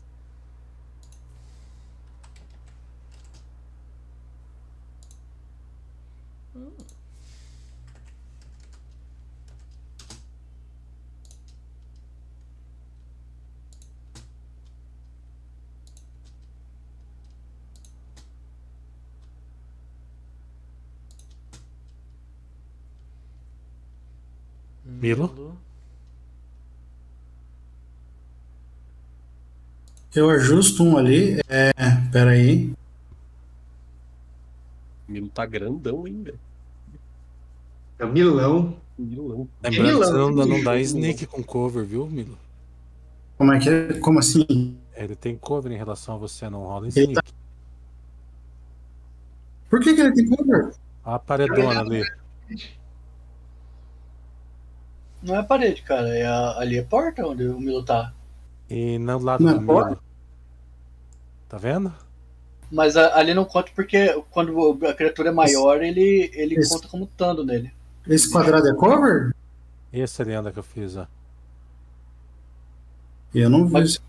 Milo? 24.99 25.55
Eu 30.15 30.29
ajusto 30.29 30.83
um 30.83 30.97
ali. 30.97 31.39
É, 31.47 31.71
peraí. 32.11 32.73
O 35.07 35.11
Milo 35.11 35.29
tá 35.29 35.45
grandão, 35.45 36.07
hein, 36.07 36.21
velho. 36.23 36.39
É 37.99 38.05
o 38.05 38.11
Milão. 38.11 38.77
Milão. 38.97 39.47
lembrando 39.63 39.87
que 39.99 40.05
você 40.05 40.11
não, 40.13 40.29
Milão, 40.29 40.47
não 40.47 40.63
dá 40.63 40.77
sneak 40.79 41.25
com 41.27 41.41
cover, 41.43 41.85
viu, 41.85 42.05
Milo? 42.07 42.37
Como 43.37 43.53
é 43.53 43.59
que 43.59 43.69
é? 43.69 43.93
Como 43.99 44.19
assim? 44.19 44.77
Ele 44.93 45.15
tem 45.15 45.37
cover 45.37 45.71
em 45.71 45.77
relação 45.77 46.15
a 46.15 46.17
você, 46.17 46.49
não 46.49 46.63
rola 46.63 46.87
em 46.87 46.91
Ele 46.95 47.13
tá- 47.13 47.21
sneak. 47.21 47.33
Por 49.69 49.79
que, 49.79 49.93
que 49.93 50.01
ele 50.01 50.11
tem 50.13 50.27
cover? 50.27 50.73
Olha 51.05 51.15
a 51.15 51.19
paredona 51.19 51.79
ali. 51.79 52.03
Não 55.21 55.35
é 55.35 55.43
parede, 55.43 55.81
cara. 55.81 56.07
É 56.15 56.25
a- 56.25 56.57
ali 56.59 56.77
é 56.77 56.81
a 56.81 56.85
porta 56.85 57.25
onde 57.25 57.45
o 57.47 57.59
Milo 57.59 57.83
tá. 57.83 58.13
E 58.69 58.97
no 58.97 59.19
lado 59.19 59.43
Não 59.43 59.53
do 59.57 59.63
é 59.63 59.65
porta? 59.65 59.89
Milo. 59.91 60.03
Tá 61.49 61.57
vendo? 61.57 61.93
Mas 62.71 62.95
a- 62.95 63.17
ali 63.17 63.33
não 63.33 63.45
conta 63.45 63.71
porque 63.75 64.13
quando 64.29 64.79
a 64.85 64.93
criatura 64.93 65.29
é 65.29 65.31
maior, 65.31 65.81
ele, 65.81 66.29
ele 66.33 66.55
Esse- 66.55 66.69
conta 66.73 66.87
como 66.87 67.05
estando 67.05 67.43
nele. 67.43 67.73
Esse 68.07 68.31
quadrado 68.31 68.67
é 68.67 68.73
cover? 68.75 69.33
Essa 69.91 70.23
lenda 70.23 70.51
que 70.51 70.59
eu 70.59 70.63
fiz, 70.63 70.95
ó. 70.95 71.07
Eu 73.33 73.49
não 73.49 73.65
vi. 73.65 73.73
Mas- 73.73 73.99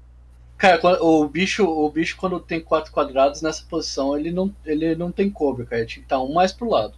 Cara, 0.58 1.02
o 1.02 1.26
bicho, 1.26 1.64
o 1.64 1.90
bicho 1.90 2.18
quando 2.18 2.38
tem 2.38 2.60
quatro 2.60 2.92
quadrados 2.92 3.40
nessa 3.40 3.64
posição, 3.64 4.14
ele 4.14 4.30
não, 4.30 4.54
ele 4.62 4.94
não 4.94 5.10
tem 5.10 5.30
cover, 5.30 5.66
cara. 5.66 5.80
Ele 5.80 5.88
tinha 5.88 6.02
que 6.02 6.06
estar 6.06 6.20
um 6.20 6.34
mais 6.34 6.52
pro 6.52 6.68
lado. 6.68 6.92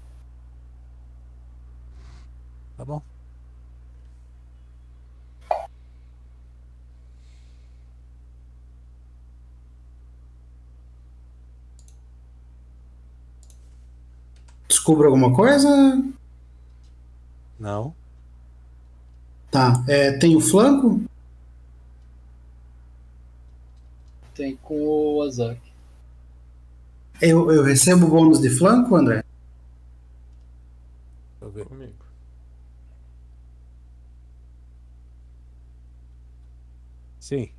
Tá 2.77 2.85
bom. 2.85 3.01
Descubra 14.73 15.07
alguma 15.07 15.35
coisa? 15.35 15.69
Não. 17.61 17.95
Tá. 19.51 19.85
É, 19.87 20.13
tem 20.13 20.35
o 20.35 20.41
flanco? 20.41 20.99
Tem 24.35 24.57
com 24.57 25.17
o 25.17 25.23
Azaki. 25.23 25.71
Eu, 27.21 27.53
eu 27.53 27.63
recebo 27.63 28.09
bônus 28.09 28.41
de 28.41 28.49
flanco, 28.49 28.97
André? 28.97 29.23
Deixa 31.39 31.43
eu 31.43 31.51
ver. 31.51 31.67
Comigo. 31.67 31.93
Sim. 37.21 37.51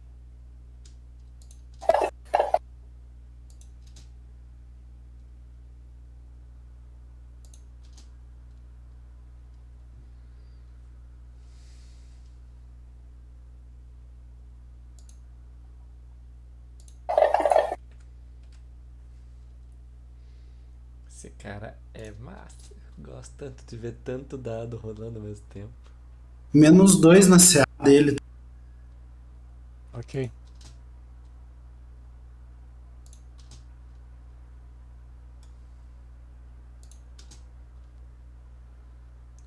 Esse 21.23 21.31
cara 21.37 21.79
é 21.93 22.11
massa. 22.19 22.75
Gosto 22.97 23.32
tanto 23.43 23.65
de 23.65 23.77
ver 23.77 23.95
tanto 24.03 24.37
dado 24.37 24.77
rolando 24.77 25.19
ao 25.19 25.25
mesmo 25.25 25.45
tempo. 25.49 25.73
Menos 26.53 26.99
dois 26.99 27.27
na 27.27 27.37
CA 27.39 27.65
dele. 27.83 28.17
Ok. 29.93 30.31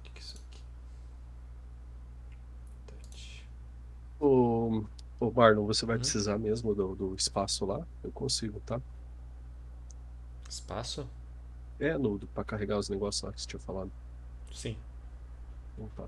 O 0.00 0.02
que 0.02 0.10
que 0.10 0.18
é 0.18 0.20
isso 0.20 0.36
aqui? 0.38 0.60
Touch. 2.86 3.48
Ô, 4.20 4.84
ô 5.20 5.30
Marlon, 5.30 5.66
você 5.66 5.86
vai 5.86 5.96
Hum? 5.96 6.00
precisar 6.00 6.38
mesmo 6.38 6.74
do, 6.74 6.94
do 6.94 7.14
espaço 7.14 7.64
lá? 7.66 7.86
Eu 8.02 8.12
consigo, 8.12 8.60
tá? 8.60 8.80
Espaço? 10.48 11.08
É, 11.78 11.96
no, 11.98 12.18
do- 12.18 12.26
pra 12.28 12.44
carregar 12.44 12.78
os 12.78 12.88
negócios 12.88 13.22
lá 13.22 13.32
que 13.32 13.40
você 13.40 13.46
tinha 13.48 13.60
falado. 13.60 13.90
Sim. 14.52 14.76
Então 15.74 15.88
tá. 15.96 16.04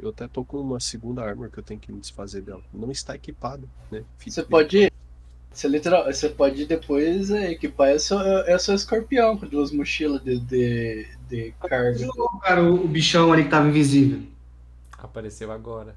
Eu 0.00 0.10
até 0.10 0.28
tô 0.28 0.44
com 0.44 0.60
uma 0.60 0.80
segunda 0.80 1.24
arma 1.24 1.48
que 1.48 1.58
eu 1.58 1.62
tenho 1.62 1.80
que 1.80 1.92
me 1.92 2.00
desfazer 2.00 2.42
dela. 2.42 2.62
Não 2.72 2.90
está 2.90 3.14
equipada, 3.16 3.68
né? 3.90 4.04
Fica- 4.18 4.30
Você 4.32 4.42
pode. 4.44 4.92
Você, 5.52 5.68
literal, 5.68 6.04
você 6.06 6.28
pode 6.28 6.66
depois 6.66 7.30
é, 7.30 7.50
equipar 7.52 7.88
é 7.88 7.98
seu, 7.98 8.18
é 8.20 8.58
seu 8.58 8.74
escorpião 8.74 9.36
com 9.38 9.46
duas 9.48 9.72
mochilas 9.72 10.22
de, 10.22 10.38
de, 10.40 11.08
de 11.28 11.52
carga. 11.60 12.06
Cara, 12.42 12.62
o, 12.62 12.84
o 12.84 12.88
bichão 12.88 13.32
ali 13.32 13.44
que 13.44 13.50
tava 13.50 13.68
invisível. 13.68 14.22
Apareceu 14.98 15.50
agora. 15.52 15.96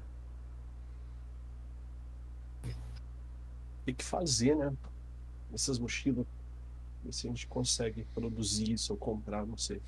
Tem 3.84 3.94
que 3.94 4.04
fazer, 4.04 4.54
né? 4.56 4.72
Essas 5.52 5.78
mochilas. 5.78 6.26
Ver 7.04 7.12
se 7.12 7.26
a 7.26 7.30
gente 7.30 7.46
consegue 7.46 8.04
produzir 8.14 8.72
isso 8.72 8.92
ou 8.92 8.98
comprar, 8.98 9.44
não 9.44 9.56
sei. 9.56 9.82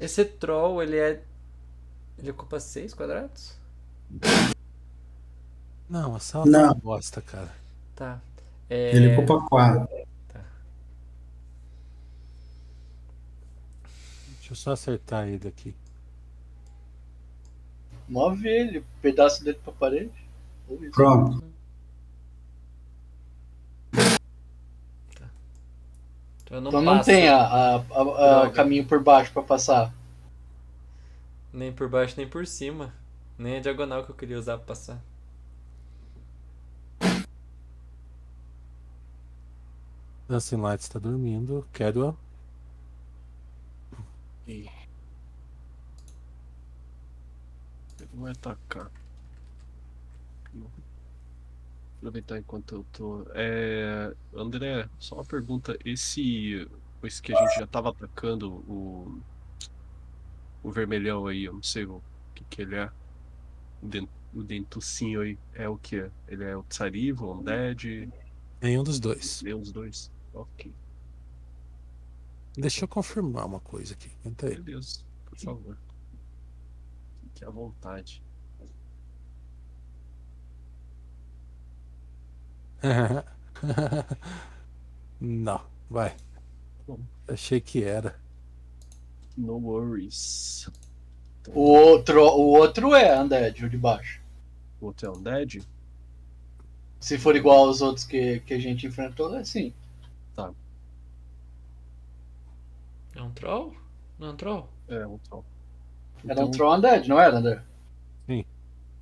Esse 0.00 0.24
troll, 0.24 0.82
ele 0.82 0.96
é. 0.96 1.22
Ele 2.18 2.30
ocupa 2.30 2.58
6 2.58 2.94
quadrados? 2.94 3.56
Não, 5.88 6.14
a 6.14 6.18
sala 6.20 6.46
Não. 6.46 6.60
tá 6.60 6.66
uma 6.66 6.74
bosta, 6.74 7.20
cara. 7.20 7.54
Tá. 7.94 8.20
É... 8.68 8.96
Ele 8.96 9.16
ocupa 9.16 9.46
quatro. 9.46 10.06
Deixa 14.46 14.52
eu 14.52 14.56
só 14.56 14.72
acertar 14.72 15.26
ele 15.28 15.48
aqui. 15.48 15.74
Move 18.08 18.46
ele, 18.46 18.84
pedaço 19.02 19.42
dele 19.42 19.58
pra 19.62 19.72
parede. 19.72 20.12
Pronto. 20.92 21.42
Eu 26.56 26.60
não 26.60 26.70
Então 26.70 26.82
não 26.82 26.96
passo 26.96 27.10
tem 27.10 27.28
a, 27.28 27.36
a, 27.38 27.76
a- 27.76 28.42
a 28.46 28.50
caminho 28.50 28.86
por 28.86 29.02
baixo 29.02 29.32
pra 29.32 29.42
passar. 29.42 29.92
nem 31.52 31.72
por 31.72 31.88
baixo 31.88 32.14
nem 32.16 32.28
por 32.28 32.46
cima. 32.46 32.94
Nem 33.38 33.56
a 33.56 33.60
diagonal 33.60 34.04
que 34.04 34.10
eu 34.10 34.14
queria 34.14 34.38
usar 34.38 34.56
pra 34.58 34.66
passar. 34.68 35.02
Dancing 40.28 40.60
Lights 40.60 40.88
tá 40.88 40.98
dormindo. 41.00 41.66
Quero. 41.72 42.16
E... 44.46 44.70
Ele 48.00 48.08
vai 48.14 48.32
atacar. 48.32 48.90
Não. 50.54 50.70
Aproveitar 52.06 52.38
enquanto 52.38 52.76
eu 52.76 52.86
tô. 52.92 53.26
É... 53.34 54.14
André, 54.32 54.88
só 54.96 55.16
uma 55.16 55.24
pergunta. 55.24 55.76
Esse. 55.84 56.68
Esse 57.02 57.20
que 57.20 57.34
a 57.34 57.36
gente 57.36 57.58
já 57.58 57.66
tava 57.66 57.90
atacando 57.90 58.48
o. 58.48 59.20
O 60.62 60.70
vermelhão 60.70 61.26
aí, 61.26 61.44
eu 61.44 61.54
não 61.54 61.62
sei 61.64 61.84
o 61.84 62.00
que 62.32 62.44
que 62.44 62.62
ele 62.62 62.76
é. 62.76 62.88
O, 63.82 63.88
den... 63.88 64.08
o 64.32 64.42
dentucinho 64.44 65.20
aí 65.20 65.36
é 65.52 65.68
o 65.68 65.76
que? 65.76 66.08
Ele 66.28 66.44
é 66.44 66.56
o 66.56 66.62
Tsarivo, 66.62 67.26
o 67.26 67.40
Undead? 67.40 68.08
Nenhum 68.60 68.84
dos 68.84 69.00
dois. 69.00 69.42
Lê 69.42 69.52
os 69.52 69.72
dois. 69.72 70.10
Ok. 70.32 70.72
Deixa 72.56 72.84
eu 72.84 72.88
confirmar 72.88 73.46
uma 73.46 73.60
coisa 73.60 73.94
aqui. 73.94 74.10
Aguenta 74.20 74.46
aí. 74.46 74.60
Beleza, 74.60 75.00
por 75.24 75.38
favor. 75.38 75.76
Fique 77.22 77.44
à 77.44 77.50
vontade. 77.50 78.22
Não, 85.20 85.60
vai. 85.90 86.14
Bom. 86.86 86.98
Achei 87.28 87.60
que 87.60 87.82
era. 87.82 88.14
No 89.36 89.56
worries. 89.58 90.70
O 91.48 91.60
outro, 91.60 92.20
o 92.20 92.58
outro 92.58 92.94
é 92.94 93.20
Undead, 93.20 93.64
o 93.64 93.70
de 93.70 93.78
baixo. 93.78 94.20
O 94.80 94.86
outro 94.86 95.06
é 95.06 95.10
Undead? 95.10 95.62
Se 97.00 97.18
for 97.18 97.36
igual 97.36 97.66
aos 97.66 97.80
outros 97.80 98.04
que, 98.04 98.40
que 98.40 98.54
a 98.54 98.58
gente 98.58 98.86
enfrentou, 98.86 99.36
é 99.36 99.44
sim. 99.44 99.72
É 103.16 103.22
um 103.22 103.30
troll? 103.30 103.74
Não 104.18 104.28
é 104.28 104.30
um 104.30 104.36
troll? 104.36 104.68
É, 104.88 105.06
um 105.06 105.18
troll. 105.18 105.44
Era 106.28 106.44
um 106.44 106.50
Troll 106.50 106.76
Undead, 106.76 107.08
não 107.08 107.20
era, 107.20 107.38
André? 107.38 107.62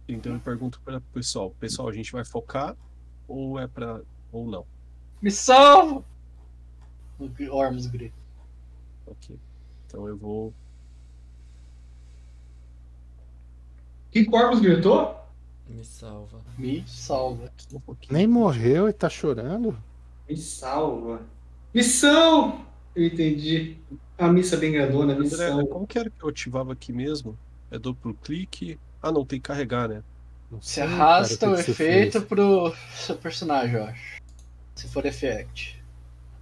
Então 0.06 0.34
eu 0.34 0.40
pergunto 0.40 0.80
para 0.84 0.98
o 0.98 1.00
pessoal, 1.00 1.50
pessoal, 1.58 1.88
a 1.88 1.92
gente 1.92 2.12
vai 2.12 2.24
focar 2.24 2.76
ou 3.28 3.58
é 3.58 3.66
pra. 3.66 4.00
ou 4.32 4.46
não? 4.46 4.66
Me 5.20 5.30
salva! 5.30 6.04
O 7.18 7.56
Ormus 7.56 7.86
grita. 7.86 8.16
Ok. 9.06 9.38
Então 9.86 10.08
eu 10.08 10.16
vou. 10.16 10.52
Que 14.10 14.24
Corvus 14.24 14.60
gritou? 14.60 15.18
Me 15.68 15.84
salva. 15.84 16.40
Me 16.56 16.84
salva. 16.86 17.50
um. 17.72 17.96
Nem 18.10 18.26
morreu 18.26 18.88
e 18.88 18.92
tá 18.92 19.08
chorando? 19.08 19.76
Me 20.28 20.36
salva. 20.36 21.22
Missão! 21.74 22.64
Eu 22.94 23.06
entendi. 23.06 23.76
A 24.16 24.28
missa 24.28 24.56
bem 24.56 24.70
grandona, 24.70 25.14
André, 25.14 25.24
missão. 25.24 25.66
como 25.66 25.86
que 25.86 25.98
era 25.98 26.08
que 26.08 26.22
eu 26.22 26.28
ativava 26.28 26.72
aqui 26.72 26.92
mesmo? 26.92 27.36
É 27.70 27.78
duplo 27.78 28.14
clique? 28.14 28.78
Ah, 29.02 29.10
não, 29.10 29.26
tem 29.26 29.40
que 29.40 29.48
carregar, 29.48 29.88
né? 29.88 30.04
Não 30.50 30.60
Você 30.60 30.80
arrasta 30.82 31.46
cara, 31.46 31.52
o 31.52 31.60
efeito 31.60 32.12
fez. 32.12 32.24
pro 32.24 32.74
seu 32.94 33.16
personagem, 33.16 33.76
eu 33.76 33.84
acho. 33.84 34.20
Se 34.74 34.88
for 34.88 35.04
effect. 35.06 35.82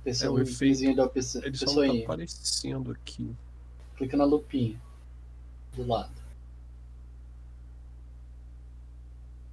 Pessoa, 0.04 0.28
É, 0.28 0.30
o 0.32 0.34
o 0.34 0.42
efeito, 0.42 0.96
da 0.96 1.08
pessoa, 1.08 1.46
Ele 1.46 1.56
só 1.56 1.66
não 1.66 1.96
tá 1.98 2.04
aparecendo 2.04 2.90
aqui. 2.92 3.34
Clica 3.96 4.16
na 4.16 4.24
lupinha. 4.24 4.80
Do 5.74 5.86
lado. 5.86 6.10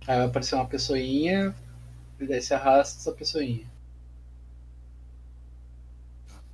Aí 0.07 0.17
vai 0.17 0.25
aparecer 0.25 0.55
uma 0.55 0.67
pessoinha. 0.67 1.55
E 2.19 2.25
daí 2.25 2.41
você 2.41 2.53
arrasta 2.53 2.99
essa 2.99 3.11
pessoinha. 3.11 3.65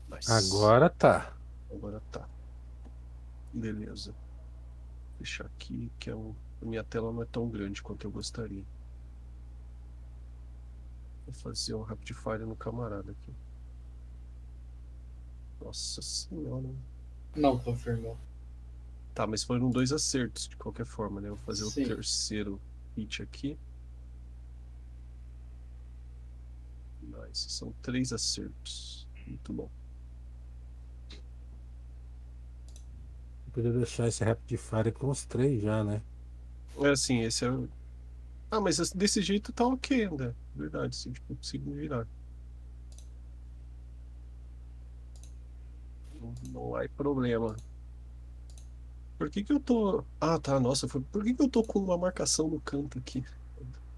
Nice. 0.10 0.32
Agora 0.32 0.90
tá. 0.90 1.34
Agora 1.72 2.02
tá. 2.12 2.28
Beleza. 3.54 4.14
Deixar 5.18 5.46
aqui, 5.46 5.90
que 6.00 6.10
é 6.10 6.16
um... 6.16 6.36
a 6.66 6.70
minha 6.70 6.84
tela 6.84 7.12
não 7.12 7.22
é 7.22 7.26
tão 7.26 7.48
grande 7.48 7.82
quanto 7.82 8.06
eu 8.06 8.12
gostaria. 8.12 8.64
Vou 11.26 11.34
fazer 11.34 11.76
um 11.76 11.82
rapid 11.82 12.16
fire 12.16 12.46
no 12.46 12.56
camarada 12.56 13.12
aqui. 13.12 13.34
Nossa 15.62 16.02
senhora. 16.02 16.70
Não 17.36 17.58
confirmou. 17.60 18.18
Tá, 19.14 19.26
mas 19.26 19.44
foram 19.44 19.70
dois 19.70 19.92
acertos 19.92 20.48
de 20.48 20.58
qualquer 20.58 20.86
forma, 20.86 21.22
né? 21.22 21.30
Vou 21.30 21.38
fazer 21.38 21.66
Sim. 21.66 21.84
o 21.84 21.88
terceiro 21.88 22.62
hit 22.98 23.22
aqui. 23.22 23.58
Nice. 27.02 27.50
São 27.50 27.74
três 27.82 28.12
acertos. 28.12 29.08
Muito 29.26 29.54
bom. 29.54 29.70
Eu 31.12 33.52
podia 33.54 33.72
deixar 33.72 34.08
esse 34.08 34.24
Rapid 34.24 34.60
Fire 34.60 34.92
com 34.92 35.10
os 35.10 35.26
três 35.26 35.62
já, 35.62 35.84
né? 35.84 36.02
É 36.82 36.90
assim, 36.90 37.22
esse 37.22 37.46
é. 37.46 37.52
o- 37.52 37.70
Ah, 38.52 38.60
mas 38.60 38.80
esse- 38.80 38.96
desse 38.96 39.22
jeito 39.22 39.52
tá 39.52 39.66
ok 39.66 40.06
ainda. 40.06 40.36
Verdade, 40.56 40.96
sim, 40.96 41.12
tipo, 41.12 41.36
consigo 41.36 41.70
me 41.70 41.76
virar. 41.82 42.08
Não, 46.52 46.76
há 46.76 46.88
problema. 46.90 47.56
Por 49.18 49.30
que 49.30 49.44
que 49.44 49.54
eu 49.54 49.60
tô. 49.60 50.04
Ah, 50.20 50.40
tá, 50.40 50.60
nossa, 50.60 50.88
foi... 50.88 51.02
por 51.02 51.24
que 51.24 51.34
que 51.34 51.42
eu 51.42 51.50
tô 51.50 51.64
com 51.64 51.80
uma 51.80 51.98
marcação 51.98 52.48
no 52.50 52.60
canto 52.60 52.98
aqui? 53.00 53.24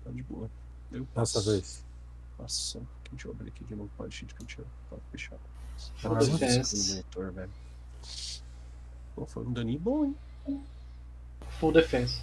Tá 0.04 0.12
de 0.12 0.24
boa. 0.24 0.50
Eu 0.92 1.06
passo. 1.08 1.42
vez. 1.52 1.84
Nossa, 2.38 2.82
deixa 3.12 3.28
eu 3.28 3.32
abrir 3.32 3.50
aqui 3.50 3.64
de 3.64 3.76
novo 3.76 3.90
sheet 4.10 4.34
que 4.36 4.44
eu 4.44 4.46
tinha 4.48 4.68
fechado. 5.12 5.42
Nossa, 6.04 6.46
esse 6.46 6.90
monitor, 6.92 7.32
velho. 7.32 7.52
Pô, 9.16 9.26
foi 9.26 9.44
um 9.44 9.52
daninho 9.54 9.80
bom, 9.80 10.06
hein? 10.06 10.16
Full 11.60 11.72
defense. 11.72 12.22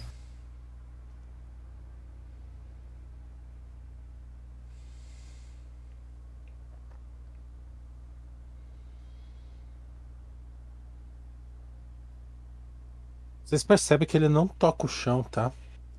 Vocês 13.45 13.63
percebem 13.63 14.07
que 14.07 14.17
ele 14.17 14.27
não 14.27 14.47
toca 14.47 14.87
o 14.87 14.89
chão, 14.89 15.21
tá? 15.21 15.51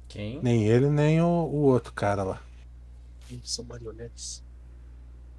Quem? 0.09 0.43
Nem 0.43 0.65
ele, 0.65 0.91
nem 0.91 1.23
o, 1.23 1.27
o 1.27 1.63
outro 1.63 1.93
cara 1.93 2.25
lá. 2.25 2.43
Eles 3.31 3.51
são 3.51 3.65
marionetes. 3.65 4.43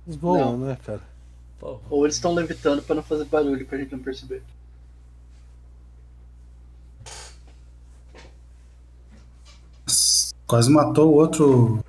Eles 0.06 0.18
voam, 0.18 0.58
né, 0.58 0.78
cara? 0.86 1.02
Porra. 1.60 1.82
Ou 1.90 2.06
eles 2.06 2.16
estão 2.16 2.34
levitando 2.34 2.82
pra 2.82 2.96
não 2.96 3.04
fazer 3.04 3.26
barulho 3.26 3.66
pra 3.66 3.78
gente 3.78 3.92
não 3.92 4.00
perceber. 4.00 4.42
Quase 10.46 10.70
matou 10.72 11.12
o 11.12 11.16
outro. 11.16 11.84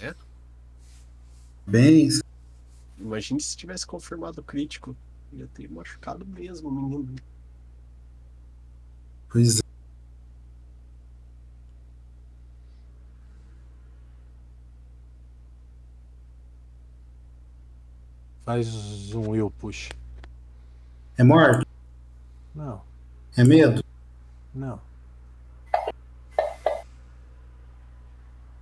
É? 0.00 0.14
Bem. 1.66 2.08
Imagine 2.96 3.40
se 3.40 3.56
tivesse 3.56 3.84
confirmado 3.84 4.40
o 4.40 4.44
crítico. 4.44 4.94
Ia 5.32 5.48
ter 5.48 5.68
machucado 5.68 6.24
mesmo 6.24 6.68
o 6.68 6.72
menino. 6.72 7.16
Pois 9.36 9.58
é. 9.58 9.62
Faz 18.44 19.12
um 19.14 19.30
will 19.30 19.50
push. 19.50 19.88
É 21.18 21.24
morte? 21.24 21.66
Não, 22.54 22.82
É 23.36 23.44
medo? 23.44 23.82
não. 24.54 24.80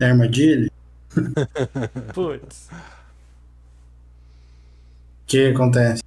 É 0.01 0.07
armadilha? 0.07 0.71
Putz. 2.13 2.69
O 2.73 2.77
que 5.27 5.47
acontece? 5.53 6.03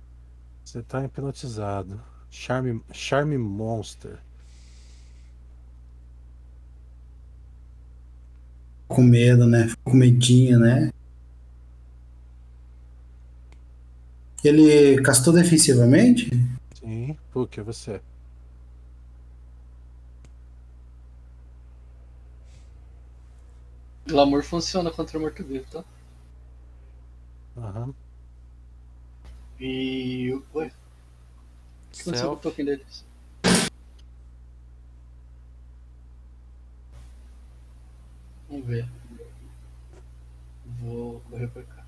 Você 0.65 0.81
tá 0.83 1.03
hipnotizado. 1.05 1.99
Charme, 2.29 2.83
Charme 2.91 3.37
Monster. 3.37 4.19
Com 8.87 9.03
medo, 9.03 9.45
né? 9.45 9.67
Fico 9.67 9.91
com 9.91 9.97
medinho, 9.97 10.59
né? 10.59 10.91
Ele 14.43 15.01
castou 15.01 15.33
defensivamente? 15.33 16.29
Sim, 16.79 17.17
Puck, 17.31 17.59
é 17.59 17.63
você. 17.63 18.01
Glamour 24.07 24.43
funciona 24.43 24.89
contra 24.89 25.19
morto-vivo, 25.19 25.65
tá? 25.69 25.83
Aham. 27.57 27.93
E. 29.59 30.39
Oi, 30.53 30.67
o 30.67 30.71
que 31.91 32.01
aconteceu 32.01 32.29
com 32.29 32.35
o 32.35 32.37
token 32.37 32.65
deles? 32.65 33.06
Vamos 38.49 38.65
ver. 38.65 38.87
Vou 40.79 41.19
correr 41.21 41.47
pra 41.47 41.63
cá. 41.63 41.85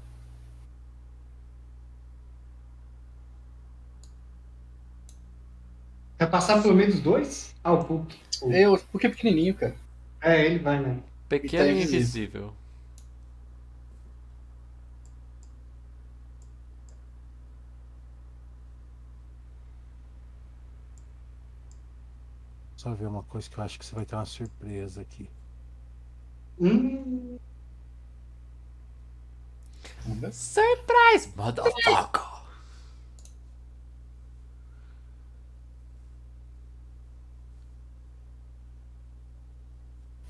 Vai 6.17 6.29
passar 6.29 6.61
pelo 6.61 6.75
meio 6.75 6.91
dos 6.91 6.99
dois? 7.01 7.55
Ah, 7.63 7.71
o 7.73 7.83
Puck. 7.85 8.15
O- 8.41 8.51
Eu, 8.51 8.77
porque 8.91 9.07
é 9.07 9.09
pequenininho, 9.09 9.53
cara. 9.55 9.75
É, 10.21 10.45
ele 10.45 10.59
vai, 10.59 10.79
né? 10.81 11.01
Pequeno 11.29 11.63
tá 11.63 11.69
e 11.69 11.71
invisível. 11.73 11.97
invisível. 11.97 12.53
Só 22.75 22.93
ver 22.95 23.05
uma 23.07 23.21
coisa 23.23 23.47
que 23.49 23.57
eu 23.59 23.63
acho 23.63 23.77
que 23.77 23.85
você 23.85 23.93
vai 23.93 24.05
ter 24.05 24.15
uma 24.15 24.25
surpresa 24.25 25.01
aqui. 25.01 25.29
Hum. 26.59 27.39
Surprise, 30.31 31.29
motherfucker! 31.35 32.39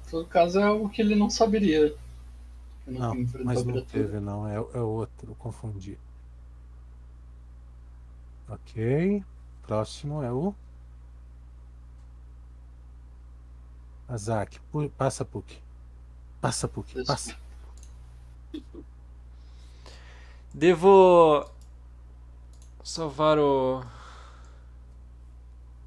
Todo 0.10 0.26
caso, 0.28 0.60
é 0.60 0.64
algo 0.64 0.90
que 0.90 1.02
ele 1.02 1.16
não 1.16 1.30
saberia. 1.30 1.80
Eu 1.80 1.98
Não, 2.88 3.16
enfrentou 3.16 3.46
mas 3.46 3.62
a 3.62 3.64
não 3.64 3.86
teve, 3.86 4.20
não. 4.20 4.48
É, 4.48 4.56
é 4.56 4.82
outro, 4.82 5.36
confundi. 5.36 5.98
Ok. 8.48 9.24
Próximo 9.64 10.24
é 10.24 10.32
o. 10.32 10.54
Azak. 14.08 14.60
Passa, 14.98 15.24
Puck. 15.24 15.62
Passa, 16.42 16.68
Puck. 16.68 17.04
Passa. 17.06 17.36
Devo 20.54 21.50
salvar 22.84 23.38
o. 23.38 23.84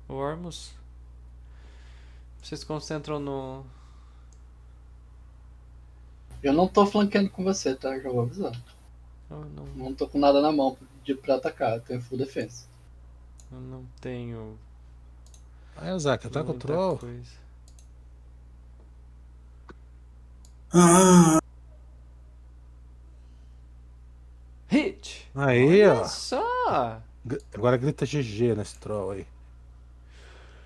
O 0.09 0.15
Ormus? 0.15 0.73
Vocês 2.43 2.61
se 2.61 2.67
concentram 2.67 3.19
no. 3.19 3.65
Eu 6.43 6.53
não 6.53 6.67
tô 6.69 6.85
flanqueando 6.87 7.31
com 7.31 7.45
você, 7.45 7.75
tá? 7.75 7.99
Já 8.01 8.11
vou 8.11 8.23
avisar. 8.23 8.53
Eu 9.31 9.45
não, 9.47 9.65
Não 9.75 9.95
tô 9.95 10.09
com 10.09 10.19
nada 10.19 10.41
na 10.41 10.53
mão 10.53 10.77
de, 11.05 11.15
pra 11.15 11.37
atacar, 11.37 11.75
eu 11.77 11.81
tenho 11.81 12.03
full 12.03 12.19
defense. 12.19 12.67
eu 13.51 13.61
não 13.61 13.85
tenho. 14.01 14.59
Ataca 16.29 16.51
o 16.51 16.55
muita 16.55 16.67
troll. 16.67 16.99
coisa. 16.99 17.42
Ah, 20.75 21.39
Hit! 24.69 25.29
Aí, 25.35 25.83
Olha 25.87 26.01
ó. 26.01 26.05
só! 26.05 27.03
Agora 27.55 27.77
grita 27.77 28.07
GG 28.07 28.55
nesse 28.57 28.77
troll 28.79 29.11
aí. 29.13 29.27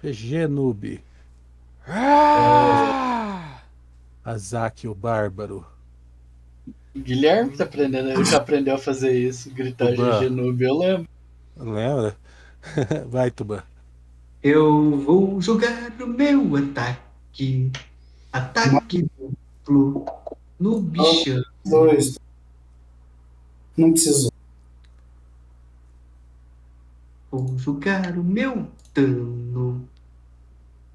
GG, 0.03 0.47
noob. 0.47 1.03
Ah! 1.89 3.61
Azak, 4.25 4.87
o 4.87 4.95
bárbaro. 4.95 5.67
Guilherme 6.97 7.57
tá 7.57 7.65
aprendendo, 7.65 8.11
ele 8.11 8.25
já 8.25 8.39
aprendeu 8.39 8.75
a 8.75 8.79
fazer 8.79 9.13
isso, 9.13 9.51
gritar 9.51 9.89
Tuban. 9.95 10.19
GG 10.21 10.31
noob, 10.31 10.63
eu 10.65 10.79
lembro. 10.79 11.09
Lembra? 11.57 12.17
Vai, 13.09 13.31
Tuban. 13.31 13.63
eu 14.43 14.99
vou 15.01 15.41
jogar 15.41 15.93
o 16.01 16.07
meu 16.07 16.57
ataque. 16.57 17.71
Ataque 18.33 19.07
duplo 19.67 20.07
no 20.59 20.81
bichão. 20.81 21.43
dois. 21.65 22.19
Não 23.77 23.93
precisou. 23.93 24.33
Vou 27.31 27.59
jogar 27.59 28.17
o 28.17 28.25
meu 28.25 28.71
dano 28.95 29.87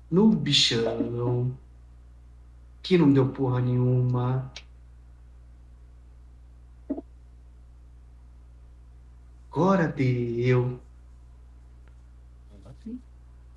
no 0.10 0.30
bichão. 0.30 1.52
Que 2.82 2.98
não 2.98 3.14
deu 3.14 3.30
porra 3.30 3.62
nenhuma. 3.62 4.52
Agora 9.52 9.88
deu. 9.88 10.80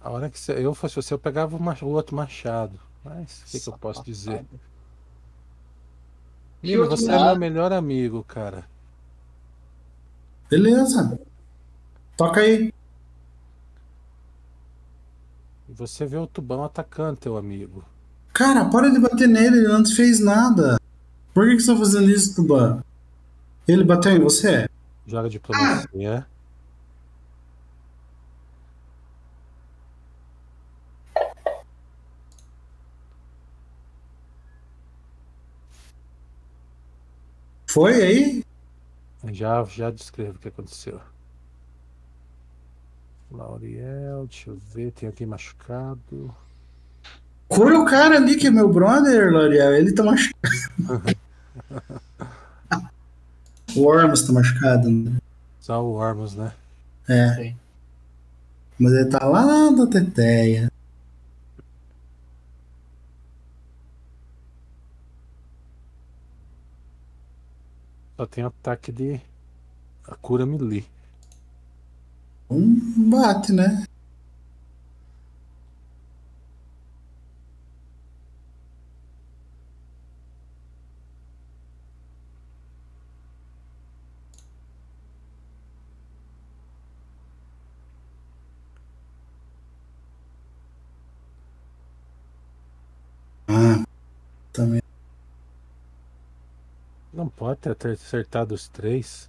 A 0.01 0.11
hora 0.11 0.29
que 0.29 0.39
eu 0.51 0.75
fosse 0.75 0.97
você, 0.97 1.15
eu 1.15 1.19
pegava 1.19 1.57
o 1.57 1.89
outro 1.89 2.15
machado. 2.15 2.79
Mas 3.03 3.43
o 3.43 3.51
que, 3.51 3.61
que 3.61 3.69
eu 3.69 3.79
posso 3.79 4.05
dizer? 4.05 4.45
Você 6.89 7.11
é 7.11 7.25
meu 7.25 7.37
melhor 7.37 7.73
amigo, 7.73 8.25
cara. 8.25 8.65
Beleza. 10.49 11.19
Toca 12.17 12.41
aí. 12.41 12.73
E 15.69 15.73
você 15.73 16.07
vê 16.07 16.17
o 16.17 16.27
tubão 16.27 16.65
atacando 16.65 17.17
teu 17.19 17.37
amigo. 17.37 17.85
Cara, 18.33 18.65
para 18.65 18.91
de 18.91 18.99
bater 18.99 19.29
nele, 19.29 19.59
ele 19.59 19.69
não 19.69 19.83
te 19.83 19.95
fez 19.95 20.21
nada. 20.21 20.79
Por 21.33 21.47
que, 21.47 21.57
que 21.57 21.63
você 21.63 21.73
tá 21.73 21.79
fazendo 21.79 22.11
isso, 22.11 22.35
Tuban? 22.35 22.83
Ele 23.67 23.85
bateu 23.85 24.13
em 24.13 24.21
você? 24.21 24.69
Joga 25.07 25.29
diplomacia. 25.29 26.27
Foi 37.75 37.93
aí? 38.01 38.45
Já, 39.33 39.65
já 39.65 39.91
descrevo 39.91 40.37
o 40.37 40.39
que 40.39 40.47
aconteceu. 40.47 41.01
Lauriel, 43.33 44.29
deixa 44.29 44.51
eu 44.51 44.57
ver, 44.73 44.93
tem 44.93 45.09
alguém 45.09 45.27
machucado. 45.27 46.33
Cura 47.49 47.77
o 47.81 47.85
cara 47.85 48.15
ali 48.15 48.37
que 48.37 48.47
é 48.47 48.51
meu 48.53 48.73
brother, 48.73 49.29
L'Oreal. 49.29 49.73
Ele 49.73 49.93
tá 49.93 50.05
machucado. 50.05 51.17
o 53.75 53.85
Ormus 53.85 54.23
tá 54.23 54.33
machucado. 54.33 54.89
né? 54.89 55.17
Só 55.59 55.85
o 55.85 55.95
Ormus, 55.95 56.37
né? 56.37 56.53
É. 57.09 57.35
Sim. 57.35 57.57
Mas 58.79 58.93
ele 58.93 59.07
tá 59.07 59.27
lá 59.27 59.71
da 59.71 59.87
teteia. 59.89 60.71
Só 68.25 68.29
tem 68.29 68.43
ataque 68.43 68.91
de. 68.91 69.21
A 70.09 70.15
cura 70.17 70.47
melee. 70.47 70.87
Um 72.49 73.11
bate, 73.11 73.53
né? 73.53 73.85
Ah, 93.47 93.85
também. 94.53 94.81
Não 97.13 97.24
pode 97.37 97.59
ter 97.61 97.77
acertado 97.93 98.55
os 98.55 98.69
três. 98.69 99.29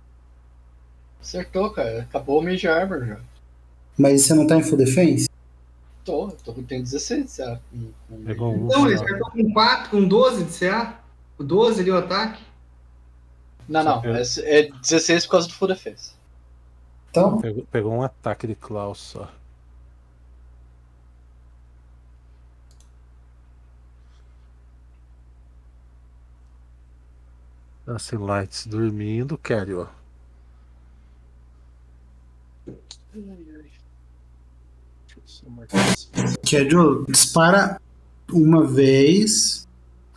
Acertou, 1.22 1.70
cara. 1.72 2.02
Acabou 2.02 2.40
o 2.40 2.44
Mage 2.44 2.68
Armor 2.68 3.06
já. 3.06 3.20
Mas 3.98 4.22
você 4.24 4.34
não 4.34 4.46
tá 4.46 4.58
em 4.58 4.64
full 4.64 4.78
defense? 4.78 5.28
Tô, 6.04 6.28
tô 6.44 6.54
tem 6.54 6.84
16 6.84 7.32
CA. 7.32 7.60
com- 7.72 7.92
com- 8.10 8.24
Pegou 8.26 8.54
um. 8.54 8.68
Não, 8.68 8.86
ele 8.86 8.96
acertou 8.96 9.32
com 9.32 9.54
4, 9.54 9.90
com 9.90 10.08
12 10.08 10.44
de 10.46 10.52
CA. 10.52 11.00
O 11.38 11.44
12 11.44 11.82
ali 11.82 11.92
o 11.92 11.98
ataque. 11.98 12.44
Não, 13.68 13.84
não. 13.84 14.04
É, 14.06 14.22
é 14.22 14.70
16 14.70 15.26
por 15.26 15.32
causa 15.32 15.48
do 15.48 15.54
Full 15.56 15.68
Defense. 15.70 16.12
Então, 17.10 17.40
Pegou, 17.40 17.64
pegou 17.72 17.94
um 17.94 18.04
ataque 18.04 18.46
de 18.46 18.54
Klaus 18.56 19.00
só. 19.00 19.32
Dusty 27.86 28.18
Lights 28.18 28.66
dormindo, 28.66 29.38
Carry, 29.38 29.76
ó. 29.76 29.88
Deixa 32.66 32.78
eu 35.18 35.24
só 35.26 35.50
marcar 35.50 35.94
isso. 35.94 36.10
Kedro, 36.44 37.06
dispara 37.08 37.80
uma 38.32 38.66
vez, 38.66 39.68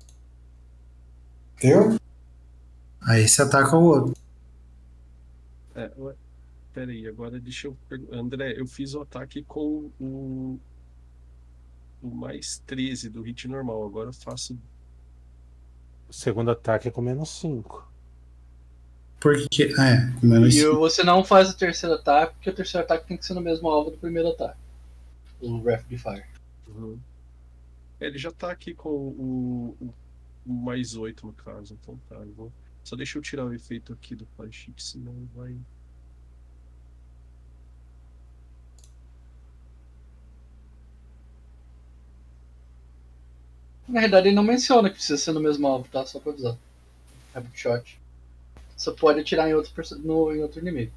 Entendeu? 1.57 1.99
Aí 3.01 3.27
você 3.27 3.41
ataca 3.41 3.75
o 3.75 3.83
outro. 3.83 4.13
É, 5.75 5.91
ué, 5.97 6.13
peraí, 6.73 7.07
agora 7.07 7.39
deixa 7.39 7.67
eu 7.67 7.77
perguntar. 7.87 8.17
André, 8.17 8.53
eu 8.59 8.65
fiz 8.65 8.93
o 8.93 9.01
ataque 9.01 9.43
com 9.43 9.89
o, 9.99 10.59
o 12.01 12.07
mais 12.09 12.61
13 12.65 13.09
do 13.09 13.21
hit 13.21 13.47
normal. 13.47 13.85
Agora 13.85 14.09
eu 14.09 14.13
faço. 14.13 14.57
O 16.09 16.13
segundo 16.13 16.51
ataque 16.51 16.87
é 16.87 16.91
com 16.91 17.01
menos 17.01 17.29
5. 17.39 17.91
Porque. 19.19 19.73
É, 19.79 20.19
com 20.19 20.27
menos 20.27 20.53
E 20.53 20.61
cinco. 20.61 20.77
você 20.77 21.01
não 21.03 21.23
faz 21.23 21.49
o 21.49 21.57
terceiro 21.57 21.95
ataque, 21.95 22.33
porque 22.35 22.49
o 22.49 22.53
terceiro 22.55 22.85
ataque 22.85 23.07
tem 23.07 23.17
que 23.17 23.25
ser 23.25 23.33
no 23.33 23.41
mesmo 23.41 23.69
alvo 23.69 23.91
do 23.91 23.97
primeiro 23.97 24.29
ataque. 24.29 24.59
O 25.41 25.61
Rapid 25.63 25.97
Fire. 25.99 26.25
Uhum. 26.67 26.99
É, 28.03 28.07
ele 28.07 28.17
já 28.17 28.31
tá 28.31 28.51
aqui 28.51 28.73
com 28.75 28.89
o, 28.89 29.77
o- 29.81 29.93
o 30.45 30.53
mais 30.53 30.95
8 30.95 31.25
no 31.25 31.33
caso. 31.33 31.73
Então 31.81 31.97
tá, 32.09 32.17
vou. 32.35 32.51
Só 32.83 32.95
deixa 32.95 33.17
eu 33.17 33.21
tirar 33.21 33.45
o 33.45 33.53
efeito 33.53 33.93
aqui 33.93 34.15
do 34.15 34.25
flashit, 34.27 34.81
senão 34.83 35.27
vai. 35.33 35.57
Na 43.87 44.01
verdade, 44.01 44.27
ele 44.27 44.35
não 44.35 44.43
menciona 44.43 44.89
que 44.89 44.95
precisa 44.95 45.17
ser 45.17 45.31
no 45.31 45.39
mesmo 45.39 45.65
alvo, 45.67 45.87
tá? 45.89 46.05
Só 46.05 46.19
pra 46.19 46.31
avisar. 46.31 46.57
Rapid 47.33 47.55
Shot. 47.55 47.99
Você 48.77 48.91
pode 48.93 49.19
atirar 49.21 49.49
em 49.49 49.55
outro, 49.55 49.73
no, 49.99 50.33
em 50.35 50.41
outro 50.43 50.61
inimigo. 50.61 50.93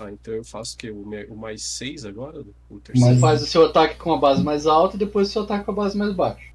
Tá, 0.00 0.10
então 0.10 0.32
eu 0.32 0.42
faço 0.42 0.76
o 0.76 0.78
quê? 0.78 0.90
O, 0.90 1.36
mais 1.36 1.62
6 1.62 2.06
agora? 2.06 2.42
O 2.70 2.80
terceiro? 2.80 3.10
Mas- 3.12 3.20
faz 3.20 3.42
o 3.42 3.46
seu 3.46 3.66
ataque 3.66 3.96
com 3.96 4.14
a 4.14 4.16
base 4.18 4.42
mais 4.42 4.66
alta 4.66 4.96
e 4.96 4.98
depois 4.98 5.28
o 5.28 5.30
seu 5.30 5.42
ataque 5.42 5.66
com 5.66 5.72
a 5.72 5.74
base 5.74 5.98
mais 5.98 6.14
baixa. 6.14 6.48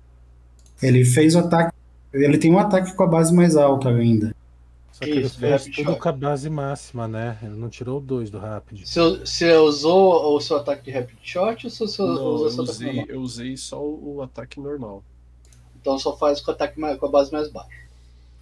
Ele 0.82 1.06
fez 1.06 1.35
o 1.35 1.40
ataque. 1.40 1.72
Ele 2.11 2.40
tem 2.40 2.51
um 2.51 2.57
ataque 2.57 2.95
com 2.95 3.03
a 3.03 3.07
base 3.07 3.32
mais 3.32 3.56
alta 3.56 3.90
ainda. 3.90 4.33
Só 4.91 5.03
que 5.06 5.11
ele 5.11 5.22
Isso, 5.27 5.38
fez 5.38 5.51
Rapid 5.61 5.75
tudo 5.75 5.91
Shot. 5.91 5.99
com 6.01 6.09
a 6.09 6.11
base 6.11 6.49
máxima, 6.49 7.07
né? 7.07 7.38
Ele 7.43 7.56
não 7.56 7.69
tirou 7.69 7.99
o 7.99 8.01
2 8.01 8.32
do 8.32 8.40
Rapid. 8.40 8.83
Você, 8.83 8.99
você 9.19 9.53
usou 9.57 10.35
o 10.35 10.41
seu 10.41 10.57
ataque 10.57 10.85
de 10.85 10.91
Rapid 10.91 11.17
Shot 11.22 11.65
ou 11.67 11.69
você 11.69 11.83
usou 11.83 12.07
Não, 12.07 12.15
o 12.15 12.45
eu 12.45 12.49
seu 12.49 12.64
ataque 12.64 12.72
usei, 12.72 12.88
normal? 12.88 13.06
eu 13.09 13.22
usei 13.22 13.57
só 13.57 13.80
o, 13.83 14.15
o 14.15 14.22
ataque 14.24 14.59
normal. 14.59 15.03
Então 15.80 15.99
só 15.99 16.17
faz 16.17 16.41
com, 16.41 16.49
o 16.49 16.53
ataque 16.56 16.80
com 16.98 17.06
a 17.06 17.09
base 17.11 17.32
mais 17.32 17.48
baixa. 17.51 17.69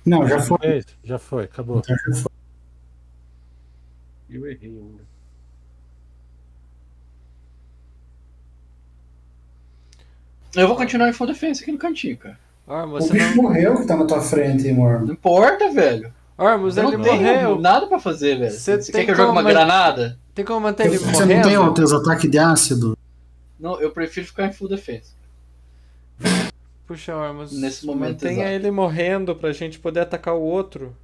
Não, 0.05 0.25
já 0.27 0.39
foi. 0.39 0.57
fez? 0.59 0.85
Já 1.03 1.19
foi, 1.19 1.43
acabou. 1.43 1.79
Então 1.79 1.93
já 2.07 2.21
foi. 2.21 2.31
Eu 4.33 4.45
errei 4.47 4.69
ainda. 4.69 5.03
Eu 10.55 10.67
vou 10.67 10.77
continuar 10.77 11.09
em 11.09 11.13
full 11.13 11.27
defense 11.27 11.61
aqui 11.63 11.71
no 11.71 11.77
cantinho, 11.77 12.17
cara. 12.17 12.37
Ormus, 12.67 13.09
O 13.09 13.13
bicho 13.13 13.35
não... 13.35 13.43
morreu 13.43 13.75
que 13.75 13.87
tá 13.87 13.95
na 13.97 14.05
tua 14.05 14.21
frente, 14.21 14.69
amor. 14.69 15.01
Não 15.01 15.13
importa, 15.13 15.71
velho. 15.71 16.13
Ormus, 16.37 16.77
Eu 16.77 16.87
ele 16.87 16.97
não 16.97 17.03
tenho 17.03 17.15
morreu. 17.21 17.59
nada 17.59 17.87
pra 17.87 17.99
fazer, 17.99 18.37
velho. 18.37 18.51
Você 18.51 18.77
quer 18.91 19.05
que 19.05 19.11
eu 19.11 19.15
jogue 19.15 19.31
uma 19.31 19.41
como- 19.41 19.53
granada? 19.53 20.17
Tem 20.33 20.45
como 20.45 20.61
manter 20.61 20.87
ele 20.87 20.97
Você 20.97 21.05
não 21.05 21.27
tem 21.27 21.37
morrendo? 21.57 21.67
os 21.69 21.73
teus 21.75 21.93
ataques 21.93 22.29
de 22.29 22.37
ácido? 22.39 22.97
Não, 23.59 23.79
eu 23.79 23.91
prefiro 23.91 24.25
ficar 24.27 24.47
em 24.47 24.53
full 24.53 24.67
defense. 24.67 25.11
Puxa, 26.87 27.15
Ormus, 27.15 27.51
Nesse 27.53 27.85
momento 27.85 28.23
mantenha 28.23 28.43
exato. 28.45 28.55
ele 28.55 28.71
morrendo 28.71 29.35
pra 29.35 29.51
gente 29.51 29.79
poder 29.79 30.01
atacar 30.01 30.35
o 30.35 30.41
outro. 30.41 30.95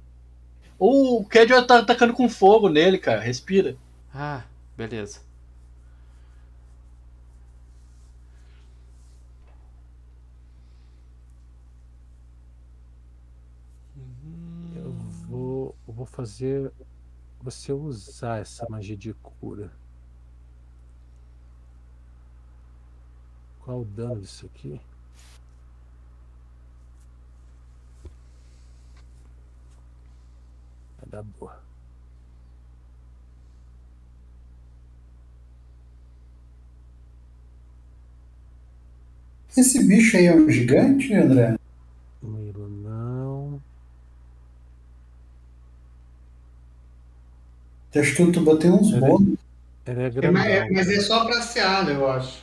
Ou 0.80 1.20
o 1.20 1.24
Cad 1.26 1.50
tá 1.66 1.78
atacando 1.80 2.14
com 2.14 2.28
fogo 2.28 2.70
nele, 2.70 2.98
cara. 2.98 3.20
Respira. 3.20 3.76
Ah, 4.14 4.44
beleza. 4.76 5.20
Eu 14.74 14.92
vou, 15.28 15.76
eu 15.86 15.92
vou 15.94 16.06
fazer 16.06 16.72
você 17.42 17.72
usar 17.72 18.40
essa 18.40 18.66
magia 18.68 18.96
de 18.96 19.12
cura. 19.14 19.70
Qual 23.60 23.82
o 23.82 23.84
dano 23.84 24.20
disso 24.20 24.46
aqui? 24.46 24.80
Dar 31.10 31.22
boa. 31.22 31.60
Esse 39.56 39.84
bicho 39.84 40.16
aí 40.16 40.26
é 40.26 40.34
um 40.34 40.48
gigante, 40.48 41.12
André? 41.12 41.56
Miro 42.22 42.68
não. 42.68 43.60
Acho 47.94 48.14
que 48.14 48.22
o 48.22 48.30
tubarão 48.32 48.58
tem 48.58 48.70
uns 48.70 48.92
Ele- 48.92 49.00
bônus. 49.00 49.38
Ele 49.86 50.02
é 50.02 50.06
É, 50.06 50.10
grandão. 50.10 50.32
mas, 50.32 50.46
é, 50.52 50.70
mas 50.70 50.88
é 50.88 50.92
cara. 50.92 51.02
só 51.06 51.24
pra 51.24 51.42
seada, 51.42 51.90
eu 51.90 52.08
acho. 52.10 52.42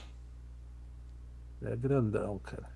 Ele 1.61 1.71
é 1.71 1.75
grandão, 1.75 2.39
cara. 2.39 2.69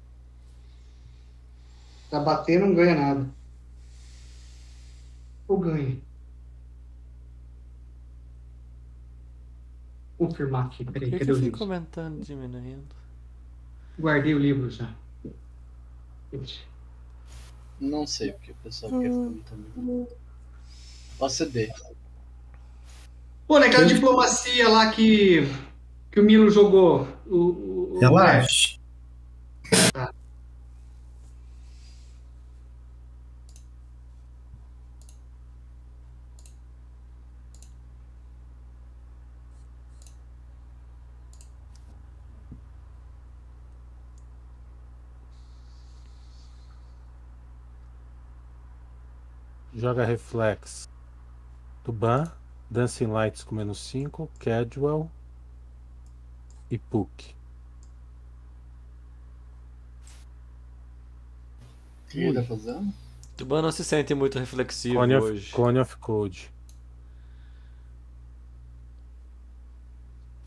Pra 2.10 2.20
bater 2.22 2.60
não 2.60 2.74
ganha 2.74 2.96
nada. 2.96 3.28
Ou 5.52 5.60
ganha. 5.60 5.98
Confirmar 10.18 10.68
aqui, 10.68 10.86
Por 10.86 10.94
peraí, 10.94 11.10
que, 11.10 11.18
que 11.18 11.26
cadê 11.26 11.32
o 11.32 11.34
eu 11.34 11.40
fico 11.42 11.46
livro? 11.46 11.60
comentando 11.60 12.24
diminuindo? 12.24 12.96
Guardei 14.00 14.34
o 14.36 14.40
livro 14.40 14.70
já. 14.70 14.94
Não 17.80 18.06
sei 18.06 18.32
porque 18.34 18.52
o 18.52 18.56
pessoal 18.64 18.92
quer 19.02 19.12
ficar 19.12 19.50
também. 19.50 20.08
OCD. 21.20 21.74
Pô, 23.48 23.60
naquela 23.60 23.86
diplomacia 23.86 24.70
lá 24.70 24.92
que, 24.92 25.42
que 26.12 26.20
o 26.20 26.24
Milo 26.24 26.50
jogou. 26.50 27.08
O, 27.26 27.36
o, 27.36 27.98
o- 27.98 28.00
Relaxa. 28.00 28.78
Joga 49.82 50.06
Reflex. 50.06 50.88
Tuban, 51.84 52.32
Dancing 52.70 53.08
Lights 53.08 53.44
com 53.44 53.56
menos 53.56 53.80
5, 53.80 54.30
Casual 54.38 55.10
e 56.70 56.78
Puck. 56.78 57.34
O 62.06 62.12
que 62.12 62.20
ele 62.20 62.34
tá 62.40 62.44
fazendo? 62.44 62.94
Tuban 63.36 63.64
não 63.64 63.72
se 63.72 63.84
sente 63.84 64.14
muito 64.14 64.38
reflexivo 64.38 65.00
Cone 65.00 65.16
of, 65.16 65.26
hoje. 65.26 65.52
Cone 65.52 65.80
of 65.80 65.98
Code. 65.98 66.52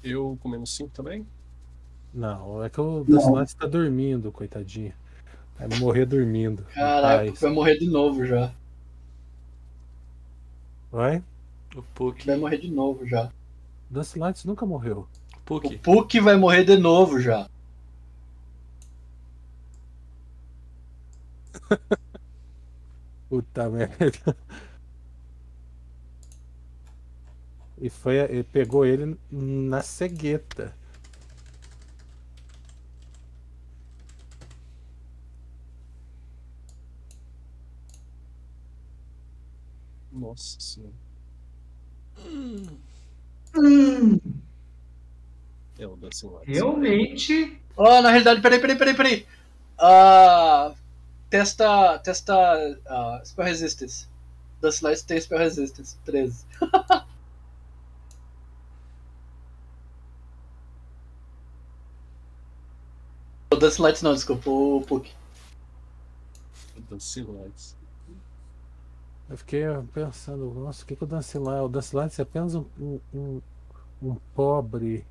Eu 0.00 0.38
com 0.40 0.48
menos 0.48 0.72
5 0.76 0.90
também? 0.90 1.26
Não, 2.12 2.62
é 2.62 2.70
que 2.70 2.80
o 2.80 3.02
Dancing 3.02 3.32
Lights 3.32 3.54
tá 3.54 3.66
dormindo, 3.66 4.30
coitadinho. 4.30 4.94
Vai 5.58 5.76
morrer 5.80 6.06
dormindo. 6.06 6.62
Caraca, 6.72 7.32
vai 7.32 7.50
morrer 7.50 7.76
de 7.78 7.88
novo 7.88 8.24
já. 8.24 8.54
Vai? 10.94 11.20
O 11.74 11.82
Puck. 11.82 12.24
Vai 12.24 12.36
morrer 12.36 12.58
de 12.58 12.70
novo 12.70 13.04
já. 13.04 13.32
Dancing 13.90 14.20
Lights 14.20 14.44
nunca 14.44 14.64
morreu. 14.64 15.08
Puck. 15.44 15.66
O 15.66 15.78
Puck 15.80 16.20
vai 16.20 16.36
morrer 16.36 16.62
de 16.64 16.76
novo 16.76 17.20
já. 17.20 17.48
Puta 23.28 23.68
merda. 23.70 24.36
E 27.80 27.88
foi, 27.90 28.20
a- 28.20 28.24
ele 28.24 28.44
pegou 28.44 28.84
ele 28.86 29.16
na 29.30 29.82
cegueta. 29.82 30.74
Nossa 40.14 40.58
senhora. 40.60 40.94
Hum, 43.56 44.20
É 45.78 45.86
o 45.86 45.96
Dancing 45.96 46.28
Lights. 46.28 46.48
realmente. 46.48 47.60
Oh, 47.76 48.00
na 48.00 48.10
realidade, 48.10 48.40
peraí, 48.40 48.60
peraí, 48.60 48.76
peraí, 48.76 48.94
peraí. 48.94 49.26
Ah, 49.78 50.74
testa. 51.30 51.98
Testa. 51.98 52.34
ah, 52.86 53.20
Spell 53.24 53.44
Resistance. 53.46 54.06
Das 54.60 54.80
Lights 54.80 55.02
tem 55.02 55.20
Spell 55.20 55.38
Resistance. 55.38 55.96
13. 56.04 56.44
O 63.50 63.56
Dust 63.56 63.78
Lights 63.78 64.02
não, 64.02 64.14
desculpa, 64.14 64.50
o 64.50 64.82
Puck. 64.86 65.10
Dancing 66.90 67.24
Lights. 67.24 67.76
Eu 69.28 69.36
fiquei 69.38 69.62
pensando, 69.92 70.52
nossa, 70.54 70.82
o 70.82 70.86
que, 70.86 70.96
que 70.96 71.04
o 71.04 71.06
Lights... 71.06 71.34
O 71.34 71.96
Lights 71.96 72.18
é 72.18 72.22
apenas 72.22 72.54
um, 72.54 72.64
um, 72.80 73.40
um- 74.02 74.16
pobre... 74.34 75.04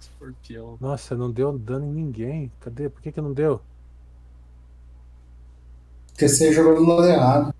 Escorpião. 0.00 0.78
Nossa, 0.80 1.16
não 1.16 1.30
deu 1.30 1.58
dano 1.58 1.86
em 1.86 1.92
ninguém. 1.92 2.52
Cadê? 2.60 2.88
Por 2.88 3.02
que, 3.02 3.12
que 3.12 3.20
não 3.20 3.32
deu? 3.32 3.60
Porque 6.08 6.28
você 6.28 6.52
jogou 6.52 6.80
no 6.80 6.94
lado 6.94 7.08
errado. 7.08 7.54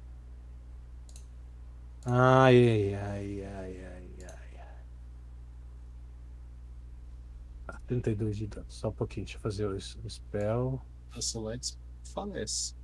Ai, 2.07 2.95
ai, 2.95 3.43
ai, 3.45 3.77
ai, 3.85 4.09
ai, 4.25 4.55
ai. 4.57 4.89
Ah, 7.69 7.79
32 7.87 8.37
de 8.37 8.47
dano. 8.47 8.67
Só 8.69 8.89
um 8.89 8.93
pouquinho, 8.93 9.27
deixa 9.27 9.39
eu 9.39 9.43
fazer 9.43 9.67
o, 9.67 9.77
o 9.77 10.11
spell. 10.11 10.81
Dancing 11.13 11.43
Lights 11.43 11.77
falece. 12.15 12.75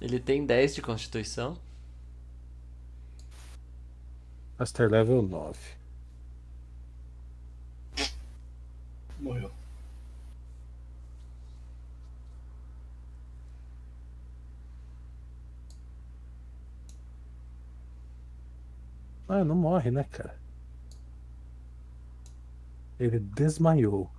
Ele 0.00 0.20
tem 0.20 0.44
10 0.44 0.74
de 0.74 0.82
constituição. 0.82 1.58
Master 4.58 4.90
level 4.90 5.22
9. 5.22 5.58
Morreu. 9.20 9.50
Ah, 19.28 19.44
não 19.44 19.56
morre, 19.56 19.90
né, 19.90 20.04
cara? 20.04 20.38
Ele 22.98 23.18
desmaiou. 23.18 24.10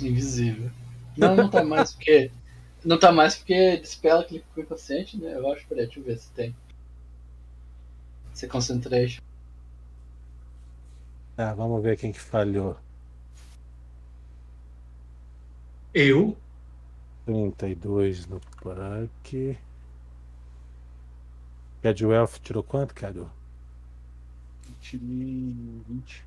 Invisível. 0.00 0.70
Não, 1.16 1.36
não 1.36 1.50
tá 1.50 1.64
mais 1.64 1.92
porque. 1.92 2.30
Não 2.84 2.98
tá 2.98 3.12
mais 3.12 3.36
porque 3.36 3.76
dispela 3.76 4.24
que 4.24 4.36
ele 4.36 4.44
ficou 4.44 4.64
inconsciente, 4.64 5.18
né? 5.18 5.34
Eu 5.34 5.52
acho, 5.52 5.66
peraí, 5.66 5.84
deixa 5.84 6.00
eu 6.00 6.04
ver 6.04 6.18
se 6.18 6.30
tem. 6.30 6.54
Se 8.32 8.48
concentration. 8.48 9.20
Ah, 11.36 11.52
vamos 11.54 11.82
ver 11.82 11.98
quem 11.98 12.12
que 12.12 12.20
falhou. 12.20 12.76
Eu. 15.92 16.36
32 17.26 18.26
no 18.26 18.40
parque. 18.62 19.58
Cadu 21.82 22.12
Elf 22.12 22.38
tirou 22.40 22.62
quanto, 22.62 22.94
Cadu? 22.94 23.30
Eu 24.68 24.74
tirei 24.80 25.54
20. 25.88 26.24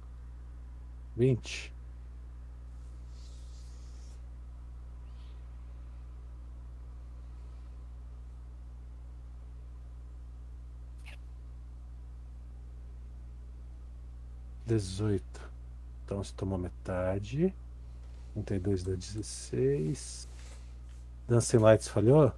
20. 1.15 1.72
Dezoito. 14.65 15.41
Então 16.05 16.23
você 16.23 16.33
tomou 16.35 16.57
metade. 16.57 17.53
32 18.33 18.83
dá 18.83 18.95
16. 18.95 20.27
Dancing 21.27 21.57
Lights 21.57 21.87
falhou? 21.87 22.33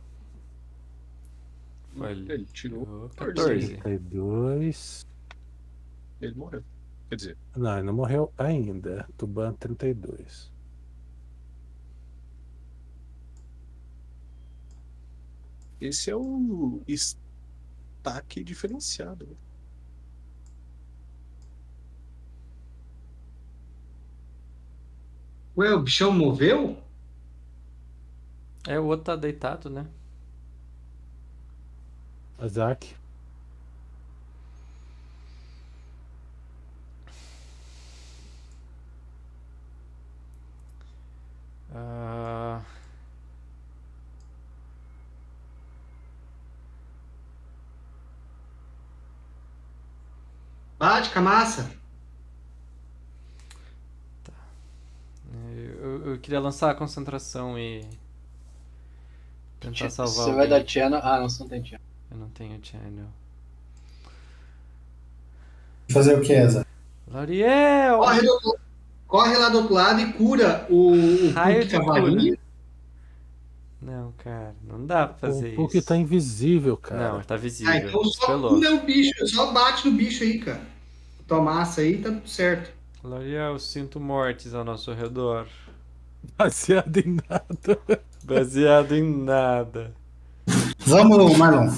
Ele 1.96 2.46
tirou 2.46 3.10
14. 3.16 3.78
14. 3.78 3.78
32. 3.78 5.08
Ele 6.22 6.36
morreu. 6.36 6.64
Quer 7.10 7.16
dizer, 7.16 7.38
Não, 7.56 7.78
ele 7.78 7.84
não 7.84 7.94
morreu 7.94 8.34
ainda. 8.38 9.08
Tuban 9.18 9.54
32. 9.54 10.54
esse 15.80 16.10
é 16.10 16.16
um 16.16 16.82
estaque 16.88 18.44
diferenciado. 18.44 19.38
Ué, 25.58 25.74
o 25.74 25.82
bichão 25.82 26.12
moveu? 26.14 26.78
É, 28.68 28.80
o 28.80 28.86
outro 28.86 29.06
tá 29.06 29.16
deitado, 29.16 29.70
né? 29.70 29.88
Isaac. 32.40 32.96
Ah, 41.70 42.66
Bate 50.80 51.10
com 51.12 51.20
a 51.20 51.22
massa. 51.22 51.85
Eu, 55.66 56.12
eu 56.12 56.20
queria 56.20 56.40
lançar 56.40 56.72
a 56.72 56.76
concentração 56.76 57.58
e 57.58 57.82
tentar 59.60 59.90
salvar 59.90 60.26
Você 60.26 60.32
vai 60.32 60.46
alguém. 60.46 60.50
dar 60.50 60.68
channel. 60.68 61.00
Ah, 61.04 61.20
não, 61.20 61.30
você 61.30 61.42
não 61.44 61.50
tem 61.50 61.64
channel. 61.66 61.86
Eu 62.12 62.18
não 62.18 62.30
tenho 62.30 62.60
channel. 62.64 63.08
Fazer 65.92 66.16
o 66.18 66.22
que, 66.22 66.34
Eza? 66.34 66.66
Lariel! 67.08 67.98
Corre, 68.00 68.22
do 68.22 68.58
corre 69.08 69.38
lá 69.38 69.50
do 69.50 69.58
outro 69.60 69.74
lado 69.74 70.00
e 70.02 70.14
cura 70.14 70.66
o, 70.70 70.92
o 70.94 71.32
Raio 71.32 71.70
Cavalinho. 71.70 72.38
Não, 73.82 74.12
cara, 74.14 74.56
não 74.64 74.84
dá 74.86 75.08
pra 75.08 75.18
fazer 75.30 75.54
O 75.54 75.56
Puck 75.58 75.78
isso. 75.78 75.88
tá 75.88 75.96
invisível, 75.96 76.76
cara. 76.76 77.14
Não, 77.14 77.22
tá 77.24 77.36
visível. 77.36 77.72
Ah, 77.72 77.78
então 77.78 78.04
só 78.06 78.40
cura 78.50 78.74
o 78.74 78.84
bicho, 78.84 79.28
só 79.28 79.52
bate 79.52 79.88
no 79.88 79.96
bicho 79.96 80.24
aí, 80.24 80.40
cara. 80.40 80.62
Tua 81.28 81.42
massa 81.42 81.82
aí 81.82 81.98
tá 82.02 82.10
tudo 82.10 82.28
certo. 82.28 82.75
Lariel, 83.06 83.60
sinto 83.60 84.00
mortes 84.00 84.54
ao 84.54 84.64
nosso 84.64 84.92
redor. 84.94 85.48
Baseado 86.38 86.98
em 86.98 87.18
nada. 87.30 88.02
Baseado 88.24 88.96
em 88.96 89.04
nada. 89.24 89.94
Vamos, 90.80 91.38
Marlon. 91.38 91.76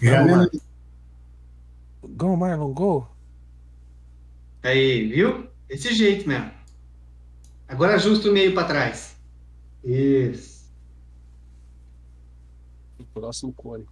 Já 0.00 0.22
Vamos 0.24 0.36
menos- 0.50 0.68
Go, 2.16 2.36
Marlon, 2.36 2.72
go. 2.72 3.08
Aí, 4.62 5.08
viu? 5.08 5.48
Desse 5.68 5.94
jeito 5.94 6.28
mesmo. 6.28 6.50
Agora 7.66 7.94
ajusta 7.96 8.28
o 8.28 8.32
meio 8.32 8.52
pra 8.54 8.64
trás. 8.64 9.16
Isso. 9.84 10.70
O 12.98 13.04
próximo 13.04 13.52
cone. 13.52 13.86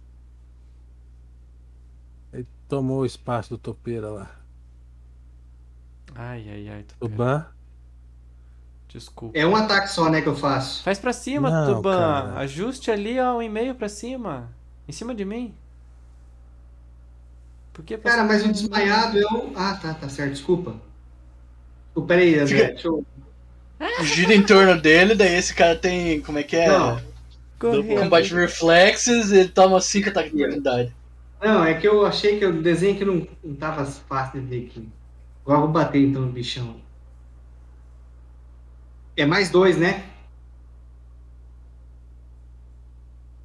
Ele 2.33 2.47
tomou 2.67 2.99
o 3.01 3.05
espaço 3.05 3.49
do 3.51 3.57
topeira 3.57 4.09
lá. 4.09 4.36
Ai, 6.15 6.45
ai, 6.49 6.69
ai, 6.69 6.85
Tuban. 6.99 7.15
Ban. 7.15 7.45
Desculpa. 8.87 9.37
É 9.37 9.45
um 9.45 9.55
ataque 9.55 9.89
só, 9.89 10.09
né, 10.09 10.21
que 10.21 10.27
eu 10.27 10.35
faço. 10.35 10.81
Faz 10.83 10.97
pra 10.97 11.13
cima, 11.13 11.49
Não, 11.49 11.75
Tuban. 11.75 11.97
cara. 11.97 12.39
Ajuste 12.39 12.89
ali, 12.89 13.19
ó, 13.19 13.37
um 13.37 13.41
e-mail 13.41 13.75
pra 13.75 13.89
cima. 13.89 14.49
Em 14.87 14.91
cima 14.91 15.13
de 15.13 15.25
mim. 15.25 15.53
Por 17.73 17.83
que 17.85 17.97
pra 17.97 18.11
Cara, 18.11 18.23
cima 18.23 18.33
mas 18.33 18.43
de 18.43 18.45
o 18.45 18.47
mim? 18.47 18.53
desmaiado 18.53 19.19
é 19.19 19.25
o. 19.25 19.51
Ah, 19.55 19.75
tá, 19.81 19.93
tá 19.93 20.09
certo, 20.09 20.31
desculpa. 20.31 20.75
Desculpa, 21.87 22.07
Peraí, 22.07 22.39
André. 22.39 22.67
Deixa 22.71 22.87
eu... 22.87 23.05
Gira 24.03 24.33
em 24.33 24.43
torno 24.43 24.81
dele, 24.81 25.13
daí 25.13 25.35
esse 25.35 25.53
cara 25.53 25.75
tem. 25.75 26.21
Como 26.21 26.39
é 26.39 26.43
que 26.43 26.55
é? 26.55 26.67
Não. 26.67 26.99
Correndo. 27.59 28.01
Combate 28.01 28.33
reflexes 28.33 29.31
e 29.31 29.47
toma 29.47 29.79
5 29.81 30.09
ataques 30.09 30.31
de 30.31 30.37
oportunidade. 30.37 30.95
Não, 31.41 31.63
é 31.63 31.75
que 31.75 31.87
eu 31.87 32.05
achei 32.05 32.39
que 32.39 32.45
o 32.45 32.61
desenho 32.61 32.97
que 32.97 33.05
não, 33.05 33.27
não 33.43 33.55
tava 33.55 33.85
fácil 33.85 34.41
de 34.41 34.47
ver 34.47 34.65
aqui. 34.67 34.89
Agora 35.47 35.59
eu 35.59 35.63
vou 35.63 35.71
bater 35.71 36.01
então 36.05 36.23
no 36.23 36.31
bichão. 36.33 36.75
É 39.15 39.25
mais 39.25 39.49
dois, 39.49 39.77
né? 39.77 40.03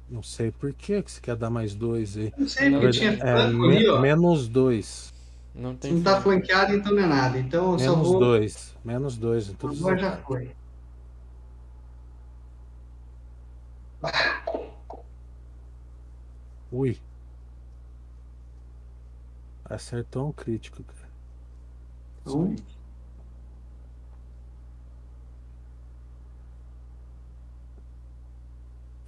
Não 0.09 0.21
sei 0.21 0.51
por 0.51 0.73
que 0.73 1.01
que 1.01 1.09
você 1.11 1.21
quer 1.21 1.35
dar 1.37 1.49
mais 1.49 1.73
dois 1.73 2.17
aí. 2.17 2.33
Não 2.37 2.45
sei, 2.45 2.69
porque 2.69 2.89
tinha 2.91 3.11
É, 3.13 3.17
flanco 3.17 3.67
me- 3.67 3.77
ali, 3.77 3.89
ó. 3.89 4.01
menos 4.01 4.49
dois. 4.49 5.13
Não 5.55 5.71
Se 5.71 5.77
tem 5.77 5.93
não 5.93 6.03
tá 6.03 6.19
flanqueado, 6.21 6.75
então 6.75 6.93
não 6.93 7.03
é 7.03 7.07
nada. 7.07 7.39
Então 7.39 7.71
eu 7.73 7.79
só 7.79 7.91
Menos 7.93 8.09
vou. 8.09 8.19
dois. 8.19 8.75
Menos 8.83 9.17
dois 9.17 9.47
os 9.47 9.55
Agora 9.79 9.97
já 9.97 10.17
foi. 10.17 10.51
Ui. 16.71 16.97
Acertou 19.65 20.29
um 20.29 20.31
crítico, 20.31 20.83
cara. 20.83 21.02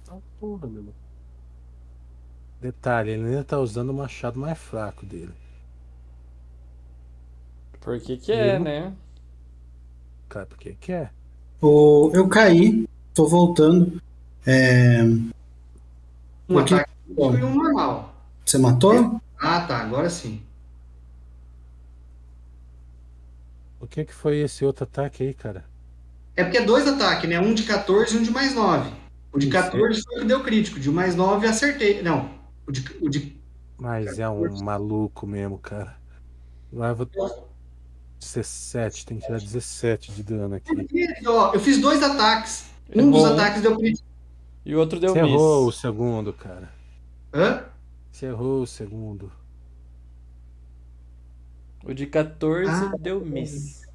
Ah, 0.08 0.18
porra, 0.38 0.66
meu 0.66 0.78
irmão. 0.78 0.94
Detalhe, 2.60 3.10
ele 3.10 3.24
ainda 3.26 3.44
tá 3.44 3.58
usando 3.58 3.90
o 3.90 3.94
machado 3.94 4.38
mais 4.38 4.58
fraco 4.58 5.04
dele. 5.04 5.34
Por 7.80 8.00
que 8.00 8.16
que 8.16 8.32
é, 8.32 8.56
Viu? 8.56 8.64
né? 8.64 8.92
Cara, 10.28 10.46
por 10.46 10.58
que 10.58 10.74
que 10.74 10.92
é? 10.92 11.10
O, 11.60 12.10
eu 12.14 12.28
caí, 12.28 12.88
tô 13.14 13.26
voltando. 13.28 14.00
É, 14.46 15.02
Um 16.48 16.58
Aqui- 16.58 16.74
ataque 16.74 16.90
e 17.08 17.22
um 17.44 17.54
normal. 17.56 18.14
você 18.44 18.58
matou? 18.58 19.20
Ah, 19.38 19.60
tá. 19.66 19.78
Agora 19.78 20.08
sim. 20.08 20.42
O 23.80 23.86
que 23.86 24.04
que 24.04 24.14
foi 24.14 24.38
esse 24.38 24.64
outro 24.64 24.84
ataque 24.84 25.22
aí, 25.22 25.34
cara? 25.34 25.64
É 26.34 26.44
porque 26.44 26.58
é 26.58 26.64
dois 26.64 26.86
ataques, 26.86 27.28
né? 27.28 27.40
Um 27.40 27.54
de 27.54 27.62
14 27.64 28.14
e 28.14 28.18
um 28.18 28.22
de 28.22 28.30
mais 28.30 28.54
9. 28.54 28.90
O 29.32 29.38
de 29.38 29.46
Isso. 29.48 29.52
14 29.52 30.02
foi 30.02 30.16
o 30.16 30.20
que 30.20 30.26
deu 30.26 30.42
crítico. 30.42 30.80
De 30.80 30.90
mais 30.90 31.14
9 31.14 31.46
eu 31.46 31.50
acertei. 31.50 32.02
Não. 32.02 32.30
O 32.66 32.72
de, 32.72 32.84
o 33.00 33.08
de 33.08 33.36
Mas 33.78 34.18
é 34.18 34.28
um 34.28 34.62
maluco 34.62 35.26
mesmo, 35.26 35.58
cara. 35.58 35.96
Leva 36.72 37.08
17, 38.18 39.06
tem 39.06 39.18
que 39.18 39.26
tirar 39.26 39.38
17 39.38 40.12
de 40.12 40.22
dano 40.22 40.56
aqui. 40.56 40.72
Ó, 41.26 41.52
eu 41.54 41.60
fiz 41.60 41.80
dois 41.80 42.02
ataques. 42.02 42.70
Um 42.94 43.10
dos 43.10 43.24
ataques 43.24 43.62
deu 43.62 43.76
crítico. 43.76 44.06
E 44.64 44.74
o 44.74 44.78
outro 44.78 44.98
deu 44.98 45.12
Você 45.12 45.18
errou 45.20 45.62
o 45.62 45.66
miss. 45.66 45.76
segundo, 45.76 46.32
cara. 46.32 46.70
Hã? 47.32 47.64
Você 48.10 48.26
errou 48.26 48.62
o 48.62 48.66
segundo. 48.66 49.30
O 51.86 51.94
de 51.94 52.06
14 52.06 52.70
Ah. 52.70 52.92
deu 52.98 53.24
miss. 53.24 53.86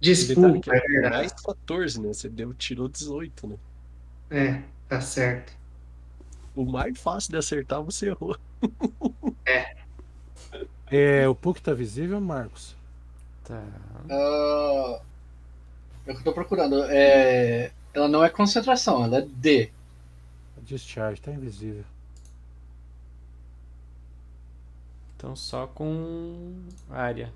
Desculpa, 0.00 0.58
que 0.60 0.70
é 0.70 0.76
é 0.76 0.80
verdade. 0.80 1.16
mais 1.16 1.32
14, 1.32 2.00
né? 2.00 2.08
Você 2.08 2.28
deu, 2.28 2.54
tirou 2.54 2.88
18, 2.88 3.46
né? 3.46 3.56
É, 4.30 4.62
tá 4.88 5.00
certo. 5.00 5.52
O 6.56 6.64
mais 6.64 6.98
fácil 6.98 7.32
de 7.32 7.36
acertar, 7.38 7.82
você 7.82 8.08
errou. 8.08 8.36
É, 10.90 11.28
o 11.28 11.34
Puck 11.34 11.60
tá 11.60 11.74
visível, 11.74 12.20
Marcos? 12.20 12.74
Tá. 13.44 13.62
É 16.06 16.12
o 16.12 16.14
que 16.14 16.20
eu 16.20 16.24
tô 16.24 16.32
procurando. 16.32 16.82
É, 16.84 17.70
ela 17.92 18.08
não 18.08 18.24
é 18.24 18.30
concentração, 18.30 19.04
ela 19.04 19.18
é 19.18 19.22
D. 19.22 19.70
Discharge, 20.62 21.20
tá 21.20 21.30
invisível. 21.32 21.84
Então 25.20 25.36
só 25.36 25.66
com 25.66 26.54
área. 26.88 27.30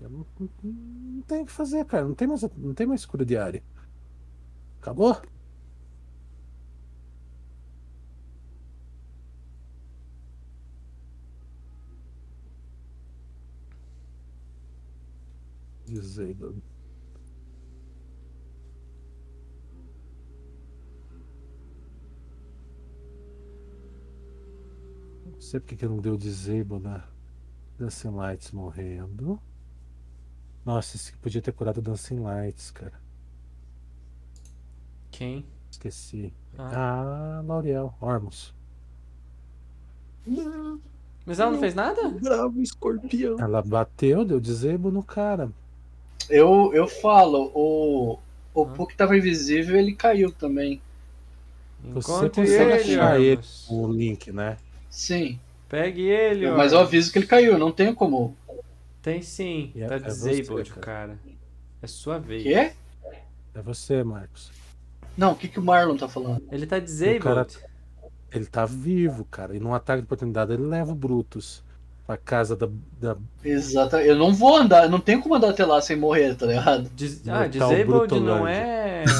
Não, 0.00 0.26
não- 0.62 1.22
tem 1.28 1.42
o 1.42 1.46
que 1.46 1.52
fazer, 1.52 1.84
cara. 1.84 2.04
Não 2.06 2.14
tem 2.14 2.26
mais, 2.26 2.42
não 2.56 2.74
tem 2.74 2.86
mais 2.86 3.04
cura 3.04 3.24
de 3.24 3.36
área. 3.36 3.62
Acabou? 4.80 5.20
Disabled. 15.86 16.62
Sei 25.50 25.58
porque 25.58 25.74
que 25.76 25.86
não 25.86 25.98
deu 25.98 26.16
disable 26.16 26.78
na 26.78 27.02
Dancing 27.76 28.10
Lights 28.10 28.52
morrendo. 28.52 29.40
Nossa, 30.64 30.96
esse 30.96 31.10
aqui 31.10 31.18
podia 31.18 31.42
ter 31.42 31.52
curado 31.52 31.82
Dancing 31.82 32.20
Lights, 32.20 32.70
cara. 32.70 32.92
Quem? 35.10 35.44
Esqueci. 35.70 36.32
Ah, 36.56 37.38
Ah, 37.38 37.42
L'Oreal, 37.44 37.96
Ormus. 38.00 38.54
Mas 41.26 41.40
ela 41.40 41.50
não 41.50 41.58
fez 41.58 41.74
nada? 41.74 42.08
Bravo, 42.10 42.62
escorpião. 42.62 43.36
Ela 43.40 43.60
bateu, 43.60 44.24
deu 44.24 44.38
disable 44.38 44.92
no 44.92 45.02
cara. 45.02 45.50
Eu, 46.28 46.70
eu 46.72 46.86
falo, 46.86 47.50
o, 47.54 48.18
o 48.54 48.62
Ah. 48.62 48.66
Puck 48.66 48.94
tava 48.94 49.16
invisível 49.16 49.76
ele 49.76 49.94
caiu 49.96 50.30
também. 50.30 50.80
Você 51.82 52.28
consegue 52.30 52.52
ele, 52.52 52.72
achar 52.74 53.20
ele, 53.20 53.40
o 53.68 53.86
link, 53.90 54.30
né? 54.30 54.56
Sim. 54.90 55.38
Pegue 55.68 56.02
ele, 56.02 56.50
Mas 56.50 56.72
eu 56.72 56.80
aviso 56.80 57.12
que 57.12 57.18
ele 57.20 57.26
caiu, 57.26 57.56
não 57.56 57.70
tem 57.70 57.94
como. 57.94 58.36
Tem 59.00 59.22
sim. 59.22 59.70
É- 59.76 59.86
tá 59.86 59.94
é 59.94 59.98
você, 60.00 60.30
disabled, 60.40 60.70
cara. 60.70 60.80
cara. 60.80 61.18
É 61.80 61.86
sua 61.86 62.18
vez. 62.18 62.42
Quê? 62.42 62.72
É 63.54 63.62
você, 63.62 64.02
Marcos. 64.02 64.50
Não, 65.16 65.32
o 65.32 65.34
que, 65.36 65.48
que 65.48 65.58
o 65.58 65.62
Marlon 65.62 65.96
tá 65.96 66.08
falando? 66.08 66.42
Ele 66.50 66.66
tá 66.66 66.78
disabled. 66.78 67.20
cara- 67.20 67.46
Ele 68.32 68.46
tá 68.46 68.66
vivo, 68.66 69.24
cara. 69.30 69.56
E 69.56 69.60
num 69.60 69.72
ataque 69.74 70.02
de 70.02 70.04
oportunidade 70.06 70.52
ele 70.52 70.64
leva 70.64 70.92
o 70.92 70.94
Brutus 70.94 71.62
pra 72.06 72.16
casa 72.16 72.54
da. 72.56 72.68
da... 73.00 73.16
Exato. 73.44 73.96
Eu 73.96 74.16
não 74.16 74.34
vou 74.34 74.56
andar, 74.56 74.84
eu 74.84 74.90
não 74.90 75.00
tenho 75.00 75.22
como 75.22 75.34
andar 75.34 75.50
até 75.50 75.64
lá 75.64 75.80
sem 75.80 75.96
morrer, 75.96 76.34
tá 76.34 76.46
ligado? 76.46 76.90
Dis- 76.94 77.26
Ah, 77.28 77.46
disabled 77.46 78.20
não 78.20 78.46
é. 78.46 79.04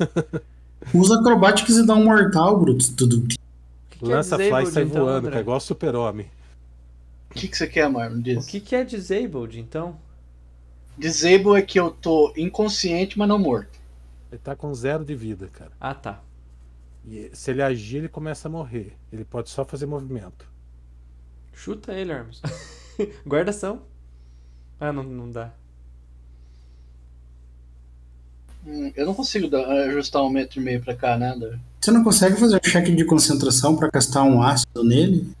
Usa 0.94 1.18
acrobatics 1.20 1.76
e 1.76 1.86
dá 1.86 1.94
um 1.94 2.04
mortal, 2.04 2.58
Brutus. 2.58 2.88
Tudo. 2.88 3.26
Que 4.00 4.10
é 4.10 4.16
Lança 4.16 4.36
fly 4.36 4.46
e 4.46 4.48
disabled, 4.48 4.72
sai 4.72 4.82
então, 4.84 5.04
voando, 5.04 5.18
André? 5.18 5.30
que 5.32 5.36
é 5.36 5.40
igual 5.40 5.60
super-homem. 5.60 6.30
O 7.30 7.34
que, 7.34 7.48
que 7.48 7.56
você 7.56 7.66
quer, 7.66 7.88
Marlon? 7.88 8.18
O 8.18 8.46
que, 8.46 8.60
que 8.60 8.74
é 8.74 8.82
disabled, 8.82 9.60
então? 9.60 9.98
Disable 10.96 11.56
é 11.58 11.62
que 11.62 11.78
eu 11.78 11.90
tô 11.90 12.32
inconsciente, 12.36 13.18
mas 13.18 13.28
não 13.28 13.38
morto. 13.38 13.78
Ele 14.32 14.40
tá 14.40 14.56
com 14.56 14.72
zero 14.74 15.04
de 15.04 15.14
vida, 15.14 15.48
cara. 15.48 15.70
Ah, 15.78 15.94
tá. 15.94 16.22
E 17.06 17.30
se 17.34 17.50
ele 17.50 17.62
agir, 17.62 17.98
ele 17.98 18.08
começa 18.08 18.48
a 18.48 18.50
morrer. 18.50 18.96
Ele 19.12 19.24
pode 19.24 19.50
só 19.50 19.64
fazer 19.64 19.86
movimento. 19.86 20.48
Chuta 21.52 21.92
ele, 21.92 22.12
Armus. 22.12 22.40
Guardação. 23.26 23.82
Ah, 24.78 24.92
não, 24.92 25.02
não 25.02 25.30
dá. 25.30 25.52
Hum, 28.66 28.92
eu 28.94 29.06
não 29.06 29.14
consigo 29.14 29.48
dar- 29.48 29.66
ajustar 29.88 30.22
um 30.22 30.30
metro 30.30 30.60
e 30.60 30.62
meio 30.62 30.80
pra 30.82 30.94
cá, 30.94 31.16
né, 31.16 31.30
André? 31.32 31.58
Você 31.80 31.90
não 31.90 32.04
consegue 32.04 32.36
fazer 32.36 32.56
um 32.62 32.68
cheque 32.70 32.94
de 32.94 33.04
concentração 33.04 33.76
pra 33.76 33.90
castar 33.90 34.22
um 34.24 34.42
ácido 34.42 34.84
nele? 34.84 35.32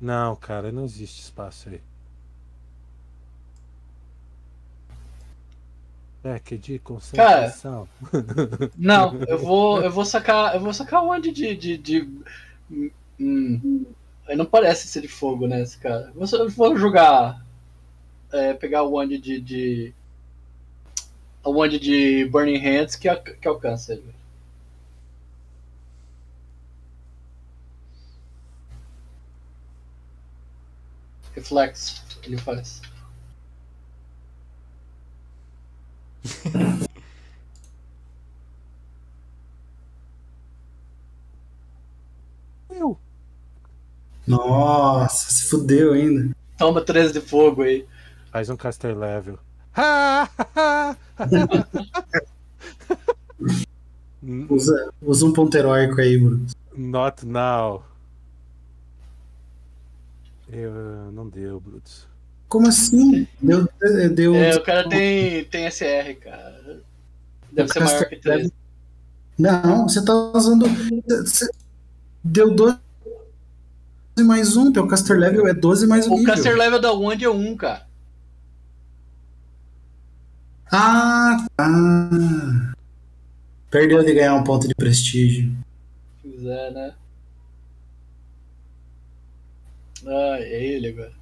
Não, 0.00 0.36
cara, 0.36 0.70
não 0.70 0.84
existe 0.84 1.22
espaço 1.22 1.68
aí. 1.70 1.80
É, 6.22 6.38
que 6.40 6.58
de 6.58 6.78
concentração. 6.80 7.88
Não, 8.76 9.14
eu 9.28 9.38
vou, 9.38 9.80
eu 9.80 9.90
vou 9.90 10.04
sacar, 10.04 10.54
eu 10.56 10.60
vou 10.60 10.74
sacar 10.74 11.02
onde 11.04 11.30
de, 11.30 11.54
de, 11.56 11.78
de 11.78 12.08
hum, 13.20 13.86
não 14.36 14.44
parece 14.44 14.88
ser 14.88 15.02
de 15.02 15.08
fogo, 15.08 15.46
né, 15.46 15.62
esse 15.62 15.78
cara. 15.78 16.12
Eu 16.14 16.26
vou- 16.26 16.38
Eu 16.40 16.50
vou 16.50 16.76
jogar, 16.76 17.45
é, 18.36 18.54
pegar 18.54 18.82
o 18.84 18.92
wand 18.92 19.08
de, 19.08 19.40
de 19.40 19.94
o 21.44 21.50
wand 21.52 21.70
de 21.78 22.24
Burning 22.26 22.58
Hands 22.58 22.96
que, 22.96 23.08
al- 23.08 23.22
que 23.22 23.48
alcança 23.48 23.92
ele. 23.94 24.14
Reflex 31.34 32.02
que 32.20 32.28
ele 32.28 32.36
faz. 32.36 32.80
Eu. 42.70 42.98
Nossa, 44.26 45.30
se 45.32 45.44
fudeu 45.48 45.92
ainda. 45.92 46.34
Toma 46.58 46.80
13 46.84 47.12
de 47.12 47.20
fogo 47.20 47.62
aí. 47.62 47.86
Faz 48.36 48.50
um 48.50 48.56
caster 48.58 48.94
level. 48.94 49.38
Usa, 54.50 54.92
usa 55.00 55.24
um 55.24 55.32
ponto 55.32 55.56
heróico 55.56 55.98
aí, 55.98 56.18
Brutus. 56.18 56.54
Not 56.76 57.24
now. 57.24 57.82
Eu, 60.52 60.70
não 61.12 61.26
deu, 61.30 61.58
Brutus. 61.60 62.06
Como 62.46 62.68
assim? 62.68 63.26
Deu. 63.40 63.66
deu 64.14 64.34
É, 64.34 64.54
o 64.56 64.62
cara 64.62 64.86
tem, 64.86 65.42
tem 65.46 65.70
SR, 65.70 66.14
cara. 66.20 66.82
Deve 67.50 67.72
ser 67.72 67.80
maior 67.80 68.04
que 68.06 68.16
13. 68.16 68.52
Não, 69.38 69.88
você 69.88 70.04
tá 70.04 70.12
usando. 70.12 70.66
você- 71.24 71.50
Deu 72.22 72.54
12 72.54 72.76
mais 74.18 74.58
um, 74.58 74.70
teu 74.70 74.86
caster 74.86 75.18
level 75.18 75.48
é 75.48 75.54
12 75.54 75.86
mais 75.86 76.06
um. 76.06 76.12
O 76.12 76.18
nível. 76.18 76.34
caster 76.34 76.54
level 76.54 76.78
da 76.78 76.92
Wand 76.92 77.22
é 77.22 77.30
1, 77.30 77.56
cara. 77.56 77.85
Ah, 80.72 81.46
tá. 81.56 81.68
Perdeu 83.70 84.04
de 84.04 84.12
ganhar 84.14 84.34
um 84.34 84.44
ponto 84.44 84.66
de 84.66 84.74
prestígio. 84.74 85.52
Se 86.22 86.28
quiser, 86.28 86.72
né? 86.72 86.94
Ah, 90.06 90.36
é 90.40 90.64
ele 90.64 90.88
agora. 90.88 91.12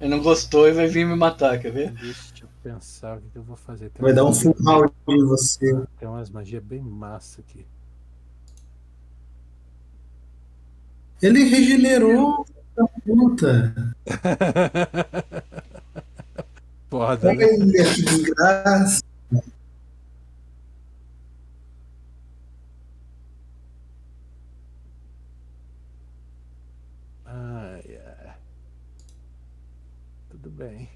Ele 0.00 0.10
não 0.10 0.22
gostou 0.22 0.66
e 0.68 0.72
vai 0.72 0.86
vir 0.86 1.06
me 1.06 1.14
matar, 1.14 1.58
quer 1.60 1.72
ver? 1.72 1.92
Deixa 1.92 2.22
eu 2.44 2.48
pensar 2.62 3.18
o 3.18 3.20
que 3.20 3.36
eu 3.36 3.42
vou 3.42 3.56
fazer. 3.56 3.90
Tem 3.90 4.00
Vai 4.02 4.14
dar 4.14 4.22
um 4.24 4.28
umas- 4.28 4.42
full 4.42 4.56
round 4.64 4.92
em 5.08 5.24
você. 5.24 5.82
Tem 5.98 6.08
umas 6.08 6.30
magias 6.30 6.62
bem 6.62 6.80
massa 6.80 7.40
aqui. 7.42 7.66
Ele 11.20 11.44
regenerou 11.44 12.46
a 12.78 12.84
puta. 13.04 13.74
Foda, 16.90 17.32
né? 17.32 17.44
Olha 17.44 17.94
que 17.94 18.02
desgraça. 18.02 19.00
Ai, 27.24 28.00
ai. 28.04 28.34
Tudo 30.30 30.50
bem. 30.50 30.89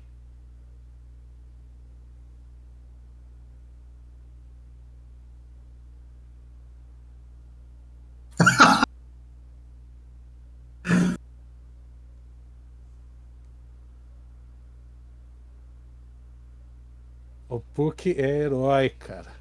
O 17.54 17.60
Puck 17.72 18.10
é 18.10 18.42
herói, 18.42 18.88
cara. 18.90 19.32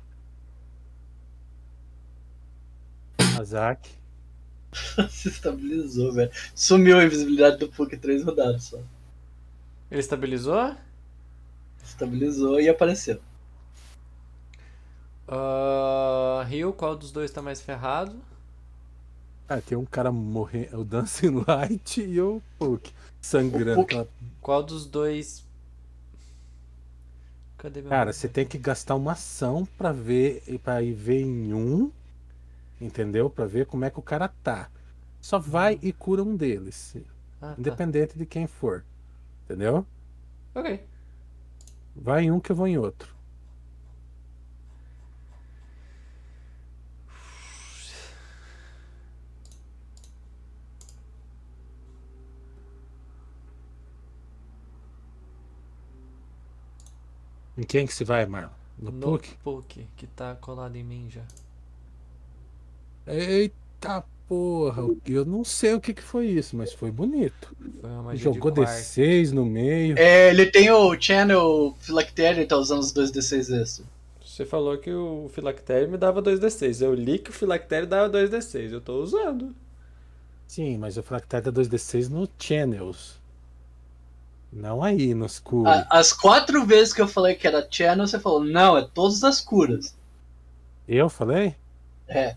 Azak. 3.40 3.90
Se 5.10 5.30
estabilizou, 5.30 6.14
velho. 6.14 6.32
Sumiu 6.54 7.00
a 7.00 7.06
invisibilidade 7.06 7.58
do 7.58 7.70
Puck 7.70 7.98
três 7.98 8.24
rodadas 8.24 8.66
só. 8.66 8.78
Ele 9.90 10.00
estabilizou? 10.00 10.76
Estabilizou 11.84 12.62
e 12.62 12.70
apareceu. 12.70 13.20
Ah, 15.28 16.46
Rio, 16.48 16.72
qual 16.72 16.96
dos 16.96 17.12
dois 17.12 17.32
tá 17.32 17.42
mais 17.42 17.62
ferrado? 17.62 18.16
Ah, 19.50 19.60
tem 19.60 19.76
um 19.76 19.86
cara 19.86 20.12
morrendo, 20.12 20.82
o 20.82 20.86
Dancing 20.86 21.44
Light 21.48 22.00
e 22.00 22.22
o 22.22 22.44
Puck. 22.60 22.94
Sangrando. 23.20 23.82
O 23.82 23.88
Puck. 23.88 24.08
Qual 24.40 24.62
dos 24.62 24.86
dois. 24.86 25.44
Cadê 27.64 27.80
meu. 27.82 27.90
Cara, 27.90 28.12
você 28.12 28.28
tem 28.28 28.46
que 28.46 28.58
gastar 28.58 28.94
uma 28.94 29.14
ação 29.14 29.66
pra 29.78 29.94
ver 29.94 30.44
para 30.62 30.84
ir 30.84 30.92
ver 30.94 31.22
em 31.22 31.54
um, 31.54 31.90
entendeu? 32.80 33.30
Pra 33.30 33.46
ver 33.46 33.66
como 33.66 33.86
é 33.86 33.90
que 33.90 33.98
o 33.98 34.02
cara 34.04 34.28
tá. 34.44 34.70
Só 35.22 35.40
vai 35.40 35.80
e 35.82 35.94
cura 35.94 36.22
um 36.22 36.36
deles, 36.36 36.94
Ah, 37.42 37.54
tá. 37.54 37.56
independente 37.58 38.18
de 38.18 38.26
quem 38.26 38.48
for. 38.48 38.84
Entendeu? 39.46 39.86
Ok. 40.54 40.84
Vai 41.96 42.24
em 42.26 42.32
um 42.32 42.40
que 42.42 42.52
eu 42.52 42.56
vou 42.56 42.68
em 42.68 42.78
outro. 42.78 43.13
Em 57.64 57.66
quem 57.66 57.88
que 57.88 57.94
se 57.94 58.04
vai, 58.04 58.26
Marlon? 58.26 58.50
No, 58.78 58.92
No 58.92 59.00
Puck? 59.00 59.38
Puck, 59.42 59.88
que 59.96 60.06
tá 60.06 60.36
colado 60.36 60.76
em 60.76 60.84
mim 60.84 61.10
já. 61.10 61.22
Eita 63.08 64.04
porra, 64.28 64.84
eu 65.06 65.24
não 65.24 65.46
sei 65.46 65.74
o 65.74 65.80
que, 65.80 65.94
que 65.94 66.02
foi 66.02 66.28
isso, 66.28 66.58
mas 66.58 66.74
foi 66.74 66.92
bonito. 66.92 67.56
Foi 67.80 67.90
uma 67.90 68.04
magia 68.04 68.34
Jogou 68.34 68.52
de 68.52 68.62
quarto. 68.62 68.74
D6 68.74 69.32
no 69.32 69.46
meio. 69.46 69.98
É, 69.98 70.30
ele 70.30 70.48
tem 70.48 70.70
o 70.72 71.00
Channel 71.00 71.74
Philacteria, 71.80 72.42
ele 72.42 72.46
tá 72.46 72.58
usando 72.58 72.82
os 72.82 72.92
dois 72.92 73.12
D6 73.14 73.62
extra. 73.62 73.86
Você 74.22 74.46
falou 74.46 74.78
que 74.78 74.92
o 74.92 75.30
filactério 75.34 75.90
me 75.90 75.98
dava 75.98 76.22
2d6. 76.22 76.82
Eu 76.82 76.94
li 76.94 77.18
que 77.20 77.30
o 77.30 77.34
filactério 77.34 77.88
dava 77.88 78.10
2d6. 78.10 78.72
Eu 78.74 78.82
tô 78.82 79.02
usando. 79.02 79.56
Sim, 80.48 80.78
mas 80.78 80.98
o 80.98 81.04
Fractide 81.04 81.50
é 81.50 81.52
2d6 81.52 82.10
no 82.10 82.28
Channels. 82.38 83.23
Não 84.56 84.82
aí, 84.84 85.14
nos 85.14 85.38
Cure. 85.40 85.70
A- 85.70 86.00
As 86.00 86.14
quatro 86.14 86.66
vezes 86.66 86.94
que 86.94 87.02
eu 87.02 87.08
falei 87.10 87.36
que 87.36 87.46
era 87.46 87.68
channel, 87.70 88.08
você 88.08 88.18
falou, 88.20 88.42
não, 88.44 88.78
é 88.78 88.88
todas 88.94 89.22
as 89.24 89.42
curas. 89.42 89.94
Eu 90.88 91.10
falei? 91.10 91.56
É. 92.08 92.36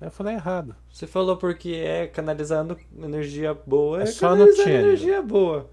Eu 0.00 0.10
falei 0.10 0.34
errado. 0.34 0.74
Você 0.92 1.06
falou 1.06 1.36
porque 1.36 1.70
é 1.70 2.06
canalizando 2.06 2.78
energia 2.96 3.54
boa, 3.54 4.00
É 4.00 4.02
é, 4.02 4.06
só 4.06 4.34
no 4.36 4.46
channel. 4.48 4.80
energia 4.80 5.22
boa. 5.22 5.70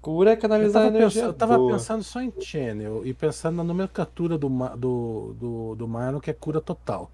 Cura 0.00 0.32
é 0.32 0.36
canalizar 0.36 0.86
energia 0.86 1.22
pensando, 1.22 1.26
eu 1.26 1.34
tava 1.34 1.58
boa. 1.58 1.72
pensando 1.72 2.02
só 2.02 2.20
em 2.22 2.32
Channel 2.40 3.06
e 3.06 3.12
pensando 3.12 3.56
na 3.56 3.64
nomenclatura 3.64 4.38
do, 4.38 4.48
ma- 4.48 4.74
do, 4.74 5.34
do, 5.38 5.74
do 5.74 5.88
Marlon, 5.88 6.20
que 6.20 6.30
é 6.30 6.34
cura 6.34 6.60
total. 6.60 7.10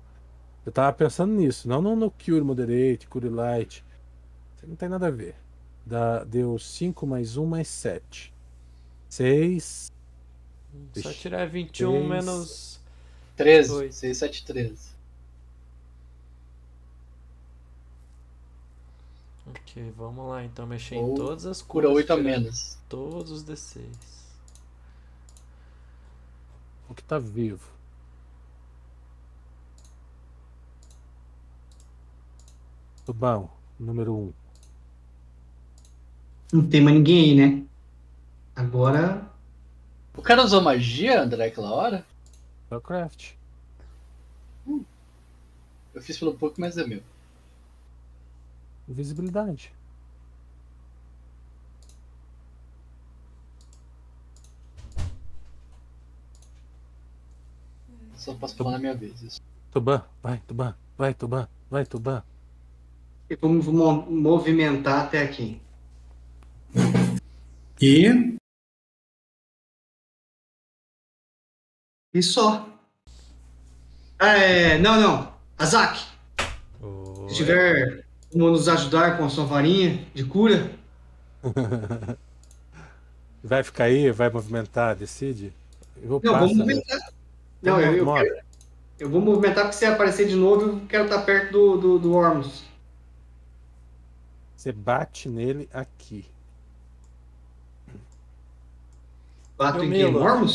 Eu 0.67 0.73
tava 0.73 0.93
pensando 0.93 1.33
nisso, 1.35 1.69
não 1.69 1.83
no, 1.83 1.97
no 1.97 2.11
Cure 2.11 2.43
Moderate, 2.43 3.09
Cure 3.09 3.29
Light. 3.29 3.85
Isso 4.57 4.67
não 4.69 4.77
tem 4.77 4.89
nada 4.89 5.09
a 5.09 5.11
ver. 5.11 5.37
Dá, 5.87 6.25
deu 6.25 6.59
5 6.59 7.07
mais 7.07 7.37
1 7.37 7.47
mais 7.47 7.69
7. 7.69 8.35
6. 9.09 9.93
Só 10.97 11.13
tirar 11.13 11.49
21 11.49 11.93
três. 11.93 12.09
menos. 12.09 12.81
13, 13.37 13.73
Oi. 13.73 13.93
6, 13.93 14.19
7, 14.19 14.45
13. 14.47 14.97
Ok, 19.47 19.93
vamos 19.97 20.29
lá 20.29 20.45
então. 20.45 20.67
Mexer 20.67 20.97
Ou 20.97 21.13
em 21.13 21.15
todas 21.15 21.47
as 21.47 21.63
Cura 21.63 21.87
curas. 21.87 21.99
8 21.99 22.13
a 22.13 22.17
menos. 22.17 22.79
Todos 22.89 23.31
os 23.31 23.45
D6. 23.45 23.87
O 26.89 26.95
que 26.95 27.03
tá 27.03 27.19
vivo. 27.19 27.71
Tubão, 33.05 33.49
número 33.79 34.17
1. 34.17 34.46
Não 36.53 36.69
tem 36.69 36.81
mais 36.81 36.97
ninguém 36.97 37.31
aí, 37.31 37.35
né? 37.35 37.67
Agora. 38.55 39.29
O 40.17 40.23
cara 40.23 40.43
usou 40.43 40.63
magia, 40.63 41.21
André, 41.21 41.47
aquela 41.47 41.73
hora? 41.73 42.07
Spellcraft. 42.67 43.33
Eu 44.67 46.03
fiz 46.03 46.19
pelo 46.19 46.35
pouco, 46.35 46.61
mas 46.61 46.77
é 46.79 46.87
meu. 46.87 47.03
Invisibilidade. 48.89 49.73
Só 58.17 58.35
posso 58.35 58.57
falar 58.57 58.73
na 58.73 58.79
minha 58.79 58.95
vez. 58.95 59.23
Isso. 59.23 59.41
Tuban, 59.71 60.03
vai, 60.23 60.39
Tuban, 60.47 60.75
vai, 60.97 61.15
Tuban, 61.15 61.49
vai, 61.71 61.85
Tuban. 61.85 62.23
Vou 63.41 63.51
mo- 63.73 64.07
movimentar 64.11 65.05
até 65.07 65.23
aqui. 65.23 65.61
E 67.81 68.37
E 72.15 72.23
só. 72.23 72.67
É. 74.19 74.79
Não, 74.79 75.01
não. 75.01 75.37
Azak, 75.59 75.99
Oi. 76.81 77.29
se 77.29 77.37
tiver 77.37 78.05
como 78.31 78.51
nos 78.51 78.69
ajudar 78.69 79.17
com 79.17 79.25
a 79.25 79.29
sua 79.31 79.45
varinha 79.47 80.07
de 80.15 80.25
cura, 80.25 80.71
Vai 83.43 83.63
ficar 83.63 83.85
aí, 83.85 84.11
vai 84.11 84.29
movimentar, 84.31 84.97
decide. 84.97 85.53
Eu 86.03 86.09
vou 86.09 86.21
Não, 86.23 86.33
passar, 86.33 86.47
né? 86.47 86.55
movimentar. 86.55 86.99
Não, 87.63 87.81
eu, 87.81 87.95
eu, 87.97 88.05
Move. 88.05 88.23
quero- 88.25 88.47
eu 88.99 89.11
vou 89.11 89.21
movimentar 89.21 89.65
porque 89.65 89.77
se 89.79 89.87
aparecer 89.87 90.29
de 90.29 90.37
novo, 90.37 90.63
eu 90.81 90.87
quero 90.89 91.05
estar 91.05 91.23
perto 91.23 91.53
do, 91.53 91.77
do, 91.79 91.99
do 91.99 92.15
Ormus. 92.15 92.65
Você 94.57 94.73
bate 94.73 95.29
nele 95.29 95.69
aqui. 95.73 96.25
Bato 99.57 99.79
em 99.85 99.91
quem? 99.91 100.13
Milo. 100.13 100.21
No? 100.21 100.47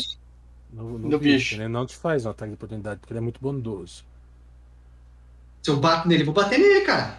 No, 0.72 0.98
No 0.98 1.18
bicho. 1.18 1.54
Ele 1.56 1.68
não 1.68 1.84
te 1.86 1.96
faz 1.96 2.24
um 2.24 2.30
ataque 2.30 2.50
de 2.50 2.54
oportunidade, 2.54 3.00
porque 3.00 3.12
ele 3.12 3.18
é 3.18 3.22
muito 3.22 3.40
bondoso. 3.40 4.04
Se 5.62 5.70
eu 5.70 5.76
bato 5.78 6.08
nele, 6.08 6.22
eu 6.22 6.26
vou 6.26 6.34
bater 6.34 6.58
nele, 6.58 6.80
cara. 6.82 7.18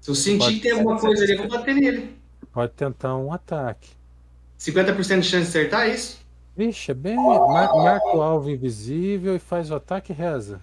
Se 0.00 0.10
eu 0.10 0.14
sentir 0.14 0.38
pode- 0.38 0.54
que 0.56 0.60
tem 0.62 0.72
alguma 0.72 0.98
coisa 0.98 1.22
ali, 1.24 1.32
eu 1.32 1.38
vou 1.38 1.48
bater 1.48 1.74
nele. 1.74 2.16
Pode 2.52 2.72
tentar 2.72 3.16
um 3.16 3.32
ataque. 3.32 3.90
50% 4.58 5.20
de 5.20 5.26
chance 5.28 5.50
de 5.50 5.58
acertar 5.58 5.82
é 5.86 5.94
isso? 5.94 6.18
Vixe, 6.56 6.90
é 6.90 6.94
bem. 6.94 7.16
Mar- 7.16 7.74
marca 7.76 8.16
o 8.16 8.22
alvo 8.22 8.48
invisível 8.50 9.36
e 9.36 9.38
faz 9.38 9.70
o 9.70 9.74
ataque 9.74 10.12
e 10.12 10.16
reza. 10.16 10.60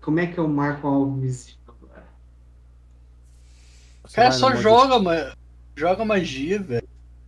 Como 0.00 0.18
é 0.18 0.26
que 0.26 0.36
eu 0.38 0.48
marco 0.48 0.86
o 0.88 0.90
alvo 0.90 1.20
visível 1.20 1.58
agora? 1.68 2.04
Você 4.04 4.16
cara 4.16 4.32
só 4.32 4.54
joga, 4.56 4.98
ma- 4.98 5.32
joga 5.76 6.04
magia, 6.04 6.58
velho. 6.60 6.83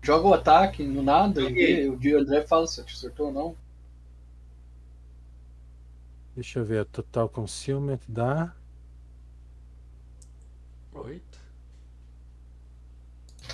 Joga 0.06 0.28
o 0.28 0.34
ataque, 0.34 0.84
no 0.84 1.02
nada. 1.02 1.40
Joguei. 1.40 1.82
E 1.82 1.88
o 1.88 1.96
Dio 1.96 2.20
André 2.20 2.46
fala 2.46 2.64
se 2.68 2.80
acertou 2.80 3.26
ou 3.26 3.32
não. 3.32 3.56
Deixa 6.36 6.60
eu 6.60 6.64
ver, 6.64 6.84
total 6.84 7.28
concealment 7.28 7.98
dá. 8.06 8.54
8. 10.94 11.40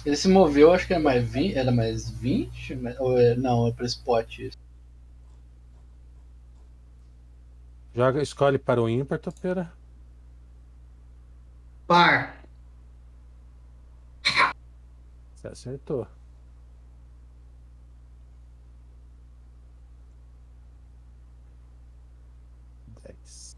Ele 0.05 0.15
se 0.15 0.29
moveu, 0.29 0.75
acho 0.75 0.87
que 0.87 0.93
era 0.93 1.03
mais 1.03 1.25
20. 1.27 1.57
Era 1.57 1.73
mais 1.73 2.11
20? 2.11 2.77
Mas- 2.77 3.01
Ou 3.01 3.19
é, 3.19 3.35
não, 3.35 3.67
é 3.69 3.73
pra 3.73 3.87
spot 3.87 4.39
isso. 4.41 4.59
Joga, 7.95 8.21
escolhe 8.21 8.59
para 8.59 8.83
o 8.83 8.89
ímpar, 8.91 9.19
topeira. 9.19 9.73
Par. 11.87 12.43
Você 15.35 15.49
acertou. 15.49 16.07
Dez. 23.05 23.57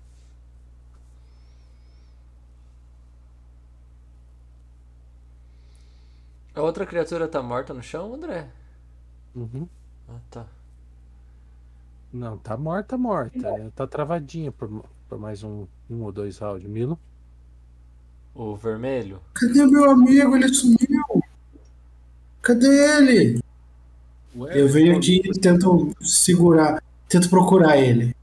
A 6.55 6.63
outra 6.63 6.87
criatura 6.87 7.27
tá 7.27 7.43
morta 7.43 7.75
no 7.75 7.83
chão, 7.83 8.15
André? 8.15 8.47
Uhum. 9.35 9.67
Ah, 10.09 10.19
tá. 10.31 10.47
Não, 12.13 12.39
tá 12.39 12.57
morta, 12.57 12.97
morta. 12.97 13.47
Ela 13.47 13.73
Tá 13.75 13.87
travadinha 13.87 14.53
por, 14.53 14.85
por 15.09 15.19
mais 15.19 15.43
um, 15.43 15.67
um 15.91 16.03
ou 16.03 16.13
dois 16.13 16.39
rounds. 16.39 16.69
Milo? 16.69 16.99
O 18.35 18.55
vermelho? 18.57 19.21
cadê 19.33 19.63
o 19.63 19.71
meu 19.71 19.91
amigo? 19.91 20.37
Ele 20.37 20.49
sumiu. 20.53 21.23
Cadê 22.43 22.67
ele? 22.99 23.41
Ué, 24.37 24.61
Eu 24.61 24.69
venho 24.69 24.97
aqui 24.97 25.23
e 25.25 25.41
tento 25.41 25.95
segurar, 26.01 26.83
tento 27.09 27.31
procurar 27.31 27.77
ele. 27.79 28.15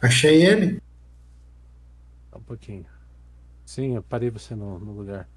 Achei 0.00 0.42
ele. 0.42 0.80
Um 2.34 2.40
pouquinho. 2.40 2.86
Sim, 3.66 3.94
eu 3.94 4.02
parei 4.02 4.30
você 4.30 4.54
no, 4.54 4.78
no 4.78 4.92
lugar. 4.92 5.28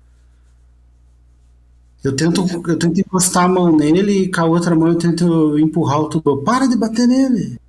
Eu 2.04 2.16
tento, 2.16 2.46
eu 2.68 2.78
tento 2.78 3.00
encostar 3.00 3.46
a 3.46 3.48
mão 3.48 3.76
nele 3.76 4.24
e 4.24 4.32
com 4.32 4.42
a 4.42 4.46
outra 4.46 4.76
mão 4.76 4.90
eu 4.90 4.98
tento 4.98 5.58
empurrar 5.58 6.00
o 6.00 6.10
tubo. 6.10 6.44
Para 6.44 6.68
de 6.68 6.76
bater 6.76 7.08
nele. 7.08 7.60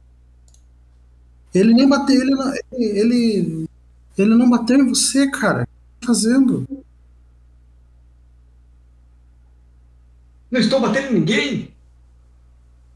Ele 1.54 1.72
nem 1.72 1.88
bateu, 1.88 2.20
ele 2.20 2.30
não, 2.32 2.52
ele, 2.72 3.68
ele 4.18 4.34
não 4.34 4.50
bateu 4.50 4.76
em 4.76 4.88
você, 4.88 5.30
cara. 5.30 5.62
O 5.62 5.66
que 5.66 6.00
tá 6.00 6.06
fazendo? 6.08 6.66
Não 10.50 10.60
estou 10.60 10.80
batendo 10.80 11.08
em 11.08 11.20
ninguém? 11.20 11.74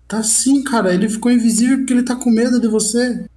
Tá 0.08 0.22
sim, 0.24 0.64
cara. 0.64 0.92
Ele 0.92 1.08
ficou 1.08 1.30
invisível 1.30 1.78
porque 1.78 1.92
ele 1.92 2.02
tá 2.02 2.16
com 2.16 2.30
medo 2.30 2.60
de 2.60 2.66
você. 2.66 3.28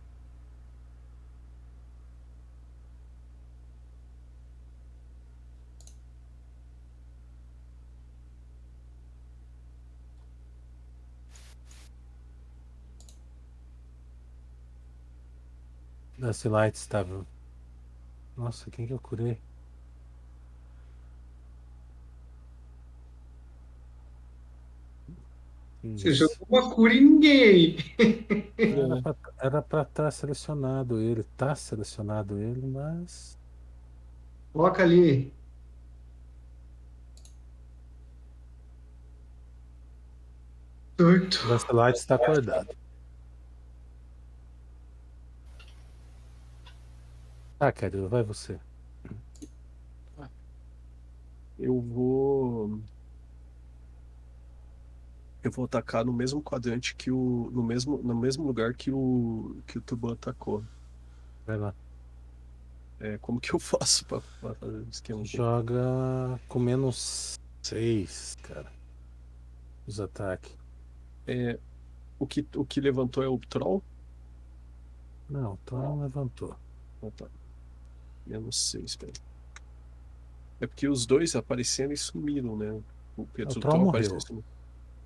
Dusty 16.21 16.49
Light 16.49 16.75
estava. 16.75 17.25
Nossa, 18.37 18.69
quem 18.69 18.85
que 18.85 18.93
eu 18.93 18.99
curei? 18.99 19.39
Você 25.83 26.27
uma 26.47 26.69
cura 26.69 26.93
em 26.93 27.01
ninguém. 27.03 27.77
Era 29.39 29.63
pra 29.63 29.81
estar 29.81 30.11
selecionado 30.11 30.99
ele, 30.99 31.23
tá 31.35 31.55
selecionado 31.55 32.37
ele, 32.37 32.67
mas. 32.67 33.35
Coloca 34.53 34.83
ali. 34.83 35.33
Oito. 40.99 41.43
O 41.45 41.49
Lancelot 41.49 41.97
está 41.97 42.13
acordado. 42.13 42.75
Tá, 47.61 47.71
Cadê? 47.71 48.07
Vai 48.07 48.23
você. 48.23 48.59
Eu 51.59 51.79
vou. 51.79 52.79
Eu 55.43 55.51
vou 55.51 55.65
atacar 55.65 56.03
no 56.03 56.11
mesmo 56.11 56.41
quadrante 56.41 56.95
que 56.95 57.11
o. 57.11 57.51
No 57.53 57.61
mesmo, 57.61 57.99
no 57.99 58.15
mesmo 58.15 58.43
lugar 58.47 58.73
que 58.73 58.89
o. 58.89 59.55
que 59.67 59.77
o 59.77 59.81
Tuban 59.81 60.13
atacou. 60.13 60.63
Vai 61.45 61.55
lá. 61.55 61.71
É, 62.99 63.19
como 63.19 63.39
que 63.39 63.53
eu 63.53 63.59
faço 63.61 64.07
pra, 64.07 64.21
pra 64.39 64.55
fazer 64.55 64.77
o 64.77 64.89
esquema? 64.89 65.23
Joga 65.23 66.39
com 66.47 66.57
menos 66.57 67.39
6, 67.61 68.37
cara. 68.41 68.71
Os 69.85 69.99
ataques. 69.99 70.57
É, 71.27 71.59
o, 72.17 72.25
que, 72.25 72.43
o 72.55 72.65
que 72.65 72.81
levantou 72.81 73.23
é 73.23 73.27
o 73.27 73.37
Troll? 73.37 73.83
Não, 75.29 75.59
então 75.63 75.77
não 75.77 76.01
levantou. 76.01 76.55
Ah, 77.03 77.11
tá. 77.15 77.27
Menos 78.31 78.55
6, 78.71 78.95
peraí. 78.95 79.13
É 80.61 80.65
porque 80.67 80.87
os 80.87 81.05
dois 81.05 81.35
apareceram 81.35 81.91
e 81.91 81.97
sumiram, 81.97 82.55
né? 82.55 82.81
O 83.17 83.25
Pedro 83.25 83.57
O 83.57 83.59
Troll 83.59 83.79
morreu. 83.79 84.17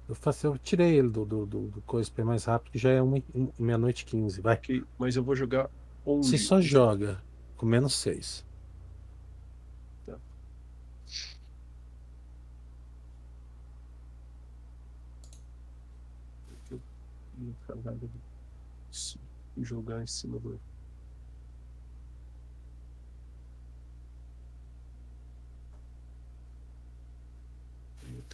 Eu, 0.08 0.14
faço, 0.14 0.46
eu 0.46 0.58
tirei 0.60 1.00
ele 1.00 1.10
do, 1.10 1.26
do, 1.26 1.46
do, 1.48 1.68
do 1.70 1.82
coisa 1.82 2.12
pra 2.12 2.24
ir 2.24 2.26
mais 2.28 2.46
rápido, 2.46 2.72
que 2.72 2.78
já 2.78 2.92
é 2.92 3.02
um- 3.02 3.20
meia-noite 3.58 4.04
e 4.04 4.06
15. 4.06 4.42
Vai. 4.42 4.54
Ok, 4.56 4.84
Mas 5.00 5.16
eu 5.16 5.24
vou 5.24 5.36
jogar 5.36 5.68
11. 6.06 6.30
Você 6.30 6.38
só 6.38 6.62
joga 6.62 7.20
com 7.58 7.66
menos 7.66 7.96
6. 7.96 8.46
Tá. 10.06 10.18
E 19.58 19.64
jogar 19.64 20.02
em 20.04 20.08
cima 20.08 20.40
do. 20.40 20.60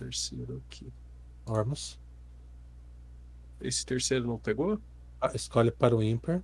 Terceiro 0.06 0.62
aqui. 0.68 0.92
Ormus. 1.46 2.00
Esse 3.62 3.86
terceiro 3.86 4.26
não 4.28 4.38
pegou? 4.40 4.80
Ah, 5.20 5.32
escolhe 5.36 5.72
para 5.72 5.96
o 5.96 6.02
ímpar. 6.02 6.42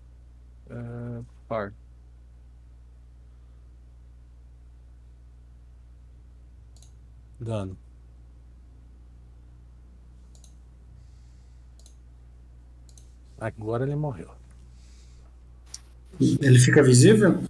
É, 0.69 1.21
par. 1.47 1.73
Dano. 7.39 7.77
Agora 13.39 13.83
ele 13.85 13.95
morreu. 13.95 14.29
Ele 16.19 16.57
fica 16.59 16.81
visível? 16.81 17.43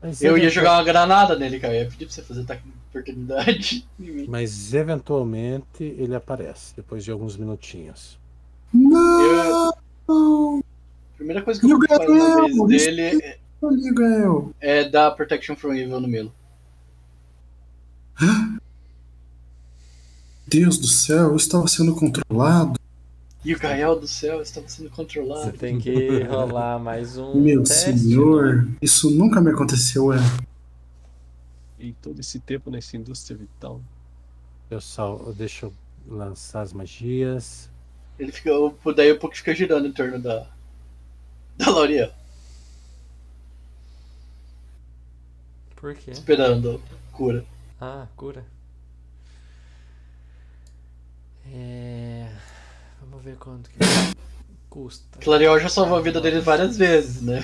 Mas 0.00 0.22
Eu 0.22 0.36
ia 0.36 0.44
eventual- 0.44 0.50
jogar 0.50 0.72
uma 0.78 0.84
granada 0.84 1.36
nele, 1.36 1.58
cara. 1.58 1.74
Eu 1.74 1.82
ia 1.84 1.90
pedir 1.90 2.06
pra 2.06 2.14
você 2.14 2.22
fazer 2.22 2.42
ataque 2.42 2.62
de 2.62 2.68
oportunidade 3.00 3.86
mim. 3.98 4.26
Mas 4.28 4.72
eventualmente 4.74 5.82
ele 5.84 6.14
aparece 6.14 6.74
depois 6.76 7.04
de 7.04 7.10
alguns 7.10 7.36
minutinhos. 7.36 8.18
Não! 8.72 9.72
Primeira 11.16 11.42
coisa 11.42 11.60
que 11.60 11.66
eu 11.66 11.76
o 11.76 11.78
vou 11.78 11.88
fazer 11.88 12.08
na 12.14 12.66
vez 12.66 12.84
dele 12.84 13.00
é- 13.02 13.38
eu. 13.62 14.54
é 14.60 14.88
dar 14.88 15.10
Protection 15.12 15.56
from 15.56 15.74
Evil 15.74 16.00
no 16.00 16.08
Milo. 16.08 16.32
Deus 20.46 20.78
do 20.78 20.86
céu, 20.86 21.28
eu 21.30 21.36
estava 21.36 21.66
sendo 21.66 21.94
controlado. 21.94 22.78
E 23.44 23.54
o 23.54 23.58
Gael 23.58 23.98
do 23.98 24.08
céu 24.08 24.42
estava 24.42 24.68
sendo 24.68 24.88
Você 24.88 24.94
controlado. 24.96 25.52
tem 25.58 25.78
que 25.78 26.22
rolar 26.24 26.78
mais 26.78 27.16
um 27.16 27.40
Meu 27.40 27.62
teste. 27.62 27.90
né? 27.90 27.96
senhor, 27.98 28.68
isso 28.82 29.10
nunca 29.10 29.40
me 29.40 29.50
aconteceu, 29.50 30.12
é. 30.12 30.18
E 31.78 31.92
todo 31.94 32.20
esse 32.20 32.40
tempo 32.40 32.70
nessa 32.70 32.96
indústria 32.96 33.36
vital. 33.36 33.80
Eu 34.70 34.80
só 34.80 35.16
eu 35.26 35.32
deixo 35.34 35.66
eu 35.66 35.72
lançar 36.06 36.62
as 36.62 36.72
magias. 36.72 37.70
Ele 38.18 38.32
fica. 38.32 38.50
Daí 38.94 39.12
o 39.12 39.18
pouco 39.18 39.36
fica 39.36 39.54
girando 39.54 39.86
em 39.86 39.92
torno 39.92 40.20
da. 40.20 40.50
Da 41.56 41.70
Lauriel, 41.70 42.12
Por 45.74 45.94
quê? 45.94 46.10
esperando 46.10 46.82
cura. 47.12 47.44
Ah, 47.80 48.06
cura. 48.14 48.44
É... 51.46 52.30
Vamos 53.00 53.24
ver 53.24 53.36
quanto 53.36 53.70
que 53.70 53.78
custa. 54.68 55.18
Clariel 55.20 55.58
já 55.60 55.68
salvou 55.68 55.96
a 55.96 56.02
vida 56.02 56.20
dele 56.20 56.40
várias 56.40 56.76
vezes, 56.76 57.22
né? 57.22 57.38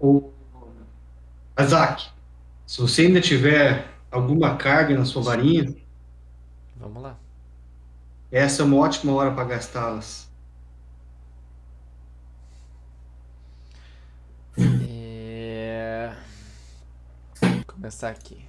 O 0.00 0.32
Azak, 1.56 2.08
se 2.66 2.80
você 2.80 3.02
ainda 3.06 3.20
tiver 3.20 3.86
alguma 4.10 4.56
carga 4.56 4.96
na 4.96 5.04
sua 5.04 5.22
varinha, 5.22 5.74
Vamos 6.76 7.02
lá. 7.02 7.18
essa 8.32 8.62
é 8.62 8.64
uma 8.64 8.76
ótima 8.78 9.12
hora 9.12 9.30
para 9.34 9.44
gastá-las. 9.44 10.30
É... 14.56 16.12
Começar 17.66 18.10
aqui. 18.10 18.44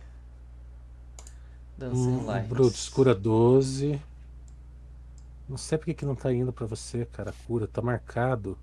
Dancing 1.78 2.19
Hum, 2.19 2.26
Lights. 2.26 2.50
Brutus, 2.50 2.90
cura 2.90 3.14
12. 3.16 4.02
Não 5.48 5.58
sei 5.58 5.78
porque 5.78 5.94
que 5.94 6.06
não 6.06 6.16
tá 6.16 6.34
indo 6.34 6.53
pra 6.53 6.66
você, 6.66 7.06
cara. 7.06 7.34
Cura, 7.45 7.68
tá 7.68 7.82
marcado. 7.82 8.58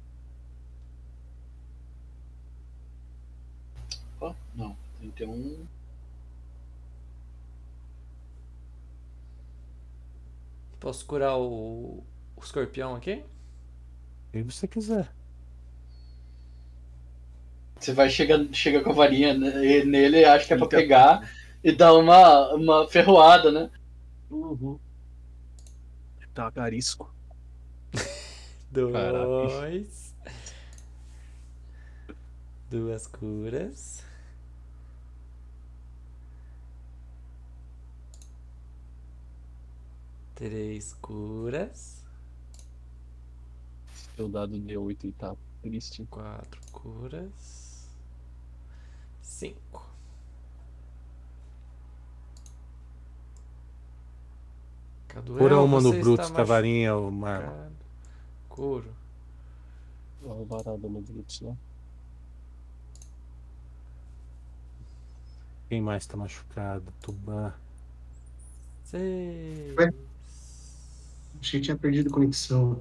Ó, 4.20 4.34
não, 4.57 4.76
31. 4.99 5.67
Posso 10.81 11.05
curar 11.07 11.36
o, 11.39 12.05
o 12.36 12.41
escorpião 12.43 12.94
aqui? 12.94 13.25
Se 14.33 14.43
você 14.43 14.68
quiser. 14.68 15.10
Você 17.78 17.93
vai 17.93 18.09
chegar 18.09 18.39
chega 18.52 18.83
com 18.83 18.91
a 18.91 18.94
varinha 18.94 19.35
ne- 19.35 19.85
nele, 19.85 20.25
acha 20.25 20.47
que 20.47 20.52
é 20.55 20.57
pra 20.57 20.67
Fica- 20.67 20.76
pegar 20.78 21.31
e 21.62 21.73
dar 21.73 21.94
uma, 21.94 22.55
uma 22.55 22.89
ferroada, 22.89 23.51
né? 23.51 23.70
Uhum. 24.31 24.78
Tá 26.35 26.51
garisco. 26.51 27.12
Dois. 28.70 30.15
Duas 32.70 33.07
curas. 33.07 34.05
Três 40.36 40.92
curas. 41.00 42.05
Seu 44.15 44.28
dado 44.28 44.55
D8 44.55 45.05
e 45.05 45.12
tá 45.12 45.34
triste. 45.62 46.05
Quatro 46.10 46.60
curas. 46.70 47.89
Cinco. 49.23 49.90
Caduel, 55.08 55.39
Cura 55.39 55.60
uma 55.62 55.81
no 55.81 55.90
você 55.90 56.00
Brutus 56.00 56.26
está 56.26 56.36
com 56.36 56.40
a 56.42 56.44
varinha, 56.44 56.94
o. 56.94 57.10
Curo. 58.50 58.94
Uma 60.23 60.44
varada 60.44 60.86
no 60.86 61.00
Brutus 61.00 61.40
lá. 61.40 61.56
Quem 65.70 65.81
mais 65.81 66.06
tá 66.06 66.15
machucado? 66.18 66.92
Tuban. 67.00 67.55
Seis. 68.84 69.74
Achei 71.40 71.60
que 71.60 71.65
tinha 71.66 71.76
perdido 71.76 72.10
conexão. 72.10 72.81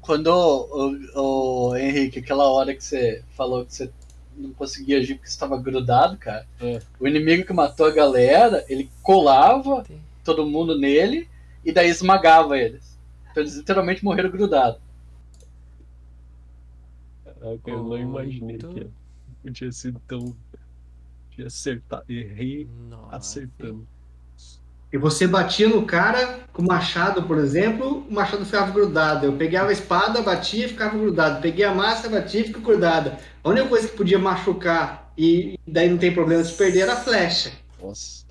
Quando 0.00 0.28
o, 0.28 1.70
o, 1.70 1.76
Henrique, 1.76 2.18
aquela 2.20 2.50
hora 2.50 2.74
que 2.74 2.82
você 2.82 3.22
falou 3.36 3.64
que 3.66 3.74
você 3.74 3.90
não 4.36 4.52
conseguia 4.52 4.98
agir 4.98 5.14
porque 5.16 5.28
estava 5.28 5.60
grudado, 5.60 6.16
cara, 6.16 6.46
É. 6.60 6.80
o 6.98 7.06
inimigo 7.06 7.44
que 7.44 7.52
matou 7.52 7.86
a 7.86 7.90
galera, 7.90 8.64
ele 8.68 8.90
colava 9.02 9.84
todo 10.24 10.46
mundo 10.46 10.78
nele 10.78 11.28
e 11.64 11.72
daí 11.72 11.88
esmagava 11.88 12.56
eles. 12.56 12.96
Então 13.30 13.42
eles 13.42 13.56
literalmente 13.56 14.04
morreram 14.04 14.30
grudados. 14.30 14.80
Eu 17.66 17.84
não 17.84 17.98
imaginei 17.98 18.56
Oito. 18.56 18.68
que 18.68 18.86
eu 19.44 19.52
tinha 19.52 19.70
sido 19.72 20.00
tão. 20.06 20.34
Tinha 21.30 21.46
acertado. 21.46 22.04
Errei 22.08 22.68
Nove. 22.88 23.14
acertando. 23.14 23.86
E 24.92 24.96
você 24.96 25.26
batia 25.26 25.68
no 25.68 25.82
cara 25.84 26.40
com 26.52 26.62
o 26.62 26.66
machado, 26.66 27.22
por 27.24 27.36
exemplo, 27.38 28.06
o 28.08 28.14
machado 28.14 28.44
ficava 28.44 28.70
grudado. 28.72 29.26
Eu 29.26 29.32
pegava 29.34 29.68
a 29.68 29.72
espada, 29.72 30.22
batia 30.22 30.64
e 30.64 30.68
ficava 30.68 30.96
grudado. 30.96 31.42
Peguei 31.42 31.64
a 31.64 31.74
massa, 31.74 32.08
batia 32.08 32.40
e 32.40 32.44
ficava 32.44 32.64
grudada. 32.64 33.18
A 33.44 33.48
única 33.50 33.66
coisa 33.68 33.86
que 33.88 33.96
podia 33.96 34.18
machucar 34.18 35.12
e 35.16 35.58
daí 35.66 35.90
não 35.90 35.98
tem 35.98 36.12
problema 36.12 36.42
de 36.42 36.52
perder 36.54 36.80
era 36.80 36.94
a 36.94 36.96
flecha. 36.96 37.52
Nossa. 37.82 38.24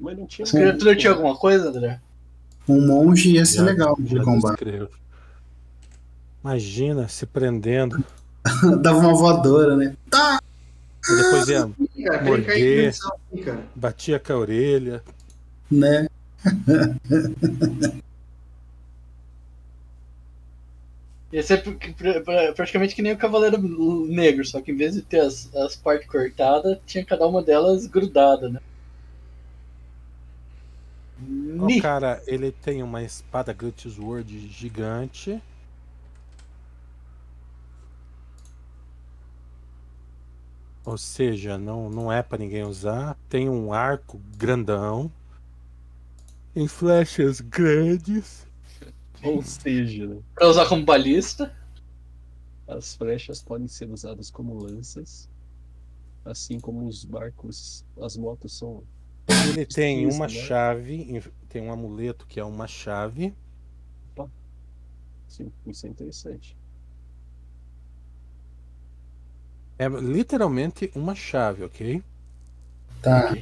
Mas 0.00 0.16
não 0.18 0.26
tinha. 0.26 0.44
As 0.44 0.50
criaturas 0.50 0.96
tinham 0.96 1.14
alguma 1.14 1.36
coisa, 1.36 1.68
André? 1.68 2.00
Um 2.66 2.86
monge 2.86 3.32
ia 3.32 3.44
ser 3.44 3.58
Já- 3.58 3.64
legal 3.64 3.94
de 3.98 4.18
combate. 4.20 4.64
descrevo. 4.64 4.88
Imagina 6.42 7.08
se 7.08 7.26
prendendo. 7.26 8.02
Dava 8.80 8.98
uma 8.98 9.14
voadora, 9.14 9.76
né? 9.76 9.94
E 11.10 11.16
depois 11.16 11.48
ia, 11.48 11.70
ele 11.96 12.20
Morder. 12.22 12.94
batia 13.74 14.18
com 14.18 14.32
a 14.32 14.36
orelha. 14.36 15.02
Né? 15.70 16.06
Ia 21.32 21.42
ser 21.42 21.62
pr- 21.62 21.72
pr- 21.72 22.20
pr- 22.24 22.54
praticamente 22.54 22.94
que 22.94 23.02
nem 23.02 23.12
o 23.12 23.18
Cavaleiro 23.18 23.58
Negro, 24.06 24.44
só 24.44 24.60
que 24.60 24.70
em 24.70 24.76
vez 24.76 24.94
de 24.94 25.02
ter 25.02 25.20
as, 25.20 25.52
as 25.54 25.74
partes 25.74 26.06
cortadas, 26.06 26.78
tinha 26.86 27.04
cada 27.04 27.26
uma 27.26 27.42
delas 27.42 27.86
grudada, 27.86 28.48
né? 28.48 28.60
O 31.58 31.80
cara, 31.80 32.22
ele 32.26 32.52
tem 32.52 32.82
uma 32.82 33.02
espada 33.02 33.52
Gut 33.52 33.88
Sword 33.88 34.48
gigante. 34.48 35.40
Ou 40.84 40.98
seja, 40.98 41.56
não, 41.56 41.88
não 41.88 42.12
é 42.12 42.22
pra 42.22 42.36
ninguém 42.38 42.62
usar. 42.62 43.16
Tem 43.28 43.48
um 43.48 43.72
arco 43.72 44.20
grandão. 44.36 45.10
Em 46.54 46.68
flechas 46.68 47.40
grandes. 47.40 48.46
Ou 49.22 49.42
seja, 49.42 50.06
né, 50.06 50.20
Pra 50.34 50.48
usar 50.48 50.68
como 50.68 50.84
balista. 50.84 51.52
as 52.68 52.94
flechas 52.94 53.42
podem 53.42 53.68
ser 53.68 53.90
usadas 53.90 54.30
como 54.30 54.58
lanças. 54.58 55.28
Assim 56.24 56.58
como 56.58 56.86
os 56.86 57.04
barcos, 57.04 57.84
as 58.00 58.16
motos 58.16 58.56
são. 58.56 58.82
Ele 59.48 59.66
tem 59.66 60.06
uma 60.06 60.26
né? 60.26 60.28
chave, 60.28 60.94
em- 60.94 61.22
tem 61.48 61.62
um 61.62 61.72
amuleto 61.72 62.26
que 62.26 62.38
é 62.40 62.44
uma 62.44 62.66
chave. 62.66 63.34
Sim, 65.28 65.50
isso 65.66 65.86
é 65.86 65.88
interessante. 65.88 66.56
É 69.78 69.88
literalmente 69.88 70.90
uma 70.94 71.14
chave, 71.14 71.64
ok? 71.64 72.02
Tá. 73.02 73.34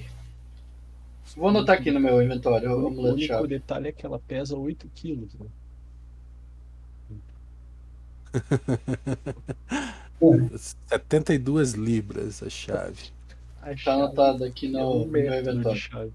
Vou 1.36 1.49
anotar 1.49 1.78
aqui 1.78 1.91
no 1.91 2.01
meu 2.01 2.23
inventório 2.23 2.70
o 2.70 2.86
único 2.89 3.20
chave. 3.27 3.49
detalhe 3.49 3.89
é 3.89 3.93
que 3.93 4.05
ela 4.05 4.19
pesa 4.19 4.57
8 4.57 4.89
quilos. 4.94 5.33
Né? 5.35 5.47
72 10.89 11.73
libras 11.75 12.43
a 12.43 12.51
chave. 12.51 13.11
A 13.61 13.75
Tá 13.75 13.94
anotado 13.94 14.44
aqui 14.44 14.67
é 14.67 14.70
no, 14.70 15.01
no 15.01 15.07
meu 15.07 15.41
inventório. 15.41 15.78
chave. 15.78 16.12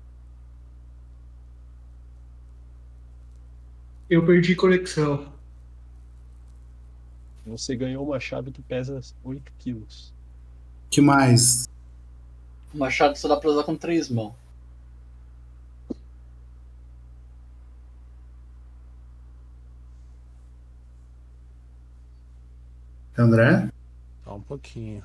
Eu 4.10 4.26
perdi 4.26 4.56
conexão. 4.56 5.32
Você 7.46 7.76
ganhou 7.76 8.06
uma 8.06 8.20
chave 8.20 8.52
que 8.52 8.62
pesa 8.62 9.02
8 9.24 9.52
quilos. 9.60 10.14
que 10.90 11.02
mais? 11.02 11.68
O 12.74 12.78
machado 12.78 13.18
só 13.18 13.28
dá 13.28 13.38
pra 13.38 13.50
usar 13.50 13.64
com 13.64 13.76
três 13.76 14.10
mãos. 14.10 14.34
André? 23.18 23.70
Só 24.24 24.36
um 24.36 24.42
pouquinho. 24.42 25.04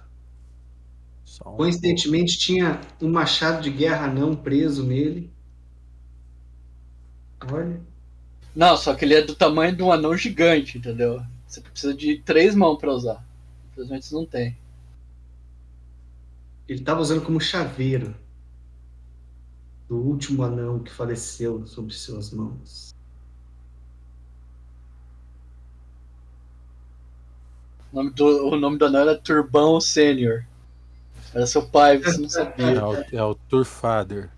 Só 1.25 1.53
um 1.53 1.57
Coincidentemente 1.57 2.39
tinha 2.39 2.81
um 3.01 3.11
machado 3.11 3.63
de 3.63 3.71
guerra 3.71 4.07
não 4.07 4.37
preso 4.37 4.85
nele. 4.85 5.33
Olha. 7.51 7.81
Não, 8.55 8.77
só 8.77 8.95
que 8.95 9.05
ele 9.05 9.15
é 9.15 9.23
do 9.23 9.35
tamanho 9.35 9.75
de 9.75 9.83
um 9.83 9.91
anão 9.91 10.17
gigante, 10.17 10.77
entendeu? 10.77 11.23
Você 11.47 11.61
precisa 11.61 11.95
de 11.95 12.19
três 12.19 12.55
mãos 12.55 12.79
pra 12.79 12.93
usar. 12.93 13.25
Infelizmente 13.71 14.07
você 14.07 14.15
não 14.15 14.27
tem. 14.27 14.57
Ele 16.69 16.81
estava 16.81 17.01
usando 17.01 17.25
como 17.25 17.41
chaveiro 17.41 18.15
do 19.89 19.97
último 19.97 20.43
anão 20.43 20.79
que 20.79 20.93
faleceu 20.93 21.67
sob 21.67 21.93
suas 21.93 22.31
mãos. 22.31 22.92
O 27.93 27.97
nome 27.97 28.11
do, 28.11 28.47
o 28.49 28.57
nome 28.59 28.79
do 28.79 28.87
anão 28.87 29.01
era 29.03 29.17
Turbão 29.19 29.81
Sênior. 29.81 30.45
Era 31.35 31.47
seu 31.47 31.67
pai, 31.69 31.99
você 31.99 32.19
não 32.19 32.27
É 32.27 32.29
sabia. 32.29 32.87
o, 32.87 32.95
é 33.13 33.23
o 33.25 33.35
Turfather. 33.35 34.31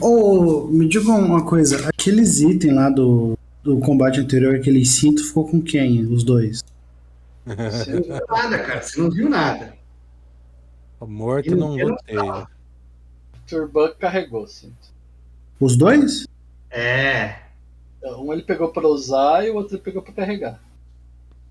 Ô, 0.00 0.66
me 0.68 0.88
diga 0.88 1.10
uma 1.10 1.44
coisa, 1.44 1.88
aqueles 1.88 2.40
itens 2.40 2.74
lá 2.74 2.88
do, 2.90 3.36
do 3.62 3.78
combate 3.80 4.20
anterior, 4.20 4.54
aquele 4.54 4.84
cinto, 4.84 5.24
ficou 5.24 5.48
com 5.48 5.60
quem? 5.60 6.06
Os 6.06 6.22
dois? 6.22 6.62
Você 7.44 7.92
não 7.92 8.02
viu 8.02 8.26
nada, 8.28 8.58
cara. 8.58 8.82
Você 8.82 9.00
não 9.00 9.10
viu 9.10 9.28
nada. 9.28 9.76
O 11.00 11.06
morto 11.06 11.48
Eu- 11.50 11.56
não 11.56 11.76
não 11.76 11.88
botei. 11.90 12.44
Turbão 13.46 13.92
carregou, 13.98 14.44
assim. 14.44 14.72
Os 15.60 15.76
dois? 15.76 16.26
É, 16.70 17.36
Um 18.02 18.32
ele 18.32 18.42
pegou 18.42 18.68
pra 18.68 18.86
usar 18.86 19.44
e 19.46 19.50
o 19.50 19.54
outro 19.56 19.76
ele 19.76 19.82
pegou 19.82 20.02
pra 20.02 20.12
carregar. 20.12 20.60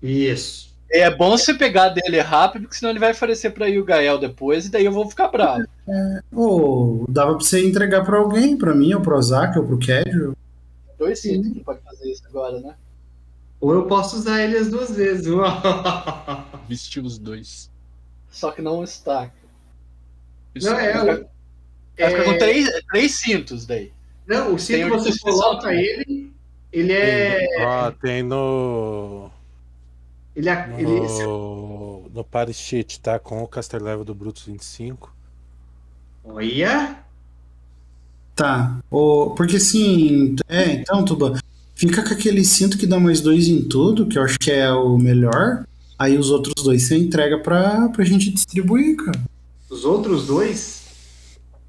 isso. 0.02 0.74
É 0.88 1.10
bom 1.10 1.36
você 1.36 1.52
pegar 1.52 1.88
dele 1.88 2.20
rápido, 2.20 2.62
porque 2.62 2.76
senão 2.76 2.90
ele 2.90 3.00
vai 3.00 3.10
oferecer 3.10 3.50
pra 3.50 3.68
ir 3.68 3.80
o 3.80 3.84
Gael 3.84 4.18
depois, 4.18 4.66
e 4.66 4.70
daí 4.70 4.84
eu 4.84 4.92
vou 4.92 5.08
ficar 5.08 5.26
bravo. 5.28 5.64
Ô, 6.32 7.04
dava 7.08 7.34
pra 7.34 7.40
você 7.44 7.66
entregar 7.66 8.04
pra 8.04 8.18
alguém, 8.18 8.56
pra 8.56 8.72
mim, 8.72 8.94
ou 8.94 9.00
pro 9.00 9.16
Ozaki, 9.16 9.58
ou 9.58 9.66
pro 9.66 9.78
Kedro. 9.80 10.36
Dois 10.96 11.20
cintos 11.20 11.52
que 11.52 11.60
pode 11.64 11.80
fazer 11.82 12.08
isso 12.08 12.22
agora, 12.28 12.60
né? 12.60 12.76
Ou 13.60 13.72
eu 13.74 13.86
posso 13.86 14.14
usar 14.16 14.40
ele 14.42 14.56
as 14.56 14.68
duas 14.70 14.94
vezes. 14.94 15.26
Vestiu 16.68 17.02
os 17.02 17.18
dois. 17.18 17.68
Só 18.30 18.52
que 18.52 18.62
não 18.62 18.84
está. 18.84 19.30
Isso 20.54 20.70
Não, 20.70 20.78
é, 20.78 20.92
Vai 20.92 21.16
ficar, 21.16 21.28
vai 21.98 22.10
ficar 22.10 22.22
é- 22.22 22.24
com 22.24 22.38
três, 22.38 22.68
três 22.92 23.12
cintos 23.18 23.66
daí. 23.66 23.92
Não, 24.26 24.46
o 24.54 24.56
Tem 24.56 24.58
cinto 24.58 24.94
o 24.96 24.98
você 24.98 25.18
coloca 25.20 25.68
né? 25.68 25.80
ele, 25.80 26.32
ele 26.72 26.92
é. 26.92 27.64
Ó, 27.64 27.90
tem 27.92 28.22
no. 28.22 29.30
Ele, 30.34 30.48
é- 30.48 30.74
ele, 30.78 31.00
No, 31.24 32.10
no 32.12 32.52
Sheet, 32.52 33.00
tá? 33.00 33.18
Com 33.18 33.42
o 33.42 33.48
Caster 33.48 33.82
Level 33.82 34.04
do 34.04 34.14
Brutus 34.14 34.44
25. 34.44 35.14
olha. 36.24 36.98
Tá. 38.34 38.78
Ô, 38.90 39.30
porque 39.30 39.56
assim. 39.56 40.36
É, 40.46 40.72
então, 40.72 41.04
Tuba. 41.04 41.40
Fica 41.74 42.02
com 42.02 42.12
aquele 42.14 42.42
cinto 42.44 42.78
que 42.78 42.86
dá 42.86 42.98
mais 42.98 43.20
dois 43.20 43.48
em 43.48 43.62
tudo, 43.62 44.06
que 44.06 44.18
eu 44.18 44.22
acho 44.22 44.38
que 44.38 44.50
é 44.50 44.70
o 44.72 44.96
melhor. 44.98 45.66
Aí 45.98 46.18
os 46.18 46.30
outros 46.30 46.62
dois 46.62 46.82
você 46.82 46.96
entrega 46.96 47.38
pra, 47.38 47.88
pra 47.90 48.04
gente 48.04 48.30
distribuir, 48.30 48.96
cara. 48.96 49.20
Os 49.68 49.84
outros 49.84 50.26
dois. 50.26 50.85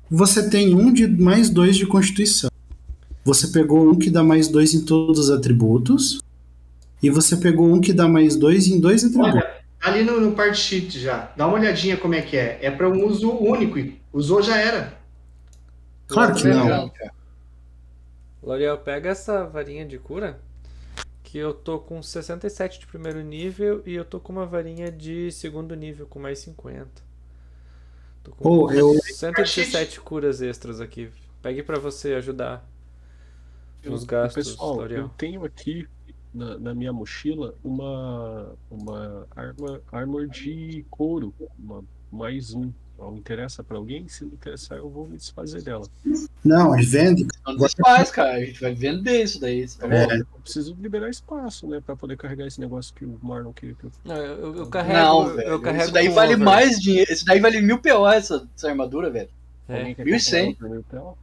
Você 0.09 0.49
tem 0.49 0.73
um 0.73 0.91
de 0.91 1.07
mais 1.07 1.49
dois 1.49 1.75
de 1.75 1.85
constituição. 1.85 2.49
Você 3.25 3.47
pegou 3.49 3.89
um 3.91 3.97
que 3.97 4.09
dá 4.09 4.23
mais 4.23 4.47
dois 4.47 4.73
em 4.73 4.85
todos 4.85 5.19
os 5.19 5.29
atributos. 5.29 6.21
E 7.03 7.09
você 7.09 7.35
pegou 7.35 7.67
um 7.67 7.81
que 7.81 7.91
dá 7.91 8.07
mais 8.07 8.35
dois 8.35 8.67
em 8.67 8.79
dois 8.79 9.03
atributos. 9.03 9.35
Olha, 9.35 9.61
ali 9.81 10.03
no, 10.03 10.19
no 10.21 10.31
part 10.31 10.57
sheet 10.57 10.99
já. 10.99 11.31
Dá 11.35 11.45
uma 11.45 11.57
olhadinha 11.57 11.97
como 11.97 12.15
é 12.15 12.21
que 12.21 12.37
é. 12.37 12.57
É 12.61 12.71
para 12.71 12.89
um 12.89 13.05
uso 13.05 13.29
único. 13.31 13.77
Usou 14.13 14.41
já 14.41 14.57
era. 14.57 14.97
Claro 16.07 16.35
que 16.35 16.47
não. 16.47 16.91
L'Oreal, 18.41 18.77
pega 18.77 19.09
essa 19.09 19.45
varinha 19.45 19.85
de 19.85 19.99
cura. 19.99 20.39
Que 21.21 21.37
eu 21.37 21.53
tô 21.53 21.77
com 21.79 22.01
67 22.01 22.79
de 22.79 22.87
primeiro 22.87 23.21
nível 23.21 23.83
e 23.85 23.93
eu 23.93 24.05
tô 24.05 24.17
com 24.21 24.31
uma 24.31 24.45
varinha 24.45 24.89
de 24.89 25.29
segundo 25.33 25.75
nível 25.75 26.07
com 26.07 26.17
mais 26.19 26.39
50. 26.39 27.06
Tô 28.27 28.31
com 28.31 28.43
Pô, 28.43 28.71
eu- 28.71 28.93
117 29.01 30.01
curas 30.01 30.41
extras 30.41 30.81
aqui. 30.81 31.09
Pegue 31.41 31.63
pra 31.63 31.79
você 31.79 32.13
ajudar 32.15 32.67
nos 33.85 34.01
Eu- 34.01 34.07
gastos, 34.07 34.49
Pessoal, 34.51 34.85
eu 34.87 35.07
tenho 35.09 35.45
aqui 35.45 35.87
na, 36.33 36.57
na 36.57 36.75
minha 36.75 36.91
mochila 36.91 37.55
uma, 37.63 38.53
uma 38.69 39.25
arma, 39.33 39.81
armor 39.91 40.27
de 40.27 40.85
couro, 40.89 41.33
uma, 41.57 41.83
mais 42.11 42.53
um. 42.53 42.71
Não 42.97 43.15
interessa 43.15 43.63
pra 43.63 43.77
alguém? 43.77 44.07
Se 44.07 44.25
não 44.25 44.31
interessar, 44.33 44.77
eu 44.79 44.89
vou 44.89 45.07
me 45.07 45.17
desfazer 45.17 45.61
dela. 45.61 45.85
Não, 46.43 46.73
ele 46.75 46.85
vende. 46.85 47.27
Não 47.45 47.55
desfaz, 47.55 48.09
cara. 48.09 48.33
A 48.37 48.39
gente 48.43 48.59
vai 48.59 48.73
vender 48.73 49.23
isso 49.23 49.39
daí. 49.39 49.67
Tá 49.67 49.87
É. 49.87 49.99
louco? 50.07 50.13
Eu 50.35 50.41
preciso 50.41 50.75
liberar 50.81 51.09
espaço, 51.09 51.67
né? 51.67 51.79
Pra 51.85 51.95
poder 51.95 52.17
carregar 52.17 52.47
esse 52.47 52.59
negócio 52.59 52.93
que 52.95 53.05
o 53.05 53.19
Marlon 53.21 53.53
queria 53.53 53.75
que 53.75 53.83
eu. 53.85 53.91
Não, 54.03 54.15
eu, 54.15 54.37
eu- 54.37 54.55
eu 54.57 54.67
carrego. 54.67 54.97
Não, 54.99 55.29
eu 55.29 55.35
velho. 55.35 55.61
carrego 55.61 55.83
Isso 55.83 55.93
daí 55.93 56.09
vale 56.09 56.33
over. 56.33 56.45
mais 56.45 56.79
dinheiro. 56.79 57.11
Isso 57.13 57.23
daí 57.25 57.39
vale 57.39 57.61
mil 57.61 57.77
PO 57.79 58.07
essa, 58.09 58.47
essa 58.57 58.67
armadura, 58.69 59.09
velho. 59.11 59.29
É. 59.69 59.79
Alguém 59.79 59.95
quer 59.95 60.03
1.100. 60.05 60.45
comprar 60.47 60.51
o 60.51 60.55
primeiro 60.57 60.85
tela? 60.89 61.13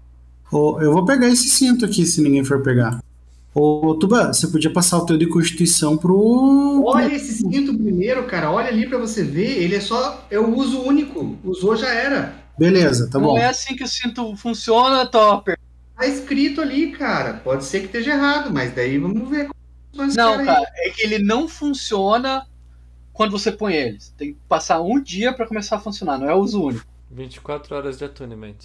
Ô, 0.52 0.80
eu 0.80 0.92
vou 0.92 1.04
pegar 1.04 1.26
esse 1.28 1.48
cinto 1.48 1.84
aqui, 1.84 2.06
se 2.06 2.20
ninguém 2.22 2.44
for 2.44 2.62
pegar. 2.62 3.02
Ô, 3.54 3.94
Tuba, 4.00 4.32
você 4.32 4.48
podia 4.48 4.72
passar 4.72 4.98
o 4.98 5.06
teu 5.06 5.16
de 5.16 5.28
constituição 5.28 5.96
pro. 5.96 6.82
Olha 6.84 7.14
esse 7.14 7.34
cinto 7.34 7.72
primeiro, 7.76 8.24
cara. 8.26 8.50
Olha 8.50 8.68
ali 8.68 8.88
pra 8.88 8.98
você 8.98 9.22
ver. 9.22 9.62
Ele 9.62 9.76
é 9.76 9.80
só. 9.80 10.26
É 10.30 10.38
o 10.38 10.56
uso 10.56 10.80
único. 10.82 11.38
Usou 11.44 11.76
já 11.76 11.88
era. 11.92 12.34
Beleza, 12.58 13.08
tá 13.08 13.18
não 13.18 13.28
bom. 13.28 13.38
é 13.38 13.46
assim 13.46 13.76
que 13.76 13.84
o 13.84 13.88
cinto 13.88 14.34
funciona, 14.36 15.06
Topper. 15.06 15.56
Tá 15.96 16.06
escrito 16.06 16.60
ali, 16.60 16.90
cara. 16.92 17.34
Pode 17.34 17.64
ser 17.64 17.80
que 17.80 17.86
esteja 17.86 18.12
errado, 18.12 18.50
mas 18.52 18.74
daí 18.74 18.98
vamos 18.98 19.28
ver. 19.28 19.48
como 19.48 19.54
funciona 19.92 20.08
esse 20.08 20.16
Não, 20.16 20.44
cara, 20.44 20.66
é 20.76 20.90
que 20.90 21.02
ele 21.02 21.18
não 21.20 21.46
funciona 21.48 22.44
quando 23.12 23.30
você 23.30 23.52
põe 23.52 23.74
ele. 23.74 24.00
Você 24.00 24.10
tem 24.18 24.32
que 24.34 24.38
passar 24.48 24.80
um 24.82 25.00
dia 25.00 25.32
pra 25.32 25.46
começar 25.46 25.76
a 25.76 25.80
funcionar, 25.80 26.18
não 26.18 26.28
é 26.28 26.34
uso 26.34 26.60
único. 26.60 26.84
24 27.10 27.76
horas 27.76 27.98
de 27.98 28.04
attunement. 28.04 28.56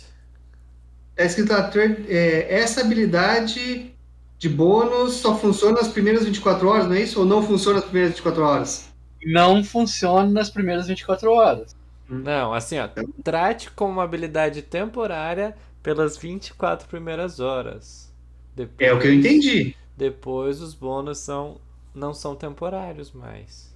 Tá 1.16 1.24
escrito 1.26 1.52
lá, 1.54 1.64
"Third- 1.70 2.06
é, 2.10 2.48
essa 2.60 2.82
habilidade 2.82 3.94
de 4.40 4.48
bônus 4.48 5.16
só 5.16 5.38
funciona 5.38 5.82
nas 5.82 5.90
primeiras 5.90 6.24
24 6.26 6.68
horas, 6.68 6.88
não 6.88 6.94
é 6.94 7.02
isso? 7.02 7.20
Ou 7.20 7.26
não 7.26 7.44
funciona 7.44 7.76
nas 7.80 7.86
primeiras 7.86 8.12
24 8.12 8.42
horas? 8.42 8.90
Não 9.26 9.64
funciona 9.64 10.30
nas 10.30 10.50
primeiras 10.50 10.88
24 10.88 11.30
horas. 11.30 11.76
Não, 12.10 12.54
assim, 12.54 12.80
ó. 12.80 12.88
Trate 13.22 13.70
como 13.72 13.94
uma 13.94 14.04
habilidade 14.04 14.62
temporária 14.62 15.56
pelas 15.84 16.18
24 16.18 16.88
primeiras 16.88 17.42
horas. 17.42 18.10
Depois, 18.56 18.90
É 18.90 18.94
o 18.94 19.00
que 19.00 19.08
eu 19.08 19.14
entendi. 19.14 19.76
Depois 19.98 20.62
os 20.62 20.74
bônus 20.74 21.18
são, 21.18 21.58
não 21.94 22.14
são 22.14 22.34
temporários 22.34 23.12
mais. 23.12 23.70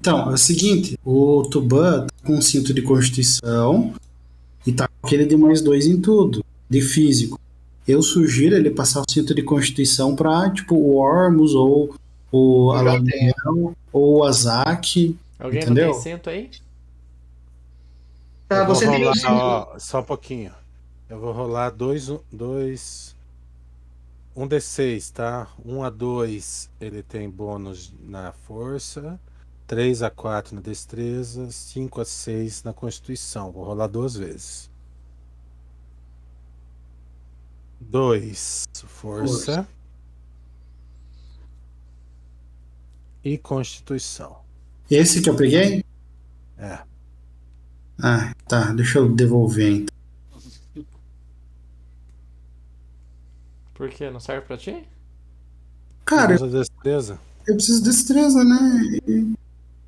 Então, 0.00 0.30
é 0.30 0.34
o 0.34 0.38
seguinte: 0.38 0.98
o 1.04 1.44
Tuban 1.44 2.06
tá 2.06 2.26
com 2.26 2.40
cinto 2.40 2.74
de 2.74 2.82
constituição 2.82 3.94
e 4.66 4.72
tá 4.72 4.88
com 4.88 5.06
aquele 5.06 5.24
de 5.24 5.36
mais 5.36 5.60
dois 5.60 5.86
em 5.86 6.00
tudo, 6.00 6.44
de 6.68 6.80
físico. 6.80 7.40
Eu 7.86 8.02
sugiro 8.02 8.54
ele 8.54 8.70
passar 8.70 9.00
o 9.00 9.10
cinto 9.10 9.34
de 9.34 9.42
constituição 9.42 10.14
pra, 10.14 10.50
tipo, 10.50 10.74
o 10.74 10.96
Ormus 10.96 11.54
ou 11.54 11.94
o 12.30 12.72
já 12.74 12.80
Alaniel 12.80 13.74
ou 13.92 14.18
o 14.18 14.24
Azak. 14.24 15.16
Alguém 15.38 15.62
Entendeu? 15.62 15.86
não 15.86 15.92
tem 15.94 16.02
cinto 16.02 16.30
aí? 16.30 16.50
Tá, 18.48 18.64
vou 18.64 18.74
você 18.74 18.86
tem 18.86 18.98
rolar, 18.98 19.12
o 19.12 19.14
cinto. 19.14 19.30
ó, 19.30 19.78
só 19.78 20.00
um 20.00 20.04
pouquinho. 20.04 20.52
Eu 21.08 21.18
vou 21.18 21.32
rolar 21.32 21.70
dois, 21.70 22.10
dois, 22.30 23.14
um 24.36 24.46
D6, 24.46 25.10
tá? 25.12 25.48
Um 25.64 25.82
a 25.82 25.90
2 25.90 26.70
ele 26.80 27.02
tem 27.02 27.28
bônus 27.28 27.92
na 28.06 28.32
força, 28.32 29.18
3 29.66 30.02
a 30.02 30.10
4 30.10 30.54
na 30.54 30.60
destreza, 30.60 31.50
5 31.50 32.00
a 32.00 32.04
6 32.04 32.62
na 32.62 32.72
constituição. 32.72 33.50
Vou 33.50 33.64
rolar 33.64 33.86
duas 33.86 34.14
vezes. 34.14 34.70
2 37.88 38.64
força 38.86 38.86
Força. 38.86 39.68
e 43.24 43.36
constituição. 43.38 44.38
Esse 44.90 45.20
que 45.22 45.28
eu 45.30 45.36
peguei? 45.36 45.84
É. 46.56 46.78
Ah, 48.00 48.32
tá. 48.46 48.72
Deixa 48.72 48.98
eu 48.98 49.08
devolver 49.14 49.70
então. 49.72 50.84
Por 53.74 53.88
quê? 53.90 54.10
Não 54.10 54.20
serve 54.20 54.46
pra 54.46 54.56
ti? 54.56 54.84
Cara, 56.04 56.34
Usa 56.34 56.48
destreza. 56.48 57.18
eu 57.46 57.54
preciso 57.54 57.82
de 57.82 57.88
destreza, 57.90 58.42
né? 58.44 58.98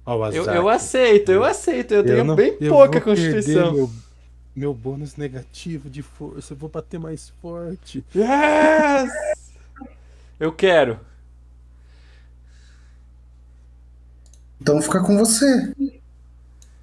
Ó, 0.06 0.16
o 0.18 0.26
Eu, 0.32 0.44
eu 0.44 0.68
aceito, 0.68 1.32
eu 1.32 1.44
aceito. 1.44 1.94
Eu 1.94 2.04
tenho 2.04 2.24
não- 2.24 2.36
bem 2.36 2.56
eu 2.60 2.72
pouca 2.72 3.00
constituição. 3.00 3.72
Meu, 3.72 3.90
meu 4.60 4.74
bônus 4.74 5.16
negativo 5.16 5.88
de 5.88 6.02
força. 6.02 6.52
Eu 6.52 6.56
vou 6.58 6.68
bater 6.68 7.00
mais 7.00 7.32
forte. 7.40 8.04
Yes! 8.14 9.10
Eu 10.38 10.52
quero. 10.52 11.00
Então 14.60 14.82
fica 14.82 15.00
com 15.00 15.16
você. 15.16 15.72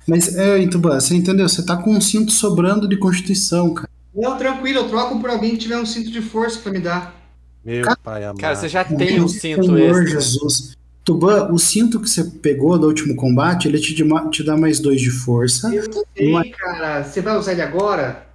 Mas, 0.07 0.35
é, 0.35 0.57
Ituban, 0.57 0.99
você 0.99 1.15
entendeu? 1.15 1.47
Você 1.47 1.63
tá 1.63 1.77
com 1.77 1.91
um 1.91 2.01
cinto 2.01 2.31
sobrando 2.31 2.87
de 2.87 2.97
constituição, 2.97 3.75
cara. 3.75 3.89
Não, 4.15 4.35
tranquilo, 4.37 4.79
eu 4.79 4.89
troco 4.89 5.19
por 5.19 5.29
alguém 5.29 5.51
que 5.51 5.57
tiver 5.57 5.77
um 5.77 5.85
cinto 5.85 6.09
de 6.09 6.21
força 6.21 6.59
pra 6.59 6.71
me 6.71 6.79
dar. 6.79 7.13
Meu 7.63 7.83
pai 7.97 8.23
amado. 8.23 8.39
Cara, 8.39 8.55
você 8.55 8.67
já 8.67 8.83
tem 8.83 9.21
um 9.21 9.27
cinto 9.27 9.65
Senhor 9.65 9.77
extra. 9.77 10.19
Jesus. 10.19 10.76
Tuban, 11.07 11.49
o 11.53 11.57
cinto 11.57 12.01
que 12.01 12.09
você 12.09 12.21
pegou 12.21 12.77
do 12.77 12.85
último 12.85 13.15
combate, 13.15 13.65
ele 13.65 13.79
te, 13.79 13.95
te 14.29 14.43
dá 14.43 14.57
mais 14.57 14.81
dois 14.81 14.99
de 14.99 15.09
força. 15.09 15.73
Eu 15.73 15.85
sei, 16.13 16.49
cara. 16.51 17.01
Você 17.05 17.21
vai 17.21 17.37
usar 17.37 17.53
ele 17.53 17.61
agora? 17.61 18.27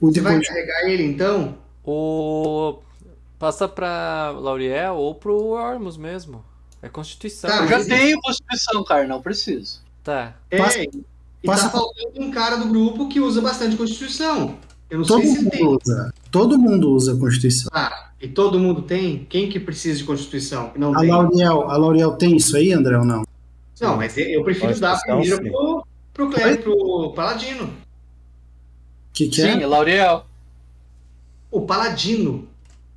O 0.00 0.08
Você 0.08 0.14
de 0.14 0.20
vai 0.22 0.34
consti- 0.34 0.48
carregar 0.48 0.90
ele 0.90 1.04
então? 1.04 1.54
O. 1.84 2.80
Passa 3.38 3.68
pra 3.68 4.32
Lauriel 4.36 4.96
ou 4.96 5.14
pro 5.14 5.36
Ormus 5.50 5.96
mesmo. 5.96 6.44
É 6.82 6.88
Constituição. 6.88 7.48
Tá, 7.48 7.58
Eu 7.62 7.68
já 7.68 7.78
mas- 7.78 7.86
tenho 7.86 8.18
constituição, 8.20 8.82
cara, 8.84 9.06
não 9.06 9.22
preciso. 9.22 9.78
Tá. 10.02 10.34
É, 10.50 10.58
Passa- 10.58 10.80
e 10.82 10.90
passa- 11.46 11.64
tá 11.68 11.78
faltando 11.78 12.20
um 12.20 12.32
cara 12.32 12.56
do 12.56 12.66
grupo 12.66 13.08
que 13.08 13.20
usa 13.20 13.40
bastante 13.40 13.76
Constituição. 13.76 14.56
Eu 14.90 14.98
não 14.98 15.06
Todo 15.06 15.22
sei 15.22 15.36
se 15.36 15.50
tem. 15.50 15.62
mundo 15.64 15.78
usa. 15.84 16.12
Todo 16.32 16.58
mundo 16.58 16.90
usa 16.90 17.14
Constituição. 17.16 17.70
Ah, 17.72 18.07
e 18.20 18.26
todo 18.26 18.58
mundo 18.58 18.82
tem? 18.82 19.26
Quem 19.28 19.48
que 19.48 19.60
precisa 19.60 19.98
de 19.98 20.04
Constituição? 20.04 20.72
Não 20.76 20.94
A 20.94 21.00
tem? 21.00 21.10
Lauriel, 21.10 21.70
a 21.70 21.76
Lauriel 21.76 22.12
tem 22.12 22.36
isso 22.36 22.56
aí, 22.56 22.72
André, 22.72 22.98
ou 22.98 23.04
não? 23.04 23.24
Não, 23.80 23.96
mas 23.96 24.16
eu 24.18 24.42
prefiro 24.42 24.78
dar 24.80 25.00
primeiro 25.00 25.36
sim. 25.36 25.50
pro, 25.50 25.86
pro 26.12 26.30
pro 26.30 27.12
paladino. 27.12 27.64
O 27.64 27.70
que, 29.12 29.28
que 29.28 29.36
Sim, 29.36 29.62
é? 29.62 29.66
Lauriel. 29.66 30.26
O 31.50 31.62
paladino. 31.62 32.48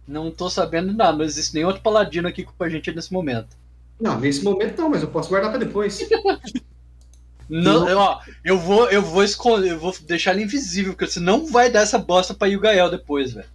Não 0.08 0.32
tô 0.32 0.50
sabendo 0.50 0.92
nada, 0.92 1.18
não 1.18 1.24
existe 1.24 1.54
nenhum 1.54 1.68
outro 1.68 1.82
paladino 1.82 2.28
aqui 2.28 2.44
com 2.44 2.64
a 2.64 2.70
gente 2.70 2.92
nesse 2.92 3.14
momento. 3.14 3.56
Não, 4.00 4.20
nesse 4.20 4.44
momento 4.44 4.82
não, 4.82 4.90
mas 4.90 5.04
eu 5.04 5.08
posso 5.08 5.30
guardar 5.30 5.52
pra 5.52 5.60
depois. 5.60 6.00
Não, 7.54 7.86
ó, 7.98 8.22
eu 8.46 8.58
vou, 8.58 8.90
eu 8.90 9.02
vou 9.02 9.26
esconder, 9.26 9.72
eu 9.72 9.80
vou 9.80 9.94
deixar 10.04 10.34
ele 10.34 10.44
invisível, 10.44 10.94
porque 10.94 11.06
você 11.06 11.20
não 11.20 11.46
vai 11.46 11.70
dar 11.70 11.82
essa 11.82 11.98
bosta 11.98 12.34
pra 12.34 12.48
Yugael 12.48 12.90
depois, 12.90 13.34
velho. 13.34 13.48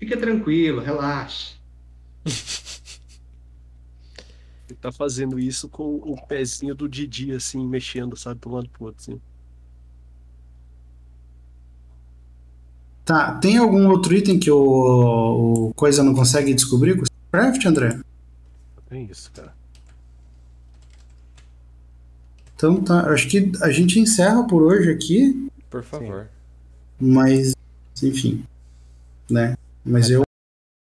Fica 0.00 0.16
tranquilo, 0.16 0.80
relaxa. 0.80 1.54
Ele 4.68 4.78
tá 4.80 4.90
fazendo 4.90 5.38
isso 5.38 5.68
com 5.68 5.96
o 5.96 6.16
pezinho 6.26 6.74
do 6.74 6.88
Didi, 6.88 7.32
assim, 7.32 7.66
mexendo, 7.66 8.16
sabe, 8.16 8.40
de 8.40 8.48
um 8.48 8.52
lado 8.52 8.68
pro 8.70 8.86
outro, 8.86 9.02
assim. 9.02 9.20
Tá, 13.04 13.34
tem 13.38 13.58
algum 13.58 13.88
outro 13.88 14.14
item 14.14 14.38
que 14.38 14.50
o, 14.50 15.68
o 15.68 15.74
coisa 15.74 16.02
não 16.02 16.14
consegue 16.14 16.54
descobrir 16.54 16.96
com 16.96 17.02
o 17.02 17.06
craft, 17.30 17.66
André? 17.66 18.00
Tem 18.88 19.04
isso, 19.04 19.30
cara. 19.32 19.52
Então 22.56 22.82
tá, 22.82 23.10
acho 23.12 23.28
que 23.28 23.52
a 23.62 23.70
gente 23.70 23.98
encerra 23.98 24.46
por 24.46 24.62
hoje 24.62 24.90
aqui, 24.90 25.48
Por 25.68 25.82
favor. 25.82 26.28
mas 27.00 27.54
enfim, 28.02 28.44
né? 29.28 29.56
Mas 29.84 30.10
eu 30.10 30.22